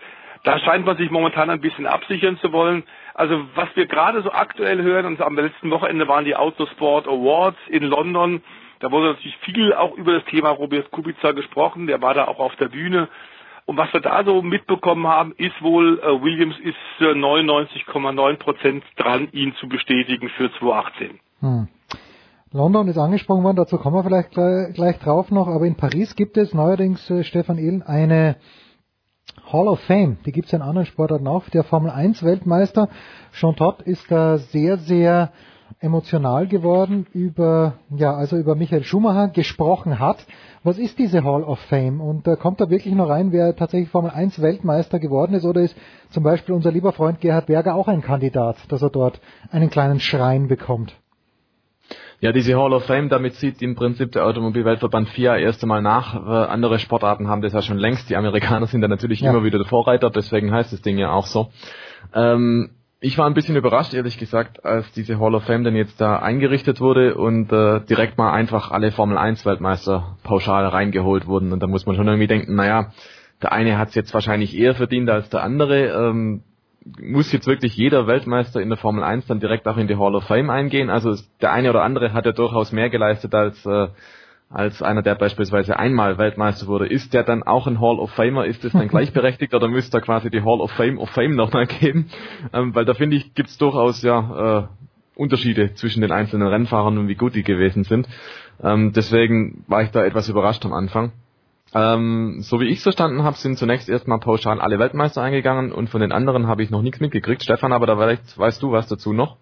Da 0.45 0.61
scheint 0.61 0.87
man 0.87 0.97
sich 0.97 1.11
momentan 1.11 1.51
ein 1.51 1.61
bisschen 1.61 1.87
absichern 1.87 2.39
zu 2.39 2.53
wollen. 2.53 2.85
Also 3.15 3.45
was 3.57 3.69
wir 3.75 3.87
gerade 3.87 4.23
so 4.23 4.31
aktuell 4.31 4.81
hören, 4.83 5.07
und 5.07 5.21
am 5.21 5.35
letzten 5.35 5.71
Wochenende 5.71 6.07
waren 6.07 6.25
die 6.25 6.37
Autosport 6.37 7.09
Awards 7.09 7.59
in 7.69 7.83
London, 7.83 8.43
da 8.81 8.91
wurde 8.91 9.09
natürlich 9.09 9.37
viel 9.39 9.73
auch 9.73 9.97
über 9.97 10.15
das 10.15 10.25
Thema 10.27 10.51
Robert 10.51 10.91
Kubica 10.91 11.33
gesprochen, 11.33 11.87
der 11.87 12.01
war 12.03 12.15
da 12.15 12.27
auch 12.27 12.39
auf 12.39 12.55
der 12.57 12.69
Bühne. 12.69 13.09
Und 13.65 13.77
was 13.77 13.93
wir 13.93 14.01
da 14.01 14.23
so 14.25 14.43
mitbekommen 14.43 15.07
haben, 15.09 15.33
ist 15.37 15.61
wohl, 15.61 15.99
äh, 15.99 16.23
Williams 16.23 16.57
ist 16.61 16.77
äh, 17.01 17.13
99,9 17.15 18.37
Prozent 18.37 18.85
dran, 18.97 19.29
ihn 19.33 19.55
zu 19.57 19.69
bestätigen 19.69 20.29
für 20.37 20.53
2018. 20.59 21.21
Hm. 21.41 21.69
London 22.53 22.87
ist 22.87 22.97
angesprochen 22.97 23.43
worden, 23.43 23.57
dazu 23.57 23.77
kommen 23.77 23.97
wir 23.97 24.05
vielleicht 24.05 24.31
gleich, 24.31 24.73
gleich 24.75 24.99
drauf 25.01 25.31
noch, 25.31 25.49
aber 25.49 25.67
in 25.67 25.75
Paris 25.75 26.15
gibt 26.15 26.37
es 26.37 26.55
neuerdings, 26.55 27.11
äh, 27.11 27.25
Stefan 27.25 27.59
Ehlen, 27.59 27.83
eine 27.83 28.37
Hall 29.53 29.67
of 29.69 29.81
Fame, 29.81 30.19
die 30.25 30.33
gibt 30.33 30.47
es 30.47 30.53
in 30.53 30.63
anderen 30.63 30.87
Sportarten 30.87 31.27
auch. 31.27 31.49
Der 31.51 31.65
Formel 31.65 31.91
1 31.91 32.25
Weltmeister 32.25 32.89
Jean 33.33 33.57
Todt 33.57 33.83
ist 33.83 34.11
da 34.11 34.39
sehr, 34.39 34.79
sehr 34.79 35.33
emotional 35.81 36.47
geworden 36.47 37.07
über, 37.13 37.75
ja, 37.91 38.15
also 38.15 38.37
über 38.37 38.55
Michael 38.55 38.85
Schumacher 38.85 39.29
gesprochen 39.29 39.99
hat. 39.99 40.27
Was 40.63 40.79
ist 40.79 40.99
diese 40.99 41.23
Hall 41.25 41.45
of 41.45 41.59
Fame? 41.61 42.01
Und 42.01 42.27
äh, 42.27 42.37
kommt 42.37 42.61
da 42.61 42.71
wirklich 42.71 42.95
noch 42.95 43.09
rein, 43.09 43.33
wer 43.33 43.55
tatsächlich 43.55 43.91
Formel 43.91 44.11
1 44.11 44.41
Weltmeister 44.41 44.99
geworden 44.99 45.35
ist? 45.35 45.45
Oder 45.45 45.63
ist 45.63 45.77
zum 46.11 46.23
Beispiel 46.23 46.55
unser 46.55 46.73
lieber 46.73 46.93
Freund 46.93 47.21
Gerhard 47.21 47.47
Berger 47.47 47.75
auch 47.75 47.89
ein 47.89 48.03
Kandidat, 48.03 48.57
dass 48.69 48.83
er 48.83 48.91
dort 48.91 49.21
einen 49.51 49.71
kleinen 49.71 50.01
Schrein 50.01 50.49
bekommt? 50.49 50.97
Ja, 52.21 52.33
diese 52.33 52.57
Hall 52.57 52.73
of 52.73 52.85
Fame, 52.85 53.11
damit 53.11 53.35
sieht 53.35 53.61
im 53.61 53.75
Prinzip 53.75 54.13
der 54.13 54.25
Automobilweltverband 54.25 55.11
FIA 55.11 55.37
erst 55.37 55.63
einmal 55.63 55.83
nach. 55.83 56.15
Äh, 56.15 56.51
andere 56.51 56.79
Sportarten 56.79 57.29
haben 57.29 57.43
das 57.43 57.53
ja 57.53 57.61
schon 57.61 57.77
längst. 57.77 58.09
Die 58.09 58.17
Amerikaner 58.17 58.67
sind 58.67 58.81
da 58.81 58.89
natürlich 58.89 59.21
ja. 59.21 59.31
immer 59.31 59.45
wieder 59.45 59.59
der 59.59 59.67
Vorreiter, 59.67 60.11
deswegen 60.11 60.51
heißt 60.51 60.73
das 60.73 60.81
Ding 60.81 60.97
ja 60.97 61.11
auch 61.11 61.27
so. 61.27 61.51
Ähm, 62.15 62.71
ich 63.01 63.19
war 63.19 63.27
ein 63.27 63.35
bisschen 63.35 63.57
überrascht, 63.57 63.93
ehrlich 63.93 64.19
gesagt, 64.19 64.65
als 64.65 64.91
diese 64.93 65.21
Hall 65.21 65.35
of 65.35 65.45
Fame 65.45 65.65
dann 65.65 65.77
jetzt 65.77 66.01
da 66.01 66.19
eingerichtet 66.19 66.81
wurde 66.81 67.15
und 67.15 67.53
äh, 67.53 67.81
direkt 67.81 68.17
mal 68.17 68.33
einfach 68.33 68.71
alle 68.71 68.91
Formel 68.91 69.19
1 69.19 69.45
Weltmeister 69.45 70.17
pauschal 70.23 70.67
reingeholt 70.67 71.27
wurden. 71.27 71.53
Und 71.53 71.63
da 71.63 71.67
muss 71.67 71.85
man 71.85 71.97
schon 71.97 72.07
irgendwie 72.07 72.27
denken, 72.27 72.55
naja, 72.55 72.93
der 73.43 73.53
eine 73.53 73.77
hat 73.77 73.91
es 73.91 73.95
jetzt 73.95 74.15
wahrscheinlich 74.15 74.57
eher 74.57 74.75
verdient 74.75 75.11
als 75.11 75.29
der 75.29 75.43
andere. 75.43 76.09
Ähm, 76.09 76.43
muss 77.01 77.33
jetzt 77.33 77.47
wirklich 77.47 77.77
jeder 77.77 78.07
Weltmeister 78.07 78.63
in 78.63 78.71
der 78.71 78.79
Formel 78.79 79.05
1 79.05 79.27
dann 79.27 79.41
direkt 79.41 79.67
auch 79.69 79.77
in 79.77 79.89
die 79.89 79.97
Hall 79.97 80.15
of 80.15 80.25
Fame 80.25 80.49
eingehen? 80.49 80.89
Also 80.89 81.17
der 81.43 81.53
eine 81.53 81.69
oder 81.69 81.83
andere 81.83 82.15
hat 82.15 82.25
ja 82.25 82.33
durchaus 82.33 82.73
mehr 82.73 82.89
geleistet 82.89 83.35
als 83.35 83.65
äh, 83.67 83.89
als 84.49 84.81
einer, 84.81 85.03
der 85.03 85.17
beispielsweise 85.17 85.79
einmal 85.79 86.19
Weltmeister 86.19 86.67
wurde. 86.67 86.87
Ist 86.87 87.13
der 87.15 87.25
dann 87.25 87.43
auch 87.43 87.67
ein 87.67 87.81
Hall 87.81 87.99
of 87.99 88.11
Famer? 88.13 88.47
Ist 88.47 88.65
das 88.65 88.73
dann 88.73 88.89
gleichberechtigt 88.89 89.55
oder 89.55 89.69
müsste 89.69 89.99
er 89.99 90.01
quasi 90.01 90.31
die 90.31 90.43
Hall 90.43 90.61
of 90.61 90.71
Fame 90.73 90.99
of 90.99 91.11
Fame 91.11 91.35
nochmal 91.35 91.67
geben? 91.67 92.11
Ähm, 92.53 92.75
weil 92.75 92.85
da 92.85 92.95
finde 92.95 93.17
ich, 93.17 93.35
gibt's 93.35 93.59
durchaus 93.59 94.03
ja 94.03 94.59
äh, 94.59 94.67
Unterschiede 95.17 95.75
zwischen 95.75 96.03
den 96.03 96.13
einzelnen 96.13 96.47
Rennfahrern 96.47 96.99
und 96.99 97.09
wie 97.09 97.15
gut 97.15 97.35
die 97.35 97.43
gewesen 97.43 97.85
sind. 97.85 98.09
Ähm, 98.63 98.93
deswegen 98.95 99.65
war 99.67 99.83
ich 99.83 99.91
da 99.91 100.05
etwas 100.05 100.29
überrascht 100.29 100.65
am 100.65 100.73
Anfang. 100.73 101.13
Ähm, 101.75 102.37
so 102.41 102.61
wie 102.61 102.67
ich 102.67 102.79
es 102.79 102.83
verstanden 102.85 103.25
habe, 103.25 103.37
sind 103.37 103.59
zunächst 103.59 103.89
erstmal 103.89 104.21
pauschal 104.21 104.61
alle 104.61 104.79
Weltmeister 104.79 105.23
eingegangen 105.23 105.73
und 105.73 105.91
von 105.91 106.01
den 106.01 106.13
anderen 106.13 106.47
habe 106.47 106.63
ich 106.63 106.71
noch 106.71 106.83
nichts 106.83 107.01
mitgekriegt. 107.01 107.43
Stefan, 107.43 107.73
aber 107.73 107.87
da 107.87 107.97
vielleicht 107.97 108.39
weißt 108.39 108.63
du 108.63 108.73
was 108.73 108.87
dazu 108.87 109.13
noch? 109.13 109.37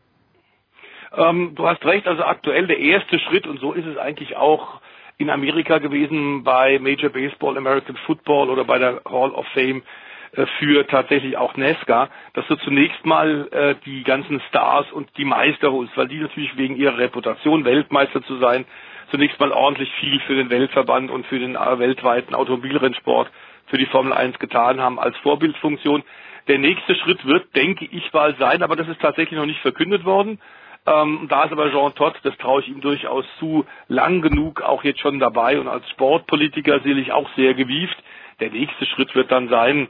Ähm, 1.17 1.53
du 1.55 1.67
hast 1.67 1.85
recht, 1.85 2.07
also 2.07 2.25
aktuell 2.25 2.67
der 2.67 2.79
erste 2.79 3.19
Schritt 3.19 3.47
und 3.47 3.61
so 3.61 3.73
ist 3.73 3.87
es 3.87 3.99
eigentlich 3.99 4.37
auch 4.37 4.81
in 5.19 5.31
Amerika 5.31 5.79
gewesen 5.79 6.43
bei 6.45 6.79
Major 6.79 7.11
Baseball, 7.11 7.57
American 7.57 7.97
Football 8.07 8.51
oder 8.51 8.65
bei 8.65 8.79
der 8.79 9.01
Hall 9.09 9.31
of 9.31 9.47
Fame 9.55 9.83
äh, 10.33 10.47
für 10.59 10.87
tatsächlich 10.87 11.37
auch 11.37 11.57
NASCAR, 11.57 12.09
dass 12.35 12.47
du 12.49 12.57
zunächst 12.57 13.05
mal 13.07 13.49
äh, 13.53 13.75
die 13.87 14.03
ganzen 14.03 14.41
Stars 14.49 14.91
und 14.93 15.09
die 15.17 15.25
Meister 15.25 15.71
holst, 15.73 15.97
weil 15.97 16.09
die 16.09 16.19
natürlich 16.19 16.57
wegen 16.57 16.77
ihrer 16.77 16.99
Reputation, 16.99 17.65
Weltmeister 17.65 18.23
zu 18.25 18.37
sein, 18.39 18.65
zunächst 19.11 19.39
mal 19.39 19.53
ordentlich 19.53 19.93
viel 20.01 20.19
für 20.21 20.35
den 20.35 20.51
Weltverband 20.51 21.11
und 21.11 21.27
für 21.27 21.39
den 21.39 21.55
äh, 21.55 21.79
weltweiten 21.79 22.35
Automobilrennsport, 22.35 23.31
für 23.67 23.79
die 23.79 23.87
Formel 23.87 24.13
1 24.13 24.39
getan 24.41 24.81
haben 24.81 24.99
als 24.99 25.17
Vorbildfunktion. 25.19 26.03
Der 26.49 26.59
nächste 26.59 26.95
Schritt 26.97 27.25
wird, 27.25 27.55
denke 27.57 27.87
ich 27.91 28.13
mal, 28.13 28.35
sein, 28.39 28.63
aber 28.63 28.77
das 28.77 28.89
ist 28.89 29.01
tatsächlich 29.01 29.39
noch 29.39 29.47
nicht 29.47 29.61
verkündet 29.61 30.05
worden. 30.05 30.41
Ähm, 30.87 31.27
da 31.29 31.45
ist 31.45 31.53
aber 31.53 31.71
Jean 31.71 31.95
Todt, 31.95 32.15
das 32.25 32.37
traue 32.37 32.61
ich 32.61 32.69
ihm 32.69 32.81
durchaus 32.81 33.25
zu, 33.39 33.65
lang 33.89 34.21
genug 34.21 34.61
auch 34.61 34.85
jetzt 34.85 35.01
schon 35.01 35.19
dabei 35.19 35.59
und 35.59 35.67
als 35.67 35.89
Sportpolitiker 35.91 36.81
sicherlich 36.81 37.13
auch 37.13 37.29
sehr 37.37 37.55
gewieft. 37.55 37.97
Der 38.41 38.51
nächste 38.51 38.85
Schritt 38.87 39.15
wird 39.15 39.33
dann 39.33 39.49
sein, 39.49 39.89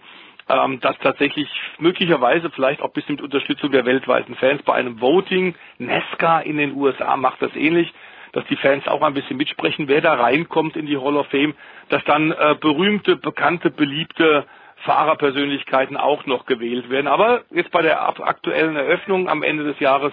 ähm, 0.48 0.80
dass 0.80 0.96
tatsächlich 0.98 1.48
möglicherweise 1.78 2.50
vielleicht 2.50 2.80
auch 2.80 2.92
bis 2.92 3.08
mit 3.08 3.20
Unterstützung 3.20 3.72
der 3.72 3.86
weltweiten 3.86 4.36
Fans 4.36 4.62
bei 4.62 4.74
einem 4.74 5.00
Voting, 5.00 5.54
Nesca 5.78 6.40
in 6.40 6.58
den 6.58 6.76
USA 6.76 7.16
macht 7.16 7.42
das 7.42 7.54
ähnlich, 7.56 7.92
dass 8.32 8.44
die 8.46 8.56
Fans 8.56 8.86
auch 8.86 9.02
ein 9.02 9.14
bisschen 9.14 9.36
mitsprechen, 9.36 9.88
wer 9.88 10.00
da 10.00 10.14
reinkommt 10.14 10.76
in 10.76 10.86
die 10.86 10.98
Hall 10.98 11.16
of 11.16 11.26
Fame, 11.28 11.54
dass 11.88 12.04
dann 12.04 12.32
äh, 12.32 12.56
berühmte, 12.60 13.16
bekannte, 13.16 13.70
beliebte 13.70 14.44
Fahrerpersönlichkeiten 14.84 15.96
auch 15.96 16.26
noch 16.26 16.44
gewählt 16.46 16.90
werden. 16.90 17.06
Aber 17.06 17.42
jetzt 17.50 17.70
bei 17.70 17.82
der 17.82 18.02
aktuellen 18.06 18.76
Eröffnung 18.76 19.28
am 19.28 19.42
Ende 19.42 19.64
des 19.64 19.80
Jahres 19.80 20.12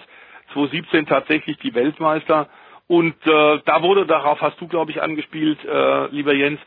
2017 0.54 1.06
tatsächlich 1.06 1.58
die 1.58 1.74
Weltmeister. 1.74 2.48
Und 2.88 3.16
äh, 3.26 3.60
da 3.66 3.82
wurde, 3.82 4.06
darauf 4.06 4.42
hast 4.42 4.60
du, 4.60 4.68
glaube 4.68 4.92
ich, 4.92 5.02
angespielt, 5.02 5.64
äh, 5.66 6.08
lieber 6.08 6.34
Jens, 6.34 6.60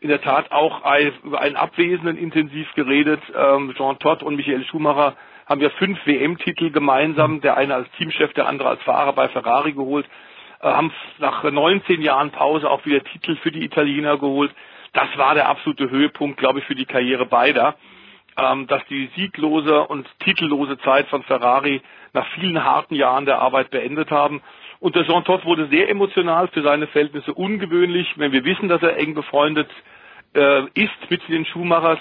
in 0.00 0.08
der 0.08 0.20
Tat 0.20 0.50
auch 0.52 0.82
ein, 0.84 1.12
über 1.24 1.40
einen 1.40 1.56
Abwesenden 1.56 2.16
intensiv 2.16 2.72
geredet. 2.74 3.20
Ähm, 3.36 3.74
Jean 3.76 3.98
Todt 3.98 4.22
und 4.22 4.36
Michael 4.36 4.64
Schumacher 4.64 5.16
haben 5.46 5.60
ja 5.60 5.70
fünf 5.70 5.98
WM-Titel 6.06 6.70
gemeinsam, 6.70 7.40
der 7.40 7.56
eine 7.56 7.74
als 7.74 7.90
Teamchef, 7.98 8.32
der 8.34 8.46
andere 8.46 8.68
als 8.68 8.82
Fahrer 8.82 9.12
bei 9.12 9.28
Ferrari 9.28 9.72
geholt, 9.72 10.06
äh, 10.60 10.68
haben 10.68 10.92
nach 11.18 11.42
19 11.44 12.00
Jahren 12.00 12.30
Pause 12.30 12.70
auch 12.70 12.84
wieder 12.84 13.02
Titel 13.04 13.36
für 13.36 13.50
die 13.50 13.64
Italiener 13.64 14.18
geholt. 14.18 14.52
Das 14.92 15.08
war 15.16 15.34
der 15.34 15.48
absolute 15.48 15.90
Höhepunkt, 15.90 16.38
glaube 16.38 16.60
ich, 16.60 16.64
für 16.66 16.74
die 16.74 16.84
Karriere 16.84 17.26
beider 17.26 17.76
ähm, 18.36 18.66
dass 18.66 18.84
die 18.86 19.10
sieglose 19.16 19.86
und 19.86 20.08
titellose 20.20 20.78
Zeit 20.78 21.08
von 21.08 21.22
Ferrari 21.24 21.82
nach 22.12 22.26
vielen 22.34 22.62
harten 22.62 22.94
Jahren 22.94 23.26
der 23.26 23.40
Arbeit 23.40 23.70
beendet 23.70 24.10
haben. 24.10 24.42
Und 24.80 24.96
der 24.96 25.04
Jean 25.04 25.24
Todt 25.24 25.44
wurde 25.44 25.68
sehr 25.68 25.88
emotional 25.88 26.48
für 26.48 26.62
seine 26.62 26.86
Verhältnisse 26.86 27.32
ungewöhnlich, 27.34 28.14
wenn 28.16 28.32
wir 28.32 28.44
wissen, 28.44 28.68
dass 28.68 28.82
er 28.82 28.96
eng 28.96 29.14
befreundet 29.14 29.68
äh, 30.34 30.64
ist 30.74 31.10
mit 31.10 31.26
den 31.28 31.44
Schumachers 31.46 31.98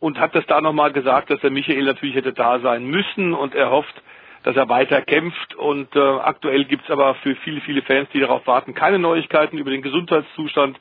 und 0.00 0.18
hat 0.18 0.34
das 0.34 0.44
da 0.46 0.60
nochmal 0.60 0.92
gesagt, 0.92 1.30
dass 1.30 1.42
er 1.42 1.50
Michael 1.50 1.84
natürlich 1.84 2.16
hätte 2.16 2.32
da 2.32 2.58
sein 2.60 2.84
müssen 2.84 3.32
und 3.32 3.54
er 3.54 3.70
hofft, 3.70 3.94
dass 4.42 4.56
er 4.56 4.68
weiter 4.68 5.00
kämpft. 5.00 5.54
Und 5.54 5.94
äh, 5.96 5.98
aktuell 5.98 6.64
gibt's 6.64 6.90
aber 6.90 7.14
für 7.16 7.34
viele, 7.36 7.60
viele 7.62 7.82
Fans, 7.82 8.08
die 8.12 8.20
darauf 8.20 8.46
warten, 8.46 8.74
keine 8.74 8.98
Neuigkeiten 8.98 9.58
über 9.58 9.70
den 9.70 9.82
Gesundheitszustand. 9.82 10.78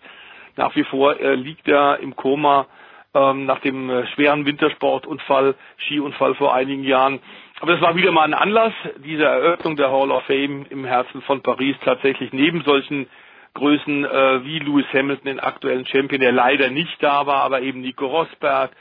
Nach 0.55 0.75
wie 0.75 0.83
vor 0.83 1.19
äh, 1.19 1.35
liegt 1.35 1.67
er 1.67 1.99
im 1.99 2.15
Koma 2.15 2.67
ähm, 3.13 3.45
nach 3.45 3.59
dem 3.59 3.89
äh, 3.89 4.07
schweren 4.07 4.45
Wintersportunfall, 4.45 5.55
Skiunfall 5.85 6.35
vor 6.35 6.53
einigen 6.53 6.83
Jahren. 6.83 7.19
Aber 7.63 7.71
das 7.71 7.81
war 7.81 7.95
wieder 7.95 8.11
mal 8.11 8.25
ein 8.25 8.33
Anlass, 8.33 8.73
diese 9.05 9.23
Eröffnung 9.23 9.77
der 9.77 9.89
Hall 9.89 10.11
of 10.11 10.25
Fame 10.25 10.65
im 10.69 10.83
Herzen 10.83 11.21
von 11.21 11.41
Paris 11.41 11.77
tatsächlich 11.85 12.33
neben 12.33 12.61
solchen 12.63 13.07
Größen 13.53 14.03
äh, 14.03 14.43
wie 14.43 14.59
Lewis 14.59 14.85
Hamilton, 14.91 15.23
den 15.23 15.39
aktuellen 15.39 15.85
Champion, 15.85 16.19
der 16.19 16.33
leider 16.33 16.69
nicht 16.69 17.01
da 17.01 17.25
war, 17.25 17.41
aber 17.43 17.61
eben 17.61 17.79
Nico 17.79 18.05
Rosberg, 18.05 18.71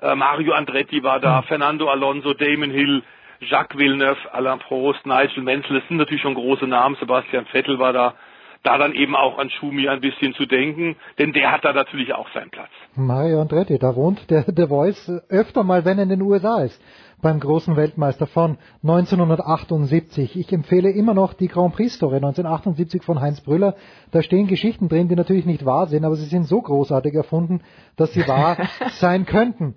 äh, 0.00 0.14
Mario 0.14 0.52
Andretti 0.52 1.02
war 1.02 1.18
da, 1.18 1.42
Fernando 1.42 1.88
Alonso, 1.88 2.32
Damon 2.32 2.70
Hill, 2.70 3.02
Jacques 3.40 3.76
Villeneuve, 3.76 4.32
Alain 4.32 4.60
Prost, 4.60 5.04
Nigel 5.04 5.42
Menzel, 5.42 5.80
das 5.80 5.88
sind 5.88 5.96
natürlich 5.96 6.22
schon 6.22 6.34
große 6.34 6.68
Namen, 6.68 6.94
Sebastian 7.00 7.44
Vettel 7.46 7.80
war 7.80 7.92
da, 7.92 8.14
da 8.62 8.78
dann 8.78 8.94
eben 8.94 9.16
auch 9.16 9.38
an 9.38 9.50
Schumi 9.50 9.88
ein 9.88 10.00
bisschen 10.00 10.34
zu 10.34 10.46
denken, 10.46 10.94
denn 11.18 11.32
der 11.32 11.50
hat 11.50 11.64
da 11.64 11.72
natürlich 11.72 12.14
auch 12.14 12.28
seinen 12.32 12.50
Platz. 12.50 12.70
Mario 12.94 13.40
Andretti, 13.40 13.80
da 13.80 13.96
wohnt 13.96 14.30
der 14.30 14.44
The 14.44 14.68
Voice 14.68 15.10
öfter 15.28 15.64
mal, 15.64 15.84
wenn 15.84 15.98
er 15.98 16.04
in 16.04 16.10
den 16.10 16.22
USA 16.22 16.62
ist, 16.62 16.80
beim 17.20 17.40
großen 17.40 17.76
Weltmeister 17.76 18.26
von 18.26 18.58
1978. 18.82 20.36
Ich 20.36 20.52
empfehle 20.52 20.90
immer 20.90 21.14
noch 21.14 21.34
die 21.34 21.48
Grand 21.48 21.74
Prix-Story 21.74 22.16
1978 22.16 23.02
von 23.02 23.20
Heinz 23.20 23.40
Brüller. 23.40 23.74
Da 24.12 24.22
stehen 24.22 24.46
Geschichten 24.46 24.88
drin, 24.88 25.08
die 25.08 25.16
natürlich 25.16 25.46
nicht 25.46 25.64
wahr 25.64 25.86
sind, 25.86 26.04
aber 26.04 26.16
sie 26.16 26.26
sind 26.26 26.46
so 26.46 26.60
großartig 26.60 27.14
erfunden, 27.14 27.60
dass 27.96 28.12
sie 28.12 28.26
wahr 28.26 28.56
sein 28.92 29.26
könnten. 29.26 29.74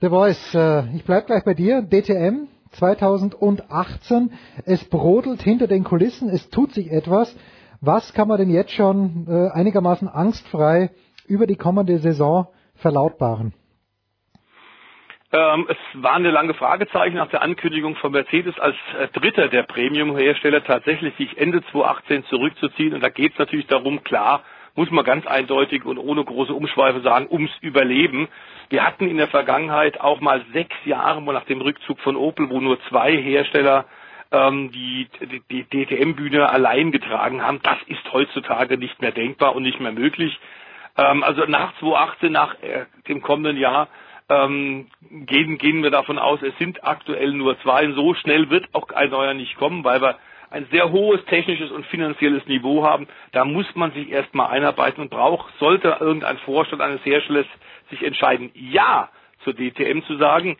The 0.00 0.08
Voice, 0.08 0.54
äh, 0.54 0.84
ich 0.94 1.04
bleib 1.04 1.26
gleich 1.26 1.44
bei 1.44 1.54
dir. 1.54 1.82
DTM 1.82 2.46
2018. 2.72 4.30
Es 4.64 4.84
brodelt 4.84 5.42
hinter 5.42 5.66
den 5.66 5.84
Kulissen, 5.84 6.28
es 6.28 6.48
tut 6.50 6.72
sich 6.72 6.90
etwas. 6.90 7.34
Was 7.80 8.12
kann 8.12 8.28
man 8.28 8.38
denn 8.38 8.50
jetzt 8.50 8.72
schon 8.72 9.26
äh, 9.28 9.48
einigermaßen 9.50 10.08
angstfrei 10.08 10.90
über 11.26 11.46
die 11.46 11.56
kommende 11.56 11.98
Saison 11.98 12.48
verlautbaren? 12.74 13.52
Ähm, 15.30 15.66
es 15.68 15.76
war 16.02 16.14
eine 16.14 16.30
lange 16.30 16.54
Fragezeichen 16.54 17.16
nach 17.16 17.28
der 17.28 17.42
Ankündigung 17.42 17.96
von 17.96 18.12
Mercedes 18.12 18.58
als 18.58 18.76
äh, 18.98 19.08
Dritter 19.08 19.48
der 19.48 19.64
Premium-Hersteller 19.64 20.64
tatsächlich 20.64 21.14
sich 21.16 21.36
Ende 21.36 21.62
2018 21.70 22.24
zurückzuziehen. 22.26 22.94
Und 22.94 23.02
da 23.02 23.10
geht 23.10 23.32
es 23.32 23.38
natürlich 23.38 23.66
darum, 23.66 24.02
klar, 24.04 24.42
muss 24.74 24.90
man 24.90 25.04
ganz 25.04 25.26
eindeutig 25.26 25.84
und 25.84 25.98
ohne 25.98 26.24
große 26.24 26.54
Umschweife 26.54 27.00
sagen, 27.02 27.26
ums 27.30 27.50
Überleben. 27.60 28.28
Wir 28.70 28.86
hatten 28.86 29.06
in 29.08 29.18
der 29.18 29.28
Vergangenheit 29.28 30.00
auch 30.00 30.20
mal 30.20 30.44
sechs 30.52 30.76
Jahre 30.86 31.20
nach 31.22 31.44
dem 31.44 31.60
Rückzug 31.60 32.00
von 32.00 32.16
Opel, 32.16 32.48
wo 32.48 32.60
nur 32.60 32.80
zwei 32.88 33.14
Hersteller 33.14 33.84
ähm, 34.30 34.70
die, 34.72 35.08
die, 35.20 35.42
die 35.50 35.64
DTM-Bühne 35.64 36.48
allein 36.48 36.90
getragen 36.90 37.42
haben. 37.42 37.60
Das 37.62 37.78
ist 37.86 38.12
heutzutage 38.12 38.78
nicht 38.78 39.02
mehr 39.02 39.12
denkbar 39.12 39.54
und 39.54 39.62
nicht 39.62 39.80
mehr 39.80 39.92
möglich. 39.92 40.38
Ähm, 40.96 41.22
also 41.22 41.44
nach 41.46 41.76
2018, 41.80 42.32
nach 42.32 42.54
äh, 42.62 42.86
dem 43.08 43.20
kommenden 43.20 43.58
Jahr, 43.58 43.88
ähm, 44.28 44.88
gehen, 45.10 45.58
gehen 45.58 45.82
wir 45.82 45.90
davon 45.90 46.18
aus, 46.18 46.40
es 46.42 46.56
sind 46.58 46.84
aktuell 46.84 47.32
nur 47.32 47.58
zwei. 47.60 47.90
So 47.92 48.14
schnell 48.14 48.50
wird 48.50 48.66
auch 48.72 48.88
ein 48.90 49.10
neuer 49.10 49.34
nicht 49.34 49.56
kommen, 49.56 49.84
weil 49.84 50.00
wir 50.02 50.18
ein 50.50 50.66
sehr 50.70 50.90
hohes 50.90 51.24
technisches 51.26 51.70
und 51.70 51.86
finanzielles 51.86 52.46
Niveau 52.46 52.84
haben. 52.84 53.06
Da 53.32 53.44
muss 53.44 53.66
man 53.74 53.92
sich 53.92 54.10
erstmal 54.10 54.48
einarbeiten 54.48 55.02
und 55.02 55.10
braucht, 55.10 55.52
sollte 55.58 55.96
irgendein 56.00 56.38
Vorstand 56.38 56.82
eines 56.82 57.04
Herstellers 57.04 57.46
sich 57.90 58.02
entscheiden, 58.02 58.50
ja 58.54 59.08
zur 59.44 59.54
DTM 59.54 60.02
zu 60.06 60.16
sagen, 60.16 60.56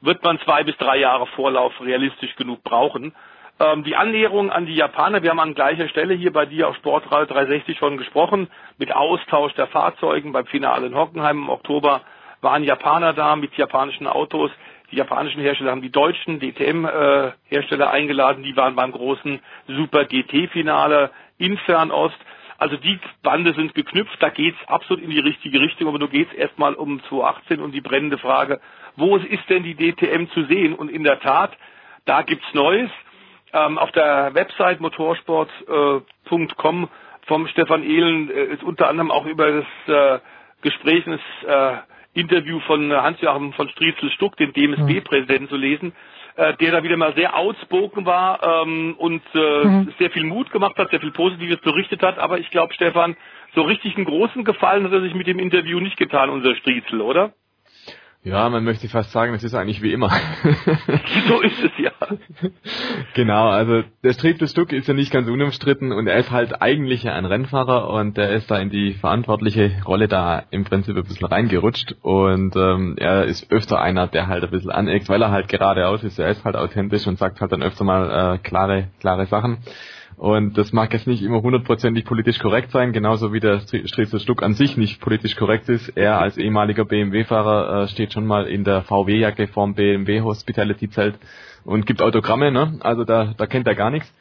wird 0.00 0.22
man 0.22 0.38
zwei 0.40 0.62
bis 0.64 0.76
drei 0.76 0.98
Jahre 0.98 1.26
Vorlauf 1.28 1.72
realistisch 1.80 2.34
genug 2.36 2.62
brauchen. 2.62 3.14
Ähm, 3.58 3.84
die 3.84 3.96
Annäherung 3.96 4.50
an 4.50 4.66
die 4.66 4.74
Japaner, 4.74 5.22
wir 5.22 5.30
haben 5.30 5.40
an 5.40 5.54
gleicher 5.54 5.88
Stelle 5.88 6.14
hier 6.14 6.32
bei 6.32 6.46
dir 6.46 6.68
auf 6.68 6.76
Sportradio 6.76 7.26
360 7.26 7.76
schon 7.76 7.98
gesprochen, 7.98 8.48
mit 8.78 8.94
Austausch 8.94 9.52
der 9.54 9.66
Fahrzeugen 9.66 10.32
beim 10.32 10.46
Finale 10.46 10.86
in 10.86 10.94
Hockenheim 10.94 11.36
im 11.36 11.48
Oktober 11.50 12.02
waren 12.40 12.64
Japaner 12.64 13.12
da 13.12 13.36
mit 13.36 13.54
japanischen 13.54 14.06
Autos. 14.06 14.50
Die 14.90 14.96
japanischen 14.96 15.40
Hersteller 15.40 15.70
haben 15.70 15.82
die 15.82 15.92
deutschen 15.92 16.40
DTM-Hersteller 16.40 17.86
äh, 17.86 17.90
eingeladen. 17.90 18.42
Die 18.42 18.56
waren 18.56 18.74
beim 18.74 18.92
großen 18.92 19.40
Super 19.68 20.04
GT-Finale 20.04 21.10
in 21.38 21.56
Fernost. 21.58 22.18
Also 22.58 22.76
die 22.76 22.98
Bande 23.22 23.54
sind 23.54 23.74
geknüpft, 23.74 24.16
da 24.20 24.28
geht's 24.28 24.58
absolut 24.66 25.02
in 25.02 25.08
die 25.08 25.18
richtige 25.18 25.60
Richtung, 25.60 25.88
aber 25.88 25.98
nur 25.98 26.10
geht's 26.10 26.34
erstmal 26.34 26.74
um 26.74 27.02
2018 27.04 27.58
und 27.58 27.72
die 27.72 27.80
brennende 27.80 28.18
Frage, 28.18 28.60
wo 28.96 29.16
ist 29.16 29.48
denn 29.48 29.62
die 29.62 29.74
DTM 29.74 30.26
zu 30.34 30.44
sehen? 30.44 30.74
Und 30.74 30.90
in 30.90 31.02
der 31.02 31.20
Tat, 31.20 31.56
da 32.04 32.20
gibt's 32.20 32.52
Neues. 32.52 32.90
Ähm, 33.52 33.78
auf 33.78 33.90
der 33.92 34.34
Website 34.34 34.80
motorsport.com 34.80 36.84
äh, 36.84 36.88
vom 37.26 37.46
Stefan 37.48 37.82
Ehlen 37.82 38.30
äh, 38.30 38.44
ist 38.44 38.62
unter 38.62 38.88
anderem 38.88 39.10
auch 39.10 39.24
über 39.24 39.64
das 39.86 39.86
äh, 39.86 40.18
Gespräch, 40.60 41.04
das 41.06 41.20
äh, 41.46 41.78
Interview 42.14 42.60
von 42.60 42.92
Hans-Joachim 42.92 43.52
von 43.52 43.68
Striezel-Stuck, 43.68 44.36
dem 44.36 44.52
DMSB-Präsidenten, 44.52 45.48
zu 45.48 45.56
lesen, 45.56 45.92
äh, 46.36 46.54
der 46.54 46.72
da 46.72 46.82
wieder 46.82 46.96
mal 46.96 47.14
sehr 47.14 47.36
outspoken 47.36 48.06
war 48.06 48.42
ähm, 48.42 48.94
und 48.98 49.22
äh, 49.34 49.64
mhm. 49.64 49.92
sehr 49.98 50.10
viel 50.10 50.24
Mut 50.24 50.50
gemacht 50.50 50.76
hat, 50.76 50.90
sehr 50.90 51.00
viel 51.00 51.12
Positives 51.12 51.60
berichtet 51.60 52.02
hat. 52.02 52.18
Aber 52.18 52.38
ich 52.38 52.50
glaube, 52.50 52.74
Stefan, 52.74 53.16
so 53.54 53.62
richtig 53.62 53.96
einen 53.96 54.06
großen 54.06 54.44
Gefallen 54.44 54.84
hat 54.84 54.92
er 54.92 55.02
sich 55.02 55.14
mit 55.14 55.26
dem 55.26 55.38
Interview 55.38 55.80
nicht 55.80 55.96
getan, 55.96 56.30
unser 56.30 56.54
Striezel, 56.56 57.00
oder? 57.00 57.32
Ja, 58.22 58.50
man 58.50 58.64
möchte 58.64 58.86
fast 58.88 59.12
sagen, 59.12 59.32
es 59.32 59.42
ist 59.42 59.54
eigentlich 59.54 59.80
wie 59.80 59.94
immer. 59.94 60.10
so 61.28 61.40
ist 61.40 61.64
es 61.64 61.70
ja. 61.78 61.90
Genau, 63.14 63.48
also 63.48 63.82
der 64.04 64.12
Street 64.12 64.46
Stuck 64.46 64.72
ist 64.72 64.88
ja 64.88 64.92
nicht 64.94 65.10
ganz 65.10 65.26
unumstritten 65.26 65.90
und 65.90 66.06
er 66.06 66.18
ist 66.18 66.30
halt 66.30 66.60
eigentlich 66.60 67.08
ein 67.08 67.24
Rennfahrer 67.24 67.88
und 67.88 68.18
er 68.18 68.30
ist 68.32 68.50
da 68.50 68.58
in 68.58 68.68
die 68.68 68.92
verantwortliche 68.92 69.72
Rolle 69.86 70.06
da 70.06 70.42
im 70.50 70.64
Prinzip 70.64 70.96
ein 70.96 71.04
bisschen 71.04 71.28
reingerutscht 71.28 71.96
und 72.02 72.54
ähm, 72.56 72.96
er 72.98 73.24
ist 73.24 73.50
öfter 73.50 73.80
einer, 73.80 74.06
der 74.06 74.26
halt 74.26 74.44
ein 74.44 74.50
bisschen 74.50 74.70
aneckt, 74.70 75.08
weil 75.08 75.22
er 75.22 75.30
halt 75.30 75.48
geradeaus 75.48 76.04
ist, 76.04 76.18
er 76.18 76.28
ist 76.28 76.44
halt 76.44 76.56
authentisch 76.56 77.06
und 77.06 77.18
sagt 77.18 77.40
halt 77.40 77.52
dann 77.52 77.62
öfter 77.62 77.84
mal 77.84 78.34
äh, 78.34 78.38
klare, 78.38 78.88
klare 79.00 79.26
Sachen. 79.26 79.58
Und 80.20 80.58
das 80.58 80.70
mag 80.74 80.92
jetzt 80.92 81.06
nicht 81.06 81.22
immer 81.22 81.40
hundertprozentig 81.40 82.04
politisch 82.04 82.38
korrekt 82.40 82.72
sein, 82.72 82.92
genauso 82.92 83.32
wie 83.32 83.40
der 83.40 83.60
Striezel 83.60 84.20
Stuck 84.20 84.42
an 84.42 84.52
sich 84.52 84.76
nicht 84.76 85.00
politisch 85.00 85.34
korrekt 85.34 85.70
ist. 85.70 85.96
Er 85.96 86.20
als 86.20 86.36
ehemaliger 86.36 86.84
BMW-Fahrer 86.84 87.84
äh, 87.84 87.88
steht 87.88 88.12
schon 88.12 88.26
mal 88.26 88.46
in 88.46 88.62
der 88.62 88.82
VW-Jacke 88.82 89.46
vorm 89.46 89.72
BMW 89.72 90.20
Hospitality-Zelt 90.20 91.14
und 91.64 91.86
gibt 91.86 92.02
Autogramme, 92.02 92.52
ne? 92.52 92.76
Also 92.80 93.04
da, 93.04 93.32
da 93.34 93.46
kennt 93.46 93.66
er 93.66 93.74
gar 93.74 93.90
nichts. 93.90 94.12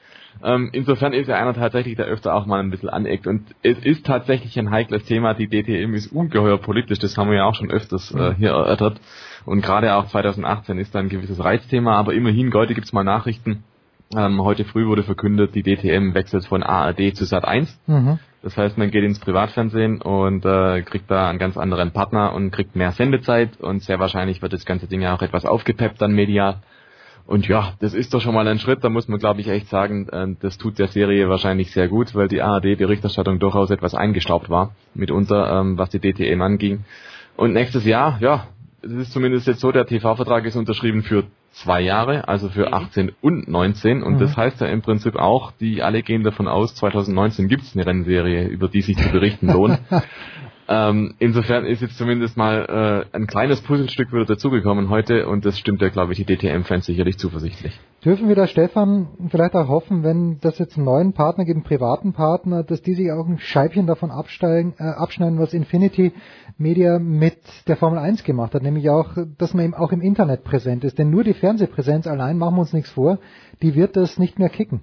Ähm, 0.41 0.69
insofern 0.71 1.11
ist 1.11 1.27
er 1.27 1.38
einer 1.38 1.53
tatsächlich, 1.53 1.97
der 1.97 2.05
öfter 2.05 2.34
auch 2.34 2.45
mal 2.45 2.61
ein 2.61 2.69
bisschen 2.69 2.88
aneckt. 2.88 3.27
Und 3.27 3.53
es 3.61 3.77
ist 3.80 4.05
tatsächlich 4.05 4.57
ein 4.57 4.71
heikles 4.71 5.03
Thema. 5.03 5.34
Die 5.34 5.49
DTM 5.49 5.95
ist 5.95 6.13
ungeheuer 6.13 6.59
politisch. 6.59 6.99
Das 6.99 7.17
haben 7.17 7.30
wir 7.30 7.39
ja 7.39 7.43
auch 7.43 7.55
schon 7.55 7.71
öfters 7.71 8.15
äh, 8.15 8.35
hier 8.35 8.51
erörtert. 8.51 9.01
Und 9.45 9.63
gerade 9.63 9.93
auch 9.95 10.07
2018 10.07 10.77
ist 10.77 10.95
da 10.95 10.99
ein 10.99 11.09
gewisses 11.09 11.43
Reizthema. 11.43 11.97
Aber 11.97 12.13
immerhin, 12.13 12.53
heute 12.53 12.73
gibt's 12.73 12.93
mal 12.93 13.03
Nachrichten 13.03 13.65
ähm, 14.15 14.41
heute 14.41 14.65
früh 14.65 14.88
wurde 14.88 15.03
verkündet, 15.03 15.53
die 15.56 15.64
DTM 15.64 16.14
wechselt 16.14 16.45
von 16.45 16.64
ARD 16.64 17.15
zu 17.15 17.26
Sat 17.26 17.45
1. 17.45 17.80
Mhm. 17.88 18.19
Das 18.41 18.57
heißt, 18.57 18.77
man 18.77 18.90
geht 18.90 19.03
ins 19.03 19.19
Privatfernsehen 19.19 20.02
und 20.02 20.45
äh, 20.45 20.81
kriegt 20.81 21.11
da 21.11 21.30
einen 21.30 21.40
ganz 21.40 21.57
anderen 21.57 21.91
Partner 21.91 22.34
und 22.34 22.52
kriegt 22.52 22.76
mehr 22.76 22.91
Sendezeit 22.91 23.60
und 23.60 23.84
sehr 23.84 23.99
wahrscheinlich 23.99 24.41
wird 24.41 24.53
das 24.53 24.65
ganze 24.65 24.88
Ding 24.88 25.02
ja 25.02 25.14
auch 25.14 25.22
etwas 25.22 25.45
aufgepeppt 25.45 26.02
dann 26.02 26.14
medial. 26.14 26.61
Und 27.27 27.48
ja, 27.48 27.73
das 27.80 27.94
ist 27.94 28.14
doch 28.14 28.22
schon 28.22 28.34
mal 28.34 28.48
ein 28.48 28.57
Schritt, 28.57 28.84
da 28.84 28.90
muss 28.90 29.07
man 29.07 29.19
glaube 29.19 29.41
ich 29.41 29.49
echt 29.49 29.68
sagen, 29.68 30.07
äh, 30.10 30.27
das 30.40 30.57
tut 30.57 30.80
der 30.80 30.88
Serie 30.88 31.30
wahrscheinlich 31.30 31.72
sehr 31.72 31.88
gut, 31.88 32.15
weil 32.15 32.27
die 32.27 32.41
ARD-Berichterstattung 32.41 33.40
durchaus 33.40 33.69
etwas 33.69 33.94
eingestaubt 33.94 34.49
war, 34.49 34.73
mitunter, 34.95 35.60
ähm, 35.60 35.77
was 35.77 35.90
die 35.90 35.99
DTM 35.99 36.41
anging. 36.41 36.86
Und 37.36 37.53
nächstes 37.53 37.86
Jahr, 37.86 38.18
ja, 38.22 38.48
es 38.81 38.91
ist 38.91 39.11
zumindest 39.11 39.48
jetzt 39.48 39.60
so, 39.60 39.72
der 39.72 39.86
TV-Vertrag 39.86 40.45
ist 40.45 40.56
unterschrieben 40.56 41.03
für 41.03 41.26
zwei 41.51 41.81
Jahre, 41.81 42.27
also 42.27 42.49
für 42.49 42.73
18 42.73 43.07
mhm. 43.07 43.11
und 43.21 43.47
19. 43.47 44.03
Und 44.03 44.15
mhm. 44.15 44.19
das 44.19 44.38
heißt 44.38 44.61
ja 44.61 44.67
im 44.67 44.81
Prinzip 44.81 45.15
auch, 45.15 45.51
die 45.51 45.81
alle 45.81 46.03
gehen 46.03 46.23
davon 46.23 46.47
aus, 46.47 46.76
2019 46.76 47.47
gibt 47.47 47.63
es 47.63 47.76
eine 47.76 47.85
Rennserie, 47.85 48.47
über 48.47 48.67
die 48.67 48.81
sich 48.81 48.97
zu 48.97 49.09
berichten 49.11 49.47
lohnt. 49.47 49.80
Ähm, 50.71 51.15
insofern 51.17 51.65
ist 51.65 51.81
jetzt 51.81 51.97
zumindest 51.97 52.38
mal 52.38 53.07
äh, 53.11 53.15
ein 53.17 53.26
kleines 53.26 53.59
Puzzlestück 53.61 54.13
wieder 54.13 54.26
dazugekommen 54.26 54.89
heute 54.89 55.27
und 55.27 55.43
das 55.43 55.57
stimmt 55.57 55.81
ja, 55.81 55.89
glaube 55.89 56.13
ich, 56.13 56.23
die 56.23 56.35
DTM-Fans 56.35 56.85
sicherlich 56.85 57.17
zuversichtlich. 57.17 57.80
Dürfen 58.05 58.27
wir 58.27 58.35
da, 58.35 58.45
Stefan, 58.45 59.07
vielleicht 59.30 59.55
auch 59.55 59.67
hoffen, 59.67 60.03
wenn 60.03 60.38
das 60.41 60.59
jetzt 60.59 60.77
einen 60.77 60.85
neuen 60.85 61.13
Partner 61.13 61.43
gibt, 61.43 61.55
einen 61.55 61.63
privaten 61.63 62.13
Partner, 62.13 62.61
dass 62.61 62.84
die 62.84 62.93
sich 62.93 63.11
auch 63.11 63.26
ein 63.27 63.39
Scheibchen 63.39 63.88
davon 63.88 64.11
absteigen, 64.11 64.76
äh, 64.77 64.84
abschneiden, 64.84 65.39
was 65.39 65.55
Infinity 65.55 66.13
Media 66.60 66.99
mit 66.99 67.38
der 67.68 67.77
Formel 67.77 67.99
1 67.99 68.23
gemacht 68.23 68.53
hat, 68.53 68.61
nämlich 68.61 68.90
auch, 68.90 69.15
dass 69.38 69.53
man 69.53 69.65
eben 69.65 69.73
auch 69.73 69.91
im 69.91 70.02
Internet 70.02 70.44
präsent 70.44 70.84
ist. 70.84 70.99
Denn 70.99 71.10
nur 71.10 71.23
die 71.23 71.34
Fernsehpräsenz 71.34 72.07
allein, 72.07 72.38
machen 72.38 72.56
wir 72.56 72.61
uns 72.61 72.73
nichts 72.73 72.91
vor, 72.91 73.19
die 73.61 73.76
wird 73.76 73.95
das 73.95 74.18
nicht 74.18 74.40
mehr 74.40 74.49
kicken. 74.49 74.81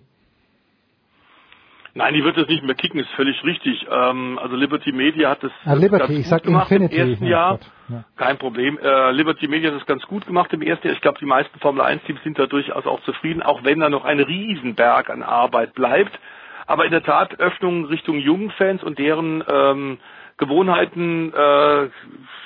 Nein, 1.96 2.12
die 2.12 2.22
wird 2.22 2.36
das 2.36 2.46
nicht 2.46 2.62
mehr 2.62 2.74
kicken, 2.74 3.00
ist 3.00 3.08
völlig 3.16 3.42
richtig. 3.42 3.86
Ähm, 3.90 4.38
also 4.38 4.54
Liberty 4.54 4.92
Media 4.92 5.30
hat 5.30 5.42
das, 5.42 5.52
ah, 5.64 5.72
Liberty, 5.72 6.16
ich 6.16 6.28
sag 6.28 6.42
gemacht 6.42 6.70
Infinity. 6.70 6.96
im 6.96 7.08
ersten 7.10 7.26
Jahr. 7.26 7.58
Ja. 7.88 8.04
Kein 8.16 8.36
Problem. 8.36 8.78
Äh, 8.78 9.12
Liberty 9.12 9.48
Media 9.48 9.70
hat 9.70 9.80
das 9.80 9.86
ganz 9.86 10.02
gut 10.02 10.26
gemacht 10.26 10.52
im 10.52 10.60
ersten 10.60 10.86
Jahr. 10.86 10.94
Ich 10.94 11.00
glaube, 11.00 11.18
die 11.18 11.24
meisten 11.24 11.58
Formel 11.58 11.80
1 11.80 12.02
Teams 12.02 12.22
sind 12.22 12.38
da 12.38 12.46
durchaus 12.46 12.86
auch 12.86 13.00
zufrieden, 13.04 13.42
auch 13.42 13.64
wenn 13.64 13.80
da 13.80 13.88
noch 13.88 14.04
ein 14.04 14.20
Riesenberg 14.20 15.08
an 15.08 15.22
Arbeit 15.22 15.72
bleibt. 15.72 16.18
Aber 16.66 16.84
in 16.84 16.90
der 16.90 17.02
Tat 17.02 17.40
Öffnung 17.40 17.86
Richtung 17.86 18.18
jungen 18.18 18.50
Fans 18.50 18.82
und 18.82 18.98
deren 18.98 19.42
ähm, 19.48 19.98
Gewohnheiten, 20.38 21.32
äh, 21.32 21.88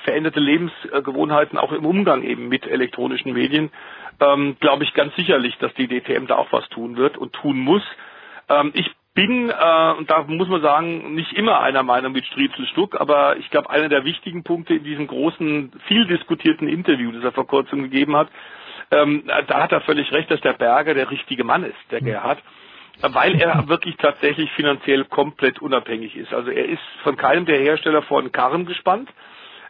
veränderte 0.04 0.40
Lebensgewohnheiten 0.40 1.58
auch 1.58 1.72
im 1.72 1.84
Umgang 1.84 2.22
eben 2.22 2.48
mit 2.48 2.66
elektronischen 2.66 3.32
Medien, 3.32 3.70
ähm, 4.20 4.56
glaube 4.60 4.84
ich 4.84 4.94
ganz 4.94 5.14
sicherlich, 5.16 5.56
dass 5.58 5.74
die 5.74 5.88
DTM 5.88 6.26
da 6.26 6.36
auch 6.36 6.52
was 6.52 6.68
tun 6.68 6.96
wird 6.96 7.18
und 7.18 7.32
tun 7.32 7.58
muss. 7.58 7.82
Ähm, 8.48 8.70
ich 8.74 8.90
bin, 9.14 9.50
äh, 9.50 9.92
und 9.98 10.10
da 10.10 10.22
muss 10.22 10.48
man 10.48 10.62
sagen, 10.62 11.14
nicht 11.14 11.32
immer 11.32 11.60
einer 11.60 11.82
Meinung 11.82 12.12
mit 12.12 12.26
Striezel 12.26 12.66
Stuck, 12.66 13.00
aber 13.00 13.36
ich 13.38 13.50
glaube, 13.50 13.70
einer 13.70 13.88
der 13.88 14.04
wichtigen 14.04 14.44
Punkte 14.44 14.74
in 14.74 14.84
diesem 14.84 15.06
großen, 15.08 15.72
viel 15.88 16.06
diskutierten 16.06 16.68
Interview, 16.68 17.10
das 17.12 17.24
er 17.24 17.32
vor 17.32 17.46
kurzem 17.46 17.82
gegeben 17.82 18.16
hat, 18.16 18.28
ähm, 18.92 19.24
da 19.46 19.62
hat 19.62 19.72
er 19.72 19.80
völlig 19.82 20.10
recht, 20.12 20.30
dass 20.30 20.40
der 20.40 20.52
Berger 20.52 20.94
der 20.94 21.10
richtige 21.10 21.44
Mann 21.44 21.64
ist, 21.64 21.76
der 21.90 22.00
Gerhard, 22.00 22.38
weil 23.02 23.40
er 23.40 23.64
wirklich 23.68 23.96
tatsächlich 23.96 24.50
finanziell 24.52 25.04
komplett 25.04 25.60
unabhängig 25.60 26.16
ist. 26.16 26.32
Also 26.32 26.50
er 26.50 26.66
ist 26.66 26.82
von 27.02 27.16
keinem 27.16 27.46
der 27.46 27.58
Hersteller 27.58 28.02
vor 28.02 28.22
den 28.22 28.32
Karren 28.32 28.66
gespannt. 28.66 29.08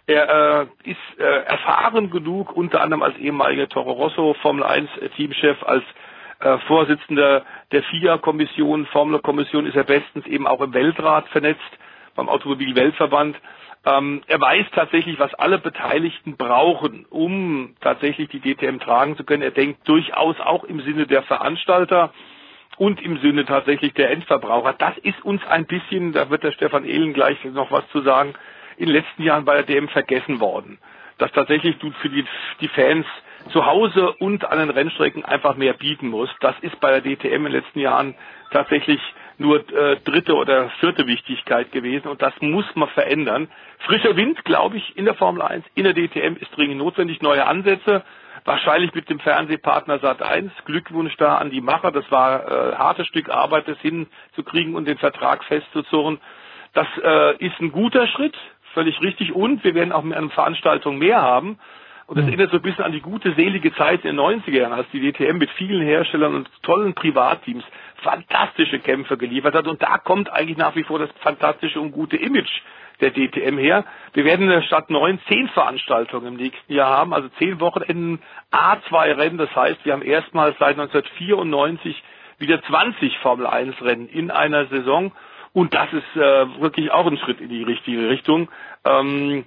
Er 0.07 0.67
äh, 0.85 0.91
ist 0.91 1.19
äh, 1.21 1.23
erfahren 1.23 2.11
genug, 2.11 2.53
unter 2.57 2.81
anderem 2.81 3.03
als 3.03 3.17
ehemaliger 3.19 3.69
Toro 3.69 3.93
Rosso 3.93 4.35
Formel 4.43 4.65
1 4.65 4.89
Teamchef, 5.17 5.63
als 5.63 5.85
äh, 6.41 6.59
Vorsitzender 6.67 7.45
der 7.71 7.83
FIA-Kommission, 7.85 8.87
Formel-Kommission 8.87 9.67
ist 9.67 9.77
er 9.77 9.85
bestens 9.85 10.27
eben 10.27 10.47
auch 10.47 10.61
im 10.63 10.73
Weltrat 10.75 11.29
vernetzt, 11.29 11.61
beim 12.17 12.29
Automobil-Weltverband. 12.29 13.37
Ähm, 13.87 14.23
er 14.27 14.41
weiß 14.41 14.67
tatsächlich, 14.75 15.19
was 15.19 15.33
alle 15.35 15.59
Beteiligten 15.59 16.37
brauchen, 16.37 17.07
um 17.09 17.75
tatsächlich 17.81 18.29
die 18.29 18.41
DTM 18.41 18.79
tragen 18.79 19.17
zu 19.17 19.25
können. 19.25 19.43
Er 19.43 19.53
denkt 19.53 19.87
durchaus 19.89 20.39
auch 20.41 20.65
im 20.65 20.81
Sinne 20.81 21.07
der 21.07 21.23
Veranstalter 21.23 22.13
und 22.81 23.03
im 23.03 23.19
Sinne 23.19 23.45
tatsächlich 23.45 23.93
der 23.93 24.11
Endverbraucher. 24.11 24.75
Das 24.79 24.97
ist 24.99 25.23
uns 25.23 25.47
ein 25.47 25.67
bisschen, 25.67 26.13
da 26.13 26.31
wird 26.31 26.43
der 26.43 26.53
Stefan 26.53 26.85
Ehlen 26.85 27.13
gleich 27.13 27.37
noch 27.45 27.71
was 27.71 27.87
zu 27.91 28.01
sagen, 28.01 28.33
in 28.79 28.87
den 28.87 28.95
letzten 28.95 29.23
Jahren 29.23 29.45
bei 29.45 29.55
der 29.55 29.65
DM 29.65 29.89
vergessen 29.89 30.41
worden 30.41 30.79
dass 31.21 31.31
tatsächlich 31.33 31.77
du 31.79 31.91
für 32.01 32.09
die, 32.09 32.25
die 32.61 32.69
Fans 32.69 33.07
zu 33.53 33.65
Hause 33.67 34.13
und 34.13 34.45
an 34.45 34.59
den 34.59 34.71
Rennstrecken 34.71 35.25
einfach 35.25 35.55
mehr 35.57 35.75
bieten 35.75 36.09
musst. 36.09 36.35
Das 36.41 36.55
ist 36.61 36.79
bei 36.81 36.99
der 36.99 37.03
DTM 37.03 37.35
in 37.35 37.45
den 37.45 37.53
letzten 37.53 37.81
Jahren 37.81 38.15
tatsächlich 38.51 39.01
nur 39.39 39.59
äh, 39.71 39.97
dritte 40.05 40.35
oder 40.35 40.69
vierte 40.81 41.07
Wichtigkeit 41.07 41.73
gewesen 41.73 42.09
und 42.09 42.21
das 42.21 42.35
muss 42.41 42.65
man 42.75 42.89
verändern. 42.89 43.49
Frischer 43.81 44.17
Wind, 44.17 44.45
glaube 44.45 44.77
ich, 44.77 44.97
in 44.97 45.07
der 45.07 45.15
Formel 45.15 45.43
1, 45.43 45.65
in 45.75 45.85
der 45.85 45.95
DTM 45.95 46.37
ist 46.39 46.55
dringend 46.57 46.79
notwendig, 46.79 47.23
neue 47.23 47.47
Ansätze, 47.47 48.03
wahrscheinlich 48.45 48.95
mit 48.95 49.09
dem 49.09 49.21
Fernsehpartner 49.21 49.99
Sat 49.99 50.23
1. 50.23 50.51
Glückwunsch 50.65 51.17
da 51.17 51.37
an 51.37 51.51
die 51.51 51.61
Macher, 51.61 51.93
das 51.93 52.11
war 52.11 52.47
äh, 52.47 52.77
hartes 52.77 53.07
Stück 53.07 53.29
Arbeit, 53.29 53.69
das 53.69 53.79
hinzukriegen 53.81 54.75
und 54.75 54.87
den 54.87 54.99
Vertrag 54.99 55.45
festzuzurren. 55.45 56.19
Das 56.73 56.87
äh, 57.03 57.37
ist 57.45 57.59
ein 57.61 57.73
guter 57.73 58.07
Schritt, 58.07 58.37
völlig 58.75 59.01
richtig 59.01 59.33
und 59.35 59.65
wir 59.65 59.75
werden 59.75 59.93
auch 59.93 60.03
mit 60.03 60.17
einer 60.17 60.31
Veranstaltung 60.31 60.99
mehr 60.99 61.21
haben. 61.23 61.59
Und 62.07 62.19
das 62.19 62.27
erinnert 62.27 62.51
so 62.51 62.57
ein 62.57 62.63
bisschen 62.63 62.85
an 62.85 62.91
die 62.91 63.01
gute, 63.01 63.35
selige 63.35 63.73
Zeit 63.75 64.05
in 64.05 64.17
den 64.17 64.21
90er 64.21 64.51
Jahren, 64.51 64.73
als 64.73 64.89
die 64.93 65.01
DTM 65.13 65.39
mit 65.39 65.49
vielen 65.51 65.81
Herstellern 65.81 66.35
und 66.35 66.51
tollen 66.63 66.93
Privatteams 66.93 67.63
fantastische 68.03 68.79
Kämpfe 68.81 69.17
geliefert 69.17 69.55
hat. 69.55 69.67
Und 69.67 69.83
da 69.83 69.99
kommt 69.99 70.33
eigentlich 70.33 70.57
nach 70.59 70.77
wie 70.77 70.85
vor 70.85 70.99
das 70.99 71.11
fantastische 71.21 71.81
und 71.81 71.93
gute 71.93 72.17
Image 72.17 72.61
der 73.01 73.13
DTM 73.13 73.59
her. 73.59 73.85
Wir 74.13 74.25
werden 74.25 74.63
statt 74.65 74.91
neun 74.91 75.19
zehn 75.29 75.49
Veranstaltungen 75.49 76.27
im 76.29 76.37
nächsten 76.37 76.73
Jahr 76.73 76.91
haben, 76.99 77.15
also 77.15 77.29
zehn 77.39 77.61
Wochenenden, 77.61 78.21
A2 78.53 79.17
Rennen. 79.17 79.39
Das 79.39 79.55
heißt, 79.55 79.85
wir 79.85 79.93
haben 79.93 80.03
erstmals 80.03 80.57
seit 80.59 80.79
1994 80.79 82.03
wieder 82.39 82.63
20 82.63 83.19
Formel 83.19 83.47
1 83.47 83.81
Rennen 83.83 84.09
in 84.09 84.31
einer 84.31 84.67
Saison. 84.67 85.13
Und 85.53 85.75
das 85.75 85.93
ist 85.93 86.17
äh, 86.17 86.61
wirklich 86.61 86.91
auch 86.93 87.07
ein 87.07 87.19
Schritt 87.19 87.41
in 87.41 87.49
die 87.49 87.63
richtige 87.63 88.09
Richtung. 88.09 88.49
Ähm, 88.85 89.45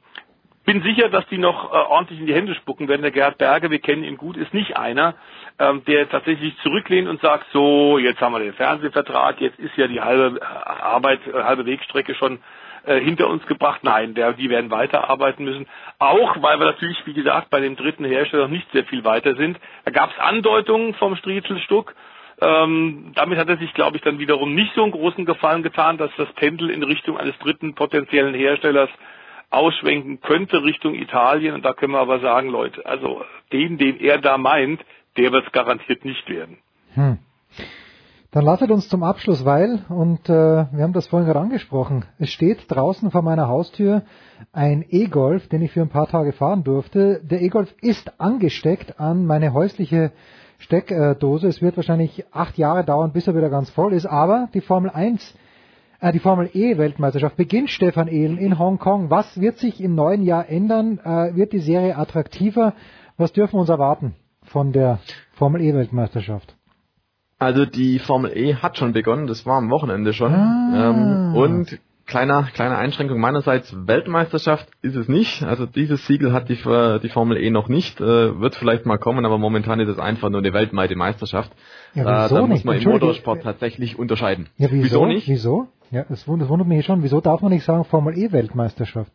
bin 0.66 0.82
sicher, 0.82 1.10
dass 1.10 1.28
die 1.28 1.38
noch 1.38 1.72
äh, 1.72 1.76
ordentlich 1.76 2.20
in 2.20 2.26
die 2.26 2.34
Hände 2.34 2.56
spucken 2.56 2.88
werden. 2.88 3.02
Der 3.02 3.12
Gerhard 3.12 3.38
Berger, 3.38 3.70
wir 3.70 3.80
kennen 3.80 4.04
ihn 4.04 4.18
gut, 4.18 4.38
ist 4.38 4.54
nicht 4.54 4.78
einer, 4.78 5.16
ähm, 5.60 5.84
der 5.86 6.10
tatsächlich 6.10 6.58
zurücklehnt 6.64 7.08
und 7.08 7.22
sagt, 7.22 7.46
so, 7.54 7.98
jetzt 7.98 8.20
haben 8.22 8.34
wir 8.34 8.40
den 8.40 8.54
Fernsehvertrag, 8.54 9.40
jetzt 9.40 9.60
ist 9.60 9.76
ja 9.78 9.88
die 9.88 10.02
halbe 10.02 10.40
äh, 10.40 10.44
Arbeit, 10.44 11.20
äh, 11.28 11.44
halbe 11.44 11.66
Wegstrecke 11.66 12.16
schon 12.16 12.40
äh, 12.86 13.00
hinter 13.00 13.30
uns 13.30 13.46
gebracht. 13.46 13.82
Nein, 13.84 14.14
der, 14.14 14.34
die 14.34 14.50
werden 14.50 14.72
weiterarbeiten 14.72 15.46
müssen. 15.46 15.68
Auch, 16.00 16.42
weil 16.42 16.60
wir 16.60 16.66
natürlich, 16.66 17.02
wie 17.06 17.14
gesagt, 17.14 17.50
bei 17.50 17.60
dem 17.60 17.76
dritten 17.76 18.06
Hersteller 18.06 18.44
noch 18.44 18.52
nicht 18.52 18.70
sehr 18.72 18.86
viel 18.86 19.04
weiter 19.04 19.36
sind. 19.36 19.60
Da 19.86 19.92
gab 19.92 20.12
es 20.12 20.20
Andeutungen 20.20 20.94
vom 20.96 21.16
Striezelstuck. 21.16 21.96
Ähm, 22.42 23.12
damit 23.16 23.38
hat 23.38 23.48
er 23.48 23.58
sich, 23.58 23.74
glaube 23.74 23.98
ich, 23.98 24.04
dann 24.04 24.20
wiederum 24.20 24.56
nicht 24.56 24.74
so 24.76 24.84
einen 24.84 24.92
großen 24.92 25.26
Gefallen 25.26 25.64
getan, 25.64 25.98
dass 25.98 26.12
das 26.18 26.32
Pendel 26.34 26.72
in 26.72 26.84
Richtung 26.84 27.18
eines 27.18 27.38
dritten 27.40 27.76
potenziellen 27.76 28.34
Herstellers 28.34 28.90
ausschwenken 29.50 30.20
könnte 30.20 30.64
Richtung 30.64 30.96
Italien. 30.96 31.54
Und 31.54 31.64
da 31.64 31.74
können 31.74 31.94
wir 31.94 32.00
aber 32.00 32.20
sagen, 32.20 32.50
Leute, 32.50 32.86
also 32.86 33.24
den, 33.52 33.78
den 33.78 34.00
er 34.00 34.18
da 34.18 34.38
meint, 34.38 34.84
der 35.18 35.32
wird 35.32 35.46
es 35.46 35.52
garantiert 35.52 36.06
nicht 36.06 36.28
werden. 36.30 36.58
Hm. 36.94 37.18
Dann 38.32 38.46
lasset 38.46 38.72
uns 38.72 38.90
zum 38.90 39.04
Abschluss, 39.04 39.46
weil, 39.46 39.86
und 39.90 40.28
äh, 40.28 40.34
wir 40.34 40.84
haben 40.84 40.94
das 40.94 41.06
vorhin 41.06 41.28
gerade 41.28 41.40
angesprochen, 41.40 42.06
es 42.18 42.32
steht 42.32 42.66
draußen 42.68 43.12
vor 43.12 43.22
meiner 43.22 43.48
Haustür 43.48 44.02
ein 44.52 44.84
E-Golf, 44.90 45.48
den 45.50 45.62
ich 45.62 45.72
für 45.72 45.82
ein 45.82 45.90
paar 45.90 46.08
Tage 46.08 46.34
fahren 46.34 46.64
durfte. 46.64 47.22
Der 47.24 47.44
E-Golf 47.44 47.72
ist 47.82 48.20
angesteckt 48.20 49.00
an 49.00 49.28
meine 49.28 49.54
häusliche 49.54 50.12
Steckdose. 50.58 51.48
Es 51.48 51.62
wird 51.62 51.78
wahrscheinlich 51.78 52.26
acht 52.32 52.58
Jahre 52.58 52.84
dauern, 52.84 53.12
bis 53.14 53.28
er 53.28 53.36
wieder 53.36 53.52
ganz 53.52 53.70
voll 53.70 53.94
ist, 53.94 54.08
aber 54.08 54.50
die 54.56 54.62
Formel 54.62 54.90
1 54.90 55.38
äh, 56.00 56.12
die 56.12 56.20
Formel 56.20 56.50
E 56.56 56.80
Weltmeisterschaft 56.80 57.38
beginnt 57.38 57.70
Stefan 57.70 58.08
Ehlen 58.08 58.40
in 58.40 58.58
Hongkong. 58.58 59.12
Was 59.12 59.40
wird 59.40 59.60
sich 59.60 59.80
im 59.80 59.94
neuen 59.94 60.24
Jahr 60.24 60.50
ändern? 60.50 60.98
Äh, 60.98 61.36
wird 61.36 61.54
die 61.54 61.60
Serie 61.60 61.98
attraktiver? 61.98 62.74
Was 63.16 63.32
dürfen 63.32 63.58
wir 63.58 63.60
uns 63.60 63.70
erwarten 63.70 64.16
von 64.54 64.72
der 64.72 65.00
Formel 65.34 65.62
E 65.62 65.74
Weltmeisterschaft? 65.74 66.56
Also 67.40 67.66
die 67.66 68.00
Formel 68.00 68.32
E 68.38 68.56
hat 68.56 68.78
schon 68.78 68.94
begonnen, 68.94 69.26
das 69.28 69.46
war 69.46 69.58
am 69.58 69.70
Wochenende 69.72 70.14
schon. 70.14 70.32
Ah. 70.32 70.92
Ähm, 70.92 71.36
und 71.36 71.80
kleiner, 72.06 72.44
kleine 72.54 72.78
Einschränkung 72.78 73.20
meinerseits, 73.20 73.76
Weltmeisterschaft 73.76 74.70
ist 74.84 74.96
es 74.96 75.08
nicht. 75.10 75.44
Also 75.44 75.66
dieses 75.66 76.06
Siegel 76.06 76.32
hat 76.34 76.50
die, 76.50 76.56
die 76.56 77.10
Formel 77.10 77.38
E 77.38 77.50
noch 77.50 77.68
nicht, 77.68 78.00
äh, 78.00 78.40
wird 78.40 78.56
vielleicht 78.56 78.86
mal 78.86 79.00
kommen, 79.00 79.26
aber 79.26 79.40
momentan 79.40 79.80
ist 79.80 79.90
es 79.90 79.98
einfach 79.98 80.30
nur 80.30 80.40
eine 80.40 80.54
weltweite 80.54 80.96
Meisterschaft. 80.96 81.52
Ja, 81.96 82.04
wieso 82.04 82.36
äh, 82.36 82.40
da 82.40 82.42
nicht? 82.42 82.50
muss 82.50 82.64
man 82.64 82.78
im 82.78 82.90
Motorsport 82.92 83.42
tatsächlich 83.42 83.98
unterscheiden. 83.98 84.50
Ja, 84.58 84.68
wieso, 84.70 84.84
wieso 84.84 85.06
nicht? 85.08 85.28
Wieso? 85.28 85.68
Ja, 85.90 86.06
das 86.08 86.28
wundert 86.28 86.68
mich 86.68 86.86
schon. 86.86 87.02
Wieso 87.02 87.22
darf 87.22 87.42
man 87.42 87.52
nicht 87.52 87.66
sagen 87.66 87.86
Formel 87.86 88.16
E 88.18 88.32
Weltmeisterschaft? 88.32 89.12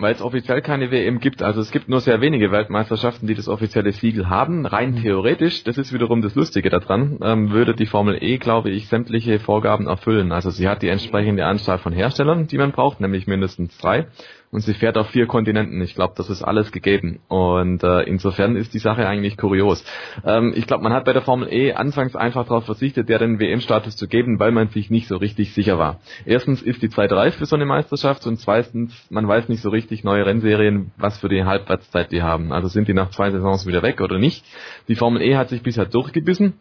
Weil 0.00 0.14
es 0.14 0.22
offiziell 0.22 0.62
keine 0.62 0.90
WM 0.90 1.20
gibt. 1.20 1.42
Also 1.42 1.60
es 1.60 1.70
gibt 1.70 1.88
nur 1.88 2.00
sehr 2.00 2.20
wenige 2.20 2.50
Weltmeisterschaften, 2.50 3.26
die 3.26 3.34
das 3.34 3.48
offizielle 3.48 3.92
Siegel 3.92 4.30
haben. 4.30 4.64
Rein 4.64 4.92
mhm. 4.92 5.02
theoretisch, 5.02 5.62
das 5.64 5.76
ist 5.76 5.92
wiederum 5.92 6.22
das 6.22 6.34
Lustige 6.34 6.70
daran, 6.70 7.18
ähm, 7.22 7.50
würde 7.50 7.74
die 7.74 7.86
Formel 7.86 8.16
E, 8.22 8.38
glaube 8.38 8.70
ich, 8.70 8.88
sämtliche 8.88 9.38
Vorgaben 9.38 9.86
erfüllen. 9.86 10.32
Also 10.32 10.50
sie 10.50 10.68
hat 10.68 10.82
die 10.82 10.88
entsprechende 10.88 11.44
Anzahl 11.44 11.78
von 11.78 11.92
Herstellern, 11.92 12.46
die 12.46 12.58
man 12.58 12.72
braucht, 12.72 13.00
nämlich 13.00 13.26
mindestens 13.26 13.76
drei 13.78 14.06
und 14.52 14.60
sie 14.62 14.74
fährt 14.74 14.98
auf 14.98 15.08
vier 15.10 15.26
Kontinenten. 15.26 15.80
Ich 15.80 15.94
glaube, 15.94 16.14
das 16.16 16.28
ist 16.28 16.42
alles 16.42 16.72
gegeben. 16.72 17.20
Und 17.28 17.84
äh, 17.84 18.02
insofern 18.02 18.56
ist 18.56 18.74
die 18.74 18.78
Sache 18.78 19.06
eigentlich 19.06 19.36
kurios. 19.36 19.84
Ähm, 20.24 20.52
ich 20.56 20.66
glaube, 20.66 20.82
man 20.82 20.92
hat 20.92 21.04
bei 21.04 21.12
der 21.12 21.22
Formel 21.22 21.52
E 21.52 21.72
anfangs 21.74 22.16
einfach 22.16 22.46
darauf 22.46 22.64
verzichtet, 22.64 23.08
der 23.08 23.20
den 23.20 23.38
WM-Status 23.38 23.96
zu 23.96 24.08
geben, 24.08 24.40
weil 24.40 24.50
man 24.50 24.68
sich 24.68 24.90
nicht 24.90 25.06
so 25.06 25.16
richtig 25.16 25.54
sicher 25.54 25.78
war. 25.78 26.00
Erstens 26.26 26.62
ist 26.62 26.82
die 26.82 26.88
Zeit 26.88 27.12
reif 27.12 27.36
für 27.36 27.46
so 27.46 27.54
eine 27.54 27.64
Meisterschaft 27.64 28.26
und 28.26 28.38
zweitens, 28.38 29.06
man 29.10 29.28
weiß 29.28 29.48
nicht 29.48 29.62
so 29.62 29.70
richtig 29.70 30.02
neue 30.02 30.26
Rennserien, 30.26 30.90
was 30.96 31.18
für 31.18 31.28
die 31.28 31.44
Halbwertszeit 31.44 32.10
die 32.10 32.22
haben. 32.22 32.52
Also 32.52 32.66
sind 32.68 32.88
die 32.88 32.94
nach 32.94 33.10
zwei 33.10 33.30
Saisons 33.30 33.66
wieder 33.66 33.82
weg 33.82 34.00
oder 34.00 34.18
nicht. 34.18 34.44
Die 34.88 34.96
Formel 34.96 35.22
E 35.22 35.36
hat 35.36 35.48
sich 35.48 35.62
bisher 35.62 35.86
durchgebissen. 35.86 36.54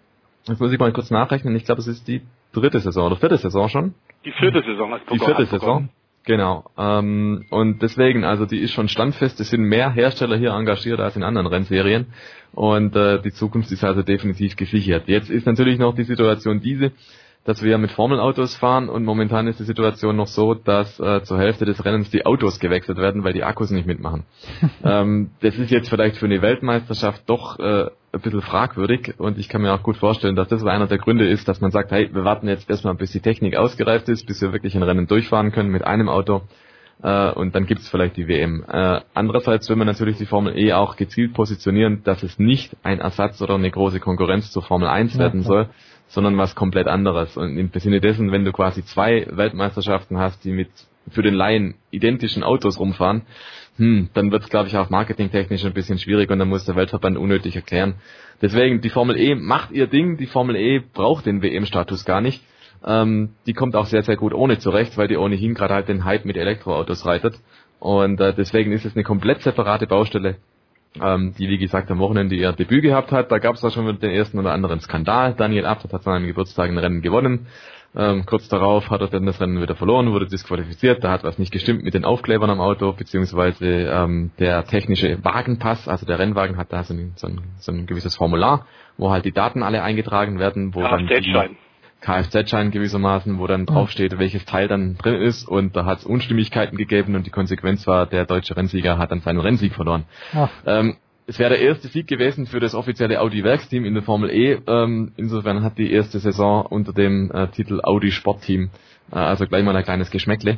Jetzt 0.48 0.61
muss 0.61 0.72
ich 0.72 0.80
mal 0.80 0.91
kurz 0.94 1.10
nachrechnen. 1.10 1.56
Ich 1.56 1.66
glaube, 1.66 1.82
es 1.82 1.88
ist 1.88 2.07
die 2.07 2.22
dritte 2.53 2.80
Saison 2.80 3.07
oder 3.07 3.16
vierte 3.16 3.38
Saison 3.38 3.68
schon. 3.68 3.94
Die 4.26 4.32
vierte 4.32 4.61
Saison 4.61 4.94
als 4.94 5.03
Die 5.11 5.20
vierte 5.20 5.45
Saison. 5.45 5.90
Genau. 6.30 6.70
Ähm, 6.78 7.46
und 7.50 7.82
deswegen, 7.82 8.24
also 8.24 8.46
die 8.46 8.60
ist 8.60 8.72
schon 8.72 8.88
standfest. 8.88 9.40
Es 9.40 9.50
sind 9.50 9.64
mehr 9.64 9.90
Hersteller 9.90 10.38
hier 10.38 10.52
engagiert 10.52 11.00
als 11.00 11.16
in 11.16 11.24
anderen 11.24 11.48
Rennserien. 11.48 12.06
Und 12.54 12.96
äh, 12.96 13.20
die 13.20 13.32
Zukunft 13.32 13.72
ist 13.72 13.84
also 13.84 14.04
definitiv 14.04 14.56
gesichert. 14.56 15.08
Jetzt 15.08 15.32
ist 15.32 15.48
natürlich 15.48 15.80
noch 15.80 15.96
die 15.96 16.04
Situation 16.04 16.62
diese, 16.62 16.92
dass 17.46 17.64
wir 17.64 17.80
mit 17.80 17.90
Formelautos 17.90 18.56
fahren 18.56 18.90
und 18.90 19.06
momentan 19.06 19.48
ist 19.48 19.60
die 19.60 19.64
Situation 19.64 20.18
noch 20.18 20.28
so, 20.28 20.54
dass 20.54 21.00
äh, 21.00 21.24
zur 21.24 21.40
Hälfte 21.40 21.66
des 21.66 21.84
Rennens 21.84 22.12
die 22.12 22.28
Autos 22.28 22.60
gewechselt 22.60 23.00
werden, 23.00 23.24
weil 23.24 23.34
die 23.34 23.44
Akkus 23.44 23.72
nicht 23.72 23.88
mitmachen. 23.88 24.26
ähm, 24.84 25.32
das 25.42 25.58
ist 25.58 25.72
jetzt 25.72 25.90
vielleicht 25.90 26.18
für 26.18 26.28
eine 26.28 26.44
Weltmeisterschaft 26.44 27.24
doch 27.26 27.58
äh, 27.58 27.88
ein 28.11 28.22
bisschen 28.22 28.41
fragwürdig 28.41 29.15
und 29.18 29.38
ich 29.38 29.49
kann 29.49 29.61
mir 29.61 29.73
auch 29.73 29.84
gut 29.84 29.98
vorstellen, 29.98 30.36
dass 30.36 30.48
das 30.48 30.65
einer 30.65 30.88
der 30.88 30.98
Gründe 30.98 31.27
ist, 31.27 31.48
dass 31.48 31.61
man 31.61 31.72
sagt, 31.72 31.91
hey, 31.91 32.10
wir 32.14 32.23
warten 32.23 32.48
jetzt 32.48 32.69
erstmal, 32.69 32.95
bis 32.95 33.11
die 33.11 33.19
Technik 33.19 33.56
ausgereift 33.56 34.10
ist, 34.10 34.26
bis 34.26 34.41
wir 34.41 34.52
wirklich 34.52 34.76
ein 34.76 34.84
Rennen 34.84 35.07
durchfahren 35.07 35.52
können 35.52 35.69
mit 35.69 35.84
einem 35.84 36.10
Auto 36.10 36.41
äh, 37.03 37.31
und 37.31 37.56
dann 37.56 37.65
gibt 37.65 37.81
es 37.81 37.90
vielleicht 37.90 38.18
die 38.18 38.27
WM. 38.27 38.64
Äh, 38.68 39.02
andererseits 39.14 39.69
will 39.69 39.76
man 39.76 39.88
natürlich 39.88 40.18
die 40.18 40.26
Formel 40.26 40.57
E 40.57 40.73
auch 40.73 40.95
gezielt 40.95 41.34
positionieren, 41.34 42.03
dass 42.03 42.23
es 42.23 42.40
nicht 42.40 42.76
ein 42.84 42.99
Ersatz 42.99 43.41
oder 43.41 43.56
eine 43.56 43.72
große 43.72 43.99
Konkurrenz 43.99 44.52
zur 44.52 44.64
Formel 44.64 44.88
1 44.88 45.14
ja, 45.14 45.19
werden 45.19 45.44
soll, 45.44 45.69
sondern 46.07 46.38
was 46.38 46.56
komplett 46.56 46.88
anderes. 46.88 47.38
Und 47.38 47.57
im 47.57 47.72
Sinne 47.73 48.02
dessen, 48.02 48.31
wenn 48.31 48.44
du 48.44 48.52
quasi 48.52 48.84
zwei 48.84 49.27
Weltmeisterschaften 49.30 50.18
hast, 50.18 50.44
die 50.44 50.52
mit 50.52 50.69
für 51.11 51.23
den 51.23 51.34
Laien 51.34 51.76
identischen 51.91 52.44
Autos 52.44 52.80
rumfahren, 52.80 53.23
hm, 53.80 54.10
dann 54.14 54.30
wird 54.32 54.44
es, 54.44 54.50
glaube 54.50 54.68
ich, 54.68 54.76
auch 54.76 54.90
marketingtechnisch 54.90 55.64
ein 55.64 55.74
bisschen 55.74 55.99
schwierig 55.99 56.30
und 56.30 56.38
dann 56.38 56.49
muss 56.49 56.66
der 56.66 56.76
Weltverband 56.76 57.18
unnötig 57.18 57.56
erklären. 57.56 57.96
Deswegen, 58.41 58.82
die 58.82 58.90
Formel 58.90 59.18
E 59.18 59.36
macht 59.36 59.72
ihr 59.72 59.88
Ding, 59.88 60.18
die 60.18 60.26
Formel 60.26 60.58
E 60.58 60.80
braucht 60.80 61.26
den 61.26 61.41
WM-Status 61.41 62.04
gar 62.04 62.20
nicht. 62.20 62.44
Ähm, 62.86 63.30
die 63.46 63.54
kommt 63.54 63.78
auch 63.78 63.86
sehr, 63.86 64.04
sehr 64.04 64.18
gut 64.18 64.34
ohne 64.34 64.60
zurecht, 64.60 64.98
weil 64.98 65.08
die 65.08 65.16
ohnehin 65.16 65.54
gerade 65.54 65.76
halt 65.76 65.88
den 65.88 66.04
Hype 66.04 66.26
mit 66.26 66.36
Elektroautos 66.36 67.06
reitet. 67.06 67.40
Und 67.80 68.20
äh, 68.20 68.34
deswegen 68.34 68.74
ist 68.74 68.86
es 68.86 68.96
eine 68.96 69.06
komplett 69.06 69.44
separate 69.44 69.88
Baustelle, 69.88 70.36
ähm, 71.02 71.34
die 71.40 71.48
wie 71.48 71.58
gesagt 71.58 71.90
am 71.90 71.99
Wochenende 71.99 72.36
ihr 72.36 72.52
Debüt 72.52 72.84
gehabt 72.84 73.14
hat. 73.14 73.32
Da 73.32 73.38
gab 73.38 73.56
es 73.56 73.64
auch 73.64 73.72
schon 73.72 73.98
den 73.98 74.12
ersten 74.12 74.40
oder 74.40 74.52
anderen 74.52 74.82
Skandal. 74.82 75.36
Daniel 75.36 75.66
Abt 75.66 75.86
hat 75.86 75.94
an 75.94 76.02
seinem 76.02 76.28
Geburtstag 76.28 76.70
ein 76.70 76.78
Rennen 76.78 77.02
gewonnen. 77.02 77.48
Ähm, 77.96 78.26
kurz 78.26 78.48
darauf 78.50 78.90
hat 78.92 79.02
er 79.02 79.08
dann 79.08 79.26
das 79.26 79.42
Rennen 79.42 79.62
wieder 79.62 79.76
verloren, 79.76 80.12
wurde 80.12 80.28
disqualifiziert. 80.28 81.04
Da 81.04 81.12
hat 81.12 81.24
was 81.24 81.40
nicht 81.40 81.52
gestimmt 81.52 81.84
mit 81.84 81.96
den 81.96 82.06
Aufklebern 82.06 82.50
am 82.50 82.62
Auto, 82.62 82.94
beziehungsweise 82.94 83.66
ähm, 83.66 84.32
der 84.38 84.64
technische 84.66 85.24
Wagenpass, 85.24 85.88
also 85.88 86.06
der 86.06 86.20
Rennwagen 86.20 86.58
hat 86.58 86.72
da 86.72 86.84
so 86.84 86.94
ein, 86.94 87.14
so 87.16 87.28
ein, 87.28 87.42
so 87.58 87.72
ein 87.72 87.88
gewisses 87.88 88.16
Formular, 88.16 88.68
wo 88.98 89.10
halt 89.10 89.26
die 89.26 89.32
Daten 89.32 89.64
alle 89.64 89.82
eingetragen 89.82 90.38
werden, 90.38 90.76
wo 90.76 90.82
dann 90.82 91.08
die 91.08 91.34
Kfz-Schein 92.02 92.72
gewissermaßen, 92.72 93.40
wo 93.40 93.48
dann 93.48 93.66
draufsteht, 93.66 94.18
welches 94.20 94.46
Teil 94.46 94.68
dann 94.68 94.96
drin 94.98 95.16
ist 95.16 95.48
und 95.48 95.76
da 95.76 95.86
hat 95.86 96.00
es 96.00 96.06
Unstimmigkeiten 96.06 96.78
gegeben 96.78 97.16
und 97.16 97.26
die 97.26 97.32
Konsequenz 97.32 97.88
war, 97.88 98.06
der 98.06 98.26
deutsche 98.26 98.56
Rennsieger 98.56 98.98
hat 98.98 99.12
dann 99.12 99.20
seinen 99.20 99.40
Rennsieg 99.40 99.74
verloren. 99.74 100.06
Ähm, 100.66 100.96
es 101.30 101.38
wäre 101.38 101.52
der 101.52 101.62
erste 101.62 101.88
Sieg 101.90 102.08
gewesen 102.08 102.48
für 102.48 102.60
das 102.60 102.74
offizielle 102.74 103.22
Audi-Werksteam 103.22 103.86
in 103.86 103.94
der 103.94 104.02
Formel 104.02 104.32
E. 104.32 104.58
Ähm, 104.66 105.12
insofern 105.16 105.62
hat 105.62 105.78
die 105.78 105.91
erste 105.91 106.18
Saison 106.18 106.66
unter 106.66 106.91
dem 106.91 107.30
äh, 107.32 107.48
Titel 107.49 107.82
Audi 107.84 108.12
Sportteam, 108.12 108.72
äh, 109.12 109.16
also 109.16 109.46
gleich 109.46 109.64
mal 109.64 109.76
ein 109.76 109.84
kleines 109.84 110.10
Geschmäckle. 110.10 110.58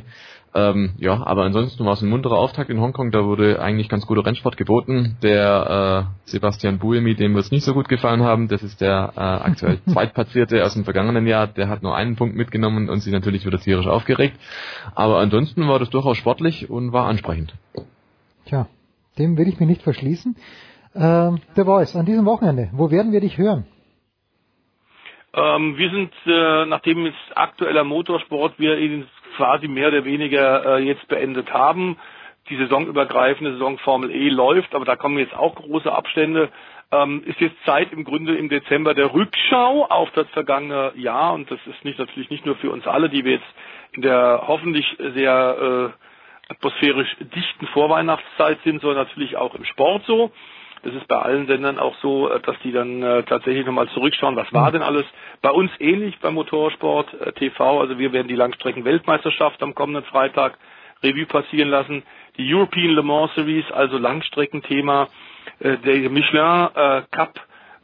Ähm, 0.54 0.94
ja, 0.96 1.26
aber 1.26 1.44
ansonsten 1.44 1.84
war 1.84 1.92
es 1.92 2.00
ein 2.00 2.08
munterer 2.08 2.38
Auftakt 2.38 2.70
in 2.70 2.80
Hongkong, 2.80 3.10
da 3.10 3.24
wurde 3.24 3.60
eigentlich 3.60 3.90
ganz 3.90 4.06
guter 4.06 4.24
Rennsport 4.24 4.56
geboten. 4.56 5.16
Der 5.22 6.08
äh, 6.08 6.30
Sebastian 6.30 6.78
Buemi, 6.78 7.14
dem 7.16 7.34
wird 7.34 7.44
es 7.44 7.50
nicht 7.50 7.64
so 7.64 7.74
gut 7.74 7.90
gefallen 7.90 8.22
haben, 8.22 8.48
das 8.48 8.62
ist 8.62 8.80
der 8.80 9.12
äh, 9.14 9.20
aktuell 9.20 9.78
Zweitplatzierte 9.92 10.64
aus 10.64 10.72
dem 10.72 10.84
vergangenen 10.84 11.26
Jahr, 11.26 11.48
der 11.48 11.68
hat 11.68 11.82
nur 11.82 11.94
einen 11.94 12.16
Punkt 12.16 12.34
mitgenommen 12.34 12.88
und 12.88 13.00
sich 13.00 13.12
natürlich 13.12 13.44
wieder 13.44 13.58
tierisch 13.58 13.86
aufgeregt. 13.86 14.38
Aber 14.94 15.18
ansonsten 15.18 15.68
war 15.68 15.78
das 15.78 15.90
durchaus 15.90 16.16
sportlich 16.16 16.70
und 16.70 16.94
war 16.94 17.06
ansprechend. 17.08 17.52
Tja, 18.46 18.68
dem 19.18 19.36
will 19.36 19.48
ich 19.48 19.60
mich 19.60 19.68
nicht 19.68 19.82
verschließen. 19.82 20.36
Ähm, 20.94 21.40
The 21.54 21.64
Voice, 21.64 21.96
an 21.96 22.06
diesem 22.06 22.26
Wochenende, 22.26 22.70
wo 22.72 22.90
werden 22.90 23.12
wir 23.12 23.20
dich 23.20 23.38
hören? 23.38 23.66
Ähm, 25.34 25.78
wir 25.78 25.90
sind, 25.90 26.12
äh, 26.26 26.66
nachdem 26.66 27.06
jetzt 27.06 27.16
aktueller 27.34 27.84
Motorsport 27.84 28.58
wir 28.58 28.78
ihn 28.78 29.06
quasi 29.36 29.66
mehr 29.66 29.88
oder 29.88 30.04
weniger 30.04 30.76
äh, 30.76 30.84
jetzt 30.84 31.08
beendet 31.08 31.52
haben, 31.52 31.96
die 32.50 32.56
saisonübergreifende 32.56 33.52
Saison 33.52 33.78
Formel 33.78 34.10
E 34.10 34.28
läuft, 34.28 34.74
aber 34.74 34.84
da 34.84 34.96
kommen 34.96 35.18
jetzt 35.18 35.34
auch 35.34 35.54
große 35.54 35.90
Abstände, 35.90 36.50
ähm, 36.90 37.22
ist 37.24 37.40
jetzt 37.40 37.56
Zeit 37.64 37.92
im 37.92 38.04
Grunde 38.04 38.36
im 38.36 38.50
Dezember 38.50 38.92
der 38.92 39.14
Rückschau 39.14 39.86
auf 39.86 40.10
das 40.10 40.28
vergangene 40.30 40.92
Jahr 40.96 41.32
und 41.32 41.50
das 41.50 41.60
ist 41.66 41.82
nicht 41.84 41.98
natürlich 41.98 42.28
nicht 42.28 42.44
nur 42.44 42.56
für 42.56 42.70
uns 42.70 42.86
alle, 42.86 43.08
die 43.08 43.24
wir 43.24 43.32
jetzt 43.32 43.54
in 43.92 44.02
der 44.02 44.44
hoffentlich 44.46 44.84
sehr 45.14 45.92
äh, 45.94 46.11
atmosphärisch 46.52 47.16
dichten 47.20 47.66
Vorweihnachtszeit 47.68 48.58
sind, 48.64 48.80
sondern 48.80 49.06
natürlich 49.06 49.36
auch 49.36 49.54
im 49.54 49.64
Sport 49.64 50.04
so. 50.06 50.30
Das 50.82 50.94
ist 50.94 51.06
bei 51.06 51.16
allen 51.16 51.46
Sendern 51.46 51.78
auch 51.78 51.94
so, 52.02 52.28
äh, 52.28 52.40
dass 52.40 52.56
die 52.64 52.72
dann 52.72 53.02
äh, 53.02 53.22
tatsächlich 53.22 53.64
nochmal 53.66 53.88
zurückschauen, 53.90 54.36
was 54.36 54.52
war 54.52 54.72
denn 54.72 54.82
alles. 54.82 55.04
Bei 55.40 55.50
uns 55.50 55.70
ähnlich 55.78 56.18
beim 56.20 56.34
Motorsport 56.34 57.12
äh, 57.14 57.32
TV, 57.32 57.80
also 57.80 57.98
wir 57.98 58.12
werden 58.12 58.28
die 58.28 58.34
Langstrecken-Weltmeisterschaft 58.34 59.62
am 59.62 59.74
kommenden 59.74 60.04
Freitag 60.04 60.58
Revue 61.02 61.26
passieren 61.26 61.68
lassen. 61.68 62.02
Die 62.36 62.52
European 62.52 62.90
Le 62.94 63.02
Mans 63.02 63.32
Series, 63.34 63.70
also 63.72 63.96
Langstreckenthema, 63.98 65.08
äh, 65.60 65.76
der 65.78 66.10
Michelin 66.10 66.68
äh, 66.74 67.02
Cup 67.12 67.34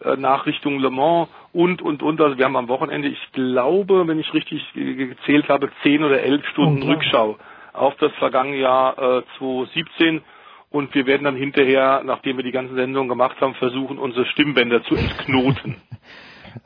äh, 0.05 0.17
nach 0.17 0.47
Richtung 0.47 0.81
Le 0.81 0.91
Mans 0.91 1.29
und, 1.53 1.83
und, 1.83 2.03
und. 2.03 2.21
Also 2.21 2.37
wir 2.37 2.47
haben 2.47 2.57
am 2.57 2.69
Wochenende, 2.69 3.09
ich 3.09 3.33
glaube, 3.33 4.09
wenn 4.09 4.19
ich 4.19 4.35
richtig 4.35 4.61
gezählt 4.75 5.49
habe, 5.49 5.71
zehn 5.85 6.03
oder 6.03 6.21
elf 6.21 6.45
Stunden 6.49 6.83
Rückschau 6.83 7.39
auf 7.79 7.95
das 7.97 8.13
vergangene 8.19 8.59
Jahr 8.59 8.99
äh, 8.99 9.23
2017 9.39 10.23
und 10.71 10.95
wir 10.95 11.07
werden 11.07 11.25
dann 11.25 11.37
hinterher, 11.37 12.03
nachdem 12.05 12.37
wir 12.37 12.45
die 12.45 12.53
ganzen 12.53 12.75
Sendungen 12.75 13.09
gemacht 13.09 13.41
haben, 13.41 13.55
versuchen, 13.55 13.99
unsere 13.99 14.27
Stimmbänder 14.27 14.83
zu 14.85 14.95
entknoten. 14.95 15.77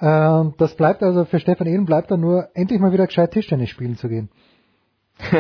Ähm, 0.00 0.54
das 0.58 0.76
bleibt 0.76 1.02
also 1.02 1.24
für 1.24 1.38
Stefan 1.40 1.66
Ehlen 1.66 1.84
bleibt 1.84 2.10
dann 2.10 2.20
nur, 2.20 2.48
endlich 2.54 2.80
mal 2.80 2.92
wieder 2.92 3.06
gescheit 3.06 3.32
Tischtennis 3.32 3.68
spielen 3.68 3.96
zu 3.96 4.08
gehen. 4.08 4.30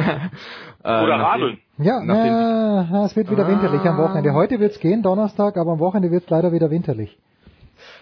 Oder 0.82 1.16
Radeln. 1.16 1.58
Ja, 1.78 2.02
na, 2.04 3.04
es 3.06 3.16
wird 3.16 3.30
wieder 3.30 3.46
winterlich 3.48 3.80
am 3.82 3.98
Wochenende. 3.98 4.34
Heute 4.34 4.60
wird's 4.60 4.78
gehen, 4.80 5.02
Donnerstag, 5.02 5.56
aber 5.56 5.72
am 5.72 5.78
Wochenende 5.78 6.10
wird's 6.10 6.28
leider 6.28 6.52
wieder 6.52 6.70
winterlich. 6.70 7.16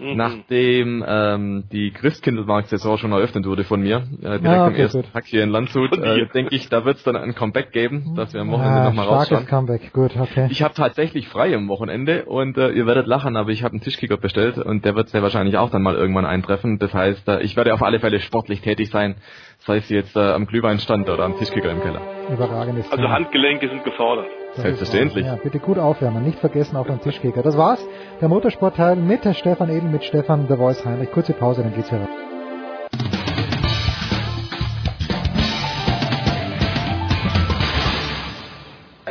Mhm. 0.00 0.16
Nachdem 0.16 1.04
ähm, 1.06 1.64
die 1.70 1.90
Christkindlmarkt-Saison 1.90 2.96
schon 2.98 3.12
eröffnet 3.12 3.44
wurde 3.46 3.64
von 3.64 3.82
mir, 3.82 3.98
äh, 4.22 4.38
direkt 4.38 4.46
Ah, 4.46 4.66
am 4.66 4.72
okay, 4.72 4.82
ersten 4.82 5.02
gut. 5.02 5.12
Tag 5.12 5.24
hier 5.26 5.42
in 5.44 5.50
Landshut, 5.50 5.92
äh, 5.98 6.26
denke 6.34 6.54
ich, 6.54 6.68
da 6.70 6.84
wird 6.84 6.96
es 6.96 7.04
dann 7.04 7.16
ein 7.16 7.34
Comeback 7.34 7.72
geben, 7.72 8.14
dass 8.16 8.32
wir 8.32 8.40
am 8.40 8.50
Wochenende 8.50 8.80
Ah, 8.80 8.84
nochmal 8.84 9.04
starkes 9.06 9.30
rausschauen. 9.32 9.46
Comeback, 9.46 9.92
gut, 9.92 10.12
okay. 10.18 10.48
Ich 10.50 10.62
habe 10.62 10.72
tatsächlich 10.74 11.28
frei 11.28 11.54
am 11.54 11.68
Wochenende 11.68 12.24
und 12.24 12.56
äh, 12.56 12.70
ihr 12.70 12.86
werdet 12.86 13.06
lachen, 13.06 13.36
aber 13.36 13.50
ich 13.50 13.62
habe 13.62 13.72
einen 13.72 13.82
Tischkicker 13.82 14.16
bestellt 14.16 14.56
und 14.58 14.84
der 14.84 14.94
wird 14.96 15.08
sehr 15.10 15.22
wahrscheinlich 15.22 15.58
auch 15.58 15.70
dann 15.70 15.82
mal 15.82 15.94
irgendwann 15.96 16.24
eintreffen. 16.26 16.78
Das 16.78 16.94
heißt, 16.94 17.28
äh, 17.28 17.42
ich 17.42 17.56
werde 17.56 17.74
auf 17.74 17.82
alle 17.82 18.00
Fälle 18.00 18.20
sportlich 18.20 18.62
tätig 18.62 18.90
sein, 18.90 19.16
sei 19.58 19.76
es 19.76 19.88
jetzt 19.90 20.16
äh, 20.16 20.20
am 20.20 20.46
Glühweinstand 20.46 21.08
oder 21.10 21.24
am 21.24 21.36
Tischkicker 21.38 21.70
im 21.70 21.82
Keller. 21.82 22.00
Überragendes 22.32 22.90
Also. 22.90 23.08
Handgelenke 23.08 23.68
sind 23.68 23.84
gefordert. 23.84 24.26
Selbstverständlich. 24.56 25.26
Ja, 25.26 25.36
bitte 25.36 25.58
gut 25.58 25.78
aufwärmen, 25.78 26.24
nicht 26.24 26.38
vergessen 26.38 26.76
auf 26.76 26.86
den 26.86 27.00
Tischkicker. 27.00 27.42
Das 27.42 27.56
war's, 27.56 27.80
der 28.20 28.28
Motorsportteil 28.28 28.96
mit 28.96 29.24
der 29.24 29.34
Stefan 29.34 29.68
Edel, 29.68 29.88
mit 29.88 30.04
Stefan 30.04 30.46
The 30.48 30.56
Voice 30.56 30.84
Heinrich. 30.84 31.10
Kurze 31.12 31.32
Pause, 31.32 31.62
dann 31.62 31.74
geht's 31.74 31.90
wieder. 31.92 32.08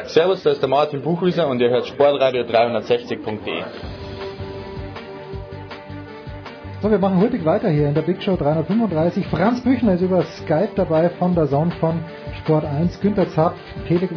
Servus, 0.06 0.42
da 0.42 0.50
ist 0.50 0.62
der 0.62 0.70
Martin 0.70 1.02
Buchwieser 1.02 1.48
und 1.48 1.62
ihr 1.62 1.70
hört 1.70 1.86
Sportradio 1.86 2.42
360.de. 2.44 3.64
So, 6.82 6.90
wir 6.90 6.98
machen 6.98 7.22
hurtig 7.22 7.46
weiter 7.46 7.70
hier 7.70 7.90
in 7.90 7.94
der 7.94 8.02
Big 8.02 8.24
Show 8.24 8.36
335. 8.36 9.28
Franz 9.28 9.62
Büchner 9.62 9.94
ist 9.94 10.02
über 10.02 10.24
Skype 10.24 10.72
dabei 10.76 11.10
von 11.10 11.36
der 11.36 11.48
Zone 11.48 11.72
von 11.80 12.00
Sport 12.40 12.66
1. 12.66 13.00
Günther 13.02 13.30
Zapf, 13.30 13.60
Tele 13.88 14.08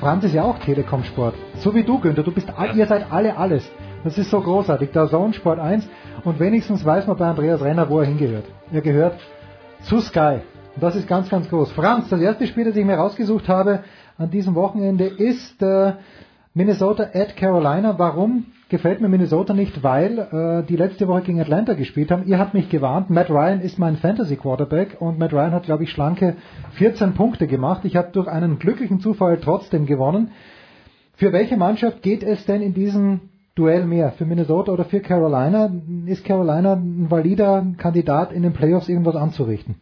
Franz 0.00 0.24
ist 0.24 0.34
ja 0.34 0.42
auch 0.42 0.58
Telekom 0.58 1.04
Sport. 1.04 1.34
So 1.56 1.74
wie 1.74 1.82
du, 1.82 1.98
Günther. 1.98 2.22
Du 2.22 2.32
bist, 2.32 2.48
all, 2.56 2.76
ihr 2.76 2.86
seid 2.86 3.10
alle 3.10 3.36
alles. 3.36 3.70
Das 4.02 4.18
ist 4.18 4.30
so 4.30 4.40
großartig. 4.40 4.90
Der 4.92 5.08
Zone 5.08 5.32
Sport 5.34 5.58
1. 5.58 5.88
Und 6.24 6.40
wenigstens 6.40 6.84
weiß 6.84 7.06
man 7.06 7.16
bei 7.16 7.26
Andreas 7.26 7.62
Renner, 7.62 7.88
wo 7.88 8.00
er 8.00 8.06
hingehört. 8.06 8.44
Er 8.72 8.80
gehört 8.80 9.18
zu 9.82 10.00
Sky. 10.00 10.40
Und 10.74 10.82
das 10.82 10.96
ist 10.96 11.06
ganz, 11.06 11.28
ganz 11.28 11.48
groß. 11.48 11.72
Franz, 11.72 12.08
das 12.08 12.20
erste 12.20 12.46
Spiel, 12.46 12.64
das 12.64 12.76
ich 12.76 12.84
mir 12.84 12.96
rausgesucht 12.96 13.48
habe 13.48 13.84
an 14.18 14.30
diesem 14.30 14.54
Wochenende 14.54 15.06
ist 15.06 15.62
äh, 15.62 15.92
Minnesota 16.56 17.10
at 17.12 17.34
Carolina. 17.34 17.98
Warum 17.98 18.46
gefällt 18.68 19.00
mir 19.00 19.08
Minnesota 19.08 19.54
nicht? 19.54 19.82
Weil 19.82 20.18
äh, 20.20 20.64
die 20.64 20.76
letzte 20.76 21.08
Woche 21.08 21.22
gegen 21.22 21.40
Atlanta 21.40 21.74
gespielt 21.74 22.12
haben. 22.12 22.28
Ihr 22.28 22.38
habt 22.38 22.54
mich 22.54 22.68
gewarnt. 22.68 23.10
Matt 23.10 23.28
Ryan 23.28 23.60
ist 23.60 23.76
mein 23.76 23.96
Fantasy 23.96 24.36
Quarterback 24.36 24.98
und 25.00 25.18
Matt 25.18 25.32
Ryan 25.32 25.50
hat, 25.50 25.64
glaube 25.64 25.82
ich, 25.82 25.90
schlanke 25.90 26.36
14 26.74 27.14
Punkte 27.14 27.48
gemacht. 27.48 27.84
Ich 27.84 27.96
habe 27.96 28.12
durch 28.12 28.28
einen 28.28 28.60
glücklichen 28.60 29.00
Zufall 29.00 29.40
trotzdem 29.40 29.84
gewonnen. 29.84 30.30
Für 31.16 31.32
welche 31.32 31.56
Mannschaft 31.56 32.02
geht 32.02 32.22
es 32.22 32.46
denn 32.46 32.62
in 32.62 32.72
diesem 32.72 33.30
Duell 33.56 33.84
mehr? 33.84 34.12
Für 34.12 34.24
Minnesota 34.24 34.70
oder 34.70 34.84
für 34.84 35.00
Carolina? 35.00 35.72
Ist 36.06 36.24
Carolina 36.24 36.74
ein 36.74 37.10
valider 37.10 37.66
Kandidat, 37.78 38.32
in 38.32 38.44
den 38.44 38.52
Playoffs 38.52 38.88
irgendwas 38.88 39.16
anzurichten? 39.16 39.74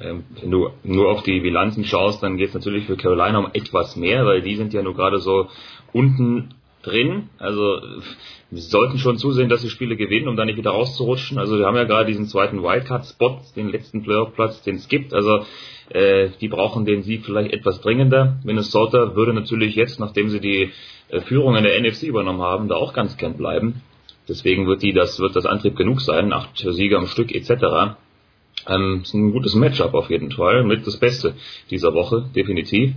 Ähm, 0.00 0.24
wenn 0.40 0.50
du 0.50 0.70
nur 0.82 1.10
auf 1.10 1.22
die 1.22 1.40
Bilanzen 1.40 1.84
schaust, 1.84 2.22
dann 2.22 2.36
geht 2.36 2.48
es 2.48 2.54
natürlich 2.54 2.86
für 2.86 2.96
Carolina 2.96 3.38
um 3.38 3.50
etwas 3.52 3.96
mehr, 3.96 4.26
weil 4.26 4.42
die 4.42 4.56
sind 4.56 4.72
ja 4.72 4.82
nur 4.82 4.94
gerade 4.94 5.18
so 5.18 5.48
unten 5.92 6.54
drin. 6.82 7.30
Also 7.38 7.80
wir 8.50 8.62
sollten 8.62 8.98
schon 8.98 9.18
zusehen, 9.18 9.48
dass 9.48 9.62
sie 9.62 9.70
Spiele 9.70 9.96
gewinnen, 9.96 10.28
um 10.28 10.36
da 10.36 10.44
nicht 10.44 10.58
wieder 10.58 10.70
rauszurutschen. 10.70 11.38
Also 11.38 11.58
wir 11.58 11.66
haben 11.66 11.76
ja 11.76 11.84
gerade 11.84 12.06
diesen 12.06 12.26
zweiten 12.26 12.62
Wildcard-Spot, 12.62 13.40
den 13.56 13.68
letzten 13.68 14.02
Playoff-Platz, 14.02 14.62
den 14.62 14.76
es 14.76 14.88
gibt. 14.88 15.14
Also 15.14 15.44
äh, 15.90 16.28
die 16.40 16.48
brauchen 16.48 16.84
den 16.84 17.02
Sieg 17.02 17.24
vielleicht 17.24 17.52
etwas 17.52 17.80
dringender. 17.80 18.38
Minnesota 18.44 19.16
würde 19.16 19.32
natürlich 19.32 19.74
jetzt, 19.74 19.98
nachdem 20.00 20.28
sie 20.28 20.40
die 20.40 20.70
äh, 21.08 21.20
Führung 21.22 21.56
in 21.56 21.64
der 21.64 21.80
NFC 21.80 22.04
übernommen 22.04 22.42
haben, 22.42 22.68
da 22.68 22.76
auch 22.76 22.92
ganz 22.92 23.16
gern 23.16 23.36
bleiben. 23.36 23.82
Deswegen 24.28 24.66
wird 24.66 24.82
die 24.82 24.92
das 24.92 25.20
wird 25.20 25.36
das 25.36 25.44
Antrieb 25.44 25.76
genug 25.76 26.00
sein, 26.00 26.32
acht 26.32 26.56
Siege 26.56 26.96
am 26.96 27.06
Stück 27.06 27.34
etc. 27.34 27.96
Ähm, 28.68 29.00
ist 29.02 29.14
ein 29.14 29.32
gutes 29.32 29.54
Matchup 29.54 29.94
auf 29.94 30.10
jeden 30.10 30.30
Fall, 30.30 30.64
mit 30.64 30.86
das 30.86 30.96
Beste 30.98 31.34
dieser 31.70 31.94
Woche, 31.94 32.24
definitiv. 32.34 32.92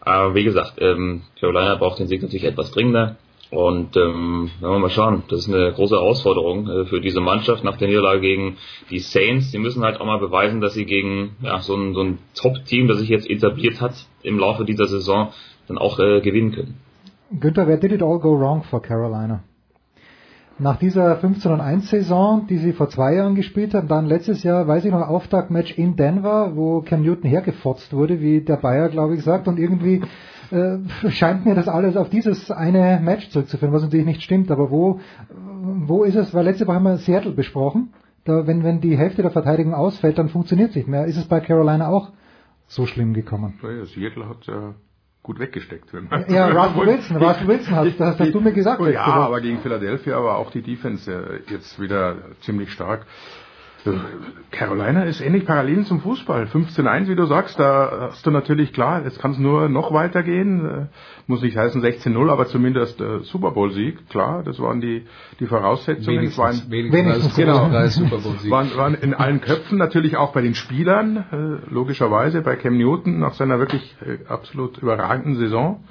Aber 0.00 0.34
wie 0.34 0.44
gesagt, 0.44 0.74
ähm, 0.78 1.22
Carolina 1.38 1.76
braucht 1.76 1.98
den 1.98 2.08
Sieg 2.08 2.22
natürlich 2.22 2.44
etwas 2.44 2.72
dringender. 2.72 3.16
Und 3.50 3.98
ähm, 3.98 4.50
werden 4.60 4.72
wir 4.72 4.78
mal 4.78 4.88
schauen. 4.88 5.24
Das 5.28 5.40
ist 5.40 5.52
eine 5.52 5.72
große 5.72 5.94
Herausforderung 5.94 6.68
äh, 6.68 6.84
für 6.86 7.02
diese 7.02 7.20
Mannschaft 7.20 7.62
nach 7.64 7.76
der 7.76 7.88
Niederlage 7.88 8.22
gegen 8.22 8.56
die 8.88 8.98
Saints. 8.98 9.50
Sie 9.52 9.58
müssen 9.58 9.84
halt 9.84 10.00
auch 10.00 10.06
mal 10.06 10.18
beweisen, 10.18 10.62
dass 10.62 10.72
sie 10.72 10.86
gegen 10.86 11.36
ja, 11.42 11.60
so 11.60 11.76
ein, 11.76 11.92
so 11.92 12.00
ein 12.00 12.18
Top-Team, 12.34 12.88
das 12.88 12.98
sich 12.98 13.10
jetzt 13.10 13.28
etabliert 13.28 13.82
hat 13.82 13.92
im 14.22 14.38
Laufe 14.38 14.64
dieser 14.64 14.86
Saison, 14.86 15.34
dann 15.68 15.76
auch 15.76 15.98
äh, 15.98 16.22
gewinnen 16.22 16.52
können. 16.52 16.80
Günther, 17.40 17.66
where 17.66 17.78
did 17.78 17.92
it 17.92 18.02
all 18.02 18.18
go 18.18 18.38
wrong 18.38 18.62
for 18.62 18.80
Carolina? 18.80 19.44
Nach 20.62 20.76
dieser 20.76 21.16
15 21.16 21.60
1 21.60 21.90
Saison, 21.90 22.46
die 22.46 22.58
sie 22.58 22.72
vor 22.72 22.88
zwei 22.88 23.16
Jahren 23.16 23.34
gespielt 23.34 23.74
haben, 23.74 23.88
dann 23.88 24.06
letztes 24.06 24.44
Jahr, 24.44 24.68
weiß 24.68 24.84
ich 24.84 24.92
noch, 24.92 25.08
Auftaktmatch 25.08 25.76
in 25.76 25.96
Denver, 25.96 26.54
wo 26.54 26.82
Cam 26.82 27.02
Newton 27.02 27.28
hergefotzt 27.28 27.92
wurde, 27.92 28.20
wie 28.20 28.42
der 28.42 28.58
Bayer, 28.58 28.88
glaube 28.88 29.16
ich, 29.16 29.24
sagt, 29.24 29.48
und 29.48 29.58
irgendwie 29.58 30.02
äh, 30.52 30.78
scheint 31.10 31.44
mir 31.46 31.56
das 31.56 31.66
alles 31.66 31.96
auf 31.96 32.10
dieses 32.10 32.52
eine 32.52 33.00
Match 33.02 33.28
zurückzuführen, 33.30 33.74
was 33.74 33.82
natürlich 33.82 34.06
nicht 34.06 34.22
stimmt, 34.22 34.52
aber 34.52 34.70
wo, 34.70 35.00
wo 35.58 36.04
ist 36.04 36.14
es, 36.14 36.32
weil 36.32 36.44
letzte 36.44 36.68
Woche 36.68 36.76
haben 36.76 36.84
wir 36.84 36.98
Seattle 36.98 37.32
besprochen, 37.32 37.92
da, 38.24 38.46
wenn, 38.46 38.62
wenn 38.62 38.80
die 38.80 38.96
Hälfte 38.96 39.22
der 39.22 39.32
Verteidigung 39.32 39.74
ausfällt, 39.74 40.16
dann 40.16 40.28
funktioniert 40.28 40.70
es 40.70 40.76
nicht 40.76 40.86
mehr. 40.86 41.06
Ist 41.06 41.16
es 41.16 41.26
bei 41.26 41.40
Carolina 41.40 41.88
auch 41.88 42.12
so 42.68 42.86
schlimm 42.86 43.14
gekommen? 43.14 43.54
Naja, 43.64 43.84
Seattle 43.84 44.28
hat 44.28 44.46
ja 44.46 44.74
gut 45.22 45.38
weggesteckt. 45.38 45.92
Wenn 45.92 46.08
man 46.08 46.28
ja, 46.28 46.48
Russell 46.48 46.86
Wilson, 46.86 47.16
Russell 47.16 47.48
Wilson 47.48 47.74
hat, 47.76 48.00
das 48.00 48.18
hast 48.18 48.34
du 48.34 48.40
mir 48.40 48.52
gesagt. 48.52 48.80
Ja, 48.82 49.04
aber 49.04 49.40
gegen 49.40 49.60
Philadelphia 49.60 50.22
war 50.22 50.38
auch 50.38 50.50
die 50.50 50.62
Defense 50.62 51.10
äh, 51.10 51.52
jetzt 51.52 51.80
wieder 51.80 52.16
ziemlich 52.40 52.72
stark. 52.72 53.06
Carolina 54.52 55.04
ist 55.04 55.20
ähnlich 55.20 55.44
parallel 55.44 55.84
zum 55.86 56.00
Fußball. 56.00 56.44
15-1, 56.44 57.08
wie 57.08 57.16
du 57.16 57.24
sagst, 57.26 57.58
da 57.58 58.10
hast 58.10 58.24
du 58.24 58.30
natürlich 58.30 58.72
klar, 58.72 59.02
jetzt 59.02 59.18
kann 59.18 59.32
es 59.32 59.38
nur 59.38 59.68
noch 59.68 59.92
weitergehen. 59.92 60.64
Äh, 60.64 60.86
muss 61.26 61.42
nicht 61.42 61.56
heißen 61.56 61.82
16-0, 61.82 62.30
aber 62.30 62.46
zumindest 62.46 63.00
äh, 63.00 63.20
Super 63.20 63.50
Bowl-Sieg, 63.50 64.08
klar, 64.08 64.42
das 64.44 64.60
waren 64.60 64.80
die, 64.80 65.04
die 65.40 65.46
Voraussetzungen. 65.46 66.18
Wenigstens, 66.18 66.38
waren, 66.38 66.70
wenigstens, 66.70 67.34
genau, 67.34 67.86
Super 67.88 68.18
Bowl-Sieg. 68.18 68.50
Waren, 68.50 68.76
waren 68.76 68.94
in 68.94 69.14
allen 69.14 69.40
Köpfen, 69.40 69.78
natürlich 69.78 70.16
auch 70.16 70.32
bei 70.32 70.42
den 70.42 70.54
Spielern, 70.54 71.16
äh, 71.32 71.72
logischerweise, 71.72 72.42
bei 72.42 72.56
Cam 72.56 72.76
Newton 72.76 73.18
nach 73.18 73.34
seiner 73.34 73.58
wirklich 73.58 73.96
äh, 74.06 74.24
absolut 74.28 74.78
überragenden 74.78 75.36
Saison. 75.36 75.82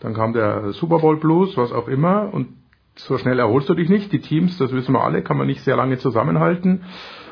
Dann 0.00 0.14
kam 0.14 0.32
der 0.32 0.72
Super 0.72 0.98
Bowl 0.98 1.18
Blues, 1.18 1.56
was 1.56 1.72
auch 1.72 1.88
immer, 1.88 2.32
und 2.32 2.48
so 2.96 3.18
schnell 3.18 3.38
erholst 3.38 3.68
du 3.68 3.74
dich 3.74 3.88
nicht. 3.88 4.12
Die 4.12 4.20
Teams, 4.20 4.58
das 4.58 4.72
wissen 4.72 4.92
wir 4.92 5.02
alle, 5.02 5.22
kann 5.22 5.36
man 5.36 5.46
nicht 5.46 5.62
sehr 5.62 5.76
lange 5.76 5.98
zusammenhalten. 5.98 6.82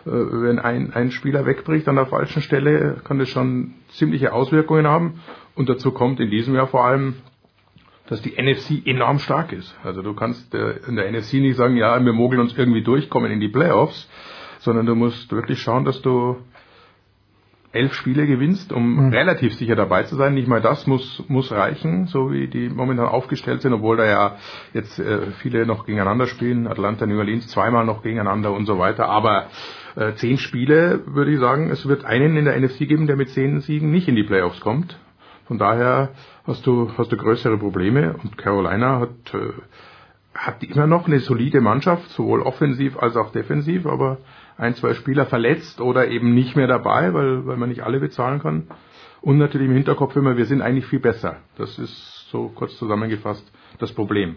Äh, 0.08 0.42
wenn 0.42 0.58
ein, 0.58 0.92
ein 0.92 1.10
Spieler 1.10 1.46
wegbricht 1.46 1.88
an 1.88 1.96
der 1.96 2.06
falschen 2.06 2.42
Stelle, 2.42 3.00
kann 3.04 3.18
das 3.18 3.28
schon 3.28 3.74
ziemliche 3.90 4.32
Auswirkungen 4.32 4.86
haben. 4.86 5.20
Und 5.54 5.68
dazu 5.68 5.92
kommt 5.92 6.20
in 6.20 6.30
diesem 6.30 6.54
Jahr 6.54 6.68
vor 6.68 6.84
allem, 6.84 7.16
dass 8.06 8.22
die 8.22 8.32
NFC 8.40 8.86
enorm 8.86 9.18
stark 9.18 9.52
ist. 9.52 9.76
Also 9.84 10.02
du 10.02 10.14
kannst 10.14 10.54
äh, 10.54 10.78
in 10.88 10.96
der 10.96 11.10
NFC 11.10 11.34
nicht 11.34 11.56
sagen, 11.56 11.76
ja, 11.76 12.02
wir 12.02 12.12
mogeln 12.12 12.40
uns 12.40 12.56
irgendwie 12.56 12.82
durchkommen 12.82 13.30
in 13.30 13.40
die 13.40 13.48
Playoffs, 13.48 14.08
sondern 14.60 14.86
du 14.86 14.94
musst 14.94 15.30
wirklich 15.30 15.60
schauen, 15.60 15.84
dass 15.84 16.00
du 16.00 16.36
elf 17.70 17.92
Spiele 17.92 18.26
gewinnst, 18.26 18.72
um 18.72 19.06
mhm. 19.06 19.12
relativ 19.12 19.54
sicher 19.54 19.76
dabei 19.76 20.04
zu 20.04 20.16
sein. 20.16 20.34
Nicht 20.34 20.48
mal 20.48 20.62
das 20.62 20.86
muss, 20.86 21.22
muss 21.28 21.52
reichen, 21.52 22.06
so 22.06 22.32
wie 22.32 22.48
die 22.48 22.70
momentan 22.70 23.06
aufgestellt 23.06 23.60
sind, 23.60 23.74
obwohl 23.74 23.98
da 23.98 24.06
ja 24.06 24.36
jetzt 24.72 24.98
äh, 24.98 25.32
viele 25.40 25.66
noch 25.66 25.84
gegeneinander 25.84 26.26
spielen. 26.26 26.66
Atlanta, 26.66 27.06
New 27.06 27.18
Orleans 27.18 27.46
zweimal 27.48 27.84
noch 27.84 28.02
gegeneinander 28.02 28.52
und 28.52 28.64
so 28.64 28.78
weiter. 28.78 29.08
Aber 29.08 29.48
äh, 29.96 30.14
zehn 30.14 30.38
Spiele 30.38 31.02
würde 31.06 31.32
ich 31.32 31.40
sagen, 31.40 31.70
es 31.70 31.86
wird 31.86 32.04
einen 32.04 32.36
in 32.36 32.44
der 32.44 32.58
NFC 32.58 32.80
geben, 32.80 33.06
der 33.06 33.16
mit 33.16 33.30
zehn 33.30 33.60
Siegen 33.60 33.90
nicht 33.90 34.08
in 34.08 34.16
die 34.16 34.24
Playoffs 34.24 34.60
kommt. 34.60 34.98
Von 35.46 35.58
daher 35.58 36.10
hast 36.46 36.66
du, 36.66 36.90
hast 36.96 37.10
du 37.10 37.16
größere 37.16 37.56
Probleme 37.56 38.14
und 38.22 38.36
Carolina 38.36 39.00
hat, 39.00 39.34
äh, 39.34 39.52
hat 40.34 40.62
immer 40.62 40.86
noch 40.86 41.06
eine 41.06 41.20
solide 41.20 41.60
Mannschaft, 41.60 42.10
sowohl 42.10 42.42
offensiv 42.42 42.98
als 42.98 43.16
auch 43.16 43.32
defensiv, 43.32 43.86
aber 43.86 44.18
ein, 44.56 44.74
zwei 44.74 44.94
Spieler 44.94 45.26
verletzt 45.26 45.80
oder 45.80 46.08
eben 46.08 46.34
nicht 46.34 46.56
mehr 46.56 46.66
dabei, 46.66 47.14
weil, 47.14 47.46
weil 47.46 47.56
man 47.56 47.70
nicht 47.70 47.82
alle 47.82 48.00
bezahlen 48.00 48.40
kann. 48.40 48.66
Und 49.20 49.38
natürlich 49.38 49.68
im 49.68 49.74
Hinterkopf 49.74 50.16
immer, 50.16 50.36
wir 50.36 50.46
sind 50.46 50.62
eigentlich 50.62 50.86
viel 50.86 51.00
besser. 51.00 51.36
Das 51.56 51.78
ist 51.78 52.28
so 52.30 52.48
kurz 52.54 52.76
zusammengefasst 52.76 53.50
das 53.78 53.92
Problem. 53.92 54.36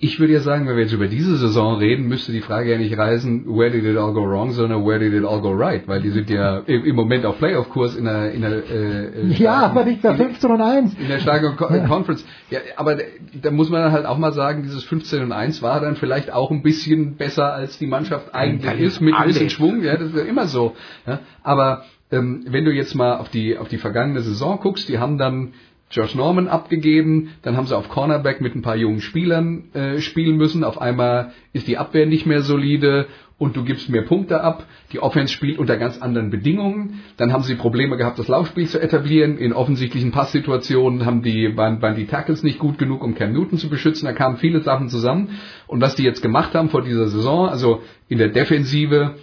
Ich 0.00 0.20
würde 0.20 0.32
ja 0.32 0.40
sagen, 0.40 0.68
wenn 0.68 0.76
wir 0.76 0.84
jetzt 0.84 0.92
über 0.92 1.08
diese 1.08 1.36
Saison 1.36 1.76
reden, 1.78 2.06
müsste 2.06 2.30
die 2.30 2.40
Frage 2.40 2.70
ja 2.70 2.78
nicht 2.78 2.96
reisen, 2.96 3.46
where 3.46 3.68
did 3.68 3.84
it 3.84 3.96
all 3.96 4.12
go 4.12 4.20
wrong, 4.20 4.52
sondern 4.52 4.86
where 4.86 5.00
did 5.00 5.12
it 5.12 5.24
all 5.24 5.40
go 5.40 5.50
right, 5.50 5.88
weil 5.88 6.00
die 6.00 6.10
sind 6.10 6.30
ja 6.30 6.58
im 6.58 6.94
Moment 6.94 7.26
auf 7.26 7.38
Playoff-Kurs 7.38 7.96
in 7.96 8.04
der, 8.04 8.30
in 8.30 8.42
der 8.42 8.70
äh, 8.70 9.26
Ja, 9.32 9.54
aber 9.66 9.84
nicht 9.84 10.00
bei 10.00 10.14
15 10.14 10.50
und 10.50 10.60
1. 10.60 10.94
In 10.94 11.08
der 11.08 11.18
starken 11.18 11.56
Conference. 11.56 12.24
Ja, 12.48 12.60
aber 12.76 12.98
da 13.42 13.50
muss 13.50 13.70
man 13.70 13.82
dann 13.82 13.92
halt 13.92 14.06
auch 14.06 14.18
mal 14.18 14.32
sagen, 14.32 14.62
dieses 14.62 14.84
15 14.84 15.20
und 15.24 15.32
1 15.32 15.62
war 15.62 15.80
dann 15.80 15.96
vielleicht 15.96 16.32
auch 16.32 16.52
ein 16.52 16.62
bisschen 16.62 17.16
besser, 17.16 17.52
als 17.52 17.76
die 17.78 17.88
Mannschaft 17.88 18.32
eigentlich 18.36 18.78
ist, 18.78 19.00
mit 19.00 19.14
ein 19.14 19.26
bisschen 19.26 19.50
Schwung, 19.50 19.82
ja, 19.82 19.96
das 19.96 20.10
ist 20.10 20.16
ja 20.16 20.22
immer 20.22 20.46
so. 20.46 20.76
Ja. 21.08 21.18
Aber 21.42 21.82
ähm, 22.12 22.44
wenn 22.48 22.64
du 22.64 22.70
jetzt 22.70 22.94
mal 22.94 23.16
auf 23.16 23.30
die, 23.30 23.58
auf 23.58 23.66
die 23.66 23.78
vergangene 23.78 24.20
Saison 24.20 24.60
guckst, 24.60 24.88
die 24.88 25.00
haben 25.00 25.18
dann 25.18 25.54
Josh 25.90 26.14
Norman 26.14 26.48
abgegeben, 26.48 27.30
dann 27.42 27.56
haben 27.56 27.66
sie 27.66 27.76
auf 27.76 27.88
Cornerback 27.88 28.40
mit 28.40 28.54
ein 28.54 28.62
paar 28.62 28.76
jungen 28.76 29.00
Spielern 29.00 29.72
äh, 29.72 30.00
spielen 30.00 30.36
müssen. 30.36 30.64
Auf 30.64 30.80
einmal 30.80 31.32
ist 31.52 31.66
die 31.66 31.78
Abwehr 31.78 32.06
nicht 32.06 32.26
mehr 32.26 32.42
solide 32.42 33.06
und 33.38 33.56
du 33.56 33.64
gibst 33.64 33.88
mehr 33.88 34.02
Punkte 34.02 34.42
ab. 34.42 34.66
Die 34.92 35.00
Offense 35.00 35.32
spielt 35.32 35.58
unter 35.58 35.76
ganz 35.76 35.98
anderen 35.98 36.30
Bedingungen. 36.30 37.00
Dann 37.16 37.32
haben 37.32 37.44
sie 37.44 37.54
Probleme 37.54 37.96
gehabt, 37.96 38.18
das 38.18 38.28
Laufspiel 38.28 38.66
zu 38.66 38.80
etablieren. 38.80 39.38
In 39.38 39.52
offensichtlichen 39.52 40.10
Passsituationen 40.10 41.06
haben 41.06 41.22
die, 41.22 41.56
waren, 41.56 41.80
waren 41.80 41.96
die 41.96 42.06
Tackles 42.06 42.42
nicht 42.42 42.58
gut 42.58 42.78
genug, 42.78 43.02
um 43.02 43.14
Cam 43.14 43.32
Newton 43.32 43.58
zu 43.58 43.70
beschützen. 43.70 44.06
Da 44.06 44.12
kamen 44.12 44.36
viele 44.38 44.60
Sachen 44.60 44.88
zusammen. 44.88 45.38
Und 45.68 45.80
was 45.80 45.94
die 45.94 46.02
jetzt 46.02 46.20
gemacht 46.20 46.54
haben 46.54 46.68
vor 46.68 46.82
dieser 46.82 47.08
Saison, 47.08 47.48
also 47.48 47.82
in 48.08 48.18
der 48.18 48.28
Defensive, 48.28 49.14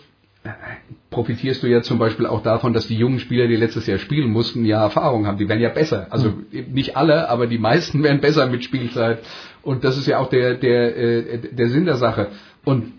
profitierst 1.15 1.63
du 1.63 1.67
ja 1.67 1.81
zum 1.81 1.97
Beispiel 1.97 2.25
auch 2.25 2.43
davon, 2.43 2.73
dass 2.73 2.87
die 2.87 2.97
jungen 2.97 3.19
Spieler, 3.19 3.47
die 3.47 3.55
letztes 3.55 3.87
Jahr 3.87 3.97
spielen 3.97 4.29
mussten, 4.29 4.65
ja 4.65 4.83
Erfahrung 4.83 5.25
haben. 5.25 5.37
Die 5.37 5.47
werden 5.47 5.61
ja 5.61 5.69
besser. 5.69 6.07
Also 6.09 6.29
mhm. 6.29 6.73
nicht 6.73 6.97
alle, 6.97 7.29
aber 7.29 7.47
die 7.47 7.57
meisten 7.57 8.03
werden 8.07 8.19
besser 8.19 8.45
mit 8.47 8.63
Spielzeit. 8.63 9.19
Und 9.63 9.83
das 9.85 9.97
ist 9.97 10.07
ja 10.07 10.19
auch 10.19 10.29
der, 10.29 10.55
der, 10.55 10.97
äh, 10.97 11.37
der 11.53 11.69
Sinn 11.69 11.85
der 11.85 11.95
Sache. 11.95 12.27
Und 12.65 12.91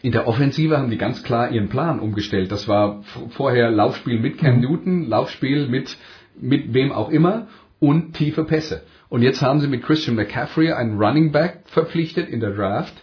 in 0.00 0.12
der 0.12 0.26
Offensive 0.26 0.78
haben 0.78 0.90
die 0.90 0.96
ganz 0.96 1.22
klar 1.22 1.50
ihren 1.50 1.68
Plan 1.68 2.00
umgestellt. 2.00 2.50
Das 2.50 2.68
war 2.68 3.02
vorher 3.30 3.70
Laufspiel 3.70 4.18
mit 4.18 4.38
Cam 4.38 4.56
mhm. 4.56 4.60
Newton, 4.62 5.06
Laufspiel 5.06 5.68
mit, 5.68 5.96
mit 6.40 6.72
wem 6.72 6.90
auch 6.90 7.10
immer 7.10 7.48
und 7.80 8.14
tiefe 8.14 8.44
Pässe. 8.44 8.82
Und 9.10 9.20
jetzt 9.22 9.42
haben 9.42 9.60
sie 9.60 9.68
mit 9.68 9.82
Christian 9.82 10.16
McCaffrey 10.16 10.72
einen 10.72 10.98
Running 10.98 11.32
Back 11.32 11.64
verpflichtet 11.66 12.28
in 12.30 12.40
der 12.40 12.50
Draft, 12.50 12.94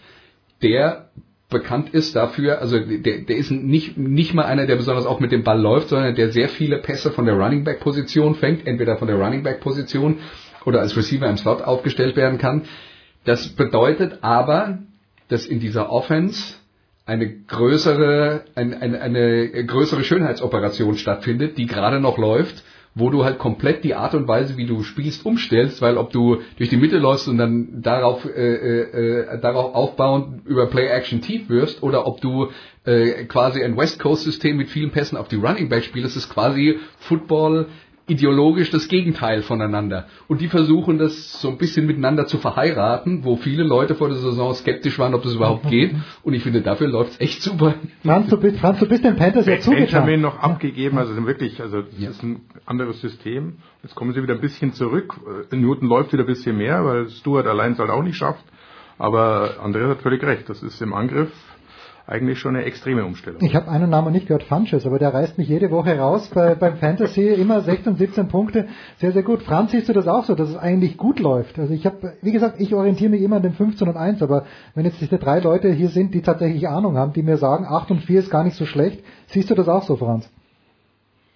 der 0.62 1.10
bekannt 1.48 1.90
ist 1.94 2.16
dafür, 2.16 2.60
also 2.60 2.78
der, 2.78 3.18
der 3.18 3.36
ist 3.36 3.50
nicht, 3.50 3.96
nicht 3.96 4.34
mal 4.34 4.46
einer, 4.46 4.66
der 4.66 4.76
besonders 4.76 5.06
auch 5.06 5.20
mit 5.20 5.30
dem 5.30 5.44
Ball 5.44 5.60
läuft, 5.60 5.90
sondern 5.90 6.14
der 6.14 6.32
sehr 6.32 6.48
viele 6.48 6.78
Pässe 6.78 7.12
von 7.12 7.24
der 7.24 7.36
Running 7.36 7.62
Back 7.64 7.80
Position 7.80 8.34
fängt, 8.34 8.66
entweder 8.66 8.96
von 8.96 9.06
der 9.06 9.16
Running 9.16 9.44
Back 9.44 9.60
Position 9.60 10.18
oder 10.64 10.80
als 10.80 10.96
Receiver 10.96 11.28
im 11.28 11.36
Slot 11.36 11.62
aufgestellt 11.62 12.16
werden 12.16 12.38
kann. 12.38 12.62
Das 13.24 13.48
bedeutet 13.50 14.18
aber, 14.22 14.78
dass 15.28 15.46
in 15.46 15.60
dieser 15.60 15.90
Offense 15.90 16.54
eine 17.04 17.28
größere, 17.28 18.42
eine, 18.56 18.80
eine, 18.80 19.00
eine 19.00 19.64
größere 19.64 20.02
Schönheitsoperation 20.02 20.96
stattfindet, 20.96 21.56
die 21.58 21.66
gerade 21.66 22.00
noch 22.00 22.18
läuft 22.18 22.64
wo 22.96 23.10
du 23.10 23.24
halt 23.24 23.38
komplett 23.38 23.84
die 23.84 23.94
Art 23.94 24.14
und 24.14 24.26
Weise, 24.26 24.56
wie 24.56 24.64
du 24.64 24.82
spielst, 24.82 25.26
umstellst, 25.26 25.82
weil 25.82 25.98
ob 25.98 26.10
du 26.12 26.38
durch 26.56 26.70
die 26.70 26.78
Mitte 26.78 26.96
läufst 26.96 27.28
und 27.28 27.36
dann 27.36 27.82
darauf, 27.82 28.24
äh, 28.24 28.30
äh, 28.30 29.34
äh 29.34 29.40
darauf 29.40 29.74
aufbauend 29.74 30.46
über 30.46 30.66
Play-Action 30.66 31.20
tief 31.20 31.50
wirst 31.50 31.82
oder 31.82 32.06
ob 32.06 32.22
du 32.22 32.48
äh, 32.86 33.24
quasi 33.24 33.62
ein 33.62 33.76
West 33.76 33.98
Coast-System 33.98 34.56
mit 34.56 34.70
vielen 34.70 34.92
Pässen 34.92 35.18
auf 35.18 35.28
die 35.28 35.36
Running 35.36 35.68
Back 35.68 35.84
spielst, 35.84 36.16
ist 36.16 36.30
quasi 36.30 36.78
Football 37.00 37.66
ideologisch 38.08 38.70
das 38.70 38.88
Gegenteil 38.88 39.42
voneinander. 39.42 40.06
Und 40.28 40.40
die 40.40 40.48
versuchen 40.48 40.98
das 40.98 41.40
so 41.40 41.48
ein 41.48 41.58
bisschen 41.58 41.86
miteinander 41.86 42.26
zu 42.26 42.38
verheiraten, 42.38 43.24
wo 43.24 43.36
viele 43.36 43.64
Leute 43.64 43.94
vor 43.94 44.08
der 44.08 44.18
Saison 44.18 44.54
skeptisch 44.54 44.98
waren, 44.98 45.14
ob 45.14 45.22
das 45.22 45.34
überhaupt 45.34 45.66
geht. 45.70 45.94
Und 46.22 46.34
ich 46.34 46.42
finde, 46.42 46.62
dafür 46.62 46.88
läuft 46.88 47.12
es 47.12 47.20
echt 47.20 47.42
super. 47.42 47.74
Franz, 48.04 48.30
du 48.30 48.36
bist, 48.36 48.58
Franz, 48.58 48.78
du 48.78 48.86
bist 48.86 49.04
den 49.04 49.16
Panthers 49.16 49.46
ja 49.46 49.58
zugetan. 49.58 50.04
Benjamin 50.04 50.20
noch 50.20 50.38
abgegeben, 50.38 50.98
also 50.98 51.26
wirklich, 51.26 51.60
also 51.60 51.82
das 51.82 51.98
ja. 51.98 52.10
ist 52.10 52.22
ein 52.22 52.42
anderes 52.64 53.00
System. 53.00 53.54
Jetzt 53.82 53.94
kommen 53.94 54.12
sie 54.12 54.22
wieder 54.22 54.34
ein 54.34 54.40
bisschen 54.40 54.72
zurück. 54.72 55.14
Newton 55.50 55.88
läuft 55.88 56.12
wieder 56.12 56.22
ein 56.22 56.28
bisschen 56.28 56.56
mehr, 56.56 56.84
weil 56.84 57.08
Stuart 57.08 57.46
allein 57.46 57.72
es 57.72 57.78
halt 57.78 57.90
auch 57.90 58.02
nicht 58.02 58.16
schafft. 58.16 58.44
Aber 58.98 59.56
Andreas 59.62 59.90
hat 59.90 60.02
völlig 60.02 60.22
recht. 60.22 60.48
Das 60.48 60.62
ist 60.62 60.80
im 60.80 60.94
Angriff 60.94 61.30
eigentlich 62.06 62.38
schon 62.38 62.54
eine 62.54 62.64
extreme 62.64 63.04
Umstellung. 63.04 63.42
Ich 63.42 63.56
habe 63.56 63.68
einen 63.68 63.90
Namen 63.90 64.12
nicht 64.12 64.28
gehört, 64.28 64.44
Funches, 64.44 64.86
aber 64.86 64.98
der 64.98 65.12
reißt 65.12 65.38
mich 65.38 65.48
jede 65.48 65.70
Woche 65.72 65.98
raus 65.98 66.30
bei, 66.32 66.54
beim 66.54 66.76
Fantasy, 66.76 67.26
immer 67.28 67.62
16, 67.62 67.96
17 67.96 68.28
Punkte, 68.28 68.68
sehr, 68.98 69.10
sehr 69.10 69.24
gut. 69.24 69.42
Franz, 69.42 69.72
siehst 69.72 69.88
du 69.88 69.92
das 69.92 70.06
auch 70.06 70.24
so, 70.24 70.36
dass 70.36 70.50
es 70.50 70.56
eigentlich 70.56 70.96
gut 70.96 71.18
läuft? 71.18 71.58
Also 71.58 71.74
ich 71.74 71.84
habe, 71.84 72.14
wie 72.22 72.30
gesagt, 72.30 72.60
ich 72.60 72.74
orientiere 72.74 73.10
mich 73.10 73.22
immer 73.22 73.36
an 73.36 73.42
den 73.42 73.54
15 73.54 73.88
und 73.88 73.96
1, 73.96 74.22
aber 74.22 74.46
wenn 74.74 74.84
jetzt 74.84 75.00
diese 75.00 75.18
drei 75.18 75.40
Leute 75.40 75.72
hier 75.72 75.88
sind, 75.88 76.14
die 76.14 76.22
tatsächlich 76.22 76.68
Ahnung 76.68 76.96
haben, 76.96 77.12
die 77.12 77.22
mir 77.22 77.38
sagen, 77.38 77.66
8 77.68 77.90
und 77.90 78.00
4 78.02 78.20
ist 78.20 78.30
gar 78.30 78.44
nicht 78.44 78.56
so 78.56 78.66
schlecht, 78.66 79.02
siehst 79.26 79.50
du 79.50 79.54
das 79.54 79.68
auch 79.68 79.82
so, 79.82 79.96
Franz? 79.96 80.30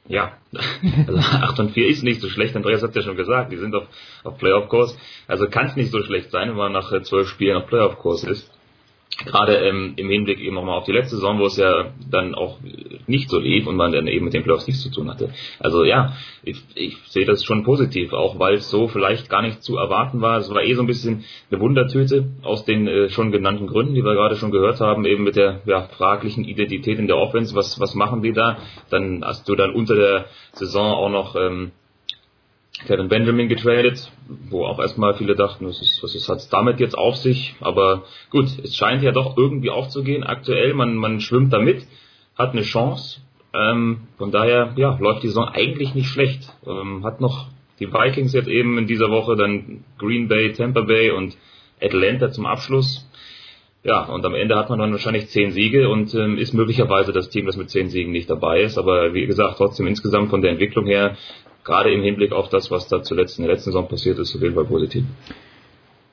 Ja, 0.06 0.32
also 1.08 1.18
8 1.18 1.58
und 1.58 1.70
4 1.72 1.88
ist 1.88 2.04
nicht 2.04 2.20
so 2.20 2.28
schlecht, 2.28 2.54
Andreas 2.54 2.82
hat 2.82 2.94
ja 2.94 3.02
schon 3.02 3.16
gesagt, 3.16 3.50
die 3.50 3.56
sind 3.56 3.74
auf, 3.74 3.88
auf 4.22 4.38
Playoff-Kurs, 4.38 4.96
also 5.26 5.48
kann 5.48 5.66
es 5.66 5.74
nicht 5.74 5.90
so 5.90 6.00
schlecht 6.02 6.30
sein, 6.30 6.48
wenn 6.50 6.56
man 6.56 6.72
nach 6.72 6.90
zwölf 7.02 7.28
Spielen 7.28 7.56
auf 7.56 7.66
Playoff-Kurs 7.66 8.22
ist 8.22 8.59
gerade 9.24 9.56
ähm, 9.56 9.94
im 9.96 10.08
Hinblick 10.08 10.40
eben 10.40 10.54
nochmal 10.54 10.78
auf 10.78 10.84
die 10.84 10.92
letzte 10.92 11.16
Saison, 11.16 11.38
wo 11.38 11.46
es 11.46 11.56
ja 11.56 11.92
dann 12.10 12.34
auch 12.34 12.58
nicht 13.06 13.28
so 13.28 13.38
lief 13.38 13.66
und 13.66 13.76
man 13.76 13.92
dann 13.92 14.06
eben 14.06 14.24
mit 14.24 14.34
den 14.34 14.42
Playoffs 14.42 14.66
nichts 14.66 14.82
zu 14.82 14.90
tun 14.90 15.10
hatte. 15.10 15.30
Also 15.58 15.84
ja, 15.84 16.14
ich, 16.42 16.62
ich 16.74 16.96
sehe 17.08 17.24
das 17.24 17.44
schon 17.44 17.64
positiv, 17.64 18.12
auch 18.12 18.38
weil 18.38 18.54
es 18.54 18.70
so 18.70 18.88
vielleicht 18.88 19.28
gar 19.28 19.42
nicht 19.42 19.62
zu 19.62 19.76
erwarten 19.76 20.20
war. 20.20 20.38
Es 20.38 20.52
war 20.52 20.62
eh 20.62 20.74
so 20.74 20.82
ein 20.82 20.86
bisschen 20.86 21.24
eine 21.50 21.60
Wundertüte 21.60 22.28
aus 22.42 22.64
den 22.64 22.86
äh, 22.86 23.10
schon 23.10 23.32
genannten 23.32 23.66
Gründen, 23.66 23.94
die 23.94 24.04
wir 24.04 24.14
gerade 24.14 24.36
schon 24.36 24.50
gehört 24.50 24.80
haben, 24.80 25.04
eben 25.04 25.24
mit 25.24 25.36
der 25.36 25.60
ja, 25.66 25.82
fraglichen 25.82 26.44
Identität 26.44 26.98
in 26.98 27.06
der 27.06 27.18
Offense. 27.18 27.54
Was, 27.54 27.78
was 27.80 27.94
machen 27.94 28.22
die 28.22 28.32
da? 28.32 28.58
Dann 28.90 29.22
hast 29.24 29.48
du 29.48 29.54
dann 29.54 29.72
unter 29.72 29.94
der 29.94 30.26
Saison 30.52 30.92
auch 30.92 31.10
noch 31.10 31.36
ähm, 31.36 31.72
Kevin 32.86 33.08
Benjamin 33.08 33.48
getradet, 33.48 34.10
wo 34.48 34.64
auch 34.64 34.78
erstmal 34.78 35.14
viele 35.14 35.34
dachten, 35.34 35.66
was 35.66 35.80
ist, 35.82 36.02
was 36.02 36.14
ist, 36.14 36.28
hat's 36.28 36.48
damit 36.48 36.80
jetzt 36.80 36.96
auf 36.96 37.16
sich? 37.16 37.54
Aber 37.60 38.04
gut, 38.30 38.46
es 38.62 38.74
scheint 38.74 39.02
ja 39.02 39.12
doch 39.12 39.36
irgendwie 39.36 39.70
aufzugehen. 39.70 40.24
Aktuell, 40.24 40.72
man, 40.74 40.96
man 40.96 41.20
schwimmt 41.20 41.52
damit, 41.52 41.86
hat 42.36 42.52
eine 42.52 42.62
Chance. 42.62 43.20
Ähm, 43.52 44.08
von 44.16 44.30
daher, 44.30 44.72
ja, 44.76 44.96
läuft 45.00 45.22
die 45.22 45.28
Saison 45.28 45.48
eigentlich 45.48 45.94
nicht 45.94 46.08
schlecht. 46.08 46.52
Ähm, 46.66 47.04
hat 47.04 47.20
noch 47.20 47.48
die 47.80 47.92
Vikings 47.92 48.32
jetzt 48.32 48.48
eben 48.48 48.78
in 48.78 48.86
dieser 48.86 49.10
Woche, 49.10 49.36
dann 49.36 49.84
Green 49.98 50.28
Bay, 50.28 50.52
Tampa 50.52 50.82
Bay 50.82 51.10
und 51.10 51.36
Atlanta 51.80 52.30
zum 52.30 52.46
Abschluss. 52.46 53.06
ja, 53.82 54.04
und 54.04 54.24
am 54.26 54.34
Ende 54.34 54.56
hat 54.56 54.68
man 54.68 54.78
dann 54.78 54.92
wahrscheinlich 54.92 55.28
zehn 55.28 55.52
Siege 55.52 55.88
und 55.88 56.14
ähm, 56.14 56.36
ist 56.36 56.52
möglicherweise 56.52 57.12
das 57.12 57.30
Team, 57.30 57.46
das 57.46 57.56
mit 57.56 57.70
zehn 57.70 57.88
Siegen 57.88 58.12
nicht 58.12 58.28
dabei 58.28 58.60
ist. 58.60 58.76
Aber 58.76 59.14
wie 59.14 59.26
gesagt, 59.26 59.56
trotzdem 59.56 59.86
insgesamt 59.86 60.28
von 60.28 60.42
der 60.42 60.50
Entwicklung 60.50 60.86
her, 60.86 61.16
gerade 61.64 61.92
im 61.92 62.02
Hinblick 62.02 62.32
auf 62.32 62.48
das, 62.48 62.70
was 62.70 62.88
da 62.88 63.02
zuletzt 63.02 63.38
in 63.38 63.44
der 63.44 63.54
letzten 63.54 63.70
Saison 63.70 63.88
passiert 63.88 64.18
ist, 64.18 64.34
auf 64.34 64.42
jeden 64.42 64.54
Fall 64.54 64.64
positiv. 64.64 65.04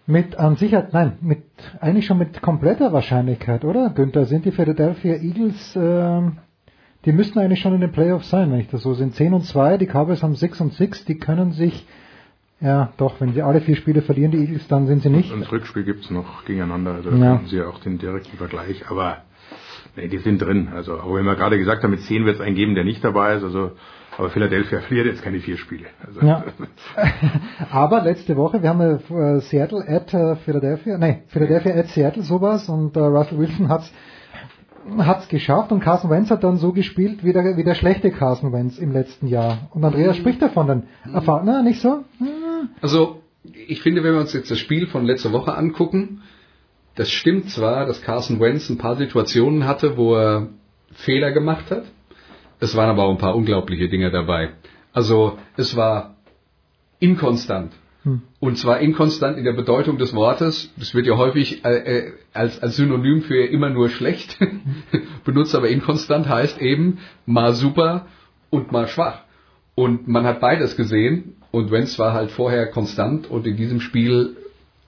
Mit 0.06 0.38
an 0.38 0.56
Sicherheit, 0.56 0.94
nein, 0.94 1.18
mit 1.22 1.44
eigentlich 1.82 2.06
schon 2.06 2.18
mit 2.18 2.42
kompletter 2.42 2.94
Wahrscheinlichkeit, 2.94 3.66
oder? 3.66 3.90
Günther, 3.90 4.26
sind 4.26 4.46
die 4.46 4.52
Philadelphia 4.52 5.16
Eagles, 5.16 5.76
äh, 5.76 6.22
die 7.06 7.12
müssten 7.12 7.40
eigentlich 7.40 7.60
schon 7.60 7.74
in 7.74 7.82
den 7.82 7.92
Playoffs 7.92 8.30
sein, 8.30 8.52
wenn 8.52 8.60
ich 8.62 8.70
das 8.70 8.84
so 8.84 8.94
sind. 8.94 9.16
10 9.16 9.34
und 9.34 9.44
2, 9.44 9.78
die 9.78 9.86
Cowboys 9.86 10.24
haben 10.24 10.36
6 10.36 10.62
und 10.62 10.74
6, 10.74 11.04
die 11.06 11.18
können 11.18 11.52
sich, 11.52 11.86
ja 12.62 12.94
doch, 12.98 13.20
wenn 13.20 13.34
sie 13.34 13.42
alle 13.42 13.60
vier 13.60 13.76
Spiele 13.76 14.02
verlieren, 14.02 14.32
die 14.32 14.38
Eagles, 14.40 14.68
dann 14.70 14.88
sind 14.88 15.02
sie 15.04 15.10
nicht. 15.10 15.32
Und 15.32 15.42
das 15.42 15.52
Rückspiel 15.52 15.84
gibt's 15.84 16.10
noch 16.10 16.46
gegeneinander, 16.46 16.94
also 16.94 17.12
da 17.12 17.18
Ja. 17.18 17.34
finden 17.36 17.50
sie 17.50 17.58
ja 17.58 17.68
auch 17.68 17.80
den 17.80 17.98
direkten 17.98 18.38
Vergleich, 18.38 18.90
aber 18.90 19.18
nee, 19.98 20.08
die 20.08 20.20
sind 20.20 20.42
drin. 20.42 20.70
Also, 20.74 21.00
auch 21.02 21.14
wenn 21.16 21.26
wir 21.26 21.36
gerade 21.36 21.58
gesagt 21.58 21.84
haben, 21.84 21.92
mit 21.92 22.02
10 22.02 22.26
wird 22.26 22.36
es 22.36 22.42
einen 22.42 22.56
geben, 22.56 22.76
der 22.76 22.86
nicht 22.86 23.04
dabei 23.04 23.36
ist, 23.36 23.44
also 23.44 23.72
aber 24.18 24.30
Philadelphia 24.30 24.80
verliert 24.82 25.08
jetzt 25.08 25.24
keine 25.24 25.40
vier 25.40 25.58
Spiele. 25.58 25.86
Also, 26.06 26.22
Ja. 26.22 26.44
Aber 27.72 28.02
letzte 28.02 28.36
Woche, 28.36 28.62
wir 28.62 28.70
haben 28.70 28.82
äh, 28.82 29.40
Seattle 29.42 29.88
at 29.88 30.14
äh, 30.14 30.36
Philadelphia, 30.38 30.98
nee, 30.98 31.24
Philadelphia 31.28 31.76
at 31.76 31.88
Seattle 31.90 32.24
sowas 32.24 32.68
und 32.70 32.96
äh, 32.96 33.00
Russell 33.00 33.38
Wilson 33.38 33.70
hat's 33.70 33.92
hat's 34.98 35.28
geschafft 35.28 35.72
und 35.72 35.82
Carson 35.82 36.10
Wentz 36.10 36.30
hat 36.30 36.44
dann 36.44 36.58
so 36.58 36.72
gespielt 36.72 37.24
wie 37.24 37.34
der, 37.34 37.58
wie 37.58 37.64
der 37.64 37.76
schlechte 37.76 38.12
Carson 38.12 38.54
Wentz 38.54 38.78
im 38.78 38.92
letzten 38.92 39.28
Jahr. 39.28 39.70
Und 39.74 39.84
Andreas 39.84 40.16
spricht 40.18 40.42
davon 40.42 40.68
dann. 40.68 40.84
Erfahren, 41.14 41.44
na, 41.46 41.62
nicht 41.62 41.82
so? 41.82 42.06
Also, 42.82 43.22
ich 43.44 43.82
finde, 43.82 44.04
wenn 44.04 44.14
wir 44.14 44.22
uns 44.22 44.34
jetzt 44.34 44.50
das 44.50 44.60
Spiel 44.60 44.88
von 44.88 45.06
letzter 45.06 45.34
Woche 45.34 45.56
angucken, 45.56 46.22
das 46.96 47.12
stimmt 47.12 47.50
zwar, 47.50 47.86
dass 47.86 48.02
Carson 48.02 48.40
Wentz 48.40 48.70
ein 48.70 48.78
paar 48.78 48.96
Situationen 48.96 49.66
hatte, 49.66 49.98
wo 49.98 50.16
er 50.16 50.48
Fehler 50.94 51.32
gemacht 51.32 51.70
hat. 51.70 51.84
Es 52.60 52.76
waren 52.76 52.90
aber 52.90 53.04
auch 53.04 53.12
ein 53.12 53.18
paar 53.18 53.36
unglaubliche 53.36 53.90
Dinge 53.90 54.12
dabei. 54.12 54.50
Also, 54.94 55.38
es 55.58 55.76
war 55.76 56.16
inkonstant. 57.00 57.74
Hm. 58.04 58.22
Und 58.40 58.58
zwar 58.58 58.80
inkonstant 58.80 59.38
in 59.38 59.44
der 59.44 59.54
Bedeutung 59.54 59.98
des 59.98 60.14
Wortes. 60.16 60.74
Das 60.78 60.96
wird 60.96 61.06
ja 61.06 61.18
häufig 61.18 61.64
äh, 61.66 61.78
äh, 61.78 62.14
als, 62.34 62.62
als 62.62 62.78
Synonym 62.78 63.22
für 63.22 63.46
immer 63.46 63.70
nur 63.70 63.90
schlecht 63.90 64.38
benutzt, 65.26 65.54
aber 65.56 65.70
inkonstant 65.70 66.28
heißt 66.28 66.62
eben 66.62 67.00
mal 67.26 67.54
super 67.54 68.08
und 68.50 68.72
mal 68.72 68.88
schwach. 68.88 69.22
Und 69.76 70.08
man 70.08 70.26
hat 70.26 70.40
beides 70.40 70.76
gesehen 70.76 71.36
und 71.52 71.70
Wenz 71.70 72.00
war 72.00 72.14
halt 72.14 72.32
vorher 72.32 72.68
konstant 72.68 73.30
und 73.30 73.46
in 73.46 73.58
diesem 73.58 73.80
Spiel 73.80 74.38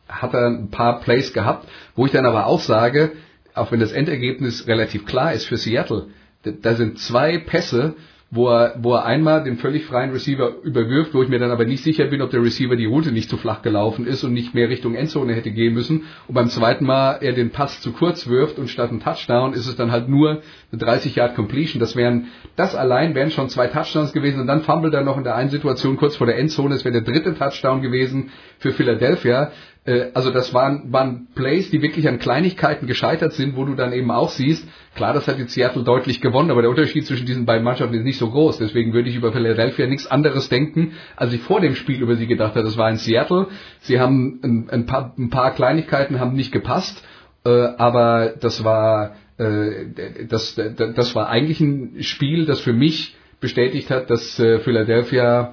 hat 0.07 0.33
er 0.33 0.47
ein 0.47 0.71
paar 0.71 1.01
Plays 1.01 1.33
gehabt, 1.33 1.67
wo 1.95 2.05
ich 2.05 2.11
dann 2.11 2.25
aber 2.25 2.47
auch 2.47 2.59
sage, 2.59 3.11
auch 3.53 3.71
wenn 3.71 3.79
das 3.79 3.91
Endergebnis 3.91 4.67
relativ 4.67 5.05
klar 5.05 5.33
ist 5.33 5.45
für 5.45 5.57
Seattle, 5.57 6.07
da- 6.43 6.73
sind 6.75 6.99
zwei 6.99 7.37
Pässe, 7.39 7.95
wo 8.31 8.47
er, 8.47 8.75
wo 8.83 8.93
er 8.93 9.05
einmal 9.05 9.43
den 9.43 9.57
völlig 9.57 9.85
freien 9.85 10.11
Receiver 10.11 10.53
überwirft, 10.61 11.15
wo 11.15 11.23
ich 11.23 11.29
mir 11.29 11.39
dann 11.39 11.49
aber 11.49 11.65
nicht 11.65 11.83
sicher 11.83 12.05
bin, 12.05 12.21
ob 12.21 12.29
der 12.29 12.43
Receiver 12.43 12.75
die 12.75 12.85
Route 12.85 13.11
nicht 13.11 13.27
zu 13.27 13.37
flach 13.37 13.63
gelaufen 13.63 14.05
ist 14.05 14.23
und 14.23 14.33
nicht 14.33 14.53
mehr 14.53 14.69
Richtung 14.69 14.93
Endzone 14.93 15.33
hätte 15.33 15.49
gehen 15.49 15.73
müssen. 15.73 16.03
Und 16.27 16.35
beim 16.35 16.47
zweiten 16.47 16.85
Mal 16.85 17.17
er 17.21 17.33
den 17.33 17.49
Pass 17.49 17.81
zu 17.81 17.91
kurz 17.91 18.27
wirft 18.27 18.59
und 18.59 18.69
statt 18.69 18.91
ein 18.91 18.99
Touchdown 18.99 19.53
ist 19.53 19.65
es 19.65 19.75
dann 19.77 19.91
halt 19.91 20.09
nur 20.09 20.43
eine 20.71 20.79
30 20.79 21.15
Yard 21.15 21.33
Completion. 21.33 21.79
Das 21.79 21.95
wären, 21.95 22.27
das 22.55 22.75
allein 22.75 23.15
wären 23.15 23.31
schon 23.31 23.49
zwei 23.49 23.65
Touchdowns 23.65 24.13
gewesen 24.13 24.39
und 24.41 24.45
dann 24.45 24.61
fummelt 24.61 24.93
er 24.93 25.01
noch 25.03 25.17
in 25.17 25.23
der 25.23 25.35
einen 25.35 25.49
Situation 25.49 25.97
kurz 25.97 26.15
vor 26.15 26.27
der 26.27 26.37
Endzone. 26.37 26.75
Es 26.75 26.85
wäre 26.85 27.01
der 27.01 27.11
dritte 27.11 27.33
Touchdown 27.33 27.81
gewesen 27.81 28.29
für 28.59 28.73
Philadelphia. 28.73 29.51
Äh, 29.85 30.11
Also 30.13 30.29
das 30.29 30.53
waren, 30.53 30.91
waren 30.93 31.29
Plays, 31.33 31.71
die 31.71 31.81
wirklich 31.81 32.07
an 32.07 32.19
Kleinigkeiten 32.19 32.85
gescheitert 32.85 33.33
sind, 33.33 33.55
wo 33.55 33.65
du 33.65 33.73
dann 33.73 33.91
eben 33.91 34.11
auch 34.11 34.29
siehst, 34.29 34.67
klar, 34.95 35.13
das 35.13 35.27
hat 35.27 35.39
jetzt 35.39 35.53
Seattle 35.53 35.83
deutlich 35.83 36.21
gewonnen, 36.21 36.51
aber 36.51 36.61
der 36.61 36.69
Unterschied 36.69 37.05
zwischen 37.05 37.25
diesen 37.25 37.45
beiden 37.45 37.63
Mannschaften 37.63 37.95
ist 37.95 38.03
nicht 38.03 38.19
so 38.19 38.29
groß. 38.29 38.57
Deswegen 38.57 38.93
würde 38.93 39.09
ich 39.09 39.15
über 39.15 39.31
Philadelphia 39.31 39.87
nichts 39.87 40.07
anderes 40.07 40.49
denken, 40.49 40.93
als 41.15 41.33
ich 41.33 41.41
vor 41.41 41.61
dem 41.61 41.75
Spiel 41.75 42.01
über 42.01 42.15
sie 42.15 42.27
gedacht 42.27 42.55
habe. 42.55 42.63
Das 42.63 42.77
war 42.77 42.89
in 42.89 42.97
Seattle. 42.97 43.47
Sie 43.79 43.99
haben 43.99 44.39
ein, 44.43 44.69
ein, 44.69 44.85
paar, 44.85 45.13
ein 45.17 45.29
paar 45.29 45.51
Kleinigkeiten 45.51 46.19
haben 46.19 46.35
nicht 46.35 46.51
gepasst, 46.51 47.03
äh, 47.45 47.49
aber 47.49 48.33
das 48.39 48.63
war 48.63 49.15
äh, 49.39 50.25
das, 50.27 50.55
das, 50.55 51.15
war 51.15 51.29
eigentlich 51.29 51.61
ein 51.61 52.03
Spiel, 52.03 52.45
das 52.45 52.59
für 52.59 52.73
mich 52.73 53.15
bestätigt 53.39 53.89
hat, 53.89 54.09
dass 54.09 54.37
äh, 54.39 54.59
Philadelphia 54.59 55.51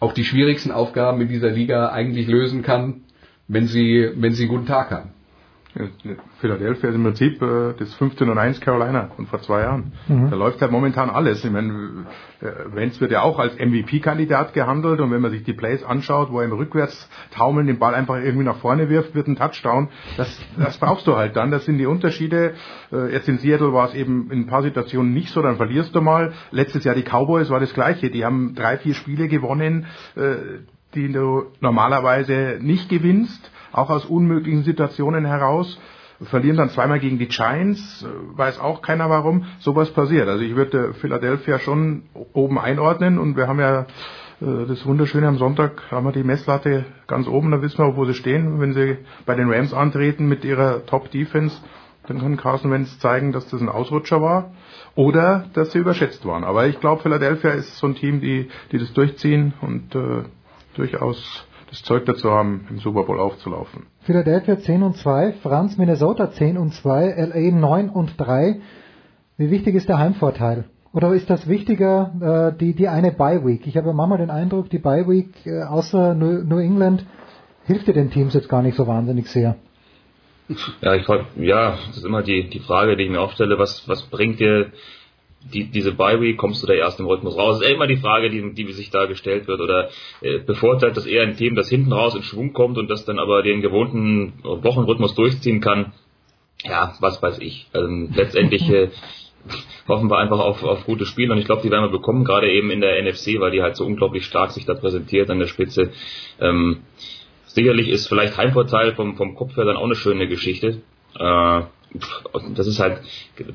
auch 0.00 0.12
die 0.12 0.24
schwierigsten 0.24 0.72
Aufgaben 0.72 1.20
in 1.20 1.28
dieser 1.28 1.50
Liga 1.50 1.90
eigentlich 1.90 2.26
lösen 2.26 2.62
kann, 2.62 3.02
wenn 3.46 3.66
sie, 3.66 4.10
wenn 4.16 4.32
sie 4.32 4.44
einen 4.44 4.50
guten 4.50 4.66
Tag 4.66 4.90
haben. 4.90 5.10
Philadelphia 6.40 6.88
ist 6.88 6.94
im 6.94 7.04
Prinzip 7.04 7.40
äh, 7.40 7.74
das 7.78 7.94
15 7.94 8.28
und 8.28 8.38
1 8.38 8.60
Carolina 8.60 9.10
von 9.14 9.26
vor 9.26 9.40
zwei 9.42 9.60
Jahren. 9.60 9.92
Mhm. 10.08 10.30
Da 10.30 10.36
läuft 10.36 10.60
halt 10.60 10.72
momentan 10.72 11.10
alles. 11.10 11.44
Ich 11.44 11.50
meine, 11.50 12.06
äh, 12.40 12.74
Wentz 12.74 13.00
wird 13.00 13.12
ja 13.12 13.22
auch 13.22 13.38
als 13.38 13.56
MVP-Kandidat 13.56 14.54
gehandelt 14.54 15.00
und 15.00 15.10
wenn 15.10 15.20
man 15.20 15.30
sich 15.30 15.44
die 15.44 15.52
Plays 15.52 15.84
anschaut, 15.84 16.30
wo 16.30 16.40
er 16.40 16.46
im 16.46 16.52
rückwärts 16.52 17.08
taumeln 17.32 17.66
den 17.66 17.78
Ball 17.78 17.94
einfach 17.94 18.16
irgendwie 18.16 18.44
nach 18.44 18.56
vorne 18.56 18.88
wirft, 18.88 19.14
wird 19.14 19.28
ein 19.28 19.36
Touchdown. 19.36 19.88
Das, 20.16 20.40
das 20.58 20.78
brauchst 20.78 21.06
du 21.06 21.16
halt 21.16 21.36
dann. 21.36 21.50
Das 21.50 21.64
sind 21.64 21.78
die 21.78 21.86
Unterschiede. 21.86 22.54
Äh, 22.92 23.12
jetzt 23.12 23.28
in 23.28 23.38
Seattle 23.38 23.72
war 23.72 23.88
es 23.88 23.94
eben 23.94 24.30
in 24.30 24.40
ein 24.40 24.46
paar 24.46 24.62
Situationen 24.62 25.12
nicht 25.12 25.30
so, 25.30 25.42
dann 25.42 25.56
verlierst 25.56 25.94
du 25.94 26.00
mal. 26.00 26.32
Letztes 26.50 26.84
Jahr 26.84 26.94
die 26.94 27.04
Cowboys 27.04 27.50
war 27.50 27.60
das 27.60 27.72
Gleiche. 27.72 28.10
Die 28.10 28.24
haben 28.24 28.54
drei, 28.54 28.78
vier 28.78 28.94
Spiele 28.94 29.28
gewonnen, 29.28 29.86
äh, 30.16 30.34
die 30.94 31.12
du 31.12 31.46
normalerweise 31.60 32.58
nicht 32.60 32.88
gewinnst, 32.88 33.50
auch 33.72 33.90
aus 33.90 34.04
unmöglichen 34.04 34.62
Situationen 34.62 35.24
heraus. 35.24 35.78
Verlieren 36.20 36.56
dann 36.56 36.70
zweimal 36.70 36.98
gegen 36.98 37.18
die 37.18 37.28
Giants, 37.28 38.02
äh, 38.02 38.36
weiß 38.36 38.58
auch 38.58 38.82
keiner 38.82 39.08
warum. 39.08 39.44
Sowas 39.60 39.90
passiert. 39.90 40.28
Also 40.28 40.42
ich 40.42 40.56
würde 40.56 40.94
Philadelphia 40.94 41.60
schon 41.60 42.02
oben 42.32 42.58
einordnen 42.58 43.18
und 43.18 43.36
wir 43.36 43.46
haben 43.46 43.60
ja 43.60 43.86
äh, 44.40 44.66
das 44.66 44.84
Wunderschöne 44.84 45.28
am 45.28 45.38
Sonntag, 45.38 45.82
haben 45.90 46.06
wir 46.06 46.12
die 46.12 46.24
Messlatte 46.24 46.86
ganz 47.06 47.28
oben, 47.28 47.50
da 47.50 47.62
wissen 47.62 47.78
wir 47.78 47.86
auch, 47.86 47.96
wo 47.96 48.04
sie 48.04 48.14
stehen. 48.14 48.60
Wenn 48.60 48.72
sie 48.72 48.98
bei 49.26 49.34
den 49.34 49.48
Rams 49.48 49.72
antreten 49.72 50.28
mit 50.28 50.44
ihrer 50.44 50.84
Top-Defense, 50.86 51.56
dann 52.06 52.20
kann 52.20 52.36
Carson 52.36 52.70
Wentz 52.70 52.98
zeigen, 52.98 53.32
dass 53.32 53.48
das 53.48 53.60
ein 53.60 53.68
Ausrutscher 53.68 54.22
war 54.22 54.52
oder 54.94 55.44
dass 55.52 55.72
sie 55.72 55.78
überschätzt 55.78 56.24
waren. 56.26 56.42
Aber 56.42 56.66
ich 56.66 56.80
glaube, 56.80 57.02
Philadelphia 57.02 57.50
ist 57.50 57.76
so 57.78 57.86
ein 57.86 57.94
Team, 57.94 58.20
die, 58.20 58.48
die 58.72 58.78
das 58.78 58.92
durchziehen 58.92 59.52
und 59.60 59.94
äh, 59.94 60.24
durchaus 60.74 61.46
das 61.68 61.82
Zeug 61.82 62.04
dazu 62.06 62.30
haben, 62.30 62.66
im 62.70 62.78
Super 62.78 63.04
Bowl 63.04 63.20
aufzulaufen. 63.20 63.86
Philadelphia 64.00 64.58
10 64.58 64.82
und 64.82 64.96
2, 64.96 65.34
Franz 65.42 65.76
Minnesota 65.76 66.30
10 66.30 66.56
und 66.56 66.72
2, 66.72 67.14
LA 67.16 67.54
9 67.54 67.90
und 67.90 68.14
3. 68.18 68.60
Wie 69.36 69.50
wichtig 69.50 69.74
ist 69.74 69.88
der 69.88 69.98
Heimvorteil? 69.98 70.64
Oder 70.92 71.12
ist 71.12 71.28
das 71.28 71.48
wichtiger, 71.48 72.52
äh, 72.54 72.58
die, 72.58 72.74
die 72.74 72.88
eine 72.88 73.12
Bye 73.12 73.44
Week? 73.44 73.66
Ich 73.66 73.76
habe 73.76 73.92
manchmal 73.92 74.18
den 74.18 74.30
Eindruck, 74.30 74.70
die 74.70 74.78
Bye 74.78 75.06
Week 75.06 75.28
äh, 75.44 75.62
außer 75.62 76.14
New, 76.14 76.42
New 76.44 76.58
England 76.58 77.04
hilft 77.66 77.86
dir 77.86 77.92
den 77.92 78.10
Teams 78.10 78.34
jetzt 78.34 78.48
gar 78.48 78.62
nicht 78.62 78.76
so 78.76 78.86
wahnsinnig 78.86 79.28
sehr. 79.28 79.56
Ja, 80.80 80.94
ich 80.94 81.04
frag, 81.04 81.26
ja, 81.36 81.76
das 81.88 81.98
ist 81.98 82.06
immer 82.06 82.22
die, 82.22 82.48
die 82.48 82.60
Frage, 82.60 82.96
die 82.96 83.04
ich 83.04 83.10
mir 83.10 83.20
aufstelle, 83.20 83.58
was, 83.58 83.86
was 83.86 84.02
bringt 84.04 84.40
dir 84.40 84.72
die, 85.40 85.64
diese 85.64 85.92
Bye 85.92 86.20
Week, 86.20 86.36
kommst 86.36 86.62
du 86.62 86.66
da 86.66 86.74
erst 86.74 87.00
im 87.00 87.06
Rhythmus 87.06 87.36
raus? 87.36 87.58
Das 87.58 87.68
ist 87.68 87.74
immer 87.74 87.86
die 87.86 87.96
Frage, 87.96 88.30
die, 88.30 88.52
die 88.52 88.72
sich 88.72 88.90
da 88.90 89.06
gestellt 89.06 89.48
wird. 89.48 89.60
Oder 89.60 89.88
äh, 90.20 90.38
bevorteilt 90.38 90.96
das 90.96 91.06
eher 91.06 91.22
ein 91.22 91.36
Team, 91.36 91.54
das 91.54 91.68
hinten 91.68 91.92
raus 91.92 92.14
in 92.14 92.22
Schwung 92.22 92.52
kommt 92.52 92.78
und 92.78 92.88
das 92.90 93.04
dann 93.04 93.18
aber 93.18 93.42
den 93.42 93.62
gewohnten 93.62 94.34
Wochenrhythmus 94.42 95.14
durchziehen 95.14 95.60
kann? 95.60 95.92
Ja, 96.64 96.94
was 97.00 97.22
weiß 97.22 97.38
ich. 97.38 97.68
Ähm, 97.74 98.10
letztendlich 98.14 98.68
äh, 98.70 98.88
hoffen 99.86 100.10
wir 100.10 100.18
einfach 100.18 100.40
auf, 100.40 100.62
auf 100.62 100.84
gute 100.84 101.06
Spiele 101.06 101.32
und 101.32 101.38
ich 101.38 101.46
glaube, 101.46 101.62
die 101.62 101.70
werden 101.70 101.84
wir 101.84 101.98
bekommen, 101.98 102.24
gerade 102.24 102.50
eben 102.50 102.70
in 102.70 102.80
der 102.80 103.02
NFC, 103.02 103.40
weil 103.40 103.52
die 103.52 103.62
halt 103.62 103.76
so 103.76 103.84
unglaublich 103.84 104.26
stark 104.26 104.50
sich 104.50 104.66
da 104.66 104.74
präsentiert 104.74 105.30
an 105.30 105.38
der 105.38 105.46
Spitze. 105.46 105.92
Ähm, 106.40 106.82
sicherlich 107.46 107.88
ist 107.88 108.08
vielleicht 108.08 108.36
Heimvorteil 108.36 108.94
vom, 108.94 109.16
vom 109.16 109.34
Kopf 109.34 109.56
her 109.56 109.64
dann 109.64 109.76
auch 109.76 109.84
eine 109.84 109.94
schöne 109.94 110.28
Geschichte. 110.28 110.82
Äh, 111.18 111.62
das 112.54 112.66
ist 112.66 112.80
halt, 112.80 113.00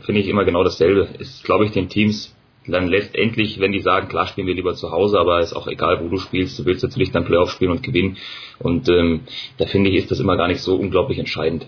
finde 0.05 0.21
ich, 0.21 0.27
immer 0.27 0.45
genau 0.45 0.63
dasselbe. 0.63 1.07
Ist, 1.19 1.43
glaube 1.43 1.65
ich, 1.65 1.71
den 1.71 1.89
Teams 1.89 2.35
dann 2.67 2.87
letztendlich, 2.87 3.59
wenn 3.59 3.71
die 3.71 3.81
sagen, 3.81 4.07
klar 4.07 4.27
spielen 4.27 4.47
wir 4.47 4.55
lieber 4.55 4.73
zu 4.73 4.91
Hause, 4.91 5.19
aber 5.19 5.41
ist 5.41 5.53
auch 5.53 5.67
egal, 5.67 6.03
wo 6.03 6.07
du 6.07 6.17
spielst, 6.17 6.57
du 6.59 6.65
willst 6.65 6.83
natürlich 6.83 7.11
dann 7.11 7.25
Playoff 7.25 7.51
spielen 7.51 7.71
und 7.71 7.83
gewinnen. 7.83 8.17
Und 8.59 8.87
ähm, 8.89 9.21
da 9.57 9.65
finde 9.65 9.89
ich, 9.89 9.97
ist 9.97 10.11
das 10.11 10.19
immer 10.19 10.37
gar 10.37 10.47
nicht 10.47 10.61
so 10.61 10.75
unglaublich 10.75 11.19
entscheidend. 11.19 11.67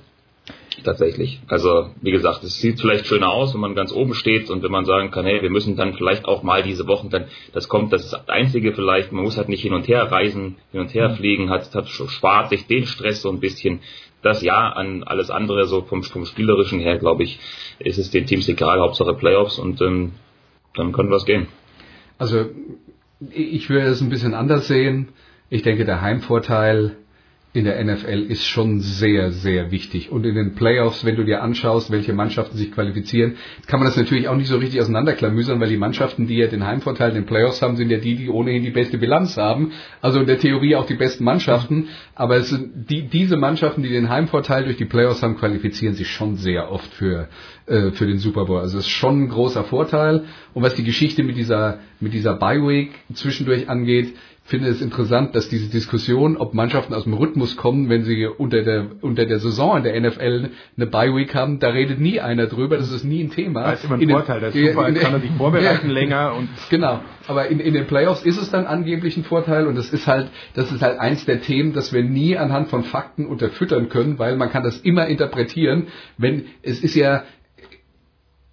Tatsächlich. 0.84 1.40
Also, 1.48 1.90
wie 2.02 2.12
gesagt, 2.12 2.44
es 2.44 2.60
sieht 2.60 2.82
vielleicht 2.82 3.08
schöner 3.08 3.30
aus, 3.30 3.54
wenn 3.54 3.62
man 3.62 3.76
ganz 3.76 3.94
oben 3.94 4.14
steht 4.14 4.50
und 4.50 4.62
wenn 4.62 4.72
man 4.72 4.86
sagen 4.86 5.10
kann, 5.10 5.26
hey, 5.26 5.42
wir 5.42 5.50
müssen 5.50 5.78
dann 5.78 5.94
vielleicht 5.94 6.26
auch 6.26 6.44
mal 6.44 6.64
diese 6.64 6.86
Wochen 6.88 7.10
dann, 7.10 7.26
das 7.54 7.70
kommt, 7.70 7.94
das 7.94 8.04
ist 8.04 8.14
das 8.14 8.28
Einzige 8.28 8.74
vielleicht, 8.74 9.12
man 9.12 9.24
muss 9.24 9.38
halt 9.38 9.48
nicht 9.48 9.62
hin 9.62 9.74
und 9.74 9.88
her 9.88 10.04
reisen, 10.12 10.58
hin 10.72 10.82
und 10.82 10.94
her 10.94 11.12
fliegen, 11.12 11.50
hat, 11.50 11.74
hat 11.74 11.88
spart 11.88 12.50
sich 12.50 12.68
den 12.68 12.86
Stress 12.86 13.22
so 13.22 13.30
ein 13.30 13.40
bisschen. 13.40 13.80
Das 14.26 14.42
ja, 14.42 14.70
an 14.70 15.04
alles 15.04 15.30
andere, 15.30 15.68
so 15.68 15.84
vom, 15.84 16.02
vom 16.02 16.26
Spielerischen 16.26 16.80
her, 16.80 16.98
glaube 16.98 17.22
ich, 17.22 17.40
ist 17.78 18.00
es 18.00 18.10
den 18.10 18.26
Teams 18.26 18.50
egal, 18.50 18.80
Hauptsache 18.80 19.14
Playoffs 19.14 19.60
und 19.60 19.80
ähm, 19.82 20.14
dann 20.74 20.94
können 20.94 21.12
wir 21.12 21.18
es 21.18 21.26
gehen. 21.26 21.46
Also 22.18 22.48
ich 23.30 23.70
würde 23.70 23.86
es 23.86 24.02
ein 24.02 24.10
bisschen 24.10 24.34
anders 24.34 24.68
sehen. 24.68 25.10
Ich 25.52 25.62
denke, 25.62 25.86
der 25.86 26.02
Heimvorteil 26.02 26.98
in 27.56 27.66
der 27.66 27.84
NFL 27.84 28.26
ist 28.28 28.46
schon 28.46 28.82
sehr, 28.82 29.32
sehr 29.32 29.72
wichtig. 29.72 30.12
Und 30.12 30.26
in 30.26 30.36
den 30.36 30.56
Playoffs, 30.56 31.06
wenn 31.06 31.16
du 31.16 31.24
dir 31.24 31.42
anschaust, 31.42 31.90
welche 31.90 32.14
Mannschaften 32.14 32.58
sich 32.58 32.72
qualifizieren, 32.72 33.38
kann 33.68 33.80
man 33.80 33.88
das 33.88 33.96
natürlich 33.96 34.28
auch 34.28 34.36
nicht 34.36 34.50
so 34.50 34.58
richtig 34.58 34.82
auseinanderklamüsern, 34.82 35.60
weil 35.60 35.70
die 35.70 35.78
Mannschaften, 35.78 36.28
die 36.28 36.36
ja 36.36 36.48
den 36.48 36.66
Heimvorteil 36.66 37.10
in 37.10 37.16
den 37.16 37.26
Playoffs 37.26 37.62
haben, 37.62 37.78
sind 37.78 37.90
ja 37.90 37.98
die, 37.98 38.16
die 38.16 38.30
ohnehin 38.30 38.64
die 38.64 38.72
beste 38.72 38.98
Bilanz 38.98 39.38
haben. 39.38 39.72
Also 40.02 40.20
in 40.20 40.28
der 40.28 40.38
Theorie 40.38 40.76
auch 40.76 40.86
die 40.86 40.96
besten 40.96 41.24
Mannschaften. 41.24 41.88
Aber 42.14 42.36
es 42.38 42.50
sind 42.50 42.90
die, 42.90 43.08
diese 43.08 43.38
Mannschaften, 43.38 43.84
die 43.84 43.90
den 43.90 44.10
Heimvorteil 44.10 44.66
durch 44.66 44.78
die 44.78 44.86
Playoffs 44.86 45.24
haben, 45.24 45.38
qualifizieren 45.38 45.96
sich 45.96 46.10
schon 46.10 46.36
sehr 46.36 46.72
oft 46.72 46.94
für, 46.94 47.30
äh, 47.68 47.92
für 47.92 48.06
den 48.06 48.18
Super 48.18 48.46
Bowl. 48.46 48.60
Also 48.60 48.80
es 48.80 48.86
ist 48.86 48.92
schon 48.92 49.24
ein 49.24 49.30
großer 49.30 49.64
Vorteil. 49.64 50.26
Und 50.54 50.64
was 50.64 50.76
die 50.76 50.84
Geschichte 50.84 51.24
mit 51.24 51.38
dieser, 51.38 51.80
mit 52.02 52.14
dieser 52.14 52.36
Bye 52.36 52.68
Week 52.68 52.92
zwischendurch 53.14 53.70
angeht, 53.70 54.14
finde 54.46 54.70
es 54.70 54.80
interessant, 54.80 55.36
dass 55.36 55.50
diese 55.50 55.70
Diskussion, 55.70 56.38
ob 56.38 56.54
Mannschaften 56.54 56.94
aus 56.94 57.06
dem 57.06 57.14
Rhythmus 57.14 57.58
kommen, 57.58 57.90
wenn 57.90 58.04
sie 58.04 58.28
unter 58.28 58.62
der, 58.62 58.86
unter 59.02 59.26
der 59.26 59.40
Saison 59.40 59.78
in 59.78 59.84
der 59.84 60.00
NFL 60.00 60.52
eine 60.78 60.86
Bye 60.86 61.16
Week 61.16 61.34
haben, 61.34 61.60
da 61.60 61.70
redet 61.70 62.00
nie 62.00 62.20
einer 62.20 62.46
drüber, 62.46 62.78
das 62.78 62.92
ist 62.92 63.04
nie 63.04 63.24
ein 63.24 63.32
Thema. 63.32 63.64
Das 63.64 63.80
ist 63.80 63.86
immer 63.86 63.96
ein 63.96 64.02
in 64.02 64.10
Vorteil, 64.12 64.44
ist 64.44 64.54
super, 64.54 64.92
kann 64.94 65.14
er 65.14 65.20
sich 65.20 65.32
vorbereiten 65.32 65.90
länger 65.90 66.36
und. 66.36 66.50
Genau. 66.70 67.00
Aber 67.28 67.48
in, 67.48 67.60
in 67.60 67.74
den 67.74 67.88
Playoffs 67.88 68.22
ist 68.22 68.40
es 68.40 68.52
dann 68.52 68.68
angeblich 68.68 69.18
ein 69.18 69.24
Vorteil 69.24 69.66
und 69.66 69.76
das 69.76 69.90
ist 69.90 70.06
halt, 70.06 70.30
das 70.54 70.72
ist 70.72 70.84
halt 70.84 71.00
eins 71.00 71.26
der 71.26 71.42
Themen, 71.42 71.74
das 71.74 71.92
wir 71.92 72.04
nie 72.04 72.38
anhand 72.38 72.70
von 72.70 72.84
Fakten 72.84 73.26
unterfüttern 73.26 73.90
können, 73.90 74.20
weil 74.20 74.36
man 74.38 74.52
kann 74.52 74.62
das 74.62 74.78
immer 74.78 75.08
interpretieren, 75.08 75.88
wenn, 76.20 76.46
es 76.62 76.84
ist 76.84 76.94
ja, 76.94 77.24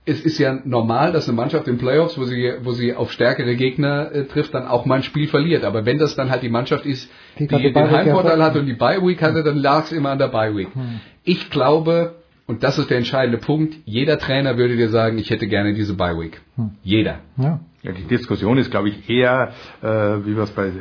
es 0.05 0.21
ist 0.21 0.39
ja 0.39 0.59
normal, 0.65 1.13
dass 1.13 1.29
eine 1.29 1.37
Mannschaft 1.37 1.69
in 1.69 1.79
Playoffs, 1.79 2.19
wo 2.19 2.25
sie, 2.25 2.53
wo 2.63 2.73
sie 2.73 2.95
auf 2.95 3.13
stärkere 3.13 3.55
Gegner 3.55 4.11
äh, 4.13 4.25
trifft, 4.25 4.53
dann 4.53 4.67
auch 4.67 4.85
mal 4.85 4.97
ein 4.97 5.03
Spiel 5.05 5.29
verliert. 5.29 5.65
Aber 5.65 5.87
wenn 5.87 5.99
das 5.99 6.17
dann 6.17 6.31
halt 6.31 6.43
die 6.43 6.49
Mannschaft 6.49 6.87
ist, 6.87 7.09
die, 7.39 7.47
die 7.47 7.73
den 7.73 7.91
Heimvorteil 7.91 8.43
hat 8.43 8.57
und 8.57 8.67
die 8.67 8.75
Bye 8.75 9.01
Week 9.03 9.23
hatte, 9.23 9.45
dann 9.45 9.59
lag 9.59 9.85
es 9.85 9.93
immer 9.93 10.11
an 10.11 10.19
der 10.19 10.29
Bye 10.29 10.57
Week. 10.57 10.75
Hm. 10.75 11.01
Ich 11.23 11.51
glaube, 11.51 12.17
und 12.47 12.65
das 12.65 12.79
ist 12.79 12.91
der 12.91 12.99
entscheidende 12.99 13.39
Punkt, 13.39 13.75
jeder 13.85 14.19
Trainer 14.19 14.57
würde 14.57 14.77
dir 14.77 14.89
sagen, 14.89 15.19
ich 15.19 15.31
hätte 15.31 15.47
gerne 15.47 15.73
diese 15.73 15.95
Bye 15.95 16.19
Week. 16.19 16.41
Hm. 16.57 16.73
Jeder. 16.83 17.21
Ja. 17.37 17.61
Ja, 17.83 17.91
die 17.91 18.05
Diskussion 18.05 18.59
ist, 18.59 18.71
glaube 18.71 18.91
ich, 18.91 19.11
eher, 19.11 19.53
äh, 19.83 19.87
wie 19.87 20.37
wir 20.37 20.45
es 20.45 20.53
bei, 20.53 20.69
äh, 20.69 20.73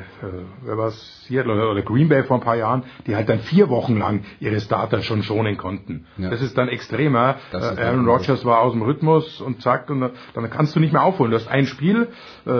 wer 0.62 0.78
war 0.78 0.92
Seattle 0.92 1.54
oder, 1.54 1.72
oder 1.72 1.82
Green 1.82 2.08
Bay 2.10 2.24
vor 2.24 2.38
ein 2.38 2.44
paar 2.44 2.58
Jahren, 2.58 2.84
die 3.08 3.16
halt 3.16 3.28
dann 3.28 3.40
vier 3.40 3.70
Wochen 3.70 3.98
lang 3.98 4.24
ihre 4.40 4.60
Starter 4.62 5.02
schon 5.02 5.24
schonen 5.24 5.58
konnten. 5.58 6.06
Ja. 6.18 6.30
Das 6.30 6.44
ist 6.44 6.56
dann 6.60 6.68
extremer. 6.68 7.38
Äh, 7.52 7.58
Aaron 7.58 8.08
Rodgers 8.08 8.46
war 8.46 8.60
aus 8.60 8.74
dem 8.74 8.84
Rhythmus 8.84 9.42
und 9.42 9.64
zack, 9.64 9.90
und 9.90 10.02
dann 10.02 10.50
kannst 10.52 10.76
du 10.76 10.80
nicht 10.80 10.94
mehr 10.94 11.02
aufholen. 11.02 11.32
Du 11.32 11.38
hast 11.38 11.48
ein 11.48 11.66
Spiel, 11.66 12.10
äh, 12.46 12.52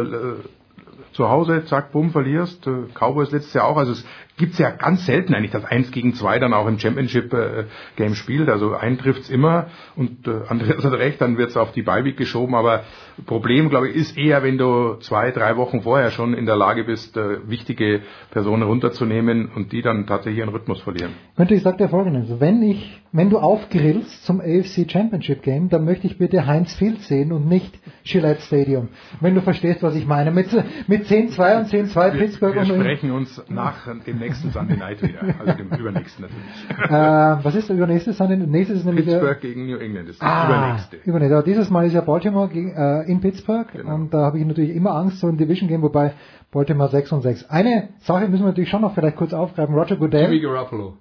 zu 1.14 1.30
Hause, 1.30 1.66
zack, 1.66 1.92
bumm, 1.92 2.12
verlierst. 2.12 2.66
Äh, 2.68 2.88
Cowboys 2.94 3.32
letztes 3.32 3.54
Jahr 3.54 3.66
auch. 3.66 3.78
Also 3.78 3.92
es 3.92 4.06
gibt's 4.38 4.58
ja 4.58 4.72
ganz 4.72 5.06
selten 5.06 5.34
eigentlich, 5.34 5.52
dass 5.52 5.66
eins 5.66 5.92
gegen 5.92 6.14
zwei 6.14 6.40
dann 6.40 6.54
auch 6.54 6.68
im 6.68 6.80
Championship-Game 6.80 8.12
äh, 8.12 8.16
spielt. 8.16 8.50
Also 8.50 8.74
einen 8.74 8.98
trifft's 8.98 9.30
immer 9.30 9.68
und 9.96 10.28
äh, 10.28 10.42
Andreas 10.48 10.84
hat 10.84 10.94
recht, 10.94 11.22
dann 11.22 11.38
wird's 11.38 11.58
auf 11.58 11.72
die 11.72 11.84
Beiweg 11.84 12.18
geschoben. 12.18 12.56
Aber 12.56 12.84
Problem, 13.26 13.70
glaube 13.70 13.90
ich, 13.90 13.96
ist 13.96 14.18
eher, 14.18 14.44
wenn 14.44 14.58
du 14.58 14.96
zwei, 14.96 15.32
drei 15.32 15.58
Wochen 15.58 15.82
vorher 15.82 16.12
schon 16.12 16.34
in 16.34 16.46
der 16.46 16.56
Lage 16.56 16.84
bist, 16.84 17.18
äh, 17.18 17.48
wichtige 17.50 18.02
Personen 18.32 18.64
runterzunehmen 18.64 19.50
und 19.54 19.72
die 19.72 19.82
dann 19.82 20.08
tatsächlich 20.08 20.40
ihren 20.40 20.50
Rhythmus 20.50 20.82
verlieren. 20.82 21.12
Könnte 21.36 21.54
ich 21.54 21.62
sage 21.62 21.78
dir 21.78 21.90
folgendes, 21.90 22.40
wenn 22.40 22.64
ich, 22.64 23.02
wenn 23.12 23.30
du 23.30 23.38
aufgrillst 23.38 24.26
zum 24.26 24.40
AFC 24.40 24.90
Championship 24.90 25.44
Game, 25.44 25.70
dann 25.70 25.86
möchte 25.86 26.08
ich 26.08 26.18
bitte 26.18 26.48
Heinz 26.48 26.74
Field 26.74 27.02
sehen 27.02 27.32
und 27.32 27.48
nicht 27.48 27.78
Gillette 28.04 28.42
Stadium. 28.42 28.90
Wenn 29.20 29.36
du 29.36 29.42
verstehst, 29.42 29.84
was 29.84 29.96
ich 29.96 30.08
meine. 30.08 30.32
Mit, 30.32 30.48
mit 30.88 31.06
10-2 31.06 31.60
und 31.60 31.68
10-2 31.68 32.12
Pittsburgh. 32.18 32.56
Wir 32.56 32.66
sprechen 32.66 33.12
uns 33.12 33.44
nach 33.50 33.88
dem 34.06 34.21
nächsten 34.22 34.52
Sunday 34.52 34.78
Night 34.78 35.02
wieder. 35.02 35.20
Also 35.40 35.54
dem 35.54 35.70
übernächsten 35.78 36.26
natürlich. 36.26 36.90
Äh, 36.90 37.44
was 37.44 37.56
ist 37.56 37.68
der 37.68 37.76
übernächste 37.76 38.14
Sunday 38.14 38.38
Night? 38.38 38.50
Nächstes 38.50 38.80
ist 38.80 38.86
nämlich 38.86 39.06
Pittsburgh 39.06 39.42
der, 39.42 39.50
gegen 39.50 39.66
New 39.66 39.78
England 39.78 40.10
ist 40.10 40.22
ah, 40.22 40.46
übernächste. 40.48 40.98
Übernächste. 41.04 41.36
Aber 41.36 41.46
dieses 41.46 41.70
Mal 41.70 41.86
ist 41.86 41.94
ja 41.94 42.02
Baltimore 42.02 42.48
gegen, 42.48 42.72
äh, 42.72 43.02
in 43.04 43.20
Pittsburgh. 43.20 43.68
Genau. 43.74 43.96
Und 43.96 44.14
da 44.14 44.20
habe 44.20 44.40
ich 44.40 44.46
natürlich 44.46 44.76
immer 44.76 44.96
Angst, 44.96 45.20
so 45.20 45.28
ein 45.28 45.38
Division 45.38 45.68
Game, 45.68 45.82
wobei 45.82 46.14
Baltimore 46.52 46.90
6 46.90 47.12
und 47.12 47.22
6. 47.22 47.50
Eine 47.50 47.90
Sache 48.00 48.28
müssen 48.28 48.44
wir 48.44 48.48
natürlich 48.48 48.70
schon 48.70 48.82
noch 48.82 48.94
vielleicht 48.94 49.18
kurz 49.18 49.34
aufgreifen. 49.34 49.76
Roger 49.76 49.98
Goodell. 49.98 50.26
Jimmy 50.26 50.40
Garoppolo. 50.40 50.94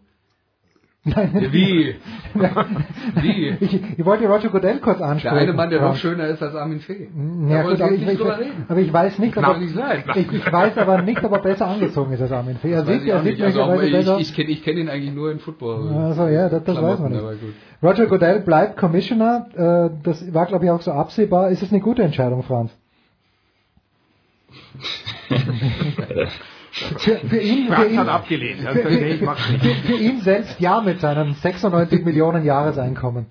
Nein, 1.02 1.48
Wie? 1.50 1.94
Wie? 3.22 3.56
Ich, 3.60 3.98
ich 3.98 4.04
wollte 4.04 4.28
Roger 4.28 4.50
Goodell 4.50 4.80
kurz 4.80 5.00
ansprechen. 5.00 5.34
Der 5.34 5.42
eine 5.44 5.54
Mann, 5.54 5.70
der 5.70 5.80
noch 5.80 5.96
schöner 5.96 6.26
ist 6.26 6.42
als 6.42 6.54
Armin 6.54 6.80
Fee. 6.80 7.08
Ja, 7.48 7.62
gut, 7.62 7.80
aber, 7.80 7.92
ich, 7.92 8.06
ich, 8.06 8.20
aber 8.20 8.80
ich 8.80 8.92
weiß 8.92 9.18
nicht, 9.18 9.34
ob 9.34 9.44
er, 9.44 9.62
ich, 10.16 10.30
ich, 10.30 10.52
weiß 10.52 10.76
aber 10.76 11.00
nicht, 11.00 11.24
ob 11.24 11.32
er 11.32 11.38
besser 11.38 11.68
angezogen 11.68 12.12
ist 12.12 12.20
als 12.20 12.32
Armin 12.32 12.58
Fee. 12.58 12.72
Er 12.72 12.84
sieht, 12.84 13.06
er 13.06 13.22
sieht 13.22 13.40
also 13.40 13.62
auch, 13.62 13.80
ich, 13.80 14.18
ich 14.18 14.34
kenne 14.34 14.54
kenn 14.56 14.76
ihn 14.76 14.90
eigentlich 14.90 15.14
nur 15.14 15.32
in 15.32 15.38
Football. 15.38 15.88
Also 15.88 16.28
ja, 16.28 16.50
das, 16.50 16.64
das 16.64 16.82
weiß 16.82 16.98
man 16.98 17.12
nicht. 17.12 17.24
Roger 17.82 18.06
Goodell 18.06 18.40
bleibt 18.40 18.76
Commissioner. 18.76 19.46
Äh, 19.54 19.90
das 20.02 20.34
war, 20.34 20.44
glaube 20.44 20.66
ich, 20.66 20.70
auch 20.70 20.82
so 20.82 20.92
absehbar. 20.92 21.48
Ist 21.48 21.62
es 21.62 21.72
eine 21.72 21.80
gute 21.80 22.02
Entscheidung, 22.02 22.42
Franz? 22.42 22.72
Für, 26.72 27.16
für 27.16 27.40
ihn, 27.40 27.72
für 27.72 27.86
ihn, 27.86 27.98
hat 27.98 28.08
abgelehnt. 28.08 28.60
Für, 28.60 28.74
für, 28.74 29.74
für, 29.86 29.96
ihn 29.96 30.20
selbst 30.20 30.60
ja 30.60 30.80
mit 30.80 31.00
seinem 31.00 31.34
96 31.34 32.04
Millionen 32.04 32.44
Jahreseinkommen. 32.44 33.26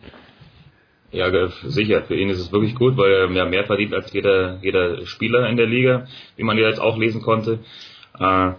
Ja, 1.12 1.32
sicher. 1.48 2.04
Für 2.04 2.16
ihn 2.16 2.30
ist 2.30 2.40
es 2.40 2.52
wirklich 2.52 2.76
gut, 2.76 2.98
weil 2.98 3.36
er 3.36 3.46
mehr 3.46 3.64
verdient 3.64 3.94
als 3.94 4.12
jeder, 4.14 4.60
jeder 4.62 5.06
Spieler 5.06 5.48
in 5.50 5.58
der 5.58 5.66
Liga, 5.66 6.06
wie 6.36 6.44
man 6.44 6.58
ja 6.58 6.68
jetzt 6.68 6.82
auch 6.82 6.98
lesen 6.98 7.22
konnte. 7.22 7.60
Äh, 8.20 8.52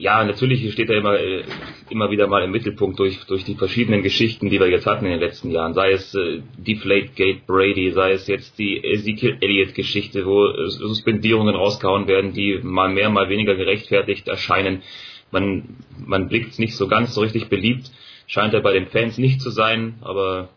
ja, 0.00 0.24
natürlich 0.24 0.72
steht 0.72 0.88
er 0.88 0.96
immer, 0.96 1.20
äh, 1.20 1.44
immer 1.90 2.10
wieder 2.10 2.26
mal 2.26 2.42
im 2.42 2.50
Mittelpunkt 2.50 2.98
durch, 2.98 3.22
durch 3.26 3.44
die 3.44 3.54
verschiedenen 3.54 4.02
Geschichten, 4.02 4.48
die 4.48 4.58
wir 4.58 4.68
jetzt 4.68 4.86
hatten 4.86 5.04
in 5.04 5.10
den 5.10 5.20
letzten 5.20 5.50
Jahren. 5.50 5.74
Sei 5.74 5.92
es 5.92 6.14
äh, 6.14 6.40
Deflategate 6.56 7.42
Brady, 7.46 7.90
sei 7.92 8.12
es 8.12 8.26
jetzt 8.26 8.58
die 8.58 8.82
Ezekiel 8.82 9.36
Elliott 9.42 9.74
Geschichte, 9.74 10.24
wo 10.24 10.46
äh, 10.46 10.70
Suspendierungen 10.70 11.54
rausgehauen 11.54 12.08
werden, 12.08 12.32
die 12.32 12.60
mal 12.62 12.88
mehr, 12.88 13.10
mal 13.10 13.28
weniger 13.28 13.54
gerechtfertigt 13.56 14.26
erscheinen. 14.26 14.82
Man, 15.32 15.76
man 15.98 16.28
blickt 16.28 16.58
nicht 16.58 16.76
so 16.76 16.88
ganz 16.88 17.14
so 17.14 17.20
richtig 17.20 17.50
beliebt. 17.50 17.90
Scheint 18.26 18.54
er 18.54 18.62
bei 18.62 18.72
den 18.72 18.86
Fans 18.86 19.18
nicht 19.18 19.42
zu 19.42 19.50
sein, 19.50 19.96
aber 20.00 20.48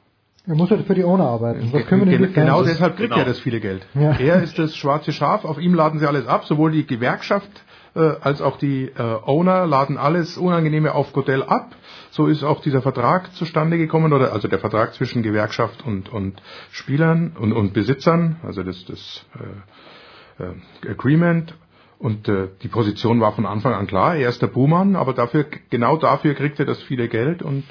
er 0.46 0.56
muss 0.56 0.70
halt 0.70 0.86
für 0.86 0.94
die 0.94 1.06
Owner 1.06 1.24
arbeiten. 1.24 1.70
Was 1.72 1.86
können 1.86 2.06
wir 2.06 2.18
denn 2.18 2.34
genau 2.34 2.64
deshalb 2.64 2.98
kriegt 2.98 3.12
genau. 3.12 3.22
er 3.22 3.26
das 3.26 3.40
viele 3.40 3.62
Geld. 3.62 3.86
Ja. 3.94 4.12
Er 4.20 4.44
ist 4.44 4.60
das 4.60 4.76
schwarze 4.76 5.14
Schaf, 5.14 5.46
auf 5.46 5.58
ihm 5.58 5.74
laden 5.74 6.00
sie 6.00 6.06
alles 6.06 6.28
ab, 6.28 6.44
sowohl 6.44 6.74
die 6.74 6.86
Gewerkschaft 6.86 7.50
äh, 7.50 7.73
als 8.00 8.42
auch 8.42 8.58
die 8.58 8.86
äh, 8.86 9.20
Owner 9.26 9.68
laden 9.68 9.98
alles 9.98 10.38
Unangenehme 10.38 10.96
auf 10.96 11.14
Godell 11.14 11.44
ab. 11.44 11.76
So 12.10 12.28
ist 12.28 12.44
auch 12.44 12.62
dieser 12.62 12.82
Vertrag 12.82 13.34
zustande 13.36 13.78
gekommen, 13.78 14.14
oder 14.14 14.34
also 14.34 14.48
der 14.48 14.60
Vertrag 14.60 14.94
zwischen 14.94 15.24
Gewerkschaft 15.24 15.86
und, 15.86 16.10
und 16.10 16.42
Spielern 16.72 17.36
und, 17.40 17.54
und 17.54 17.74
Besitzern, 17.74 18.38
also 18.44 18.64
das, 18.64 18.86
das 18.86 19.26
äh, 20.40 20.44
äh, 20.44 20.90
Agreement. 20.90 21.56
Und 22.00 22.28
äh, 22.28 22.50
die 22.62 22.68
Position 22.68 23.22
war 23.22 23.32
von 23.32 23.46
Anfang 23.46 23.74
an 23.74 23.88
klar, 23.88 24.16
er 24.16 24.30
ist 24.30 24.42
der 24.42 24.48
Buhmann, 24.48 24.96
aber 24.96 25.14
dafür, 25.14 25.46
genau 25.70 25.96
dafür 25.98 26.34
kriegt 26.34 26.60
er 26.60 26.66
das 26.66 26.82
viele 26.82 27.08
Geld 27.08 27.42
und 27.42 27.64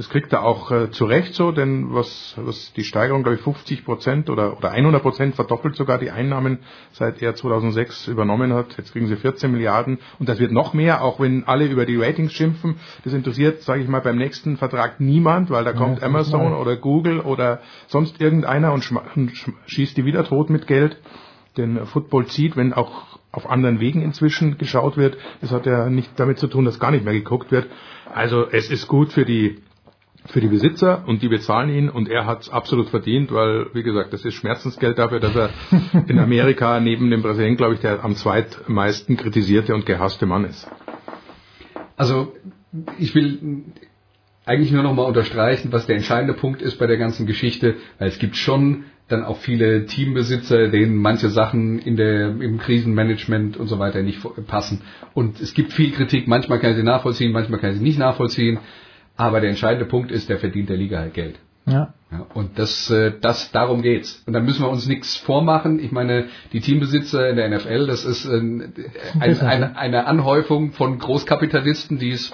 das 0.00 0.08
kriegt 0.08 0.32
er 0.32 0.44
auch 0.44 0.70
äh, 0.70 0.90
zu 0.90 1.04
Recht 1.04 1.34
so, 1.34 1.52
denn 1.52 1.92
was, 1.92 2.34
was 2.38 2.72
die 2.72 2.84
Steigerung, 2.84 3.22
glaube 3.22 3.36
ich, 3.36 3.42
50 3.42 3.84
Prozent 3.84 4.30
oder, 4.30 4.56
oder 4.56 4.70
100 4.70 5.02
Prozent 5.02 5.34
verdoppelt 5.34 5.76
sogar 5.76 5.98
die 5.98 6.10
Einnahmen, 6.10 6.60
seit 6.92 7.20
er 7.20 7.34
2006 7.34 8.08
übernommen 8.08 8.54
hat. 8.54 8.78
Jetzt 8.78 8.92
kriegen 8.92 9.08
sie 9.08 9.16
14 9.16 9.52
Milliarden 9.52 9.98
und 10.18 10.26
das 10.26 10.38
wird 10.38 10.52
noch 10.52 10.72
mehr, 10.72 11.04
auch 11.04 11.20
wenn 11.20 11.44
alle 11.46 11.66
über 11.66 11.84
die 11.84 11.98
Ratings 11.98 12.32
schimpfen. 12.32 12.76
Das 13.04 13.12
interessiert, 13.12 13.60
sage 13.60 13.82
ich 13.82 13.88
mal, 13.88 14.00
beim 14.00 14.16
nächsten 14.16 14.56
Vertrag 14.56 15.00
niemand, 15.00 15.50
weil 15.50 15.64
da 15.64 15.74
kommt 15.74 16.00
ja, 16.00 16.06
Amazon 16.06 16.54
oder 16.54 16.78
Google 16.78 17.20
oder 17.20 17.60
sonst 17.86 18.22
irgendeiner 18.22 18.72
und, 18.72 18.90
und 19.16 19.32
schießt 19.66 19.98
die 19.98 20.06
wieder 20.06 20.24
tot 20.24 20.48
mit 20.48 20.66
Geld. 20.66 20.98
Denn 21.58 21.84
Football 21.84 22.24
zieht, 22.24 22.56
wenn 22.56 22.72
auch 22.72 23.18
auf 23.32 23.50
anderen 23.50 23.80
Wegen 23.80 24.00
inzwischen 24.00 24.56
geschaut 24.56 24.96
wird. 24.96 25.18
Das 25.42 25.50
hat 25.50 25.66
ja 25.66 25.90
nicht 25.90 26.18
damit 26.18 26.38
zu 26.38 26.46
tun, 26.46 26.64
dass 26.64 26.80
gar 26.80 26.90
nicht 26.90 27.04
mehr 27.04 27.12
geguckt 27.12 27.52
wird. 27.52 27.66
Also 28.14 28.46
es 28.50 28.70
ist 28.70 28.88
gut 28.88 29.12
für 29.12 29.26
die 29.26 29.58
für 30.26 30.40
die 30.40 30.48
Besitzer 30.48 31.04
und 31.06 31.22
die 31.22 31.28
bezahlen 31.28 31.70
ihn 31.70 31.88
und 31.88 32.08
er 32.08 32.26
hat 32.26 32.42
es 32.42 32.50
absolut 32.50 32.88
verdient, 32.90 33.32
weil, 33.32 33.66
wie 33.72 33.82
gesagt, 33.82 34.12
das 34.12 34.24
ist 34.24 34.34
Schmerzensgeld 34.34 34.98
dafür, 34.98 35.20
dass 35.20 35.34
er 35.34 35.50
in 36.08 36.18
Amerika 36.18 36.78
neben 36.80 37.10
dem 37.10 37.22
Präsidenten, 37.22 37.56
glaube 37.56 37.74
ich, 37.74 37.80
der 37.80 38.04
am 38.04 38.14
zweitmeisten 38.14 39.16
kritisierte 39.16 39.74
und 39.74 39.86
gehasste 39.86 40.26
Mann 40.26 40.44
ist. 40.44 40.70
Also 41.96 42.34
ich 42.98 43.14
will 43.14 43.64
eigentlich 44.44 44.72
nur 44.72 44.82
noch 44.82 44.94
mal 44.94 45.04
unterstreichen, 45.04 45.72
was 45.72 45.86
der 45.86 45.96
entscheidende 45.96 46.34
Punkt 46.34 46.62
ist 46.62 46.78
bei 46.78 46.86
der 46.86 46.96
ganzen 46.96 47.26
Geschichte, 47.26 47.76
weil 47.98 48.08
es 48.08 48.18
gibt 48.18 48.36
schon 48.36 48.84
dann 49.08 49.24
auch 49.24 49.38
viele 49.38 49.86
Teambesitzer, 49.86 50.68
denen 50.68 50.96
manche 50.96 51.30
Sachen 51.30 51.78
in 51.78 51.96
der, 51.96 52.28
im 52.28 52.58
Krisenmanagement 52.58 53.56
und 53.56 53.66
so 53.66 53.78
weiter 53.78 54.02
nicht 54.02 54.20
passen. 54.46 54.82
Und 55.14 55.40
es 55.40 55.52
gibt 55.52 55.72
viel 55.72 55.90
Kritik, 55.90 56.28
manchmal 56.28 56.60
kann 56.60 56.74
sie 56.74 56.82
nachvollziehen, 56.82 57.32
manchmal 57.32 57.60
kann 57.60 57.74
sie 57.74 57.82
nicht 57.82 57.98
nachvollziehen. 57.98 58.60
Aber 59.20 59.42
der 59.42 59.50
entscheidende 59.50 59.84
Punkt 59.84 60.10
ist, 60.10 60.30
der 60.30 60.38
verdient 60.38 60.70
der 60.70 60.78
Liga 60.78 60.98
halt 60.98 61.12
Geld. 61.12 61.38
Ja. 61.66 61.92
ja. 62.10 62.26
und 62.32 62.58
das, 62.58 62.88
äh, 62.88 63.12
das, 63.20 63.52
darum 63.52 63.82
geht's. 63.82 64.22
Und 64.26 64.32
dann 64.32 64.46
müssen 64.46 64.62
wir 64.62 64.70
uns 64.70 64.86
nichts 64.86 65.18
vormachen. 65.18 65.78
Ich 65.78 65.92
meine, 65.92 66.28
die 66.54 66.60
Teambesitzer 66.60 67.28
in 67.28 67.36
der 67.36 67.50
NFL, 67.50 67.86
das 67.86 68.06
ist 68.06 68.24
ein, 68.24 68.72
ein, 69.20 69.38
eine, 69.40 69.76
eine 69.76 70.06
Anhäufung 70.06 70.72
von 70.72 70.98
Großkapitalisten, 70.98 71.98
die 71.98 72.12
es 72.12 72.32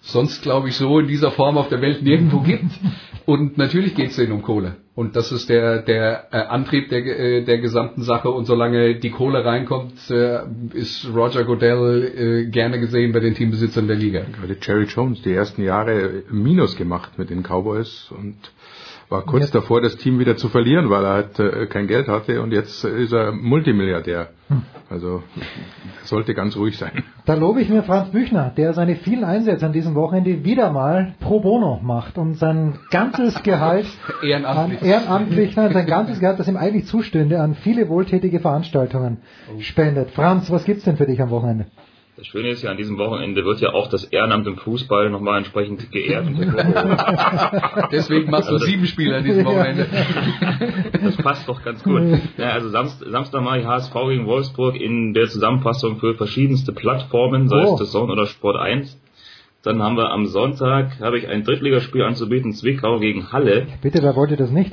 sonst, 0.00 0.42
glaube 0.42 0.70
ich, 0.70 0.76
so 0.76 0.98
in 0.98 1.06
dieser 1.06 1.30
Form 1.30 1.56
auf 1.56 1.68
der 1.68 1.80
Welt 1.82 2.02
nirgendwo 2.02 2.40
gibt. 2.40 2.64
Und 3.24 3.56
natürlich 3.56 3.94
geht 3.94 4.10
es 4.10 4.16
denen 4.16 4.32
um 4.32 4.42
Kohle. 4.42 4.76
Und 4.98 5.14
das 5.14 5.30
ist 5.30 5.48
der, 5.48 5.82
der 5.82 6.26
äh, 6.32 6.38
Antrieb 6.38 6.88
der, 6.88 7.06
äh, 7.06 7.44
der 7.44 7.58
gesamten 7.58 8.02
Sache. 8.02 8.30
Und 8.30 8.46
solange 8.46 8.96
die 8.96 9.10
Kohle 9.10 9.44
reinkommt, 9.44 9.92
äh, 10.10 10.40
ist 10.74 11.08
Roger 11.14 11.44
Goodell 11.44 12.02
äh, 12.02 12.50
gerne 12.50 12.80
gesehen 12.80 13.12
bei 13.12 13.20
den 13.20 13.34
Teambesitzern 13.34 13.86
der 13.86 13.94
Liga. 13.94 14.22
Gerade 14.22 14.56
Jerry 14.60 14.86
Jones 14.86 15.22
die 15.22 15.32
ersten 15.32 15.62
Jahre 15.62 16.24
Minus 16.32 16.74
gemacht 16.74 17.16
mit 17.16 17.30
den 17.30 17.44
Cowboys 17.44 18.10
und 18.10 18.34
war 19.08 19.22
kurz 19.24 19.52
ja. 19.54 19.60
davor, 19.60 19.80
das 19.82 19.96
Team 19.98 20.18
wieder 20.18 20.36
zu 20.36 20.48
verlieren, 20.48 20.90
weil 20.90 21.04
er 21.04 21.12
halt 21.12 21.38
äh, 21.38 21.66
kein 21.66 21.86
Geld 21.86 22.08
hatte 22.08 22.42
und 22.42 22.50
jetzt 22.50 22.82
ist 22.82 23.12
er 23.12 23.30
Multimilliardär. 23.30 24.30
Hm. 24.48 24.62
Also 24.90 25.22
sollte 26.04 26.34
ganz 26.34 26.56
ruhig 26.56 26.78
sein. 26.78 27.04
Da 27.26 27.34
lobe 27.34 27.60
ich 27.60 27.68
mir 27.68 27.82
Franz 27.82 28.10
Büchner, 28.10 28.50
der 28.56 28.72
seine 28.72 28.96
vielen 28.96 29.24
Einsätze 29.24 29.66
an 29.66 29.72
diesem 29.72 29.94
Wochenende 29.94 30.44
wieder 30.44 30.72
mal 30.72 31.14
pro 31.20 31.40
bono 31.40 31.78
macht 31.82 32.16
und 32.16 32.34
sein 32.34 32.78
ganzes 32.90 33.42
Gehalt 33.42 33.86
ehrenamtlich, 34.22 34.80
an, 34.80 34.88
ehrenamtlich 34.88 35.56
nein, 35.56 35.72
sein 35.74 35.86
ganzes 35.86 36.20
Gehalt, 36.20 36.38
das 36.40 36.48
ihm 36.48 36.56
eigentlich 36.56 36.86
zustünde, 36.86 37.40
an 37.40 37.54
viele 37.54 37.88
wohltätige 37.90 38.40
Veranstaltungen 38.40 39.18
oh. 39.54 39.60
spendet. 39.60 40.10
Franz, 40.12 40.50
was 40.50 40.64
gibt's 40.64 40.84
denn 40.84 40.96
für 40.96 41.06
dich 41.06 41.20
am 41.20 41.28
Wochenende? 41.28 41.66
Das 42.18 42.26
Schöne 42.26 42.48
ist 42.48 42.62
ja, 42.62 42.72
an 42.72 42.76
diesem 42.76 42.98
Wochenende 42.98 43.44
wird 43.44 43.60
ja 43.60 43.72
auch 43.74 43.86
das 43.86 44.02
Ehrenamt 44.02 44.44
im 44.48 44.56
Fußball 44.56 45.08
nochmal 45.08 45.38
entsprechend 45.38 45.92
geehrt. 45.92 46.26
Deswegen 47.92 48.28
machst 48.28 48.48
du 48.48 48.54
also 48.54 48.66
sieben 48.66 48.86
Spiele 48.86 49.18
an 49.18 49.24
diesem 49.24 49.44
Wochenende. 49.44 49.86
das 51.00 51.16
passt 51.18 51.48
doch 51.48 51.62
ganz 51.62 51.80
gut. 51.84 52.02
Ja, 52.36 52.48
also 52.48 52.70
Samst, 52.70 53.04
Samstag 53.08 53.42
mache 53.44 53.60
ich 53.60 53.66
HSV 53.66 53.94
gegen 54.08 54.26
Wolfsburg 54.26 54.74
in 54.74 55.14
der 55.14 55.28
Zusammenfassung 55.28 56.00
für 56.00 56.16
verschiedenste 56.16 56.72
Plattformen, 56.72 57.46
sei 57.46 57.64
oh. 57.64 57.74
es 57.74 57.78
The 57.78 57.86
Zone 57.86 58.12
oder 58.12 58.26
Sport 58.26 58.56
1. 58.56 59.00
Dann 59.62 59.80
haben 59.80 59.96
wir 59.96 60.10
am 60.10 60.26
Sonntag, 60.26 60.98
habe 61.00 61.18
ich 61.18 61.28
ein 61.28 61.44
Drittligaspiel 61.44 62.02
anzubieten, 62.02 62.52
Zwickau 62.52 62.98
gegen 62.98 63.30
Halle. 63.30 63.68
Bitte, 63.80 64.02
wer 64.02 64.16
wollte 64.16 64.36
das 64.36 64.50
nicht? 64.50 64.72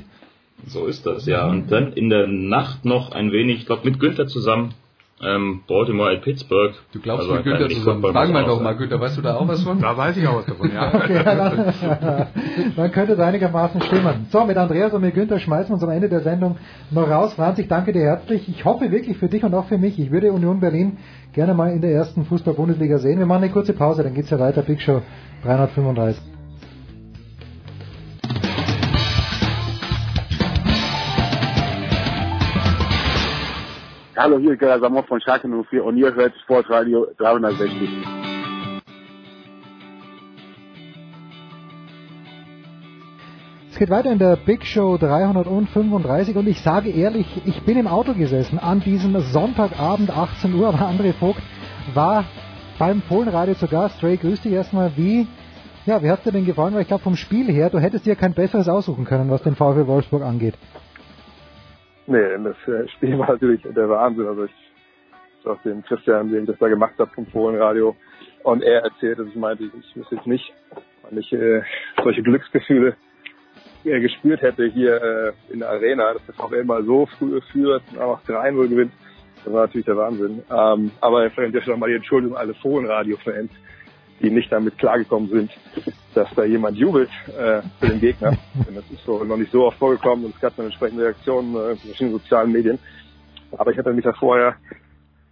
So 0.65 0.87
ist 0.87 1.05
das, 1.05 1.27
ja. 1.27 1.47
Und 1.47 1.71
dann 1.71 1.93
in 1.93 2.09
der 2.09 2.25
Nacht 2.25 2.85
noch 2.85 3.11
ein 3.11 3.31
wenig, 3.31 3.59
ich 3.59 3.65
glaube 3.67 3.87
mit 3.87 3.99
Günther 3.99 4.25
zusammen, 4.25 4.73
ähm, 5.21 5.61
Baltimore 5.65 6.11
at 6.11 6.23
Pittsburgh. 6.23 6.73
Du 6.91 6.99
glaubst 6.99 7.23
also 7.23 7.35
mit 7.35 7.43
Günther 7.45 7.69
zusammen. 7.69 8.01
Fragen 8.01 8.33
wir 8.33 8.43
doch 8.43 8.61
mal, 8.61 8.75
Günther, 8.75 8.99
weißt 8.99 9.17
du 9.17 9.21
da 9.21 9.35
auch 9.35 9.47
was 9.47 9.63
von? 9.63 9.79
Da 9.79 9.95
weiß 9.95 10.17
ich 10.17 10.27
auch 10.27 10.37
was 10.37 10.45
davon, 10.45 10.71
ja. 10.73 10.93
okay, 10.93 11.23
dann, 11.25 12.27
dann 12.75 12.91
könnte 12.91 13.13
es 13.13 13.19
einigermaßen 13.19 13.81
stimmen. 13.81 14.27
So, 14.29 14.43
mit 14.43 14.57
Andreas 14.57 14.93
und 14.93 15.01
mit 15.01 15.15
Günther 15.15 15.39
schmeißen 15.39 15.69
wir 15.69 15.75
uns 15.75 15.83
am 15.83 15.91
Ende 15.91 16.09
der 16.09 16.19
Sendung 16.19 16.57
noch 16.91 17.09
raus. 17.09 17.33
Franz, 17.33 17.59
ich 17.59 17.69
danke 17.69 17.93
dir 17.93 18.01
herzlich. 18.01 18.49
Ich 18.49 18.65
hoffe 18.65 18.91
wirklich 18.91 19.17
für 19.17 19.29
dich 19.29 19.43
und 19.43 19.53
auch 19.53 19.65
für 19.65 19.77
mich. 19.77 19.97
Ich 19.99 20.11
würde 20.11 20.33
Union 20.33 20.59
Berlin 20.59 20.97
gerne 21.31 21.53
mal 21.53 21.71
in 21.71 21.81
der 21.81 21.91
ersten 21.91 22.25
Fußball-Bundesliga 22.25 22.97
sehen. 22.97 23.19
Wir 23.19 23.25
machen 23.25 23.43
eine 23.43 23.53
kurze 23.53 23.73
Pause, 23.73 24.03
dann 24.03 24.13
geht's 24.13 24.29
ja 24.29 24.39
weiter. 24.39 24.63
Big 24.63 24.81
Show 24.81 25.01
335. 25.43 26.34
Hallo, 34.17 34.37
hier 34.39 34.53
ist 34.53 34.59
Gerhard 34.59 34.79
Samov 34.79 35.05
von 35.07 35.19
Schalke 35.19 35.45
04 35.45 35.83
und 35.83 35.97
ihr 35.97 36.15
hört 36.15 36.33
Sportradio 36.43 37.05
360. 37.17 37.89
Es 43.71 43.77
geht 43.77 43.89
weiter 43.89 44.13
in 44.13 44.19
der 44.19 44.37
Big 44.37 44.65
Show 44.65 44.97
335 44.97 46.37
und 46.37 46.47
ich 46.47 46.61
sage 46.61 46.91
ehrlich, 46.91 47.27
ich 47.43 47.61
bin 47.63 47.77
im 47.77 47.87
Auto 47.87 48.13
gesessen 48.13 48.57
an 48.57 48.79
diesem 48.79 49.19
Sonntagabend 49.19 50.09
18 50.09 50.53
Uhr, 50.53 50.69
aber 50.69 50.87
André 50.87 51.11
Vogt 51.11 51.41
war 51.93 52.23
beim 52.79 53.01
Polenradio 53.01 53.55
zu 53.55 53.67
Gast. 53.67 54.01
Ray, 54.01 54.15
grüß 54.15 54.39
dich 54.39 54.53
erstmal. 54.53 54.95
Wie, 54.95 55.27
ja, 55.85 56.01
wie 56.01 56.09
hat 56.09 56.25
dir 56.25 56.31
denn 56.31 56.45
gefallen? 56.45 56.73
Weil 56.73 56.83
ich 56.83 56.87
glaube 56.87 57.03
vom 57.03 57.17
Spiel 57.17 57.51
her, 57.51 57.69
du 57.69 57.79
hättest 57.79 58.05
dir 58.05 58.15
kein 58.15 58.33
besseres 58.33 58.69
aussuchen 58.69 59.03
können, 59.03 59.29
was 59.29 59.43
den 59.43 59.55
VfL 59.55 59.87
Wolfsburg 59.87 60.23
angeht. 60.23 60.53
Nee, 62.07 62.37
das 62.43 62.55
äh, 62.67 62.87
Spiel 62.89 63.17
war 63.17 63.31
natürlich 63.31 63.61
der 63.63 63.89
Wahnsinn. 63.89 64.27
Also 64.27 64.45
ich 64.45 64.51
auch 65.45 65.61
den 65.61 65.83
Christian, 65.83 66.31
den 66.31 66.41
ich 66.41 66.49
das 66.49 66.57
da 66.59 66.67
gemacht 66.67 66.95
habe 66.97 67.11
vom 67.11 67.25
Fohlenradio. 67.27 67.95
Und 68.43 68.63
er 68.63 68.83
erzählte, 68.83 69.23
ich 69.23 69.35
meinte, 69.35 69.63
ich 69.63 69.95
wüsste 69.95 70.15
jetzt 70.15 70.27
nicht, 70.27 70.53
wann 71.03 71.17
ich 71.17 71.31
äh, 71.33 71.61
solche 72.03 72.23
Glücksgefühle 72.23 72.95
äh, 73.83 73.99
gespürt 73.99 74.41
hätte 74.41 74.65
hier 74.65 75.01
äh, 75.01 75.53
in 75.53 75.59
der 75.59 75.69
Arena, 75.69 76.13
dass 76.13 76.25
das 76.27 76.35
VfL 76.35 76.63
mal 76.63 76.83
so 76.83 77.05
früh 77.17 77.39
führt 77.51 77.83
und 77.91 77.99
auch 77.99 78.21
3-0 78.23 78.67
gewinnt. 78.67 78.93
Das 79.43 79.53
war 79.53 79.61
natürlich 79.61 79.85
der 79.85 79.97
Wahnsinn. 79.97 80.43
Ähm, 80.49 80.91
aber 81.01 81.29
vielleicht 81.29 81.63
schon 81.63 81.79
mal 81.79 81.89
die 81.89 81.95
Entschuldigung 81.95 82.37
alle 82.37 82.53
Fohlenradio-Fans 82.55 83.51
die 84.21 84.29
nicht 84.29 84.51
damit 84.51 84.77
klargekommen 84.77 85.29
sind, 85.29 85.51
dass 86.13 86.29
da 86.35 86.43
jemand 86.45 86.77
jubelt 86.77 87.09
äh, 87.27 87.61
für 87.79 87.87
den 87.87 87.99
Gegner. 87.99 88.31
Denn 88.65 88.75
das 88.75 88.89
ist 88.89 89.03
so 89.05 89.23
noch 89.23 89.37
nicht 89.37 89.51
so 89.51 89.65
oft 89.65 89.77
vorgekommen 89.77 90.25
und 90.25 90.35
es 90.35 90.41
gab 90.41 90.55
dann 90.55 90.65
entsprechende 90.65 91.03
Reaktionen 91.03 91.55
äh, 91.55 91.71
in 91.71 91.77
verschiedenen 91.77 92.19
sozialen 92.19 92.51
Medien. 92.51 92.79
Aber 93.57 93.71
ich 93.71 93.77
hatte 93.77 93.93
mich 93.93 94.05
da 94.05 94.13
vorher 94.13 94.55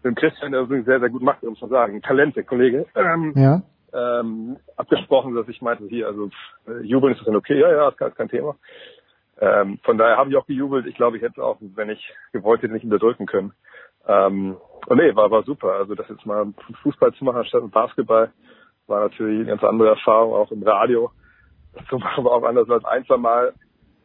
mit 0.04 0.18
Christian, 0.18 0.52
der 0.52 0.62
übrigens 0.62 0.86
sehr, 0.86 1.00
sehr 1.00 1.10
gut 1.10 1.22
macht, 1.22 1.44
muss 1.44 1.62
man 1.62 1.70
sagen, 1.70 2.02
Talente, 2.02 2.44
Kollege, 2.44 2.86
ähm, 2.96 3.34
ja. 3.36 3.62
ähm, 3.94 4.58
abgesprochen, 4.76 5.34
dass 5.36 5.48
ich 5.48 5.62
meinte, 5.62 5.86
hier, 5.88 6.08
also 6.08 6.30
äh, 6.68 6.82
jubeln 6.82 7.14
ist 7.14 7.20
das 7.20 7.28
dann 7.28 7.38
okay, 7.38 7.60
ja, 7.60 7.72
ja, 7.72 7.90
ist 7.90 7.98
kein, 7.98 8.14
kein 8.14 8.30
Thema. 8.30 8.56
Ähm, 9.40 9.80
von 9.84 9.98
daher 9.98 10.18
habe 10.18 10.30
ich 10.30 10.36
auch 10.36 10.46
gejubelt. 10.46 10.86
Ich 10.86 10.96
glaube, 10.96 11.18
ich 11.18 11.24
hätte 11.24 11.44
auch, 11.44 11.58
wenn 11.60 11.90
ich 11.90 12.14
gewollt 12.32 12.62
hätte, 12.62 12.74
nicht 12.74 12.86
unterdrücken 12.86 13.26
können. 13.26 13.54
Ähm, 14.08 14.58
und 14.88 14.98
nee, 14.98 15.16
war, 15.16 15.32
war 15.32 15.44
super. 15.44 15.74
Also 15.74 15.96
das 15.96 16.08
jetzt 16.10 16.26
mal 16.26 16.54
Fußball 16.84 17.14
zu 17.14 17.24
machen 17.24 17.46
statt 17.46 17.64
Basketball, 17.72 18.32
war 18.88 19.02
natürlich 19.02 19.40
eine 19.40 19.50
ganz 19.50 19.64
andere 19.64 19.90
Erfahrung, 19.90 20.34
auch 20.34 20.52
im 20.52 20.64
Radio. 20.64 21.12
Das 21.74 22.00
machen 22.00 22.24
war 22.24 22.34
auch 22.34 22.44
anders 22.44 22.70
als 22.70 22.86
ein, 22.86 23.06
zwei 23.06 23.18
Mal 23.18 23.54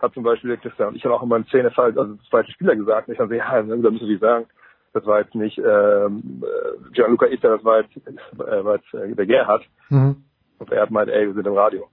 hat 0.00 0.14
zum 0.14 0.22
Beispiel 0.22 0.50
der 0.50 0.58
Christian 0.58 0.88
und 0.88 0.96
ich 0.96 1.04
habe 1.04 1.14
auch 1.14 1.22
immer 1.22 1.36
einen 1.36 1.46
Szenefall, 1.46 1.98
also 1.98 2.16
zweite 2.30 2.52
Spieler 2.52 2.76
gesagt, 2.76 3.08
und 3.08 3.12
ich 3.12 3.18
dann 3.18 3.28
so, 3.28 3.34
ja, 3.34 3.62
da 3.62 3.62
müssen 3.62 4.08
wir 4.08 4.18
sagen, 4.18 4.46
das 4.92 5.04
war 5.06 5.20
jetzt 5.20 5.34
nicht 5.34 5.58
ähm, 5.58 6.42
äh, 6.42 6.92
Gianluca 6.92 7.26
Ita, 7.26 7.48
das 7.48 7.64
war 7.64 7.80
jetzt, 7.80 7.96
äh, 7.96 8.64
war 8.64 8.76
jetzt 8.76 8.94
äh, 8.94 9.14
der 9.14 9.26
Gerhard. 9.26 9.64
Mhm. 9.90 10.24
Und 10.58 10.72
er 10.72 10.82
hat 10.82 10.90
meint, 10.90 11.10
ey, 11.10 11.26
wir 11.26 11.34
sind 11.34 11.46
im 11.46 11.54
Radio. 11.54 11.88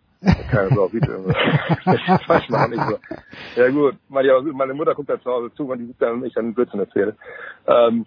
Keine 0.49 0.69
Sau 0.69 0.87
sieht 0.87 1.03
das 1.85 2.29
weiß 2.29 2.49
man 2.49 2.61
auch 2.61 2.69
nicht 2.69 2.81
so. 2.81 3.61
Ja 3.61 3.69
gut, 3.69 3.95
meine, 4.09 4.73
Mutter 4.73 4.95
guckt 4.95 5.09
da 5.09 5.21
zu 5.21 5.29
Hause 5.29 5.53
zu, 5.53 5.69
wenn 5.69 5.79
die 5.79 5.85
sieht 5.85 6.01
dann 6.01 6.23
ich 6.23 6.33
dann 6.33 6.53
Blödsinn 6.53 6.79
erzähle. 6.79 7.15
Ähm, 7.67 8.05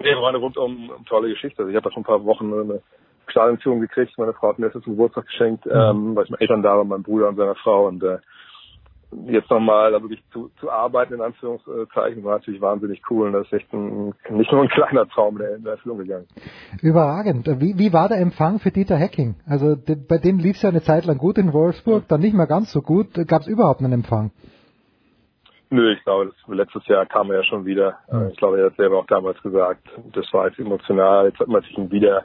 nee, 0.00 0.14
war 0.14 0.28
eine 0.28 0.38
rundum 0.38 0.90
tolle 1.06 1.28
Geschichte. 1.28 1.58
Also 1.58 1.70
ich 1.70 1.76
habe 1.76 1.84
da 1.84 1.92
schon 1.92 2.02
ein 2.02 2.06
paar 2.06 2.24
Wochen 2.24 2.52
eine 2.52 2.80
Stadionführung 3.30 3.80
gekriegt. 3.80 4.16
Meine 4.18 4.32
Frau 4.32 4.48
hat 4.48 4.58
mir 4.58 4.70
das 4.70 4.82
zum 4.82 4.94
Geburtstag 4.94 5.26
geschenkt, 5.26 5.66
mhm. 5.66 5.72
ähm, 5.72 6.16
weil 6.16 6.24
ich 6.24 6.30
meine 6.30 6.40
Eltern 6.40 6.62
da 6.62 6.76
waren, 6.76 6.88
mein 6.88 7.02
Bruder 7.02 7.28
und 7.28 7.36
seine 7.36 7.54
Frau. 7.54 7.86
Und 7.86 8.02
äh, 8.02 8.18
jetzt 9.26 9.50
nochmal 9.50 9.92
da 9.92 10.00
wirklich 10.00 10.22
zu, 10.32 10.50
zu 10.60 10.70
arbeiten, 10.70 11.14
in 11.14 11.20
Anführungszeichen, 11.20 12.24
war 12.24 12.38
natürlich 12.38 12.60
wahnsinnig 12.60 13.02
cool. 13.10 13.28
Und 13.28 13.32
das 13.34 13.46
ist 13.46 13.52
echt 13.52 13.72
ein, 13.72 14.14
nicht 14.30 14.52
nur 14.52 14.62
ein 14.62 14.68
kleiner 14.68 15.06
Traum, 15.08 15.38
der 15.38 15.56
in 15.56 15.64
der 15.64 15.74
Erfüllung 15.74 15.98
gegangen. 15.98 16.26
Überragend. 16.82 17.46
Wie, 17.60 17.78
wie 17.78 17.92
war 17.92 18.08
der 18.08 18.18
Empfang 18.18 18.58
für 18.58 18.70
Dieter 18.70 18.96
Hecking? 18.96 19.36
Also 19.46 19.76
de, 19.76 19.96
bei 19.96 20.18
dem 20.18 20.38
lief 20.38 20.56
es 20.56 20.62
ja 20.62 20.70
eine 20.70 20.82
Zeit 20.82 21.04
lang 21.04 21.18
gut 21.18 21.38
in 21.38 21.52
Wolfsburg, 21.52 22.08
dann 22.08 22.20
nicht 22.20 22.34
mehr 22.34 22.46
ganz 22.46 22.72
so 22.72 22.82
gut. 22.82 23.08
Gab 23.26 23.42
es 23.42 23.46
überhaupt 23.46 23.80
einen 23.80 23.92
Empfang? 23.92 24.30
Nö, 25.70 25.92
ich 25.92 26.04
glaube, 26.04 26.26
das, 26.26 26.56
letztes 26.56 26.86
Jahr 26.86 27.06
kam 27.06 27.30
er 27.30 27.38
ja 27.38 27.44
schon 27.44 27.64
wieder. 27.64 27.98
Mhm. 28.10 28.28
Ich 28.30 28.36
glaube, 28.36 28.60
er 28.60 28.66
hat 28.66 28.76
selber 28.76 28.98
auch 28.98 29.06
damals 29.06 29.40
gesagt, 29.42 29.88
das 30.12 30.32
war 30.32 30.46
jetzt 30.46 30.58
emotional. 30.58 31.26
Jetzt 31.26 31.40
hat 31.40 31.48
man 31.48 31.62
sich 31.62 31.76
ihn 31.76 31.90
wieder 31.90 32.24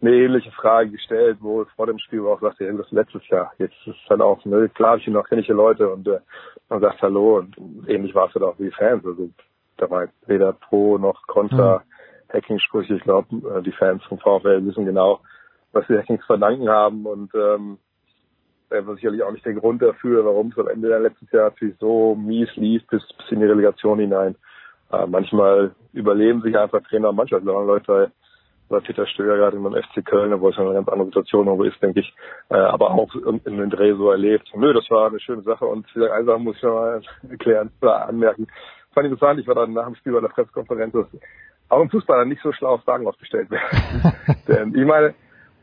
eine 0.00 0.14
ähnliche 0.14 0.50
Frage 0.52 0.90
gestellt, 0.90 1.38
wo 1.40 1.64
vor 1.76 1.86
dem 1.86 1.98
Spiel 1.98 2.20
auch 2.20 2.40
sagte, 2.40 2.64
ja, 2.64 2.72
das 2.72 2.90
letztes 2.90 3.26
Jahr. 3.28 3.52
Jetzt 3.58 3.74
ist 3.86 3.96
es 3.96 4.08
dann 4.08 4.20
auch, 4.20 4.44
ne, 4.44 4.68
klar 4.68 4.92
habe 4.92 5.00
ich 5.00 5.06
noch, 5.08 5.28
kenne 5.28 5.40
ich 5.40 5.46
die 5.46 5.52
Leute 5.52 5.88
und 5.88 6.06
äh, 6.06 6.20
man 6.68 6.80
sagt 6.80 7.02
Hallo 7.02 7.38
und 7.38 7.56
ähnlich 7.88 8.14
war 8.14 8.28
es 8.28 8.34
dann 8.34 8.44
auch 8.44 8.58
wie 8.58 8.70
Fans. 8.70 9.04
Also 9.04 9.28
da 9.76 9.90
war 9.90 10.08
weder 10.26 10.52
Pro 10.52 10.98
noch 10.98 11.26
Contra 11.26 11.78
mhm. 11.78 12.32
Hacking-Sprüche. 12.32 12.94
Ich 12.94 13.02
glaube, 13.02 13.28
äh, 13.48 13.62
die 13.62 13.72
Fans 13.72 14.02
vom 14.04 14.18
VfL 14.18 14.64
wissen 14.66 14.84
genau, 14.84 15.20
was 15.72 15.86
sie 15.88 15.98
Hackings 15.98 16.24
verdanken 16.24 16.68
haben 16.68 17.06
und 17.06 17.34
ähm, 17.34 17.78
das 18.70 18.86
war 18.86 18.94
sicherlich 18.96 19.22
auch 19.22 19.32
nicht 19.32 19.46
der 19.46 19.54
Grund 19.54 19.80
dafür, 19.80 20.24
warum 20.24 20.48
es 20.48 20.58
am 20.58 20.68
Ende 20.68 20.88
der 20.88 21.00
letztes 21.00 21.30
Jahr 21.32 21.44
natürlich 21.44 21.76
so 21.78 22.14
mies 22.14 22.54
lief 22.56 22.86
bis, 22.88 23.02
bis 23.16 23.30
in 23.30 23.40
die 23.40 23.46
Relegation 23.46 23.98
hinein. 23.98 24.36
Äh, 24.92 25.06
manchmal 25.06 25.74
überleben 25.92 26.42
sich 26.42 26.56
einfach 26.56 26.82
Trainer, 26.82 27.12
manchmal 27.12 27.42
sagen 27.42 27.66
Leute, 27.66 28.12
war 28.68 28.80
Peter 28.80 29.06
Stöger 29.06 29.36
gerade 29.36 29.56
in 29.56 29.62
meinem 29.62 29.82
FC 29.82 30.04
Köln, 30.04 30.38
wo 30.40 30.48
es 30.48 30.58
eine 30.58 30.74
ganz 30.74 30.88
andere 30.88 31.06
Situation 31.06 31.46
irgendwo 31.46 31.64
ist, 31.64 31.82
denke 31.82 32.00
ich, 32.00 32.14
äh, 32.50 32.56
aber 32.56 32.90
auch 32.90 33.14
in 33.14 33.40
den 33.44 33.70
Dreh 33.70 33.94
so 33.94 34.10
erlebt. 34.10 34.50
Nö, 34.54 34.72
das 34.72 34.88
war 34.90 35.08
eine 35.08 35.20
schöne 35.20 35.42
Sache 35.42 35.64
und 35.64 35.86
eine 35.96 36.24
Sache 36.24 36.38
muss 36.38 36.56
ich 36.56 36.62
noch 36.62 36.74
mal 36.74 37.02
erklären 37.30 37.70
oder 37.80 38.08
anmerken. 38.08 38.46
Fand 38.92 39.06
ich 39.06 39.12
interessant, 39.12 39.40
ich 39.40 39.46
war 39.46 39.54
dann 39.54 39.72
nach 39.72 39.86
dem 39.86 39.94
Spiel 39.96 40.12
bei 40.12 40.20
der 40.20 40.28
Pressekonferenz, 40.28 40.92
dass 40.92 41.06
auch 41.68 41.80
im 41.80 41.90
Fußball 41.90 42.26
nicht 42.26 42.42
so 42.42 42.52
schlau 42.52 42.78
Fragen 42.78 43.06
aufgestellt 43.06 43.50
werden. 43.50 44.14
Denn 44.48 44.74
ich 44.74 44.86
meine, 44.86 45.14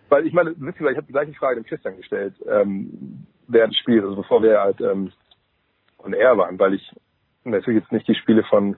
weil 0.09 0.27
ich 0.27 0.33
meine, 0.33 0.51
witzig, 0.57 0.81
ich 0.81 0.97
habe 0.97 1.07
die 1.07 1.13
gleiche 1.13 1.33
Frage 1.33 1.61
dem 1.61 1.65
Christian 1.65 1.97
gestellt, 1.97 2.35
ähm, 2.47 3.25
während 3.47 3.73
des 3.73 3.79
Spiels, 3.79 4.03
also 4.03 4.15
bevor 4.15 4.43
wir 4.43 4.59
halt 4.59 4.79
ähm, 4.81 5.11
on 5.99 6.13
air 6.13 6.37
waren, 6.37 6.59
weil 6.59 6.75
ich 6.75 6.95
natürlich 7.43 7.81
jetzt 7.81 7.91
nicht 7.91 8.07
die 8.07 8.15
Spiele 8.15 8.43
von 8.43 8.75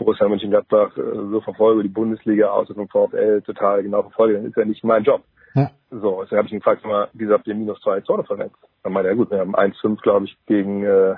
Borussia 0.00 0.26
Mönchengladbach 0.28 0.96
äh, 0.96 1.02
so 1.30 1.40
verfolge, 1.40 1.82
die 1.82 1.88
Bundesliga 1.88 2.48
außer 2.48 2.74
vom 2.74 2.88
VfL 2.88 3.42
total 3.42 3.82
genau 3.82 4.02
verfolge, 4.02 4.34
dann 4.34 4.46
ist 4.46 4.56
ja 4.56 4.64
nicht 4.64 4.82
mein 4.82 5.04
Job. 5.04 5.22
Ja. 5.54 5.70
So, 5.90 6.22
deswegen 6.22 6.38
habe 6.38 6.46
ich 6.46 6.52
ihn 6.52 6.58
gefragt, 6.60 6.84
mal, 6.84 7.08
wie 7.12 7.28
habt 7.28 7.46
ihr 7.46 7.54
minus 7.54 7.80
zwei 7.80 8.00
Tordifferenz? 8.00 8.52
Dann 8.82 8.92
meinte 8.92 9.10
er, 9.10 9.16
gut, 9.16 9.30
wir 9.30 9.38
haben 9.38 9.54
1-5, 9.54 10.00
glaube 10.00 10.26
ich, 10.26 10.36
gegen 10.46 10.82
äh, 10.84 11.16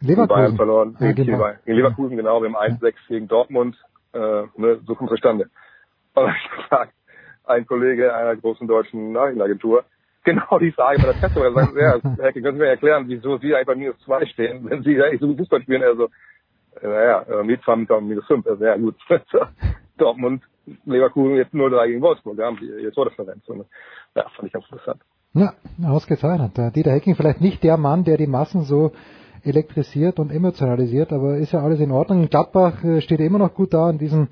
Leverkusen. 0.00 0.28
Bayern 0.28 0.56
verloren. 0.56 0.96
Ja, 1.00 1.12
gegen, 1.12 1.32
genau. 1.32 1.50
Gegen 1.64 1.76
Leverkusen, 1.76 2.16
genau. 2.16 2.42
Wir 2.42 2.52
haben 2.52 2.78
1-6 2.78 2.94
gegen 3.08 3.28
Dortmund. 3.28 3.76
Äh, 4.12 4.18
ne, 4.56 4.80
so 4.86 4.94
kommt 4.94 5.10
es 5.10 5.16
zustande. 5.16 5.50
Und 6.14 6.26
habe 6.26 6.36
ich 6.36 6.56
gefragt, 6.56 6.92
ein 7.44 7.66
Kollege 7.66 8.14
einer 8.14 8.36
großen 8.36 8.66
deutschen 8.66 9.12
Nachrichtenagentur, 9.12 9.84
genau 10.24 10.58
die 10.58 10.72
Frage 10.72 10.98
bei 11.00 11.12
der 11.12 11.18
Presse, 11.18 11.40
er 11.40 11.52
sagt, 11.52 11.76
ja, 11.76 11.98
Herr, 12.18 12.32
können 12.32 12.44
Sie 12.44 12.60
mir 12.60 12.66
erklären, 12.66 13.04
wieso 13.08 13.38
Sie 13.38 13.54
bei 13.66 13.74
minus 13.74 13.98
zwei 14.04 14.24
stehen, 14.26 14.68
wenn 14.68 14.82
Sie 14.82 15.02
eigentlich 15.02 15.20
so 15.20 15.28
gut 15.28 15.38
Fußball 15.38 15.62
spielen? 15.62 15.82
So, 15.96 16.04
äh, 16.04 16.08
naja, 16.82 17.22
äh, 17.22 17.42
mit 17.42 17.60
minus 18.02 18.26
fünf. 18.26 18.46
Also, 18.46 18.64
ja, 18.64 18.76
gut. 18.76 18.96
Dortmund, 19.98 20.42
Leverkusen 20.84 21.36
jetzt 21.36 21.52
0-3 21.52 21.86
gegen 21.88 22.00
Wolfsburg, 22.00 22.36
da 22.36 22.46
haben 22.46 22.58
sie 22.60 22.66
ihre 22.66 22.92
Tordifferenz. 22.92 23.42
Ja, 24.14 24.24
fand 24.34 24.46
ich 24.46 24.52
ganz 24.52 24.64
interessant. 24.70 25.02
Ja, 25.32 25.52
ausgezeichnet. 25.84 26.56
Der 26.56 26.70
Dieter 26.70 26.90
Hecking 26.90 27.14
vielleicht 27.14 27.40
nicht 27.40 27.62
der 27.62 27.76
Mann, 27.76 28.04
der 28.04 28.16
die 28.16 28.26
Massen 28.26 28.62
so 28.62 28.92
elektrisiert 29.42 30.18
und 30.18 30.32
emotionalisiert, 30.32 31.12
aber 31.12 31.36
ist 31.36 31.52
ja 31.52 31.62
alles 31.62 31.80
in 31.80 31.92
Ordnung. 31.92 32.22
In 32.22 32.30
Gladbach 32.30 32.82
äh, 32.84 33.00
steht 33.00 33.20
er 33.20 33.26
immer 33.26 33.38
noch 33.38 33.54
gut 33.54 33.72
da 33.72 33.88
an 33.88 33.98
diesem 33.98 34.28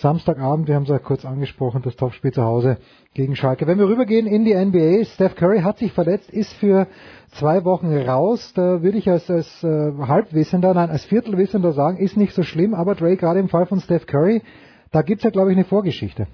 Samstagabend. 0.00 0.66
Wir 0.66 0.76
haben 0.76 0.84
es 0.84 0.88
ja 0.88 0.98
kurz 0.98 1.24
angesprochen, 1.26 1.82
das 1.82 1.94
Topspiel 1.94 2.32
zu 2.32 2.42
Hause 2.42 2.78
gegen 3.14 3.36
Schalke. 3.36 3.66
Wenn 3.66 3.78
wir 3.78 3.86
rübergehen 3.86 4.26
in 4.26 4.44
die 4.44 4.54
NBA, 4.54 5.04
Steph 5.04 5.36
Curry 5.36 5.60
hat 5.60 5.76
sich 5.76 5.92
verletzt, 5.92 6.30
ist 6.30 6.52
für 6.54 6.86
zwei 7.32 7.64
Wochen 7.64 7.94
raus. 7.94 8.54
Da 8.54 8.82
würde 8.82 8.96
ich 8.96 9.08
als, 9.10 9.30
als 9.30 9.62
äh, 9.62 9.92
Halbwissender, 10.06 10.72
nein, 10.72 10.88
als 10.88 11.04
Viertelwissender 11.04 11.72
sagen, 11.72 11.98
ist 11.98 12.16
nicht 12.16 12.32
so 12.32 12.42
schlimm, 12.42 12.72
aber 12.72 12.94
Dre, 12.94 13.16
gerade 13.16 13.40
im 13.40 13.48
Fall 13.48 13.66
von 13.66 13.80
Steph 13.80 14.06
Curry, 14.06 14.42
da 14.90 15.02
gibt's 15.02 15.24
ja, 15.24 15.30
glaube 15.30 15.50
ich, 15.50 15.56
eine 15.56 15.66
Vorgeschichte. 15.66 16.26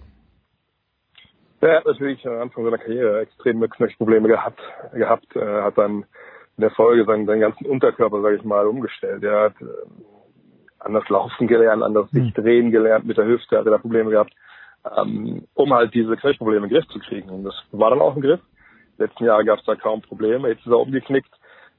Er 1.60 1.78
hat 1.78 1.86
natürlich 1.86 2.24
am 2.26 2.42
Anfang 2.42 2.64
seiner 2.64 2.78
Karriere 2.78 3.20
extreme 3.20 3.68
Knöchelprobleme 3.68 4.28
gehabt, 4.28 4.60
gehabt 4.92 5.34
äh, 5.34 5.40
hat 5.40 5.76
dann 5.76 6.04
in 6.56 6.60
der 6.60 6.70
Folge 6.70 7.04
seinen, 7.04 7.26
seinen 7.26 7.40
ganzen 7.40 7.66
Unterkörper, 7.66 8.22
sage 8.22 8.36
ich 8.36 8.44
mal, 8.44 8.66
umgestellt. 8.66 9.24
Er 9.24 9.46
hat 9.46 9.54
äh, 9.60 9.64
anders 10.86 11.08
laufen 11.08 11.46
gelernt, 11.46 11.82
anders 11.82 12.10
sich 12.10 12.32
drehen 12.32 12.70
gelernt 12.70 13.06
mit 13.06 13.18
der 13.18 13.26
Hüfte, 13.26 13.58
hat 13.58 13.66
er 13.66 13.72
da 13.72 13.78
Probleme 13.78 14.10
gehabt, 14.10 14.32
ähm, 14.96 15.46
um 15.54 15.74
halt 15.74 15.92
diese 15.94 16.16
Knöchelprobleme 16.16 16.66
in 16.66 16.70
den 16.70 16.78
Griff 16.78 16.88
zu 16.88 16.98
kriegen. 17.00 17.28
Und 17.30 17.44
das 17.44 17.54
war 17.72 17.90
dann 17.90 18.00
auch 18.00 18.16
im 18.16 18.22
Griff. 18.22 18.40
Letzten 18.98 19.24
Jahre 19.24 19.44
gab 19.44 19.58
es 19.58 19.64
da 19.64 19.74
kaum 19.74 20.00
Probleme. 20.00 20.48
Jetzt 20.48 20.60
ist 20.60 20.72
er 20.72 20.78
umgeknickt. 20.78 21.30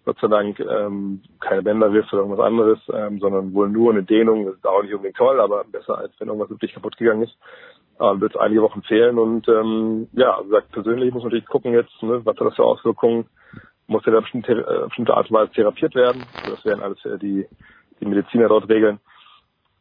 Gott 0.05 0.19
sei 0.21 0.27
Dank 0.27 0.59
ähm, 0.59 1.21
keine 1.41 1.63
Bänderriss 1.63 2.05
oder 2.13 2.21
irgendwas 2.21 2.45
anderes, 2.45 2.79
ähm, 2.93 3.19
sondern 3.19 3.53
wohl 3.53 3.67
nur 3.67 3.91
eine 3.91 4.03
Dehnung. 4.03 4.45
Das 4.45 4.55
ist 4.55 4.65
auch 4.65 4.81
nicht 4.81 4.93
unbedingt 4.93 5.17
toll, 5.17 5.41
aber 5.41 5.65
besser 5.65 5.97
als 5.97 6.13
wenn 6.19 6.27
irgendwas 6.29 6.49
wirklich 6.49 6.73
kaputt 6.73 6.95
gegangen 6.95 7.23
ist. 7.23 7.37
Ähm, 7.99 8.21
wird 8.21 8.35
es 8.35 8.39
einige 8.39 8.61
Wochen 8.61 8.83
fehlen 8.83 9.17
und 9.17 9.47
ähm, 9.47 10.07
ja, 10.13 10.37
also 10.37 10.51
sagt 10.51 10.71
persönlich 10.71 11.11
muss 11.11 11.23
man 11.23 11.31
natürlich 11.31 11.47
gucken 11.47 11.73
jetzt, 11.73 11.91
ne, 12.03 12.21
was 12.23 12.37
hat 12.37 12.45
das 12.45 12.55
für 12.55 12.63
Auswirkungen, 12.63 13.25
muss 13.87 14.05
er 14.05 14.13
da 14.13 14.19
bestimmte, 14.19 14.53
äh, 14.53 14.85
bestimmte 14.85 15.15
Art 15.15 15.31
und 15.31 15.35
Weise 15.35 15.51
therapiert 15.51 15.95
werden. 15.95 16.23
Das 16.47 16.63
werden 16.63 16.83
alles 16.83 17.03
äh, 17.05 17.17
die, 17.17 17.47
die 17.99 18.05
Mediziner 18.05 18.47
dort 18.47 18.69
regeln. 18.69 18.99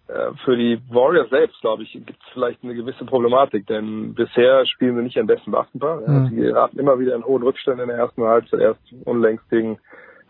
Äh, 0.08 0.32
für 0.44 0.56
die 0.56 0.80
Warriors 0.88 1.28
selbst, 1.30 1.60
glaube 1.60 1.82
ich, 1.82 1.92
gibt 1.92 2.10
es 2.10 2.32
vielleicht 2.32 2.62
eine 2.62 2.74
gewisse 2.74 3.04
Problematik, 3.04 3.66
denn 3.66 4.14
bisher 4.14 4.64
spielen 4.66 4.96
sie 4.96 5.02
nicht 5.02 5.16
ihren 5.16 5.26
besten 5.26 5.50
Basketball. 5.50 6.02
Mhm. 6.06 6.28
Sie 6.28 6.54
hatten 6.54 6.78
immer 6.78 6.98
wieder 6.98 7.14
einen 7.14 7.24
hohen 7.24 7.42
Rückstand 7.42 7.80
in 7.80 7.88
der 7.88 7.96
ersten 7.96 8.22
Halbzeit, 8.22 8.60
erst 8.60 8.80
unlängst 9.04 9.48
gegen 9.50 9.78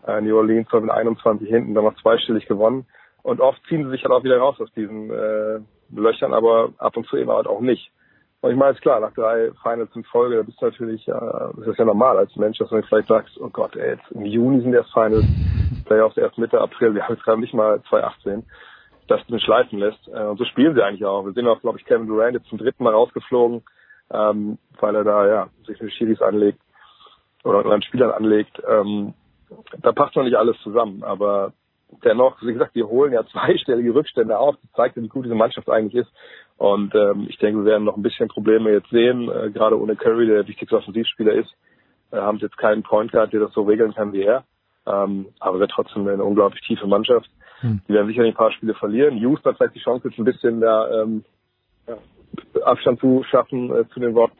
äh, 0.07 0.21
New 0.21 0.35
Orleans 0.35 0.67
mit 0.71 0.89
21 0.89 1.47
hinten, 1.47 1.75
dann 1.75 1.83
noch 1.83 2.01
zweistellig 2.01 2.47
gewonnen. 2.47 2.85
Und 3.21 3.41
oft 3.41 3.61
ziehen 3.67 3.83
sie 3.83 3.91
sich 3.91 4.03
halt 4.03 4.13
auch 4.13 4.23
wieder 4.23 4.37
raus 4.37 4.55
aus 4.59 4.71
diesen 4.73 5.11
äh, 5.11 5.59
Löchern, 5.93 6.33
aber 6.33 6.69
ab 6.77 6.97
und 6.97 7.05
zu 7.07 7.17
eben 7.17 7.29
halt 7.29 7.47
auch 7.47 7.61
nicht. 7.61 7.91
Und 8.41 8.51
ich 8.51 8.57
meine, 8.57 8.71
ist 8.71 8.81
klar, 8.81 8.99
nach 8.99 9.13
drei 9.13 9.51
Finals 9.63 9.95
in 9.95 10.03
Folge, 10.05 10.37
da 10.37 10.43
bist 10.43 10.61
du 10.61 10.65
natürlich, 10.65 11.07
äh, 11.07 11.11
das 11.11 11.67
ist 11.67 11.77
ja 11.77 11.85
normal 11.85 12.17
als 12.17 12.35
Mensch, 12.35 12.57
dass 12.57 12.69
du 12.69 12.81
vielleicht 12.83 13.07
sagst, 13.07 13.37
oh 13.39 13.49
Gott, 13.49 13.75
ey, 13.75 13.91
jetzt 13.91 14.11
im 14.11 14.25
Juni 14.25 14.61
sind 14.61 14.73
erst 14.73 14.93
Finals, 14.93 15.25
Playoffs 15.87 16.17
erst 16.17 16.37
Mitte 16.37 16.59
April, 16.59 16.93
wir 16.93 17.03
haben 17.03 17.15
jetzt 17.15 17.23
gerade 17.23 17.39
nicht 17.39 17.53
mal 17.53 17.81
2018, 17.89 18.45
dass 19.07 19.25
du 19.25 19.31
den 19.31 19.39
schleifen 19.39 19.79
lässt. 19.79 20.07
Äh, 20.07 20.23
und 20.23 20.37
so 20.37 20.45
spielen 20.45 20.75
sie 20.75 20.83
eigentlich 20.83 21.05
auch. 21.05 21.25
Wir 21.25 21.33
sehen 21.33 21.47
auch, 21.47 21.61
glaube 21.61 21.79
ich, 21.79 21.85
Kevin 21.85 22.07
Durant 22.07 22.35
jetzt 22.35 22.49
zum 22.49 22.57
dritten 22.57 22.83
Mal 22.83 22.93
rausgeflogen, 22.93 23.63
ähm, 24.11 24.57
weil 24.79 24.95
er 24.95 25.03
da 25.03 25.27
ja 25.27 25.49
sich 25.65 25.79
mit 25.81 25.93
Schiris 25.93 26.21
anlegt 26.21 26.59
oder 27.43 27.59
anderen 27.59 27.81
Spielern 27.81 28.11
anlegt. 28.11 28.61
Ähm, 28.67 29.13
da 29.81 29.91
passt 29.93 30.15
noch 30.15 30.23
nicht 30.23 30.35
alles 30.35 30.57
zusammen, 30.61 31.03
aber 31.03 31.53
dennoch, 32.03 32.41
wie 32.41 32.53
gesagt, 32.53 32.75
wir 32.75 32.87
holen 32.87 33.13
ja 33.13 33.25
zweistellige 33.31 33.93
Rückstände 33.93 34.37
auf. 34.37 34.55
Das 34.61 34.71
zeigt 34.73 34.97
wie 34.97 35.07
gut 35.07 35.25
diese 35.25 35.35
Mannschaft 35.35 35.69
eigentlich 35.69 36.05
ist. 36.05 36.11
Und 36.57 36.95
ähm, 36.95 37.27
ich 37.29 37.37
denke, 37.37 37.59
wir 37.59 37.71
werden 37.71 37.83
noch 37.83 37.97
ein 37.97 38.03
bisschen 38.03 38.27
Probleme 38.27 38.71
jetzt 38.71 38.89
sehen, 38.89 39.29
äh, 39.29 39.51
gerade 39.51 39.79
ohne 39.79 39.95
Curry, 39.95 40.25
der 40.25 40.37
der 40.37 40.47
wichtigste 40.47 40.75
Offensivspieler 40.75 41.33
ist. 41.33 41.55
Äh, 42.11 42.17
haben 42.17 42.39
jetzt 42.39 42.57
keinen 42.57 42.83
Point 42.83 43.11
Guard, 43.11 43.31
der 43.31 43.41
das 43.41 43.53
so 43.53 43.63
regeln 43.63 43.93
kann 43.93 44.11
wie 44.11 44.23
er. 44.23 44.43
Ähm, 44.87 45.27
aber 45.39 45.59
wird 45.59 45.71
trotzdem 45.71 46.07
eine 46.07 46.23
unglaublich 46.23 46.61
tiefe 46.61 46.87
Mannschaft. 46.87 47.29
Hm. 47.59 47.81
Die 47.87 47.93
werden 47.93 48.07
sicherlich 48.07 48.33
ein 48.33 48.37
paar 48.37 48.51
Spiele 48.51 48.73
verlieren. 48.75 49.17
Houston 49.17 49.49
hat 49.49 49.57
vielleicht 49.57 49.75
die 49.75 49.79
Chance, 49.79 50.07
jetzt 50.07 50.19
ein 50.19 50.25
bisschen 50.25 50.61
da 50.61 51.01
ähm, 51.01 51.23
Abstand 52.63 52.99
zu 52.99 53.23
schaffen 53.29 53.71
äh, 53.71 53.87
zu 53.89 53.99
den 53.99 54.13
Worten. 54.15 54.37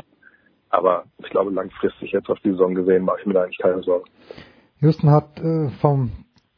Aber 0.70 1.06
ich 1.20 1.30
glaube, 1.30 1.52
langfristig 1.52 2.12
jetzt 2.12 2.30
auf 2.30 2.40
die 2.44 2.52
Saison 2.52 2.76
gesehen, 2.76 3.04
mache 3.04 3.18
ich 3.22 3.26
mir 3.26 3.34
da 3.34 3.44
eigentlich 3.44 3.58
keine 3.58 3.82
Sorgen. 3.84 4.06
Houston 4.82 5.10
hat 5.10 5.40
äh, 5.40 5.70
vom 5.82 6.12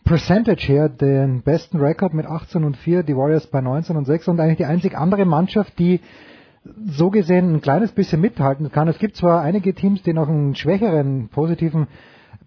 Percentage 0.04 0.68
her 0.68 0.90
den 0.90 1.44
besten 1.44 1.80
Rekord 1.80 2.14
mit 2.14 2.26
18 2.26 2.64
und 2.64 2.78
4, 2.78 3.04
die 3.04 3.16
Warriors 3.16 3.48
bei 3.48 3.62
19 3.62 3.96
und 3.96 4.06
6 4.06 4.28
und 4.28 4.40
eigentlich 4.40 4.58
die 4.58 4.66
einzig 4.66 4.98
andere 4.98 5.26
Mannschaft, 5.26 5.78
die 5.78 6.02
so 6.88 7.10
gesehen 7.10 7.54
ein 7.54 7.62
kleines 7.62 7.92
bisschen 7.92 8.20
mithalten 8.20 8.72
kann. 8.72 8.88
Es 8.88 8.98
gibt 9.00 9.16
zwar 9.16 9.42
einige 9.42 9.74
Teams, 9.74 10.02
die 10.04 10.14
noch 10.14 10.28
einen 10.28 10.56
schwächeren 10.56 11.30
positiven 11.30 11.88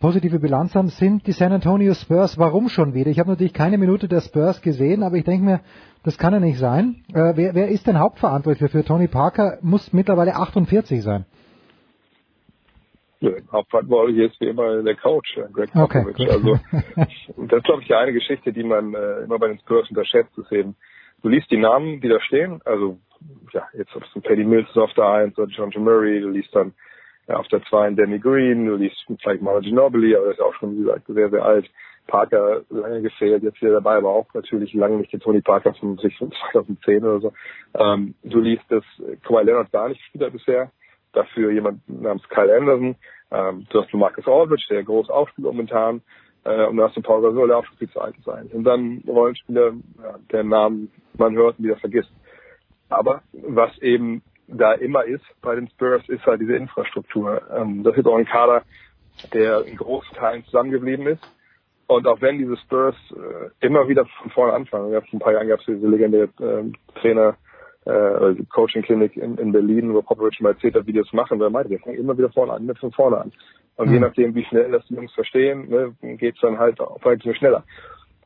positive 0.03 0.41
Bilanz 0.41 0.75
haben, 0.75 0.89
sind 0.89 1.29
die 1.29 1.33
San 1.33 1.53
Antonio 1.53 1.95
Spurs. 1.95 2.37
Warum 2.37 2.69
schon 2.69 2.93
wieder? 2.93 3.09
Ich 3.09 3.21
habe 3.21 3.31
natürlich 3.31 3.55
keine 3.55 3.79
Minute 3.79 4.09
der 4.09 4.21
Spurs 4.21 4.61
gesehen, 4.61 5.05
aber 5.05 5.17
ich 5.17 5.25
denke 5.25 5.45
mir, 5.45 5.61
das 6.03 6.19
kann 6.19 6.33
ja 6.33 6.41
nicht 6.41 6.59
sein. 6.59 7.05
Äh, 7.15 7.37
wer, 7.37 7.55
wer 7.55 7.69
ist 7.69 7.87
denn 7.87 8.01
Hauptverantwortlich 8.01 8.73
für 8.73 8.85
Tony 8.85 9.07
Parker? 9.07 9.59
Muss 9.63 9.93
mittlerweile 9.93 10.35
48 10.35 11.03
sein. 11.03 11.25
Hauptverantwortlich 13.53 14.19
ist 14.19 14.41
wie 14.41 14.49
immer 14.49 14.83
der 14.83 14.97
Coach, 14.97 15.37
äh, 15.37 15.45
Greg 15.53 15.71
Okay, 15.73 16.03
Popovich. 16.03 16.17
gut. 16.17 16.29
Also 16.31 16.59
das 17.47 17.59
ist, 17.59 17.65
glaube 17.65 17.83
ich, 17.83 17.87
die 17.87 17.95
eine 17.95 18.13
Geschichte, 18.13 18.53
die 18.53 18.65
man 18.65 18.95
äh, 18.95 19.21
immer 19.21 19.39
bei 19.39 19.47
den 19.47 19.61
Spurs 19.61 19.89
unterschätzt, 19.89 20.37
ist 20.37 20.51
eben, 20.51 20.75
du 21.23 21.29
liest 21.29 21.49
die 21.53 21.59
Namen, 21.59 22.01
die 22.01 22.09
da 22.09 22.21
stehen, 22.21 22.61
also 22.65 22.99
ja, 23.53 23.69
jetzt 23.75 23.95
ob 23.95 24.03
es 24.03 24.17
ein 24.17 24.23
Paddy 24.23 24.43
Mills 24.43 24.69
ist 24.69 24.79
auf 24.79 24.93
der 24.95 25.07
1 25.07 25.39
oder 25.39 25.49
John 25.49 25.71
Murray, 25.85 26.21
du 26.21 26.29
liest 26.29 26.53
dann 26.57 26.75
ja, 27.33 27.39
auf 27.39 27.49
der 27.49 27.62
2 27.65 27.86
einen 27.86 27.97
Danny 27.97 28.19
Green, 28.19 28.67
du 28.67 28.77
liest 28.77 29.07
vielleicht 29.23 29.43
mal 29.43 29.61
Ginobili, 29.62 30.15
aber 30.15 30.27
der 30.27 30.35
ist 30.35 30.41
auch 30.41 30.55
schon, 30.55 30.77
wie 30.77 30.83
gesagt, 30.83 31.07
sehr, 31.07 31.31
sehr 31.31 31.44
alt. 31.44 31.69
Parker 32.07 32.62
lange 32.69 33.01
gefehlt, 33.01 33.44
jetzt 33.44 33.62
wieder 33.62 33.75
dabei, 33.75 33.97
aber 33.97 34.11
auch 34.11 34.27
natürlich 34.35 34.75
lange 34.75 34.97
nicht 34.97 35.12
der 35.12 35.20
Tony 35.20 35.41
Parker 35.41 35.73
von 35.75 35.97
sich 35.99 36.19
von 36.19 36.33
2010 36.52 37.05
oder 37.05 37.20
so. 37.20 37.33
Ähm, 37.75 38.15
du 38.23 38.41
liest, 38.41 38.65
dass 38.69 38.85
Kawhi 39.23 39.44
Leonard 39.44 39.73
gar 39.73 39.89
nicht 39.89 40.01
gespielt 40.01 40.33
bisher, 40.33 40.70
dafür 41.12 41.52
jemand 41.52 41.89
namens 41.89 42.28
Kyle 42.28 42.55
Anderson, 42.55 42.97
ähm, 43.31 43.67
du 43.70 43.81
hast 43.81 43.94
Marcus 43.94 44.27
Aldridge, 44.27 44.67
der 44.69 44.83
groß 44.83 45.09
aufspielt 45.09 45.47
momentan, 45.47 46.02
äh, 46.44 46.67
und 46.67 46.77
dann 46.77 46.89
hast 46.89 46.97
du 46.97 47.02
Paul 47.02 47.23
Gasol, 47.23 47.49
der 47.49 47.59
auch 47.59 47.65
schon 47.65 47.78
viel 47.78 47.91
zu 47.91 48.01
alt 48.01 48.17
sein. 48.25 48.51
Und 48.52 48.65
dann 48.65 49.02
Rollenspieler, 49.07 49.73
ja, 50.02 50.19
der 50.33 50.44
Namen 50.44 50.91
man 51.17 51.35
hört 51.35 51.59
und 51.59 51.65
wieder 51.65 51.77
vergisst. 51.77 52.11
Aber 52.89 53.23
was 53.33 53.78
eben 53.78 54.23
da 54.53 54.73
immer 54.73 55.05
ist 55.05 55.25
bei 55.41 55.55
den 55.55 55.69
Spurs, 55.69 56.09
ist 56.09 56.25
halt 56.27 56.41
diese 56.41 56.57
Infrastruktur. 56.57 57.43
Ähm, 57.55 57.83
das 57.83 57.97
ist 57.97 58.07
auch 58.07 58.17
ein 58.17 58.27
Kader, 58.27 58.63
der 59.33 59.65
in 59.65 59.77
großen 59.77 60.17
Teilen 60.17 60.45
zusammengeblieben 60.45 61.07
ist. 61.07 61.23
Und 61.87 62.07
auch 62.07 62.21
wenn 62.21 62.39
diese 62.39 62.57
Spurs 62.57 62.95
äh, 63.11 63.67
immer 63.67 63.89
wieder 63.89 64.07
von 64.21 64.31
vorne 64.31 64.53
anfangen, 64.55 64.91
vor 64.93 65.03
ein 65.13 65.19
paar 65.19 65.33
Jahren 65.33 65.49
gab 65.49 65.61
es 65.61 65.67
diese 65.67 65.87
legendäre 65.87 66.29
äh, 66.41 67.01
Trainer, 67.01 67.37
äh, 67.85 68.35
Coaching 68.51 68.83
Clinic 68.83 69.17
in, 69.17 69.37
in 69.37 69.53
Berlin, 69.53 69.93
wo 69.93 70.03
Popovich 70.03 70.41
mal 70.41 70.53
erzählt 70.53 70.75
hat, 70.75 70.87
wie 70.87 70.93
die 70.93 71.01
das 71.01 71.13
machen, 71.13 71.39
weil 71.39 71.49
er 71.49 71.51
meinte, 71.51 71.71
wir 71.71 71.81
fangen 71.81 71.99
immer 71.99 72.17
wieder 72.17 72.31
vorne 72.31 72.53
an, 72.53 72.65
mit 72.65 72.79
von 72.79 72.93
vorne 72.93 73.19
an. 73.19 73.33
Und 73.77 73.91
je 73.91 73.99
nachdem, 73.99 74.35
wie 74.35 74.45
schnell 74.45 74.71
das 74.71 74.87
die 74.87 74.95
Jungs 74.95 75.13
verstehen, 75.13 75.69
ne, 75.69 75.95
geht's 76.17 76.41
dann 76.41 76.59
halt 76.59 76.79
auch 76.81 77.05
ein 77.05 77.17
bisschen 77.17 77.35
schneller. 77.35 77.65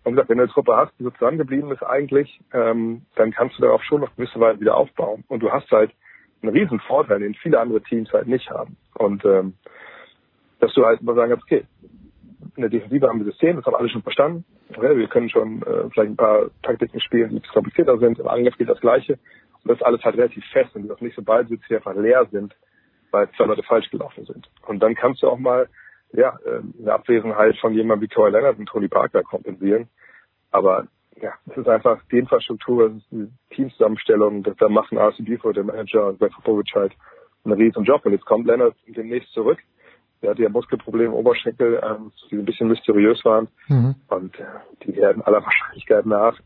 Und 0.05 0.13
gesagt, 0.13 0.29
wenn 0.29 0.39
du 0.39 0.45
eine 0.45 0.53
Truppe 0.53 0.77
hast, 0.77 0.93
die 0.99 1.05
so 1.05 1.11
zusammengeblieben 1.11 1.71
ist 1.73 1.83
eigentlich, 1.83 2.41
ähm, 2.53 3.03
dann 3.15 3.33
kannst 3.33 3.59
du 3.59 3.63
darauf 3.63 3.83
schon 3.83 4.03
noch 4.03 4.15
gewisse 4.17 4.39
Weise 4.39 4.61
wieder 4.61 4.77
aufbauen. 4.77 5.25
Und 5.29 5.43
du 5.43 5.51
hast 5.51 5.71
halt 5.71 5.93
einen 6.43 6.53
riesen 6.53 6.81
Vorteil, 6.81 7.21
den 7.21 7.35
viele 7.35 7.61
andere 7.61 7.83
Teams 7.83 8.13
halt 8.13 8.27
nicht 8.27 8.51
haben. 8.51 8.77
Und 8.95 9.25
ähm, 9.25 9.55
dass 10.61 10.73
du 10.75 10.85
halt 10.85 11.01
immer 11.01 11.15
sagen 11.15 11.31
kannst, 11.31 11.45
okay, 11.45 11.65
in 12.57 12.63
der 12.63 12.71
Defensive 12.71 13.09
haben 13.09 13.19
wir 13.19 13.27
System, 13.27 13.57
das 13.57 13.67
haben 13.67 13.75
alle 13.75 13.89
schon 13.89 14.03
verstanden. 14.03 14.45
Okay, 14.71 14.97
wir 14.97 15.09
können 15.09 15.29
schon 15.29 15.63
äh, 15.63 15.91
vielleicht 15.91 16.13
ein 16.13 16.17
paar 16.17 16.51
Taktiken 16.63 17.01
spielen, 17.01 17.31
die 17.31 17.37
ein 17.37 17.41
bisschen 17.41 17.55
komplizierter 17.55 17.99
sind. 17.99 18.19
Im 18.19 18.29
Angriff 18.29 18.57
geht 18.57 18.69
das 18.69 18.81
Gleiche. 18.81 19.19
Und 19.63 19.71
das 19.71 19.79
ist 19.79 19.85
alles 19.85 20.03
halt 20.05 20.17
relativ 20.17 20.45
fest 20.53 20.75
und 20.75 20.89
das 20.89 21.01
nicht 21.01 21.17
sobald 21.17 21.49
sie 21.49 21.77
einfach 21.77 21.95
leer 21.95 22.27
sind, 22.31 22.55
weil 23.11 23.29
zwei 23.33 23.47
Leute 23.47 23.63
falsch 23.63 23.91
gelaufen 23.91 24.25
sind. 24.25 24.49
Und 24.67 24.81
dann 24.83 24.95
kannst 24.95 25.23
du 25.23 25.29
auch 25.29 25.39
mal 25.39 25.69
ja, 26.13 26.39
äh, 26.45 26.61
eine 26.81 26.93
Abwesenheit 26.93 27.57
von 27.59 27.75
jemandem 27.75 28.09
wie 28.09 28.15
Kawhi 28.15 28.31
Leonard 28.31 28.59
und 28.59 28.67
Tony 28.67 28.89
Parker 28.89 29.23
kompensieren. 29.23 29.89
Aber 30.51 30.87
ja, 31.21 31.33
es 31.47 31.57
ist 31.57 31.69
einfach 31.69 32.03
die 32.11 32.19
Infrastruktur, 32.19 32.87
es 32.89 32.97
ist 32.97 33.11
die 33.11 33.55
Teamzusammenstellung, 33.55 34.43
das 34.43 34.57
da 34.57 34.69
machen 34.69 34.99
RCB 34.99 35.41
für 35.41 35.53
der 35.53 35.65
Manager 35.65 36.09
und 36.09 36.19
bei 36.19 36.29
Popovic 36.29 36.75
halt 36.75 36.93
ein 37.45 37.53
riesen 37.53 37.85
Job. 37.85 38.05
Und 38.05 38.13
jetzt 38.13 38.27
kommt 38.27 38.47
Leonard 38.47 38.75
demnächst 38.87 39.33
zurück. 39.33 39.59
Der 40.23 40.31
hatte 40.31 40.43
ja 40.43 40.49
Muskelprobleme 40.49 41.09
im 41.09 41.15
Oberschenkel, 41.15 41.81
ähm, 41.83 42.13
die 42.31 42.37
ein 42.37 42.45
bisschen 42.45 42.69
mysteriös 42.69 43.25
waren. 43.25 43.49
Mhm. 43.69 43.95
Und 44.09 44.39
äh, 44.39 44.45
die 44.85 44.97
werden 44.97 45.23
aller 45.23 45.43
Wahrscheinlichkeit 45.43 46.07
nach 46.07 46.39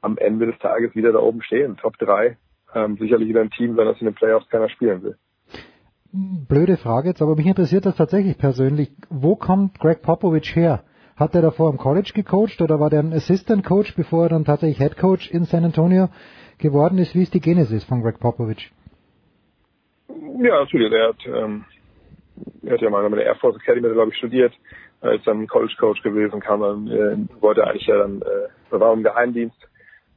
am 0.00 0.18
Ende 0.18 0.46
des 0.46 0.58
Tages 0.58 0.94
wieder 0.94 1.12
da 1.12 1.20
oben 1.20 1.42
stehen. 1.42 1.76
Top 1.76 1.96
3. 1.98 2.36
Ähm, 2.74 2.96
sicherlich 2.98 3.28
wieder 3.28 3.40
ein 3.40 3.50
Team, 3.50 3.76
wenn 3.76 3.86
das 3.86 4.00
in 4.00 4.06
den 4.06 4.14
Playoffs 4.14 4.48
keiner 4.48 4.68
spielen 4.68 5.02
will. 5.02 5.16
Blöde 6.12 6.76
Frage 6.76 7.08
jetzt, 7.08 7.22
aber 7.22 7.36
mich 7.36 7.46
interessiert 7.46 7.86
das 7.86 7.96
tatsächlich 7.96 8.36
persönlich. 8.36 8.90
Wo 9.08 9.36
kommt 9.36 9.78
Greg 9.78 10.02
Popovich 10.02 10.54
her? 10.54 10.84
Hat 11.16 11.34
er 11.34 11.42
davor 11.42 11.70
im 11.70 11.78
College 11.78 12.12
gecoacht 12.14 12.60
oder 12.60 12.80
war 12.80 12.90
der 12.90 13.00
ein 13.00 13.12
Assistant 13.12 13.64
Coach, 13.64 13.94
bevor 13.94 14.24
er 14.24 14.28
dann 14.30 14.44
tatsächlich 14.44 14.78
Head 14.78 14.96
Coach 14.96 15.30
in 15.30 15.44
San 15.44 15.64
Antonio 15.64 16.08
geworden 16.58 16.98
ist? 16.98 17.14
Wie 17.14 17.22
ist 17.22 17.34
die 17.34 17.40
Genesis 17.40 17.84
von 17.84 18.02
Greg 18.02 18.18
Popovich? 18.18 18.72
Ja, 20.08 20.60
natürlich. 20.60 20.92
Er 20.92 21.08
hat, 21.08 21.26
ähm, 21.26 21.64
er 22.62 22.74
hat 22.74 22.80
ja 22.80 22.90
mal 22.90 23.04
in 23.04 23.12
der 23.12 23.24
Air 23.24 23.36
Force 23.36 23.56
Academy, 23.56 23.92
glaube 23.92 24.10
ich, 24.10 24.16
studiert, 24.16 24.52
er 25.02 25.14
ist 25.14 25.26
dann 25.26 25.46
College 25.48 25.74
Coach 25.78 26.02
gewesen, 26.02 26.40
kam 26.40 26.60
dann, 26.60 26.86
äh, 26.86 27.42
wollte 27.42 27.66
eigentlich 27.66 27.86
ja 27.86 27.98
dann, 27.98 28.22
äh, 28.22 28.80
war 28.80 28.92
im 28.92 29.02
Geheimdienst 29.02 29.56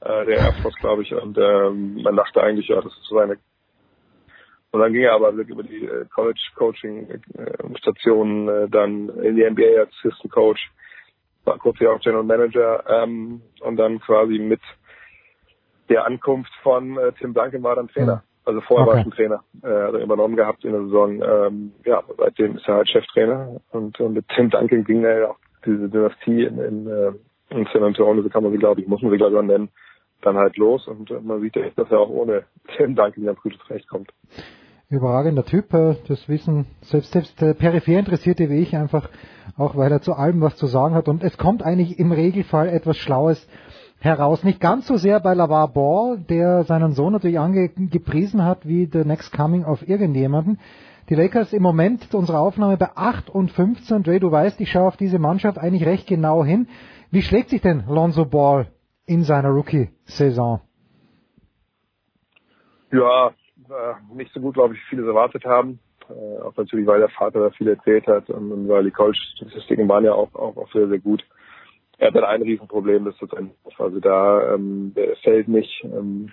äh, 0.02 0.26
der 0.26 0.38
Air 0.38 0.54
Force, 0.62 0.76
glaube 0.80 1.02
ich, 1.02 1.14
und 1.14 1.38
ähm, 1.38 2.02
man 2.04 2.16
dachte 2.16 2.42
eigentlich, 2.42 2.68
ja, 2.68 2.76
das 2.76 2.94
ist 2.94 3.06
so 3.06 3.16
seine 3.16 3.38
und 4.72 4.82
dann 4.82 4.92
ging 4.92 5.04
er 5.04 5.14
aber 5.14 5.30
über 5.30 5.64
die 5.64 5.86
äh, 5.86 6.06
College 6.14 6.42
Coaching 6.56 7.10
äh, 7.10 7.78
Stationen 7.78 8.50
äh, 8.50 8.70
dann 8.70 9.08
in 9.08 9.38
die 9.38 9.50
NBA 9.50 9.80
als 9.80 9.92
Assistant 10.00 10.34
Coach, 10.34 10.70
war 11.46 11.58
kurz 11.58 11.80
ja 11.80 11.92
auch 11.92 12.00
General 12.00 12.24
Manager 12.24 12.84
ähm, 12.88 13.42
und 13.62 13.78
dann 13.78 14.00
quasi 14.00 14.40
mit 14.40 14.62
der 15.90 16.06
Ankunft 16.06 16.52
von 16.64 16.98
äh, 16.98 17.12
Tim 17.20 17.34
Duncan 17.34 17.64
war 17.64 17.76
dann 17.76 17.88
Trainer. 17.88 18.24
Also 18.46 18.62
vorher 18.62 18.88
Okay. 18.88 18.96
war 18.96 19.00
ich 19.00 19.06
ein 19.06 19.12
Trainer, 19.12 19.44
äh, 19.64 19.68
er 19.68 20.04
übernommen 20.04 20.36
gehabt 20.36 20.64
in 20.66 20.72
der 20.72 20.84
Saison. 20.84 21.22
Ähm, 21.22 21.74
ja, 21.84 22.04
seitdem 22.18 22.58
ist 22.58 22.68
er 22.68 22.76
halt 22.76 22.90
Cheftrainer 22.90 23.60
und, 23.72 24.00
und 24.00 24.14
mit 24.14 24.28
Tim 24.30 24.50
Duncan 24.50 24.84
ging 24.84 25.04
er 25.04 25.20
ja 25.20 25.28
auch 25.30 25.38
diese 25.66 25.90
Dynastie 25.90 26.44
in, 26.44 26.60
in, 26.60 26.88
äh, 26.88 27.12
in 27.50 27.68
San 27.74 27.84
Antonio, 27.84 28.22
so 28.22 28.30
kann 28.30 28.44
man 28.44 28.52
sie 28.52 28.60
glaube 28.60 28.82
ich, 28.82 28.88
muss 28.88 29.02
man 29.02 29.12
sie 29.12 29.18
glaube 29.18 29.34
ich 29.34 29.40
auch 29.40 29.44
nennen, 29.44 29.70
dann 30.22 30.38
halt 30.38 30.58
los 30.58 30.88
und 30.88 31.10
äh, 31.10 31.20
man 31.22 31.42
sieht 31.42 31.56
ja, 31.56 31.64
dass 31.76 31.90
er 31.90 32.00
auch 32.00 32.10
ohne 32.10 32.44
Tim 32.76 32.96
Duncan 32.96 33.26
ganz 33.26 33.40
gut 33.42 33.58
zurechtkommt. 33.66 34.12
Überragender 34.90 35.44
Typ, 35.46 35.74
äh, 35.74 35.96
das 36.08 36.30
wissen 36.30 36.68
selbst, 36.82 37.12
selbst 37.12 37.42
äh, 37.42 37.56
peripher 37.56 37.98
Interessierte 37.98 38.50
wie 38.50 38.60
ich 38.60 38.76
einfach, 38.76 39.10
auch 39.58 39.76
weil 39.76 39.92
er 39.92 40.02
zu 40.02 40.14
allem 40.14 40.42
was 40.42 40.56
zu 40.58 40.68
sagen 40.68 40.94
hat. 40.94 41.08
Und 41.08 41.24
es 41.24 41.38
kommt 41.38 41.64
eigentlich 41.64 41.98
im 41.98 42.12
Regelfall 42.12 42.70
etwas 42.70 42.98
Schlaues 42.98 43.48
heraus. 44.00 44.44
Nicht 44.44 44.60
ganz 44.60 44.86
so 44.86 44.98
sehr 44.98 45.20
bei 45.20 45.34
LaVar 45.34 45.70
Ball, 45.70 46.20
der 46.20 46.64
seinen 46.66 46.92
Sohn 46.92 47.14
natürlich 47.14 47.40
angepriesen 47.40 48.44
hat 48.44 48.68
wie 48.68 48.88
the 48.92 49.04
next 49.04 49.34
coming 49.34 49.66
of 49.66 49.88
irgendjemanden. 49.88 50.60
Die 51.10 51.16
Lakers 51.16 51.54
im 51.54 51.64
Moment 51.64 52.10
zu 52.12 52.18
unserer 52.18 52.40
Aufnahme 52.40 52.78
bei 52.78 52.90
8 52.96 53.30
und 53.30 53.52
15. 53.52 54.04
Dre, 54.04 54.20
du 54.20 54.32
weißt, 54.32 54.62
ich 54.62 54.72
schaue 54.72 54.88
auf 54.88 54.98
diese 54.98 55.18
Mannschaft 55.18 55.58
eigentlich 55.58 55.86
recht 55.86 56.08
genau 56.08 56.44
hin. 56.44 56.68
Wie 57.10 57.24
schlägt 57.24 57.50
sich 57.50 57.62
denn 57.62 57.86
Lonzo 57.88 58.26
Ball 58.26 58.68
in 59.06 59.24
seiner 59.24 59.50
Rookie-Saison? 59.50 60.62
Ja, 62.92 63.32
äh, 63.70 64.16
nicht 64.16 64.32
so 64.34 64.40
gut, 64.40 64.56
glaube 64.56 64.74
ich, 64.74 64.80
wie 64.82 64.90
viele 64.90 65.02
es 65.04 65.08
erwartet 65.08 65.46
haben. 65.46 65.80
Äh, 66.10 66.42
auch 66.42 66.56
natürlich, 66.56 66.86
weil 66.86 67.00
der 67.00 67.10
Vater 67.10 67.40
da 67.40 67.50
viel 67.52 67.68
erzählt 67.68 68.08
hat 68.08 68.30
und, 68.30 68.52
und 68.52 68.68
weil 68.68 68.84
die 68.84 68.92
College-Statistiken 68.92 69.88
waren 69.88 70.06
ja 70.06 70.14
auch, 70.14 70.34
auch, 70.36 70.56
auch 70.58 70.72
sehr, 70.72 70.88
sehr 70.88 71.00
gut. 71.00 71.24
Er 71.98 72.08
hat 72.08 72.16
dann 72.16 72.26
ein 72.26 72.42
Riesenproblem, 72.42 73.06
das 73.06 73.22
ist 73.22 73.34
ein, 73.36 73.52
also 73.78 74.00
da 74.00 74.54
ähm, 74.54 74.94
der 74.96 75.16
fällt 75.18 75.48
nicht 75.48 75.84
ähm, 75.84 76.32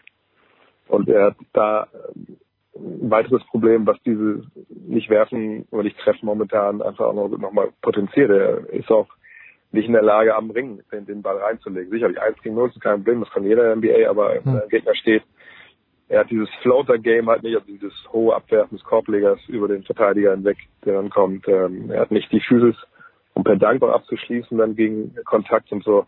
und 0.89 1.09
er 1.09 1.27
hat 1.27 1.37
da 1.53 1.87
ähm, 2.15 2.37
ein 2.75 3.11
weiteres 3.11 3.45
Problem, 3.47 3.87
was 3.87 3.97
diese 4.05 4.43
nicht 4.69 5.09
werfen 5.09 5.67
oder 5.71 5.85
nicht 5.85 5.99
treffen 5.99 6.27
momentan 6.27 6.83
einfach 6.83 7.07
auch 7.07 7.15
noch, 7.15 7.29
noch 7.29 7.53
mal 7.53 7.69
potenziert. 7.81 8.31
Er 8.31 8.69
ist 8.71 8.91
auch 8.91 9.09
nicht 9.71 9.87
in 9.87 9.93
der 9.93 10.03
Lage, 10.03 10.35
am 10.35 10.51
Ring 10.51 10.83
den, 10.91 11.07
den 11.07 11.23
Ball 11.23 11.39
reinzulegen. 11.39 11.91
Sicherlich 11.91 12.21
1 12.21 12.43
gegen 12.43 12.55
0 12.57 12.71
ist 12.71 12.81
kein 12.81 12.99
Problem, 12.99 13.21
das 13.21 13.31
kann 13.31 13.45
jeder 13.45 13.73
in 13.73 13.81
der 13.81 13.97
NBA, 13.97 14.11
aber 14.11 14.35
wenn 14.43 14.55
der 14.55 14.69
Gegner 14.69 14.95
steht, 14.95 15.23
er 16.13 16.21
hat 16.21 16.31
dieses 16.31 16.51
Floater-Game 16.61 17.27
halt 17.31 17.43
nicht, 17.43 17.55
also 17.55 17.67
dieses 17.67 17.95
hohe 18.13 18.35
Abwerfen 18.37 18.77
des 18.77 18.85
Korblegers 18.85 19.41
über 19.49 19.67
den 19.67 19.83
Verteidiger 19.83 20.33
hinweg, 20.33 20.59
der 20.85 20.97
dann 20.97 21.09
kommt. 21.09 21.49
Ähm, 21.49 21.91
er 21.91 22.03
hat 22.03 22.11
nicht 22.11 22.31
die 22.31 22.41
Physis, 22.41 22.77
um 23.33 23.45
per 23.45 23.57
Dank 23.57 23.83
abzuschließen, 23.83 24.59
dann 24.59 24.77
gegen 24.77 25.15
Kontakt 25.25 25.73
und 25.73 25.83
so. 25.83 26.05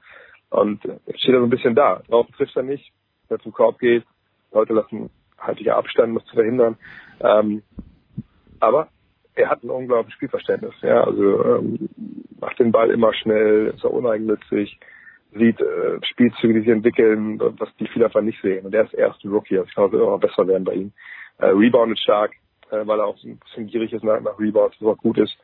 Und 0.51 0.85
äh, 0.85 0.99
steht 1.17 1.33
er 1.33 1.41
so 1.41 1.47
ein 1.47 1.51
bisschen 1.51 1.75
da. 1.75 2.03
Drauf 2.07 2.27
trifft 2.37 2.55
er 2.55 2.65
nicht, 2.65 2.93
wenn 3.29 3.39
er 3.39 3.43
zum 3.43 3.53
Korb 3.53 3.79
geht. 3.79 4.05
Leute 4.53 4.75
lassen 4.75 5.09
haltiger 5.39 5.79
Abstand, 5.79 6.11
um 6.11 6.19
das 6.19 6.27
zu 6.27 6.35
verhindern. 6.35 6.77
Ähm, 7.21 7.63
aber 8.61 8.89
er 9.35 9.49
hat 9.49 9.65
ein 9.65 9.71
unglaubliches 9.71 10.17
Spielverständnis. 10.17 10.75
Ja, 10.83 11.03
also 11.03 11.45
ähm, 11.45 11.89
macht 12.41 12.59
den 12.59 12.73
Ball 12.73 12.91
immer 12.91 13.15
schnell, 13.15 13.73
ist 13.75 13.87
auch 13.87 13.91
uneigennützig, 13.91 14.79
sieht 15.35 15.61
äh, 15.61 15.99
Spielzüge, 16.03 16.55
die 16.55 16.61
sich 16.61 16.69
entwickeln, 16.69 17.41
was 17.41 17.69
die 17.79 17.87
viele 17.89 18.07
einfach 18.07 18.23
nicht 18.23 18.41
sehen. 18.43 18.67
Und 18.67 18.75
er 18.75 18.85
ist 18.85 18.95
erst 18.95 19.25
ein 19.25 19.31
Rookie, 19.31 19.59
also 19.59 19.69
ich 19.69 19.75
glaube, 19.75 19.97
es 19.97 20.01
wird 20.01 20.11
auch 20.11 20.21
besser 20.21 20.47
werden 20.47 20.65
bei 20.65 20.75
ihm. 20.75 20.93
Äh, 21.39 21.47
reboundet 21.47 21.99
stark, 21.99 22.33
äh, 22.71 22.87
weil 22.87 23.01
er 23.01 23.07
auch 23.07 23.19
so 23.19 23.29
ein 23.29 23.39
bisschen 23.39 23.67
gierig 23.67 23.93
ist 23.93 24.05
nach, 24.05 24.21
nach 24.21 24.39
Rebounds, 24.39 24.77
was 24.81 24.97
auch 24.97 24.99
gut 24.99 25.19
ist. 25.19 25.37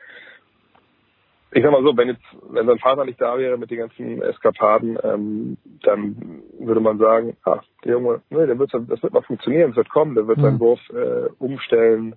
Ich 1.53 1.61
sag 1.61 1.71
mal 1.71 1.83
so, 1.83 1.97
wenn 1.97 2.07
jetzt, 2.07 2.23
wenn 2.49 2.65
sein 2.65 2.79
Vater 2.79 3.03
nicht 3.03 3.19
da 3.19 3.37
wäre 3.37 3.57
mit 3.57 3.69
den 3.69 3.79
ganzen 3.79 4.21
Eskapaden, 4.21 4.97
ähm, 5.03 5.57
dann 5.83 6.43
würde 6.59 6.79
man 6.79 6.97
sagen, 6.97 7.35
ah, 7.43 7.59
der 7.83 7.91
Junge, 7.93 8.21
ne, 8.29 8.47
der 8.47 8.57
wird, 8.57 8.73
das 8.73 9.03
wird 9.03 9.11
mal 9.11 9.21
funktionieren, 9.21 9.71
es 9.71 9.75
wird 9.75 9.89
kommen, 9.89 10.15
der 10.15 10.27
wird 10.27 10.39
seinen 10.39 10.61
Wurf 10.61 10.79
äh, 10.91 11.29
umstellen, 11.39 12.15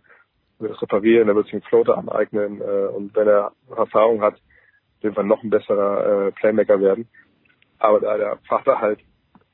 wird 0.60 0.72
es 0.72 0.82
reparieren, 0.82 1.26
der 1.26 1.34
wird 1.34 1.46
sich 1.46 1.54
einen 1.54 1.62
Floater 1.62 1.98
aneignen 1.98 2.60
äh, 2.60 2.86
und 2.94 3.16
wenn 3.16 3.26
er 3.26 3.50
Erfahrung 3.76 4.22
hat, 4.22 4.36
wird 5.00 5.16
er 5.16 5.24
noch 5.24 5.42
ein 5.42 5.50
besserer 5.50 6.28
äh, 6.28 6.32
Playmaker 6.32 6.80
werden. 6.80 7.08
Aber 7.84 8.00
da 8.00 8.16
der 8.16 8.38
Vater 8.48 8.80
halt 8.80 9.00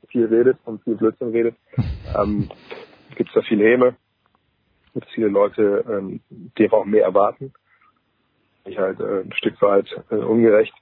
viel 0.07 0.27
redet 0.27 0.57
und 0.65 0.83
viel 0.85 0.95
Blödsinn 0.95 1.31
redet, 1.31 1.57
ähm, 2.17 2.49
gibt 3.17 3.31
es 3.31 3.35
da 3.35 3.43
viele 3.43 3.65
Häme, 3.65 3.97
gibt 4.95 5.07
es 5.07 5.13
viele 5.13 5.29
Leute, 5.29 5.85
ähm, 5.89 6.21
die 6.31 6.71
auch 6.71 6.85
mehr 6.85 7.03
erwarten. 7.03 7.53
Ich 8.65 8.79
halt 8.79 9.01
äh, 9.01 9.23
ein 9.23 9.33
Stück 9.33 9.61
weit 9.63 9.89
äh, 10.11 10.15
ungerecht. 10.15 10.75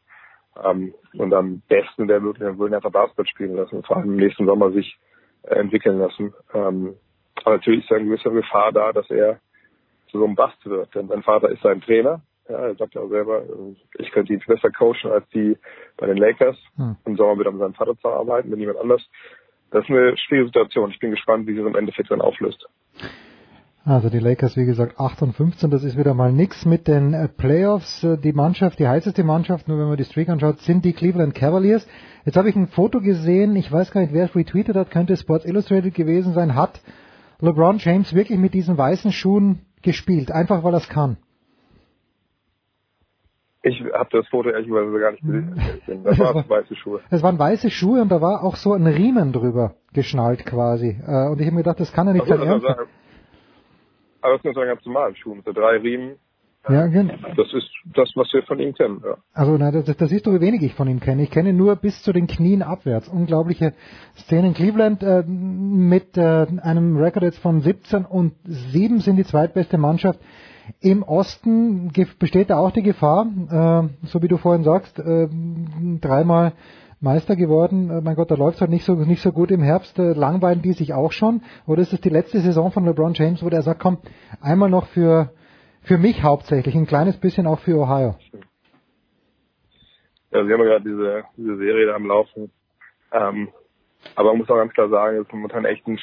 Ähm, 0.62 0.92
und 1.14 1.32
am 1.32 1.62
besten 1.68 2.06
wäre 2.06 2.20
möglich, 2.20 2.46
dann 2.46 2.58
würden 2.58 2.74
einfach 2.74 2.90
Basketball 2.90 3.26
spielen 3.26 3.56
lassen 3.56 3.76
und 3.76 3.86
vor 3.86 3.96
allem 3.96 4.10
im 4.10 4.16
nächsten 4.16 4.44
Sommer 4.44 4.70
sich 4.72 4.98
äh, 5.44 5.54
entwickeln 5.54 5.98
lassen. 5.98 6.34
Ähm, 6.52 6.96
aber 7.44 7.56
natürlich 7.56 7.84
ist 7.84 7.90
da 7.90 7.96
eine 7.96 8.04
gewisse 8.04 8.30
Gefahr 8.30 8.72
da, 8.72 8.92
dass 8.92 9.08
er 9.08 9.40
zu 10.10 10.18
so 10.18 10.24
einem 10.26 10.34
Bast 10.34 10.64
wird. 10.66 10.94
Denn 10.94 11.08
sein 11.08 11.22
Vater 11.22 11.48
ist 11.48 11.62
sein 11.62 11.80
Trainer. 11.80 12.20
Ja, 12.48 12.58
er 12.58 12.74
sagt 12.76 12.94
ja 12.94 13.02
auch 13.02 13.08
selber, 13.08 13.42
äh, 13.42 13.74
ich 13.98 14.10
könnte 14.10 14.32
ihn 14.32 14.42
besser 14.46 14.70
coachen 14.70 15.10
als 15.10 15.28
die 15.30 15.56
bei 15.96 16.06
den 16.06 16.16
Lakers. 16.16 16.56
Hm. 16.76 16.96
Im 17.04 17.16
Sommer 17.16 17.38
wieder 17.38 17.50
mit 17.50 17.60
seinem 17.60 17.74
Vater 17.74 17.96
zu 17.98 18.08
arbeiten, 18.08 18.50
mit 18.50 18.58
niemand 18.58 18.78
anders. 18.78 19.02
Das 19.70 19.84
ist 19.84 19.90
eine 19.90 20.16
schwierige 20.16 20.46
Situation. 20.48 20.90
Ich 20.90 20.98
bin 20.98 21.10
gespannt, 21.10 21.46
wie 21.46 21.54
sie 21.54 21.60
es 21.60 21.66
im 21.66 21.76
Endeffekt 21.76 22.10
dann 22.10 22.22
auflöst. 22.22 22.66
Also 23.84 24.10
die 24.10 24.18
Lakers, 24.18 24.56
wie 24.56 24.66
gesagt, 24.66 25.00
8 25.00 25.22
und 25.22 25.32
15, 25.32 25.70
das 25.70 25.82
ist 25.82 25.96
wieder 25.96 26.12
mal 26.12 26.32
nix 26.32 26.66
mit 26.66 26.88
den 26.88 27.14
äh, 27.14 27.28
Playoffs. 27.28 28.04
Äh, 28.04 28.18
Die 28.18 28.32
Mannschaft, 28.32 28.78
die 28.78 28.88
heißeste 28.88 29.24
Mannschaft, 29.24 29.68
nur 29.68 29.78
wenn 29.78 29.88
man 29.88 29.96
die 29.96 30.04
Streak 30.04 30.28
anschaut, 30.28 30.60
sind 30.60 30.84
die 30.84 30.92
Cleveland 30.92 31.34
Cavaliers. 31.34 31.86
Jetzt 32.24 32.36
habe 32.36 32.50
ich 32.50 32.56
ein 32.56 32.66
Foto 32.66 33.00
gesehen, 33.00 33.56
ich 33.56 33.72
weiß 33.72 33.90
gar 33.90 34.02
nicht, 34.02 34.12
wer 34.12 34.26
es 34.26 34.34
retweetet 34.34 34.76
hat, 34.76 34.90
könnte 34.90 35.16
Sports 35.16 35.46
Illustrated 35.46 35.94
gewesen 35.94 36.34
sein, 36.34 36.54
hat 36.54 36.82
LeBron 37.40 37.78
James 37.78 38.14
wirklich 38.14 38.38
mit 38.38 38.52
diesen 38.52 38.76
weißen 38.76 39.12
Schuhen 39.12 39.60
gespielt, 39.80 40.32
einfach 40.32 40.64
weil 40.64 40.74
er 40.74 40.78
es 40.78 40.88
kann. 40.88 41.16
Ich 43.62 43.82
habe 43.92 44.08
das 44.12 44.26
Foto 44.28 44.50
ehrlicherweise 44.50 44.98
gar 45.00 45.10
nicht 45.12 45.22
gesehen. 45.24 46.04
Das 46.04 46.18
waren 46.18 46.48
weiße 46.48 46.76
Schuhe. 46.76 47.00
Es 47.10 47.22
waren 47.22 47.38
weiße 47.38 47.70
Schuhe 47.70 48.00
und 48.02 48.08
da 48.10 48.20
war 48.20 48.44
auch 48.44 48.56
so 48.56 48.72
ein 48.72 48.86
Riemen 48.86 49.32
drüber 49.32 49.74
geschnallt 49.92 50.46
quasi. 50.46 50.96
Äh, 51.06 51.28
Und 51.30 51.40
ich 51.40 51.46
habe 51.46 51.56
mir 51.56 51.62
gedacht, 51.64 51.80
das 51.80 51.92
kann 51.92 52.06
er 52.06 52.12
nicht 52.12 52.22
Also, 52.22 52.34
sein 52.36 52.48
also, 52.52 52.66
Ernst 52.66 52.78
sein. 52.78 52.86
aber 54.22 54.32
das 54.34 54.42
sind 54.42 54.54
so 54.54 54.60
ganz 54.60 54.84
normalen 54.86 55.16
Schuhe 55.16 55.36
mit 55.36 55.44
so 55.44 55.52
drei 55.52 55.76
Riemen. 55.78 56.16
Ja, 56.68 56.86
genau. 56.86 57.14
Das 57.36 57.52
ist 57.54 57.70
das, 57.94 58.10
was 58.14 58.30
wir 58.32 58.42
von 58.42 58.58
ihm 58.58 58.74
kennen. 58.74 59.00
Ja. 59.04 59.16
Also 59.32 59.56
na, 59.58 59.70
das, 59.70 59.84
das 59.96 60.10
siehst 60.10 60.26
du, 60.26 60.34
wie 60.34 60.40
wenig 60.40 60.62
ich 60.62 60.74
von 60.74 60.86
ihm 60.86 61.00
kenne. 61.00 61.22
Ich 61.22 61.30
kenne 61.30 61.50
ihn 61.50 61.56
nur 61.56 61.76
bis 61.76 62.02
zu 62.02 62.12
den 62.12 62.26
Knien 62.26 62.62
abwärts. 62.62 63.08
Unglaubliche 63.08 63.72
Szenen. 64.16 64.54
Cleveland 64.54 65.02
äh, 65.02 65.22
mit 65.26 66.16
äh, 66.18 66.46
einem 66.62 66.96
Rekord 66.98 67.24
jetzt 67.24 67.38
von 67.38 67.60
17 67.60 68.04
und 68.04 68.34
7 68.44 69.00
sind 69.00 69.16
die 69.16 69.24
zweitbeste 69.24 69.78
Mannschaft. 69.78 70.20
Im 70.80 71.02
Osten 71.02 71.92
besteht 72.18 72.50
da 72.50 72.58
auch 72.58 72.70
die 72.70 72.82
Gefahr, 72.82 73.26
äh, 73.26 74.06
so 74.06 74.22
wie 74.22 74.28
du 74.28 74.36
vorhin 74.36 74.64
sagst, 74.64 74.98
äh, 74.98 75.28
dreimal 76.00 76.52
Meister 77.00 77.36
geworden. 77.36 77.90
Äh, 77.90 78.00
mein 78.00 78.16
Gott, 78.16 78.30
da 78.30 78.34
läuft 78.34 78.60
halt 78.60 78.70
nicht 78.70 78.84
so 78.84 78.94
nicht 78.94 79.22
so 79.22 79.32
gut 79.32 79.50
im 79.50 79.62
Herbst. 79.62 79.98
Äh, 79.98 80.12
langweilen 80.12 80.62
die 80.62 80.72
sich 80.72 80.92
auch 80.94 81.12
schon? 81.12 81.42
Oder 81.66 81.82
ist 81.82 81.92
es 81.92 82.00
die 82.00 82.08
letzte 82.10 82.40
Saison 82.40 82.70
von 82.72 82.84
LeBron 82.84 83.14
James, 83.14 83.42
wo 83.42 83.50
der 83.50 83.62
sagt, 83.62 83.80
komm, 83.80 83.98
einmal 84.40 84.68
noch 84.70 84.86
für 84.88 85.30
für 85.82 85.96
mich 85.96 86.22
hauptsächlich, 86.22 86.74
ein 86.74 86.86
kleines 86.86 87.16
bisschen 87.18 87.46
auch 87.46 87.60
für 87.60 87.78
Ohio. 87.78 88.16
Ja, 90.30 90.44
Sie 90.44 90.52
haben 90.52 90.60
ja 90.60 90.66
gerade 90.66 90.84
diese, 90.84 91.24
diese 91.36 91.56
Serie 91.56 91.86
da 91.86 91.94
am 91.94 92.06
Laufen. 92.06 92.50
Ähm, 93.12 93.48
aber 94.14 94.30
man 94.30 94.38
muss 94.38 94.50
auch 94.50 94.56
ganz 94.56 94.72
klar 94.74 94.88
sagen, 94.90 95.16
es 95.16 95.22
ist 95.26 95.32
momentan 95.32 95.64
echt 95.64 95.86
ein 95.86 95.98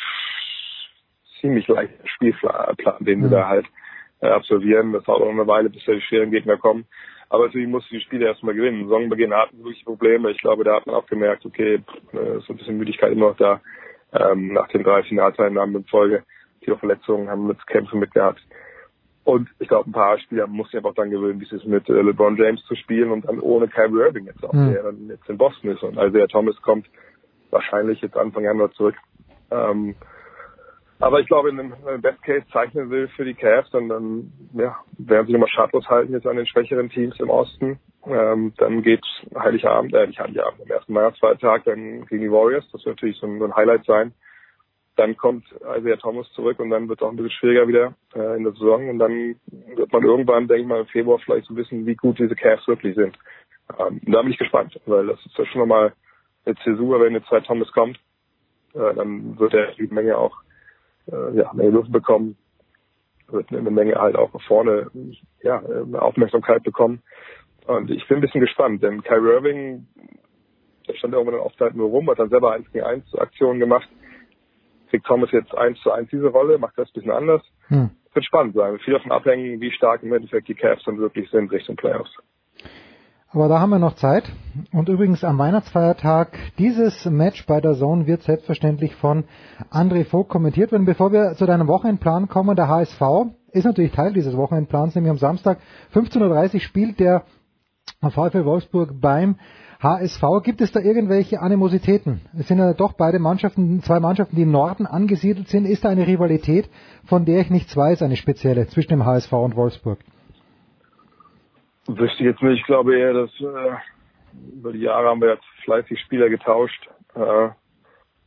ziemlich 1.40 1.68
leichter 1.68 2.08
Spielplan, 2.08 2.76
den 3.02 3.22
sie 3.22 3.28
Mhm. 3.28 3.32
da 3.32 3.48
halt 3.48 3.68
äh, 4.26 4.30
absolvieren. 4.32 4.94
Das 4.94 5.04
dauert 5.04 5.22
auch 5.22 5.30
eine 5.30 5.48
Weile, 5.48 5.70
bis 5.70 5.84
da 5.86 5.94
die 5.94 6.02
schweren 6.02 6.32
Gegner 6.32 6.58
kommen. 6.58 6.86
Aber 7.30 7.46
natürlich 7.46 7.68
musst 7.68 7.90
du 7.90 7.96
die 7.96 8.02
Spiele 8.02 8.26
erstmal 8.28 8.54
gewinnen. 8.54 8.88
Saisonbeginn 8.88 9.34
hatten 9.34 9.64
wirklich 9.64 9.84
Probleme. 9.86 10.32
Ich 10.32 10.42
glaube, 10.42 10.64
da 10.64 10.76
hat 10.76 10.86
man 10.86 10.96
auch 10.96 11.08
gemerkt, 11.08 11.46
okay, 11.46 11.82
äh, 12.14 12.38
ist 12.38 12.46
so 12.46 12.54
ein 12.54 12.58
bisschen 12.58 12.78
Müdigkeit 12.78 13.12
immer 13.12 13.30
noch 13.30 13.38
da. 13.38 13.62
Ähm, 14.14 14.54
nach 14.54 14.68
den 14.70 14.84
drei 14.84 15.04
Finalteilnahmen 15.04 15.76
in 15.76 15.86
Folge, 15.86 16.24
viele 16.62 16.78
Verletzungen 16.78 17.30
haben 17.30 17.48
mit 17.48 17.66
Kämpfe 17.68 17.98
mitgehabt. 17.98 18.42
Und 19.24 19.50
ich 19.58 19.68
glaube, 19.68 19.90
ein 19.90 19.94
paar 19.94 20.20
Spieler 20.20 20.46
muss 20.46 20.68
sich 20.70 20.78
einfach 20.78 20.94
dann 20.94 21.10
gewöhnen, 21.10 21.40
wie 21.40 21.46
es 21.46 21.52
ist, 21.52 21.66
mit 21.66 21.90
äh, 21.90 22.02
LeBron 22.02 22.38
James 22.38 22.64
zu 22.66 22.76
spielen 22.76 23.12
und 23.12 23.26
dann 23.26 23.40
ohne 23.40 23.68
Kyrie 23.68 24.02
Irving 24.02 24.28
jetzt 24.28 24.44
auch, 24.44 24.54
Hm. 24.54 24.72
der 24.72 24.84
dann 24.84 25.08
jetzt 25.08 25.28
in 25.28 25.38
Boston 25.38 25.72
ist. 25.72 25.82
Und 25.82 25.98
Isaiah 25.98 26.28
Thomas 26.28 26.56
kommt 26.62 26.86
wahrscheinlich 27.50 28.00
jetzt 28.02 28.16
Anfang 28.16 28.44
Januar 28.44 28.72
zurück. 28.74 28.96
Ähm, 29.50 29.96
aber 31.00 31.20
ich 31.20 31.28
glaube, 31.28 31.50
in 31.50 31.58
man 31.58 32.02
Best 32.02 32.22
Case 32.24 32.46
zeichnen 32.52 32.90
will 32.90 33.08
für 33.10 33.26
die 33.26 33.34
Cavs, 33.34 33.70
dann, 33.72 33.90
dann 33.90 34.32
ja, 34.54 34.78
werden 34.98 35.28
sie 35.28 35.34
nochmal 35.34 35.50
schadlos 35.50 35.88
halten 35.88 36.14
jetzt 36.14 36.28
an 36.28 36.38
den 36.38 36.48
schwächeren 36.48 36.90
Teams 36.90 37.20
im 37.20 37.30
Osten. 37.30 37.80
Ähm, 38.08 38.54
dann 38.58 38.82
geht 38.82 39.04
Heiligabend, 39.38 39.94
äh, 39.94 40.08
nicht 40.08 40.20
Heiligabend, 40.20 40.62
am 40.62 40.70
ersten 40.70 40.96
Weihnachtsfeiertag 40.96 41.66
dann 41.66 42.06
gegen 42.06 42.22
die 42.22 42.32
Warriors. 42.32 42.66
Das 42.72 42.86
wird 42.86 42.98
natürlich 42.98 43.18
so 43.18 43.28
ein, 43.28 43.40
so 43.40 43.46
ein 43.46 43.56
Highlight 43.56 43.86
sein. 43.86 44.14
Dann 44.96 45.18
kommt 45.18 45.44
Isaiah 45.78 45.98
Thomas 45.98 46.32
zurück 46.32 46.60
und 46.60 46.70
dann 46.70 46.88
wird 46.88 47.02
es 47.02 47.06
auch 47.06 47.10
ein 47.10 47.18
bisschen 47.18 47.32
schwieriger 47.32 47.68
wieder 47.68 47.94
äh, 48.16 48.38
in 48.38 48.44
der 48.44 48.54
Saison. 48.54 48.90
Und 48.90 49.00
dann 49.00 49.36
wird 49.76 49.92
man 49.92 50.04
irgendwann, 50.04 50.48
denke 50.48 50.62
ich 50.62 50.68
mal, 50.68 50.80
im 50.82 50.88
Februar 50.88 51.20
vielleicht 51.20 51.48
so 51.48 51.56
wissen, 51.58 51.86
wie 51.86 51.96
gut 51.96 52.20
diese 52.20 52.36
Cavs 52.36 52.68
wirklich 52.68 52.96
sind. 52.96 53.18
Ähm, 53.78 54.00
da 54.06 54.22
bin 54.22 54.32
ich 54.32 54.38
gespannt, 54.38 54.80
weil 54.86 55.08
das 55.08 55.20
ist 55.26 55.38
ja 55.38 55.46
schon 55.46 55.60
nochmal 55.60 55.94
eine 56.46 56.56
Zäsur, 56.64 57.02
wenn 57.02 57.14
jetzt 57.14 57.28
Zeit 57.28 57.46
Thomas 57.46 57.72
kommt, 57.74 57.98
äh, 58.76 58.94
dann 58.94 59.38
wird 59.40 59.54
er 59.54 59.74
die 59.74 59.88
Menge 59.88 60.18
auch 60.18 60.45
äh, 61.12 61.38
ja, 61.38 61.52
eine 61.52 61.70
Luft 61.70 61.92
bekommen, 61.92 62.38
wird 63.28 63.52
eine 63.52 63.72
Menge 63.72 63.96
halt 63.96 64.16
auch 64.16 64.30
vorne 64.44 64.92
ja, 65.42 65.62
Aufmerksamkeit 65.94 66.64
bekommen. 66.64 67.02
Und 67.66 67.90
ich 67.90 68.08
bin 68.08 68.18
ein 68.18 68.22
bisschen 68.22 68.42
gespannt, 68.42 68.84
denn 68.84 69.02
Kyrie 69.02 69.34
Irving, 69.34 69.88
der 70.88 70.94
stand 70.94 71.14
irgendwann 71.14 71.40
oft 71.40 71.60
halt 71.60 71.76
nur 71.76 71.90
rum, 71.90 72.10
hat 72.10 72.20
dann 72.20 72.30
selber 72.30 72.54
1 72.54 72.72
gegen 72.72 72.86
1 72.86 73.16
Aktionen 73.16 73.60
gemacht. 73.60 73.90
Kriegt 74.90 75.08
Thomas 75.08 75.32
jetzt 75.32 75.56
1 75.56 75.80
zu 75.82 75.92
1 75.92 76.10
diese 76.12 76.28
Rolle, 76.28 76.60
macht 76.60 76.78
das 76.78 76.90
ein 76.90 76.94
bisschen 76.94 77.12
anders. 77.12 77.42
Hm. 77.68 77.90
Wird 78.14 78.26
spannend 78.26 78.56
sein. 78.56 78.78
Viel 78.80 78.94
davon 78.94 79.12
abhängen, 79.12 79.60
wie 79.60 79.72
stark 79.72 80.04
im 80.04 80.14
Endeffekt 80.14 80.48
die 80.48 80.54
Cavs 80.54 80.84
dann 80.86 81.00
wirklich 81.00 81.30
sind 81.32 81.52
Richtung 81.52 81.76
Playoffs. 81.76 82.16
Aber 83.36 83.50
da 83.50 83.60
haben 83.60 83.72
wir 83.72 83.80
noch 83.80 83.96
Zeit. 83.96 84.32
Und 84.72 84.88
übrigens 84.88 85.26
am 85.26 85.38
Weihnachtsfeiertag, 85.38 86.40
dieses 86.58 87.04
Match 87.04 87.46
bei 87.46 87.60
der 87.60 87.74
Zone 87.74 88.08
wird 88.08 88.24
selbstverständlich 88.24 88.96
von 88.96 89.26
André 89.70 90.06
Vogt 90.06 90.30
kommentiert 90.30 90.72
werden. 90.72 90.86
Bevor 90.86 91.12
wir 91.12 91.36
zu 91.36 91.46
deinem 91.46 91.68
Wochenendplan 91.68 92.30
kommen, 92.30 92.56
der 92.56 92.70
HSV 92.70 93.02
ist 93.52 93.66
natürlich 93.66 93.92
Teil 93.92 94.14
dieses 94.14 94.38
Wochenendplans, 94.38 94.96
nämlich 94.96 95.12
am 95.12 95.18
Samstag 95.18 95.58
15.30 95.94 96.54
Uhr 96.54 96.60
spielt 96.62 97.02
der 97.02 97.24
VfL 98.02 98.46
Wolfsburg 98.46 99.02
beim 99.02 99.36
HSV. 99.82 100.24
Gibt 100.42 100.62
es 100.62 100.72
da 100.72 100.80
irgendwelche 100.80 101.42
Animositäten? 101.42 102.22
Es 102.40 102.48
sind 102.48 102.60
ja 102.60 102.72
doch 102.72 102.94
beide 102.94 103.20
Mannschaften, 103.20 103.84
zwei 103.84 104.00
Mannschaften, 104.00 104.38
die 104.38 104.44
im 104.44 104.52
Norden 104.52 104.86
angesiedelt 104.86 105.50
sind. 105.50 105.66
Ist 105.66 105.84
da 105.84 105.90
eine 105.90 106.08
Rivalität, 106.08 106.70
von 107.04 107.26
der 107.26 107.42
ich 107.42 107.50
nichts 107.50 107.76
weiß, 107.76 108.02
eine 108.02 108.16
spezielle 108.16 108.68
zwischen 108.68 108.92
dem 108.92 109.06
HSV 109.06 109.34
und 109.34 109.58
Wolfsburg? 109.58 110.00
Wüsste 111.88 112.18
ich 112.20 112.26
jetzt 112.32 112.42
nicht. 112.42 112.60
Ich 112.60 112.66
glaube 112.66 112.98
eher, 112.98 113.14
dass 113.14 113.32
äh, 113.40 113.76
über 114.54 114.72
die 114.72 114.80
Jahre 114.80 115.10
haben 115.10 115.22
wir 115.22 115.34
jetzt 115.34 115.46
fleißig 115.64 116.00
Spieler 116.00 116.30
getauscht. 116.30 116.90
Äh, 117.14 117.50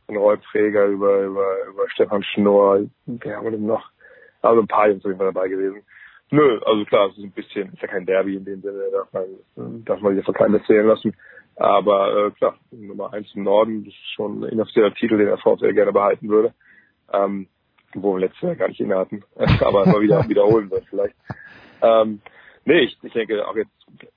von 0.09 0.17
Roy 0.17 0.37
Pfleger 0.37 0.85
über, 0.85 1.21
über, 1.21 1.45
über 1.67 1.89
Stefan 1.89 2.23
Schnorr, 2.23 2.85
wer 3.05 3.35
haben 3.35 3.43
wir 3.43 3.51
denn 3.51 3.67
noch? 3.67 3.91
Also 4.41 4.61
ein 4.61 4.67
paar 4.67 4.89
Jungs 4.89 5.03
sind 5.03 5.19
dabei 5.19 5.47
gewesen. 5.47 5.83
Nö, 6.31 6.59
also 6.65 6.85
klar, 6.85 7.09
es 7.09 7.17
ist 7.17 7.23
ein 7.23 7.31
bisschen, 7.31 7.73
ist 7.73 7.81
ja 7.81 7.87
kein 7.87 8.05
Derby 8.05 8.35
in 8.35 8.45
dem 8.45 8.61
Sinne, 8.61 8.83
darf 8.91 9.13
man, 9.13 9.85
darf 9.85 10.01
man 10.01 10.15
sich 10.15 10.25
von 10.25 10.33
keinem 10.33 10.55
erzählen 10.55 10.87
lassen. 10.87 11.15
Aber 11.55 12.27
äh, 12.27 12.31
klar, 12.31 12.55
Nummer 12.71 13.13
eins 13.13 13.27
im 13.35 13.43
Norden, 13.43 13.83
das 13.83 13.93
ist 13.93 14.13
schon 14.15 14.43
ein 14.43 14.59
offizieller 14.61 14.93
Titel, 14.93 15.17
den 15.17 15.27
der 15.27 15.37
VfL 15.37 15.73
gerne 15.73 15.91
behalten 15.91 16.29
würde. 16.29 16.53
Ähm, 17.11 17.47
wo 17.95 18.15
wir 18.15 18.21
letztes 18.21 18.41
Jahr 18.41 18.55
gar 18.55 18.67
nicht 18.67 18.79
inne 18.79 18.97
hatten, 18.97 19.23
aber 19.35 19.85
mal 19.85 20.01
wieder 20.01 20.23
wiederholen 20.29 20.71
wird 20.71 20.85
vielleicht. 20.89 21.15
Ähm, 21.81 22.21
nee, 22.69 22.81
ich, 22.81 22.97
ich 23.01 23.13
denke 23.13 23.47
auch 23.47 23.55
jetzt 23.55 23.71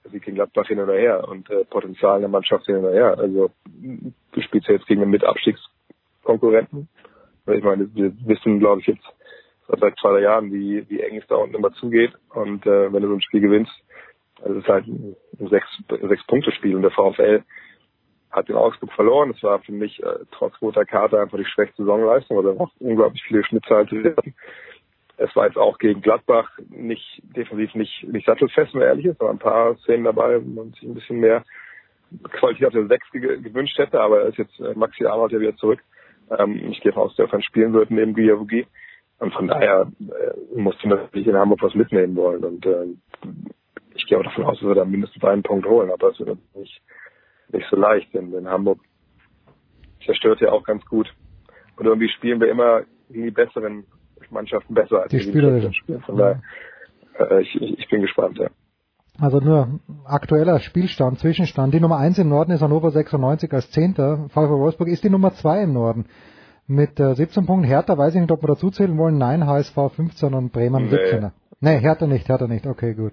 Sieg 0.05 0.23
gegen 0.23 0.37
Gladbach 0.37 0.69
hin 0.69 0.79
oder 0.79 0.95
her 0.95 1.27
und 1.27 1.49
äh, 1.51 1.65
Potenzial 1.65 2.17
in 2.17 2.23
der 2.23 2.29
Mannschaft 2.29 2.67
hin 2.67 2.77
oder 2.77 2.93
her. 2.93 3.19
Also 3.19 3.51
du 3.75 4.41
spielst 4.43 4.69
ja 4.69 4.75
jetzt 4.75 4.87
gegen 4.87 5.01
einen 5.03 5.11
Mitabstiegskonkurrenten. 5.11 6.89
Ich 7.47 7.65
meine, 7.65 7.93
wir 7.95 8.13
wissen, 8.27 8.61
glaube 8.61 8.83
ich, 8.83 8.87
jetzt 8.87 9.05
seit 9.67 9.99
zwei, 9.99 10.11
drei 10.11 10.21
Jahren, 10.21 10.53
wie, 10.53 10.89
wie 10.89 11.01
eng 11.01 11.17
es 11.17 11.27
da 11.29 11.37
unten 11.37 11.57
immer 11.57 11.73
zugeht. 11.73 12.13
Und 12.35 12.67
äh, 12.67 12.93
wenn 12.93 13.03
du 13.03 13.09
so 13.09 13.15
ein 13.15 13.23
Spiel 13.23 13.41
gewinnst, 13.41 13.73
also 14.43 14.59
es 14.59 14.65
ist 14.65 14.69
halt 14.69 14.87
ein 14.87 15.17
sechs, 15.49 15.67
sechs 15.89 16.27
Punkte 16.27 16.53
Spiel 16.53 16.77
und 16.77 16.83
der 16.83 16.91
VfL 16.91 17.43
hat 18.31 18.49
in 18.49 18.57
Augsburg 18.57 18.93
verloren. 18.93 19.31
Es 19.31 19.43
war 19.43 19.61
für 19.61 19.73
mich 19.73 20.03
äh, 20.03 20.19
trotz 20.31 20.61
roter 20.61 20.85
Karte 20.85 21.21
einfach 21.21 21.39
die 21.39 21.45
schwächste 21.45 21.85
Saisonleistung, 21.85 22.37
oder 22.37 22.61
auch 22.61 22.71
unglaublich 22.81 23.23
viele 23.27 23.45
Schnitzer 23.45 23.91
werden. 23.91 24.35
Es 25.17 25.35
war 25.37 25.47
jetzt 25.47 25.59
auch 25.59 25.79
gegen 25.79 26.01
Gladbach 26.01 26.51
nicht 26.69 27.23
defensiv 27.37 27.75
nicht, 27.75 28.05
nicht 28.05 28.27
sattelfest, 28.27 28.75
wenn 28.75 28.81
man 28.81 28.89
ehrlich 28.89 29.07
ist, 29.07 29.21
aber 29.21 29.31
ein 29.31 29.39
paar 29.39 29.77
Szenen 29.79 30.05
dabei, 30.05 30.41
wo 30.43 30.63
man 30.63 30.73
sich 30.73 30.83
ein 30.83 30.95
bisschen 30.95 31.21
mehr 31.21 31.45
Qualität 32.31 32.67
auf 32.67 32.73
der 32.73 32.87
Sechs 32.87 33.11
ge 33.11 33.41
gewünscht 33.41 33.79
hätte, 33.79 34.01
aber 34.01 34.23
er 34.23 34.29
ist 34.29 34.39
jetzt 34.39 34.59
äh, 34.61 34.75
Maxi 34.75 35.05
Arnold 35.05 35.33
ja 35.33 35.41
wieder 35.41 35.57
zurück. 35.57 35.81
Ähm, 36.31 36.71
ich 36.71 36.81
gehe 36.81 36.93
davon 36.93 37.05
aus, 37.05 37.17
dass 37.17 37.29
er 37.29 37.33
dann 37.33 37.43
spielen 37.43 37.73
wird 37.73 37.91
neben 37.91 38.15
Guillaume 38.15 38.47
Und 39.19 39.33
von 39.33 39.49
daher 39.49 39.91
äh, 40.01 40.59
musste 40.59 40.89
natürlich 40.89 41.27
in 41.27 41.37
Hamburg 41.37 41.63
was 41.63 41.75
mitnehmen 41.75 42.17
wollen. 42.17 42.45
Und 42.45 42.67
äh, 42.67 42.87
ich 43.95 44.07
gehe 44.07 44.19
auch 44.19 44.25
davon 44.25 44.45
aus, 44.45 44.59
dass 44.59 44.69
wir 44.69 44.75
da 44.75 44.85
mindestens 44.85 45.23
einen 45.25 45.43
Punkt 45.43 45.67
holen, 45.67 45.91
aber 45.91 46.11
es 46.11 46.19
wird 46.19 46.39
nicht, 46.55 46.83
nicht 47.53 47.67
so 47.71 47.77
leicht, 47.77 48.13
denn 48.15 48.33
in 48.33 48.49
Hamburg 48.49 48.79
zerstört 50.05 50.41
ja 50.41 50.51
auch 50.51 50.65
ganz 50.65 50.85
gut. 50.87 51.13
Und 51.77 51.87
irgendwie 51.87 52.09
spielen 52.09 52.41
wir 52.41 52.51
immer 52.51 52.83
gegen 53.09 53.25
die 53.25 53.31
besseren 53.31 53.85
Mannschaften 54.33 54.75
besser 54.75 55.03
als 55.03 55.11
Die 55.11 55.19
gegen 55.19 55.31
Spieler. 55.31 55.49
schlechteren 55.51 55.75
Spiele. 55.75 56.01
Von 56.01 56.17
daher, 56.17 56.41
äh, 57.19 57.43
ich, 57.43 57.55
ich, 57.61 57.89
bin 57.89 58.01
gespannt, 58.03 58.39
ja. 58.39 58.49
Also 59.21 59.41
nur 59.41 59.81
aktueller 60.07 60.59
Spielstand, 60.61 61.19
Zwischenstand. 61.19 61.75
Die 61.75 61.81
Nummer 61.81 61.99
1 61.99 62.19
im 62.19 62.29
Norden 62.31 62.53
ist 62.53 62.63
Hannover 62.63 62.91
96 62.91 63.53
als 63.53 63.71
Zehnter. 63.71 64.27
VfL 64.31 64.49
Wolfsburg 64.59 64.89
ist 64.89 65.05
die 65.05 65.11
Nummer 65.11 65.33
2 65.35 65.63
im 65.65 65.73
Norden. 65.75 66.07
Mit 66.67 66.99
äh, 66.99 67.15
17 67.15 67.45
Punkten. 67.45 67.67
Hertha 67.67 67.99
weiß 67.99 68.15
ich 68.15 68.21
nicht, 68.21 68.31
ob 68.33 68.43
wir 68.43 68.49
dazu 68.49 68.71
zählen 68.71 68.97
wollen. 68.97 69.19
Nein, 69.19 69.47
HSV 69.47 69.77
15 69.95 70.33
und 70.33 70.53
Bremen 70.53 70.89
Nee. 70.89 70.95
17er. 70.97 71.33
Nee, 71.61 71.79
Hertha 71.81 72.07
nicht, 72.07 72.29
Hertha 72.29 72.47
nicht. 72.47 72.67
Okay, 72.67 72.95
gut. 72.95 73.13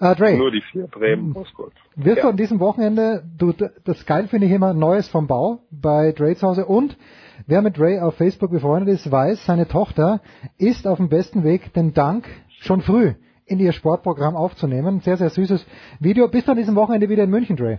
Äh, 0.00 0.14
Dre, 0.14 0.36
Nur 0.36 0.50
die 0.52 0.62
vier, 0.72 0.86
Bremen, 0.86 1.34
Wolfsburg. 1.34 1.72
wirst 1.96 2.18
du 2.18 2.22
Ja. 2.22 2.28
an 2.30 2.36
diesem 2.36 2.60
Wochenende, 2.60 3.22
du, 3.36 3.52
das 3.84 4.06
geil 4.06 4.28
finde 4.28 4.46
ich 4.46 4.52
immer, 4.52 4.72
Neues 4.72 5.08
vom 5.08 5.26
Bau 5.26 5.58
bei 5.70 6.12
Dre 6.12 6.34
zu 6.36 6.46
Hause 6.46 6.66
und 6.66 6.96
wer 7.46 7.62
mit 7.62 7.78
Dre 7.78 8.02
auf 8.02 8.16
Facebook 8.16 8.50
befreundet 8.50 8.94
ist, 8.94 9.10
weiß, 9.10 9.46
seine 9.46 9.68
Tochter 9.68 10.20
ist 10.58 10.86
auf 10.86 10.98
dem 10.98 11.08
besten 11.08 11.44
Weg, 11.44 11.72
den 11.74 11.94
Dank 11.94 12.26
schon 12.60 12.80
früh 12.80 13.14
in 13.46 13.58
ihr 13.58 13.72
Sportprogramm 13.72 14.36
aufzunehmen. 14.36 15.00
Sehr, 15.00 15.16
sehr 15.16 15.30
süßes 15.30 15.66
Video. 16.00 16.28
Bist 16.28 16.48
du 16.48 16.52
an 16.52 16.58
diesem 16.58 16.76
Wochenende 16.76 17.08
wieder 17.08 17.24
in 17.24 17.30
München, 17.30 17.56
Dre? 17.56 17.78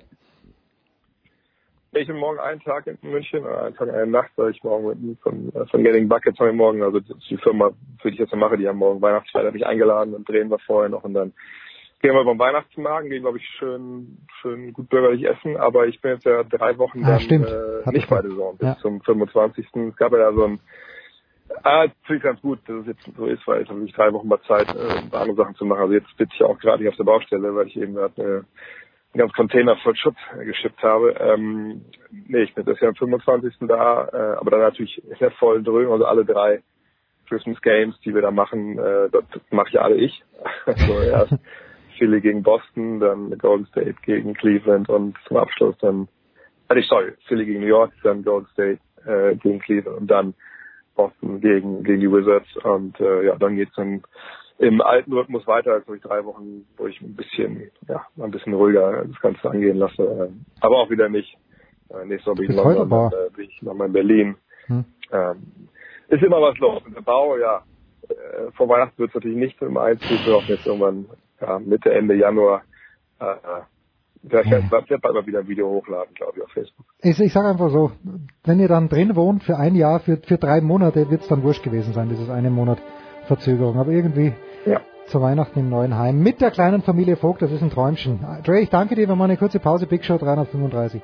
Ich 1.91 2.05
bin 2.05 2.17
morgen 2.17 2.39
einen 2.39 2.59
Tag 2.59 2.85
in 2.85 2.97
München, 3.01 3.43
äh, 3.43 3.47
einen 3.47 3.75
Tag, 3.75 3.89
eine 3.89 4.05
Nacht, 4.05 4.29
weil 4.35 4.51
ich 4.51 4.63
morgen 4.63 5.17
von, 5.23 5.51
äh, 5.55 5.65
von 5.65 5.83
Getting 5.83 6.07
Buckets 6.07 6.39
ich 6.39 6.53
morgen, 6.53 6.83
also 6.83 6.99
die 6.99 7.37
Firma, 7.37 7.71
für 7.99 8.09
die 8.09 8.15
ich 8.15 8.19
jetzt 8.19 8.35
mache, 8.35 8.57
die 8.57 8.67
haben 8.67 8.77
morgen 8.77 9.01
Weihnachtsfeier, 9.01 9.47
habe 9.47 9.57
ich 9.57 9.65
eingeladen 9.65 10.13
und 10.13 10.29
drehen 10.29 10.51
wir 10.51 10.59
vorher 10.59 10.89
noch 10.89 11.03
und 11.03 11.15
dann 11.15 11.33
gehen 12.01 12.13
wir 12.13 12.23
beim 12.23 12.39
Weihnachtsmarkt, 12.39 13.09
gehen, 13.09 13.21
glaube 13.21 13.37
ich, 13.37 13.45
schön, 13.57 14.19
schön 14.41 14.73
gut 14.73 14.89
bürgerlich 14.89 15.25
essen, 15.25 15.57
aber 15.57 15.87
ich 15.87 15.99
bin 16.01 16.11
jetzt 16.11 16.25
ja 16.25 16.43
drei 16.43 16.77
Wochen 16.77 17.03
Ah, 17.03 17.11
dann 17.11 17.19
stimmt. 17.21 17.47
äh, 17.47 17.91
nicht 17.91 18.03
ich 18.05 18.09
bei 18.09 18.21
der 18.21 18.31
Saison 18.31 18.57
bis 18.57 18.67
Ja. 18.67 18.77
zum 18.77 19.01
25. 19.01 19.67
Es 19.73 19.95
gab 19.97 20.11
ja 20.11 20.19
da 20.19 20.33
so 20.33 20.45
ein 20.45 20.59
Ah, 21.63 21.87
finde 22.05 22.17
ich 22.17 22.23
ganz 22.23 22.41
gut, 22.41 22.59
dass 22.67 22.81
es 22.81 22.87
jetzt 22.87 23.17
so 23.17 23.25
ist, 23.25 23.45
weil 23.47 23.63
ich 23.63 23.69
habe 23.69 23.79
wirklich 23.79 23.95
drei 23.95 24.13
Wochen 24.13 24.27
mal 24.27 24.41
Zeit, 24.47 24.71
äh, 24.73 24.99
andere 25.11 25.35
Sachen 25.35 25.55
zu 25.55 25.65
machen. 25.65 25.81
Also 25.81 25.93
jetzt 25.93 26.09
sitze 26.17 26.33
ich 26.35 26.43
auch 26.43 26.57
gerade 26.59 26.79
hier 26.79 26.89
auf 26.89 26.95
der 26.95 27.03
Baustelle, 27.03 27.53
weil 27.55 27.67
ich 27.67 27.75
eben 27.75 27.95
gerade 27.95 28.21
äh, 28.21 28.25
einen 28.25 28.45
ganzen 29.15 29.35
Container 29.35 29.75
voll 29.77 29.95
Schutt 29.95 30.15
äh, 30.39 30.45
geschippt 30.45 30.81
habe. 30.83 31.11
Ähm, 31.19 31.85
nee, 32.11 32.43
ich 32.43 32.53
bin 32.53 32.65
das 32.65 32.79
Jahr 32.79 32.89
am 32.89 32.95
25. 32.95 33.55
da, 33.67 34.07
äh, 34.13 34.37
aber 34.37 34.51
dann 34.51 34.61
natürlich 34.61 35.03
in 35.03 35.17
der 35.19 35.31
vollen 35.31 35.63
Dröhnung, 35.63 35.93
also 35.93 36.05
alle 36.05 36.23
drei 36.23 36.61
Christmas 37.27 37.61
Games, 37.61 37.99
die 38.01 38.13
wir 38.13 38.21
da 38.21 38.31
machen, 38.31 38.77
äh, 38.79 39.09
das 39.11 39.23
mache 39.49 39.71
ja 39.73 39.81
alle 39.81 39.95
ich. 39.95 40.23
also 40.65 41.01
erst 41.01 41.33
Philly 41.99 42.21
gegen 42.21 42.41
Boston, 42.41 42.99
dann 42.99 43.37
Golden 43.37 43.67
State 43.67 43.95
gegen 44.03 44.33
Cleveland 44.33 44.89
und 44.89 45.15
zum 45.27 45.37
Abschluss 45.37 45.75
dann, 45.79 46.07
äh, 46.69 46.75
nicht, 46.75 46.89
sorry, 46.89 47.13
Philly 47.27 47.45
gegen 47.45 47.59
New 47.59 47.67
York, 47.67 47.91
dann 48.03 48.23
Golden 48.23 48.47
State 48.53 48.79
äh, 49.05 49.35
gegen 49.35 49.59
Cleveland 49.59 50.01
und 50.01 50.07
dann 50.07 50.33
Boston 50.95 51.39
gegen, 51.41 51.83
gegen 51.83 52.01
die 52.01 52.11
Wizards 52.11 52.47
und 52.63 52.99
äh, 52.99 53.27
ja, 53.27 53.35
dann 53.35 53.55
geht's 53.55 53.75
dann 53.75 54.01
im 54.57 54.81
alten 54.81 55.13
Rhythmus 55.13 55.47
weiter, 55.47 55.73
als 55.73 55.87
ich 55.87 56.01
drei 56.01 56.25
Wochen, 56.25 56.65
wo 56.77 56.87
ich 56.87 56.99
ein 57.01 57.15
bisschen, 57.15 57.71
ja, 57.87 58.05
ein 58.21 58.31
bisschen 58.31 58.53
ruhiger 58.53 59.05
das 59.05 59.19
Ganze 59.21 59.49
angehen 59.49 59.77
lasse. 59.77 60.03
Äh, 60.03 60.29
aber 60.59 60.79
auch 60.79 60.89
wieder 60.89 61.07
nicht. 61.07 61.37
Äh, 61.89 62.05
nächste 62.05 62.31
Woche 62.31 62.41
bin 62.41 62.51
ich 62.51 62.57
London, 62.57 62.89
dann 62.89 63.11
äh, 63.11 63.29
bin 63.35 63.45
ich 63.45 63.61
nochmal 63.61 63.87
in 63.87 63.93
Berlin. 63.93 64.35
Hm. 64.67 64.85
Ähm, 65.11 65.69
ist 66.09 66.23
immer 66.23 66.41
was 66.41 66.57
los. 66.57 66.83
Und 66.85 66.95
der 66.95 67.01
Bau, 67.01 67.37
ja, 67.37 67.63
äh, 68.09 68.51
vor 68.57 68.67
Weihnachten 68.67 68.97
wird 68.97 69.09
es 69.09 69.15
natürlich 69.15 69.37
nicht 69.37 69.61
im 69.61 69.77
Einzug, 69.77 70.25
wir 70.25 70.33
hoffen 70.33 70.49
jetzt 70.49 70.65
irgendwann 70.65 71.05
ja, 71.41 71.59
Mitte, 71.59 71.91
Ende 71.93 72.15
Januar. 72.15 72.63
Äh, 73.19 73.25
ja, 74.23 74.41
ich 74.41 74.51
werde 74.51 74.99
bald 74.99 75.15
mal 75.15 75.25
wieder 75.25 75.39
ein 75.39 75.47
Video 75.47 75.69
hochladen, 75.69 76.13
glaube 76.13 76.33
ich, 76.37 76.43
auf 76.43 76.51
Facebook. 76.51 76.85
Ich, 77.01 77.19
ich 77.19 77.31
sage 77.31 77.47
einfach 77.47 77.69
so, 77.69 77.91
wenn 78.43 78.59
ihr 78.59 78.67
dann 78.67 78.89
drin 78.89 79.15
wohnt 79.15 79.43
für 79.43 79.57
ein 79.57 79.75
Jahr, 79.75 80.01
für, 80.01 80.17
für 80.17 80.37
drei 80.37 80.59
Monate, 80.59 81.09
wird 81.09 81.21
es 81.21 81.27
dann 81.29 81.41
wurscht 81.43 81.63
gewesen 81.63 81.93
sein, 81.93 82.09
dieses 82.09 82.29
eine 82.29 82.49
Monat 82.49 82.79
Verzögerung. 83.27 83.77
Aber 83.77 83.91
irgendwie 83.91 84.33
ja. 84.65 84.81
zu 85.07 85.21
Weihnachten 85.21 85.59
im 85.59 85.69
neuen 85.69 85.97
Heim 85.97 86.21
mit 86.21 86.41
der 86.41 86.51
kleinen 86.51 86.81
Familie 86.81 87.15
Vogt, 87.15 87.41
das 87.41 87.51
ist 87.51 87.61
ein 87.61 87.69
Träumchen. 87.69 88.19
Dre, 88.43 88.59
ich 88.59 88.69
danke 88.69 88.95
dir, 88.95 89.07
wir 89.07 89.15
machen 89.15 89.31
eine 89.31 89.37
kurze 89.37 89.59
Pause, 89.59 89.87
Big 89.87 90.03
Show 90.03 90.17
335. 90.17 91.01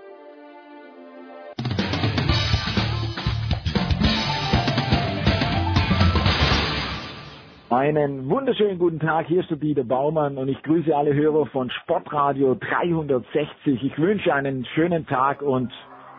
Einen 7.85 8.27
wunderschönen 8.31 8.79
guten 8.79 8.99
Tag, 8.99 9.27
hier 9.27 9.41
ist 9.41 9.51
der 9.51 9.57
Dieter 9.57 9.83
Baumann 9.83 10.39
und 10.39 10.47
ich 10.49 10.59
grüße 10.63 10.97
alle 10.97 11.13
Hörer 11.13 11.45
von 11.45 11.69
Sportradio 11.69 12.55
360. 12.55 13.83
Ich 13.83 13.95
wünsche 13.99 14.33
einen 14.33 14.65
schönen 14.73 15.05
Tag 15.05 15.43
und 15.43 15.71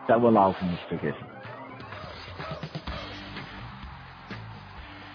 Dauerlaufen 0.07 0.71
nicht 0.71 0.83
vergessen. 0.83 1.25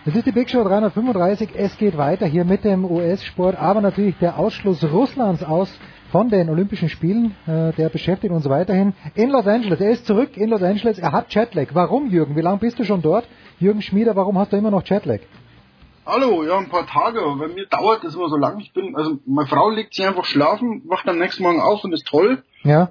Es 0.05 0.14
ist 0.14 0.26
die 0.26 0.32
Big 0.32 0.50
Show 0.50 0.62
335, 0.62 1.52
es 1.56 1.78
geht 1.78 1.97
weiter 1.97 2.26
hier 2.26 2.44
mit 2.44 2.64
dem 2.64 2.84
US-Sport, 2.84 3.56
aber 3.58 3.81
natürlich 3.81 4.18
der 4.18 4.39
Ausschluss 4.39 4.84
Russlands 4.84 5.42
aus 5.42 5.74
von 6.10 6.28
den 6.28 6.50
Olympischen 6.50 6.90
Spielen, 6.90 7.34
äh, 7.47 7.72
der 7.72 7.89
beschäftigt 7.89 8.31
uns 8.31 8.47
weiterhin 8.47 8.92
in 9.14 9.31
Los 9.31 9.47
Angeles. 9.47 9.81
Er 9.81 9.92
ist 9.92 10.05
zurück 10.05 10.36
in 10.36 10.50
Los 10.50 10.62
Angeles, 10.62 10.98
er 10.98 11.12
hat 11.12 11.32
Jetlag. 11.32 11.68
Warum, 11.72 12.10
Jürgen? 12.10 12.36
Wie 12.36 12.42
lange 12.42 12.58
bist 12.58 12.78
du 12.78 12.84
schon 12.84 13.00
dort? 13.00 13.26
Jürgen 13.58 13.81
Schmieder, 13.81 14.14
warum 14.16 14.36
hast 14.36 14.52
du 14.52 14.58
immer 14.58 14.70
noch 14.70 14.84
Jetlag? 14.84 15.20
Hallo, 16.05 16.42
ja, 16.42 16.58
ein 16.58 16.68
paar 16.68 16.86
Tage, 16.86 17.20
aber 17.20 17.36
bei 17.36 17.48
mir 17.48 17.66
dauert 17.66 18.02
das 18.02 18.16
immer 18.16 18.28
so 18.28 18.36
lang. 18.36 18.58
Ich 18.58 18.72
bin, 18.72 18.97
also 18.97 19.18
meine 19.24 19.48
Frau 19.48 19.70
legt 19.70 19.94
sich 19.94 20.05
einfach 20.05 20.24
schlafen, 20.24 20.82
wacht 20.86 21.08
am 21.08 21.18
nächsten 21.18 21.44
Morgen 21.44 21.60
auf 21.60 21.84
und 21.84 21.92
ist 21.92 22.06
toll. 22.06 22.42
Ja. 22.64 22.90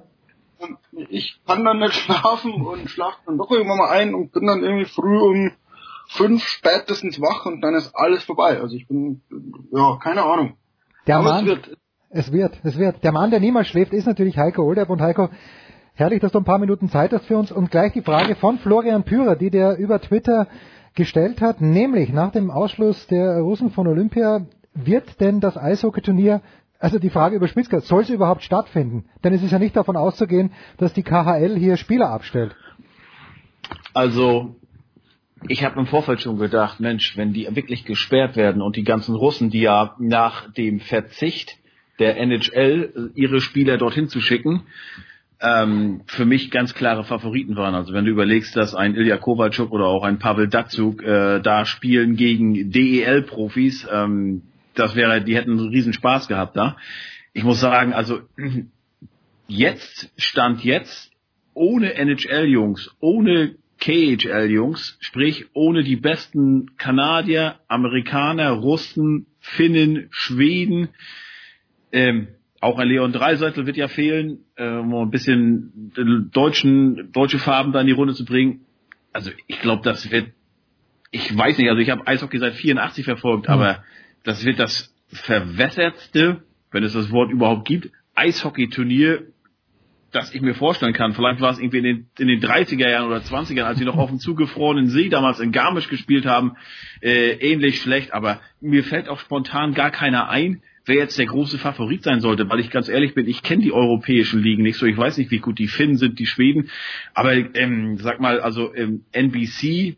Und 0.60 0.78
ich 1.10 1.42
kann 1.46 1.66
dann 1.66 1.80
nicht 1.80 1.94
schlafen 2.06 2.54
und 2.54 2.90
schlafe 2.90 3.18
dann 3.26 3.38
doch 3.38 3.52
irgendwann 3.52 3.80
mal 3.80 3.90
ein 3.90 4.16
und 4.16 4.32
bin 4.32 4.48
dann 4.48 4.64
irgendwie 4.64 4.86
früh 4.86 5.18
um 5.18 5.52
fünf 6.08 6.44
spätestens 6.44 7.20
wach 7.20 7.46
und 7.46 7.62
dann 7.62 7.76
ist 7.76 7.94
alles 7.94 8.24
vorbei. 8.24 8.62
Also 8.62 8.76
ich 8.76 8.88
bin, 8.88 9.22
ja, 9.72 9.98
keine 10.02 10.24
Ahnung. 10.24 10.56
Der 11.08 11.18
aber 11.18 11.30
Mann, 11.30 11.44
es 11.44 11.46
wird. 11.46 11.78
Es 12.14 12.32
wird, 12.32 12.60
es 12.64 12.78
wird. 12.78 13.04
Der 13.04 13.12
Mann, 13.12 13.32
der 13.32 13.40
niemals 13.40 13.68
schläft, 13.68 13.94
ist 13.94 14.06
natürlich 14.06 14.38
Heiko 14.38 14.64
Olderb 14.64 14.90
und 14.90 15.02
Heiko, 15.02 15.30
herrlich, 15.94 16.22
dass 16.22 16.32
du 16.32 16.40
ein 16.40 16.46
paar 16.46 16.60
Minuten 16.60 16.90
Zeit 16.90 17.12
hast 17.12 17.26
für 17.26 17.38
uns 17.38 17.52
und 17.52 17.72
gleich 17.72 17.94
die 17.94 18.02
Frage 18.02 18.36
von 18.36 18.58
Florian 18.60 19.04
Pürer, 19.04 19.36
die 19.36 19.50
der 19.50 19.78
über 19.78 20.00
Twitter 20.00 20.48
gestellt 20.96 21.42
hat, 21.42 21.62
nämlich 21.62 22.12
nach 22.12 22.32
dem 22.32 22.52
Ausschluss 22.52 23.08
der 23.08 23.40
Russen 23.40 23.72
von 23.72 23.88
Olympia, 23.88 24.46
wird 24.74 25.20
denn 25.20 25.40
das 25.40 25.58
Eishockeyturnier, 25.58 26.42
also 26.80 27.00
die 27.00 27.10
Frage 27.10 27.36
überspitzt 27.36 27.70
gesagt, 27.70 27.88
soll 27.88 28.04
es 28.04 28.10
überhaupt 28.10 28.44
stattfinden? 28.44 29.06
Denn 29.24 29.34
es 29.34 29.44
ist 29.44 29.52
ja 29.52 29.60
nicht 29.60 29.76
davon 29.76 29.96
auszugehen, 29.96 30.52
dass 30.78 30.94
die 30.94 31.04
KHL 31.04 31.58
hier 31.58 31.78
Spieler 31.78 32.10
abstellt. 32.10 32.56
Also, 33.94 34.56
ich 35.48 35.64
habe 35.64 35.80
im 35.80 35.88
Vorfeld 35.88 36.22
schon 36.22 36.38
gedacht, 36.38 36.80
Mensch, 36.80 37.18
wenn 37.18 37.34
die 37.34 37.48
wirklich 37.56 37.86
gesperrt 37.86 38.36
werden 38.36 38.62
und 38.62 38.76
die 38.76 38.84
ganzen 38.84 39.16
Russen, 39.16 39.50
die 39.50 39.62
ja 39.62 39.96
nach 40.00 40.52
dem 40.54 40.80
Verzicht 40.80 41.58
der 42.00 42.18
NHL 42.18 43.12
ihre 43.16 43.42
Spieler 43.42 43.78
dorthin 43.78 44.08
zu 44.08 44.22
schicken, 44.22 44.64
ähm, 45.42 46.02
für 46.06 46.26
mich 46.26 46.52
ganz 46.52 46.74
klare 46.74 47.04
Favoriten 47.04 47.56
waren. 47.56 47.74
Also 47.74 47.94
wenn 47.94 48.06
du 48.06 48.12
überlegst, 48.12 48.56
dass 48.56 48.76
ein 48.76 48.96
Ilya 48.96 49.18
Kovalchuk 49.18 49.72
oder 49.72 49.86
auch 49.86 50.04
ein 50.04 50.20
Pavel 50.20 50.48
Datsuk 50.48 51.02
äh, 51.04 51.40
da 51.40 51.66
spielen 51.66 52.16
gegen 52.16 52.72
DEL-Profis, 52.72 53.88
ähm, 53.92 54.44
das 54.76 54.96
wäre, 54.96 55.22
die 55.22 55.36
hätten 55.36 55.60
einen 55.60 55.70
riesen 55.70 55.94
Spaß 55.94 56.28
gehabt 56.28 56.56
da. 56.56 56.78
Ich 57.34 57.44
muss 57.44 57.60
sagen, 57.60 57.94
also 57.94 58.22
jetzt 59.48 60.12
stand 60.18 60.64
jetzt 60.64 61.12
ohne 61.54 61.96
NHL-Jungs, 61.96 62.96
ohne 63.00 63.56
KHL-Jungs, 63.80 64.98
sprich 65.02 65.48
ohne 65.54 65.84
die 65.84 65.96
besten 65.96 66.78
Kanadier, 66.78 67.56
Amerikaner, 67.68 68.52
Russen, 68.52 69.26
Finnen, 69.40 70.08
Schweden, 70.12 70.90
ähm, 71.92 72.28
auch 72.62 72.78
ein 72.78 72.88
Leon 72.88 73.12
Dreiseitel 73.12 73.66
wird 73.66 73.76
ja 73.76 73.88
fehlen, 73.88 74.46
äh, 74.56 74.68
um 74.68 74.94
ein 74.94 75.10
bisschen 75.10 75.92
deutschen, 76.32 77.12
deutsche 77.12 77.40
Farben 77.40 77.72
da 77.72 77.82
in 77.82 77.88
die 77.88 77.94
Runde 77.94 78.14
zu 78.14 78.24
bringen. 78.24 78.62
Also 79.12 79.32
ich 79.48 79.60
glaube, 79.60 79.82
das 79.84 80.10
wird, 80.12 80.32
ich 81.10 81.36
weiß 81.36 81.58
nicht, 81.58 81.70
also 81.70 81.82
ich 81.82 81.90
habe 81.90 82.06
Eishockey 82.08 82.38
seit 82.38 82.54
84 82.54 83.04
verfolgt, 83.04 83.48
mhm. 83.48 83.54
aber 83.54 83.84
das 84.24 84.46
wird 84.46 84.60
das 84.60 84.94
verwässertste, 85.08 86.44
wenn 86.70 86.84
es 86.84 86.94
das 86.94 87.12
Wort 87.12 87.32
überhaupt 87.32 87.68
gibt, 87.68 87.90
Eishockey-Turnier, 88.16 89.24
das 90.12 90.34
ich 90.34 90.42
mir 90.42 90.54
vorstellen 90.54 90.94
kann. 90.94 91.14
Vielleicht 91.14 91.42
war 91.42 91.52
es 91.52 91.60
irgendwie 91.60 91.80
in 91.80 91.84
den, 91.84 92.10
in 92.20 92.28
den 92.28 92.42
30er 92.42 92.90
Jahren 92.90 93.08
oder 93.08 93.22
20ern, 93.22 93.64
als 93.64 93.80
sie 93.80 93.86
noch 93.86 93.98
auf 93.98 94.10
dem 94.10 94.20
zugefrorenen 94.20 94.88
See 94.88 95.10
damals 95.10 95.40
in 95.40 95.52
Garmisch 95.52 95.90
gespielt 95.90 96.28
haben, 96.28 96.58
äh, 97.02 97.32
ähnlich 97.32 97.82
schlecht, 97.82 98.14
aber 98.14 98.40
mir 98.60 98.84
fällt 98.84 99.10
auch 99.10 99.20
spontan 99.20 99.74
gar 99.74 99.90
keiner 99.90 100.30
ein, 100.30 100.62
wer 100.86 100.96
jetzt 100.96 101.18
der 101.18 101.26
große 101.26 101.58
Favorit 101.58 102.04
sein 102.04 102.22
sollte, 102.22 102.50
weil 102.50 102.60
ich 102.60 102.70
ganz 102.70 102.90
ehrlich 102.90 103.14
bin, 103.14 103.28
ich 103.28 103.44
kenne 103.44 103.64
die 103.64 103.72
europäischen 103.72 104.42
Ligen 104.42 104.64
nicht 104.64 104.78
so, 104.78 104.86
ich 104.86 104.98
weiß 104.98 105.18
nicht, 105.18 105.32
wie 105.32 105.40
gut 105.40 105.60
die 105.60 105.68
Finnen 105.68 105.98
sind, 105.98 106.20
die 106.20 106.26
Schweden, 106.26 106.70
aber 107.14 107.34
ähm, 107.34 107.98
sag 107.98 108.20
mal, 108.20 108.40
also 108.40 108.74
ähm, 108.74 109.06
NBC, 109.12 109.98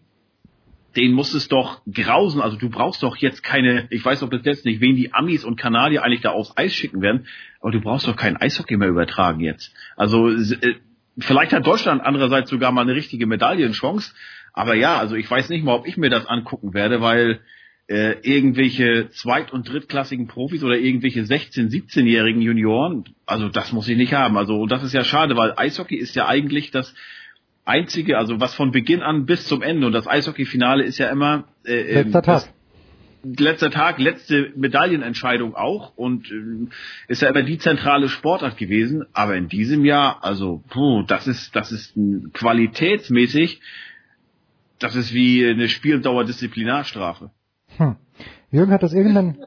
den 0.96 1.14
muss 1.14 1.34
es 1.34 1.48
doch 1.48 1.82
grausen, 1.92 2.42
also 2.42 2.58
du 2.58 2.70
brauchst 2.70 3.02
doch 3.02 3.16
jetzt 3.18 3.44
keine, 3.44 3.88
ich 3.90 4.04
weiß 4.04 4.20
doch 4.20 4.30
bis 4.30 4.46
jetzt 4.46 4.66
nicht, 4.66 4.82
wen 4.82 4.96
die 4.96 5.14
Amis 5.14 5.44
und 5.44 5.56
Kanadier 5.56 6.04
eigentlich 6.04 6.22
da 6.22 6.32
aufs 6.32 6.56
Eis 6.56 6.74
schicken 6.74 7.02
werden, 7.02 7.28
aber 7.62 7.72
du 7.72 7.82
brauchst 7.82 8.08
doch 8.08 8.16
kein 8.16 8.38
Eishockey 8.38 8.78
mehr 8.78 8.90
übertragen 8.90 9.40
jetzt. 9.40 9.74
Also 9.96 10.30
äh, 10.30 10.76
vielleicht 11.18 11.54
hat 11.54 11.66
Deutschland 11.66 12.02
andererseits 12.04 12.50
sogar 12.50 12.72
mal 12.72 12.82
eine 12.82 12.96
richtige 12.96 13.26
Medaillenchance, 13.26 14.14
aber 14.52 14.76
ja, 14.76 14.98
also 14.98 15.16
ich 15.16 15.30
weiß 15.30 15.50
nicht 15.50 15.64
mal, 15.64 15.74
ob 15.74 15.88
ich 15.88 15.98
mir 15.98 16.10
das 16.10 16.28
angucken 16.28 16.74
werde, 16.74 17.02
weil 17.02 17.40
äh, 17.88 18.16
irgendwelche 18.22 19.10
zweit- 19.10 19.52
und 19.52 19.68
drittklassigen 19.68 20.28
Profis 20.28 20.64
oder 20.64 20.78
irgendwelche 20.78 21.22
16-, 21.22 21.70
17-jährigen 21.70 22.42
Junioren, 22.42 23.04
also 23.26 23.50
das 23.50 23.74
muss 23.74 23.88
ich 23.90 23.98
nicht 23.98 24.14
haben. 24.14 24.38
Also 24.38 24.62
und 24.62 24.72
das 24.72 24.84
ist 24.84 24.94
ja 24.94 25.04
schade, 25.04 25.36
weil 25.36 25.54
Eishockey 25.58 25.96
ist 25.96 26.16
ja 26.16 26.28
eigentlich 26.28 26.72
das 26.72 26.96
einzige, 27.66 28.18
also 28.18 28.40
was 28.40 28.56
von 28.56 28.72
Beginn 28.72 29.02
an 29.02 29.26
bis 29.26 29.48
zum 29.48 29.62
Ende 29.62 29.88
und 29.88 29.94
das 29.94 30.08
Eishockey-Finale 30.08 30.84
ist 30.84 30.98
ja 30.98 31.10
immer 31.10 31.46
äh, 31.66 32.04
letzter 32.04 32.22
Tag. 32.22 32.50
Letzter 33.26 33.72
Tag, 33.72 34.00
letzte 34.00 34.52
Medaillenentscheidung 34.58 35.56
auch 35.56 35.96
und 35.96 36.30
äh, 36.30 36.68
ist 37.08 37.22
ja 37.22 37.30
immer 37.30 37.44
die 37.44 37.58
zentrale 37.58 38.10
Sportart 38.10 38.58
gewesen. 38.58 39.06
Aber 39.14 39.36
in 39.36 39.48
diesem 39.48 39.86
Jahr, 39.86 40.24
also 40.24 40.62
puh, 40.70 41.04
das 41.04 41.28
ist 41.28 41.56
das 41.56 41.72
ist 41.72 41.98
qualitätsmäßig, 42.34 43.62
das 44.80 44.96
ist 44.96 45.14
wie 45.14 45.46
eine 45.46 45.70
Spieldauer-Disziplinarstrafe. 45.70 47.32
Hm. 47.78 47.96
Jürgen 48.52 48.72
hat 48.72 48.84
das 48.84 48.94
irgendwann. 48.94 49.46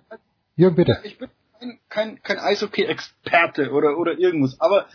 Jürgen, 0.57 0.77
bitte. 0.77 0.99
Ich 1.05 1.19
bin 1.19 1.31
kein, 1.59 1.79
kein, 1.89 2.23
kein 2.23 2.39
Eishockey-Experte 2.39 3.71
oder, 3.71 3.99
oder 3.99 4.19
irgendwas, 4.19 4.61
aber 4.61 4.87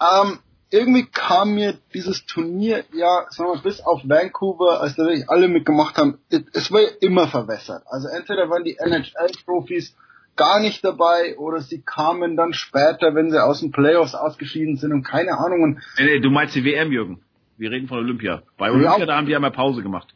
ähm, 0.00 0.38
irgendwie 0.70 1.06
kam 1.06 1.54
mir 1.54 1.78
dieses 1.94 2.26
Turnier 2.26 2.84
ja, 2.92 3.26
sagen 3.30 3.50
wir, 3.50 3.62
bis 3.62 3.80
auf 3.80 4.02
Vancouver, 4.04 4.80
als 4.80 4.96
da 4.96 5.04
wirklich 5.04 5.28
alle 5.28 5.48
mitgemacht 5.48 5.96
haben, 5.96 6.18
es 6.52 6.72
war 6.72 6.80
ja 6.80 6.88
immer 7.00 7.28
verwässert. 7.28 7.84
Also 7.86 8.08
entweder 8.08 8.50
waren 8.50 8.64
die 8.64 8.76
NHL-Profis 8.78 9.96
gar 10.34 10.60
nicht 10.60 10.84
dabei 10.84 11.36
oder 11.38 11.60
sie 11.60 11.82
kamen 11.82 12.36
dann 12.36 12.52
später, 12.52 13.14
wenn 13.14 13.30
sie 13.30 13.42
aus 13.42 13.60
den 13.60 13.70
Playoffs 13.70 14.14
ausgeschieden 14.14 14.76
sind 14.76 14.92
und 14.92 15.02
keine 15.02 15.38
Ahnung. 15.38 15.62
Und 15.62 15.80
nee, 15.98 16.04
nee, 16.04 16.20
du 16.20 16.30
meinst 16.30 16.54
die 16.54 16.64
WM, 16.64 16.92
Jürgen. 16.92 17.22
Wir 17.56 17.70
reden 17.70 17.88
von 17.88 17.98
Olympia. 17.98 18.42
Bei 18.58 18.70
Olympia, 18.70 18.98
ja, 18.98 19.06
da 19.06 19.16
haben 19.16 19.26
die 19.26 19.34
einmal 19.34 19.52
Pause 19.52 19.82
gemacht. 19.82 20.14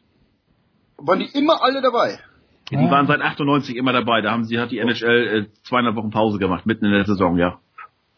Waren 0.97 1.19
die 1.19 1.37
immer 1.37 1.63
alle 1.63 1.81
dabei? 1.81 2.19
Ja, 2.69 2.79
die 2.79 2.89
waren 2.89 3.07
seit 3.07 3.21
98 3.21 3.75
immer 3.75 3.91
dabei. 3.91 4.21
Da 4.21 4.31
haben 4.31 4.45
sie 4.45 4.59
hat 4.59 4.71
die 4.71 4.79
NHL 4.79 5.27
äh, 5.27 5.63
zweieinhalb 5.63 5.95
Wochen 5.95 6.11
Pause 6.11 6.39
gemacht, 6.39 6.65
mitten 6.65 6.85
in 6.85 6.91
der 6.91 7.05
Saison, 7.05 7.37
ja. 7.37 7.59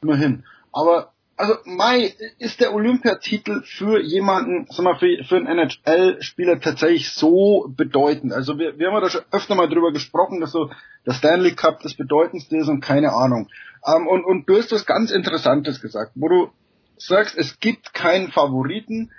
Immerhin. 0.02 0.44
Aber 0.72 1.14
also 1.36 1.56
Mai 1.66 2.14
ist 2.38 2.60
der 2.60 2.74
Olympiatitel 2.74 3.64
für 3.64 4.00
jemanden, 4.02 4.68
sag 4.70 4.84
mal, 4.84 4.96
für, 4.96 5.24
für 5.24 5.38
einen 5.38 5.48
NHL-Spieler 5.48 6.60
tatsächlich 6.60 7.12
so 7.12 7.66
bedeutend. 7.76 8.34
Also 8.34 8.60
wir, 8.60 8.78
wir 8.78 8.88
haben 8.88 8.94
ja 8.96 9.02
da 9.02 9.10
schon 9.10 9.24
öfter 9.32 9.56
mal 9.56 9.68
drüber 9.68 9.92
gesprochen, 9.92 10.42
dass 10.42 10.52
so 10.52 10.70
der 11.06 11.14
Stanley 11.14 11.56
Cup 11.56 11.82
das 11.82 11.96
bedeutendste 11.96 12.58
ist 12.58 12.68
und 12.68 12.82
keine 12.82 13.14
Ahnung. 13.14 13.50
Ähm, 13.86 14.08
und, 14.08 14.24
und 14.24 14.48
du 14.48 14.58
hast 14.58 14.72
was 14.72 14.86
ganz 14.86 15.12
Interessantes 15.12 15.82
gesagt, 15.82 16.12
wo 16.16 16.30
du 16.30 16.52
sagst, 16.98 17.38
es 17.38 17.60
gibt 17.60 17.94
keinen 17.94 18.32
Favoriten. 18.32 19.12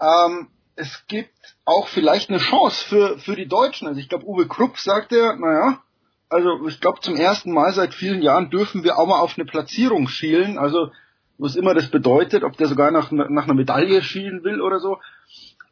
Ähm, 0.00 0.48
es 0.76 1.04
gibt 1.08 1.32
auch 1.64 1.88
vielleicht 1.88 2.28
eine 2.28 2.38
Chance 2.38 2.84
für, 2.84 3.18
für 3.18 3.34
die 3.34 3.48
Deutschen. 3.48 3.88
Also 3.88 3.98
ich 3.98 4.08
glaube, 4.08 4.26
Uwe 4.26 4.46
Krupp 4.46 4.78
sagte, 4.78 5.36
naja, 5.38 5.82
also 6.28 6.66
ich 6.68 6.80
glaube 6.80 7.00
zum 7.00 7.16
ersten 7.16 7.52
Mal 7.52 7.72
seit 7.72 7.94
vielen 7.94 8.22
Jahren 8.22 8.50
dürfen 8.50 8.84
wir 8.84 8.98
auch 8.98 9.06
mal 9.06 9.18
auf 9.18 9.36
eine 9.36 9.46
Platzierung 9.46 10.06
schielen. 10.06 10.58
Also 10.58 10.92
was 11.38 11.56
immer 11.56 11.74
das 11.74 11.90
bedeutet, 11.90 12.44
ob 12.44 12.56
der 12.56 12.68
sogar 12.68 12.90
nach, 12.90 13.10
nach 13.10 13.44
einer 13.44 13.54
Medaille 13.54 14.02
schielen 14.02 14.44
will 14.44 14.60
oder 14.60 14.78
so. 14.78 14.98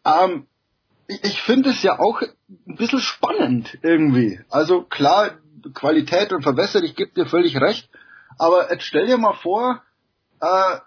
Ähm, 0.05 0.47
ich, 1.07 1.23
ich 1.23 1.43
finde 1.43 1.71
es 1.71 1.83
ja 1.83 1.99
auch 1.99 2.23
ein 2.23 2.77
bisschen 2.77 3.01
spannend 3.01 3.79
irgendwie. 3.83 4.41
Also 4.51 4.83
klar, 4.83 5.33
Qualität 5.75 6.33
und 6.33 6.43
verbessert, 6.43 6.85
ich 6.85 6.97
gebe 6.97 7.13
dir 7.13 7.27
völlig 7.27 7.57
recht, 7.61 7.89
aber 8.39 8.71
jetzt 8.71 8.85
stell 8.85 9.07
dir 9.07 9.17
mal 9.17 9.35
vor, 9.35 9.83
äh, 10.41 10.79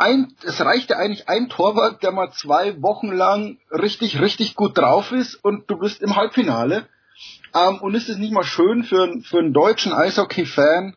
ein, 0.00 0.34
es 0.44 0.60
reichte 0.64 0.96
eigentlich 0.96 1.28
ein 1.28 1.48
Torwart, 1.50 2.02
der 2.02 2.10
mal 2.10 2.32
zwei 2.32 2.80
Wochen 2.80 3.12
lang 3.12 3.58
richtig, 3.70 4.20
richtig 4.20 4.54
gut 4.54 4.78
drauf 4.78 5.12
ist 5.12 5.34
und 5.34 5.70
du 5.70 5.78
bist 5.78 6.00
im 6.00 6.16
Halbfinale. 6.16 6.86
Ähm, 7.54 7.78
und 7.80 7.94
ist 7.94 8.08
es 8.08 8.16
nicht 8.16 8.32
mal 8.32 8.44
schön 8.44 8.82
für, 8.84 9.20
für 9.22 9.38
einen 9.38 9.52
deutschen 9.52 9.92
Eishockey-Fan, 9.92 10.96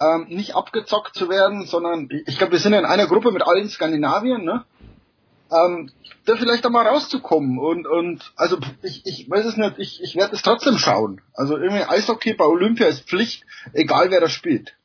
ähm, 0.00 0.26
nicht 0.28 0.54
abgezockt 0.54 1.14
zu 1.14 1.28
werden, 1.28 1.66
sondern 1.66 2.08
ich 2.26 2.38
glaube, 2.38 2.52
wir 2.52 2.58
sind 2.58 2.72
ja 2.72 2.78
in 2.78 2.86
einer 2.86 3.06
Gruppe 3.06 3.30
mit 3.30 3.46
allen 3.46 3.68
Skandinavien, 3.68 4.42
ne? 4.44 4.64
Ähm, 5.52 5.90
da 6.24 6.36
vielleicht 6.36 6.64
einmal 6.64 6.86
rauszukommen 6.86 7.58
und 7.58 7.86
und 7.86 8.32
also 8.36 8.56
ich, 8.82 9.02
ich 9.04 9.28
weiß 9.28 9.44
es 9.46 9.56
nicht, 9.56 9.78
ich, 9.78 10.00
ich 10.00 10.14
werde 10.14 10.34
es 10.34 10.42
trotzdem 10.42 10.78
schauen. 10.78 11.20
Also 11.34 11.58
irgendwie 11.58 11.82
Eishockey 11.82 12.34
bei 12.34 12.44
Olympia 12.46 12.86
ist 12.86 13.08
Pflicht, 13.08 13.44
egal 13.74 14.10
wer 14.10 14.20
da 14.20 14.28
spielt. 14.28 14.76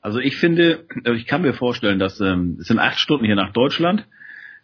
Also 0.00 0.20
ich 0.20 0.36
finde, 0.36 0.84
ich 1.04 1.26
kann 1.26 1.42
mir 1.42 1.54
vorstellen, 1.54 1.98
dass 1.98 2.20
ähm, 2.20 2.56
es 2.60 2.68
sind 2.68 2.78
acht 2.78 2.98
Stunden 2.98 3.24
hier 3.24 3.34
nach 3.34 3.52
Deutschland. 3.52 4.06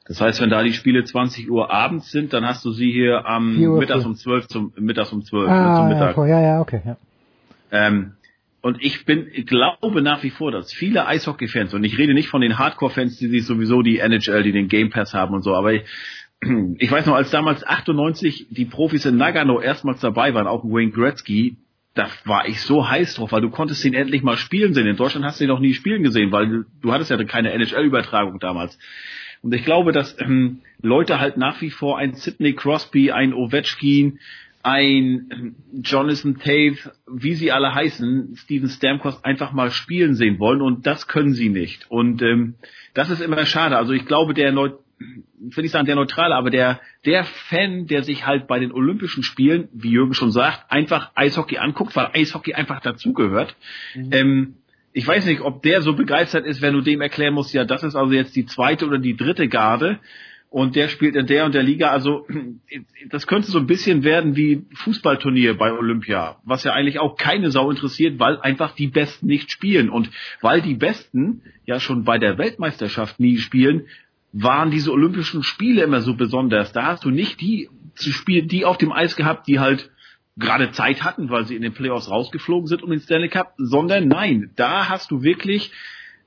Das 0.07 0.21
heißt, 0.21 0.41
wenn 0.41 0.51
da 0.51 0.63
die 0.63 0.75
Spiele 0.75 1.05
20 1.05 1.51
Uhr 1.51 1.71
abends 1.71 2.11
sind, 2.11 2.33
dann 2.33 2.45
hast 2.45 2.65
du 2.65 2.73
sie 2.73 2.93
hier 2.93 3.27
am 3.27 3.57
mittags 3.79 4.05
um 4.05 4.15
12 4.15 4.49
zum 4.49 4.73
mittags 4.77 5.13
um 5.13 5.25
12 5.25 5.51
ah, 5.51 5.77
zum 5.77 5.89
Mittag. 5.89 6.17
Ja, 6.17 6.41
ja, 6.41 6.61
okay. 6.61 6.83
Ja. 6.85 6.97
Ähm, 7.71 8.13
und 8.61 8.83
ich 8.83 9.05
bin, 9.05 9.29
ich 9.33 9.47
glaube 9.47 10.01
nach 10.01 10.23
wie 10.23 10.31
vor, 10.31 10.51
dass 10.51 10.73
viele 10.73 11.07
Eishockey-Fans, 11.07 11.75
und 11.75 11.85
ich 11.85 11.99
rede 11.99 12.15
nicht 12.15 12.29
von 12.29 12.41
den 12.41 12.59
Hardcore-Fans, 12.59 13.19
die 13.19 13.29
sich 13.29 13.45
sowieso 13.45 13.83
die 13.83 13.99
NHL, 13.99 14.43
die 14.43 14.53
den 14.53 14.69
Game 14.69 14.91
Pass 14.91 15.13
haben 15.13 15.35
und 15.35 15.43
so, 15.43 15.55
aber 15.55 15.73
ich, 15.73 15.83
ich 16.79 16.91
weiß 16.91 17.07
noch, 17.07 17.15
als 17.15 17.31
damals 17.31 17.67
98 17.67 18.49
die 18.51 18.65
Profis 18.65 19.05
in 19.05 19.17
Nagano 19.17 19.61
erstmals 19.61 20.01
dabei 20.01 20.33
waren, 20.35 20.47
auch 20.47 20.65
Wayne 20.65 20.93
Gretzky, 20.93 21.59
da 21.95 22.09
war 22.25 22.49
ich 22.49 22.61
so 22.61 22.89
heiß 22.89 23.15
drauf, 23.15 23.33
weil 23.33 23.41
du 23.41 23.51
konntest 23.51 23.85
ihn 23.85 23.95
endlich 23.95 24.23
mal 24.23 24.37
spielen 24.37 24.75
sehen. 24.75 24.87
In 24.87 24.97
Deutschland 24.97 25.25
hast 25.25 25.41
du 25.41 25.45
ihn 25.45 25.49
noch 25.49 25.61
nie 25.61 25.75
spielen 25.75 26.03
gesehen, 26.03 26.33
weil 26.33 26.65
du, 26.83 26.93
hattest 26.93 27.11
ja 27.11 27.23
keine 27.25 27.53
NHL-Übertragung 27.53 28.41
damals. 28.41 28.79
Und 29.43 29.55
ich 29.55 29.65
glaube, 29.65 29.93
dass 29.93 30.19
ähm, 30.21 30.61
Leute 30.83 31.21
halt 31.21 31.37
nach 31.37 31.61
wie 31.61 31.71
vor 31.71 31.99
ein 31.99 32.15
Sidney 32.15 32.55
Crosby, 32.55 33.13
ein 33.13 33.33
Ovechkin, 33.33 34.19
ein 34.65 35.55
Jonathan 35.83 36.39
Tate, 36.39 36.93
wie 37.07 37.35
sie 37.35 37.53
alle 37.53 37.75
heißen, 37.75 38.35
Steven 38.37 38.69
Stamkos 38.69 39.23
einfach 39.23 39.53
mal 39.53 39.71
spielen 39.71 40.15
sehen 40.15 40.39
wollen 40.39 40.63
und 40.63 40.87
das 40.87 41.07
können 41.07 41.35
sie 41.35 41.51
nicht. 41.51 41.91
Und 41.91 42.23
ähm, 42.23 42.55
das 42.95 43.11
ist 43.11 43.21
immer 43.21 43.45
schade. 43.45 43.77
Also 43.77 43.93
ich 43.93 44.07
glaube, 44.07 44.33
der 44.33 44.53
Neu 44.53 44.71
will 44.99 45.65
ich 45.65 45.71
sagen, 45.71 45.87
der 45.87 45.97
Neutrale, 45.97 46.35
aber 46.35 46.51
der, 46.51 46.81
der 47.05 47.25
Fan, 47.25 47.87
der 47.87 48.03
sich 48.03 48.27
halt 48.27 48.47
bei 48.47 48.59
den 48.59 48.73
Olympischen 48.73 49.23
Spielen, 49.23 49.69
wie 49.73 49.91
Jürgen 49.91 50.15
schon 50.15 50.31
sagt, 50.31 50.71
einfach 50.71 51.11
Eishockey 51.15 51.59
anguckt, 51.59 51.95
weil 51.97 52.11
Eishockey 52.13 52.55
einfach 52.55 52.81
dazugehört. 52.81 53.57
Mhm. 53.95 54.11
Ähm, 54.13 54.55
ich 54.93 55.07
weiß 55.07 55.27
nicht, 55.27 55.41
ob 55.41 55.63
der 55.63 55.83
so 55.83 55.95
begeistert 55.95 56.47
ist, 56.47 56.63
wenn 56.63 56.75
du 56.75 56.81
dem 56.81 57.01
erklären 57.01 57.35
musst, 57.35 57.53
ja, 57.53 57.65
das 57.65 57.83
ist 57.83 57.97
also 57.97 58.13
jetzt 58.13 58.37
die 58.37 58.47
zweite 58.47 58.87
oder 58.87 58.99
die 58.99 59.17
dritte 59.17 59.49
Garde 59.49 59.99
und 60.55 60.77
der 60.77 60.87
spielt 60.87 61.17
in 61.17 61.27
der 61.27 61.47
und 61.47 61.53
der 61.53 61.65
Liga. 61.65 61.91
Also 61.91 62.29
das 63.11 63.27
könnte 63.27 63.51
so 63.51 63.59
ein 63.59 63.67
bisschen 63.67 64.05
werden 64.05 64.37
wie 64.37 64.65
Fußballturnier 64.75 65.59
bei 65.59 65.73
Olympia, 65.73 66.37
was 66.45 66.63
ja 66.63 66.73
eigentlich 66.73 67.01
auch 67.01 67.17
keine 67.17 67.51
Sau 67.51 67.73
interessiert, 67.73 68.21
weil 68.21 68.41
einfach 68.41 68.73
die 68.73 68.87
Besten 68.87 69.27
nicht 69.27 69.51
spielen. 69.51 69.91
Und 69.91 70.11
weil 70.43 70.63
die 70.63 70.75
Besten 70.75 71.43
ja 71.67 71.81
schon 71.81 72.05
bei 72.05 72.19
der 72.19 72.39
Weltmeisterschaft 72.39 73.19
nie 73.19 73.39
spielen, 73.39 73.89
waren 74.35 74.73
diese 74.73 74.93
Olympischen 74.93 75.45
Spiele 75.45 75.83
immer 75.83 76.01
so 76.01 76.15
besonders. 76.15 76.73
Da 76.73 76.87
hast 76.87 77.05
du 77.05 77.11
nicht 77.11 77.41
die 77.41 77.71
zu 77.95 78.11
spielen, 78.11 78.49
die 78.49 78.65
auf 78.65 78.77
dem 78.77 78.91
Eis 78.91 79.15
gehabt, 79.15 79.47
die 79.47 79.61
halt 79.61 79.91
gerade 80.37 80.73
Zeit 80.73 81.05
hatten, 81.05 81.31
weil 81.31 81.47
sie 81.47 81.55
in 81.55 81.63
den 81.63 81.73
Playoffs 81.73 82.11
rausgeflogen 82.11 82.67
sind 82.67 82.83
um 82.83 82.91
den 82.91 82.99
Stanley 82.99 83.29
Cup, 83.29 83.55
sondern 83.57 84.09
nein, 84.09 84.51
da 84.57 84.89
hast 84.89 85.13
du 85.13 85.23
wirklich 85.23 85.71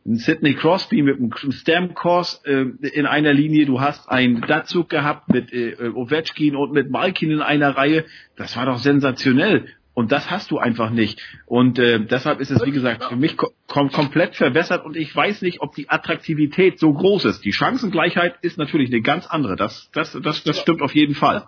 Sidney 0.05 0.53
Crosby 0.53 1.01
mit 1.01 1.17
einem 1.17 1.51
Stamkos 1.51 2.41
äh, 2.45 2.61
in 2.93 3.05
einer 3.05 3.33
Linie, 3.33 3.65
du 3.65 3.81
hast 3.81 4.07
einen 4.07 4.39
Datsuk 4.39 4.89
gehabt 4.89 5.27
mit 5.27 5.51
äh, 5.51 5.89
Ovechkin 5.93 6.55
und 6.55 6.71
mit 6.71 6.89
Malkin 6.89 7.31
in 7.31 7.41
einer 7.41 7.75
Reihe. 7.75 8.05
Das 8.37 8.55
war 8.55 8.65
doch 8.65 8.77
sensationell. 8.77 9.65
Und 9.97 10.11
das 10.11 10.29
hast 10.29 10.51
du 10.51 10.59
einfach 10.59 10.91
nicht. 10.91 11.19
Und 11.47 11.79
äh, 11.79 11.99
deshalb 11.99 12.39
ist 12.39 12.51
es, 12.51 12.63
wie 12.63 12.69
gesagt, 12.69 13.05
für 13.05 13.15
mich 13.15 13.35
kom 13.35 13.91
komplett 13.91 14.35
verbessert 14.35 14.85
und 14.85 14.95
ich 14.95 15.15
weiß 15.15 15.41
nicht, 15.41 15.59
ob 15.61 15.73
die 15.73 15.89
Attraktivität 15.89 16.77
so 16.77 16.93
groß 16.93 17.25
ist. 17.25 17.43
Die 17.43 17.51
Chancengleichheit 17.51 18.35
ist 18.43 18.59
natürlich 18.59 18.91
eine 18.91 19.01
ganz 19.01 19.25
andere. 19.25 19.55
Das, 19.55 19.89
das, 19.93 20.15
das, 20.21 20.43
das 20.43 20.59
stimmt 20.59 20.83
auf 20.83 20.93
jeden 20.93 21.15
Fall. 21.15 21.47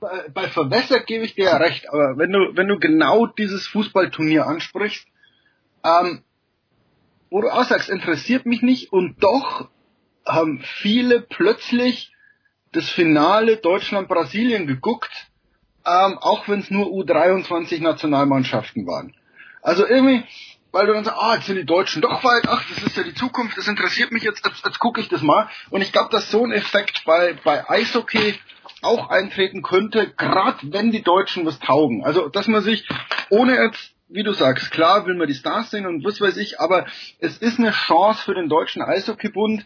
Bei, 0.00 0.26
bei 0.32 0.48
verbessert 0.48 1.06
gebe 1.06 1.26
ich 1.26 1.34
dir 1.34 1.44
ja 1.44 1.58
recht, 1.58 1.86
aber 1.90 2.16
wenn 2.16 2.32
du, 2.32 2.56
wenn 2.56 2.66
du 2.66 2.78
genau 2.78 3.26
dieses 3.26 3.66
Fußballturnier 3.66 4.46
ansprichst, 4.46 5.06
ähm, 5.84 6.22
wo 7.28 7.42
du 7.42 7.52
auch 7.52 7.64
sagst, 7.64 7.90
interessiert 7.90 8.46
mich 8.46 8.62
nicht 8.62 8.90
und 8.90 9.22
doch 9.22 9.68
haben 10.24 10.62
viele 10.80 11.20
plötzlich 11.20 12.10
das 12.72 12.88
Finale 12.88 13.58
Deutschland-Brasilien 13.58 14.66
geguckt, 14.66 15.30
ähm, 15.86 16.18
auch 16.18 16.48
wenn 16.48 16.60
es 16.60 16.70
nur 16.70 16.86
U23 16.86 17.82
Nationalmannschaften 17.82 18.86
waren. 18.86 19.14
Also 19.62 19.86
irgendwie, 19.86 20.24
weil 20.72 20.86
du 20.86 20.94
dann 20.94 21.04
sagst, 21.04 21.20
ah, 21.20 21.34
jetzt 21.34 21.46
sind 21.46 21.56
die 21.56 21.66
Deutschen 21.66 22.02
doch 22.02 22.24
weit, 22.24 22.48
ach, 22.48 22.64
das 22.68 22.82
ist 22.82 22.96
ja 22.96 23.02
die 23.02 23.14
Zukunft, 23.14 23.56
das 23.56 23.68
interessiert 23.68 24.10
mich 24.10 24.22
jetzt, 24.22 24.44
jetzt, 24.44 24.64
jetzt 24.64 24.78
gucke 24.78 25.00
ich 25.00 25.08
das 25.08 25.22
mal. 25.22 25.48
Und 25.70 25.82
ich 25.82 25.92
glaube, 25.92 26.10
dass 26.10 26.30
so 26.30 26.44
ein 26.44 26.52
Effekt 26.52 27.04
bei, 27.04 27.34
bei 27.44 27.68
Eishockey 27.68 28.38
auch 28.80 29.10
eintreten 29.10 29.62
könnte, 29.62 30.12
gerade 30.16 30.58
wenn 30.62 30.90
die 30.90 31.02
Deutschen 31.02 31.46
was 31.46 31.58
taugen. 31.60 32.04
Also, 32.04 32.28
dass 32.28 32.48
man 32.48 32.62
sich, 32.62 32.88
ohne 33.30 33.54
jetzt 33.54 33.92
wie 34.12 34.22
du 34.22 34.32
sagst, 34.32 34.70
klar 34.70 35.06
will 35.06 35.14
man 35.14 35.26
die 35.26 35.34
Stars 35.34 35.70
sehen 35.70 35.86
und 35.86 36.04
was 36.04 36.20
weiß 36.20 36.36
ich, 36.36 36.60
aber 36.60 36.86
es 37.18 37.38
ist 37.38 37.58
eine 37.58 37.70
Chance 37.70 38.22
für 38.22 38.34
den 38.34 38.48
deutschen 38.48 38.82
Eishockeybund, 38.82 39.64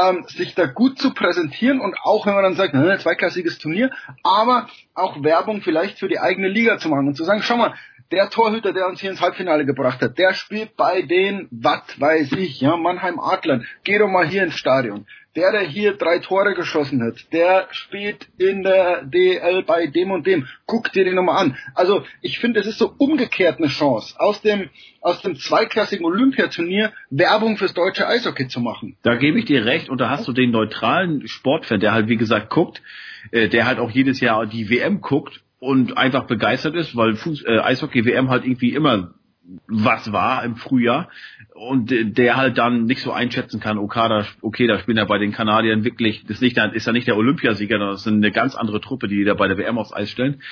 ähm, 0.00 0.24
sich 0.28 0.54
da 0.54 0.66
gut 0.66 0.98
zu 0.98 1.14
präsentieren 1.14 1.80
und 1.80 1.96
auch 2.02 2.26
wenn 2.26 2.34
man 2.34 2.44
dann 2.44 2.54
sagt, 2.54 2.74
ne, 2.74 2.98
zweiklassiges 2.98 3.58
Turnier, 3.58 3.90
aber 4.22 4.68
auch 4.94 5.22
Werbung 5.22 5.62
vielleicht 5.62 5.98
für 5.98 6.08
die 6.08 6.18
eigene 6.18 6.48
Liga 6.48 6.78
zu 6.78 6.88
machen 6.88 7.08
und 7.08 7.14
zu 7.14 7.24
sagen, 7.24 7.42
schau 7.42 7.56
mal, 7.56 7.74
der 8.12 8.30
Torhüter, 8.30 8.72
der 8.72 8.86
uns 8.86 9.00
hier 9.00 9.10
ins 9.10 9.20
Halbfinale 9.20 9.66
gebracht 9.66 10.00
hat, 10.00 10.16
der 10.16 10.32
spielt 10.34 10.76
bei 10.76 11.02
den, 11.02 11.48
was 11.50 11.82
weiß 11.98 12.32
ich, 12.32 12.60
ja, 12.60 12.76
Mannheim 12.76 13.18
Adlern. 13.18 13.66
Geh 13.82 13.98
doch 13.98 14.08
mal 14.08 14.26
hier 14.26 14.44
ins 14.44 14.54
Stadion 14.54 15.06
der, 15.36 15.52
der 15.52 15.62
hier 15.62 15.92
drei 15.92 16.18
Tore 16.18 16.54
geschossen 16.54 17.02
hat, 17.02 17.32
der 17.32 17.68
spielt 17.70 18.28
in 18.38 18.62
der 18.62 19.04
DL 19.04 19.62
bei 19.62 19.86
dem 19.86 20.10
und 20.10 20.26
dem. 20.26 20.46
Guck 20.66 20.90
dir 20.92 21.04
den 21.04 21.14
nochmal 21.14 21.44
an. 21.44 21.56
Also 21.74 22.04
ich 22.22 22.38
finde, 22.38 22.60
es 22.60 22.66
ist 22.66 22.78
so 22.78 22.92
umgekehrt 22.98 23.58
eine 23.58 23.68
Chance, 23.68 24.14
aus 24.18 24.40
dem, 24.40 24.70
aus 25.00 25.20
dem 25.22 25.36
zweiklassigen 25.36 26.06
Olympiaturnier 26.06 26.92
Werbung 27.10 27.56
fürs 27.56 27.74
deutsche 27.74 28.06
Eishockey 28.06 28.48
zu 28.48 28.60
machen. 28.60 28.96
Da 29.02 29.14
gebe 29.16 29.38
ich 29.38 29.44
dir 29.44 29.64
recht 29.64 29.90
und 29.90 30.00
da 30.00 30.08
hast 30.10 30.26
du 30.26 30.32
den 30.32 30.50
neutralen 30.50 31.28
Sportfan, 31.28 31.80
der 31.80 31.92
halt 31.92 32.08
wie 32.08 32.16
gesagt 32.16 32.50
guckt, 32.50 32.82
äh, 33.30 33.48
der 33.48 33.66
halt 33.66 33.78
auch 33.78 33.90
jedes 33.90 34.20
Jahr 34.20 34.46
die 34.46 34.70
WM 34.70 35.00
guckt 35.00 35.42
und 35.58 35.96
einfach 35.96 36.26
begeistert 36.26 36.74
ist, 36.74 36.96
weil 36.96 37.14
Fuß, 37.16 37.44
äh, 37.44 37.58
Eishockey-WM 37.58 38.30
halt 38.30 38.44
irgendwie 38.44 38.74
immer 38.74 39.14
was 39.68 40.12
war 40.12 40.44
im 40.44 40.56
Frühjahr 40.56 41.08
und 41.54 41.90
der 41.90 42.36
halt 42.36 42.58
dann 42.58 42.84
nicht 42.84 43.00
so 43.00 43.12
einschätzen 43.12 43.60
kann, 43.60 43.78
okay, 43.78 44.08
da, 44.08 44.26
okay, 44.42 44.66
da 44.66 44.78
spielen 44.78 44.98
ja 44.98 45.04
bei 45.04 45.18
den 45.18 45.32
Kanadiern 45.32 45.84
wirklich, 45.84 46.24
das 46.24 46.36
ist, 46.36 46.40
nicht, 46.42 46.58
ist 46.58 46.86
ja 46.86 46.92
nicht 46.92 47.06
der 47.06 47.16
Olympiasieger, 47.16 47.78
das 47.78 48.00
ist 48.00 48.08
eine 48.08 48.32
ganz 48.32 48.54
andere 48.54 48.80
Truppe, 48.80 49.08
die 49.08 49.24
da 49.24 49.34
bei 49.34 49.48
der 49.48 49.58
WM 49.58 49.78
aufs 49.78 49.92
Eis 49.92 50.10
stellen. 50.10 50.42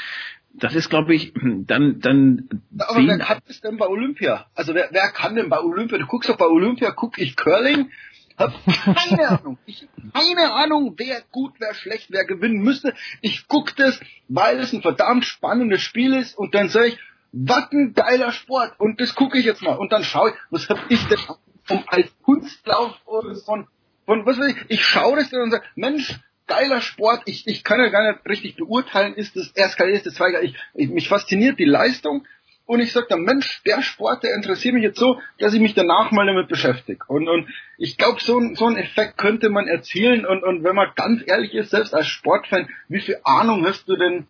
Das 0.55 0.75
ist, 0.75 0.89
glaube 0.89 1.15
ich, 1.15 1.35
dann, 1.67 2.01
dann. 2.01 2.49
Aber 2.79 3.05
wer 3.05 3.19
kann 3.19 3.41
das 3.47 3.61
denn 3.61 3.77
bei 3.77 3.87
Olympia? 3.87 4.47
Also 4.55 4.75
wer, 4.75 4.89
wer 4.93 5.11
kann 5.11 5.35
denn 5.35 5.49
bei 5.49 5.61
Olympia? 5.61 5.99
Du 5.99 6.07
guckst 6.07 6.31
doch 6.31 6.37
bei 6.37 6.47
Olympia, 6.47 6.93
guck 6.93 7.19
ich 7.19 7.35
Curling, 7.35 7.91
hab 8.37 8.53
keine 8.85 9.29
Ahnung. 9.41 9.59
Ich 9.67 9.83
hab 9.83 10.15
keine 10.15 10.53
Ahnung, 10.53 10.95
wer 10.97 11.23
gut, 11.33 11.55
wer 11.59 11.75
schlecht, 11.75 12.11
wer 12.11 12.25
gewinnen 12.25 12.63
müsste. 12.63 12.95
Ich 13.21 13.49
guck 13.49 13.75
das, 13.77 13.99
weil 14.29 14.61
es 14.61 14.73
ein 14.73 14.83
verdammt 14.83 15.25
spannendes 15.25 15.83
Spiel 15.83 16.15
ist 16.15 16.39
und 16.39 16.55
dann 16.55 16.69
sage 16.69 16.89
ich, 16.89 16.99
was 17.35 17.73
ein 17.73 17.95
geiler 17.95 18.33
Sport. 18.33 18.75
Und 18.79 19.01
das 19.01 19.15
gucke 19.15 19.39
ich 19.39 19.45
jetzt 19.45 19.63
mal. 19.63 19.75
Und 19.75 19.93
dann 19.93 20.05
schaue 20.05 20.31
ich, 20.31 20.37
was 20.51 20.69
hab 20.69 20.79
ich 20.89 21.05
denn 21.09 21.19
vom 21.65 21.85
als 21.87 22.09
Kunstlauf 22.23 22.95
und 23.07 23.37
von, 23.45 23.67
von 24.07 24.27
was 24.27 24.39
weiß 24.39 24.55
ich. 24.55 24.57
Ich 24.69 24.85
schaue 24.85 25.17
das 25.17 25.31
dann 25.31 25.43
und 25.43 25.51
sage, 25.51 25.65
Mensch, 25.75 26.15
geiler 26.47 26.81
Sport. 26.81 27.23
Ich, 27.27 27.47
ich 27.47 27.65
kann 27.65 27.81
ja 27.81 27.89
gar 27.89 28.13
nicht 28.13 28.25
richtig 28.27 28.57
beurteilen, 28.57 29.15
ist 29.15 29.37
das 29.37 29.49
erstklassig, 29.49 29.97
ist 29.97 30.07
das 30.07 30.15
zweitklassig. 30.15 30.55
Ich, 30.75 30.89
mich 30.91 31.09
fasziniert 31.09 31.59
die 31.59 31.65
Leistung. 31.65 32.27
Und 32.67 32.81
ich 32.81 32.93
sage 32.93 33.07
dann, 33.11 33.23
Mensch, 33.23 33.63
der 33.65 33.83
Sport, 33.83 34.23
der 34.23 34.35
interessiert 34.35 34.75
mich 34.75 34.85
jetzt 34.85 34.99
so, 34.99 35.21
dass 35.39 35.53
ich 35.53 35.61
mich 35.61 35.75
danach 35.75 36.13
mal 36.13 36.27
damit 36.27 36.49
beschäftige. 36.49 37.05
Und, 37.09 37.29
und 37.29 37.49
ich 37.77 37.99
glaube, 37.99 38.21
so, 38.23 38.41
so 38.55 38.67
einen 38.67 38.77
Effekt 38.77 39.19
könnte 39.19 39.51
man 39.51 39.67
erzielen. 39.67 40.25
Und, 40.25 40.43
und 40.45 40.65
wenn 40.65 40.75
man 40.75 40.89
ganz 40.95 41.23
ehrlich 41.27 41.53
ist, 41.53 41.71
selbst 41.71 41.95
als 41.95 42.07
Sportfan, 42.07 42.69
wie 42.89 43.01
viel 43.01 43.19
Ahnung 43.25 43.67
hast 43.67 43.89
du 43.89 43.97
denn 43.97 44.27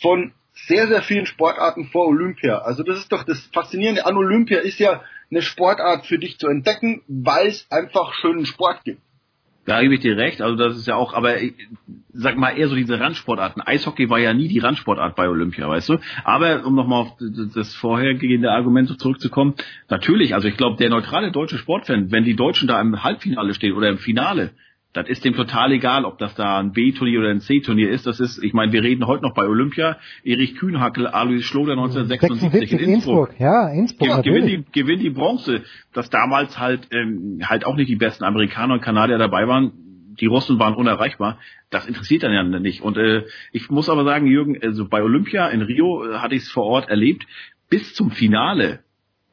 von 0.00 0.32
sehr, 0.66 0.88
sehr 0.88 1.02
vielen 1.02 1.26
Sportarten 1.26 1.86
vor 1.86 2.06
Olympia. 2.06 2.58
Also 2.58 2.82
das 2.82 2.98
ist 2.98 3.12
doch 3.12 3.24
das 3.24 3.40
Faszinierende 3.52 4.06
an 4.06 4.16
Olympia 4.16 4.58
ist 4.60 4.78
ja 4.78 5.02
eine 5.30 5.42
Sportart 5.42 6.06
für 6.06 6.18
dich 6.18 6.38
zu 6.38 6.48
entdecken, 6.48 7.02
weil 7.06 7.48
es 7.48 7.66
einfach 7.70 8.14
schönen 8.14 8.46
Sport 8.46 8.84
gibt. 8.84 9.00
Da 9.68 9.82
gebe 9.82 9.96
ich 9.96 10.00
dir 10.00 10.16
recht, 10.16 10.40
also 10.40 10.56
das 10.56 10.78
ist 10.78 10.86
ja 10.86 10.94
auch, 10.94 11.12
aber 11.12 11.42
ich 11.42 11.52
sag 12.14 12.38
mal 12.38 12.56
eher 12.56 12.68
so 12.68 12.74
diese 12.74 12.98
Randsportarten. 12.98 13.60
Eishockey 13.60 14.08
war 14.08 14.18
ja 14.18 14.32
nie 14.32 14.48
die 14.48 14.60
Randsportart 14.60 15.14
bei 15.14 15.28
Olympia, 15.28 15.68
weißt 15.68 15.90
du? 15.90 15.98
Aber 16.24 16.64
um 16.64 16.74
nochmal 16.74 17.02
auf 17.02 17.18
das 17.54 17.74
vorhergehende 17.74 18.50
Argument 18.50 18.98
zurückzukommen, 18.98 19.56
natürlich, 19.90 20.34
also 20.34 20.48
ich 20.48 20.56
glaube, 20.56 20.78
der 20.78 20.88
neutrale 20.88 21.32
deutsche 21.32 21.58
Sportfan, 21.58 22.10
wenn 22.10 22.24
die 22.24 22.34
Deutschen 22.34 22.66
da 22.66 22.80
im 22.80 23.04
Halbfinale 23.04 23.52
stehen 23.52 23.74
oder 23.74 23.90
im 23.90 23.98
Finale, 23.98 24.52
das 24.94 25.06
ist 25.08 25.24
dem 25.24 25.34
total 25.34 25.72
egal, 25.72 26.04
ob 26.06 26.18
das 26.18 26.34
da 26.34 26.58
ein 26.58 26.72
B-Turnier 26.72 27.20
oder 27.20 27.28
ein 27.28 27.40
C-Turnier 27.40 27.90
ist. 27.90 28.06
Das 28.06 28.20
ist, 28.20 28.42
ich 28.42 28.54
meine, 28.54 28.72
wir 28.72 28.82
reden 28.82 29.06
heute 29.06 29.22
noch 29.22 29.34
bei 29.34 29.46
Olympia. 29.46 29.98
Erich 30.24 30.56
Kühnhackel, 30.56 31.06
Alois 31.06 31.42
Schloder 31.42 31.72
1976 31.72 32.72
in 32.72 32.78
Innsbruck. 32.78 33.28
Innsbruck. 33.28 33.40
Ja, 33.40 33.68
Innsbruck. 33.68 34.22
Ge 34.22 34.32
gewinnt, 34.32 34.48
die, 34.48 34.64
gewinnt 34.72 35.02
die 35.02 35.10
Bronze, 35.10 35.62
dass 35.92 36.08
damals 36.08 36.58
halt 36.58 36.88
ähm, 36.90 37.40
halt 37.44 37.66
auch 37.66 37.76
nicht 37.76 37.88
die 37.88 37.96
besten 37.96 38.24
Amerikaner 38.24 38.74
und 38.74 38.80
Kanadier 38.80 39.18
dabei 39.18 39.46
waren. 39.46 39.72
Die 40.20 40.26
Russen 40.26 40.58
waren 40.58 40.74
unerreichbar. 40.74 41.38
Das 41.70 41.86
interessiert 41.86 42.22
dann 42.22 42.32
ja 42.32 42.42
nicht. 42.42 42.82
Und 42.82 42.96
äh, 42.96 43.24
ich 43.52 43.68
muss 43.70 43.90
aber 43.90 44.04
sagen, 44.04 44.26
Jürgen, 44.26 44.58
also 44.60 44.88
bei 44.88 45.02
Olympia 45.02 45.48
in 45.48 45.62
Rio 45.62 46.04
äh, 46.04 46.14
hatte 46.16 46.34
ich 46.34 46.42
es 46.42 46.50
vor 46.50 46.64
Ort 46.64 46.88
erlebt. 46.88 47.26
Bis 47.68 47.94
zum 47.94 48.10
Finale 48.10 48.80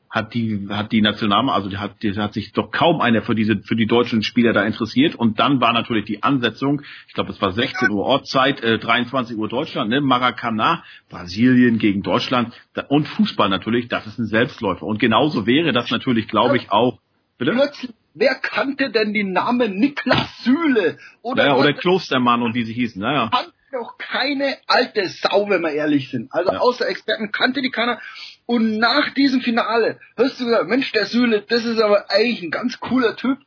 hat 0.10 0.34
die 0.34 0.68
hat 0.70 0.92
die 0.92 1.02
Nationalmann, 1.02 1.54
also 1.54 1.70
die 1.70 1.78
hat, 1.78 2.02
die 2.02 2.16
hat 2.16 2.34
sich 2.34 2.54
doch 2.54 2.72
kaum 2.72 3.02
einer 3.02 3.22
für 3.22 3.36
diese 3.36 3.58
für 3.64 3.76
die 3.76 3.86
deutschen 3.86 4.24
Spieler 4.24 4.54
da 4.54 4.64
interessiert 4.64 5.16
und 5.16 5.40
dann 5.40 5.60
war 5.62 5.74
natürlich 5.74 6.06
die 6.06 6.24
Ansetzung, 6.24 6.82
ich 7.08 7.14
glaube 7.14 7.32
es 7.32 7.42
war 7.42 7.52
16 7.52 7.90
Uhr 7.90 8.04
Ortszeit, 8.04 8.64
äh, 8.64 8.80
23 8.80 9.38
Uhr 9.38 9.50
Deutschland, 9.50 9.90
ne, 9.90 10.02
Maracanã, 10.02 10.84
Brasilien 11.10 11.80
gegen 11.80 12.02
Deutschland 12.02 12.54
da, 12.74 12.84
und 12.84 13.08
Fußball 13.08 13.50
natürlich, 13.50 13.88
das 13.88 14.08
ist 14.08 14.20
ein 14.20 14.28
Selbstläufer 14.28 14.86
und 14.86 15.00
genauso 15.00 15.46
wäre 15.46 15.74
das 15.74 15.92
natürlich, 15.92 16.28
glaube 16.28 16.58
ich 16.58 16.72
auch. 16.72 17.00
Bitte? 17.38 17.52
Plötzlich, 17.52 17.94
wer 18.14 18.36
kannte 18.36 18.92
denn 18.92 19.14
die 19.14 19.26
Namen 19.26 19.78
Niklas 19.78 20.44
Süle 20.44 20.98
oder 21.22 21.44
naja, 21.44 21.58
oder 21.58 21.74
Klostermann 21.74 22.42
und 22.42 22.56
wie 22.56 22.64
sie 22.64 22.74
hießen, 22.74 23.02
naja 23.02 23.30
doch 23.76 23.98
keine 23.98 24.58
alte 24.68 25.10
Sau, 25.10 25.50
wenn 25.50 25.62
wir 25.62 25.72
ehrlich 25.72 26.10
sind. 26.10 26.32
Also 26.34 26.54
ja. 26.54 26.60
außer 26.60 26.88
Experten 26.88 27.32
kannte 27.32 27.62
die 27.62 27.72
keiner. 27.72 28.00
Und 28.46 28.78
nach 28.78 29.14
diesem 29.14 29.42
Finale 29.42 30.00
hast 30.18 30.40
du 30.40 30.46
gesagt, 30.46 30.68
Mensch, 30.68 30.92
der 30.92 31.06
Süle, 31.06 31.42
das 31.42 31.66
ist 31.66 31.80
aber 31.80 32.12
eigentlich 32.12 32.44
ein 32.44 32.52
ganz 32.52 32.80
cooler 32.80 33.16
Typ. 33.16 33.40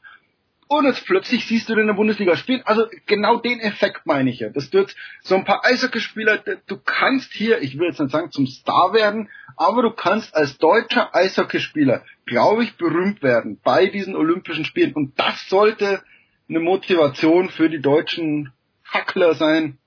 Und 0.66 0.84
jetzt 0.84 1.06
plötzlich 1.06 1.46
siehst 1.46 1.68
du 1.68 1.74
den 1.74 1.82
in 1.82 1.86
der 1.86 1.94
Bundesliga 1.94 2.36
spielen. 2.36 2.60
Also 2.66 2.86
genau 3.06 3.38
den 3.38 3.58
Effekt 3.58 4.02
meine 4.04 4.28
ich 4.28 4.40
ja. 4.40 4.50
Das 4.50 4.70
wird 4.72 4.94
so 5.22 5.34
ein 5.34 5.44
paar 5.44 5.64
Eishockeyspieler, 5.64 6.38
du 6.66 6.76
kannst 6.76 7.32
hier, 7.32 7.62
ich 7.62 7.78
will 7.78 7.88
jetzt 7.88 8.00
nicht 8.00 8.12
sagen 8.12 8.30
zum 8.30 8.46
Star 8.46 8.92
werden, 8.92 9.30
aber 9.56 9.82
du 9.82 9.90
kannst 9.92 10.34
als 10.34 10.58
deutscher 10.58 11.14
Eishockeyspieler, 11.14 12.04
glaube 12.26 12.64
ich, 12.64 12.76
berühmt 12.76 13.22
werden 13.22 13.58
bei 13.64 13.86
diesen 13.86 14.14
Olympischen 14.14 14.66
Spielen. 14.66 14.92
Und 14.92 15.18
das 15.18 15.48
sollte 15.48 16.02
eine 16.50 16.60
Motivation 16.60 17.48
für 17.48 17.70
die 17.70 17.80
deutschen 17.80 18.52
Hackler 18.84 19.34
sein, 19.34 19.78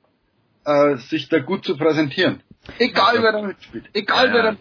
äh, 0.65 0.97
sich 0.97 1.29
da 1.29 1.39
gut 1.39 1.63
zu 1.63 1.77
präsentieren. 1.77 2.41
Egal 2.79 3.21
wer 3.21 3.31
da 3.31 3.41
mitspielt. 3.43 3.85
Egal 3.93 4.27
ja. 4.27 4.33
wer 4.33 4.43
da 4.43 4.57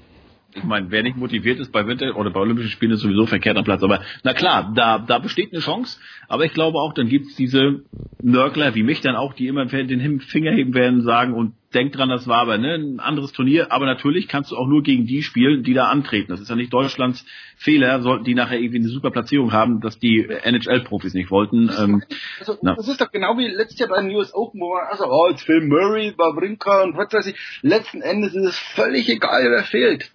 ich 0.54 0.64
meine, 0.64 0.90
wer 0.90 1.02
nicht 1.02 1.16
motiviert 1.16 1.60
ist 1.60 1.70
bei 1.72 1.86
Winter 1.86 2.16
oder 2.16 2.30
bei 2.30 2.40
Olympischen 2.40 2.70
Spielen, 2.70 2.92
ist 2.92 3.00
sowieso 3.00 3.26
verkehrt 3.26 3.56
am 3.56 3.64
Platz. 3.64 3.82
Aber 3.82 4.02
na 4.24 4.34
klar, 4.34 4.72
da, 4.74 4.98
da 4.98 5.18
besteht 5.18 5.52
eine 5.52 5.60
Chance. 5.60 5.98
Aber 6.28 6.44
ich 6.44 6.52
glaube 6.52 6.78
auch, 6.78 6.92
dann 6.92 7.08
gibt's 7.08 7.36
diese 7.36 7.82
Nörgler 8.22 8.74
wie 8.74 8.82
mich 8.82 9.00
dann 9.00 9.16
auch, 9.16 9.34
die 9.34 9.46
immer 9.46 9.66
den 9.66 10.20
Finger 10.20 10.52
heben 10.52 10.74
werden, 10.74 11.02
sagen 11.02 11.34
und 11.34 11.54
denk 11.74 11.92
dran, 11.92 12.08
das 12.08 12.26
war 12.26 12.38
aber 12.38 12.58
ne, 12.58 12.74
ein 12.74 13.00
anderes 13.00 13.32
Turnier. 13.32 13.72
Aber 13.72 13.86
natürlich 13.86 14.28
kannst 14.28 14.50
du 14.50 14.56
auch 14.56 14.66
nur 14.66 14.82
gegen 14.82 15.06
die 15.06 15.22
spielen, 15.22 15.62
die 15.62 15.74
da 15.74 15.86
antreten. 15.86 16.30
Das 16.30 16.40
ist 16.40 16.48
ja 16.48 16.56
nicht 16.56 16.72
Deutschlands 16.72 17.24
Fehler, 17.56 18.00
sollten 18.02 18.24
die 18.24 18.34
nachher 18.34 18.58
irgendwie 18.58 18.78
eine 18.78 18.88
super 18.88 19.10
Platzierung 19.10 19.52
haben, 19.52 19.80
dass 19.80 19.98
die 19.98 20.26
NHL-Profis 20.28 21.14
nicht 21.14 21.30
wollten. 21.30 21.70
Ähm, 21.78 22.02
also, 22.38 22.58
das 22.62 22.88
ist 22.88 23.00
doch 23.00 23.12
genau 23.12 23.36
wie 23.38 23.48
letztes 23.48 23.78
Jahr 23.78 23.88
bei 23.88 24.02
den 24.02 24.14
US 24.14 24.34
Open, 24.34 24.60
wo 24.60 24.74
man, 24.74 24.86
also, 24.88 25.04
oh, 25.06 25.28
jetzt 25.30 25.42
Phil 25.42 25.60
Murray, 25.60 26.12
Wawrinka 26.16 26.82
und 26.82 26.96
was 26.96 27.12
weiß 27.12 27.26
ich. 27.26 27.36
Letzten 27.62 28.02
Endes 28.02 28.34
ist 28.34 28.46
es 28.46 28.58
völlig 28.58 29.08
egal, 29.08 29.50
wer 29.50 29.64
fehlt. 29.64 30.10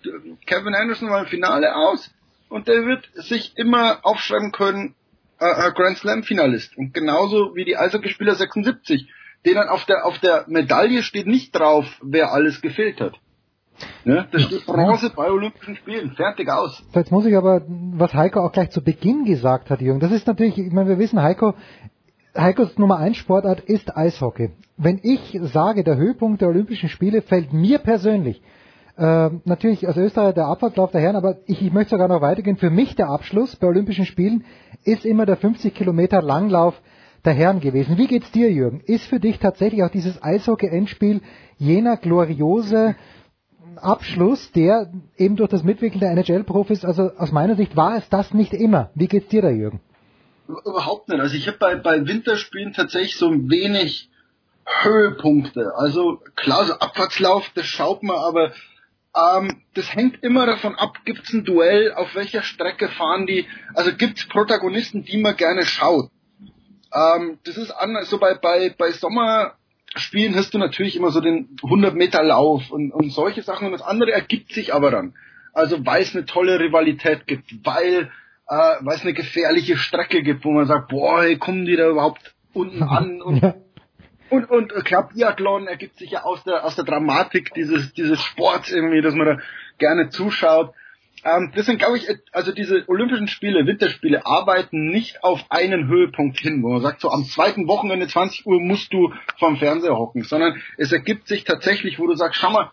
Kevin 0.45 0.75
Anderson 0.75 1.09
war 1.09 1.21
im 1.21 1.27
Finale 1.27 1.75
aus 1.75 2.13
und 2.49 2.67
der 2.67 2.85
wird 2.85 3.09
sich 3.13 3.53
immer 3.57 3.99
aufschreiben 4.03 4.51
können, 4.51 4.95
äh, 5.39 5.71
Grand 5.71 5.97
Slam 5.97 6.23
Finalist. 6.23 6.77
Und 6.77 6.93
genauso 6.93 7.55
wie 7.55 7.65
die 7.65 7.77
Eishockeyspieler 7.77 8.35
76 8.35 9.07
denen 9.45 9.69
auf 9.69 9.85
der, 9.85 10.05
auf 10.05 10.19
der 10.19 10.45
Medaille 10.47 11.03
steht 11.03 11.27
nicht 11.27 11.55
drauf, 11.55 11.85
wer 12.01 12.31
alles 12.31 12.61
gefehlt 12.61 12.99
hat. 12.99 13.13
Ne? 14.05 14.27
Da 14.31 14.39
steht 14.39 14.65
Bronze 14.65 15.11
bei 15.15 15.29
Olympischen 15.29 15.75
Spielen. 15.75 16.11
Fertig 16.11 16.49
aus. 16.49 16.81
Jetzt 16.93 17.11
muss 17.11 17.25
ich 17.25 17.35
aber, 17.35 17.61
was 17.67 18.13
Heiko 18.13 18.39
auch 18.41 18.51
gleich 18.51 18.71
zu 18.71 18.83
Beginn 18.83 19.25
gesagt 19.25 19.69
hat, 19.69 19.81
Jürgen, 19.81 19.99
das 19.99 20.11
ist 20.11 20.27
natürlich, 20.27 20.57
ich 20.57 20.71
meine, 20.71 20.89
wir 20.89 20.99
wissen, 20.99 21.21
Heiko, 21.21 21.53
Heikos 22.37 22.77
Nummer 22.77 22.97
1 22.97 23.17
Sportart 23.17 23.61
ist 23.61 23.95
Eishockey. 23.95 24.51
Wenn 24.77 24.99
ich 25.03 25.39
sage, 25.53 25.83
der 25.83 25.97
Höhepunkt 25.97 26.41
der 26.41 26.49
Olympischen 26.49 26.89
Spiele 26.89 27.21
fällt 27.21 27.53
mir 27.53 27.79
persönlich, 27.79 28.41
äh, 28.97 29.29
natürlich 29.43 29.87
als 29.87 29.97
Österreicher 29.97 30.33
der 30.33 30.45
Abfahrtlauf 30.45 30.91
der 30.91 31.01
Herren, 31.01 31.15
aber 31.15 31.37
ich, 31.47 31.61
ich 31.61 31.73
möchte 31.73 31.91
sogar 31.91 32.07
noch 32.07 32.21
weitergehen. 32.21 32.57
Für 32.57 32.69
mich 32.69 32.95
der 32.95 33.09
Abschluss 33.09 33.55
bei 33.55 33.67
Olympischen 33.67 34.05
Spielen 34.05 34.45
ist 34.83 35.05
immer 35.05 35.25
der 35.25 35.37
50 35.37 35.73
Kilometer 35.73 36.21
Langlauf 36.21 36.81
der 37.25 37.33
Herren 37.33 37.59
gewesen. 37.59 37.97
Wie 37.97 38.07
geht's 38.07 38.31
dir, 38.31 38.51
Jürgen? 38.51 38.81
Ist 38.85 39.05
für 39.05 39.19
dich 39.19 39.39
tatsächlich 39.39 39.83
auch 39.83 39.91
dieses 39.91 40.21
Eishockey-Endspiel 40.21 41.21
jener 41.57 41.97
gloriose 41.97 42.95
Abschluss, 43.77 44.51
der 44.51 44.91
eben 45.17 45.35
durch 45.35 45.49
das 45.49 45.63
Mitwirken 45.63 45.99
der 45.99 46.11
NHL-Profis, 46.11 46.85
also 46.85 47.11
aus 47.17 47.31
meiner 47.31 47.55
Sicht 47.55 47.75
war 47.75 47.97
es 47.97 48.07
das 48.09 48.33
nicht 48.33 48.53
immer. 48.53 48.91
Wie 48.95 49.07
geht's 49.07 49.27
dir 49.29 49.41
da, 49.41 49.49
Jürgen? 49.49 49.81
Überhaupt 50.47 51.09
nicht. 51.09 51.19
Also 51.19 51.35
ich 51.35 51.47
habe 51.47 51.57
bei, 51.57 51.75
bei 51.75 52.07
Winterspielen 52.07 52.73
tatsächlich 52.73 53.17
so 53.17 53.31
wenig 53.31 54.09
Höhepunkte. 54.65 55.73
Also 55.75 56.21
klar, 56.35 56.65
so 56.65 56.73
Abfahrtslauf, 56.73 57.49
das 57.55 57.65
schaut 57.65 58.03
man, 58.03 58.17
aber 58.17 58.53
ähm, 59.15 59.61
das 59.73 59.93
hängt 59.93 60.23
immer 60.23 60.45
davon 60.45 60.75
ab, 60.75 60.99
gibt's 61.05 61.33
ein 61.33 61.45
Duell, 61.45 61.93
auf 61.93 62.15
welcher 62.15 62.43
Strecke 62.43 62.89
fahren 62.89 63.25
die, 63.25 63.47
also 63.73 63.91
gibt's 63.93 64.27
Protagonisten, 64.27 65.03
die 65.03 65.17
man 65.17 65.35
gerne 65.35 65.65
schaut. 65.65 66.09
Ähm, 66.95 67.39
das 67.43 67.57
ist 67.57 67.71
anders. 67.71 68.09
So 68.09 68.17
bei, 68.17 68.35
bei, 68.35 68.73
bei 68.77 68.91
Sommerspielen 68.91 70.35
hast 70.35 70.53
du 70.53 70.57
natürlich 70.57 70.95
immer 70.95 71.11
so 71.11 71.19
den 71.19 71.57
100 71.63 71.93
Meter 71.93 72.23
Lauf 72.23 72.71
und, 72.71 72.91
und 72.91 73.11
solche 73.11 73.43
Sachen 73.43 73.67
und 73.67 73.73
das 73.73 73.81
andere 73.81 74.13
ergibt 74.13 74.53
sich 74.53 74.73
aber 74.73 74.91
dann. 74.91 75.13
Also 75.53 75.85
weil 75.85 76.03
es 76.03 76.15
eine 76.15 76.25
tolle 76.25 76.59
Rivalität 76.59 77.27
gibt, 77.27 77.65
weil 77.65 78.11
äh, 78.47 78.75
weil 78.81 78.95
es 78.95 79.01
eine 79.01 79.13
gefährliche 79.13 79.77
Strecke 79.77 80.21
gibt, 80.21 80.45
wo 80.45 80.51
man 80.51 80.67
sagt, 80.67 80.89
boah, 80.89 81.23
hey, 81.23 81.37
kommen 81.37 81.65
die 81.65 81.75
da 81.75 81.89
überhaupt 81.89 82.35
unten 82.53 82.83
an 82.83 83.21
und 83.21 83.43
und 84.29 84.49
und 84.49 84.71
äh, 84.71 84.81
klar, 84.81 85.09
Biathlon 85.13 85.67
ergibt 85.67 85.97
sich 85.97 86.11
ja 86.11 86.23
aus 86.23 86.43
der 86.43 86.63
aus 86.63 86.75
der 86.75 86.85
Dramatik 86.85 87.53
dieses 87.53 87.93
dieses 87.93 88.21
Sports 88.21 88.71
irgendwie, 88.71 89.01
dass 89.01 89.15
man 89.15 89.27
da 89.27 89.37
gerne 89.77 90.09
zuschaut. 90.09 90.73
Ähm, 91.25 91.51
das 91.55 91.65
sind, 91.65 91.79
glaube 91.79 91.97
ich, 91.97 92.07
also 92.31 92.51
diese 92.51 92.87
Olympischen 92.87 93.27
Spiele, 93.27 93.65
Winterspiele, 93.65 94.25
arbeiten 94.27 94.91
nicht 94.91 95.23
auf 95.23 95.43
einen 95.49 95.87
Höhepunkt 95.87 96.39
hin, 96.39 96.61
wo 96.61 96.69
man 96.69 96.81
sagt, 96.81 97.01
so 97.01 97.09
am 97.09 97.25
zweiten 97.25 97.67
Wochenende 97.67 98.07
20 98.07 98.45
Uhr 98.45 98.61
musst 98.61 98.93
du 98.93 99.11
vom 99.39 99.57
Fernseher 99.57 99.97
hocken, 99.97 100.23
sondern 100.23 100.61
es 100.77 100.91
ergibt 100.91 101.27
sich 101.27 101.43
tatsächlich, 101.43 101.97
wo 101.97 102.05
du 102.05 102.13
sagst, 102.13 102.39
schau 102.39 102.51
mal, 102.51 102.71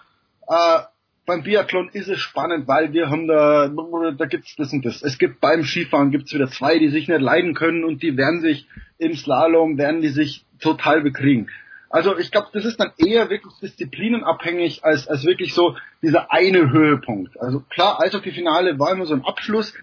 äh, 0.49 0.83
beim 1.25 1.45
Biathlon 1.45 1.89
ist 1.93 2.09
es 2.09 2.19
spannend, 2.19 2.69
weil 2.69 2.93
wir 2.93 3.09
haben 3.09 3.27
da, 3.27 3.69
da 3.69 4.27
gibt's 4.27 4.55
das 4.57 4.73
und 4.73 4.85
das. 4.85 5.03
Es 5.03 5.19
gibt 5.19 5.41
beim 5.41 5.63
Skifahren 5.63 6.11
gibt's 6.11 6.35
wieder 6.35 6.49
zwei, 6.49 6.79
die 6.79 6.89
sich 6.89 7.09
nicht 7.09 7.21
leiden 7.21 7.55
können 7.55 7.85
und 7.85 8.03
die 8.03 8.17
werden 8.17 8.41
sich 8.41 8.67
im 8.99 9.15
Slalom, 9.15 9.79
werden 9.79 10.03
die 10.03 10.09
sich 10.09 10.45
total 10.61 11.01
bekriegen. 11.01 11.49
Also 11.93 12.17
ich 12.17 12.31
glaube, 12.31 12.49
das 12.55 12.65
ist 12.65 12.81
dann 12.81 12.93
eher 12.97 13.29
wirklich 13.29 13.53
disziplinenabhängig 13.61 14.83
als, 14.83 15.07
als 15.07 15.25
wirklich 15.25 15.53
so 15.53 15.77
dieser 16.01 16.33
eine 16.33 16.71
Höhepunkt. 16.71 17.39
Also 17.39 17.61
klar, 17.61 18.01
Eishockey-Finale 18.01 18.79
war 18.79 18.93
immer 18.93 19.05
so 19.05 19.13
ein 19.13 19.27
Abschluss, 19.27 19.75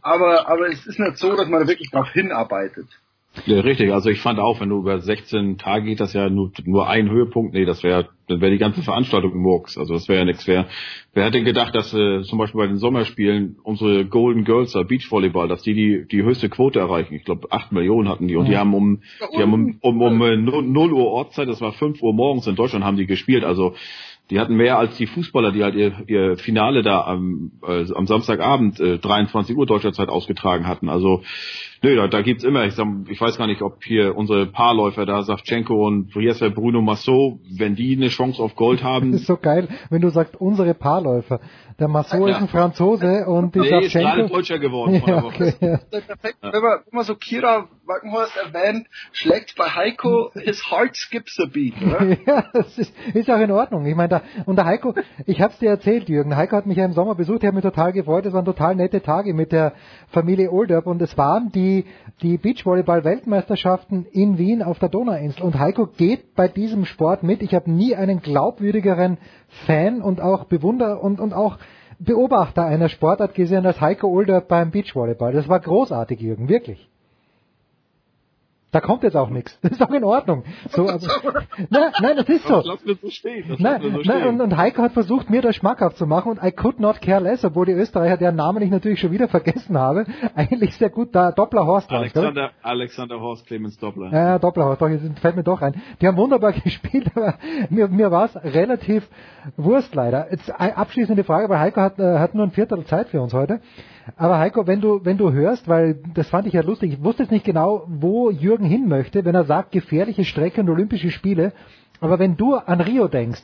aber, 0.00 0.48
aber 0.48 0.68
es 0.68 0.86
ist 0.86 1.00
nicht 1.00 1.18
so, 1.18 1.34
dass 1.34 1.48
man 1.48 1.60
da 1.60 1.68
wirklich 1.68 1.90
drauf 1.90 2.08
hinarbeitet. 2.12 2.86
Ja, 3.44 3.60
richtig. 3.60 3.92
Also 3.92 4.08
ich 4.08 4.20
fand 4.20 4.38
auch, 4.38 4.60
wenn 4.60 4.70
du 4.70 4.78
über 4.78 5.00
16 5.00 5.58
Tage 5.58 5.84
geht, 5.84 6.00
das 6.00 6.14
ja 6.14 6.30
nur, 6.30 6.50
nur 6.64 6.88
ein 6.88 7.10
Höhepunkt. 7.10 7.52
Nee, 7.54 7.66
das 7.66 7.82
wäre 7.82 8.08
dann 8.28 8.40
wäre 8.40 8.50
die 8.50 8.58
ganze 8.58 8.82
Veranstaltung 8.82 9.36
Murks. 9.36 9.78
Also 9.78 9.94
das 9.94 10.08
wäre 10.08 10.20
ja 10.20 10.24
nichts. 10.24 10.46
Wer, 10.46 10.66
wer 11.14 11.24
hätte 11.24 11.42
gedacht, 11.44 11.74
dass 11.74 11.94
äh, 11.94 12.22
zum 12.22 12.38
Beispiel 12.38 12.60
bei 12.60 12.66
den 12.66 12.78
Sommerspielen 12.78 13.56
unsere 13.62 14.04
Golden 14.04 14.44
Girls 14.44 14.72
da 14.72 14.82
Beachvolleyball, 14.82 15.48
dass 15.48 15.62
die 15.62 15.74
die, 15.74 16.06
die 16.10 16.22
höchste 16.22 16.48
Quote 16.48 16.80
erreichen. 16.80 17.14
Ich 17.14 17.24
glaube, 17.24 17.52
acht 17.52 17.70
Millionen 17.70 18.08
hatten 18.08 18.26
die. 18.26 18.36
Und 18.36 18.48
die 18.48 18.56
haben 18.56 18.74
um, 18.74 19.02
die 19.32 19.42
haben 19.42 19.52
um, 19.52 19.78
um, 19.80 20.02
um, 20.02 20.20
um 20.20 20.72
0 20.72 20.92
Uhr 20.92 21.06
Ortszeit, 21.06 21.48
das 21.48 21.60
war 21.60 21.72
5 21.72 22.02
Uhr 22.02 22.12
morgens 22.12 22.46
in 22.46 22.56
Deutschland, 22.56 22.84
haben 22.84 22.96
die 22.96 23.06
gespielt. 23.06 23.44
Also 23.44 23.74
die 24.30 24.40
hatten 24.40 24.56
mehr 24.56 24.78
als 24.78 24.96
die 24.96 25.06
Fußballer, 25.06 25.52
die 25.52 25.62
halt 25.62 25.74
ihr, 25.74 25.92
ihr 26.08 26.36
Finale 26.36 26.82
da 26.82 27.04
am, 27.04 27.52
äh, 27.66 27.84
am 27.92 28.06
Samstagabend 28.06 28.80
äh, 28.80 28.98
23 28.98 29.56
Uhr 29.56 29.66
deutscher 29.66 29.92
Zeit 29.92 30.08
ausgetragen 30.08 30.66
hatten. 30.66 30.88
Also 30.88 31.22
nö, 31.82 31.94
da, 31.94 32.08
da 32.08 32.22
gibt's 32.22 32.42
immer, 32.42 32.64
ich, 32.64 32.74
sag, 32.74 32.88
ich 33.08 33.20
weiß 33.20 33.38
gar 33.38 33.46
nicht, 33.46 33.62
ob 33.62 33.84
hier 33.84 34.16
unsere 34.16 34.46
Paarläufer 34.46 35.06
da, 35.06 35.22
Savchenko 35.22 35.86
und 35.86 36.14
der 36.14 36.50
Bruno 36.50 36.80
Massot, 36.82 37.38
wenn 37.56 37.76
die 37.76 37.96
eine 37.96 38.08
Chance 38.08 38.42
auf 38.42 38.56
Gold 38.56 38.82
haben. 38.82 39.12
Das 39.12 39.20
ist 39.20 39.28
so 39.28 39.36
geil, 39.36 39.68
wenn 39.90 40.02
du 40.02 40.08
sagst, 40.10 40.40
unsere 40.40 40.74
Paarläufer. 40.74 41.40
Der 41.78 41.88
Massot 41.88 42.28
ja. 42.28 42.36
ist 42.36 42.42
ein 42.42 42.48
Franzose 42.48 43.26
und 43.26 43.54
die 43.54 43.60
nee, 43.60 43.68
Savchenko... 43.68 44.24
ist 44.24 44.34
Deutscher 44.34 44.58
geworden 44.58 45.02
ja, 45.06 45.24
okay, 45.24 45.54
ja. 45.60 45.80
Wenn, 45.90 46.62
man, 46.62 46.62
wenn 46.62 46.92
man 46.92 47.04
so 47.04 47.14
Kira 47.14 47.68
Wackenhorst 47.86 48.36
erwähnt, 48.36 48.88
schlägt 49.12 49.54
bei 49.56 49.66
Heiko 49.66 50.30
his 50.34 50.70
heart 50.70 50.96
skips 50.96 51.38
a 51.40 51.46
beat, 51.46 51.74
oder? 51.80 52.16
ja, 52.26 52.44
das 52.52 52.76
ist, 52.78 52.92
ist 53.14 53.30
auch 53.30 53.38
in 53.38 53.50
Ordnung. 53.50 53.86
Ich 53.86 53.94
meine, 53.94 54.08
da, 54.08 54.22
und 54.44 54.56
der 54.56 54.64
Heiko, 54.64 54.94
ich 55.26 55.40
hab's 55.40 55.58
dir 55.58 55.70
erzählt, 55.70 56.08
Jürgen, 56.08 56.36
Heiko 56.36 56.56
hat 56.56 56.66
mich 56.66 56.76
ja 56.76 56.84
im 56.84 56.92
Sommer 56.92 57.14
besucht, 57.14 57.42
ich 57.42 57.46
habe 57.46 57.54
mich 57.54 57.62
total 57.62 57.92
gefreut, 57.92 58.26
es 58.26 58.32
waren 58.32 58.44
total 58.44 58.74
nette 58.74 59.02
Tage 59.02 59.34
mit 59.34 59.52
der 59.52 59.72
Familie 60.08 60.50
Olderb 60.50 60.86
und 60.86 61.00
es 61.02 61.16
waren 61.16 61.50
die, 61.52 61.84
die 62.22 62.38
Beachvolleyball-Weltmeisterschaften 62.38 64.06
in 64.10 64.38
Wien 64.38 64.62
auf 64.62 64.78
der 64.78 64.88
Donauinsel 64.88 65.42
und 65.42 65.58
Heiko 65.58 65.86
geht 65.86 66.34
bei 66.34 66.48
diesem 66.48 66.84
Sport 66.84 67.22
mit. 67.22 67.42
Ich 67.42 67.54
habe 67.54 67.70
nie 67.70 67.94
einen 67.94 68.20
glaubwürdigeren 68.20 69.18
Fan 69.66 70.02
und 70.02 70.20
auch 70.20 70.44
Bewunderer 70.44 71.02
und, 71.02 71.20
und 71.20 71.32
auch 71.32 71.58
Beobachter 71.98 72.64
einer 72.64 72.88
Sportart 72.88 73.34
gesehen 73.34 73.64
als 73.64 73.80
Heiko 73.80 74.08
Olderb 74.08 74.48
beim 74.48 74.70
Beachvolleyball. 74.70 75.32
Das 75.32 75.48
war 75.48 75.60
großartig, 75.60 76.20
Jürgen, 76.20 76.48
wirklich. 76.48 76.90
Da 78.72 78.80
kommt 78.80 79.04
jetzt 79.04 79.16
auch 79.16 79.30
nichts. 79.30 79.58
Das 79.62 79.72
ist 79.72 79.82
auch 79.82 79.90
in 79.90 80.04
Ordnung. 80.04 80.44
So, 80.70 80.82
aber, 80.88 80.98
nein, 81.70 81.92
nein, 82.00 82.16
das 82.16 82.28
ist 82.28 82.42
so. 82.48 82.56
Das 82.56 82.66
lassen 82.66 82.86
wir 82.86 82.96
so 82.96 83.10
stehen. 83.10 83.44
Das 83.48 83.58
Nein, 83.58 83.80
so 83.80 83.88
nein, 83.88 84.26
und, 84.26 84.40
und 84.40 84.56
Heiko 84.56 84.82
hat 84.82 84.92
versucht, 84.92 85.30
mir 85.30 85.40
das 85.40 85.56
schmackhaft 85.56 85.96
zu 85.96 86.06
machen 86.06 86.32
und 86.32 86.42
I 86.42 86.50
could 86.50 86.80
not 86.80 87.00
care 87.00 87.22
less, 87.22 87.44
obwohl 87.44 87.66
die 87.66 87.72
Österreicher, 87.72 88.16
deren 88.16 88.36
Namen 88.36 88.62
ich 88.62 88.70
natürlich 88.70 89.00
schon 89.00 89.12
wieder 89.12 89.28
vergessen 89.28 89.78
habe, 89.78 90.04
eigentlich 90.34 90.76
sehr 90.76 90.90
gut 90.90 91.14
da 91.14 91.32
Doppler 91.32 91.64
Horst 91.64 91.90
war. 91.90 92.00
Alexander, 92.00 92.50
Alexander 92.62 93.20
Horst 93.20 93.46
Clemens 93.46 93.78
Doppler. 93.78 94.12
Ja, 94.12 94.24
ja, 94.24 94.38
Dopplerhaus, 94.38 94.78
doch, 94.78 94.88
jetzt 94.88 95.18
fällt 95.20 95.36
mir 95.36 95.44
doch 95.44 95.62
ein. 95.62 95.80
Die 96.00 96.06
haben 96.06 96.16
wunderbar 96.16 96.52
gespielt, 96.52 97.10
aber 97.14 97.34
mir, 97.70 97.88
mir 97.88 98.10
war 98.10 98.26
es 98.26 98.36
relativ 98.36 99.08
Wurst 99.56 99.94
leider. 99.94 100.30
Jetzt 100.30 100.50
eine 100.50 100.76
abschließende 100.76 101.24
Frage, 101.24 101.48
weil 101.48 101.60
Heiko 101.60 101.80
hat, 101.80 101.98
äh, 101.98 102.18
hat 102.18 102.34
nur 102.34 102.44
ein 102.44 102.50
Viertel 102.50 102.84
Zeit 102.84 103.08
für 103.08 103.20
uns 103.20 103.32
heute. 103.32 103.60
Aber 104.14 104.38
Heiko, 104.38 104.66
wenn 104.66 104.80
du, 104.80 105.04
wenn 105.04 105.18
du 105.18 105.32
hörst, 105.32 105.66
weil 105.66 105.98
das 106.14 106.28
fand 106.28 106.46
ich 106.46 106.52
ja 106.52 106.62
lustig, 106.62 106.92
ich 106.92 107.02
wusste 107.02 107.24
jetzt 107.24 107.32
nicht 107.32 107.44
genau, 107.44 107.84
wo 107.88 108.30
Jürgen 108.30 108.64
hin 108.64 108.86
möchte, 108.86 109.24
wenn 109.24 109.34
er 109.34 109.44
sagt, 109.44 109.72
gefährliche 109.72 110.24
Strecke 110.24 110.60
und 110.60 110.68
Olympische 110.68 111.10
Spiele. 111.10 111.52
Aber 112.00 112.18
wenn 112.18 112.36
du 112.36 112.54
an 112.54 112.80
Rio 112.80 113.08
denkst, 113.08 113.42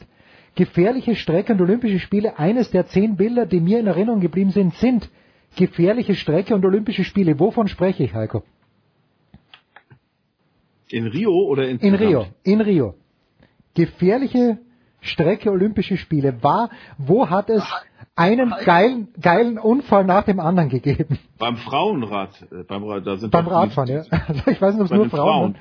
gefährliche 0.55 1.17
Strecke 1.17 1.55
und 1.55 1.61
Olympische 1.61 1.99
Spiele, 1.99 2.39
eines 2.39 2.71
der 2.71 2.87
zehn 2.87 3.17
Bilder, 3.17 3.47
die 3.47 3.61
mir 3.61 3.81
in 3.81 3.87
Erinnerung 3.89 4.21
geblieben 4.21 4.51
sind, 4.51 4.75
sind 4.75 5.11
gefährliche 5.57 6.15
Strecke 6.15 6.55
und 6.55 6.65
Olympische 6.65 7.05
Spiele. 7.05 7.39
Wovon 7.41 7.67
spreche 7.67 8.05
ich, 8.05 8.15
Heiko? 8.15 8.45
In 10.91 11.07
Rio 11.07 11.33
oder 11.33 11.69
in 11.69 11.79
In 11.79 11.95
Rio, 11.95 12.27
in 12.45 12.61
Rio. 12.61 12.95
Gefährliche 13.75 14.59
Strecke 15.03 15.51
Olympische 15.51 15.97
Spiele. 15.97 16.43
War, 16.43 16.71
wo 16.97 17.29
hat 17.29 17.51
es 17.51 17.63
einen 18.17 18.55
geilen, 18.65 19.09
geilen 19.21 19.59
Unfall 19.59 20.05
nach 20.05 20.25
dem 20.25 20.41
anderen 20.41 20.71
gegeben? 20.71 21.19
Beim 21.39 21.57
Frauenrad, 21.57 22.31
äh, 22.51 22.63
beim, 22.65 23.05
da 23.05 23.17
sind 23.17 23.31
Beim 23.31 23.47
Radfahren, 23.47 23.89
ja. 23.89 24.03
Also 24.29 24.51
ich 24.51 24.61
weiß 24.61 24.75
nicht, 24.75 24.83
ob 24.83 24.91
es 24.91 24.91
nur 24.91 25.11
Frauen 25.11 25.11
Frauen. 25.11 25.55
waren. 25.55 25.57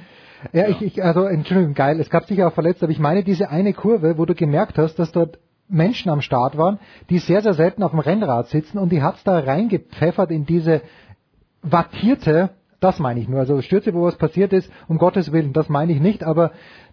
Ja, 0.53 0.67
ich, 0.67 0.81
ich, 0.81 1.03
also 1.03 1.25
Entschuldigung, 1.25 1.73
geil. 1.73 1.99
Es 1.99 2.09
gab 2.09 2.25
sicher 2.25 2.47
auch 2.47 2.53
Verletzte, 2.53 2.85
aber 2.85 2.91
ich 2.91 2.99
meine 2.99 3.23
diese 3.23 3.49
eine 3.49 3.73
Kurve, 3.73 4.17
wo 4.17 4.25
du 4.25 4.33
gemerkt 4.33 4.77
hast, 4.77 4.95
dass 4.95 5.11
dort 5.11 5.37
Menschen 5.67 6.11
am 6.11 6.21
Start 6.21 6.57
waren, 6.57 6.79
die 7.09 7.19
sehr, 7.19 7.41
sehr 7.41 7.53
selten 7.53 7.83
auf 7.83 7.91
dem 7.91 7.99
Rennrad 7.99 8.47
sitzen 8.47 8.77
und 8.77 8.91
die 8.91 9.01
hat's 9.01 9.23
da 9.23 9.39
reingepfeffert 9.39 10.31
in 10.31 10.45
diese 10.45 10.81
wattierte, 11.61 12.49
das 12.79 12.99
meine 12.99 13.19
ich 13.19 13.29
nur, 13.29 13.39
also 13.39 13.61
Stürze, 13.61 13.93
wo 13.93 14.03
was 14.03 14.17
passiert 14.17 14.51
ist, 14.53 14.71
um 14.87 14.97
Gottes 14.97 15.31
Willen, 15.31 15.53
das 15.53 15.69
meine 15.69 15.93
ich 15.93 16.01
nicht, 16.01 16.23
aber 16.23 16.51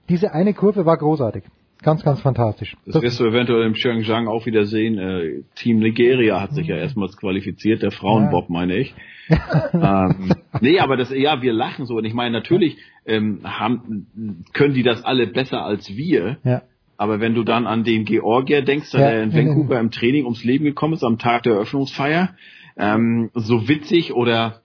diese 0.08 0.32
eine 0.32 0.54
Kurve 0.54 0.86
war 0.86 0.96
großartig. 0.96 1.44
Ganz, 1.82 2.02
ganz 2.02 2.20
fantastisch. 2.20 2.76
Das 2.86 3.00
wirst 3.00 3.20
du 3.20 3.24
eventuell 3.24 3.64
im 3.64 3.74
Pyeongchang 3.74 4.26
auch 4.26 4.46
wieder 4.46 4.66
sehen. 4.66 4.98
Äh, 4.98 5.42
Team 5.54 5.78
Nigeria 5.78 6.40
hat 6.40 6.52
sich 6.52 6.66
ja 6.66 6.76
erstmals 6.76 7.16
qualifiziert, 7.16 7.82
der 7.82 7.92
Frauenbob 7.92 8.50
meine 8.50 8.76
ich. 8.76 8.94
ähm, 9.72 10.32
nee, 10.60 10.80
aber 10.80 10.96
das, 10.96 11.10
ja, 11.10 11.40
wir 11.40 11.52
lachen 11.52 11.86
so. 11.86 11.96
Und 11.96 12.04
ich 12.04 12.14
meine, 12.14 12.32
natürlich 12.32 12.78
ähm, 13.06 13.40
haben, 13.44 14.44
können 14.52 14.74
die 14.74 14.82
das 14.82 15.04
alle 15.04 15.28
besser 15.28 15.64
als 15.64 15.96
wir. 15.96 16.38
Ja. 16.42 16.62
Aber 16.96 17.20
wenn 17.20 17.34
du 17.34 17.44
dann 17.44 17.68
an 17.68 17.84
den 17.84 18.04
Georgier 18.04 18.62
denkst, 18.62 18.90
der 18.90 19.00
Ja, 19.14 19.22
in 19.22 19.32
Vancouver 19.32 19.78
im 19.78 19.92
Training 19.92 20.24
ums 20.24 20.42
Leben 20.42 20.64
gekommen 20.64 20.94
ist, 20.94 21.04
am 21.04 21.18
Tag 21.18 21.44
der 21.44 21.54
Eröffnungsfeier, 21.54 22.34
ähm, 22.76 23.30
so 23.34 23.68
witzig 23.68 24.14
oder 24.14 24.62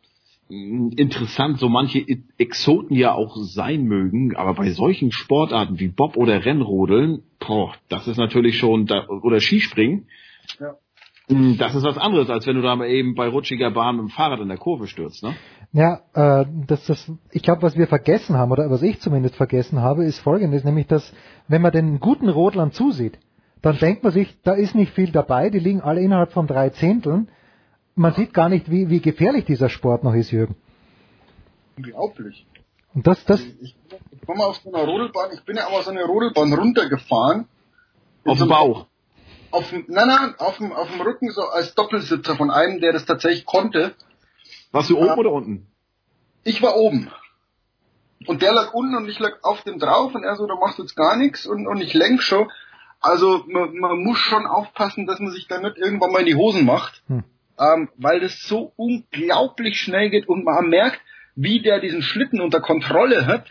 interessant 0.50 1.60
so 1.60 1.70
manche 1.70 2.06
Exoten 2.38 2.96
ja 2.96 3.14
auch 3.14 3.36
sein 3.38 3.84
mögen, 3.84 4.36
aber 4.36 4.54
bei 4.54 4.72
solchen 4.72 5.12
Sportarten 5.12 5.80
wie 5.80 5.88
Bob 5.88 6.18
oder 6.18 6.46
Rennrodeln, 6.46 7.24
boah, 7.40 7.74
das 7.90 8.08
ist 8.08 8.18
natürlich 8.18 8.58
schon, 8.58 8.86
da, 8.86 9.08
oder 9.08 9.40
Skispringen, 9.40 10.08
Ja. 10.60 10.76
das 11.58 11.76
ist 11.76 11.84
was 11.84 11.98
anderes, 11.98 12.30
als 12.30 12.46
wenn 12.46 12.56
du 12.56 12.62
da 12.62 12.76
mal 12.76 12.88
eben 12.88 13.16
bei 13.16 13.28
rutschiger 13.28 13.72
Bahn 13.72 13.96
mit 13.96 14.06
dem 14.06 14.10
Fahrrad 14.10 14.42
in 14.42 14.50
der 14.50 14.58
Kurve 14.58 14.88
stürzt, 14.88 15.24
ne? 15.24 15.34
Ja, 15.72 16.02
äh, 16.14 16.46
das, 16.68 16.86
das, 16.86 17.12
ich 17.32 17.42
glaube, 17.42 17.64
was 17.64 17.76
wir 17.76 17.88
vergessen 17.88 18.38
haben, 18.38 18.52
oder 18.52 18.70
was 18.70 18.84
ich 18.84 19.00
zumindest 19.00 19.36
vergessen 19.36 19.82
habe, 19.82 20.04
ist 20.06 20.20
folgendes, 20.20 20.64
nämlich, 20.64 20.86
dass 20.88 21.14
wenn 21.48 21.64
man 21.64 21.72
den 21.72 22.00
guten 22.00 22.30
Rodlern 22.30 22.72
zusieht, 22.72 23.18
dann 23.64 23.80
denkt 23.80 24.04
man 24.04 24.12
sich, 24.12 24.36
da 24.44 24.54
ist 24.54 24.76
nicht 24.76 24.92
viel 24.92 25.12
dabei, 25.12 25.50
die 25.50 25.60
liegen 25.60 25.82
alle 25.82 26.02
innerhalb 26.02 26.34
von 26.34 26.48
drei 26.48 26.70
Zehnteln. 26.70 27.30
Man 27.96 28.14
sieht 28.14 28.34
gar 28.34 28.50
nicht, 28.50 28.70
wie, 28.72 28.90
wie 28.90 29.02
gefährlich 29.02 29.46
dieser 29.46 29.70
Sport 29.70 30.04
noch 30.04 30.14
ist, 30.14 30.32
Jürgen. 30.32 30.56
Unglaublich. 31.78 32.46
Und 32.94 33.08
das, 33.08 33.24
das, 33.26 33.42
Ich 33.62 33.76
komme 34.26 34.46
auf 34.46 34.58
so 34.58 34.74
einer 34.74 34.86
Rodelbahn, 34.86 35.32
ich 35.34 35.44
bin 35.44 35.58
ja 35.58 35.68
aber 35.68 35.82
so 35.84 35.92
eine 35.92 36.04
Rodelbahn 36.04 36.54
runtergefahren. 36.54 37.48
Auf 38.26 38.38
dem 38.38 38.48
Bauch. 38.48 38.88
Auf 39.52 39.70
dem, 39.70 39.86
nein, 39.88 40.08
nein, 40.08 40.36
auf 40.38 40.58
dem, 40.58 40.72
auf 40.72 40.90
dem 40.90 41.02
Rücken 41.02 41.30
so 41.32 41.44
als 41.44 41.76
Doppelsitzer 41.76 42.36
von 42.36 42.50
einem, 42.50 42.80
der 42.80 42.94
das 42.94 43.06
tatsächlich 43.06 43.46
konnte. 43.46 43.94
Warst 44.72 44.90
du 44.90 44.98
oben 44.98 45.20
oder 45.20 45.32
unten? 45.32 45.68
Ich 46.44 46.62
war 46.62 46.76
oben. 46.76 47.12
Und 48.26 48.42
der 48.42 48.54
lag 48.54 48.74
unten 48.74 48.96
und 48.96 49.10
ich 49.10 49.20
lag 49.20 49.34
auf 49.44 49.62
dem 49.64 49.80
drauf 49.80 50.16
und 50.16 50.24
er 50.24 50.36
so, 50.36 50.48
da 50.48 50.56
machst 50.56 50.80
du 50.80 50.84
jetzt 50.84 50.96
gar 50.96 51.18
nichts 51.18 51.46
und, 51.46 51.68
und 51.68 51.82
ich 51.82 51.94
lenk 51.94 52.22
schon. 52.22 52.50
Also 53.02 53.44
man, 53.48 53.78
man 53.78 54.00
muss 54.00 54.18
schon 54.18 54.48
aufpassen, 54.48 55.06
dass 55.06 55.20
man 55.20 55.32
sich 55.32 55.48
da 55.48 55.60
nicht 55.60 55.78
irgendwann 55.78 56.12
mal 56.12 56.20
in 56.20 56.28
die 56.28 56.36
Hosen 56.36 56.66
macht, 56.66 57.04
Hm. 57.08 57.24
Ähm, 57.60 57.90
weil 57.98 58.20
das 58.20 58.40
so 58.42 58.74
unglaublich 58.76 59.80
schnell 59.80 60.10
geht 60.10 60.28
und 60.28 60.44
man 60.44 60.70
merkt, 60.70 61.00
wie 61.36 61.62
der 61.62 61.80
diesen 61.80 62.02
Schlitten 62.02 62.42
unter 62.42 62.62
Kontrolle 62.62 63.26
hat 63.26 63.48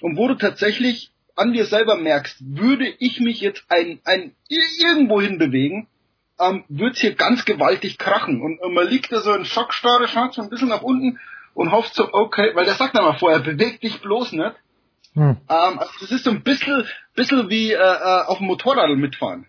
und 0.00 0.16
wo 0.16 0.28
du 0.28 0.34
tatsächlich 0.34 1.10
an 1.36 1.52
dir 1.52 1.64
selber 1.64 1.96
merkst, 1.96 2.38
würde 2.40 2.86
ich 2.98 3.20
mich 3.20 3.40
jetzt 3.40 3.64
ein, 3.68 4.00
ein 4.04 4.32
irgendwo 4.48 5.20
hin 5.20 5.38
bewegen, 5.38 5.88
ähm, 6.38 6.64
wird's 6.68 7.00
hier 7.00 7.14
ganz 7.14 7.44
gewaltig 7.44 7.98
krachen. 7.98 8.42
Und, 8.42 8.60
und 8.60 8.74
man 8.74 8.88
liegt 8.88 9.12
da 9.12 9.20
so 9.20 9.34
in 9.34 9.44
Schockstarre, 9.44 10.08
schaut 10.08 10.34
so 10.34 10.42
ein 10.42 10.50
bisschen 10.50 10.68
nach 10.68 10.82
unten 10.82 11.18
und 11.54 11.72
hofft 11.72 11.94
so, 11.94 12.08
okay, 12.12 12.50
weil 12.54 12.64
der 12.64 12.74
sagt 12.74 12.96
dann 12.96 13.04
mal 13.04 13.18
vorher, 13.18 13.40
beweg 13.40 13.80
dich 13.80 14.00
bloß 14.00 14.32
nicht. 14.32 14.54
hm. 15.14 15.36
Ähm, 15.48 15.78
also 15.78 15.92
das 16.00 16.12
ist 16.12 16.24
so 16.24 16.30
ein 16.30 16.42
bisschen, 16.42 16.84
bisschen 17.14 17.48
wie 17.50 17.72
äh, 17.72 17.76
äh, 17.76 18.24
auf 18.26 18.38
dem 18.38 18.46
Motorrad 18.46 18.90
mitfahren. 18.96 19.46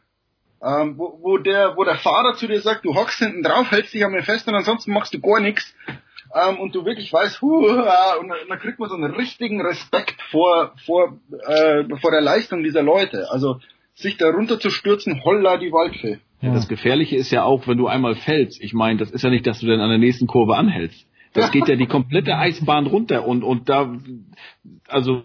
Ähm, 0.63 0.97
wo, 0.97 1.17
wo, 1.21 1.37
der, 1.37 1.75
wo 1.75 1.83
der 1.83 1.95
Fahrer 1.95 2.35
zu 2.35 2.47
dir 2.47 2.61
sagt, 2.61 2.85
du 2.85 2.93
hockst 2.93 3.17
hinten 3.17 3.41
drauf, 3.41 3.71
hältst 3.71 3.93
dich 3.93 4.05
an 4.05 4.11
mir 4.11 4.21
fest 4.21 4.47
und 4.47 4.55
ansonsten 4.55 4.93
machst 4.93 5.13
du 5.13 5.19
gar 5.19 5.39
nichts. 5.39 5.75
Ähm, 6.33 6.59
und 6.59 6.75
du 6.75 6.85
wirklich 6.85 7.11
weißt, 7.11 7.41
huh, 7.41 7.67
ah, 7.67 8.15
und 8.19 8.29
dann, 8.29 8.59
kriegt 8.59 8.79
man 8.79 8.89
so 8.89 8.95
einen 8.95 9.13
richtigen 9.13 9.59
Respekt 9.61 10.21
vor, 10.29 10.73
vor, 10.85 11.19
äh, 11.47 11.83
vor 11.99 12.11
der 12.11 12.21
Leistung 12.21 12.63
dieser 12.63 12.83
Leute. 12.83 13.27
Also 13.31 13.59
sich 13.95 14.17
da 14.17 14.29
runter 14.29 14.59
zu 14.59 14.69
stürzen, 14.69 15.23
holla 15.23 15.57
die 15.57 15.71
Waldfee. 15.71 16.19
Ja. 16.41 16.53
Das 16.53 16.67
Gefährliche 16.67 17.15
ist 17.15 17.31
ja 17.31 17.43
auch, 17.43 17.67
wenn 17.67 17.77
du 17.77 17.87
einmal 17.87 18.15
fällst. 18.15 18.61
Ich 18.61 18.73
meine, 18.73 18.99
das 18.99 19.11
ist 19.11 19.23
ja 19.23 19.29
nicht, 19.29 19.45
dass 19.45 19.59
du 19.59 19.67
dann 19.67 19.79
an 19.79 19.89
der 19.89 19.99
nächsten 19.99 20.27
Kurve 20.27 20.55
anhältst. 20.55 21.05
Das 21.33 21.51
geht 21.51 21.67
ja 21.67 21.75
die 21.75 21.87
komplette 21.87 22.37
Eisbahn 22.37 22.87
runter 22.87 23.27
und, 23.27 23.43
und 23.43 23.69
da, 23.69 23.93
also, 24.87 25.23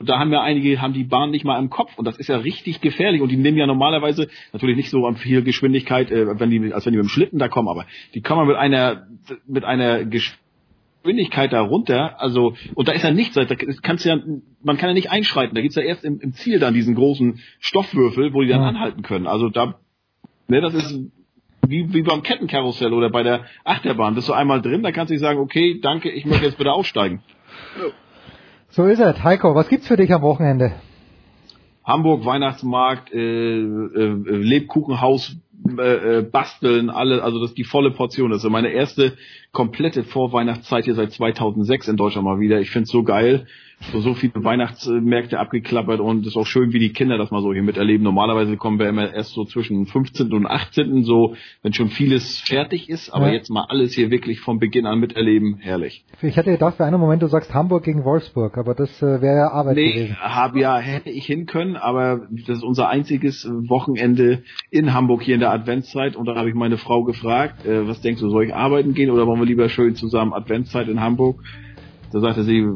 da 0.00 0.18
haben 0.18 0.32
ja 0.32 0.42
einige, 0.42 0.80
haben 0.80 0.92
die 0.92 1.04
Bahn 1.04 1.30
nicht 1.30 1.44
mal 1.44 1.58
im 1.58 1.70
Kopf 1.70 1.98
und 1.98 2.04
das 2.04 2.18
ist 2.18 2.28
ja 2.28 2.36
richtig 2.36 2.80
gefährlich 2.80 3.20
und 3.20 3.30
die 3.30 3.36
nehmen 3.36 3.56
ja 3.56 3.66
normalerweise 3.66 4.28
natürlich 4.52 4.76
nicht 4.76 4.90
so 4.90 5.06
an 5.06 5.16
viel 5.16 5.42
Geschwindigkeit, 5.42 6.10
äh, 6.10 6.38
wenn 6.38 6.50
die, 6.50 6.72
als 6.72 6.86
wenn 6.86 6.92
die 6.92 6.98
mit 6.98 7.06
dem 7.06 7.10
Schlitten 7.10 7.38
da 7.38 7.48
kommen, 7.48 7.68
aber 7.68 7.86
die 8.14 8.20
kommen 8.20 8.46
mit 8.46 8.56
einer, 8.56 9.08
mit 9.46 9.64
einer 9.64 10.04
Geschwindigkeit 10.04 11.52
da 11.52 11.62
runter, 11.62 12.20
also, 12.20 12.54
und 12.74 12.88
da 12.88 12.92
ist 12.92 13.02
ja 13.02 13.10
nichts, 13.10 13.34
da 13.34 13.44
kannst 13.44 14.04
du 14.04 14.08
ja, 14.08 14.18
man 14.62 14.76
kann 14.76 14.90
ja 14.90 14.94
nicht 14.94 15.10
einschreiten, 15.10 15.54
da 15.54 15.62
gibt's 15.62 15.76
ja 15.76 15.82
erst 15.82 16.04
im, 16.04 16.20
im 16.20 16.32
Ziel 16.32 16.58
dann 16.58 16.74
diesen 16.74 16.94
großen 16.94 17.40
Stoffwürfel, 17.60 18.32
wo 18.34 18.42
die 18.42 18.48
dann 18.48 18.60
Ja. 18.62 18.68
anhalten 18.68 19.02
können. 19.02 19.26
Also 19.26 19.48
da, 19.48 19.80
ne, 20.48 20.60
das 20.60 20.74
ist 20.74 21.00
wie, 21.66 21.92
wie 21.92 22.02
beim 22.02 22.22
Kettenkarussell 22.22 22.92
oder 22.92 23.10
bei 23.10 23.22
der 23.22 23.44
Achterbahn. 23.64 24.14
Bist 24.14 24.28
du 24.28 24.32
einmal 24.32 24.62
drin, 24.62 24.82
da 24.82 24.92
kannst 24.92 25.10
du 25.10 25.14
nicht 25.14 25.20
sagen, 25.20 25.38
okay, 25.40 25.80
danke, 25.82 26.10
ich 26.10 26.24
möchte 26.24 26.44
jetzt 26.46 26.56
bitte 26.58 26.72
aussteigen. 26.72 27.20
So 28.70 28.84
ist 28.84 29.00
es. 29.00 29.24
Heiko, 29.24 29.54
was 29.54 29.68
gibt's 29.68 29.88
für 29.88 29.96
dich 29.96 30.12
am 30.12 30.22
Wochenende? 30.22 30.72
Hamburg, 31.84 32.26
Weihnachtsmarkt, 32.26 33.12
äh, 33.14 33.60
äh, 33.60 34.14
Lebkuchenhaus, 34.26 35.36
äh, 35.78 36.18
äh, 36.18 36.22
basteln, 36.22 36.90
alle, 36.90 37.22
also 37.22 37.40
das 37.40 37.50
ist 37.50 37.58
die 37.58 37.64
volle 37.64 37.90
Portion. 37.90 38.30
Das 38.30 38.44
ist 38.44 38.50
meine 38.50 38.68
erste 38.68 39.16
komplette 39.52 40.04
Vorweihnachtszeit 40.04 40.84
hier 40.84 40.94
seit 40.94 41.12
2006 41.12 41.88
in 41.88 41.96
Deutschland 41.96 42.26
mal 42.26 42.40
wieder. 42.40 42.60
Ich 42.60 42.70
find's 42.70 42.90
so 42.90 43.02
geil 43.02 43.46
so, 43.92 44.00
so 44.00 44.14
viele 44.14 44.32
Weihnachtsmärkte 44.44 45.38
abgeklappert 45.38 46.00
und 46.00 46.22
es 46.22 46.28
ist 46.32 46.36
auch 46.36 46.46
schön, 46.46 46.72
wie 46.72 46.80
die 46.80 46.92
Kinder 46.92 47.16
das 47.16 47.30
mal 47.30 47.40
so 47.42 47.52
hier 47.52 47.62
miterleben. 47.62 48.02
Normalerweise 48.02 48.56
kommen 48.56 48.78
wir 48.80 48.88
immer 48.88 49.14
erst 49.14 49.32
so 49.34 49.44
zwischen 49.44 49.86
15. 49.86 50.32
und 50.32 50.46
18. 50.46 51.04
so, 51.04 51.36
wenn 51.62 51.72
schon 51.72 51.88
vieles 51.88 52.40
fertig 52.40 52.88
ist, 52.90 53.10
aber 53.10 53.28
Ja. 53.28 53.34
jetzt 53.34 53.50
mal 53.50 53.66
alles 53.68 53.94
hier 53.94 54.10
wirklich 54.10 54.40
von 54.40 54.58
Beginn 54.58 54.84
an 54.84 54.98
miterleben, 54.98 55.58
herrlich. 55.60 56.04
Ich 56.22 56.36
hätte 56.36 56.50
gedacht, 56.50 56.76
für 56.76 56.84
einen 56.84 57.00
Moment 57.00 57.22
du 57.22 57.28
sagst 57.28 57.54
Hamburg 57.54 57.84
gegen 57.84 58.04
Wolfsburg, 58.04 58.58
aber 58.58 58.74
das 58.74 58.90
äh, 59.00 59.22
wäre 59.22 59.36
ja 59.36 59.48
Arbeit 59.52 59.76
Nee, 59.76 59.92
gewesen. 59.92 60.16
hab 60.20 60.56
ja, 60.56 60.76
hätte 60.78 61.10
ich 61.10 61.24
hin 61.26 61.46
können, 61.46 61.76
aber 61.76 62.26
das 62.30 62.58
ist 62.58 62.64
unser 62.64 62.88
einziges 62.88 63.48
Wochenende 63.48 64.42
in 64.70 64.92
Hamburg 64.92 65.22
hier 65.22 65.34
in 65.34 65.40
der 65.40 65.52
Adventszeit 65.52 66.16
und 66.16 66.26
da 66.26 66.34
habe 66.34 66.48
ich 66.48 66.54
meine 66.56 66.78
Frau 66.78 67.04
gefragt, 67.04 67.64
äh, 67.64 67.86
was 67.86 68.00
denkst 68.00 68.20
du, 68.20 68.28
soll 68.28 68.44
ich 68.46 68.54
arbeiten 68.54 68.92
gehen 68.92 69.10
oder 69.10 69.26
wollen 69.26 69.40
wir 69.40 69.46
lieber 69.46 69.68
schön 69.68 69.94
zusammen 69.94 70.32
Adventszeit 70.34 70.88
in 70.88 71.00
Hamburg? 71.00 71.40
Da 72.12 72.20
sagte 72.20 72.42
sie, 72.42 72.66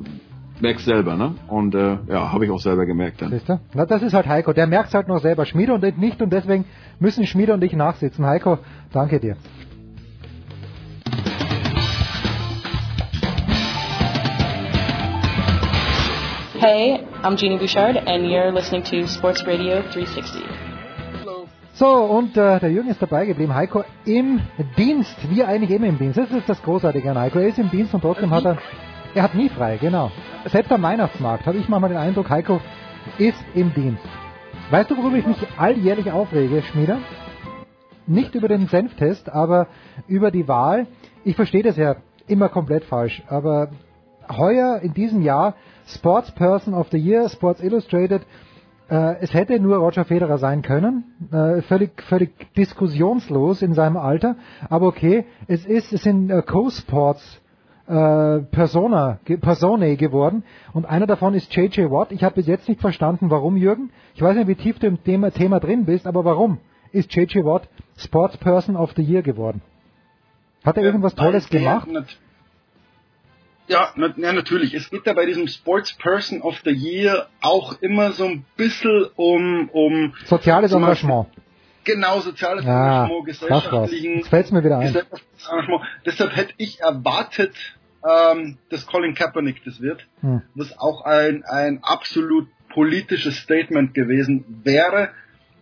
merkst 0.62 0.84
selber, 0.84 1.16
ne? 1.16 1.34
Und 1.48 1.74
äh, 1.74 1.98
ja, 2.08 2.32
habe 2.32 2.44
ich 2.46 2.50
auch 2.50 2.60
selber 2.60 2.86
gemerkt 2.86 3.20
dann. 3.20 3.30
Siehst 3.30 3.48
du? 3.48 3.60
Na, 3.74 3.84
das 3.84 4.02
ist 4.02 4.14
halt 4.14 4.26
Heiko. 4.26 4.52
Der 4.52 4.66
merkt 4.66 4.94
halt 4.94 5.08
noch 5.08 5.18
selber. 5.18 5.44
Schmiede 5.44 5.74
und 5.74 5.84
ich 5.84 5.96
nicht 5.96 6.22
und 6.22 6.32
deswegen 6.32 6.64
müssen 7.00 7.26
Schmiede 7.26 7.52
und 7.52 7.62
ich 7.64 7.72
nachsitzen. 7.72 8.24
Heiko, 8.24 8.58
danke 8.92 9.18
dir. 9.18 9.36
Hey, 16.60 17.04
I'm 17.24 17.36
Jeannie 17.36 17.58
Bouchard, 17.58 17.96
and 18.06 18.24
you're 18.26 18.52
listening 18.52 18.84
to 18.84 19.08
Sports 19.08 19.44
Radio 19.44 19.82
360. 19.92 20.42
So, 21.74 21.88
und 21.88 22.36
äh, 22.36 22.60
der 22.60 22.70
Jürgen 22.70 22.90
ist 22.90 23.02
dabei 23.02 23.26
geblieben. 23.26 23.52
Heiko 23.52 23.82
im 24.04 24.40
Dienst. 24.76 25.16
Wir 25.28 25.48
eigentlich 25.48 25.70
immer 25.70 25.88
im 25.88 25.98
Dienst. 25.98 26.18
Das 26.18 26.30
ist 26.30 26.48
das 26.48 26.62
Großartige 26.62 27.10
an 27.10 27.18
Heiko. 27.18 27.40
Er 27.40 27.48
ist 27.48 27.58
im 27.58 27.70
Dienst 27.70 27.92
und 27.94 28.02
trotzdem 28.02 28.30
hat 28.30 28.44
er, 28.44 28.58
er 29.14 29.22
hat 29.22 29.34
nie 29.34 29.48
frei, 29.48 29.78
genau. 29.78 30.10
Selbst 30.46 30.72
am 30.72 30.82
Weihnachtsmarkt 30.82 31.46
habe 31.46 31.58
ich 31.58 31.68
manchmal 31.68 31.90
den 31.90 31.98
Eindruck, 31.98 32.30
Heiko 32.30 32.60
ist 33.18 33.44
im 33.54 33.72
Dienst. 33.74 34.02
Weißt 34.70 34.90
du, 34.90 34.96
worüber 34.96 35.16
ich 35.16 35.26
mich 35.26 35.36
alljährlich 35.58 36.10
aufrege, 36.10 36.62
Schmieder? 36.62 36.98
Nicht 38.06 38.34
über 38.34 38.48
den 38.48 38.66
Senftest, 38.68 39.28
aber 39.28 39.68
über 40.08 40.30
die 40.30 40.48
Wahl. 40.48 40.86
Ich 41.24 41.36
verstehe 41.36 41.62
das 41.62 41.76
ja 41.76 41.96
immer 42.26 42.48
komplett 42.48 42.84
falsch, 42.84 43.22
aber 43.28 43.70
heuer 44.30 44.80
in 44.82 44.94
diesem 44.94 45.22
Jahr 45.22 45.54
Sports 45.86 46.30
Person 46.32 46.74
of 46.74 46.88
the 46.90 46.98
Year, 46.98 47.28
Sports 47.28 47.60
Illustrated, 47.60 48.22
äh, 48.88 49.16
es 49.20 49.34
hätte 49.34 49.58
nur 49.60 49.76
Roger 49.76 50.04
Federer 50.04 50.38
sein 50.38 50.62
können, 50.62 51.04
äh, 51.32 51.62
völlig, 51.62 52.02
völlig 52.02 52.54
diskussionslos 52.54 53.62
in 53.62 53.74
seinem 53.74 53.96
Alter, 53.96 54.36
aber 54.68 54.86
okay, 54.86 55.26
es 55.48 55.66
ist, 55.66 55.92
es 55.92 56.02
sind 56.02 56.30
äh, 56.30 56.42
Co-Sports 56.42 57.41
äh, 57.92 58.40
Persona, 58.50 59.18
Personae 59.40 59.96
geworden 59.96 60.44
und 60.72 60.86
einer 60.86 61.06
davon 61.06 61.34
ist 61.34 61.54
JJ 61.54 61.90
Watt. 61.90 62.10
Ich 62.10 62.24
habe 62.24 62.36
bis 62.36 62.46
jetzt 62.46 62.68
nicht 62.68 62.80
verstanden, 62.80 63.30
warum, 63.30 63.56
Jürgen. 63.56 63.90
Ich 64.14 64.22
weiß 64.22 64.36
nicht, 64.36 64.48
wie 64.48 64.54
tief 64.54 64.78
du 64.78 64.86
im 64.86 65.02
Thema, 65.04 65.30
Thema 65.30 65.60
drin 65.60 65.84
bist, 65.84 66.06
aber 66.06 66.24
warum 66.24 66.58
ist 66.92 67.14
JJ 67.14 67.44
Watt 67.44 67.68
Sports 67.98 68.36
Person 68.38 68.76
of 68.76 68.92
the 68.96 69.02
Year 69.02 69.22
geworden? 69.22 69.60
Hat 70.64 70.76
er 70.76 70.84
irgendwas 70.84 71.14
Tolles 71.14 71.48
gemacht? 71.48 71.88
Ja, 73.68 73.90
na, 73.94 74.12
ja, 74.16 74.32
natürlich. 74.32 74.74
Es 74.74 74.90
geht 74.90 75.06
ja 75.06 75.12
bei 75.12 75.26
diesem 75.26 75.46
Sports 75.46 75.92
Person 75.94 76.40
of 76.42 76.60
the 76.64 76.70
Year 76.70 77.28
auch 77.40 77.80
immer 77.80 78.12
so 78.12 78.24
ein 78.24 78.44
bisschen 78.56 79.06
um, 79.16 79.68
um 79.70 80.14
Soziales 80.24 80.72
Engagement. 80.72 81.28
Genau, 81.84 82.20
soziales 82.20 82.64
Ja, 82.64 83.04
Engagement, 83.04 83.28
das 83.28 83.40
gesellschaftlichen 83.40 84.16
Jetzt 84.18 84.28
fällt's 84.28 84.50
mir 84.52 84.64
wieder 84.64 84.78
ein. 84.78 84.96
Deshalb 86.06 86.36
hätte 86.36 86.54
ich 86.56 86.80
erwartet, 86.80 87.54
ähm, 88.08 88.58
dass 88.70 88.86
Colin 88.86 89.14
Kaepernick 89.14 89.64
das 89.64 89.80
wird, 89.80 90.06
Hm. 90.20 90.42
was 90.54 90.76
auch 90.78 91.04
ein, 91.04 91.44
ein 91.44 91.80
absolut 91.82 92.48
politisches 92.72 93.36
Statement 93.36 93.94
gewesen 93.94 94.62
wäre. 94.64 95.10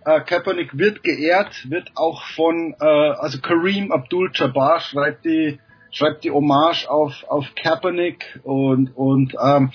Äh, 0.04 0.20
Kaepernick 0.22 0.76
wird 0.78 1.02
geehrt, 1.02 1.70
wird 1.70 1.90
auch 1.94 2.22
von, 2.34 2.74
äh, 2.80 2.84
also 2.84 3.40
Kareem 3.40 3.92
Abdul-Jabbar 3.92 4.80
schreibt 4.80 5.24
die, 5.24 5.58
schreibt 5.90 6.24
die 6.24 6.30
Hommage 6.30 6.86
auf, 6.88 7.24
auf 7.28 7.46
Kaepernick 7.54 8.40
und, 8.44 8.96
und 8.96 9.34
ähm, 9.34 9.72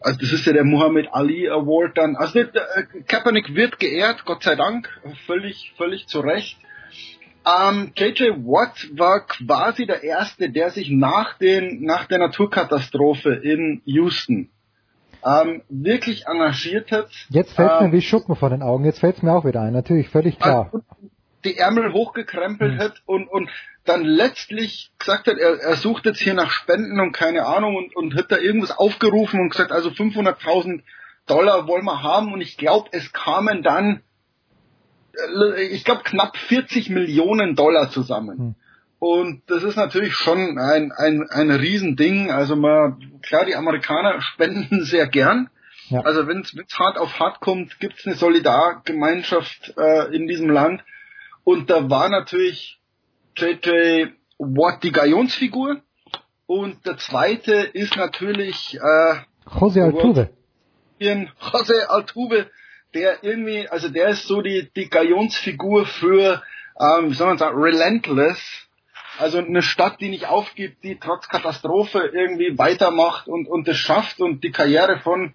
also 0.00 0.20
das 0.20 0.32
ist 0.32 0.46
ja 0.46 0.52
der 0.52 0.64
Muhammad 0.64 1.08
Ali 1.12 1.48
Award 1.48 1.96
dann. 1.96 2.16
Also 2.16 2.34
der, 2.34 2.44
der, 2.46 2.76
äh, 2.76 3.02
Kaepernick 3.06 3.54
wird 3.54 3.78
geehrt, 3.78 4.24
Gott 4.24 4.42
sei 4.42 4.54
Dank, 4.54 4.88
völlig, 5.26 5.72
völlig 5.76 6.06
zu 6.08 6.20
Recht. 6.20 6.58
Ähm, 7.48 7.92
JJ 7.96 8.44
Watt 8.44 8.88
war 8.92 9.26
quasi 9.26 9.86
der 9.86 10.02
erste, 10.02 10.50
der 10.50 10.70
sich 10.70 10.90
nach 10.90 11.38
den, 11.38 11.82
nach 11.82 12.06
der 12.06 12.18
Naturkatastrophe 12.18 13.32
in 13.32 13.80
Houston 13.84 14.50
ähm, 15.24 15.62
wirklich 15.68 16.26
engagiert 16.26 16.90
hat. 16.92 17.08
Jetzt 17.30 17.52
fällt 17.52 17.70
ähm, 17.80 17.86
mir 17.86 17.92
wie 17.92 18.02
Schuppen 18.02 18.36
vor 18.36 18.50
den 18.50 18.62
Augen. 18.62 18.84
Jetzt 18.84 19.00
fällt 19.00 19.16
es 19.16 19.22
mir 19.22 19.32
auch 19.32 19.44
wieder 19.44 19.62
ein. 19.62 19.72
Natürlich, 19.72 20.08
völlig 20.08 20.38
klar. 20.38 20.70
die 21.44 21.56
Ärmel 21.56 21.92
hochgekrempelt 21.92 22.72
Hm. 22.72 22.78
hat 22.78 23.02
und, 23.06 23.28
und 23.28 23.48
dann 23.84 24.04
letztlich 24.04 24.90
gesagt 24.98 25.28
hat, 25.28 25.38
er, 25.38 25.60
er 25.60 25.76
sucht 25.76 26.04
jetzt 26.04 26.20
hier 26.20 26.34
nach 26.34 26.50
Spenden 26.50 27.00
und 27.00 27.12
keine 27.12 27.46
Ahnung 27.46 27.76
und, 27.76 27.96
und 27.96 28.14
hat 28.16 28.30
da 28.30 28.36
irgendwas 28.36 28.76
aufgerufen 28.76 29.40
und 29.40 29.50
gesagt, 29.50 29.72
also 29.72 29.88
500.000 29.90 30.82
Dollar 31.26 31.66
wollen 31.66 31.84
wir 31.84 32.02
haben 32.02 32.32
und 32.32 32.40
ich 32.40 32.56
glaube, 32.56 32.88
es 32.92 33.12
kamen 33.12 33.62
dann, 33.62 34.02
ich 35.70 35.84
glaube, 35.84 36.02
knapp 36.04 36.36
40 36.36 36.90
Millionen 36.90 37.54
Dollar 37.54 37.90
zusammen. 37.90 38.56
Und 38.98 39.42
das 39.46 39.62
ist 39.62 39.76
natürlich 39.76 40.14
schon 40.14 40.58
ein, 40.58 40.90
ein, 40.92 41.28
ein 41.30 41.50
Riesending. 41.50 42.30
Also 42.30 42.56
man, 42.56 43.20
klar, 43.22 43.44
die 43.44 43.54
Amerikaner 43.54 44.20
spenden 44.34 44.84
sehr 44.84 45.06
gern. 45.06 45.50
Ja. 45.88 46.00
Also 46.00 46.26
wenn 46.26 46.40
es 46.40 46.54
hart 46.78 46.98
auf 46.98 47.18
hart 47.18 47.40
kommt, 47.40 47.78
gibt 47.80 47.98
es 47.98 48.06
eine 48.06 48.16
Solidargemeinschaft 48.16 49.74
äh, 49.78 50.14
in 50.14 50.26
diesem 50.26 50.50
Land. 50.50 50.82
Und 51.44 51.70
da 51.70 51.88
war 51.88 52.08
natürlich 52.08 52.78
JJ 53.36 54.08
Watt 54.38 54.82
die 54.82 54.92
Galionsfigur. 54.92 55.80
Und 56.46 56.86
der 56.86 56.96
zweite 56.96 57.52
ist 57.52 57.96
natürlich 57.96 58.74
äh, 58.74 59.14
Jose 59.60 59.82
Altuve. 59.82 60.30
Jose 60.98 61.90
Altuve, 61.90 62.50
der 62.94 63.22
irgendwie, 63.22 63.68
also 63.68 63.88
der 63.88 64.08
ist 64.08 64.26
so 64.26 64.40
die, 64.42 64.70
die 64.74 64.88
Galionsfigur 64.88 65.86
für, 65.86 66.42
ähm, 66.80 67.10
wie 67.10 67.14
soll 67.14 67.28
man 67.28 67.38
sagen, 67.38 67.60
Relentless. 67.60 68.40
Also 69.18 69.38
eine 69.38 69.62
Stadt, 69.62 70.00
die 70.00 70.10
nicht 70.10 70.26
aufgibt, 70.26 70.84
die 70.84 70.98
trotz 71.00 71.28
Katastrophe 71.28 72.10
irgendwie 72.12 72.56
weitermacht 72.56 73.26
und, 73.26 73.48
und 73.48 73.66
das 73.66 73.76
schafft 73.76 74.20
und 74.20 74.44
die 74.44 74.52
Karriere 74.52 75.00
von 75.00 75.34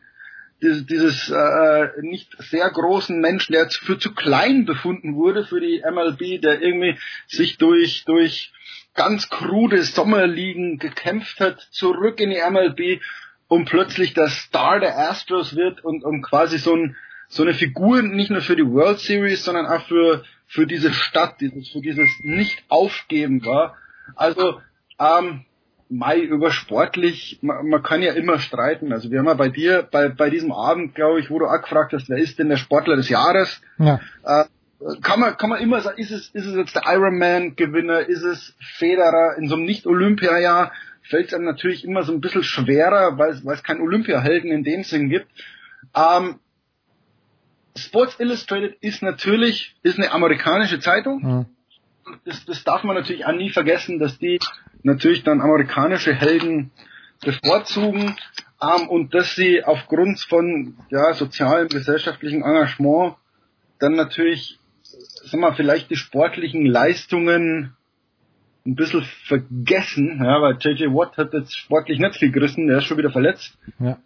dieses, 0.61 0.85
dieses 0.85 1.29
äh, 1.29 1.89
nicht 2.01 2.33
sehr 2.39 2.69
großen 2.69 3.19
Menschen, 3.19 3.51
der 3.51 3.67
zu- 3.67 3.83
für 3.83 3.99
zu 3.99 4.13
klein 4.13 4.65
befunden 4.65 5.15
wurde 5.15 5.43
für 5.45 5.59
die 5.59 5.83
MLB, 5.85 6.41
der 6.41 6.61
irgendwie 6.61 6.97
sich 7.27 7.57
durch, 7.57 8.05
durch 8.05 8.53
ganz 8.93 9.27
krude 9.29 9.83
Sommerligen 9.83 10.77
gekämpft 10.79 11.41
hat, 11.41 11.59
zurück 11.71 12.21
in 12.21 12.29
die 12.29 12.39
MLB 12.39 13.01
und 13.49 13.65
plötzlich 13.65 14.13
der 14.13 14.29
Star 14.29 14.79
der 14.79 14.97
Astros 14.97 15.55
wird 15.57 15.83
und, 15.83 16.05
und 16.05 16.21
quasi 16.21 16.57
so, 16.57 16.75
ein, 16.75 16.95
so 17.33 17.43
eine 17.43 17.53
Figur 17.53 18.01
nicht 18.01 18.29
nur 18.29 18.41
für 18.41 18.55
die 18.55 18.65
World 18.65 18.99
Series, 18.99 19.43
sondern 19.43 19.65
auch 19.65 19.85
für, 19.87 20.23
für 20.47 20.67
diese 20.67 20.93
Stadt, 20.93 21.41
dieses, 21.41 21.69
für 21.69 21.81
dieses 21.81 22.09
Nicht-Aufgeben 22.21 23.45
war. 23.45 23.75
Also, 24.15 24.61
ähm, 24.99 25.45
Mai 25.89 26.21
über 26.21 26.51
sportlich, 26.51 27.39
man, 27.41 27.67
man 27.67 27.83
kann 27.83 28.01
ja 28.01 28.13
immer 28.13 28.39
streiten. 28.39 28.91
Also 28.93 29.11
wir 29.11 29.19
haben 29.19 29.27
ja 29.27 29.35
bei 29.35 29.49
dir, 29.49 29.87
bei, 29.89 30.09
bei 30.09 30.29
diesem 30.29 30.51
Abend, 30.51 30.95
glaube 30.95 31.19
ich, 31.19 31.29
wo 31.29 31.37
du 31.39 31.45
auch 31.45 31.61
gefragt 31.61 31.93
hast, 31.93 32.09
wer 32.09 32.17
ist 32.17 32.39
denn 32.39 32.49
der 32.49 32.57
Sportler 32.57 32.95
des 32.95 33.09
Jahres? 33.09 33.61
Ja. 33.77 33.99
Äh, 34.23 34.45
kann 35.01 35.19
man, 35.19 35.37
kann 35.37 35.49
man 35.49 35.61
immer 35.61 35.81
sagen, 35.81 35.99
ist 35.99 36.11
es, 36.11 36.29
ist 36.29 36.45
es 36.45 36.55
jetzt 36.55 36.75
der 36.75 36.83
Ironman-Gewinner, 36.85 38.07
ist 38.07 38.23
es 38.23 38.55
Federer 38.77 39.37
in 39.37 39.47
so 39.47 39.55
einem 39.55 39.65
Nicht-Olympia-Jahr? 39.65 40.71
Fällt 41.03 41.27
es 41.27 41.33
einem 41.33 41.45
natürlich 41.45 41.85
immer 41.85 42.03
so 42.03 42.13
ein 42.13 42.21
bisschen 42.21 42.43
schwerer, 42.43 43.17
weil 43.17 43.31
es, 43.31 43.45
weil 43.45 43.55
es 43.55 43.63
keinen 43.63 43.81
Olympiahelden 43.81 44.51
in 44.51 44.63
dem 44.63 44.83
Sinn 44.83 45.09
gibt. 45.09 45.27
Ähm, 45.95 46.39
Sports 47.75 48.19
Illustrated 48.19 48.77
ist 48.81 49.01
natürlich, 49.01 49.75
ist 49.83 49.97
eine 49.97 50.11
amerikanische 50.11 50.79
Zeitung. 50.79 51.21
Hm. 51.21 51.45
Das, 52.25 52.45
das 52.45 52.63
darf 52.63 52.83
man 52.83 52.95
natürlich 52.95 53.25
auch 53.25 53.33
nie 53.33 53.49
vergessen, 53.49 53.99
dass 53.99 54.17
die 54.17 54.39
natürlich 54.83 55.23
dann 55.23 55.41
amerikanische 55.41 56.13
Helden 56.13 56.71
bevorzugen 57.21 58.15
ähm, 58.61 58.89
und 58.89 59.13
dass 59.13 59.35
sie 59.35 59.63
aufgrund 59.63 60.19
von 60.19 60.75
ja, 60.89 61.13
sozialem, 61.13 61.69
gesellschaftlichem 61.69 62.43
Engagement 62.43 63.15
dann 63.79 63.95
natürlich, 63.95 64.59
sag 65.25 65.39
mal, 65.39 65.55
vielleicht 65.55 65.89
die 65.89 65.95
sportlichen 65.95 66.65
Leistungen 66.65 67.75
ein 68.65 68.75
bisschen 68.75 69.03
vergessen, 69.25 70.21
ja, 70.23 70.41
weil 70.41 70.57
JJ 70.59 70.85
Watt 70.93 71.17
hat 71.17 71.33
jetzt 71.33 71.57
sportlich 71.57 71.99
nicht 71.99 72.15
viel 72.15 72.31
gerissen, 72.31 72.67
der 72.67 72.77
ist 72.77 72.85
schon 72.85 72.97
wieder 72.97 73.11
verletzt. 73.11 73.57
Ja. 73.79 73.97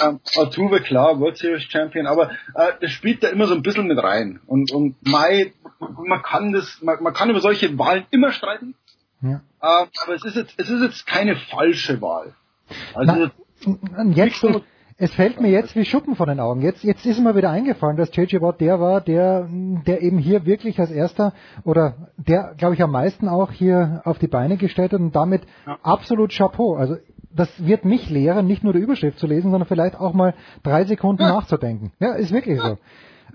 Ähm, 0.00 0.20
Altuve, 0.36 0.80
klar, 0.80 1.20
World 1.20 1.36
Series 1.36 1.62
Champion, 1.64 2.06
aber 2.06 2.30
äh, 2.54 2.72
das 2.80 2.90
spielt 2.90 3.22
da 3.22 3.28
immer 3.28 3.46
so 3.46 3.54
ein 3.54 3.62
bisschen 3.62 3.86
mit 3.86 4.02
rein. 4.02 4.40
Und, 4.46 4.72
und 4.72 4.96
Mai, 5.06 5.52
man 5.78 6.22
kann 6.22 6.52
das, 6.52 6.80
man, 6.82 7.02
man 7.02 7.12
kann 7.12 7.30
über 7.30 7.40
solche 7.40 7.78
Wahlen 7.78 8.04
immer 8.10 8.32
streiten. 8.32 8.74
Ja. 9.22 9.42
Äh, 9.62 9.86
aber 10.02 10.14
es 10.14 10.24
ist 10.24 10.36
jetzt, 10.36 10.54
es 10.56 10.70
ist 10.70 10.82
jetzt 10.82 11.06
keine 11.06 11.36
falsche 11.36 12.00
Wahl. 12.00 12.34
Also 12.94 13.30
Na, 13.96 14.14
jetzt, 14.14 14.34
es 15.02 15.14
fällt 15.14 15.40
mir 15.40 15.50
jetzt 15.50 15.74
wie 15.76 15.86
Schuppen 15.86 16.14
von 16.14 16.28
den 16.28 16.40
Augen. 16.40 16.60
Jetzt, 16.60 16.84
jetzt 16.84 17.06
ist 17.06 17.20
mir 17.20 17.34
wieder 17.34 17.50
eingefallen, 17.50 17.96
dass 17.96 18.14
JJ 18.14 18.42
Watt 18.42 18.60
der 18.60 18.80
war, 18.80 19.00
der, 19.00 19.48
der 19.86 20.02
eben 20.02 20.18
hier 20.18 20.44
wirklich 20.44 20.78
als 20.78 20.90
erster 20.90 21.32
oder 21.64 22.10
der, 22.18 22.54
glaube 22.58 22.74
ich, 22.74 22.82
am 22.82 22.90
meisten 22.90 23.26
auch 23.26 23.50
hier 23.50 24.02
auf 24.04 24.18
die 24.18 24.28
Beine 24.28 24.58
gestellt 24.58 24.92
hat 24.92 25.00
und 25.00 25.16
damit 25.16 25.42
ja. 25.66 25.78
absolut 25.82 26.32
Chapeau. 26.32 26.76
Also 26.76 26.96
das 27.34 27.48
wird 27.64 27.84
mich 27.84 28.10
lehren, 28.10 28.46
nicht 28.46 28.64
nur 28.64 28.72
die 28.72 28.80
Überschrift 28.80 29.18
zu 29.18 29.26
lesen, 29.26 29.50
sondern 29.50 29.68
vielleicht 29.68 29.98
auch 29.98 30.12
mal 30.12 30.34
drei 30.62 30.84
Sekunden 30.84 31.22
ja. 31.22 31.28
nachzudenken. 31.28 31.92
Ja, 32.00 32.14
ist 32.14 32.32
wirklich 32.32 32.60
so. 32.60 32.78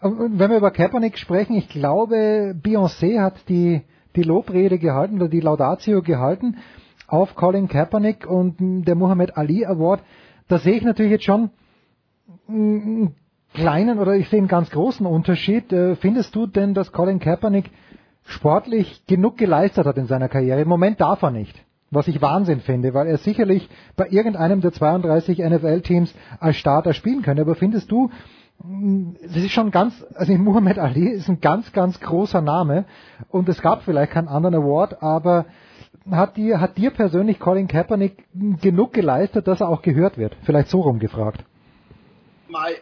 Und 0.02 0.40
wenn 0.40 0.50
wir 0.52 0.58
über 0.58 0.72
Kaepernick 0.72 1.18
sprechen, 1.18 1.56
ich 1.56 1.70
glaube, 1.70 2.56
Beyoncé 2.62 3.22
hat 3.22 3.36
die, 3.48 3.82
die 4.16 4.24
Lobrede 4.24 4.78
gehalten 4.78 5.16
oder 5.16 5.30
die 5.30 5.40
Laudatio 5.40 6.02
gehalten 6.02 6.58
auf 7.08 7.36
Colin 7.36 7.68
Kaepernick 7.68 8.28
und 8.28 8.56
der 8.60 8.96
Muhammad 8.96 9.38
Ali 9.38 9.66
Award 9.66 10.02
da 10.48 10.60
sehe 10.60 10.74
ich 10.74 10.84
natürlich 10.84 11.12
jetzt 11.12 11.26
schon 11.26 11.50
einen 12.48 13.16
kleinen 13.54 14.00
oder 14.00 14.14
ich 14.16 14.30
sehe 14.30 14.40
einen 14.40 14.48
ganz 14.48 14.70
großen 14.70 15.06
Unterschied. 15.06 15.72
Äh, 15.74 15.96
findest 15.96 16.36
du 16.36 16.46
denn, 16.46 16.74
dass 16.74 16.92
Colin 16.92 17.20
Kaepernick 17.20 17.72
sportlich 18.26 19.06
genug 19.08 19.38
geleistet 19.38 19.86
hat 19.86 19.98
in 19.98 20.08
seiner 20.08 20.30
Karriere? 20.30 20.62
Im 20.62 20.68
Moment 20.68 21.02
darf 21.02 21.22
er 21.22 21.32
nicht. 21.32 21.65
Was 21.96 22.08
ich 22.08 22.22
Wahnsinn 22.22 22.60
finde, 22.60 22.94
weil 22.94 23.08
er 23.08 23.18
sicherlich 23.18 23.70
bei 23.96 24.08
irgendeinem 24.10 24.62
der 24.62 24.74
32 24.74 25.40
NFL-Teams 25.40 26.14
als 26.40 26.58
Starter 26.58 26.94
spielen 26.94 27.22
könnte. 27.22 27.42
Aber 27.42 27.56
findest 27.56 27.90
du, 27.90 28.10
das 28.60 29.38
ist 29.38 29.52
schon 29.52 29.72
ganz, 29.72 30.06
also 30.16 30.34
Muhammad 30.38 30.78
Ali 30.78 31.08
ist 31.08 31.30
ein 31.30 31.42
ganz, 31.42 31.72
ganz 31.72 32.00
großer 32.00 32.42
Name 32.42 32.86
und 33.30 33.50
es 33.50 33.62
gab 33.62 33.84
vielleicht 33.84 34.12
keinen 34.12 34.28
anderen 34.28 34.56
Award, 34.56 35.02
aber 35.02 35.46
hat 36.12 36.38
dir, 36.38 36.62
hat 36.62 36.78
dir 36.78 36.92
persönlich 36.92 37.40
Colin 37.40 37.68
Kaepernick 37.68 38.26
genug 38.62 38.94
geleistet, 38.94 39.48
dass 39.48 39.62
er 39.62 39.70
auch 39.70 39.82
gehört 39.82 40.18
wird? 40.18 40.36
Vielleicht 40.44 40.70
so 40.70 40.82
rumgefragt. 40.82 41.44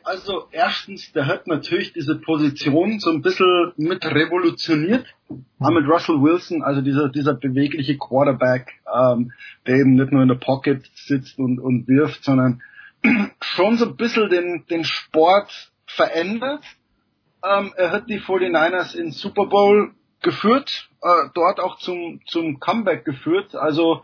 Also 0.04 0.48
erstens, 0.52 1.12
der 1.14 1.28
hat 1.28 1.48
natürlich 1.48 1.94
diese 1.94 2.16
Position 2.16 3.00
so 3.00 3.12
ein 3.12 3.22
bisschen 3.22 3.74
mit 3.78 4.06
revolutioniert. 4.06 5.06
Mhm. 5.30 5.74
Mit 5.74 5.88
Russell 5.88 6.22
Wilson, 6.22 6.64
also 6.64 6.82
dieser, 6.82 7.10
dieser 7.10 7.34
bewegliche 7.34 7.98
Quarterback, 7.98 8.74
ähm, 8.94 9.32
der 9.66 9.76
eben 9.78 9.96
nicht 9.96 10.12
nur 10.12 10.22
in 10.22 10.28
der 10.28 10.36
Pocket 10.36 10.86
sitzt 10.96 11.40
und, 11.40 11.60
und 11.60 11.88
wirft, 11.88 12.24
sondern 12.24 12.62
schon 13.42 13.78
so 13.78 13.86
ein 13.86 13.96
bisschen 13.96 14.30
den, 14.30 14.66
den 14.70 14.84
Sport 14.84 15.72
verändert. 15.86 16.64
Ähm, 17.44 17.74
er 17.76 17.92
hat 17.92 18.10
die 18.10 18.20
49ers 18.20 18.96
in 18.96 19.12
Super 19.12 19.46
Bowl 19.48 19.94
geführt, 20.22 20.90
äh, 21.02 21.30
dort 21.34 21.60
auch 21.60 21.78
zum, 21.78 22.22
zum 22.26 22.60
Comeback 22.60 23.06
geführt. 23.06 23.56
Also 23.56 24.04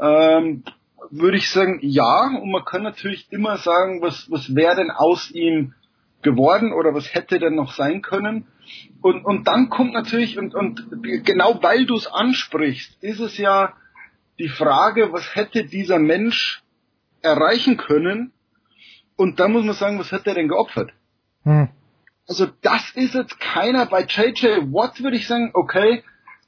ähm, 0.00 0.64
würde 1.10 1.36
ich 1.36 1.50
sagen, 1.50 1.78
ja. 1.82 2.26
Und 2.40 2.50
man 2.50 2.64
kann 2.64 2.82
natürlich 2.82 3.30
immer 3.30 3.56
sagen, 3.58 4.00
was, 4.02 4.30
was 4.30 4.54
wäre 4.54 4.76
denn 4.76 4.90
aus 4.90 5.30
ihm 5.30 5.74
geworden 6.22 6.72
oder 6.72 6.94
was 6.94 7.14
hätte 7.14 7.38
denn 7.38 7.54
noch 7.54 7.72
sein 7.72 8.02
können. 8.02 8.46
Und, 9.00 9.24
und 9.24 9.46
dann 9.46 9.68
kommt 9.68 9.92
natürlich, 9.92 10.38
und, 10.38 10.54
und 10.54 10.86
genau 11.24 11.62
weil 11.62 11.86
du 11.86 11.94
es 11.94 12.06
ansprichst, 12.06 13.02
ist 13.02 13.20
es 13.20 13.38
ja 13.38 13.74
die 14.38 14.48
Frage, 14.48 15.12
was 15.12 15.36
hätte 15.36 15.64
dieser 15.64 15.98
Mensch 16.00 16.62
erreichen 17.22 17.76
können? 17.76 18.32
Und 19.16 19.38
da 19.38 19.46
muss 19.46 19.64
man 19.64 19.74
sagen, 19.74 19.98
was 19.98 20.10
hat 20.10 20.26
er 20.26 20.34
denn 20.34 20.48
geopfert? 20.48 20.92
Hm. 21.44 21.68
Also 22.26 22.46
das 22.62 22.90
ist 22.94 23.14
jetzt 23.14 23.38
keiner 23.38 23.86
bei 23.86 24.02
JJ 24.02 24.72
Watt 24.72 25.02
würde 25.02 25.16
ich 25.16 25.28
sagen, 25.28 25.50
okay, 25.52 26.02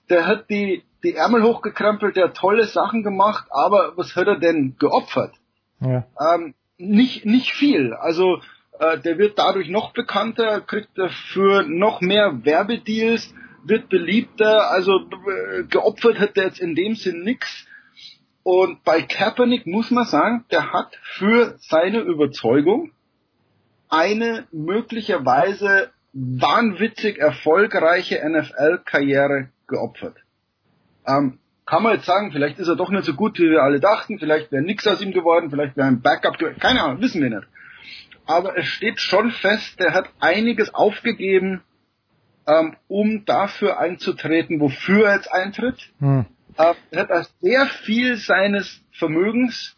der 0.09 0.27
hat 0.27 0.49
die, 0.49 0.83
die 1.07 1.15
Ärmel 1.15 1.45
hochgekrempelt, 1.45 2.17
der 2.17 2.25
hat 2.25 2.37
tolle 2.37 2.67
Sachen 2.67 3.05
gemacht, 3.05 3.47
aber 3.51 3.93
was 3.97 4.17
hat 4.17 4.27
er 4.27 4.41
denn 4.41 4.77
geopfert? 4.77 5.33
Ja. 5.81 6.05
Ähm, 6.35 6.55
nicht, 6.79 7.25
nicht 7.25 7.53
viel. 7.53 7.95
Also 7.95 8.41
äh, 8.81 8.99
der 8.99 9.17
wird 9.17 9.39
dadurch 9.39 9.69
noch 9.69 9.93
bekannter, 9.93 10.61
kriegt 10.61 10.99
dafür 10.99 11.63
noch 11.63 12.01
mehr 12.01 12.45
Werbedeals, 12.45 13.33
wird 13.63 13.89
beliebter, 13.89 14.69
also 14.71 14.99
äh, 14.99 15.63
geopfert 15.71 16.19
hat 16.19 16.37
der 16.37 16.47
jetzt 16.47 16.61
in 16.61 16.75
dem 16.75 16.97
Sinn 16.97 17.23
nix. 17.23 17.67
Und 18.43 18.83
bei 18.83 19.03
Kaepernick 19.03 19.67
muss 19.67 19.93
man 19.93 20.07
sagen, 20.07 20.45
der 20.51 20.73
hat 20.73 20.97
für 21.03 21.55
seine 21.59 22.01
Überzeugung 22.01 22.91
eine 23.89 24.47
möglicherweise 24.51 25.91
wahnwitzig 26.13 27.19
erfolgreiche 27.19 28.21
NFL-Karriere 28.29 29.51
geopfert. 29.69 30.17
Ähm, 31.07 31.39
kann 31.67 31.83
man 31.83 31.95
jetzt 31.95 32.07
sagen, 32.07 32.31
vielleicht 32.33 32.59
ist 32.59 32.69
er 32.69 32.77
doch 32.77 32.91
nicht 32.91 33.05
so 33.05 33.15
gut, 33.15 33.39
wie 33.39 33.51
wir 33.51 33.63
alle 33.63 33.81
dachten, 33.81 34.19
vielleicht 34.19 34.53
wäre 34.53 34.63
nichts 34.63 34.87
aus 34.87 35.01
ihm 35.01 35.13
geworden, 35.13 35.51
vielleicht 35.51 35.77
wäre 35.77 35.89
ein 35.89 36.01
Backup 36.01 36.39
geworden, 36.39 36.59
keine 36.61 36.83
Ahnung, 36.83 37.01
wissen 37.01 37.21
wir 37.21 37.31
nicht. 37.31 37.49
Aber 38.25 38.57
es 38.57 38.67
steht 38.67 39.01
schon 39.01 39.31
fest, 39.31 39.81
er 39.81 39.93
hat 39.93 40.09
einiges 40.21 40.75
aufgegeben, 40.75 41.63
ähm, 42.47 42.77
um 42.89 43.25
dafür 43.25 43.79
einzutreten, 43.79 44.61
wofür 44.61 45.09
er 45.09 45.17
jetzt 45.17 45.33
eintritt. 45.33 45.91
Hm. 45.99 46.27
Äh, 46.57 46.75
er 46.91 47.09
hat 47.09 47.31
sehr 47.41 47.67
viel 47.67 48.17
seines 48.17 48.83
Vermögens 48.93 49.77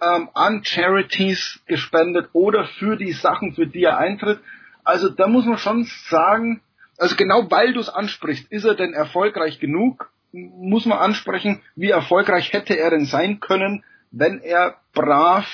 ähm, 0.00 0.28
an 0.34 0.64
Charities 0.64 1.62
gespendet 1.66 2.30
oder 2.32 2.66
für 2.66 2.96
die 2.96 3.12
Sachen, 3.12 3.54
für 3.54 3.66
die 3.66 3.84
er 3.84 3.98
eintritt. 3.98 4.40
Also 4.84 5.08
da 5.08 5.28
muss 5.28 5.46
man 5.46 5.58
schon 5.58 5.84
sagen, 6.08 6.60
also 6.98 7.14
genau 7.16 7.50
weil 7.50 7.72
du 7.72 7.80
es 7.80 7.88
ansprichst, 7.88 8.50
ist 8.50 8.64
er 8.64 8.74
denn 8.74 8.92
erfolgreich 8.92 9.60
genug? 9.60 10.11
Muss 10.32 10.86
man 10.86 10.98
ansprechen, 10.98 11.60
wie 11.76 11.90
erfolgreich 11.90 12.52
hätte 12.52 12.78
er 12.78 12.90
denn 12.90 13.04
sein 13.04 13.40
können, 13.40 13.84
wenn 14.10 14.40
er 14.40 14.76
brav 14.94 15.46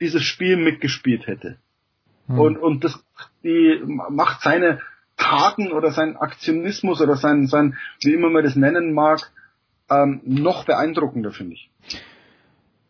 dieses 0.00 0.22
Spiel 0.22 0.56
mitgespielt 0.56 1.26
hätte. 1.26 1.58
Hm. 2.26 2.38
Und, 2.38 2.58
und 2.58 2.84
das 2.84 3.02
die 3.42 3.82
macht 3.84 4.42
seine 4.42 4.80
Taten 5.16 5.72
oder 5.72 5.90
seinen 5.90 6.16
Aktionismus 6.16 7.00
oder 7.00 7.16
sein, 7.16 7.46
sein 7.46 7.76
wie 8.00 8.14
immer 8.14 8.30
man 8.30 8.44
das 8.44 8.56
nennen 8.56 8.92
mag, 8.92 9.32
ähm, 9.90 10.20
noch 10.24 10.64
beeindruckender, 10.64 11.32
finde 11.32 11.54
ich. 11.54 11.70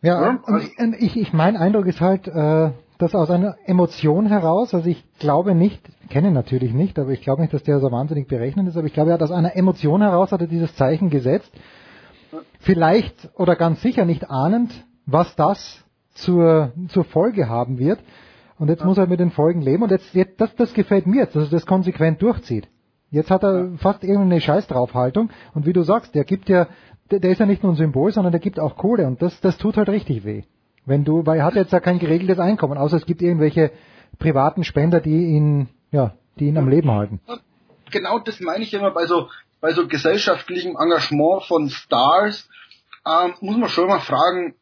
Ja, 0.01 0.21
ja 0.21 0.43
also 0.45 0.67
ich, 0.99 1.17
ich, 1.17 1.33
mein 1.33 1.57
Eindruck 1.57 1.87
ist 1.87 2.01
halt, 2.01 2.27
äh, 2.27 2.71
dass 2.99 3.15
aus 3.15 3.31
einer 3.31 3.55
Emotion 3.65 4.27
heraus, 4.27 4.73
also 4.73 4.87
ich 4.87 5.03
glaube 5.19 5.55
nicht, 5.55 5.81
kenne 6.09 6.31
natürlich 6.31 6.73
nicht, 6.73 6.99
aber 6.99 7.11
ich 7.11 7.21
glaube 7.21 7.41
nicht, 7.41 7.53
dass 7.53 7.63
der 7.63 7.79
so 7.79 7.91
wahnsinnig 7.91 8.27
berechnet 8.27 8.67
ist, 8.67 8.77
aber 8.77 8.87
ich 8.87 8.93
glaube, 8.93 9.11
er 9.11 9.13
hat 9.15 9.23
aus 9.23 9.31
einer 9.31 9.55
Emotion 9.55 10.01
heraus 10.01 10.31
hat 10.31 10.41
er 10.41 10.47
dieses 10.47 10.75
Zeichen 10.75 11.09
gesetzt. 11.09 11.49
Vielleicht 12.59 13.29
oder 13.35 13.55
ganz 13.55 13.81
sicher 13.81 14.03
nicht 14.03 14.29
ahnend, 14.29 14.71
was 15.05 15.33
das 15.37 15.83
zur, 16.13 16.73
zur 16.89 17.05
Folge 17.05 17.47
haben 17.47 17.79
wird. 17.79 17.99
Und 18.57 18.67
jetzt 18.67 18.83
muss 18.83 18.97
er 18.97 19.07
mit 19.07 19.21
den 19.21 19.31
Folgen 19.31 19.61
leben 19.61 19.83
und 19.83 19.91
jetzt, 19.91 20.13
jetzt 20.13 20.39
das, 20.41 20.53
das 20.57 20.73
gefällt 20.73 21.07
mir 21.07 21.21
jetzt, 21.21 21.35
dass 21.37 21.45
er 21.45 21.51
das 21.51 21.65
konsequent 21.65 22.21
durchzieht. 22.21 22.67
Jetzt 23.11 23.31
hat 23.31 23.43
er 23.43 23.71
fast 23.77 24.03
irgendeine 24.03 24.41
Scheißdraufhaltung 24.41 25.29
und 25.53 25.65
wie 25.65 25.73
du 25.73 25.83
sagst, 25.83 26.13
der 26.13 26.25
gibt 26.25 26.49
ja 26.49 26.67
der, 27.11 27.19
der 27.19 27.31
ist 27.31 27.39
ja 27.39 27.45
nicht 27.45 27.63
nur 27.63 27.71
ein 27.71 27.77
Symbol, 27.77 28.11
sondern 28.11 28.31
der 28.31 28.41
gibt 28.41 28.59
auch 28.59 28.75
Kohle 28.75 29.07
und 29.07 29.21
das, 29.21 29.39
das 29.41 29.57
tut 29.57 29.77
halt 29.77 29.89
richtig 29.89 30.25
weh. 30.25 30.43
Wenn 30.89 31.05
du, 31.05 31.23
weil 31.25 31.37
er 31.37 31.45
hat 31.45 31.53
jetzt 31.53 31.71
ja 31.71 31.79
kein 31.79 31.99
geregeltes 31.99 32.39
Einkommen, 32.39 32.79
außer 32.79 32.97
es 32.97 33.05
gibt 33.05 33.21
irgendwelche 33.21 33.71
privaten 34.17 34.63
Spender, 34.63 34.99
die 34.99 35.35
ihn, 35.35 35.69
ja, 35.91 36.15
die 36.39 36.47
ihn 36.47 36.57
am 36.57 36.67
Leben 36.67 36.89
halten. 36.89 37.21
Genau 37.91 38.17
das 38.17 38.39
meine 38.39 38.63
ich 38.63 38.73
immer 38.73 38.89
bei 38.89 39.05
so, 39.05 39.29
bei 39.61 39.71
so 39.71 39.87
gesellschaftlichem 39.87 40.75
Engagement 40.75 41.43
von 41.43 41.69
Stars, 41.69 42.49
ähm, 43.05 43.35
muss 43.39 43.57
man 43.57 43.69
schon 43.69 43.87
mal 43.87 43.99
fragen, 43.99 44.55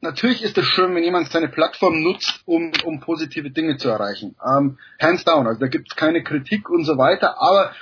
natürlich 0.00 0.44
ist 0.44 0.56
es 0.56 0.66
schön, 0.66 0.94
wenn 0.94 1.02
jemand 1.02 1.32
seine 1.32 1.48
Plattform 1.48 2.00
nutzt, 2.00 2.42
um, 2.46 2.70
um 2.84 3.00
positive 3.00 3.50
Dinge 3.50 3.76
zu 3.76 3.88
erreichen. 3.88 4.36
Ähm, 4.48 4.78
hands 5.00 5.24
down, 5.24 5.48
also 5.48 5.58
da 5.58 5.66
gibt 5.66 5.90
es 5.90 5.96
keine 5.96 6.22
Kritik 6.22 6.70
und 6.70 6.84
so 6.84 6.96
weiter, 6.96 7.40
aber 7.40 7.72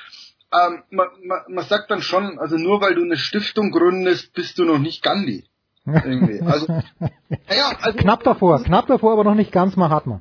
ähm, 0.53 0.83
man, 0.91 1.09
man, 1.23 1.41
man 1.49 1.65
sagt 1.67 1.91
dann 1.91 2.01
schon, 2.01 2.39
also 2.39 2.57
nur 2.57 2.81
weil 2.81 2.95
du 2.95 3.03
eine 3.03 3.19
Stiftung 3.19 3.71
gründest, 3.71 4.33
bist 4.33 4.59
du 4.59 4.65
noch 4.65 4.79
nicht 4.79 5.03
Gandhi. 5.03 5.45
Irgendwie. 5.95 6.41
Also, 6.41 6.67
naja, 7.49 7.73
also 7.81 7.99
knapp 7.99 8.23
davor, 8.25 8.63
knapp 8.63 8.87
davor, 8.87 9.13
aber 9.13 9.25
noch 9.25 9.35
nicht 9.35 9.53
ganz 9.53 9.77
Mahatma. 9.77 10.21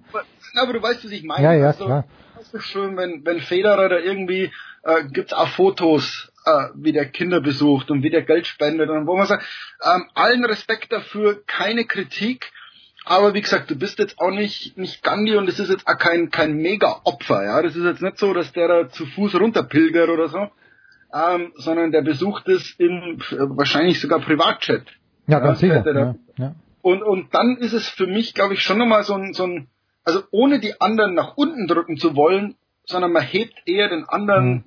Aber 0.55 0.73
du 0.73 0.81
weißt, 0.81 1.05
was 1.05 1.11
ich 1.11 1.23
meine. 1.23 1.43
Ja, 1.43 1.53
ja, 1.53 1.67
also, 1.67 1.85
klar. 1.85 2.05
Es 2.41 2.53
ist 2.53 2.65
schön, 2.65 2.97
wenn, 2.97 3.25
wenn 3.25 3.39
Federer 3.41 3.89
da 3.89 3.97
irgendwie, 3.97 4.51
äh, 4.83 5.03
gibt's 5.11 5.33
auch 5.33 5.49
Fotos, 5.49 6.31
äh, 6.45 6.69
wie 6.75 6.91
der 6.91 7.05
Kinder 7.05 7.41
besucht 7.41 7.91
und 7.91 8.01
wie 8.03 8.09
der 8.09 8.23
Geld 8.23 8.47
spendet 8.47 8.89
und 8.89 9.07
wo 9.07 9.15
man 9.15 9.27
sagt, 9.27 9.45
ähm, 9.83 10.09
allen 10.15 10.45
Respekt 10.45 10.91
dafür, 10.91 11.43
keine 11.45 11.85
Kritik, 11.85 12.51
aber 13.05 13.33
wie 13.33 13.41
gesagt, 13.41 13.71
du 13.71 13.75
bist 13.75 13.99
jetzt 13.99 14.19
auch 14.19 14.31
nicht, 14.31 14.77
nicht 14.77 15.03
Gandhi 15.03 15.35
und 15.35 15.49
es 15.49 15.59
ist 15.59 15.69
jetzt 15.69 15.87
auch 15.87 15.97
kein, 15.97 16.29
kein 16.29 16.57
Mega-Opfer, 16.57 17.43
ja. 17.43 17.61
Das 17.61 17.75
ist 17.75 17.83
jetzt 17.83 18.01
nicht 18.01 18.17
so, 18.17 18.33
dass 18.33 18.51
der 18.51 18.67
da 18.67 18.89
zu 18.89 19.05
Fuß 19.05 19.35
runterpilgert 19.35 20.09
oder 20.09 20.27
so, 20.27 20.49
ähm, 21.13 21.51
sondern 21.55 21.91
der 21.91 22.01
besucht 22.01 22.47
es 22.47 22.71
in 22.77 23.19
wahrscheinlich 23.29 23.99
sogar 23.99 24.19
Privatchat. 24.19 24.83
Ja, 25.29 25.39
ganz 25.39 25.61
ja, 25.61 25.83
sicher. 25.83 25.95
Ja, 25.95 26.15
ja. 26.37 26.55
Und, 26.81 27.03
und 27.03 27.33
dann 27.33 27.57
ist 27.57 27.73
es 27.73 27.87
für 27.87 28.07
mich, 28.07 28.33
glaube 28.33 28.53
ich, 28.53 28.61
schon 28.61 28.77
nochmal 28.77 29.03
so 29.03 29.13
ein, 29.13 29.33
so 29.33 29.45
ein, 29.45 29.67
also 30.03 30.23
ohne 30.31 30.59
die 30.59 30.79
anderen 30.81 31.13
nach 31.13 31.37
unten 31.37 31.67
drücken 31.67 31.97
zu 31.97 32.15
wollen, 32.15 32.55
sondern 32.85 33.11
man 33.11 33.23
hebt 33.23 33.53
eher 33.65 33.89
den 33.89 34.05
anderen, 34.05 34.49
mhm. 34.49 34.63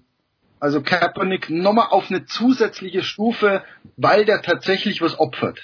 also 0.60 0.82
Kaepernick, 0.82 1.50
nochmal 1.50 1.88
auf 1.90 2.10
eine 2.10 2.24
zusätzliche 2.26 3.02
Stufe, 3.02 3.62
weil 3.96 4.24
der 4.24 4.42
tatsächlich 4.42 5.02
was 5.02 5.18
opfert. 5.18 5.58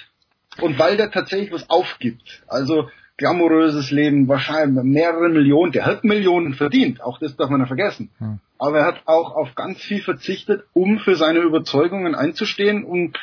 Und 0.59 0.77
weil 0.77 0.97
der 0.97 1.11
tatsächlich 1.11 1.53
was 1.53 1.69
aufgibt. 1.69 2.43
Also 2.47 2.89
glamouröses 3.15 3.91
Leben, 3.91 4.27
wahrscheinlich 4.27 4.83
mehrere 4.83 5.29
Millionen, 5.29 5.71
der 5.71 5.85
hat 5.85 6.03
Millionen 6.03 6.53
verdient, 6.53 7.01
auch 7.01 7.19
das 7.19 7.35
darf 7.35 7.49
man 7.49 7.61
ja 7.61 7.67
vergessen. 7.67 8.09
Mhm. 8.19 8.39
Aber 8.57 8.79
er 8.79 8.85
hat 8.85 9.01
auch 9.05 9.35
auf 9.35 9.55
ganz 9.55 9.79
viel 9.79 10.01
verzichtet, 10.01 10.65
um 10.73 10.99
für 10.99 11.15
seine 11.15 11.39
Überzeugungen 11.39 12.15
einzustehen 12.15 12.83
und 12.83 13.17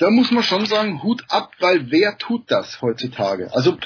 da 0.00 0.10
muss 0.10 0.30
man 0.30 0.42
schon 0.42 0.64
sagen, 0.66 1.02
Hut 1.02 1.24
ab, 1.28 1.52
weil 1.60 1.90
wer 1.90 2.16
tut 2.16 2.50
das 2.50 2.80
heutzutage? 2.80 3.50
Also 3.52 3.76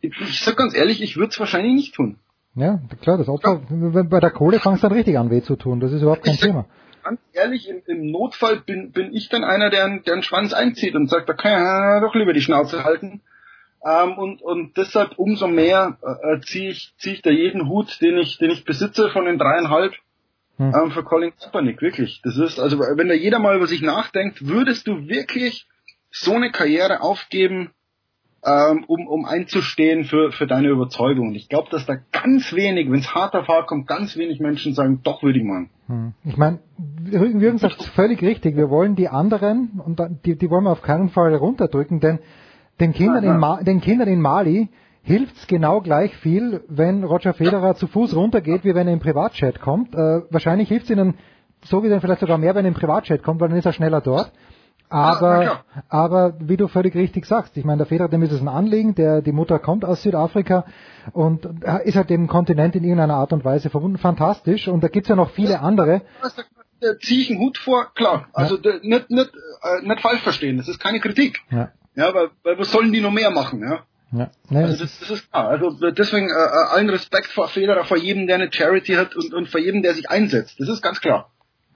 ich, 0.00 0.12
sag 0.40 0.56
ganz 0.56 0.74
ehrlich, 0.74 1.00
ich 1.00 1.16
würde 1.16 1.30
es 1.30 1.38
wahrscheinlich 1.38 1.74
nicht 1.74 1.94
tun. 1.94 2.18
Ja, 2.56 2.80
klar, 3.00 3.16
das 3.18 3.28
Opfer, 3.28 3.62
ja. 3.70 4.02
bei 4.02 4.18
der 4.18 4.32
Kohle 4.32 4.58
fangst 4.58 4.82
du 4.82 4.88
dann 4.88 4.96
richtig 4.96 5.16
an 5.16 5.30
weh 5.30 5.42
zu 5.42 5.54
tun, 5.56 5.78
das 5.78 5.92
ist 5.92 6.02
überhaupt 6.02 6.24
kein 6.24 6.34
ich 6.34 6.40
Thema. 6.40 6.66
Ganz 7.04 7.20
ehrlich, 7.32 7.68
im, 7.68 7.82
im 7.86 8.10
Notfall 8.10 8.60
bin, 8.60 8.90
bin 8.90 9.14
ich 9.14 9.28
dann 9.28 9.44
einer, 9.44 9.70
der, 9.70 10.00
der 10.00 10.14
einen 10.14 10.22
Schwanz 10.22 10.52
einzieht 10.52 10.96
und 10.96 11.08
sagt, 11.08 11.28
da 11.28 11.34
kann 11.34 11.52
ja 11.52 12.00
doch 12.00 12.14
lieber 12.14 12.32
die 12.32 12.42
Schnauze 12.42 12.82
halten. 12.82 13.22
Ähm, 13.84 14.18
und, 14.18 14.42
und 14.42 14.76
deshalb 14.76 15.18
umso 15.18 15.46
mehr 15.46 15.98
äh, 16.02 16.40
ziehe 16.40 16.70
ich, 16.70 16.92
zieh 16.98 17.12
ich 17.12 17.22
da 17.22 17.30
jeden 17.30 17.68
Hut, 17.68 18.00
den 18.02 18.18
ich, 18.18 18.38
den 18.38 18.50
ich 18.50 18.64
besitze 18.64 19.08
von 19.10 19.24
den 19.24 19.38
dreieinhalb, 19.38 19.94
hm. 20.60 20.74
ähm, 20.74 20.90
für 20.90 21.02
Colin 21.02 21.32
Kaepernick, 21.40 21.80
wirklich. 21.80 22.20
Das 22.22 22.36
ist, 22.36 22.60
also 22.60 22.78
wenn 22.78 23.08
da 23.08 23.14
jeder 23.14 23.38
mal 23.38 23.56
über 23.56 23.66
sich 23.66 23.80
nachdenkt, 23.80 24.46
würdest 24.46 24.86
du 24.86 25.08
wirklich 25.08 25.66
so 26.10 26.34
eine 26.34 26.50
Karriere 26.50 27.00
aufgeben, 27.00 27.70
ähm, 28.44 28.84
um, 28.86 29.06
um 29.06 29.24
einzustehen 29.24 30.04
für, 30.04 30.32
für 30.32 30.46
deine 30.46 30.68
Überzeugung. 30.68 31.28
Und 31.28 31.34
ich 31.34 31.48
glaube, 31.48 31.68
dass 31.70 31.86
da 31.86 31.96
ganz 32.12 32.52
wenig, 32.52 32.90
wenn 32.90 33.00
es 33.00 33.14
hart 33.14 33.34
auf 33.34 33.48
hart 33.48 33.68
kommt, 33.68 33.86
ganz 33.86 34.18
wenig 34.18 34.38
Menschen 34.38 34.74
sagen, 34.74 35.00
doch 35.02 35.22
würde 35.22 35.38
ich 35.38 35.44
machen. 35.44 35.70
Hm. 35.86 36.12
Ich 36.24 36.36
meine, 36.36 36.58
Jürgen 37.10 37.56
sagt 37.56 37.82
völlig 37.94 38.20
richtig, 38.20 38.54
wir 38.54 38.68
wollen 38.68 38.96
die 38.96 39.08
anderen, 39.08 39.80
und 39.82 39.98
die, 40.26 40.36
die 40.36 40.50
wollen 40.50 40.64
wir 40.64 40.72
auf 40.72 40.82
keinen 40.82 41.08
Fall 41.08 41.34
runterdrücken, 41.34 42.00
denn 42.00 42.18
den 42.80 42.92
Kindern, 42.92 43.24
in, 43.24 43.38
Ma 43.38 43.62
den 43.62 43.80
Kindern 43.80 44.08
in 44.08 44.20
Mali 44.20 44.68
hilft's 45.02 45.46
genau 45.46 45.80
gleich 45.80 46.16
viel, 46.18 46.62
wenn 46.68 47.04
Roger 47.04 47.34
Federer 47.34 47.74
zu 47.74 47.86
Fuß 47.86 48.14
runtergeht, 48.14 48.64
wie 48.64 48.74
wenn 48.74 48.86
er 48.86 48.92
im 48.92 49.00
Privatchat 49.00 49.60
kommt. 49.60 49.94
Äh, 49.94 50.22
wahrscheinlich 50.30 50.68
hilft's 50.68 50.90
ihnen 50.90 51.14
so 51.64 51.82
wie 51.82 51.88
dann 51.88 52.00
vielleicht 52.00 52.20
sogar 52.20 52.38
mehr, 52.38 52.54
wenn 52.54 52.64
er 52.64 52.68
im 52.68 52.74
Privatchat 52.74 53.22
kommt, 53.22 53.40
weil 53.40 53.48
dann 53.48 53.58
ist 53.58 53.66
er 53.66 53.72
schneller 53.72 54.00
dort. 54.00 54.32
Aber, 54.88 55.44
ja, 55.44 55.64
aber 55.88 56.34
wie 56.40 56.56
du 56.56 56.66
völlig 56.66 56.96
richtig 56.96 57.24
sagst, 57.24 57.56
ich 57.56 57.64
meine, 57.64 57.78
der 57.78 57.86
Federer, 57.86 58.08
dem 58.08 58.22
ist 58.22 58.32
es 58.32 58.40
ein 58.40 58.48
Anliegen, 58.48 58.96
der, 58.96 59.22
die 59.22 59.30
Mutter 59.30 59.60
kommt 59.60 59.84
aus 59.84 60.02
Südafrika 60.02 60.64
und 61.12 61.46
ist 61.84 61.94
halt 61.94 62.10
dem 62.10 62.26
Kontinent 62.26 62.74
in 62.74 62.82
irgendeiner 62.82 63.14
Art 63.14 63.32
und 63.32 63.44
Weise 63.44 63.70
verbunden. 63.70 63.98
Fantastisch. 63.98 64.66
Und 64.66 64.82
da 64.82 64.88
gibt's 64.88 65.08
ja 65.08 65.14
noch 65.14 65.30
viele 65.30 65.60
andere. 65.60 66.02
Da 66.80 66.98
ziehe 66.98 67.20
ich 67.20 67.30
einen 67.30 67.38
Hut 67.38 67.58
vor, 67.58 67.92
klar. 67.94 68.26
Also 68.32 68.56
ja. 68.56 68.72
nicht, 68.82 69.10
nicht, 69.10 69.30
äh, 69.62 69.86
nicht 69.86 70.00
falsch 70.00 70.22
verstehen, 70.22 70.56
das 70.56 70.66
ist 70.66 70.80
keine 70.80 70.98
Kritik. 70.98 71.38
Ja. 71.50 71.70
Ja, 71.94 72.14
weil, 72.14 72.30
weil 72.42 72.58
was 72.58 72.72
sollen 72.72 72.92
die 72.92 73.00
noch 73.00 73.12
mehr 73.12 73.30
machen, 73.30 73.62
ja? 73.62 73.80
Ja. 74.12 74.30
Nee, 74.48 74.64
also 74.64 74.82
das, 74.82 74.98
das, 74.98 75.10
ist 75.10 75.30
klar. 75.30 75.48
Also 75.48 75.70
deswegen 75.90 76.28
äh, 76.28 76.32
äh, 76.32 76.68
allen 76.70 76.90
Respekt 76.90 77.28
vor 77.28 77.48
Federer, 77.48 77.84
vor 77.84 77.96
jedem, 77.96 78.26
der 78.26 78.36
eine 78.36 78.52
Charity 78.52 78.94
hat 78.94 79.14
und, 79.14 79.32
und 79.32 79.48
vor 79.48 79.60
jedem, 79.60 79.82
der 79.82 79.94
sich 79.94 80.10
einsetzt. 80.10 80.58
Das 80.58 80.68
ist 80.68 80.82
ganz 80.82 81.00
klar. 81.00 81.30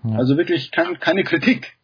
Ja. 0.05 0.17
Also 0.17 0.37
wirklich 0.37 0.71
kein, 0.71 0.99
keine 0.99 1.23
Kritik, 1.23 1.77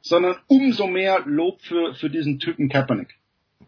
sondern 0.00 0.36
umso 0.46 0.86
mehr 0.86 1.20
Lob 1.24 1.60
für, 1.60 1.94
für 1.94 2.08
diesen 2.08 2.38
Typen 2.38 2.68
Kaepernick. 2.68 3.16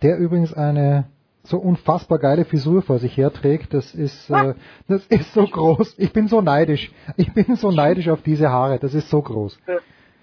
Der 0.02 0.18
übrigens 0.18 0.54
eine 0.54 1.06
so 1.42 1.58
unfassbar 1.58 2.18
geile 2.18 2.44
Frisur 2.44 2.82
vor 2.82 2.98
sich 2.98 3.16
herträgt, 3.16 3.72
das 3.72 3.94
ist, 3.94 4.30
äh, 4.30 4.54
das 4.88 5.06
ist 5.06 5.32
so 5.32 5.46
groß. 5.46 5.94
Ich 5.98 6.12
bin 6.12 6.28
so 6.28 6.40
neidisch. 6.40 6.90
Ich 7.16 7.32
bin 7.32 7.56
so 7.56 7.70
neidisch 7.70 8.08
auf 8.08 8.22
diese 8.22 8.50
Haare. 8.50 8.78
Das 8.78 8.94
ist 8.94 9.08
so 9.08 9.22
groß. 9.22 9.58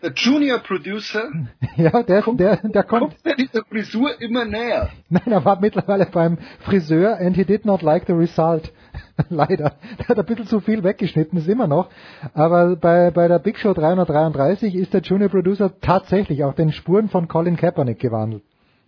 Der 0.03 0.11
Junior 0.11 0.59
Producer. 0.59 1.31
Ja, 1.75 2.03
der, 2.03 2.21
kommt, 2.21 2.39
der, 2.39 2.57
der 2.57 2.83
kommt. 2.83 3.15
kommt 3.23 3.39
dieser 3.39 3.63
Frisur 3.63 4.21
immer 4.21 4.45
näher. 4.45 4.89
Nein, 5.09 5.23
er 5.25 5.43
war 5.43 5.59
mittlerweile 5.59 6.05
beim 6.05 6.37
Friseur 6.59 7.17
and 7.19 7.35
he 7.35 7.45
did 7.45 7.65
not 7.65 7.81
like 7.81 8.05
the 8.05 8.13
result. 8.13 8.71
Leider. 9.29 9.73
Der 9.97 10.07
hat 10.09 10.19
ein 10.19 10.25
bisschen 10.25 10.45
zu 10.45 10.59
viel 10.59 10.83
weggeschnitten, 10.83 11.39
ist 11.39 11.47
immer 11.47 11.65
noch. 11.65 11.89
Aber 12.33 12.75
bei, 12.75 13.09
bei 13.11 13.27
der 13.27 13.39
Big 13.39 13.57
Show 13.57 13.73
333 13.73 14.75
ist 14.75 14.93
der 14.93 15.01
Junior 15.01 15.29
Producer 15.29 15.71
tatsächlich 15.81 16.43
auch 16.43 16.53
den 16.53 16.71
Spuren 16.71 17.09
von 17.09 17.27
Colin 17.27 17.55
Kaepernick 17.55 17.99
gewandelt. 17.99 18.43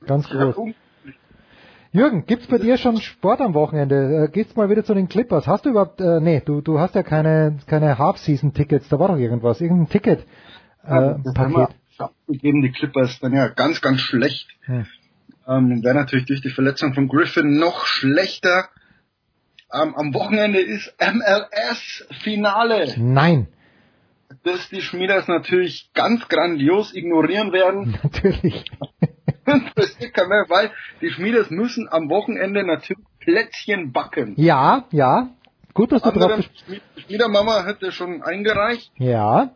Ganz 0.06 0.30
groß. 0.30 0.56
Jürgen, 1.92 2.26
gibt's 2.26 2.48
bei 2.48 2.58
dir 2.58 2.78
schon 2.78 2.98
Sport 2.98 3.40
am 3.40 3.54
Wochenende? 3.54 4.26
Äh, 4.26 4.32
geht's 4.32 4.56
mal 4.56 4.70
wieder 4.70 4.84
zu 4.84 4.94
den 4.94 5.08
Clippers? 5.08 5.48
Hast 5.48 5.66
du 5.66 5.70
überhaupt, 5.70 6.02
äh, 6.02 6.20
nee, 6.20 6.42
du, 6.46 6.60
du 6.60 6.78
hast 6.78 6.94
ja 6.94 7.04
keine, 7.04 7.58
keine 7.68 7.98
Half-Season-Tickets, 7.98 8.90
da 8.90 9.00
war 9.00 9.08
doch 9.08 9.18
irgendwas, 9.18 9.62
irgendein 9.62 9.90
Ticket 9.90 10.26
äh, 10.88 11.16
das 11.24 11.34
Paket. 11.34 11.76
Gegeben, 12.28 12.62
die 12.62 12.72
Clippers 12.72 13.20
dann 13.20 13.34
ja 13.34 13.48
ganz, 13.48 13.82
ganz 13.82 14.02
schlecht. 14.02 14.48
Hm. 14.66 14.86
Ähm, 15.48 15.84
Wäre 15.84 15.96
natürlich 15.96 16.26
durch 16.26 16.42
die 16.42 16.50
Verletzung 16.50 16.94
von 16.94 17.08
Griffin 17.08 17.58
noch 17.58 17.86
schlechter. 17.86 18.70
Ähm, 19.72 19.96
am 19.96 20.14
Wochenende 20.14 20.60
ist 20.60 20.94
MLS-Finale. 21.00 22.96
Nein. 22.98 23.48
Das 24.44 24.70
die 24.70 24.82
Schmieders 24.82 25.28
natürlich 25.28 25.92
ganz 25.94 26.28
grandios 26.28 26.94
ignorieren 26.94 27.52
werden. 27.54 27.98
Natürlich. 28.04 28.66
das 29.76 29.98
kann 30.14 30.30
man, 30.30 30.46
weil 30.50 30.72
die 31.02 31.10
Schmieders 31.10 31.50
müssen 31.50 31.88
am 31.90 32.10
Wochenende 32.10 32.66
natürlich 32.66 33.04
Plätzchen 33.20 33.92
backen. 33.92 34.34
Ja, 34.38 34.86
ja. 34.92 35.30
Gut, 35.74 35.92
dass 35.92 36.02
du 36.02 36.10
Andere 36.10 36.42
drauf 36.42 36.46
Schmiedermama 36.98 37.66
hätte 37.66 37.92
schon 37.92 38.24
eingereicht. 38.24 38.92
Ja 38.98 39.52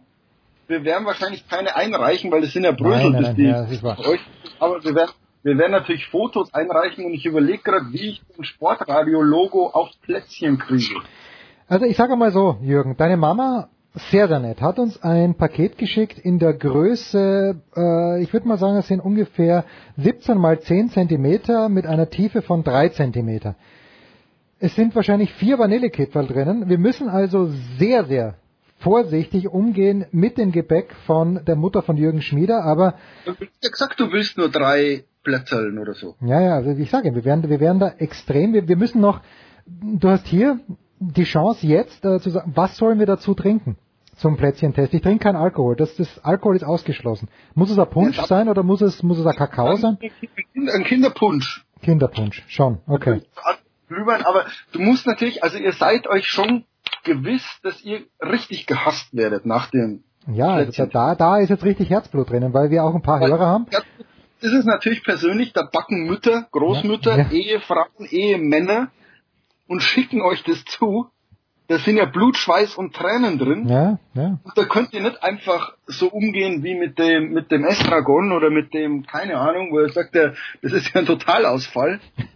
wir 0.70 0.84
werden 0.84 1.06
wahrscheinlich 1.06 1.48
keine 1.50 1.76
einreichen, 1.76 2.32
weil 2.32 2.42
das 2.42 2.54
sind 2.54 2.64
ja 2.64 2.72
Brösel. 2.72 3.12
Nein, 3.12 3.22
nein, 3.22 3.36
nein, 3.38 3.68
ja, 3.82 4.18
aber 4.60 4.84
wir 4.84 4.96
werden, 4.96 5.12
wir 5.42 5.58
werden 5.58 5.72
natürlich 5.72 6.06
Fotos 6.08 6.54
einreichen 6.54 7.06
und 7.06 7.14
ich 7.14 7.26
überlege 7.26 7.64
gerade, 7.64 7.86
wie 7.92 8.10
ich 8.10 8.22
ein 8.38 8.44
Sportradio-Logo 8.44 9.68
aufs 9.68 9.96
Plätzchen 9.98 10.60
kriege. 10.60 10.96
Also 11.68 11.86
ich 11.86 11.98
sage 11.98 12.16
mal 12.16 12.32
so, 12.32 12.58
Jürgen, 12.62 12.96
deine 12.98 13.18
Mama, 13.18 13.70
sehr, 14.12 14.28
sehr 14.28 14.40
nett, 14.40 14.62
hat 14.62 14.78
uns 14.78 15.02
ein 15.02 15.36
Paket 15.36 15.78
geschickt 15.78 16.20
in 16.20 16.38
der 16.38 16.54
Größe, 16.54 17.60
äh, 17.76 18.22
ich 18.22 18.32
würde 18.32 18.48
mal 18.48 18.58
sagen, 18.58 18.78
es 18.78 18.88
sind 18.88 19.00
ungefähr 19.00 19.66
17 19.98 20.38
mal 20.38 20.60
10 20.60 20.90
Zentimeter 20.90 21.70
mit 21.70 21.88
einer 21.88 22.10
Tiefe 22.10 22.44
von 22.44 22.64
3 22.64 22.90
Zentimeter. 22.90 23.56
Es 24.60 24.76
sind 24.76 24.96
wahrscheinlich 24.96 25.34
vier 25.34 25.58
Vanillekipferl 25.58 26.28
drinnen. 26.28 26.70
Wir 26.70 26.78
müssen 26.78 27.10
also 27.10 27.50
sehr, 27.78 28.06
sehr 28.06 28.36
vorsichtig 28.80 29.50
umgehen 29.50 30.06
mit 30.12 30.38
dem 30.38 30.52
Gebäck 30.52 30.96
von 31.06 31.44
der 31.46 31.56
Mutter 31.56 31.82
von 31.82 31.98
Jürgen 31.98 32.22
Schmieder, 32.22 32.64
aber... 32.64 32.96
Du 33.26 33.32
hast 33.32 33.40
ja 33.62 33.70
gesagt, 33.70 34.00
du 34.00 34.12
willst 34.12 34.38
nur 34.38 34.50
drei 34.50 35.04
Plätzeln 35.24 35.78
oder 35.78 35.94
so. 35.94 36.16
Ja, 36.22 36.42
ja, 36.42 36.56
also 36.56 36.72
ich 36.72 36.90
sage, 36.90 37.14
wir 37.14 37.26
werden, 37.26 37.50
wir 37.50 37.60
werden 37.60 37.80
da 37.80 37.90
extrem, 37.98 38.54
wir, 38.54 38.68
wir 38.68 38.78
müssen 38.78 39.02
noch, 39.02 39.22
du 39.68 40.10
hast 40.10 40.28
hier 40.28 40.60
die 41.00 41.24
Chance 41.24 41.68
jetzt 41.68 42.04
äh, 42.06 42.20
zu 42.20 42.30
sagen, 42.30 42.52
was 42.56 42.78
sollen 42.78 43.00
wir 43.00 43.06
dazu 43.06 43.34
trinken? 43.34 43.78
Zum 44.16 44.36
Plätzchentest. 44.36 44.94
Ich 44.94 45.02
trinke 45.02 45.24
keinen 45.24 45.38
Alkohol. 45.38 45.78
Das, 45.78 45.96
das 45.96 46.20
Alkohol 46.26 46.58
ist 46.58 46.64
ausgeschlossen. 46.64 47.30
Muss 47.56 47.72
es 47.72 47.80
ein 47.80 47.90
Punsch 47.90 48.18
ja, 48.18 48.26
sein 48.26 48.50
oder 48.50 48.64
muss 48.64 48.82
es, 48.82 49.02
muss 49.02 49.18
es 49.18 49.26
ein 49.26 49.36
Kakao 49.36 49.78
sein? 49.78 49.98
Ein 50.56 50.84
Kinderpunsch. 50.84 51.66
Kinderpunsch, 51.82 52.44
schon, 52.50 52.80
okay. 52.86 53.22
Aber 53.90 54.46
du 54.74 54.80
musst 54.80 55.08
natürlich, 55.08 55.42
also 55.42 55.58
ihr 55.58 55.72
seid 55.72 56.08
euch 56.08 56.28
schon 56.28 56.66
gewiss, 57.04 57.44
dass 57.64 57.82
ihr 57.84 58.02
richtig 58.22 58.66
gehasst 58.66 59.16
werdet 59.16 59.46
nach 59.46 59.70
dem. 59.70 60.04
Ja, 60.28 60.54
also 60.54 60.86
da, 60.86 61.16
da 61.16 61.38
ist 61.38 61.50
jetzt 61.50 61.64
richtig 61.64 61.90
Herzblut 61.90 62.30
drinnen, 62.30 62.54
weil 62.54 62.70
wir 62.70 62.84
auch 62.84 62.94
ein 62.94 63.02
paar 63.02 63.22
weil, 63.22 63.32
Hörer 63.32 63.48
haben. 63.48 63.66
Das 64.42 64.54
ist 64.54 64.66
natürlich 64.66 65.04
persönlich, 65.04 65.54
da 65.54 65.64
backen 65.64 66.06
Mütter, 66.06 66.48
Großmütter, 66.52 67.18
ja, 67.18 67.24
ja. 67.24 67.32
Ehefrauen, 67.32 68.06
Ehemänner 68.10 68.92
und 69.68 69.82
schicken 69.82 70.22
euch 70.22 70.44
das 70.44 70.64
zu. 70.66 71.08
Da 71.68 71.78
sind 71.78 71.98
ja 71.98 72.06
Blut, 72.06 72.36
Schweiß 72.36 72.76
und 72.76 72.96
Tränen 72.96 73.38
drin. 73.38 73.68
Ja, 73.68 74.00
ja. 74.16 74.40
Und 74.44 74.58
da 74.58 74.66
könnt 74.66 74.92
ihr 74.94 75.02
nicht 75.02 75.22
einfach 75.22 75.74
so 75.86 76.08
umgehen 76.08 76.64
wie 76.64 76.74
mit 76.74 76.98
dem, 76.98 77.32
mit 77.32 77.52
dem 77.52 77.64
Estragon 77.64 78.32
oder 78.32 78.50
mit 78.50 78.74
dem, 78.74 79.06
keine 79.06 79.38
Ahnung, 79.38 79.72
wo 79.72 79.80
er 79.80 79.90
sagt, 79.90 80.16
der, 80.16 80.34
das 80.64 80.74
ist 80.74 80.94
ja 80.94 81.02
ein 81.02 81.06
Totalausfall. 81.06 82.00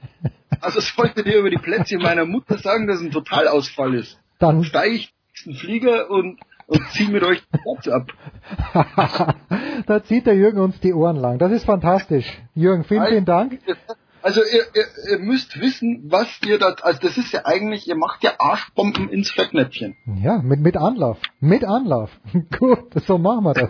Also 0.61 0.80
solltet 0.80 1.25
ihr 1.25 1.40
über 1.40 1.50
die 1.50 1.58
Plätze 1.58 1.98
meiner 1.98 2.24
Mutter 2.24 2.58
sagen, 2.58 2.88
dass 2.88 2.98
es 2.98 3.01
ein 3.01 3.11
Totalausfall 3.11 3.95
ist 3.95 4.23
dann 4.44 4.64
steige 4.64 4.96
ich 4.96 5.14
in 5.46 5.54
den 5.54 5.58
Flieger 5.58 6.10
und, 6.10 6.40
und 6.68 6.82
ziehe 6.92 7.10
mit 7.10 7.24
euch 7.24 7.42
den 7.42 7.62
Platz 7.62 7.88
ab. 7.88 9.36
da 9.88 10.04
zieht 10.04 10.26
der 10.26 10.36
Jürgen 10.36 10.60
uns 10.60 10.80
die 10.80 10.94
Ohren 10.94 11.16
lang. 11.16 11.40
Das 11.40 11.52
ist 11.52 11.66
fantastisch. 11.66 12.26
Jürgen, 12.54 12.84
vielen, 12.84 13.06
vielen 13.08 13.26
Dank. 13.26 13.60
Also 14.22 14.42
ihr, 14.42 14.64
ihr, 14.74 15.12
ihr 15.12 15.20
müsst 15.20 15.60
wissen, 15.60 16.04
was 16.06 16.28
ihr 16.46 16.58
da, 16.58 16.76
also 16.82 17.00
das 17.02 17.18
ist 17.18 17.34
ja 17.34 17.42
eigentlich, 17.46 17.88
ihr 17.88 17.98
macht 17.98 18.24
ja 18.24 18.32
Arschbomben 18.40 19.10
ins 19.10 19.32
Fettnäpfchen. 19.32 19.98
Ja, 20.24 20.38
mit, 20.38 20.62
mit 20.62 20.78
Anlauf. 20.78 21.18
Mit 21.42 21.66
Anlauf. 21.66 22.10
Gut, 22.58 22.94
so 23.06 23.18
machen 23.18 23.44
wir 23.44 23.54
das. 23.54 23.70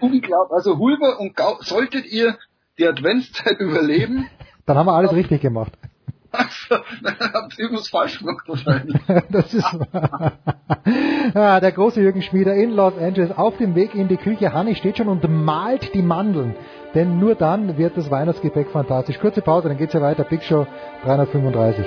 Unglaublich. 0.00 0.52
Also 0.52 0.78
Hulber 0.78 1.20
und 1.20 1.36
Gau, 1.36 1.56
solltet 1.60 2.06
ihr 2.06 2.36
die 2.78 2.86
Adventszeit 2.86 3.56
überleben, 3.60 4.26
Dann 4.66 4.76
haben 4.76 4.86
wir 4.86 4.94
alles 4.94 5.12
richtig 5.12 5.40
gemacht. 5.40 5.72
Habt 6.32 7.58
ihr 7.58 7.70
was 7.72 7.88
falsch 7.88 8.18
gemacht 8.18 8.48
wahrscheinlich. 8.48 8.96
das 9.30 9.52
ist 9.52 9.64
wahr. 9.92 10.32
ja, 11.34 11.60
der 11.60 11.72
große 11.72 12.00
Jürgen 12.00 12.22
Schmieder 12.22 12.54
in 12.54 12.70
Los 12.70 12.96
Angeles 12.98 13.30
auf 13.36 13.56
dem 13.58 13.74
Weg 13.74 13.94
in 13.94 14.08
die 14.08 14.16
Küche. 14.16 14.52
Hanni 14.52 14.74
steht 14.74 14.98
schon 14.98 15.08
und 15.08 15.28
malt 15.28 15.94
die 15.94 16.02
Mandeln. 16.02 16.54
Denn 16.94 17.18
nur 17.18 17.34
dann 17.34 17.78
wird 17.78 17.96
das 17.96 18.10
Weihnachtsgepäck 18.10 18.70
fantastisch. 18.70 19.18
Kurze 19.18 19.42
Pause, 19.42 19.68
dann 19.68 19.78
geht's 19.78 19.94
ja 19.94 20.00
weiter. 20.00 20.24
Big 20.24 20.42
Show 20.42 20.66
335. 21.04 21.86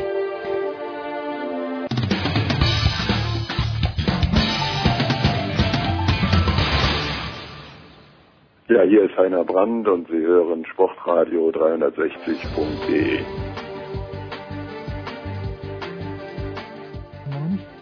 Ja, 8.67 8.81
hier 8.81 9.03
ist 9.03 9.15
Heiner 9.15 9.43
Brand 9.43 9.87
und 9.87 10.07
Sie 10.07 10.17
hören 10.17 10.65
Sportradio 10.65 11.49
360.de. 11.49 13.19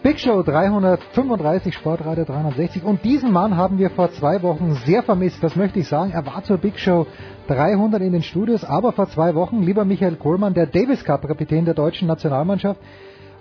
Big 0.04 0.20
Show 0.20 0.42
335, 0.42 1.74
Sportradio 1.74 2.26
360. 2.26 2.84
Und 2.84 3.02
diesen 3.04 3.32
Mann 3.32 3.56
haben 3.56 3.78
wir 3.78 3.88
vor 3.88 4.10
zwei 4.10 4.42
Wochen 4.42 4.72
sehr 4.84 5.02
vermisst, 5.02 5.42
das 5.42 5.56
möchte 5.56 5.78
ich 5.78 5.88
sagen. 5.88 6.10
Er 6.12 6.26
war 6.26 6.42
zur 6.42 6.58
Big 6.58 6.78
Show 6.78 7.06
300 7.48 8.02
in 8.02 8.12
den 8.12 8.22
Studios, 8.22 8.66
aber 8.66 8.92
vor 8.92 9.06
zwei 9.06 9.34
Wochen, 9.34 9.62
lieber 9.62 9.86
Michael 9.86 10.16
Kohlmann, 10.16 10.52
der 10.52 10.66
Davis 10.66 11.06
Cup 11.06 11.26
Kapitän 11.26 11.64
der 11.64 11.72
deutschen 11.72 12.06
Nationalmannschaft. 12.06 12.78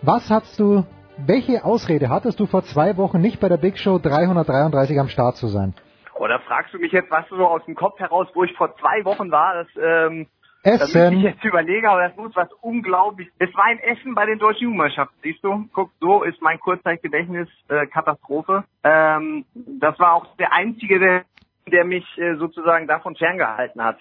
Was 0.03 0.30
hast 0.30 0.58
du, 0.58 0.85
welche 1.17 1.66
Ausrede 1.66 2.08
hattest 2.08 2.40
du 2.40 2.45
vor 2.45 2.64
zwei 2.64 2.95
Wochen 2.95 3.19
nicht 3.19 3.42
bei 3.42 3.50
der 3.50 3.58
Big 3.58 3.77
Show 3.77 4.00
333 4.00 4.98
am 5.01 5.09
Start 5.09 5.35
zu 5.35 5.48
sein? 5.48 5.74
Oder 6.16 6.40
fragst 6.40 6.74
du 6.74 6.77
mich 6.77 6.93
jetzt, 6.93 7.11
was 7.11 7.27
so 7.27 7.45
aus 7.45 7.66
dem 7.66 7.75
Kopf 7.75 8.00
heraus, 8.00 8.30
wo 8.35 8.45
ich 8.45 8.53
vor 8.53 8.74
zwei 8.77 9.03
Wochen 9.03 9.30
war? 9.32 9.53
Das, 9.53 9.67
ähm, 9.75 10.27
Essen. 10.64 10.93
Da 10.93 11.11
ich 11.11 11.24
jetzt 11.24 11.43
überlegen, 11.43 11.88
aber 11.88 12.08
das 12.08 12.17
muss 12.17 12.35
was 12.35 12.50
unglaublich. 12.61 13.30
Es 13.38 13.53
war 13.56 13.66
ein 13.66 13.80
Essen 13.80 14.16
bei 14.16 14.25
den 14.25 14.40
deutschen 14.40 14.64
Jugendmannschaften, 14.64 15.17
siehst 15.22 15.43
du? 15.43 15.66
Guck, 15.74 15.92
so 16.00 16.24
ist 16.24 16.42
mein 16.42 16.59
Kurzzeitgedächtnis 16.59 17.50
äh, 17.67 17.85
Katastrophe. 17.88 18.64
Ähm, 18.83 19.45
das 19.53 20.00
war 20.00 20.14
auch 20.14 20.35
der 20.38 20.53
einzige, 20.53 21.00
der, 21.00 21.24
der 21.72 21.85
mich 21.85 22.06
äh, 22.17 22.35
sozusagen 22.35 22.88
davon 22.88 23.16
ferngehalten 23.16 23.83
hat. 23.83 23.98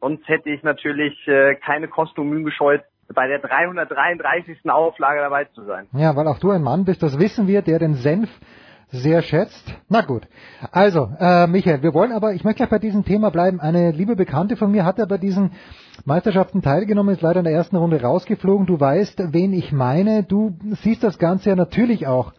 Sonst 0.00 0.26
hätte 0.28 0.50
ich 0.50 0.62
natürlich 0.62 1.14
äh, 1.26 1.54
keine 1.56 1.88
Kosten 1.88 2.20
und 2.20 2.30
Mühen 2.30 2.44
gescheut, 2.44 2.82
bei 3.14 3.28
der 3.28 3.38
333. 3.38 4.68
Auflage 4.70 5.20
dabei 5.20 5.44
zu 5.44 5.64
sein. 5.64 5.86
Ja, 5.92 6.16
weil 6.16 6.26
auch 6.26 6.38
du 6.38 6.50
ein 6.50 6.62
Mann 6.62 6.84
bist, 6.84 7.02
das 7.02 7.18
wissen 7.18 7.46
wir, 7.46 7.62
der 7.62 7.78
den 7.78 7.94
Senf 7.94 8.28
sehr 8.88 9.22
schätzt. 9.22 9.64
Na 9.88 10.02
gut. 10.02 10.26
Also, 10.70 11.10
äh, 11.18 11.46
Michael, 11.46 11.82
wir 11.82 11.92
wollen 11.94 12.12
aber, 12.12 12.34
ich 12.34 12.44
möchte 12.44 12.58
gleich 12.58 12.70
bei 12.70 12.78
diesem 12.78 13.04
Thema 13.04 13.30
bleiben. 13.30 13.60
Eine 13.60 13.90
liebe 13.90 14.16
Bekannte 14.16 14.56
von 14.56 14.70
mir 14.70 14.84
hat 14.84 14.98
ja 14.98 15.06
bei 15.06 15.18
diesen 15.18 15.52
Meisterschaften 16.04 16.62
teilgenommen, 16.62 17.14
ist 17.14 17.22
leider 17.22 17.40
in 17.40 17.44
der 17.44 17.54
ersten 17.54 17.76
Runde 17.76 18.00
rausgeflogen. 18.00 18.66
Du 18.66 18.78
weißt, 18.78 19.32
wen 19.32 19.52
ich 19.52 19.72
meine. 19.72 20.22
Du 20.22 20.56
siehst 20.82 21.02
das 21.02 21.18
Ganze 21.18 21.50
ja 21.50 21.56
natürlich 21.56 22.06
auch 22.06 22.32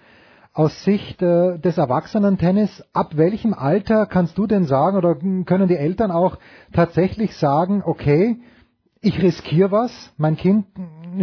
aus 0.53 0.83
Sicht 0.83 1.21
äh, 1.21 1.59
des 1.59 1.77
Erwachsenen-Tennis. 1.77 2.83
Ab 2.93 3.17
welchem 3.17 3.53
Alter 3.53 4.05
kannst 4.05 4.37
du 4.37 4.47
denn 4.47 4.65
sagen 4.65 4.97
oder 4.97 5.15
können 5.15 5.67
die 5.67 5.77
Eltern 5.77 6.11
auch 6.11 6.37
tatsächlich 6.73 7.35
sagen, 7.35 7.83
okay, 7.85 8.37
ich 9.01 9.21
riskiere 9.21 9.71
was, 9.71 10.11
mein 10.17 10.37
Kind 10.37 10.65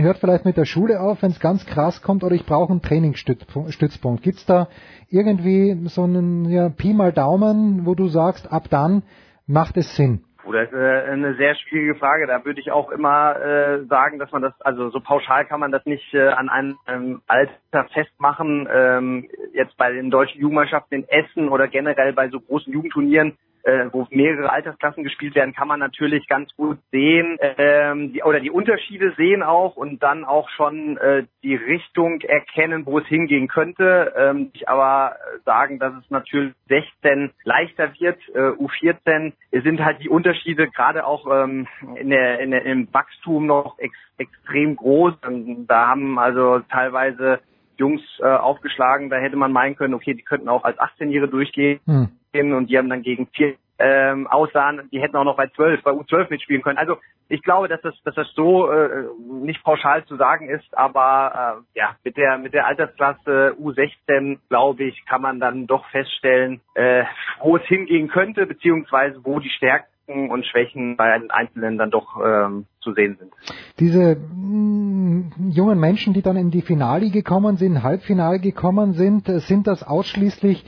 hört 0.00 0.18
vielleicht 0.18 0.44
mit 0.44 0.56
der 0.56 0.64
Schule 0.64 1.00
auf, 1.00 1.22
wenn 1.22 1.30
es 1.30 1.40
ganz 1.40 1.64
krass 1.66 2.02
kommt, 2.02 2.24
oder 2.24 2.34
ich 2.34 2.46
brauche 2.46 2.70
einen 2.70 2.82
Trainingsstützpunkt. 2.82 4.22
Gibt 4.22 4.38
es 4.38 4.46
da 4.46 4.68
irgendwie 5.10 5.88
so 5.88 6.04
einen 6.04 6.44
ja, 6.50 6.68
Pi 6.68 6.92
mal 6.92 7.12
Daumen, 7.12 7.86
wo 7.86 7.94
du 7.94 8.08
sagst, 8.08 8.50
ab 8.50 8.64
dann 8.70 9.02
macht 9.46 9.76
es 9.76 9.96
Sinn? 9.96 10.24
Das 10.52 10.68
ist 10.68 10.74
äh, 10.74 11.10
eine 11.10 11.34
sehr 11.36 11.54
schwierige 11.54 11.94
Frage. 11.94 12.26
Da 12.26 12.44
würde 12.44 12.60
ich 12.60 12.70
auch 12.70 12.90
immer 12.90 13.36
äh, 13.36 13.84
sagen, 13.86 14.18
dass 14.18 14.30
man 14.30 14.42
das, 14.42 14.52
also 14.60 14.90
so 14.90 15.00
pauschal 15.00 15.46
kann 15.46 15.58
man 15.58 15.72
das 15.72 15.84
nicht 15.86 16.12
äh, 16.12 16.28
an 16.28 16.48
einem 16.48 16.76
ähm, 16.86 17.22
Alter 17.26 17.88
festmachen. 17.92 18.68
Ähm, 18.70 19.28
jetzt 19.54 19.76
bei 19.76 19.90
den 19.92 20.10
deutschen 20.10 20.40
Jugendmannschaften 20.40 20.98
in 20.98 21.08
Essen 21.08 21.48
oder 21.48 21.66
generell 21.68 22.12
bei 22.12 22.28
so 22.28 22.40
großen 22.40 22.72
Jugendturnieren 22.72 23.38
äh, 23.64 23.86
wo 23.92 24.06
mehrere 24.10 24.50
Altersklassen 24.50 25.04
gespielt 25.04 25.34
werden, 25.34 25.54
kann 25.54 25.68
man 25.68 25.80
natürlich 25.80 26.26
ganz 26.28 26.54
gut 26.56 26.78
sehen 26.90 27.38
ähm, 27.40 28.12
die, 28.12 28.22
oder 28.22 28.40
die 28.40 28.50
Unterschiede 28.50 29.14
sehen 29.16 29.42
auch 29.42 29.76
und 29.76 30.02
dann 30.02 30.24
auch 30.24 30.48
schon 30.50 30.96
äh, 30.98 31.24
die 31.42 31.54
Richtung 31.54 32.20
erkennen, 32.20 32.86
wo 32.86 32.98
es 32.98 33.06
hingehen 33.06 33.48
könnte. 33.48 34.12
Ähm, 34.16 34.50
ich 34.52 34.68
aber 34.68 35.16
sagen, 35.44 35.78
dass 35.78 35.94
es 35.94 36.10
natürlich 36.10 36.52
16 36.68 37.30
leichter 37.44 37.92
wird, 37.98 38.18
äh, 38.34 38.50
U14 38.50 39.32
sind 39.50 39.84
halt 39.84 40.02
die 40.02 40.08
Unterschiede 40.08 40.68
gerade 40.68 41.06
auch 41.06 41.26
ähm, 41.30 41.66
in 41.96 42.10
der, 42.10 42.40
in 42.40 42.50
der, 42.50 42.64
im 42.64 42.92
Wachstum 42.92 43.46
noch 43.46 43.78
ex, 43.78 43.96
extrem 44.18 44.76
groß. 44.76 45.14
Und 45.26 45.66
da 45.66 45.88
haben 45.88 46.18
also 46.18 46.60
teilweise 46.70 47.40
Jungs 47.76 48.02
äh, 48.20 48.24
aufgeschlagen, 48.24 49.10
da 49.10 49.16
hätte 49.16 49.36
man 49.36 49.52
meinen 49.52 49.76
können, 49.76 49.94
okay, 49.94 50.14
die 50.14 50.22
könnten 50.22 50.48
auch 50.48 50.64
als 50.64 50.78
18-Jährige 50.78 51.28
durchgehen. 51.28 51.80
Hm 51.86 52.10
und 52.34 52.66
die 52.68 52.78
haben 52.78 52.88
dann 52.88 53.02
gegen 53.02 53.28
vier 53.28 53.54
ähm, 53.78 54.26
aussahen, 54.26 54.88
die 54.92 55.00
hätten 55.00 55.16
auch 55.16 55.24
noch 55.24 55.36
bei 55.36 55.48
12, 55.48 55.82
bei 55.82 55.90
U12 55.90 56.30
mitspielen 56.30 56.62
können. 56.62 56.78
Also 56.78 56.98
ich 57.28 57.42
glaube, 57.42 57.68
dass 57.68 57.80
das, 57.80 57.94
dass 58.04 58.14
das 58.14 58.32
so 58.34 58.70
äh, 58.70 59.04
nicht 59.18 59.64
pauschal 59.64 60.04
zu 60.04 60.16
sagen 60.16 60.48
ist, 60.48 60.76
aber 60.76 61.62
äh, 61.74 61.78
ja, 61.78 61.96
mit 62.04 62.16
der 62.16 62.38
mit 62.38 62.54
der 62.54 62.66
Altersklasse 62.66 63.56
U16, 63.60 64.38
glaube 64.48 64.84
ich, 64.84 65.04
kann 65.06 65.22
man 65.22 65.40
dann 65.40 65.66
doch 65.66 65.86
feststellen, 65.90 66.60
äh, 66.74 67.04
wo 67.40 67.56
es 67.56 67.64
hingehen 67.64 68.08
könnte, 68.08 68.46
beziehungsweise 68.46 69.24
wo 69.24 69.40
die 69.40 69.50
Stärken 69.50 69.86
und 70.06 70.44
Schwächen 70.44 70.96
bei 70.96 71.20
Einzelnen 71.30 71.78
dann 71.78 71.90
doch 71.90 72.20
ähm, 72.24 72.66
zu 72.80 72.92
sehen 72.92 73.16
sind. 73.18 73.32
Diese 73.78 74.16
mh, 74.16 75.30
mm, 75.36 75.50
jungen 75.50 75.80
Menschen, 75.80 76.12
die 76.12 76.22
dann 76.22 76.36
in 76.36 76.50
die 76.50 76.62
Finale 76.62 77.10
gekommen 77.10 77.56
sind, 77.56 77.82
Halbfinale 77.82 78.38
gekommen 78.38 78.92
sind, 78.92 79.28
äh, 79.28 79.40
sind 79.40 79.66
das 79.66 79.82
ausschließlich 79.82 80.64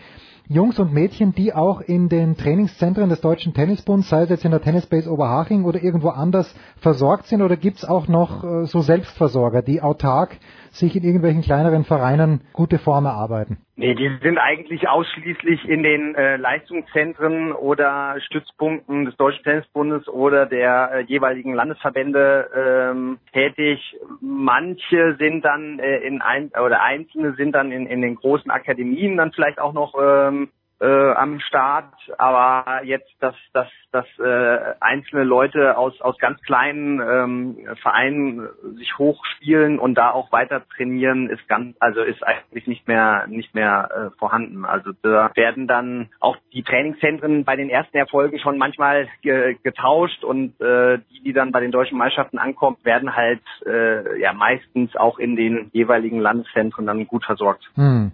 Jungs 0.49 0.79
und 0.79 0.93
Mädchen, 0.93 1.35
die 1.35 1.53
auch 1.53 1.81
in 1.81 2.09
den 2.09 2.37
Trainingszentren 2.37 3.11
des 3.11 3.21
Deutschen 3.21 3.53
Tennisbunds, 3.53 4.09
sei 4.09 4.23
es 4.23 4.31
jetzt 4.31 4.45
in 4.45 4.53
der 4.53 4.63
Tennisbase 4.63 5.11
Oberhaching 5.11 5.65
oder 5.65 5.83
irgendwo 5.83 6.11
anders, 6.11 6.55
versorgt 6.79 7.27
sind? 7.27 7.43
Oder 7.43 7.57
gibt 7.57 7.79
es 7.79 7.85
auch 7.85 8.07
noch 8.07 8.45
äh, 8.45 8.67
so 8.67 8.81
Selbstversorger, 8.81 9.63
die 9.63 9.83
autark 9.83 10.37
sich 10.79 10.97
in 10.97 11.05
irgendwelchen 11.05 11.43
kleineren 11.43 11.85
Vereinen 11.85 12.43
gute 12.53 12.79
Form 12.79 13.07
erarbeiten? 13.07 13.59
Nee, 13.77 13.95
die 13.95 14.11
sind 14.23 14.39
eigentlich 14.39 14.89
ausschließlich 14.89 15.69
in 15.69 15.83
den 15.83 16.15
äh, 16.15 16.37
Leistungszentren 16.37 17.53
oder 17.53 18.17
Stützpunkten 18.21 19.05
des 19.05 19.17
Deutschen 19.17 19.45
Tennisbundes 19.45 20.09
oder 20.09 20.47
der 20.47 20.91
äh, 20.93 21.01
jeweiligen 21.03 21.53
Landesverbände 21.53 22.51
ähm, 22.57 23.19
tätig. 23.33 23.81
Manche 24.21 25.17
sind 25.19 25.45
dann 25.45 25.79
äh, 25.79 25.99
in 25.99 26.23
ein 26.23 26.49
oder 26.49 26.83
einzelne 26.83 27.35
sind 27.35 27.53
dann 27.53 27.71
in, 27.71 27.87
in 27.87 28.01
den 28.01 28.15
großen 28.15 28.51
Akademien 28.51 29.19
dann 29.19 29.33
vielleicht 29.33 29.59
auch 29.59 29.75
noch 29.75 29.95
ähm, 30.01 30.49
äh, 30.81 31.13
am 31.13 31.41
Start, 31.41 31.95
aber 32.19 32.85
jetzt, 32.85 33.11
dass, 33.21 33.35
dass, 33.53 33.69
dass 33.93 34.07
äh, 34.19 34.75
einzelne 34.81 35.25
Leute 35.25 35.79
aus, 35.79 36.01
aus 36.03 36.19
ganz 36.19 36.41
kleinen 36.43 37.01
ähm, 37.01 37.77
Vereinen 37.81 38.49
sich 38.77 38.99
hochspielen 38.99 39.79
und 39.79 39.95
da 39.95 40.11
auch 40.11 40.33
weiter 40.33 40.63
trainieren, 40.77 41.31
ist 41.31 41.49
ganz, 41.49 41.77
also 41.81 42.03
ist 42.03 42.23
eigentlich 42.23 42.67
nicht 42.67 42.87
mehr 42.87 43.27
nicht 43.27 43.55
mehr 43.55 43.89
äh, 44.13 44.19
vorhanden. 44.19 44.67
Also 44.67 44.93
da 45.03 45.31
werden 45.35 45.67
dann 45.67 46.11
auch 46.21 46.37
die 46.53 46.63
Trainingszentren 46.63 47.45
bei 47.45 47.57
den 47.57 47.71
ersten 47.71 47.97
Erfolgen 47.97 48.39
schon 48.39 48.59
manchmal 48.59 49.09
ge 49.23 49.57
getauscht 49.63 50.25
und 50.25 50.61
äh, 50.61 50.99
die, 51.11 51.23
die 51.25 51.33
dann 51.33 51.53
bei 51.53 51.61
den 51.61 51.71
deutschen 51.71 51.97
Meisterschaften 51.97 52.39
ankommen, 52.39 52.77
werden 52.83 53.17
halt 53.17 53.43
äh, 53.65 54.21
ja 54.21 54.35
meistens 54.35 54.95
auch 54.97 55.19
in 55.19 55.37
den 55.37 55.71
jeweiligen 55.73 56.21
Landeszentren 56.21 56.87
dann 56.87 57.07
gut 57.07 57.25
versorgt. 57.25 57.65
Hm. 57.77 58.13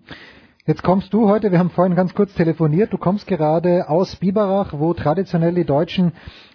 Jetzt 0.64 0.84
kommst 0.84 1.12
du 1.12 1.28
heute, 1.28 1.50
wir 1.50 1.58
haben 1.58 1.70
vorhin 1.70 1.96
ganz 1.96 2.14
kurz 2.14 2.34
telefoniert, 2.34 2.92
du 2.92 2.96
kommst 2.96 3.26
gerade 3.26 3.88
aus 3.88 4.14
Biberach, 4.14 4.72
wo 4.72 4.94
traditionell 4.94 5.54
die 5.54 5.64
deutschen 5.64 6.12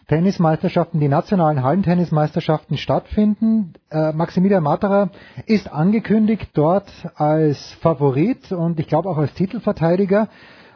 Tennismeisterschaften, 0.08 1.02
die 1.02 1.10
nationalen 1.10 1.61
Hallentennismeisterschaften 1.61 2.77
stattfinden. 2.77 3.74
Äh, 3.92 4.14
Maximilian 4.14 4.64
Matterer 4.64 5.10
ist 5.45 5.69
angekündigt 5.69 6.52
dort 6.53 6.90
als 7.16 7.74
Favorit 7.82 8.53
und 8.53 8.80
ich 8.80 8.88
glaube 8.88 9.10
auch 9.10 9.18
als 9.18 9.34
Titelverteidiger. 9.34 10.30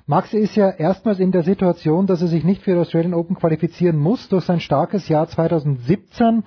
Max 0.08 0.34
ist 0.34 0.58
ja 0.58 0.70
erstmals 0.70 1.20
in 1.20 1.32
der 1.32 1.44
Situation, 1.44 2.08
dass 2.08 2.22
er 2.22 2.28
sich 2.28 2.44
nicht 2.44 2.64
für 2.64 2.74
die 2.74 2.82
Australian 2.82 3.14
Open 3.14 3.38
qualifizieren 3.38 3.98
muss 3.98 4.28
durch 4.28 4.44
sein 4.44 4.60
starkes 4.60 5.08
Jahr 5.08 5.30
2017. 5.30 6.44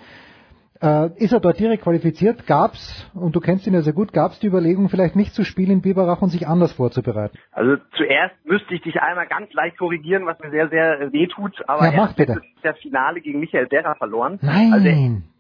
Äh, 0.85 1.11
ist 1.17 1.33
er 1.33 1.41
dort 1.41 1.59
direkt 1.59 1.83
qualifiziert? 1.83 2.47
Gab's, 2.47 3.11
und 3.15 3.35
du 3.35 3.41
kennst 3.41 3.67
ihn 3.67 3.73
ja 3.73 3.81
sehr 3.81 3.95
gut, 3.95 4.13
gab's 4.13 4.39
die 4.41 4.49
Überlegung, 4.49 4.91
vielleicht 4.91 5.17
nicht 5.17 5.33
zu 5.33 5.43
spielen 5.43 5.71
in 5.71 5.81
Biberach 5.81 6.21
und 6.21 6.29
sich 6.29 6.47
anders 6.47 6.73
vorzubereiten? 6.73 7.39
Also 7.53 7.77
zuerst 7.97 8.35
müsste 8.45 8.75
ich 8.75 8.83
dich 8.83 9.01
einmal 9.01 9.27
ganz 9.27 9.51
leicht 9.55 9.79
korrigieren, 9.79 10.27
was 10.27 10.39
mir 10.41 10.51
sehr, 10.51 10.69
sehr 10.69 11.11
weh 11.11 11.27
tut, 11.27 11.57
aber 11.67 11.87
ja, 11.87 11.93
er 11.93 12.09
hat 12.11 12.19
das 12.63 12.79
Finale 12.81 13.23
gegen 13.23 13.41
Michael 13.41 13.67
Berra 13.67 13.95
verloren. 13.95 14.39
Nein. 14.43 14.73
Also 14.75 14.89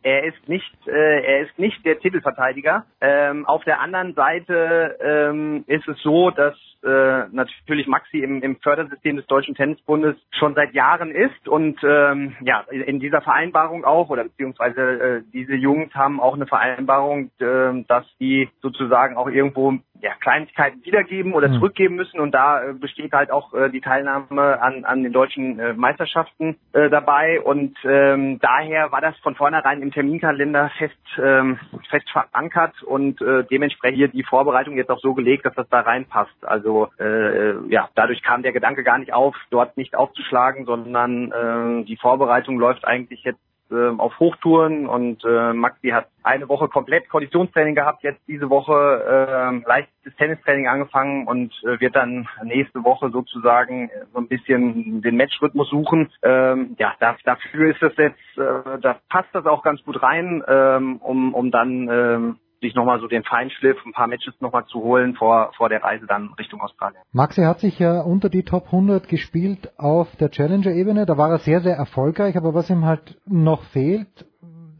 er, 0.04 0.24
ist 0.24 0.48
nicht, 0.48 0.72
äh, 0.86 1.20
er 1.24 1.40
ist 1.40 1.58
nicht 1.58 1.84
der 1.84 1.98
Titelverteidiger. 1.98 2.84
Ähm, 3.00 3.46
auf 3.46 3.64
der 3.64 3.80
anderen 3.80 4.14
Seite 4.14 4.96
ähm, 5.00 5.64
ist 5.66 5.88
es 5.88 6.00
so, 6.02 6.30
dass 6.30 6.54
äh, 6.84 7.28
natürlich 7.32 7.86
Maxi 7.86 8.18
im, 8.18 8.42
im 8.42 8.56
Fördersystem 8.56 9.16
des 9.16 9.26
Deutschen 9.26 9.54
Tennisbundes 9.54 10.16
schon 10.38 10.54
seit 10.54 10.74
Jahren 10.74 11.10
ist 11.10 11.48
und 11.48 11.78
ähm, 11.82 12.36
ja 12.42 12.60
in 12.70 13.00
dieser 13.00 13.22
Vereinbarung 13.22 13.84
auch 13.84 14.10
oder 14.10 14.24
beziehungsweise 14.24 14.80
äh, 14.80 15.22
diese 15.32 15.54
Jungs 15.54 15.94
haben 15.94 16.20
auch 16.20 16.34
eine 16.34 16.46
Vereinbarung, 16.46 17.30
äh, 17.38 17.84
dass 17.88 18.04
die 18.20 18.50
sozusagen 18.60 19.16
auch 19.16 19.28
irgendwo 19.28 19.78
ja, 20.00 20.12
Kleinigkeiten 20.20 20.84
wiedergeben 20.84 21.32
oder 21.32 21.48
Mhm. 21.48 21.54
zurückgeben 21.54 21.94
müssen 21.96 22.20
und 22.20 22.32
da 22.32 22.62
äh, 22.62 22.72
besteht 22.74 23.12
halt 23.12 23.30
auch 23.30 23.54
äh, 23.54 23.70
die 23.70 23.80
Teilnahme 23.80 24.60
an, 24.60 24.84
an 24.84 25.02
den 25.02 25.12
deutschen 25.12 25.58
äh, 25.58 25.72
Meisterschaften 25.72 26.56
äh, 26.74 26.90
dabei 26.90 27.40
und 27.40 27.74
ähm, 27.84 28.38
daher 28.40 28.92
war 28.92 29.00
das 29.00 29.16
von 29.20 29.34
vornherein 29.34 29.80
im 29.80 29.92
Terminkalender 29.94 30.70
fest 30.76 30.94
ähm, 31.22 31.58
fest 31.88 32.10
verankert 32.10 32.82
und 32.82 33.22
äh, 33.22 33.44
dementsprechend 33.44 33.96
hier 33.96 34.08
die 34.08 34.24
Vorbereitung 34.24 34.76
jetzt 34.76 34.90
auch 34.90 34.98
so 34.98 35.14
gelegt, 35.14 35.46
dass 35.46 35.54
das 35.54 35.68
da 35.70 35.80
reinpasst. 35.80 36.34
Also 36.42 36.88
äh, 36.98 37.54
ja, 37.68 37.88
dadurch 37.94 38.22
kam 38.22 38.42
der 38.42 38.52
Gedanke 38.52 38.82
gar 38.82 38.98
nicht 38.98 39.14
auf, 39.14 39.36
dort 39.50 39.76
nicht 39.76 39.94
aufzuschlagen, 39.94 40.66
sondern 40.66 41.30
äh, 41.30 41.84
die 41.84 41.96
Vorbereitung 41.96 42.58
läuft 42.58 42.84
eigentlich 42.84 43.22
jetzt 43.22 43.40
äh, 43.70 43.88
auf 43.98 44.18
Hochtouren 44.18 44.86
und 44.86 45.24
äh, 45.24 45.52
Maxi 45.52 45.88
hat 45.88 46.08
eine 46.22 46.48
Woche 46.48 46.68
komplett 46.68 47.08
Konditionstraining 47.08 47.74
gehabt, 47.74 48.02
jetzt 48.02 48.20
diese 48.26 48.50
Woche 48.50 48.72
äh, 48.74 49.68
leichtes 49.68 50.14
Tennistraining 50.16 50.68
angefangen 50.68 51.26
und 51.26 51.52
äh, 51.64 51.80
wird 51.80 51.96
dann 51.96 52.28
nächste 52.42 52.84
Woche 52.84 53.10
sozusagen 53.10 53.90
so 54.12 54.18
ein 54.18 54.28
bisschen 54.28 55.02
den 55.02 55.16
Matchrhythmus 55.16 55.68
suchen. 55.70 56.10
Ähm, 56.22 56.76
ja, 56.78 56.94
da, 57.00 57.16
dafür 57.24 57.70
ist 57.70 57.82
das 57.82 57.96
jetzt, 57.96 58.38
äh, 58.38 58.78
da 58.80 58.96
passt 59.08 59.28
das 59.32 59.46
auch 59.46 59.62
ganz 59.62 59.82
gut 59.84 60.02
rein, 60.02 60.42
ähm, 60.46 60.96
um, 60.98 61.34
um 61.34 61.50
dann 61.50 61.88
ähm, 61.90 62.36
sich 62.64 62.74
nochmal 62.74 62.98
so 63.00 63.06
den 63.06 63.22
Feinschliff, 63.24 63.76
ein 63.84 63.92
paar 63.92 64.06
Matches 64.06 64.34
nochmal 64.40 64.64
zu 64.66 64.82
holen 64.82 65.14
vor, 65.14 65.52
vor 65.56 65.68
der 65.68 65.82
Reise 65.82 66.06
dann 66.06 66.32
Richtung 66.38 66.60
Australien. 66.60 67.02
Maxi 67.12 67.42
hat 67.42 67.60
sich 67.60 67.78
ja 67.78 68.00
unter 68.00 68.30
die 68.30 68.42
Top 68.42 68.66
100 68.66 69.06
gespielt 69.08 69.72
auf 69.78 70.08
der 70.16 70.30
Challenger-Ebene. 70.30 71.06
Da 71.06 71.18
war 71.18 71.30
er 71.30 71.38
sehr, 71.38 71.60
sehr 71.60 71.76
erfolgreich. 71.76 72.36
Aber 72.36 72.54
was 72.54 72.70
ihm 72.70 72.84
halt 72.84 73.18
noch 73.26 73.62
fehlt, 73.64 74.26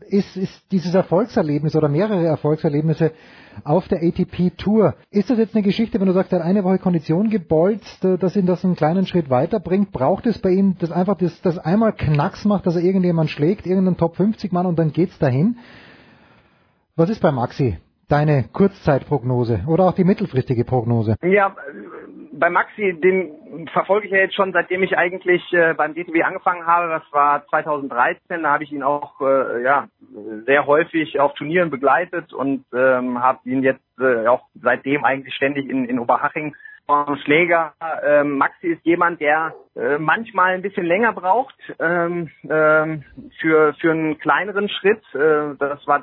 ist, 0.01 0.37
ist 0.37 0.73
dieses 0.73 0.95
Erfolgserlebnis 0.95 1.77
oder 1.77 1.89
mehrere 1.89 2.25
Erfolgserlebnisse 2.25 3.13
auf 3.65 3.87
der 3.89 4.03
ATP 4.03 4.57
Tour. 4.57 4.95
Ist 5.11 5.31
das 5.31 5.39
jetzt 5.39 5.55
eine 5.55 5.63
Geschichte, 5.63 6.01
wenn 6.01 6.07
du 6.07 6.13
sagst, 6.13 6.33
er 6.33 6.41
hat 6.41 6.47
eine 6.47 6.65
Woche 6.65 6.79
Kondition 6.79 7.31
gebolzt, 7.31 8.05
äh, 8.05 8.17
dass 8.17 8.37
ihn 8.37 8.47
das 8.47 8.65
einen 8.65 8.77
kleinen 8.77 9.07
Schritt 9.07 9.31
weiterbringt? 9.31 9.93
Braucht 9.93 10.27
es 10.27 10.39
bei 10.39 10.51
ihm 10.51 10.77
das 10.79 10.91
einfach 10.91 11.17
das, 11.17 11.41
das 11.43 11.59
einmal 11.59 11.93
Knacks 11.93 12.45
macht, 12.45 12.67
dass 12.67 12.77
er 12.77 12.83
irgendjemand 12.83 13.31
schlägt, 13.31 13.67
irgendeinen 13.67 13.97
Top 13.97 14.17
50 14.17 14.53
Mann 14.53 14.67
und 14.67 14.79
dann 14.79 14.93
geht's 14.93 15.19
dahin? 15.19 15.59
Was 16.97 17.11
ist 17.11 17.21
bei 17.21 17.33
Maxi? 17.33 17.77
Deine 18.09 18.45
Kurzzeitprognose 18.53 19.65
oder 19.67 19.87
auch 19.87 19.97
die 19.97 20.05
mittelfristige 20.05 20.65
Prognose? 20.65 21.17
Ja, 21.25 21.57
bei 22.33 22.51
Maxi, 22.51 22.95
den 23.01 23.67
verfolge 23.73 24.07
ich 24.07 24.13
ja 24.13 24.19
jetzt 24.19 24.37
schon, 24.37 24.53
seitdem 24.53 24.85
ich 24.85 24.97
eigentlich 24.97 25.43
äh, 25.53 25.75
beim 25.75 25.95
DTB 25.95 26.23
angefangen 26.25 26.65
habe. 26.67 26.89
Das 26.91 27.03
war 27.11 27.45
2013. 27.49 28.45
Da 28.45 28.53
habe 28.53 28.63
ich 28.63 28.71
ihn 28.71 28.85
auch 28.85 29.21
äh, 29.21 29.65
ja 29.65 29.89
sehr 30.47 30.67
häufig 30.67 31.19
auf 31.19 31.35
Turnieren 31.35 31.71
begleitet 31.71 32.33
und 32.33 32.65
ähm, 32.73 33.21
habe 33.21 33.41
ihn 33.45 33.65
jetzt 33.65 33.83
äh, 33.99 34.29
auch 34.29 34.47
seitdem 34.63 35.05
eigentlich 35.05 35.35
ständig 35.35 35.69
in, 35.69 35.87
in 35.87 35.99
Oberhaching 35.99 36.55
Schläger. 37.25 37.73
Ähm, 38.05 38.37
Maxi 38.39 38.69
ist 38.69 38.85
jemand, 38.85 39.21
der 39.21 39.55
äh, 39.75 39.99
manchmal 39.99 40.55
ein 40.55 40.63
bisschen 40.63 40.87
länger 40.87 41.13
braucht 41.13 41.57
ähm, 41.81 42.31
ähm, 42.49 43.03
für 43.41 43.75
für 43.81 43.91
einen 43.91 44.19
kleineren 44.19 44.69
Schritt. 44.69 45.03
Äh, 45.15 45.57
das 45.59 45.85
war 45.89 46.01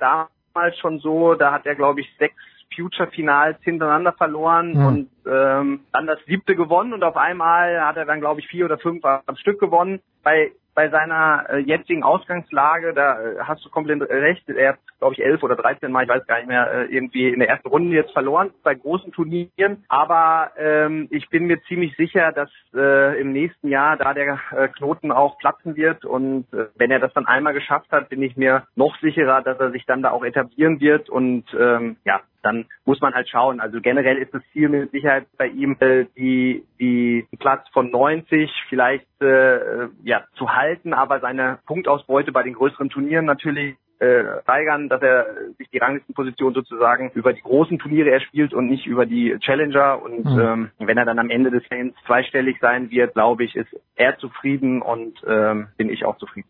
damals 0.54 0.78
schon 0.80 1.00
so. 1.00 1.36
Da 1.36 1.52
hat 1.52 1.66
er 1.66 1.76
glaube 1.76 2.02
ich 2.02 2.10
sechs 2.18 2.36
Future-Finals 2.76 3.58
hintereinander 3.64 4.14
verloren 4.14 4.72
Mhm. 4.74 4.86
und 4.86 5.10
ähm, 5.26 5.82
dann 5.92 6.08
das 6.08 6.20
siebte 6.26 6.56
gewonnen 6.56 6.94
und 6.94 7.04
auf 7.04 7.18
einmal 7.18 7.82
hat 7.86 7.98
er 7.98 8.06
dann 8.06 8.22
glaube 8.22 8.40
ich 8.40 8.48
vier 8.48 8.66
oder 8.66 8.78
fünf 8.78 9.04
am 9.04 9.36
Stück 9.36 9.60
gewonnen. 9.60 10.00
Bei 10.24 10.52
bei 10.74 10.90
seiner 10.90 11.46
äh, 11.50 11.58
jetzigen 11.58 12.04
Ausgangslage, 12.04 12.94
da 12.94 13.20
äh, 13.20 13.40
hast 13.42 13.66
du 13.66 13.70
komplett 13.70 14.02
recht, 14.10 14.48
er 14.48 14.74
hat, 14.74 14.80
glaube 15.02 15.16
ich, 15.16 15.24
elf 15.24 15.42
oder 15.42 15.56
13 15.56 15.92
Mal, 15.92 16.04
ich 16.04 16.10
weiß 16.10 16.28
gar 16.28 16.38
nicht 16.38 16.48
mehr, 16.48 16.72
äh, 16.72 16.96
irgendwie 16.96 17.28
in 17.30 17.40
der 17.40 17.50
ersten 17.50 17.68
Runde 17.68 17.96
jetzt 17.96 18.14
verloren 18.14 18.52
bei 18.64 18.76
großen 18.76 19.12
Turnieren. 19.12 19.84
Aber 19.88 20.52
ähm, 20.58 21.08
ich 21.10 21.28
bin 21.30 21.48
mir 21.48 21.60
ziemlich 21.64 21.96
sicher, 21.98 22.32
dass 22.32 22.52
äh, 22.76 23.20
im 23.20 23.34
nächsten 23.34 23.68
Jahr 23.68 23.98
da 23.98 24.14
der 24.14 24.40
äh, 24.56 24.68
Knoten 24.68 25.12
auch 25.12 25.40
platzen 25.40 25.76
wird. 25.76 26.06
Und 26.06 26.46
äh, 26.54 26.68
wenn 26.76 26.92
er 26.92 27.00
das 27.00 27.14
dann 27.14 27.26
einmal 27.26 27.54
geschafft 27.54 27.92
hat, 27.92 28.10
bin 28.10 28.22
ich 28.22 28.38
mir 28.38 28.68
noch 28.76 28.96
sicherer, 29.00 29.42
dass 29.42 29.60
er 29.60 29.72
sich 29.72 29.86
dann 29.88 30.04
da 30.04 30.12
auch 30.12 30.24
etablieren 30.24 30.80
wird. 30.80 31.10
Und 31.10 31.46
ähm, 31.60 31.98
ja, 32.06 32.22
dann 32.44 32.66
muss 32.86 33.02
man 33.02 33.16
halt 33.16 33.28
schauen. 33.28 33.60
Also 33.60 33.82
generell 33.82 34.18
ist 34.18 34.36
das 34.36 34.44
Ziel 34.54 34.70
mit 34.70 34.92
Sicherheit 34.92 35.26
bei 35.36 35.48
ihm, 35.48 35.76
äh, 35.80 36.06
die, 36.16 36.64
die 36.80 37.28
Platz 37.40 37.68
von 37.74 37.90
90 37.90 38.52
vielleicht 38.70 39.08
äh, 39.20 39.88
ja, 40.04 40.26
zu 40.36 40.54
halten, 40.54 40.94
aber 40.94 41.20
seine 41.22 41.58
Punktausbeute 41.66 42.32
bei 42.32 42.44
den 42.44 42.54
größeren 42.54 42.90
Turnieren 42.90 43.26
natürlich 43.26 43.76
äh, 44.02 44.42
steigern, 44.42 44.90
dass 44.90 45.02
er 45.02 45.28
sich 45.58 45.70
die 45.70 45.78
Ranglistenposition 45.78 46.54
sozusagen 46.54 47.12
über 47.14 47.34
die 47.34 47.42
großen 47.42 47.78
Turniere 47.78 48.10
erspielt 48.10 48.52
und 48.52 48.68
nicht 48.68 48.88
über 48.88 49.06
die 49.06 49.38
Challenger. 49.40 50.02
Und 50.02 50.26
Mhm. 50.26 50.40
ähm, 50.40 50.72
wenn 50.80 50.98
er 50.98 51.06
dann 51.06 51.20
am 51.20 51.30
Ende 51.30 51.52
des 51.52 51.64
Jahres 51.70 51.94
zweistellig 52.08 52.58
sein 52.60 52.90
wird, 52.90 53.14
glaube 53.14 53.44
ich, 53.44 53.56
ist 53.56 53.70
er 53.96 54.18
zufrieden 54.18 54.82
und 54.82 55.14
ähm, 55.28 55.68
bin 55.78 55.90
ich 55.90 56.04
auch 56.04 56.18
zufrieden. 56.18 56.50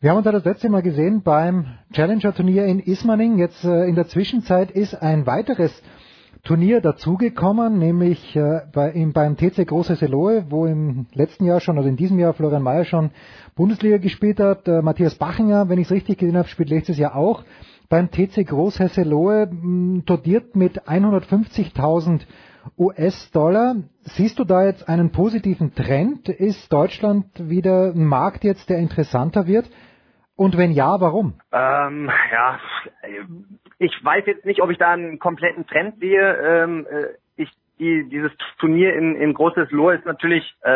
Wir 0.00 0.10
haben 0.10 0.16
uns 0.16 0.26
ja 0.26 0.32
das 0.32 0.44
letzte 0.44 0.68
Mal 0.68 0.82
gesehen 0.82 1.22
beim 1.22 1.66
Challenger-Turnier 1.92 2.64
in 2.66 2.80
Ismaning. 2.80 3.38
Jetzt 3.38 3.64
äh, 3.64 3.84
in 3.84 3.94
der 3.94 4.08
Zwischenzeit 4.08 4.72
ist 4.72 4.94
ein 4.94 5.26
weiteres 5.26 5.70
Turnier 6.44 6.80
dazugekommen, 6.80 7.78
nämlich 7.78 8.34
äh, 8.34 8.62
bei, 8.72 8.90
im, 8.90 9.12
beim 9.12 9.36
TC 9.36 9.64
Große 9.64 9.94
Seloe, 9.94 10.46
wo 10.50 10.66
im 10.66 11.06
letzten 11.14 11.44
Jahr 11.44 11.60
schon, 11.60 11.76
also 11.76 11.88
in 11.88 11.96
diesem 11.96 12.18
Jahr 12.18 12.32
Florian 12.34 12.64
Mayer 12.64 12.84
schon 12.84 13.12
Bundesliga 13.54 13.98
gespielt 13.98 14.40
hat. 14.40 14.66
Äh, 14.66 14.82
Matthias 14.82 15.14
Bachinger, 15.14 15.68
wenn 15.68 15.78
ich 15.78 15.86
es 15.86 15.92
richtig 15.92 16.18
gesehen 16.18 16.36
habe, 16.36 16.48
spielt 16.48 16.70
letztes 16.70 16.98
Jahr 16.98 17.14
auch 17.14 17.44
beim 17.88 18.10
TC 18.10 18.44
Groß 18.44 18.80
Hesselohe, 18.80 19.50
dotiert 20.04 20.56
mit 20.56 20.82
150.000 20.88 22.22
US-Dollar. 22.76 23.76
Siehst 24.00 24.38
du 24.38 24.44
da 24.44 24.64
jetzt 24.64 24.88
einen 24.88 25.12
positiven 25.12 25.74
Trend? 25.74 26.28
Ist 26.28 26.72
Deutschland 26.72 27.26
wieder 27.38 27.92
ein 27.94 28.04
Markt 28.04 28.42
jetzt, 28.42 28.68
der 28.68 28.78
interessanter 28.78 29.46
wird? 29.46 29.70
Und 30.34 30.56
wenn 30.56 30.72
ja, 30.72 31.00
warum? 31.00 31.34
Ähm, 31.52 32.10
ja, 32.32 32.58
ich 33.82 34.04
weiß 34.04 34.24
jetzt 34.26 34.44
nicht, 34.44 34.62
ob 34.62 34.70
ich 34.70 34.78
da 34.78 34.92
einen 34.92 35.18
kompletten 35.18 35.66
Trend 35.66 35.98
sehe. 35.98 36.36
Ähm, 36.36 36.86
äh, 36.90 37.06
ich, 37.36 37.50
die, 37.78 38.08
dieses 38.08 38.30
Turnier 38.58 38.94
in, 38.94 39.16
in 39.16 39.34
Großes 39.34 39.70
Lohr 39.70 39.94
ist 39.94 40.06
natürlich 40.06 40.44
äh, 40.62 40.70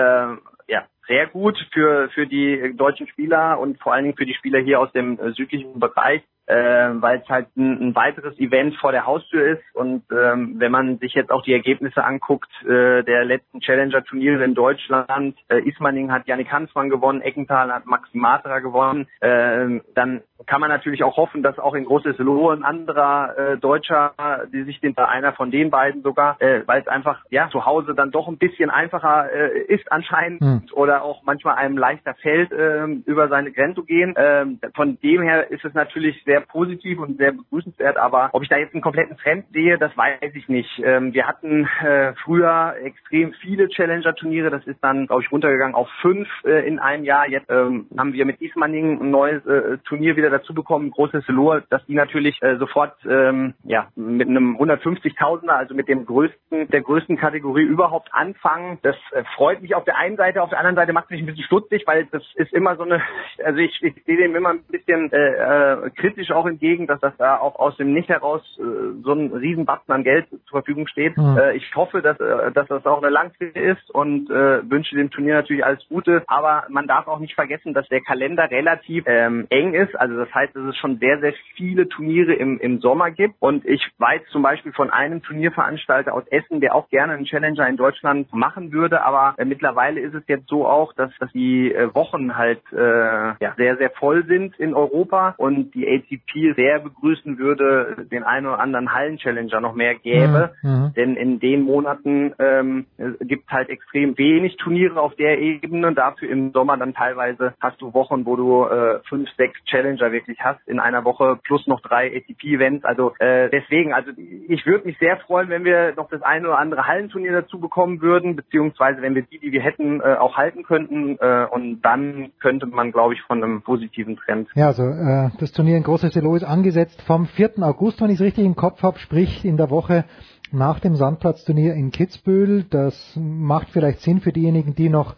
ja 0.68 0.84
sehr 1.06 1.26
gut 1.28 1.56
für 1.72 2.08
für 2.10 2.26
die 2.26 2.74
deutschen 2.76 3.06
Spieler 3.06 3.60
und 3.60 3.80
vor 3.80 3.92
allen 3.92 4.04
Dingen 4.04 4.16
für 4.16 4.26
die 4.26 4.34
Spieler 4.34 4.58
hier 4.58 4.80
aus 4.80 4.90
dem 4.92 5.20
äh, 5.20 5.30
südlichen 5.32 5.78
Bereich, 5.78 6.22
äh, 6.46 6.54
weil 6.54 7.20
es 7.20 7.28
halt 7.28 7.46
ein, 7.56 7.90
ein 7.90 7.94
weiteres 7.94 8.36
Event 8.40 8.74
vor 8.76 8.90
der 8.90 9.06
Haustür 9.06 9.46
ist 9.46 9.62
und 9.74 10.02
ähm, 10.10 10.56
wenn 10.58 10.72
man 10.72 10.98
sich 10.98 11.14
jetzt 11.14 11.30
auch 11.30 11.42
die 11.42 11.52
Ergebnisse 11.52 12.02
anguckt 12.02 12.50
äh, 12.64 13.04
der 13.04 13.24
letzten 13.24 13.60
Challenger-Turniere 13.60 14.42
in 14.42 14.54
Deutschland, 14.54 15.36
äh, 15.48 15.60
Ismaning 15.60 16.10
hat 16.10 16.26
Yannick 16.26 16.50
Hansmann 16.50 16.90
gewonnen, 16.90 17.20
Eckenthal 17.20 17.72
hat 17.72 17.86
Maxi 17.86 18.18
Matra 18.18 18.58
gewonnen, 18.58 19.06
äh, 19.20 19.80
dann 19.94 20.22
kann 20.46 20.60
man 20.60 20.70
natürlich 20.70 21.02
auch 21.02 21.16
hoffen, 21.16 21.42
dass 21.42 21.58
auch 21.58 21.74
in 21.74 21.84
Großes 21.84 22.18
Loh 22.18 22.50
ein 22.50 22.64
anderer 22.64 23.36
äh, 23.36 23.58
Deutscher, 23.58 24.12
die 24.52 24.62
sich 24.64 24.80
den, 24.80 24.96
einer 24.96 25.32
von 25.32 25.50
den 25.50 25.70
beiden 25.70 26.02
sogar, 26.02 26.40
äh, 26.40 26.62
weil 26.66 26.80
es 26.80 26.88
einfach 26.88 27.24
ja 27.30 27.48
zu 27.50 27.64
Hause 27.64 27.94
dann 27.94 28.10
doch 28.10 28.28
ein 28.28 28.38
bisschen 28.38 28.70
einfacher 28.70 29.30
äh, 29.32 29.60
ist 29.60 29.90
anscheinend 29.90 30.40
Hm. 30.40 30.62
oder 30.72 31.02
auch 31.02 31.22
manchmal 31.24 31.56
einem 31.56 31.76
leichter 31.76 32.14
fällt, 32.14 32.50
ähm, 32.52 33.02
über 33.06 33.28
seine 33.28 33.52
Grenze 33.52 33.76
zu 33.76 33.84
gehen. 33.84 34.14
Ähm, 34.16 34.58
von 34.74 34.98
dem 35.00 35.22
her 35.22 35.50
ist 35.50 35.64
es 35.64 35.74
natürlich 35.74 36.22
sehr 36.24 36.40
positiv 36.40 36.98
und 36.98 37.18
sehr 37.18 37.32
begrüßenswert, 37.32 37.96
aber 37.96 38.30
ob 38.32 38.42
ich 38.42 38.48
da 38.48 38.56
jetzt 38.56 38.74
einen 38.74 38.82
kompletten 38.82 39.16
Trend 39.16 39.46
sehe, 39.52 39.76
das 39.76 39.96
weiß 39.96 40.34
ich 40.34 40.48
nicht. 40.48 40.80
Ähm, 40.82 41.12
wir 41.12 41.26
hatten 41.26 41.68
äh, 41.84 42.14
früher 42.24 42.76
extrem 42.82 43.32
viele 43.34 43.68
Challenger-Turniere, 43.68 44.50
das 44.50 44.66
ist 44.66 44.82
dann, 44.82 45.06
glaube 45.06 45.22
ich, 45.22 45.32
runtergegangen 45.32 45.74
auf 45.74 45.88
fünf 46.00 46.28
äh, 46.44 46.66
in 46.66 46.78
einem 46.78 47.04
Jahr. 47.04 47.28
Jetzt 47.28 47.50
ähm, 47.50 47.86
haben 47.98 48.12
wir 48.12 48.24
mit 48.24 48.40
Ismaning 48.40 49.00
ein 49.00 49.10
neues 49.10 49.44
äh, 49.46 49.78
Turnier 49.84 50.16
wieder 50.16 50.25
dazu 50.30 50.54
bekommen, 50.54 50.90
großes 50.90 51.26
Lohr, 51.28 51.62
dass 51.70 51.84
die 51.86 51.94
natürlich 51.94 52.40
äh, 52.42 52.56
sofort 52.56 52.94
ähm, 53.08 53.54
ja 53.64 53.88
mit 53.94 54.28
einem 54.28 54.56
150.000er, 54.56 55.48
also 55.48 55.74
mit 55.74 55.88
dem 55.88 56.06
größten, 56.06 56.68
der 56.68 56.80
größten 56.82 57.16
Kategorie 57.16 57.62
überhaupt 57.62 58.08
anfangen. 58.12 58.78
Das 58.82 58.96
äh, 59.12 59.24
freut 59.34 59.62
mich 59.62 59.74
auf 59.74 59.84
der 59.84 59.96
einen 59.96 60.16
Seite, 60.16 60.42
auf 60.42 60.50
der 60.50 60.58
anderen 60.58 60.76
Seite 60.76 60.92
macht 60.92 61.10
mich 61.10 61.20
ein 61.20 61.26
bisschen 61.26 61.44
stutzig, 61.44 61.84
weil 61.86 62.06
das 62.06 62.22
ist 62.34 62.52
immer 62.52 62.76
so 62.76 62.82
eine, 62.82 63.02
also 63.44 63.58
ich, 63.58 63.82
ich 63.82 63.94
sehe 64.04 64.16
dem 64.16 64.34
immer 64.34 64.50
ein 64.50 64.62
bisschen 64.64 65.12
äh, 65.12 65.16
äh, 65.16 65.90
kritisch 65.90 66.30
auch 66.30 66.46
entgegen, 66.46 66.86
dass 66.86 67.00
das 67.00 67.16
da 67.18 67.38
auch 67.38 67.56
aus 67.56 67.76
dem 67.76 67.92
Nicht 67.92 68.08
heraus 68.08 68.42
äh, 68.58 69.02
so 69.02 69.12
ein 69.12 69.32
Riesenbatzen 69.32 69.92
an 69.92 70.04
Geld 70.04 70.28
zur 70.28 70.60
Verfügung 70.60 70.86
steht. 70.86 71.16
Mhm. 71.16 71.38
Äh, 71.38 71.56
ich 71.56 71.74
hoffe, 71.74 72.02
dass, 72.02 72.18
äh, 72.20 72.52
dass 72.52 72.68
das 72.68 72.86
auch 72.86 73.02
eine 73.02 73.10
Langfrist 73.10 73.56
ist 73.56 73.90
und 73.90 74.30
äh, 74.30 74.70
wünsche 74.70 74.96
dem 74.96 75.10
Turnier 75.10 75.34
natürlich 75.34 75.64
alles 75.64 75.86
Gute, 75.88 76.22
aber 76.26 76.64
man 76.68 76.86
darf 76.86 77.06
auch 77.08 77.18
nicht 77.18 77.34
vergessen, 77.34 77.74
dass 77.74 77.88
der 77.88 78.00
Kalender 78.00 78.50
relativ 78.50 79.04
ähm, 79.06 79.46
eng 79.50 79.74
ist. 79.74 79.94
Also 79.98 80.15
das 80.16 80.32
heißt, 80.34 80.54
dass 80.54 80.64
es 80.64 80.76
schon 80.76 80.98
sehr, 80.98 81.20
sehr 81.20 81.34
viele 81.56 81.88
Turniere 81.88 82.34
im, 82.34 82.58
im 82.58 82.80
Sommer 82.80 83.10
gibt. 83.10 83.34
Und 83.38 83.64
ich 83.64 83.82
weiß 83.98 84.22
zum 84.30 84.42
Beispiel 84.42 84.72
von 84.72 84.90
einem 84.90 85.22
Turnierveranstalter 85.22 86.14
aus 86.14 86.24
Essen, 86.28 86.60
der 86.60 86.74
auch 86.74 86.88
gerne 86.88 87.14
einen 87.14 87.24
Challenger 87.24 87.68
in 87.68 87.76
Deutschland 87.76 88.32
machen 88.32 88.72
würde. 88.72 89.02
Aber 89.04 89.34
äh, 89.38 89.44
mittlerweile 89.44 90.00
ist 90.00 90.14
es 90.14 90.22
jetzt 90.26 90.48
so 90.48 90.66
auch, 90.66 90.92
dass, 90.94 91.10
dass 91.18 91.30
die 91.32 91.72
äh, 91.72 91.94
Wochen 91.94 92.36
halt 92.36 92.60
äh, 92.72 92.76
ja, 92.76 93.54
sehr, 93.56 93.76
sehr 93.76 93.90
voll 93.90 94.24
sind 94.26 94.58
in 94.58 94.74
Europa 94.74 95.34
und 95.38 95.74
die 95.74 95.86
ATP 95.86 96.54
sehr 96.56 96.80
begrüßen 96.80 97.38
würde, 97.38 98.06
den 98.10 98.24
einen 98.24 98.46
oder 98.46 98.60
anderen 98.60 98.92
Hallen-Challenger 98.92 99.60
noch 99.60 99.74
mehr 99.74 99.94
gäbe. 99.94 100.52
Mhm. 100.62 100.70
Mhm. 100.70 100.92
Denn 100.94 101.16
in 101.16 101.40
den 101.40 101.62
Monaten 101.62 102.34
ähm, 102.38 102.86
gibt 103.20 103.50
halt 103.50 103.68
extrem 103.68 104.16
wenig 104.18 104.56
Turniere 104.56 105.00
auf 105.00 105.14
der 105.16 105.38
Ebene. 105.38 105.92
Dafür 105.92 106.30
im 106.30 106.52
Sommer 106.52 106.76
dann 106.76 106.94
teilweise 106.94 107.54
hast 107.60 107.80
du 107.80 107.94
Wochen, 107.94 108.26
wo 108.26 108.36
du 108.36 108.64
äh, 108.64 109.00
fünf, 109.08 109.28
sechs 109.36 109.62
Challenger 109.64 110.05
wirklich 110.12 110.38
hast 110.40 110.60
in 110.66 110.78
einer 110.78 111.04
Woche 111.04 111.38
plus 111.42 111.66
noch 111.66 111.80
drei 111.80 112.08
ATP-Events. 112.16 112.84
Also 112.84 113.12
äh, 113.18 113.50
deswegen, 113.50 113.92
also 113.92 114.10
ich 114.48 114.66
würde 114.66 114.86
mich 114.86 114.98
sehr 114.98 115.16
freuen, 115.18 115.48
wenn 115.48 115.64
wir 115.64 115.94
noch 115.96 116.08
das 116.08 116.22
eine 116.22 116.48
oder 116.48 116.58
andere 116.58 116.86
Hallenturnier 116.86 117.32
dazu 117.32 117.58
bekommen 117.58 118.00
würden, 118.00 118.36
beziehungsweise 118.36 119.02
wenn 119.02 119.14
wir 119.14 119.22
die, 119.22 119.38
die 119.38 119.52
wir 119.52 119.62
hätten, 119.62 120.00
äh, 120.00 120.14
auch 120.14 120.36
halten 120.36 120.62
könnten. 120.62 121.18
Äh, 121.20 121.46
und 121.50 121.82
dann 121.82 122.30
könnte 122.40 122.66
man, 122.66 122.92
glaube 122.92 123.14
ich, 123.14 123.22
von 123.22 123.42
einem 123.42 123.62
positiven 123.62 124.16
Trend. 124.16 124.48
Ja, 124.54 124.66
also 124.68 124.82
äh, 124.82 125.30
das 125.38 125.52
Turnier 125.52 125.76
in 125.76 125.82
Großes 125.82 126.12
Selo 126.12 126.34
ist 126.34 126.44
angesetzt 126.44 127.02
vom 127.02 127.26
4. 127.26 127.62
August, 127.62 128.00
wenn 128.00 128.10
ich 128.10 128.16
es 128.16 128.26
richtig 128.26 128.44
im 128.44 128.56
Kopf 128.56 128.82
habe, 128.82 128.98
sprich 128.98 129.44
in 129.44 129.56
der 129.56 129.70
Woche 129.70 130.04
nach 130.52 130.80
dem 130.80 130.94
Sandplatzturnier 130.94 131.74
in 131.74 131.90
Kitzbühel. 131.90 132.64
Das 132.70 133.18
macht 133.20 133.68
vielleicht 133.70 134.00
Sinn 134.00 134.20
für 134.20 134.32
diejenigen, 134.32 134.74
die 134.74 134.88
noch 134.88 135.16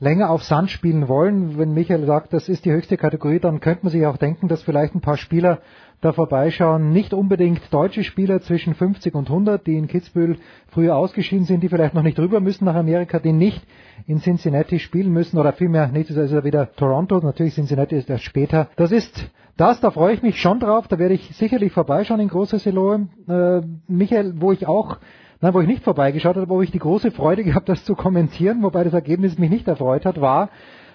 länger 0.00 0.30
auf 0.30 0.42
Sand 0.42 0.70
spielen 0.70 1.08
wollen. 1.08 1.58
Wenn 1.58 1.72
Michael 1.72 2.06
sagt, 2.06 2.32
das 2.32 2.48
ist 2.48 2.64
die 2.64 2.72
höchste 2.72 2.96
Kategorie, 2.96 3.38
dann 3.38 3.60
könnte 3.60 3.84
man 3.84 3.92
sich 3.92 4.06
auch 4.06 4.16
denken, 4.16 4.48
dass 4.48 4.62
vielleicht 4.62 4.94
ein 4.94 5.00
paar 5.00 5.16
Spieler 5.16 5.58
da 6.00 6.12
vorbeischauen. 6.12 6.90
Nicht 6.90 7.14
unbedingt 7.14 7.62
deutsche 7.72 8.04
Spieler 8.04 8.40
zwischen 8.40 8.74
50 8.74 9.14
und 9.14 9.28
100, 9.28 9.66
die 9.66 9.76
in 9.76 9.86
Kitzbühel 9.86 10.38
früher 10.68 10.96
ausgeschieden 10.96 11.46
sind, 11.46 11.62
die 11.62 11.68
vielleicht 11.68 11.94
noch 11.94 12.02
nicht 12.02 12.18
rüber 12.18 12.40
müssen 12.40 12.66
nach 12.66 12.74
Amerika, 12.74 13.18
die 13.18 13.32
nicht 13.32 13.64
in 14.06 14.18
Cincinnati 14.20 14.78
spielen 14.78 15.12
müssen 15.12 15.38
oder 15.38 15.52
vielmehr 15.52 15.88
nächstes 15.88 16.16
Jahr 16.16 16.26
ist 16.26 16.32
er 16.32 16.44
wieder 16.44 16.72
Toronto. 16.74 17.18
Natürlich 17.20 17.54
Cincinnati 17.54 17.96
ist 17.96 18.10
erst 18.10 18.24
später. 18.24 18.68
Das 18.76 18.92
ist 18.92 19.30
das, 19.56 19.80
da 19.80 19.92
freue 19.92 20.14
ich 20.14 20.22
mich 20.22 20.40
schon 20.40 20.58
drauf. 20.58 20.88
Da 20.88 20.98
werde 20.98 21.14
ich 21.14 21.36
sicherlich 21.36 21.72
vorbeischauen 21.72 22.20
in 22.20 22.28
Großes 22.28 22.66
Elohe. 22.66 23.06
Äh, 23.28 23.60
Michael, 23.86 24.34
wo 24.40 24.50
ich 24.50 24.66
auch 24.66 24.98
Nein, 25.44 25.52
wo 25.52 25.60
ich 25.60 25.66
nicht 25.66 25.84
vorbeigeschaut 25.84 26.36
habe, 26.36 26.48
wo 26.48 26.62
ich 26.62 26.70
die 26.70 26.78
große 26.78 27.10
Freude 27.10 27.44
gehabt, 27.44 27.68
das 27.68 27.84
zu 27.84 27.94
kommentieren, 27.94 28.62
wobei 28.62 28.82
das 28.82 28.94
Ergebnis 28.94 29.36
mich 29.36 29.50
nicht 29.50 29.68
erfreut 29.68 30.06
hat, 30.06 30.18
war 30.18 30.48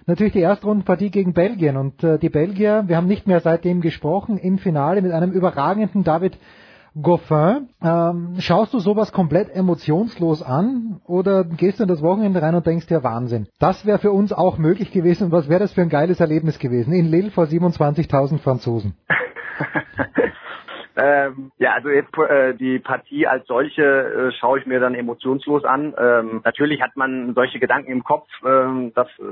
natürlich 0.08 0.34
die 0.34 0.42
Erstrundenpartie 0.42 1.11
gegen 1.11 1.34
Belgien. 1.34 1.78
Und 1.78 2.03
äh, 2.03 2.18
die 2.18 2.30
Belgier, 2.30 2.86
wir 2.88 2.98
haben 2.98 3.06
nicht 3.06 3.28
mehr 3.28 3.42
seitdem 3.42 3.80
gesprochen, 3.80 4.40
im 4.40 4.58
Finale 4.58 5.03
mit 5.03 5.11
einem 5.11 5.30
überragenden 5.34 6.03
David 6.03 6.40
Goffin. 7.00 7.69
Ähm, 7.84 8.38
schaust 8.40 8.74
du 8.74 8.80
sowas 8.80 9.11
komplett 9.11 9.56
emotionslos 9.56 10.42
an 10.42 11.00
oder 11.06 11.44
gehst 11.44 11.78
du 11.78 11.84
in 11.84 11.90
das 11.90 12.02
Wochenende 12.02 12.42
rein 12.42 12.56
und 12.56 12.66
denkst 12.66 12.88
dir 12.88 13.03
Wahnsinn? 13.03 13.45
Das 13.60 13.86
wäre 13.86 14.00
für 14.00 14.11
uns 14.11 14.34
auch 14.34 14.58
möglich 14.58 14.92
gewesen 14.92 15.26
und 15.26 15.32
was 15.32 15.48
wäre 15.48 15.60
das 15.60 15.74
für 15.74 15.84
ein 15.84 15.90
geiles 15.90 16.19
Erlebnis 16.22 16.58
gewesen 16.58 16.92
in 16.92 17.06
Lille 17.06 17.30
vor 17.30 17.44
27.000 17.44 18.40
Franzosen? 18.40 18.95
Ähm, 21.02 21.52
ja, 21.58 21.74
also 21.74 21.90
jetzt 21.90 22.16
äh, 22.18 22.53
die 22.56 22.80
Partie 22.80 23.26
als 23.26 23.48
solche 23.48 23.84
äh, 23.84 24.32
schaue 24.34 24.60
ich 24.60 24.66
mir 24.66 24.80
dann 24.80 24.95
emotionslos 24.95 25.64
an. 25.64 25.94
Ähm, 25.98 26.42
natürlich 26.44 26.82
hat 26.82 26.95
man 26.95 27.34
solche 27.34 27.60
Gedanken 27.60 27.92
im 27.92 28.03
Kopf, 28.03 28.28
ähm, 28.45 28.92
dass, 28.95 29.08
äh, 29.19 29.24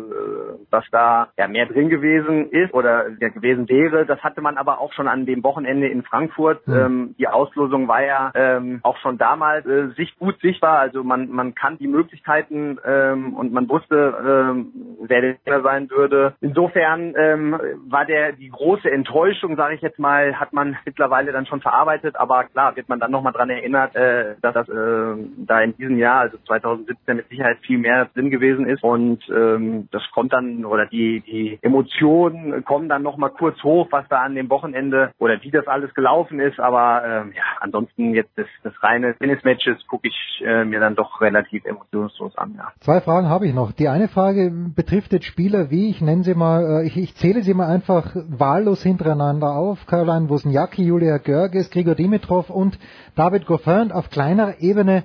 dass 0.72 0.86
da 0.92 1.30
ja 1.38 1.48
mehr 1.48 1.66
drin 1.66 1.90
gewesen 1.90 2.50
ist 2.52 2.74
oder 2.74 3.10
ja, 3.20 3.30
gewesen 3.30 3.68
wäre. 3.70 4.06
Das 4.06 4.22
hatte 4.24 4.42
man 4.42 4.58
aber 4.58 4.80
auch 4.80 4.94
schon 4.94 5.08
an 5.08 5.26
dem 5.26 5.44
Wochenende 5.44 5.88
in 5.88 6.04
Frankfurt. 6.04 6.66
Mhm. 6.68 6.74
Ähm, 6.74 7.16
die 7.18 7.28
Auslosung 7.28 7.88
war 7.88 8.04
ja 8.04 8.32
ähm, 8.34 8.80
auch 8.84 8.98
schon 8.98 9.18
damals 9.18 9.66
äh, 9.66 9.88
sich 9.98 10.18
gut 10.18 10.40
sichtbar. 10.42 10.80
Also 10.80 11.04
man 11.04 11.30
man 11.30 11.56
kann 11.56 11.78
die 11.78 11.88
Möglichkeiten 11.88 12.78
ähm, 12.86 13.34
und 13.34 13.52
man 13.52 13.68
wusste, 13.68 13.96
ähm, 14.26 14.72
wer 15.02 15.22
der 15.22 15.44
Trainer 15.44 15.62
sein 15.64 15.90
würde. 15.90 16.34
Insofern 16.42 17.14
ähm, 17.18 17.60
war 17.88 18.06
der 18.06 18.34
die 18.34 18.50
große 18.50 18.90
Enttäuschung, 18.90 19.56
sage 19.56 19.76
ich 19.76 19.82
jetzt 19.82 20.00
mal, 20.00 20.40
hat 20.40 20.54
man 20.54 20.78
mittlerweile 20.86 21.32
dann 21.32 21.46
schon 21.46 21.57
verarbeitet, 21.62 22.16
aber 22.16 22.46
klar 22.46 22.76
wird 22.76 22.90
man 22.90 23.00
dann 23.00 23.12
nochmal 23.12 23.34
dran 23.34 23.50
erinnert, 23.50 23.96
äh, 23.96 24.36
dass 24.42 24.54
das 24.54 24.70
äh, 24.70 25.16
da 25.38 25.62
in 25.62 25.76
diesem 25.78 25.98
Jahr, 25.98 26.22
also 26.22 26.38
2017 26.48 27.18
mit 27.18 27.30
Sicherheit 27.30 27.58
viel 27.60 27.78
mehr 27.78 28.10
drin 28.14 28.30
gewesen 28.30 28.68
ist 28.68 28.84
und 28.84 29.20
ähm, 29.30 29.88
das 29.92 30.04
kommt 30.12 30.34
dann 30.34 30.66
oder 30.66 30.86
die 30.86 31.22
die 31.22 31.60
Emotionen 31.62 32.64
kommen 32.66 32.90
dann 32.90 33.04
nochmal 33.04 33.32
kurz 33.32 33.62
hoch, 33.64 33.88
was 33.92 34.08
da 34.10 34.22
an 34.22 34.36
dem 34.36 34.50
Wochenende 34.50 35.12
oder 35.20 35.42
wie 35.42 35.52
das 35.52 35.68
alles 35.68 35.94
gelaufen 35.94 36.40
ist, 36.40 36.60
aber 36.60 37.04
ähm, 37.06 37.34
ja 37.36 37.44
ansonsten 37.60 38.14
jetzt 38.14 38.32
das, 38.36 38.48
das 38.64 38.74
reine 38.82 39.16
Tennismatches 39.16 39.86
gucke 39.88 40.08
ich 40.08 40.44
äh, 40.46 40.66
mir 40.66 40.80
dann 40.80 40.96
doch 40.96 41.22
relativ 41.22 41.66
emotionslos 41.66 42.38
an. 42.38 42.56
Ja. 42.58 42.72
Zwei 42.80 43.02
Fragen 43.02 43.30
habe 43.30 43.48
ich 43.48 43.54
noch. 43.54 43.72
Die 43.72 43.88
eine 43.88 44.08
Frage 44.08 44.52
betrifft 44.76 45.14
jetzt 45.14 45.26
Spieler 45.26 45.70
wie, 45.70 45.90
ich 45.90 46.02
nenne 46.02 46.24
sie 46.24 46.36
mal, 46.36 46.82
äh, 46.82 46.88
ich, 46.88 46.98
ich 46.98 47.16
zähle 47.16 47.42
sie 47.42 47.54
mal 47.54 47.68
einfach 47.68 48.16
wahllos 48.16 48.84
hintereinander 48.84 49.56
auf. 49.56 49.86
Caroline 49.88 50.30
Wozniacki, 50.30 50.84
Julia 50.84 51.18
Görges, 51.48 51.70
Grigor 51.70 51.96
Dimitrov 51.96 52.50
und 52.50 52.78
David 53.16 53.46
Goffin 53.46 53.84
und 53.84 53.94
auf 53.94 54.10
kleiner 54.10 54.60
Ebene 54.60 55.04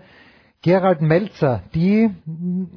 Gerald 0.64 1.00
Melzer, 1.00 1.62
die, 1.74 2.10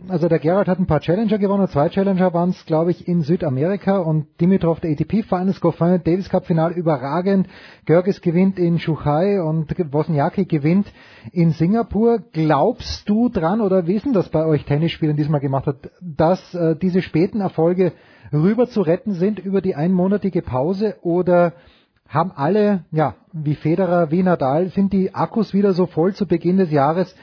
also 0.08 0.28
der 0.28 0.40
Gerald 0.40 0.68
hat 0.68 0.80
ein 0.80 0.88
paar 0.88 1.02
Challenger 1.02 1.38
gewonnen, 1.38 1.68
zwei 1.68 1.90
Challenger 1.90 2.34
waren 2.34 2.50
es, 2.50 2.66
glaube 2.66 2.90
ich, 2.90 3.08
in 3.08 3.22
Südamerika 3.22 4.00
und 4.00 4.26
Dimitrov 4.42 4.80
der 4.80 4.92
ATP 4.92 5.24
Finals, 5.24 5.62
Goffin 5.62 6.02
Davis 6.04 6.30
Cup 6.30 6.48
Final 6.48 6.72
überragend, 6.74 7.48
Görges 7.86 8.22
gewinnt 8.22 8.58
in 8.58 8.80
Shuhai 8.80 9.40
und 9.40 9.72
Wozniacki 9.94 10.46
gewinnt 10.46 10.92
in 11.32 11.52
Singapur. 11.52 12.24
Glaubst 12.34 13.08
du 13.08 13.30
dran 13.30 13.62
oder 13.62 13.84
denn 13.84 14.14
das 14.14 14.30
bei 14.30 14.46
euch 14.46 14.66
Tennisspielern 14.66 15.16
diesmal 15.16 15.42
gemacht 15.42 15.68
hat, 15.68 15.92
dass 16.02 16.56
äh, 16.56 16.76
diese 16.76 17.04
späten 17.04 17.40
Erfolge 17.40 17.94
rüber 18.34 18.68
zu 18.68 18.82
retten 18.82 19.14
sind 19.14 19.38
über 19.38 19.62
die 19.62 19.76
einmonatige 19.76 20.42
Pause 20.42 20.96
oder 21.04 21.54
haben 22.08 22.32
alle, 22.32 22.86
ja, 22.92 23.16
wie 23.34 23.56
Federer, 23.56 24.12
wie 24.12 24.24
Nadal, 24.24 24.70
sind 24.70 24.94
die 24.94 25.14
Akkus 25.14 25.54
wieder 25.54 25.74
so 25.74 25.86
voll 25.86 26.14
zu 26.14 26.28
Beginn 26.28 26.58
des 26.58 26.72
Jahres, 26.72 27.16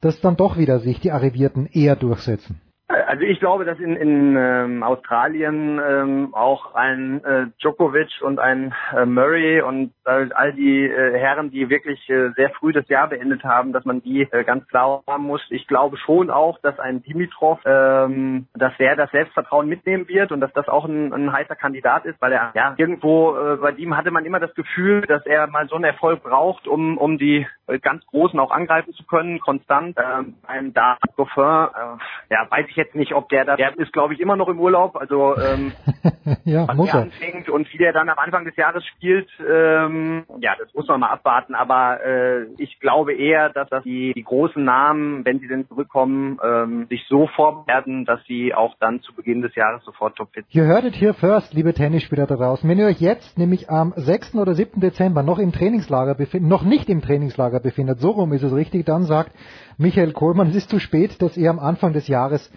dass 0.00 0.20
dann 0.20 0.36
doch 0.36 0.56
wieder 0.58 0.80
sich 0.80 1.00
die 1.00 1.12
Arrivierten 1.12 1.66
eher 1.66 1.96
durchsetzen? 1.96 2.60
Also 2.86 3.22
ich 3.22 3.40
glaube, 3.40 3.64
dass 3.64 3.78
in, 3.78 3.96
in 3.96 4.36
ähm, 4.36 4.82
Australien 4.82 5.80
ähm, 5.82 6.34
auch 6.34 6.74
ein 6.74 7.24
äh, 7.24 7.46
Djokovic 7.58 8.20
und 8.20 8.38
ein 8.38 8.74
äh, 8.94 9.06
Murray 9.06 9.62
und 9.62 9.94
äh, 10.04 10.28
all 10.34 10.52
die 10.52 10.84
äh, 10.84 11.18
Herren, 11.18 11.50
die 11.50 11.70
wirklich 11.70 11.98
äh, 12.10 12.28
sehr 12.36 12.50
früh 12.50 12.74
das 12.74 12.86
Jahr 12.88 13.08
beendet 13.08 13.42
haben, 13.42 13.72
dass 13.72 13.86
man 13.86 14.02
die 14.02 14.28
äh, 14.30 14.44
ganz 14.44 14.68
klar 14.68 15.02
haben 15.08 15.24
muss. 15.24 15.40
Ich 15.48 15.66
glaube 15.66 15.96
schon 15.96 16.28
auch, 16.28 16.58
dass 16.60 16.78
ein 16.78 17.02
Dimitrov, 17.02 17.58
ähm, 17.64 18.48
dass 18.52 18.76
der 18.76 18.96
das 18.96 19.10
Selbstvertrauen 19.12 19.66
mitnehmen 19.66 20.06
wird 20.06 20.30
und 20.30 20.40
dass 20.40 20.52
das 20.52 20.68
auch 20.68 20.84
ein, 20.84 21.10
ein 21.14 21.32
heißer 21.32 21.56
Kandidat 21.56 22.04
ist, 22.04 22.20
weil 22.20 22.32
er 22.32 22.52
ja 22.54 22.74
irgendwo 22.76 23.34
äh, 23.34 23.56
bei 23.56 23.70
ihm 23.70 23.96
hatte 23.96 24.10
man 24.10 24.26
immer 24.26 24.40
das 24.40 24.54
Gefühl, 24.54 25.00
dass 25.02 25.24
er 25.24 25.46
mal 25.46 25.66
so 25.68 25.76
einen 25.76 25.84
Erfolg 25.84 26.22
braucht, 26.22 26.68
um 26.68 26.98
um 26.98 27.16
die 27.16 27.46
äh, 27.66 27.78
ganz 27.78 28.04
Großen 28.06 28.38
auch 28.38 28.50
angreifen 28.50 28.92
zu 28.92 29.04
können, 29.04 29.40
konstant. 29.40 29.96
Ähm, 29.98 30.34
ein 30.46 30.74
David 30.74 31.16
Goffin, 31.16 31.42
äh, 31.42 32.34
ja, 32.34 32.46
weiß 32.50 32.66
ich 32.68 32.73
jetzt 32.76 32.94
nicht, 32.94 33.14
ob 33.14 33.28
der 33.28 33.44
da, 33.44 33.56
der 33.56 33.78
ist 33.78 33.92
glaube 33.92 34.14
ich 34.14 34.20
immer 34.20 34.36
noch 34.36 34.48
im 34.48 34.58
Urlaub, 34.58 34.96
also 34.96 35.36
ähm, 35.36 35.72
ja, 36.44 36.68
was 36.68 36.76
muss 36.76 36.88
er 36.88 36.94
er. 36.94 37.02
anfängt 37.02 37.48
und 37.48 37.72
wie 37.72 37.78
der 37.78 37.92
dann 37.92 38.08
am 38.08 38.18
Anfang 38.18 38.44
des 38.44 38.56
Jahres 38.56 38.84
spielt, 38.86 39.28
ähm, 39.48 40.24
ja, 40.40 40.54
das 40.58 40.72
muss 40.74 40.86
man 40.88 41.00
mal 41.00 41.10
abwarten, 41.10 41.54
aber 41.54 42.04
äh, 42.04 42.46
ich 42.58 42.78
glaube 42.80 43.14
eher, 43.14 43.50
dass 43.50 43.68
das 43.68 43.84
die, 43.84 44.12
die 44.14 44.24
großen 44.24 44.62
Namen, 44.62 45.24
wenn 45.24 45.40
sie 45.40 45.48
denn 45.48 45.66
zurückkommen, 45.68 46.38
ähm, 46.42 46.86
sich 46.88 47.04
so 47.08 47.26
vorbereiten, 47.28 48.04
dass 48.04 48.20
sie 48.26 48.54
auch 48.54 48.74
dann 48.80 49.00
zu 49.00 49.14
Beginn 49.14 49.42
des 49.42 49.54
Jahres 49.54 49.84
sofort 49.84 50.16
topfit 50.16 50.46
sind. 50.46 50.54
Ihr 50.54 50.64
hörtet 50.64 50.94
hier 50.94 51.14
first, 51.14 51.54
liebe 51.54 51.74
Tennisspieler 51.74 52.26
da 52.26 52.36
draußen. 52.36 52.68
Wenn 52.68 52.78
ihr 52.78 52.86
euch 52.86 53.00
jetzt 53.00 53.38
nämlich 53.38 53.70
am 53.70 53.92
6. 53.96 54.36
oder 54.36 54.54
7. 54.54 54.80
Dezember 54.80 55.22
noch 55.22 55.38
im 55.38 55.52
Trainingslager 55.52 56.14
befindet, 56.14 56.48
noch 56.48 56.62
nicht 56.62 56.88
im 56.88 57.02
Trainingslager 57.02 57.60
befindet, 57.60 58.00
so 58.00 58.10
rum 58.10 58.32
ist 58.32 58.42
es 58.42 58.54
richtig, 58.54 58.86
dann 58.86 59.04
sagt 59.04 59.32
Michael 59.76 60.12
Kohlmann, 60.12 60.48
es 60.48 60.56
ist 60.56 60.70
zu 60.70 60.78
spät, 60.78 61.20
dass 61.20 61.36
ihr 61.36 61.50
am 61.50 61.58
Anfang 61.58 61.92
des 61.92 62.06
Jahres 62.08 62.50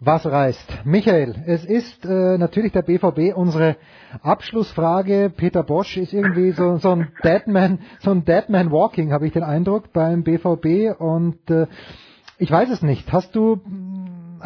was 0.00 0.26
reißt. 0.26 0.84
Michael, 0.84 1.36
es 1.46 1.64
ist 1.64 2.04
äh, 2.04 2.38
natürlich 2.38 2.72
der 2.72 2.82
BVB 2.82 3.36
unsere 3.36 3.76
Abschlussfrage. 4.20 5.30
Peter 5.34 5.62
Bosch 5.62 5.96
ist 5.96 6.12
irgendwie 6.12 6.50
so, 6.50 6.78
so 6.78 6.90
ein 6.90 7.08
Deadman, 7.22 7.78
so 8.00 8.10
ein 8.10 8.24
Deadman 8.24 8.72
Walking, 8.72 9.12
habe 9.12 9.26
ich 9.26 9.32
den 9.32 9.44
Eindruck 9.44 9.92
beim 9.92 10.24
BVB 10.24 10.98
und 10.98 11.38
äh, 11.50 11.66
ich 12.38 12.50
weiß 12.50 12.70
es 12.70 12.82
nicht. 12.82 13.12
Hast 13.12 13.34
du 13.36 13.60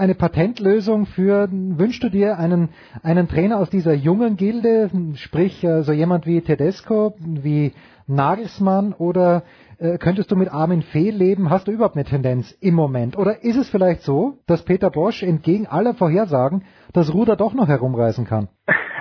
eine 0.00 0.14
Patentlösung 0.14 1.06
für, 1.06 1.48
wünschst 1.52 2.02
du 2.02 2.08
dir 2.08 2.38
einen, 2.38 2.70
einen 3.02 3.28
Trainer 3.28 3.58
aus 3.58 3.68
dieser 3.68 3.92
jungen 3.92 4.36
Gilde, 4.36 4.90
sprich 5.14 5.62
äh, 5.62 5.82
so 5.82 5.92
jemand 5.92 6.26
wie 6.26 6.40
Tedesco, 6.40 7.14
wie 7.18 7.72
Nagelsmann 8.06 8.94
oder 8.94 9.44
äh, 9.78 9.98
könntest 9.98 10.30
du 10.30 10.36
mit 10.36 10.50
Armin 10.50 10.82
Fee 10.82 11.10
leben? 11.10 11.50
Hast 11.50 11.68
du 11.68 11.72
überhaupt 11.72 11.96
eine 11.96 12.04
Tendenz 12.04 12.50
im 12.60 12.74
Moment? 12.74 13.16
Oder 13.16 13.44
ist 13.44 13.56
es 13.56 13.68
vielleicht 13.68 14.02
so, 14.02 14.38
dass 14.46 14.64
Peter 14.64 14.90
Bosch 14.90 15.22
entgegen 15.22 15.66
aller 15.66 15.94
Vorhersagen 15.94 16.64
das 16.92 17.12
Ruder 17.12 17.36
doch 17.36 17.52
noch 17.52 17.68
herumreißen 17.68 18.24
kann? 18.24 18.48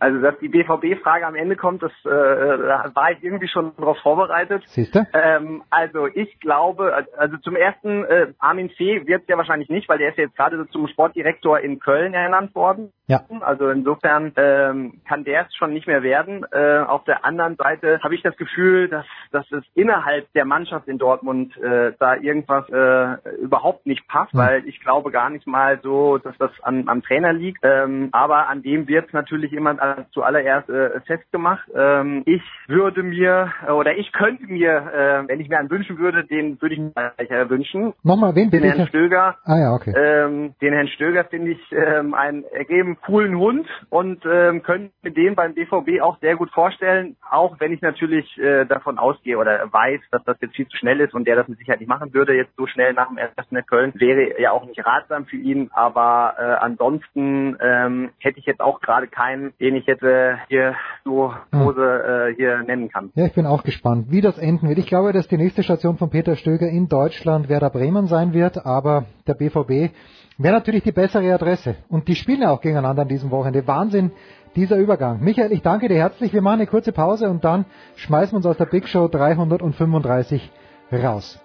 Also, 0.00 0.20
dass 0.20 0.38
die 0.38 0.48
BVB-Frage 0.48 1.26
am 1.26 1.34
Ende 1.34 1.56
kommt, 1.56 1.82
das 1.82 1.92
äh, 2.04 2.08
da 2.08 2.90
war 2.94 3.12
ich 3.12 3.22
irgendwie 3.22 3.48
schon 3.48 3.72
darauf 3.76 3.98
vorbereitet. 3.98 4.62
Siehst 4.66 4.94
du? 4.94 5.06
Ähm, 5.12 5.62
also 5.68 6.06
ich 6.06 6.40
glaube, 6.40 7.06
also 7.16 7.36
zum 7.38 7.54
ersten, 7.54 8.04
äh, 8.04 8.28
Armin 8.38 8.70
Fee 8.70 9.06
wird 9.06 9.28
ja 9.28 9.36
wahrscheinlich 9.36 9.68
nicht, 9.68 9.88
weil 9.88 9.98
der 9.98 10.08
ist 10.08 10.16
ja 10.16 10.24
jetzt 10.24 10.36
gerade 10.36 10.66
zum 10.70 10.88
Sportdirektor 10.88 11.60
in 11.60 11.80
Köln 11.80 12.14
ernannt 12.14 12.54
worden. 12.54 12.92
Ja. 13.10 13.22
Also 13.40 13.68
insofern 13.70 14.32
ähm, 14.36 15.00
kann 15.06 15.24
der 15.24 15.46
es 15.46 15.56
schon 15.56 15.72
nicht 15.72 15.88
mehr 15.88 16.04
werden. 16.04 16.46
Äh, 16.52 16.78
auf 16.78 17.02
der 17.04 17.24
anderen 17.24 17.56
Seite 17.56 17.98
habe 18.04 18.14
ich 18.14 18.22
das 18.22 18.36
Gefühl, 18.36 18.88
dass, 18.88 19.04
dass 19.32 19.50
es 19.50 19.64
innerhalb 19.74 20.32
der 20.32 20.44
Mannschaft 20.44 20.86
in 20.86 20.96
Dortmund 20.96 21.56
äh, 21.56 21.92
da 21.98 22.14
irgendwas 22.14 22.68
äh, 22.68 23.34
überhaupt 23.42 23.84
nicht 23.84 24.06
passt, 24.06 24.32
weil 24.32 24.64
ich 24.68 24.80
glaube 24.80 25.10
gar 25.10 25.28
nicht 25.28 25.46
mal 25.46 25.80
so, 25.82 26.18
dass 26.18 26.38
das 26.38 26.52
an, 26.62 26.88
am 26.88 27.02
Trainer 27.02 27.32
liegt. 27.32 27.58
Ähm, 27.64 28.10
aber 28.12 28.48
an 28.48 28.62
dem 28.62 28.86
wird 28.86 29.12
natürlich 29.12 29.52
immer 29.52 29.70
zuallererst 30.12 30.68
äh, 30.68 31.00
festgemacht. 31.06 31.68
Ähm, 31.74 32.22
ich 32.26 32.42
würde 32.66 33.02
mir 33.02 33.52
äh, 33.66 33.72
oder 33.72 33.96
ich 33.96 34.12
könnte 34.12 34.44
mir, 34.46 34.70
äh, 34.70 35.28
wenn 35.28 35.40
ich 35.40 35.48
mir 35.48 35.58
einen 35.58 35.70
wünschen 35.70 35.98
würde, 35.98 36.24
den 36.24 36.60
würde 36.60 36.74
ich 36.74 36.80
mir 36.80 37.12
äh, 37.16 37.50
wünschen. 37.50 37.92
Nochmal, 38.02 38.34
wen 38.34 38.50
Den 38.50 38.62
bitte? 38.62 38.76
Herrn 38.76 38.88
Stöger. 38.88 39.36
Ah 39.44 39.58
ja, 39.58 39.72
okay. 39.72 39.92
Ähm, 39.96 40.54
den 40.60 40.72
Herrn 40.72 40.88
Stöger 40.88 41.24
finde 41.24 41.52
ich 41.52 41.72
ähm, 41.72 42.14
einen 42.14 42.44
ergeben 42.44 42.98
coolen 43.04 43.38
Hund 43.38 43.66
und 43.88 44.24
ähm, 44.24 44.62
könnte 44.62 44.92
mir 45.02 45.12
den 45.12 45.34
beim 45.34 45.54
BVB 45.54 46.00
auch 46.02 46.18
sehr 46.20 46.36
gut 46.36 46.50
vorstellen, 46.50 47.16
auch 47.30 47.56
wenn 47.60 47.72
ich 47.72 47.80
natürlich 47.82 48.38
äh, 48.38 48.64
davon 48.66 48.98
ausgehe 48.98 49.38
oder 49.38 49.72
weiß, 49.72 50.00
dass 50.10 50.24
das 50.24 50.36
jetzt 50.40 50.56
viel 50.56 50.68
zu 50.68 50.76
schnell 50.76 51.00
ist 51.00 51.14
und 51.14 51.26
der 51.26 51.36
das 51.36 51.48
mit 51.48 51.58
Sicherheit 51.58 51.80
nicht 51.80 51.88
machen 51.88 52.12
würde, 52.12 52.34
jetzt 52.34 52.56
so 52.56 52.66
schnell 52.66 52.92
nach 52.92 53.08
dem 53.08 53.18
ersten 53.18 53.56
in 53.56 53.66
Köln, 53.66 53.92
wäre 53.96 54.40
ja 54.40 54.52
auch 54.52 54.64
nicht 54.64 54.84
ratsam 54.84 55.26
für 55.26 55.36
ihn, 55.36 55.70
aber 55.72 56.34
äh, 56.38 56.42
ansonsten 56.42 57.56
ähm, 57.60 58.10
hätte 58.18 58.38
ich 58.38 58.46
jetzt 58.46 58.60
auch 58.60 58.80
gerade 58.80 59.08
keinen, 59.08 59.52
den 59.58 59.76
ich 59.76 59.79
hätte 59.86 60.38
hier 60.48 60.74
so 61.04 61.32
große 61.52 62.30
äh, 62.30 62.34
hier 62.34 62.62
nennen 62.62 62.88
kann. 62.88 63.10
Ja, 63.14 63.26
ich 63.26 63.32
bin 63.32 63.46
auch 63.46 63.62
gespannt, 63.62 64.06
wie 64.10 64.20
das 64.20 64.38
enden 64.38 64.68
wird. 64.68 64.78
Ich 64.78 64.86
glaube, 64.86 65.12
dass 65.12 65.28
die 65.28 65.36
nächste 65.36 65.62
Station 65.62 65.96
von 65.96 66.10
Peter 66.10 66.36
Stöger 66.36 66.68
in 66.68 66.88
Deutschland 66.88 67.48
Werder 67.48 67.70
Bremen 67.70 68.06
sein 68.06 68.32
wird, 68.32 68.64
aber 68.64 69.06
der 69.26 69.34
BVB 69.34 69.92
wäre 70.38 70.54
natürlich 70.54 70.82
die 70.82 70.92
bessere 70.92 71.32
Adresse. 71.32 71.76
Und 71.88 72.08
die 72.08 72.14
spielen 72.14 72.42
ja 72.42 72.50
auch 72.50 72.60
gegeneinander 72.60 73.02
an 73.02 73.08
diesem 73.08 73.30
Wochenende. 73.30 73.66
Wahnsinn, 73.66 74.12
dieser 74.56 74.76
Übergang. 74.76 75.20
Michael, 75.20 75.52
ich 75.52 75.62
danke 75.62 75.88
dir 75.88 75.96
herzlich. 75.96 76.32
Wir 76.32 76.42
machen 76.42 76.60
eine 76.60 76.66
kurze 76.66 76.92
Pause 76.92 77.28
und 77.28 77.44
dann 77.44 77.64
schmeißen 77.96 78.32
wir 78.32 78.36
uns 78.38 78.46
aus 78.46 78.56
der 78.56 78.66
Big 78.66 78.88
Show 78.88 79.08
335 79.08 80.50
raus. 80.92 81.40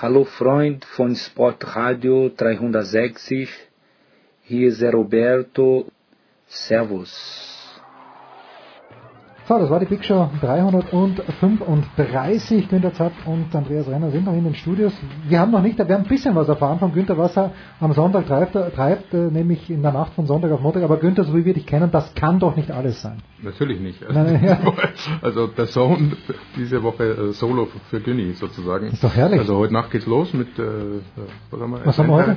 Hallo 0.00 0.24
Freund 0.24 0.84
von 0.84 1.16
Sportradio 1.16 2.28
360, 2.28 3.48
hier 4.44 4.68
ist 4.68 4.80
Roberto. 4.80 5.88
Servus. 6.46 7.57
So, 9.48 9.58
das 9.58 9.70
war 9.70 9.80
die 9.80 9.86
Big 9.86 10.04
Show 10.04 10.28
335. 10.42 12.68
Günter 12.68 12.92
Zapp 12.92 13.14
und 13.24 13.56
Andreas 13.56 13.88
Renner 13.88 14.10
sind 14.10 14.26
noch 14.26 14.34
in 14.34 14.44
den 14.44 14.54
Studios. 14.54 14.92
Wir 15.26 15.40
haben 15.40 15.52
noch 15.52 15.62
nicht, 15.62 15.78
wir 15.78 15.86
haben 15.86 16.02
ein 16.02 16.06
bisschen 16.06 16.34
was 16.34 16.50
erfahren 16.50 16.78
von 16.78 16.92
Günter, 16.92 17.16
was 17.16 17.34
er 17.34 17.54
am 17.80 17.94
Sonntag 17.94 18.26
treibt, 18.26 18.52
treibt 18.52 19.14
äh, 19.14 19.30
nämlich 19.30 19.70
in 19.70 19.80
der 19.80 19.92
Nacht 19.92 20.12
von 20.12 20.26
Sonntag 20.26 20.52
auf 20.52 20.60
Montag. 20.60 20.82
Aber 20.82 20.98
Günther, 20.98 21.24
so 21.24 21.34
wie 21.34 21.46
wir 21.46 21.54
dich 21.54 21.64
kennen, 21.64 21.90
das 21.90 22.14
kann 22.14 22.38
doch 22.38 22.56
nicht 22.56 22.70
alles 22.70 23.00
sein. 23.00 23.22
Natürlich 23.40 23.80
nicht. 23.80 24.06
Nein, 24.12 24.44
ja. 24.44 24.58
Also 25.22 25.46
der 25.46 25.64
Sohn 25.64 26.14
diese 26.54 26.82
Woche 26.82 27.04
äh, 27.04 27.32
Solo 27.32 27.64
für, 27.64 27.78
für 27.88 28.00
Günni 28.02 28.34
sozusagen. 28.34 28.88
Ist 28.88 29.02
doch 29.02 29.16
herrlich. 29.16 29.40
Also 29.40 29.56
heute 29.56 29.72
Nacht 29.72 29.92
geht's 29.92 30.04
los 30.04 30.34
mit 30.34 30.58
äh, 30.58 30.62
äh, 30.62 31.00
was 31.50 31.58
haben 31.58 31.70
wir? 31.70 31.86
Was 31.86 31.98
haben 31.98 32.10
wir 32.10 32.16
heute? 32.16 32.36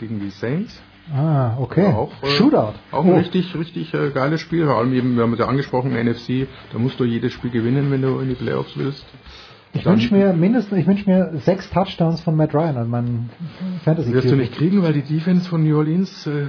Gegen 0.00 0.18
die 0.18 0.30
Saints. 0.30 0.82
Ah, 1.12 1.56
okay. 1.58 1.84
Ja, 1.84 1.96
auch, 1.96 2.12
äh, 2.22 2.26
Shootout. 2.26 2.74
Auch 2.92 3.04
ein 3.04 3.12
Oh. 3.12 3.16
richtig, 3.16 3.54
richtig 3.56 3.92
äh, 3.94 4.10
geiles 4.10 4.40
Spiel. 4.40 4.66
Vor 4.66 4.76
allem 4.78 4.92
eben, 4.92 5.16
wir 5.16 5.22
haben 5.24 5.32
es 5.32 5.38
ja 5.40 5.46
angesprochen, 5.46 5.92
NFC, 5.92 6.46
da 6.72 6.78
musst 6.78 7.00
du 7.00 7.04
jedes 7.04 7.32
Spiel 7.32 7.50
gewinnen, 7.50 7.90
wenn 7.90 8.02
du 8.02 8.20
in 8.20 8.28
die 8.28 8.34
Playoffs 8.34 8.76
willst. 8.76 9.04
Ich 9.72 9.84
wünsche 9.86 10.12
mir 10.14 10.32
mindestens, 10.32 10.78
ich 10.78 10.86
wünsche 10.86 11.08
mir 11.08 11.30
sechs 11.44 11.70
Touchdowns 11.70 12.20
von 12.20 12.34
Matt 12.36 12.54
Ryan 12.54 12.76
an 12.76 12.90
meinem 12.90 13.30
Fantasy 13.84 14.12
wirst 14.12 14.30
du 14.30 14.34
nicht 14.36 14.54
kriegen, 14.54 14.82
weil 14.82 14.92
die 14.92 15.02
Defense 15.02 15.48
von 15.48 15.62
New 15.62 15.76
Orleans 15.76 16.26
äh, 16.26 16.46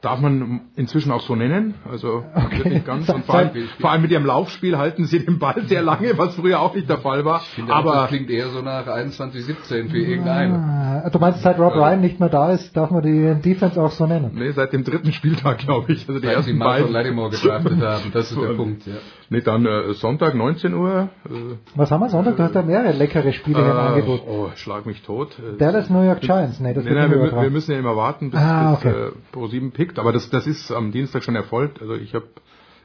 Darf 0.00 0.20
man 0.20 0.62
inzwischen 0.76 1.12
auch 1.12 1.20
so 1.20 1.34
nennen? 1.34 1.74
Also 1.90 2.24
okay. 2.34 2.68
nicht 2.68 2.86
ganz. 2.86 3.08
Und 3.08 3.24
vor 3.24 3.36
allem, 3.36 3.50
vor, 3.80 3.90
allem, 3.90 4.02
mit 4.02 4.10
ihrem 4.10 4.26
Laufspiel 4.26 4.76
halten 4.78 5.06
sie 5.06 5.24
den 5.24 5.38
Ball 5.38 5.62
sehr 5.66 5.82
lange, 5.82 6.16
was 6.18 6.34
früher 6.34 6.60
auch 6.60 6.74
nicht 6.74 6.88
der 6.88 6.98
Fall 6.98 7.24
war. 7.24 7.40
Ich 7.42 7.48
finde, 7.48 7.74
aber 7.74 7.92
das 7.92 8.08
klingt 8.08 8.30
eher 8.30 8.48
so 8.50 8.62
nach 8.62 8.86
21:17 8.86 9.88
für 9.88 9.98
irgendeine. 9.98 11.02
Ah, 11.04 11.10
du 11.10 11.18
meinst, 11.18 11.42
seit 11.42 11.58
Rob 11.58 11.72
also 11.72 11.84
Ryan 11.84 12.00
nicht 12.00 12.20
mehr 12.20 12.28
da 12.28 12.52
ist, 12.52 12.76
darf 12.76 12.90
man 12.90 13.02
die 13.02 13.34
Defense 13.42 13.80
auch 13.80 13.90
so 13.90 14.06
nennen? 14.06 14.32
Nee, 14.34 14.50
seit 14.52 14.72
dem 14.72 14.84
dritten 14.84 15.12
Spieltag, 15.12 15.58
glaube 15.58 15.92
ich. 15.92 16.08
Also 16.08 16.20
die 16.20 16.26
seit 16.26 16.36
ersten 16.36 16.52
sie 16.52 16.58
Marshall 16.58 16.90
Lattimore 16.90 17.30
gedraftet 17.30 17.80
haben, 17.80 18.10
das 18.12 18.30
ist 18.30 18.40
der 18.40 18.54
Punkt. 18.54 18.86
Ja. 18.86 18.94
Nee, 19.28 19.40
dann 19.40 19.66
äh, 19.66 19.92
Sonntag 19.94 20.34
19 20.34 20.74
Uhr. 20.74 21.08
Äh, 21.24 21.56
was 21.74 21.90
haben 21.90 22.00
wir 22.00 22.08
Sonntag? 22.08 22.36
Du 22.36 22.42
hast 22.42 22.54
ja 22.54 22.62
mehrere 22.62 22.92
leckere 22.92 23.32
Spiele 23.32 23.58
äh, 23.58 23.70
im 23.70 23.76
ah, 23.76 23.86
Angebot. 23.88 24.22
Oh, 24.26 24.50
schlag 24.54 24.86
mich 24.86 25.02
tot. 25.02 25.36
Äh, 25.38 25.58
Dallas 25.58 25.90
New 25.90 26.02
York 26.02 26.20
Giants, 26.20 26.60
nee, 26.60 26.74
das 26.74 26.84
nee, 26.84 26.90
wird 26.90 26.98
nein, 26.98 27.10
wir, 27.10 27.42
wir, 27.42 27.50
müssen 27.50 27.72
ja 27.72 27.78
immer 27.78 27.96
warten, 27.96 28.30
bis, 28.30 28.40
ah, 28.40 28.74
okay. 28.74 28.92
bis 28.92 29.32
Pro 29.32 29.46
7 29.48 29.72
gepickt, 29.76 29.98
aber 29.98 30.12
das, 30.12 30.30
das 30.30 30.46
ist 30.46 30.72
am 30.72 30.90
Dienstag 30.90 31.22
schon 31.22 31.36
erfolgt. 31.36 31.80
Also 31.80 31.94
ich 31.94 32.14
habe 32.14 32.26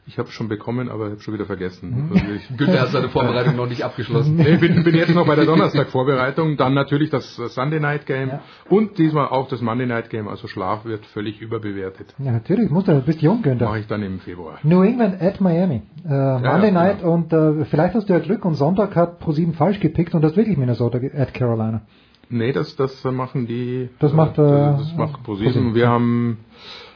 ich 0.08 0.18
habe 0.18 0.30
schon 0.32 0.50
bekommen, 0.50 0.90
aber 0.90 1.12
habe 1.12 1.20
schon 1.20 1.36
wieder 1.36 1.46
vergessen. 1.46 2.10
Mhm. 2.10 2.12
Also 2.12 2.26
Günther 2.58 2.82
hat 2.82 2.90
seine 2.90 3.10
Vorbereitung 3.10 3.56
noch 3.56 3.68
nicht 3.68 3.84
abgeschlossen. 3.84 4.38
Ich 4.40 4.48
nee, 4.48 4.58
bin, 4.58 4.84
bin, 4.84 4.96
jetzt 4.96 5.14
noch 5.14 5.28
bei 5.28 5.36
der 5.36 5.46
Donnerstag-Vorbereitung. 5.46 6.58
Dann 6.58 6.74
natürlich 6.74 7.12
das 7.12 7.36
Sunday 7.36 7.80
Night 7.80 8.08
Game 8.08 8.30
ja. 8.30 8.42
und 8.68 8.98
diesmal 8.98 9.28
auch 9.28 9.48
das 9.48 9.62
Monday 9.62 9.86
Night 9.86 10.10
Game. 10.10 10.28
Also 10.28 10.48
Schlaf 10.48 10.86
wird 10.86 11.06
völlig 11.06 11.40
überbewertet. 11.40 12.16
Ja, 12.18 12.32
natürlich. 12.32 12.72
Musst 12.72 12.88
du, 12.88 12.94
du 12.94 13.02
bist 13.02 13.22
jung, 13.22 13.44
Günther. 13.44 13.68
Mache 13.68 13.80
ich 13.80 13.88
dann 13.88 14.02
im 14.02 14.20
Februar. 14.20 14.58
New 14.64 14.82
England 14.82 15.22
at 15.22 15.40
Miami. 15.40 15.84
Äh, 16.04 16.10
Monday 16.10 16.44
ja, 16.44 16.72
Night 16.72 17.00
genau. 17.02 17.14
und 17.14 17.32
äh, 17.32 17.66
vielleicht 17.66 17.94
hast 17.94 18.10
du 18.10 18.14
ja 18.14 18.20
Glück 18.20 18.44
und 18.44 18.56
Sonntag 18.56 18.96
hat 18.96 19.22
Pro7 19.22 19.54
falsch 19.54 19.80
gepickt 19.80 20.16
und 20.16 20.24
das 20.24 20.36
wirklich 20.36 20.58
Minnesota 20.58 20.98
at 20.98 21.34
Carolina. 21.36 21.84
Nee, 22.32 22.54
das, 22.54 22.76
das 22.78 23.04
machen 23.04 23.46
die. 23.46 23.90
Das 24.00 24.14
macht, 24.14 24.38
äh, 24.38 24.42
äh 24.42 24.78
das 24.78 24.96
macht 24.96 25.22
ProSieben. 25.24 25.76
Wir 25.76 25.90
haben 25.90 26.38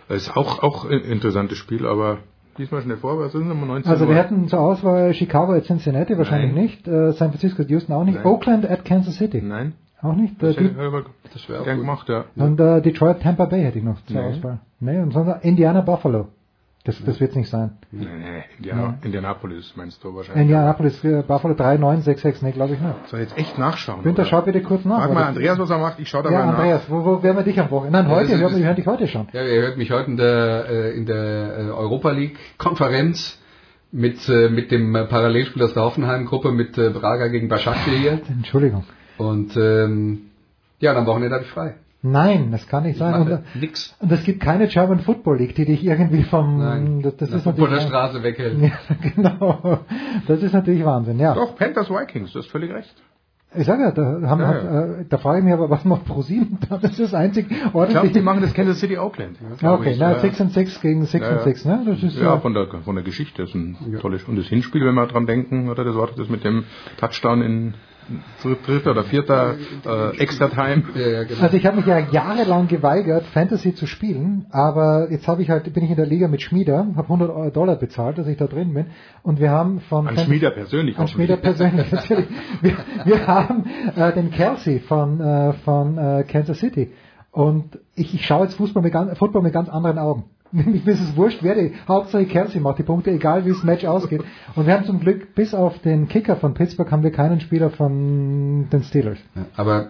ist 0.09 0.35
auch, 0.35 0.61
auch 0.64 0.85
ein 0.85 1.01
interessantes 1.01 1.58
Spiel, 1.58 1.85
aber 1.85 2.19
diesmal 2.58 2.82
schnell 2.82 2.98
vor, 2.98 3.19
was 3.19 3.32
sind 3.32 3.48
wir, 3.48 3.53
19 3.56 3.92
Also 3.92 4.08
wir 4.08 4.16
hätten 4.16 4.48
zur 4.48 4.59
Auswahl 4.59 5.14
Chicago 5.14 5.53
at 5.53 5.66
Cincinnati, 5.66 6.17
wahrscheinlich 6.17 6.53
Nein. 6.53 6.64
nicht. 6.64 6.88
Äh, 6.88 7.11
San 7.14 7.30
Francisco 7.30 7.61
at 7.64 7.69
Houston 7.69 7.93
auch 7.93 8.03
nicht. 8.03 8.16
Nein. 8.16 8.25
Oakland 8.25 8.69
at 8.69 8.85
Kansas 8.85 9.16
City. 9.16 9.42
Nein. 9.42 9.74
Auch 10.01 10.16
nicht. 10.16 10.42
Äh, 10.43 10.53
Das, 10.53 10.58
aber 10.77 11.06
Das 11.34 11.50
wäre 11.50 11.61
auch 11.61 11.66
gern 11.66 11.77
gut. 11.77 11.85
gemacht, 11.85 12.09
ja. 12.09 12.25
und 12.35 12.59
äh, 12.59 12.82
Detroit 12.82 13.22
Tampa 13.22 13.45
Bay 13.45 13.64
hätte 13.64 13.80
ich 13.80 13.84
noch 13.84 14.03
zur. 14.06 14.24
Auswahl. 14.24 14.59
Nee, 14.80 15.00
und 15.00 15.11
sonst 15.11 15.43
Indiana 15.43 15.82
Buffalo. 15.82 16.27
Das, 16.86 17.04
das 17.04 17.20
wird's 17.20 17.36
nicht 17.36 17.50
sein. 17.50 17.72
Nee, 17.92 18.06
nee, 18.06 18.44
Indiana, 18.58 18.82
Ja. 18.82 18.98
Indianapolis 19.02 19.74
meinst 19.76 20.04
du 20.04 20.16
wahrscheinlich. 20.16 20.44
Indianapolis 20.44 21.04
äh, 21.04 21.24
Buffalo 21.28 21.56
3966, 21.56 22.44
nee, 22.44 22.52
glaube 22.52 22.76
ich 22.76 22.80
nicht. 22.80 23.08
Soll 23.10 23.22
ich 23.22 23.30
jetzt 23.30 23.38
echt 23.40 23.58
nachschauen? 23.58 24.04
Günther, 24.04 24.22
oder? 24.22 24.30
schau 24.30 24.42
bitte 24.44 24.62
kurz 24.62 24.86
nach. 24.86 25.00
Frag 25.06 25.14
mal? 25.16 25.24
Andreas, 25.24 25.58
was 25.58 25.70
er 25.72 25.80
macht. 25.80 26.00
Ich 26.00 26.08
schau 26.10 26.22
da 26.22 26.30
Ja, 26.30 26.40
mal 26.40 26.46
nach. 26.52 26.60
Andreas, 26.60 26.82
wo, 26.88 27.04
wo 27.04 27.24
werden 27.24 27.38
wir 27.38 27.44
dich 27.44 27.60
am 27.60 27.72
Wochenende? 27.72 28.04
Nein, 28.04 28.10
Ja, 28.12 28.16
heute, 28.18 28.40
wir 28.40 28.48
ist- 28.48 28.64
hören 28.64 28.76
dich 28.76 28.86
heute 28.88 29.08
schon. 29.08 29.28
Ja, 29.34 29.42
ihr 29.44 29.62
hört 29.64 29.78
mich 29.78 29.90
heute 29.92 30.12
in 30.12 30.18
der, 30.18 30.70
äh, 30.70 30.92
in 30.98 31.06
der 31.08 31.58
äh, 31.58 31.62
Europa 31.72 32.12
League 32.12 32.38
Konferenz 32.60 33.42
mit, 33.92 34.28
mit 34.52 34.70
dem 34.72 34.94
Parallelspiel 34.94 35.64
aus 35.64 35.74
der 35.74 35.84
Hoffenheim-Gruppe 35.84 36.52
mit 36.52 36.74
Braga 36.76 37.28
gegen 37.30 37.48
Başakşehir 37.50 37.98
hier. 37.98 38.20
Entschuldigung. 38.30 38.84
Und 39.18 39.56
ähm, 39.58 40.30
ja, 40.80 40.94
am 40.96 41.06
Wochenende 41.08 41.34
habe 41.36 41.46
ich 41.46 41.50
frei. 41.52 41.76
Nein, 42.06 42.51
das 42.51 42.67
kann 42.67 42.84
nicht 42.84 43.00
sein. 43.00 43.14
Und, 43.22 43.42
nix. 43.59 43.95
und 44.00 44.11
es 44.11 44.24
gibt 44.24 44.40
keine 44.40 44.67
German 44.67 45.00
Football 45.00 45.38
League, 45.40 45.56
die 45.56 45.66
dich 45.66 45.84
irgendwie 45.84 46.24
vom... 46.24 46.59
Nein, 46.59 47.01
das, 47.01 47.17
das 47.17 47.32
ist 47.32 47.43
von 47.43 47.53
natürlich 47.53 47.80
der 47.80 47.88
Straße 47.88 48.24
weghält. 48.24 48.61
Ja, 48.61 48.72
genau. 49.16 49.80
Das 50.27 50.43
ist 50.43 50.53
natürlich 50.53 50.85
Wahnsinn, 50.85 51.19
ja. 51.19 51.34
Doch, 51.34 51.56
Panthers 51.56 51.90
Vikings, 51.90 52.32
du 52.34 52.40
hast 52.40 52.50
völlig 52.50 52.72
recht. 52.72 52.93
Ich 53.58 53.66
sage 53.66 53.84
ja, 53.84 53.92
da, 53.92 54.03
haben, 54.27 54.42
Ja, 54.42 54.48
hat, 54.48 54.64
Äh, 54.64 55.06
da 55.09 55.17
frage 55.17 55.40
ich 55.40 55.45
mich 55.45 55.53
aber, 55.53 55.69
was 55.69 55.85
macht 55.85 56.06
ProSieben? 56.06 56.59
Das 56.69 56.84
ist 56.84 57.00
das 57.00 57.14
einzig 57.14 57.48
Ich 57.50 57.72
glaube, 57.72 58.09
die 58.09 58.22
machen 58.22 58.42
das 58.42 58.53
Kansas 58.53 58.80
City 58.80 58.98
Oakland. 58.98 59.38
Glaub 59.59 59.80
okay, 59.80 59.92
ich. 59.92 60.00
na, 60.00 60.11
Ja. 60.11 60.19
6 60.19 60.42
und 60.42 60.51
6 60.51 60.82
gegen 60.82 61.06
6 61.06 61.25
Ja, 61.25 61.32
und 61.32 61.38
ja. 61.38 61.43
6, 61.43 61.66
ne? 61.66 61.84
Das 61.85 62.03
ist 62.03 62.19
ja, 62.19 62.38
von 62.40 62.53
der, 62.53 62.67
von 62.67 62.95
der 62.95 63.03
Geschichte 63.03 63.43
ist 63.43 63.56
ein 63.56 63.98
tolles, 64.01 64.24
und 64.25 64.35
das 64.35 64.48
Hinspiel, 64.48 64.85
wenn 64.85 64.95
wir 64.95 65.08
dran 65.08 65.25
denken, 65.25 65.69
oder 65.69 65.84
das 65.84 65.95
war 65.95 66.09
das 66.16 66.30
mit 66.30 66.43
dem 66.43 66.66
Touchdown 66.98 67.42
in 67.42 67.74
dritter 68.66 68.92
oder 68.92 69.03
vierter 69.03 69.56
äh, 69.85 70.17
Extra 70.17 70.48
Time. 70.50 70.84
Ja, 70.95 71.08
ja, 71.08 71.24
genau. 71.24 71.42
Also 71.42 71.58
ich 71.58 71.66
habe 71.66 71.77
mich 71.77 71.85
ja 71.85 72.00
jahrelang 72.00 72.67
geweigert, 72.67 73.25
Fantasy 73.27 73.74
zu 73.75 73.88
spielen, 73.88 74.45
aber 74.51 75.11
jetzt 75.11 75.27
habe 75.27 75.42
ich 75.42 75.50
halt, 75.50 75.72
bin 75.74 75.84
ich 75.84 75.90
in 75.90 75.95
der 75.95 76.06
Liga 76.06 76.27
mit 76.27 76.42
Schmieder, 76.42 76.88
habe 76.95 77.03
100 77.14 77.56
Dollar 77.56 77.75
bezahlt, 77.77 78.17
dass 78.17 78.27
ich 78.27 78.38
da 78.38 78.48
drin 78.48 78.74
bin 78.74 78.88
und 79.24 79.40
wir 79.40 79.50
haben 79.51 79.80
von... 79.82 80.08
An 80.08 80.16
Fan- 80.16 80.25
Schmieder 80.25 80.51
persönlich. 80.51 80.98
An 80.98 81.08
Schmieder 81.08 81.38
persönlich, 81.38 81.92
natürlich. 81.92 82.27
Wir, 82.61 82.75
wir 83.06 83.27
haben 83.27 83.66
äh, 83.95 84.14
den 84.14 84.32
Kelsey 84.32 84.80
von, 84.80 85.19
äh, 85.19 85.53
von 85.64 85.98
äh, 85.98 86.24
Kansas 86.27 86.59
City 86.59 86.92
Und 87.32 87.80
ich, 87.95 88.14
ich 88.14 88.25
schaue 88.25 88.43
jetzt 88.45 88.56
Fußball 88.56 88.84
mit, 88.84 88.93
Football 89.17 89.42
mit 89.42 89.53
ganz 89.53 89.69
anderen 89.69 89.98
Augen. 90.00 90.25
Mir 90.56 90.93
ist 90.93 91.01
es 91.01 91.17
wurscht, 91.17 91.40
wer 91.42 91.56
die, 91.56 91.74
Hauptsache 91.88 92.25
Kelsey 92.25 92.61
macht 92.61 92.80
die 92.80 92.84
Punkte, 92.84 93.11
egal 93.11 93.45
wie 93.45 93.50
das 93.50 93.64
Match 93.64 93.84
ausgeht. 93.84 94.24
Und 94.56 94.66
wir 94.66 94.74
haben 94.74 94.85
zum 94.85 95.01
Glück, 95.01 95.35
bis 95.35 95.53
auf 95.53 95.80
den 95.80 96.08
Kicker 96.08 96.38
von 96.38 96.53
Pittsburgh, 96.53 96.90
haben 96.92 97.03
wir 97.03 97.11
keinen 97.11 97.42
Spieler 97.42 97.69
von 97.72 98.69
den 98.72 98.84
Steelers. 98.84 99.17
Ja, 99.35 99.45
aber 99.56 99.90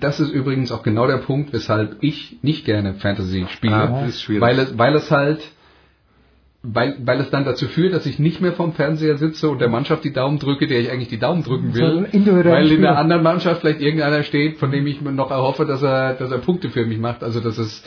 das 0.00 0.20
ist 0.20 0.30
übrigens 0.30 0.70
auch 0.70 0.84
genau 0.84 1.08
der 1.08 1.18
Punkt, 1.18 1.52
weshalb 1.52 1.96
ich 2.00 2.38
nicht 2.42 2.64
gerne 2.64 2.94
Fantasy 2.94 3.46
spiele, 3.48 3.74
Ah, 3.74 4.06
weil 4.38 4.58
es, 4.60 4.78
weil 4.78 4.94
es 4.94 5.10
halt 5.10 5.40
weil, 6.68 6.96
weil 7.04 7.20
es 7.20 7.30
dann 7.30 7.44
dazu 7.44 7.66
führt, 7.66 7.92
dass 7.92 8.06
ich 8.06 8.18
nicht 8.18 8.40
mehr 8.40 8.52
vom 8.52 8.72
Fernseher 8.72 9.16
sitze 9.18 9.48
und 9.48 9.60
der 9.60 9.68
Mannschaft 9.68 10.04
die 10.04 10.12
Daumen 10.12 10.38
drücke, 10.38 10.66
der 10.66 10.80
ich 10.80 10.90
eigentlich 10.90 11.08
die 11.08 11.18
Daumen 11.18 11.44
drücken 11.44 11.72
So 11.72 11.80
will, 11.80 12.08
individueller 12.10 12.50
weil 12.50 12.72
in 12.72 12.82
der 12.82 12.98
anderen 12.98 13.22
Mannschaft 13.22 13.60
vielleicht 13.60 13.80
irgendeiner 13.80 14.22
steht, 14.24 14.58
von 14.58 14.70
dem 14.70 14.86
ich 14.86 15.00
noch 15.00 15.30
erhoffe, 15.30 15.64
dass 15.64 15.82
er, 15.82 16.14
dass 16.14 16.30
er 16.32 16.38
Punkte 16.38 16.70
für 16.70 16.84
mich 16.84 16.98
macht. 16.98 17.22
Also 17.22 17.40
das 17.40 17.58
ist, 17.58 17.86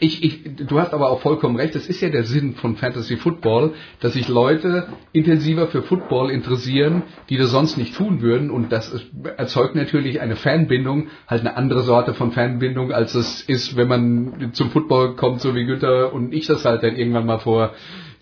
ich, 0.00 0.22
ich, 0.22 0.66
du 0.66 0.78
hast 0.78 0.92
aber 0.92 1.10
auch 1.10 1.20
vollkommen 1.20 1.56
recht. 1.56 1.74
Das 1.74 1.86
ist 1.86 2.00
ja 2.00 2.10
der 2.10 2.24
Sinn 2.24 2.54
von 2.54 2.76
Fantasy 2.76 3.16
Football, 3.16 3.72
dass 4.00 4.12
sich 4.12 4.28
Leute 4.28 4.88
intensiver 5.12 5.66
für 5.68 5.82
Football 5.82 6.30
interessieren, 6.30 7.02
die 7.30 7.38
das 7.38 7.50
sonst 7.50 7.78
nicht 7.78 7.94
tun 7.94 8.20
würden. 8.20 8.50
Und 8.50 8.70
das 8.70 8.92
ist, 8.92 9.06
erzeugt 9.36 9.74
natürlich 9.74 10.20
eine 10.20 10.36
Fanbindung, 10.36 11.08
halt 11.26 11.40
eine 11.40 11.56
andere 11.56 11.82
Sorte 11.82 12.12
von 12.14 12.32
Fanbindung, 12.32 12.92
als 12.92 13.14
es 13.14 13.42
ist, 13.42 13.76
wenn 13.76 13.88
man 13.88 14.50
zum 14.52 14.70
Football 14.70 15.16
kommt, 15.16 15.40
so 15.40 15.54
wie 15.54 15.64
Günther 15.64 16.12
und 16.12 16.34
ich 16.34 16.46
das 16.46 16.64
halt 16.64 16.82
dann 16.82 16.96
irgendwann 16.96 17.26
mal 17.26 17.38
vor 17.38 17.72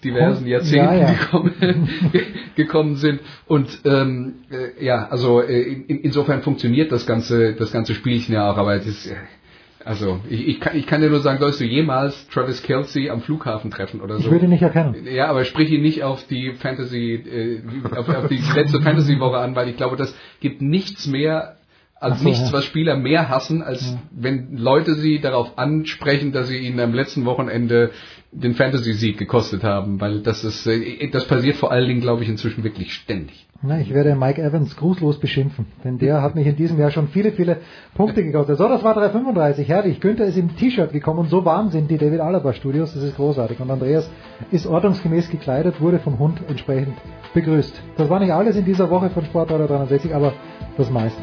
diversen 0.04 0.44
Oh, 0.44 0.48
Jahrzehnten 0.48 0.94
ja, 0.94 1.00
ja. 1.00 1.12
Gekommen, 1.12 1.88
gekommen 2.56 2.96
sind. 2.96 3.20
Und 3.46 3.80
ähm, 3.84 4.34
äh, 4.50 4.84
ja, 4.84 5.08
also 5.08 5.40
äh, 5.40 5.62
in, 5.62 6.00
insofern 6.00 6.42
funktioniert 6.42 6.92
das 6.92 7.06
ganze, 7.06 7.54
das 7.54 7.72
ganze 7.72 7.94
Spielchen 7.94 8.34
ja 8.34 8.50
auch, 8.50 8.56
aber 8.56 8.74
es 8.74 8.86
ist, 8.86 9.06
äh, 9.06 9.14
also 9.84 10.20
ich, 10.28 10.48
ich, 10.48 10.60
kann, 10.60 10.76
ich 10.76 10.86
kann 10.86 11.00
dir 11.02 11.10
nur 11.10 11.20
sagen, 11.20 11.38
sollst 11.38 11.60
du 11.60 11.64
jemals 11.64 12.26
Travis 12.28 12.62
Kelsey 12.62 13.10
am 13.10 13.20
Flughafen 13.20 13.70
treffen 13.70 14.00
oder 14.00 14.16
so? 14.16 14.24
Ich 14.24 14.30
würde 14.30 14.46
ihn 14.46 14.50
nicht 14.50 14.62
erkennen. 14.62 15.06
Ja, 15.06 15.28
aber 15.28 15.44
sprich 15.44 15.70
ihn 15.70 15.82
nicht 15.82 16.02
auf 16.02 16.26
die 16.26 16.52
Fantasy, 16.52 17.14
äh, 17.14 17.96
auf, 17.96 18.08
auf 18.08 18.28
die 18.28 18.40
letzte 18.54 18.80
Fantasy-Woche 18.82 19.36
an, 19.36 19.54
weil 19.54 19.68
ich 19.68 19.76
glaube, 19.76 19.96
das 19.96 20.16
gibt 20.40 20.62
nichts 20.62 21.06
mehr 21.06 21.53
als 22.04 22.14
Ach 22.14 22.18
so, 22.18 22.28
nichts, 22.28 22.50
ja. 22.50 22.52
was 22.52 22.64
Spieler 22.64 22.96
mehr 22.96 23.28
hassen, 23.28 23.62
als 23.62 23.96
wenn 24.12 24.56
Leute 24.56 24.94
sie 24.94 25.20
darauf 25.20 25.58
ansprechen, 25.58 26.32
dass 26.32 26.48
sie 26.48 26.58
ihnen 26.58 26.78
am 26.80 26.94
letzten 26.94 27.24
Wochenende 27.24 27.90
den 28.34 28.54
Fantasy-Sieg 28.54 29.16
gekostet 29.16 29.62
haben, 29.62 30.00
weil 30.00 30.20
das 30.20 30.44
ist, 30.44 30.66
äh, 30.66 31.08
das 31.10 31.26
passiert 31.26 31.56
vor 31.56 31.70
allen 31.70 31.86
Dingen, 31.86 32.00
glaube 32.00 32.22
ich, 32.22 32.28
inzwischen 32.28 32.64
wirklich 32.64 32.92
ständig. 32.92 33.46
Na, 33.62 33.80
ich 33.80 33.94
werde 33.94 34.14
Mike 34.14 34.42
Evans 34.42 34.76
grußlos 34.76 35.20
beschimpfen, 35.20 35.66
denn 35.84 35.98
der 35.98 36.20
hat 36.20 36.34
mich 36.34 36.46
in 36.46 36.56
diesem 36.56 36.78
Jahr 36.78 36.90
schon 36.90 37.08
viele, 37.08 37.32
viele 37.32 37.58
Punkte 37.94 38.22
gekostet. 38.22 38.58
So, 38.58 38.68
das 38.68 38.82
war 38.82 38.94
335, 38.94 39.68
herrlich. 39.68 40.00
Günther 40.00 40.26
ist 40.26 40.36
im 40.36 40.54
T-Shirt 40.54 40.92
gekommen 40.92 41.20
und 41.20 41.30
so 41.30 41.44
warm 41.44 41.70
sind 41.70 41.90
die 41.90 41.96
David 41.96 42.20
Alaba 42.20 42.52
Studios, 42.52 42.92
das 42.92 43.02
ist 43.02 43.16
großartig. 43.16 43.60
Und 43.60 43.70
Andreas 43.70 44.10
ist 44.50 44.66
ordnungsgemäß 44.66 45.30
gekleidet, 45.30 45.80
wurde 45.80 45.98
vom 45.98 46.18
Hund 46.18 46.40
entsprechend 46.48 46.96
begrüßt. 47.32 47.82
Das 47.96 48.10
war 48.10 48.20
nicht 48.20 48.32
alles 48.32 48.56
in 48.56 48.64
dieser 48.64 48.90
Woche 48.90 49.08
von 49.10 49.24
Sportradio 49.24 49.66
360, 49.66 50.14
aber 50.14 50.34
das 50.76 50.90
meiste. 50.90 51.22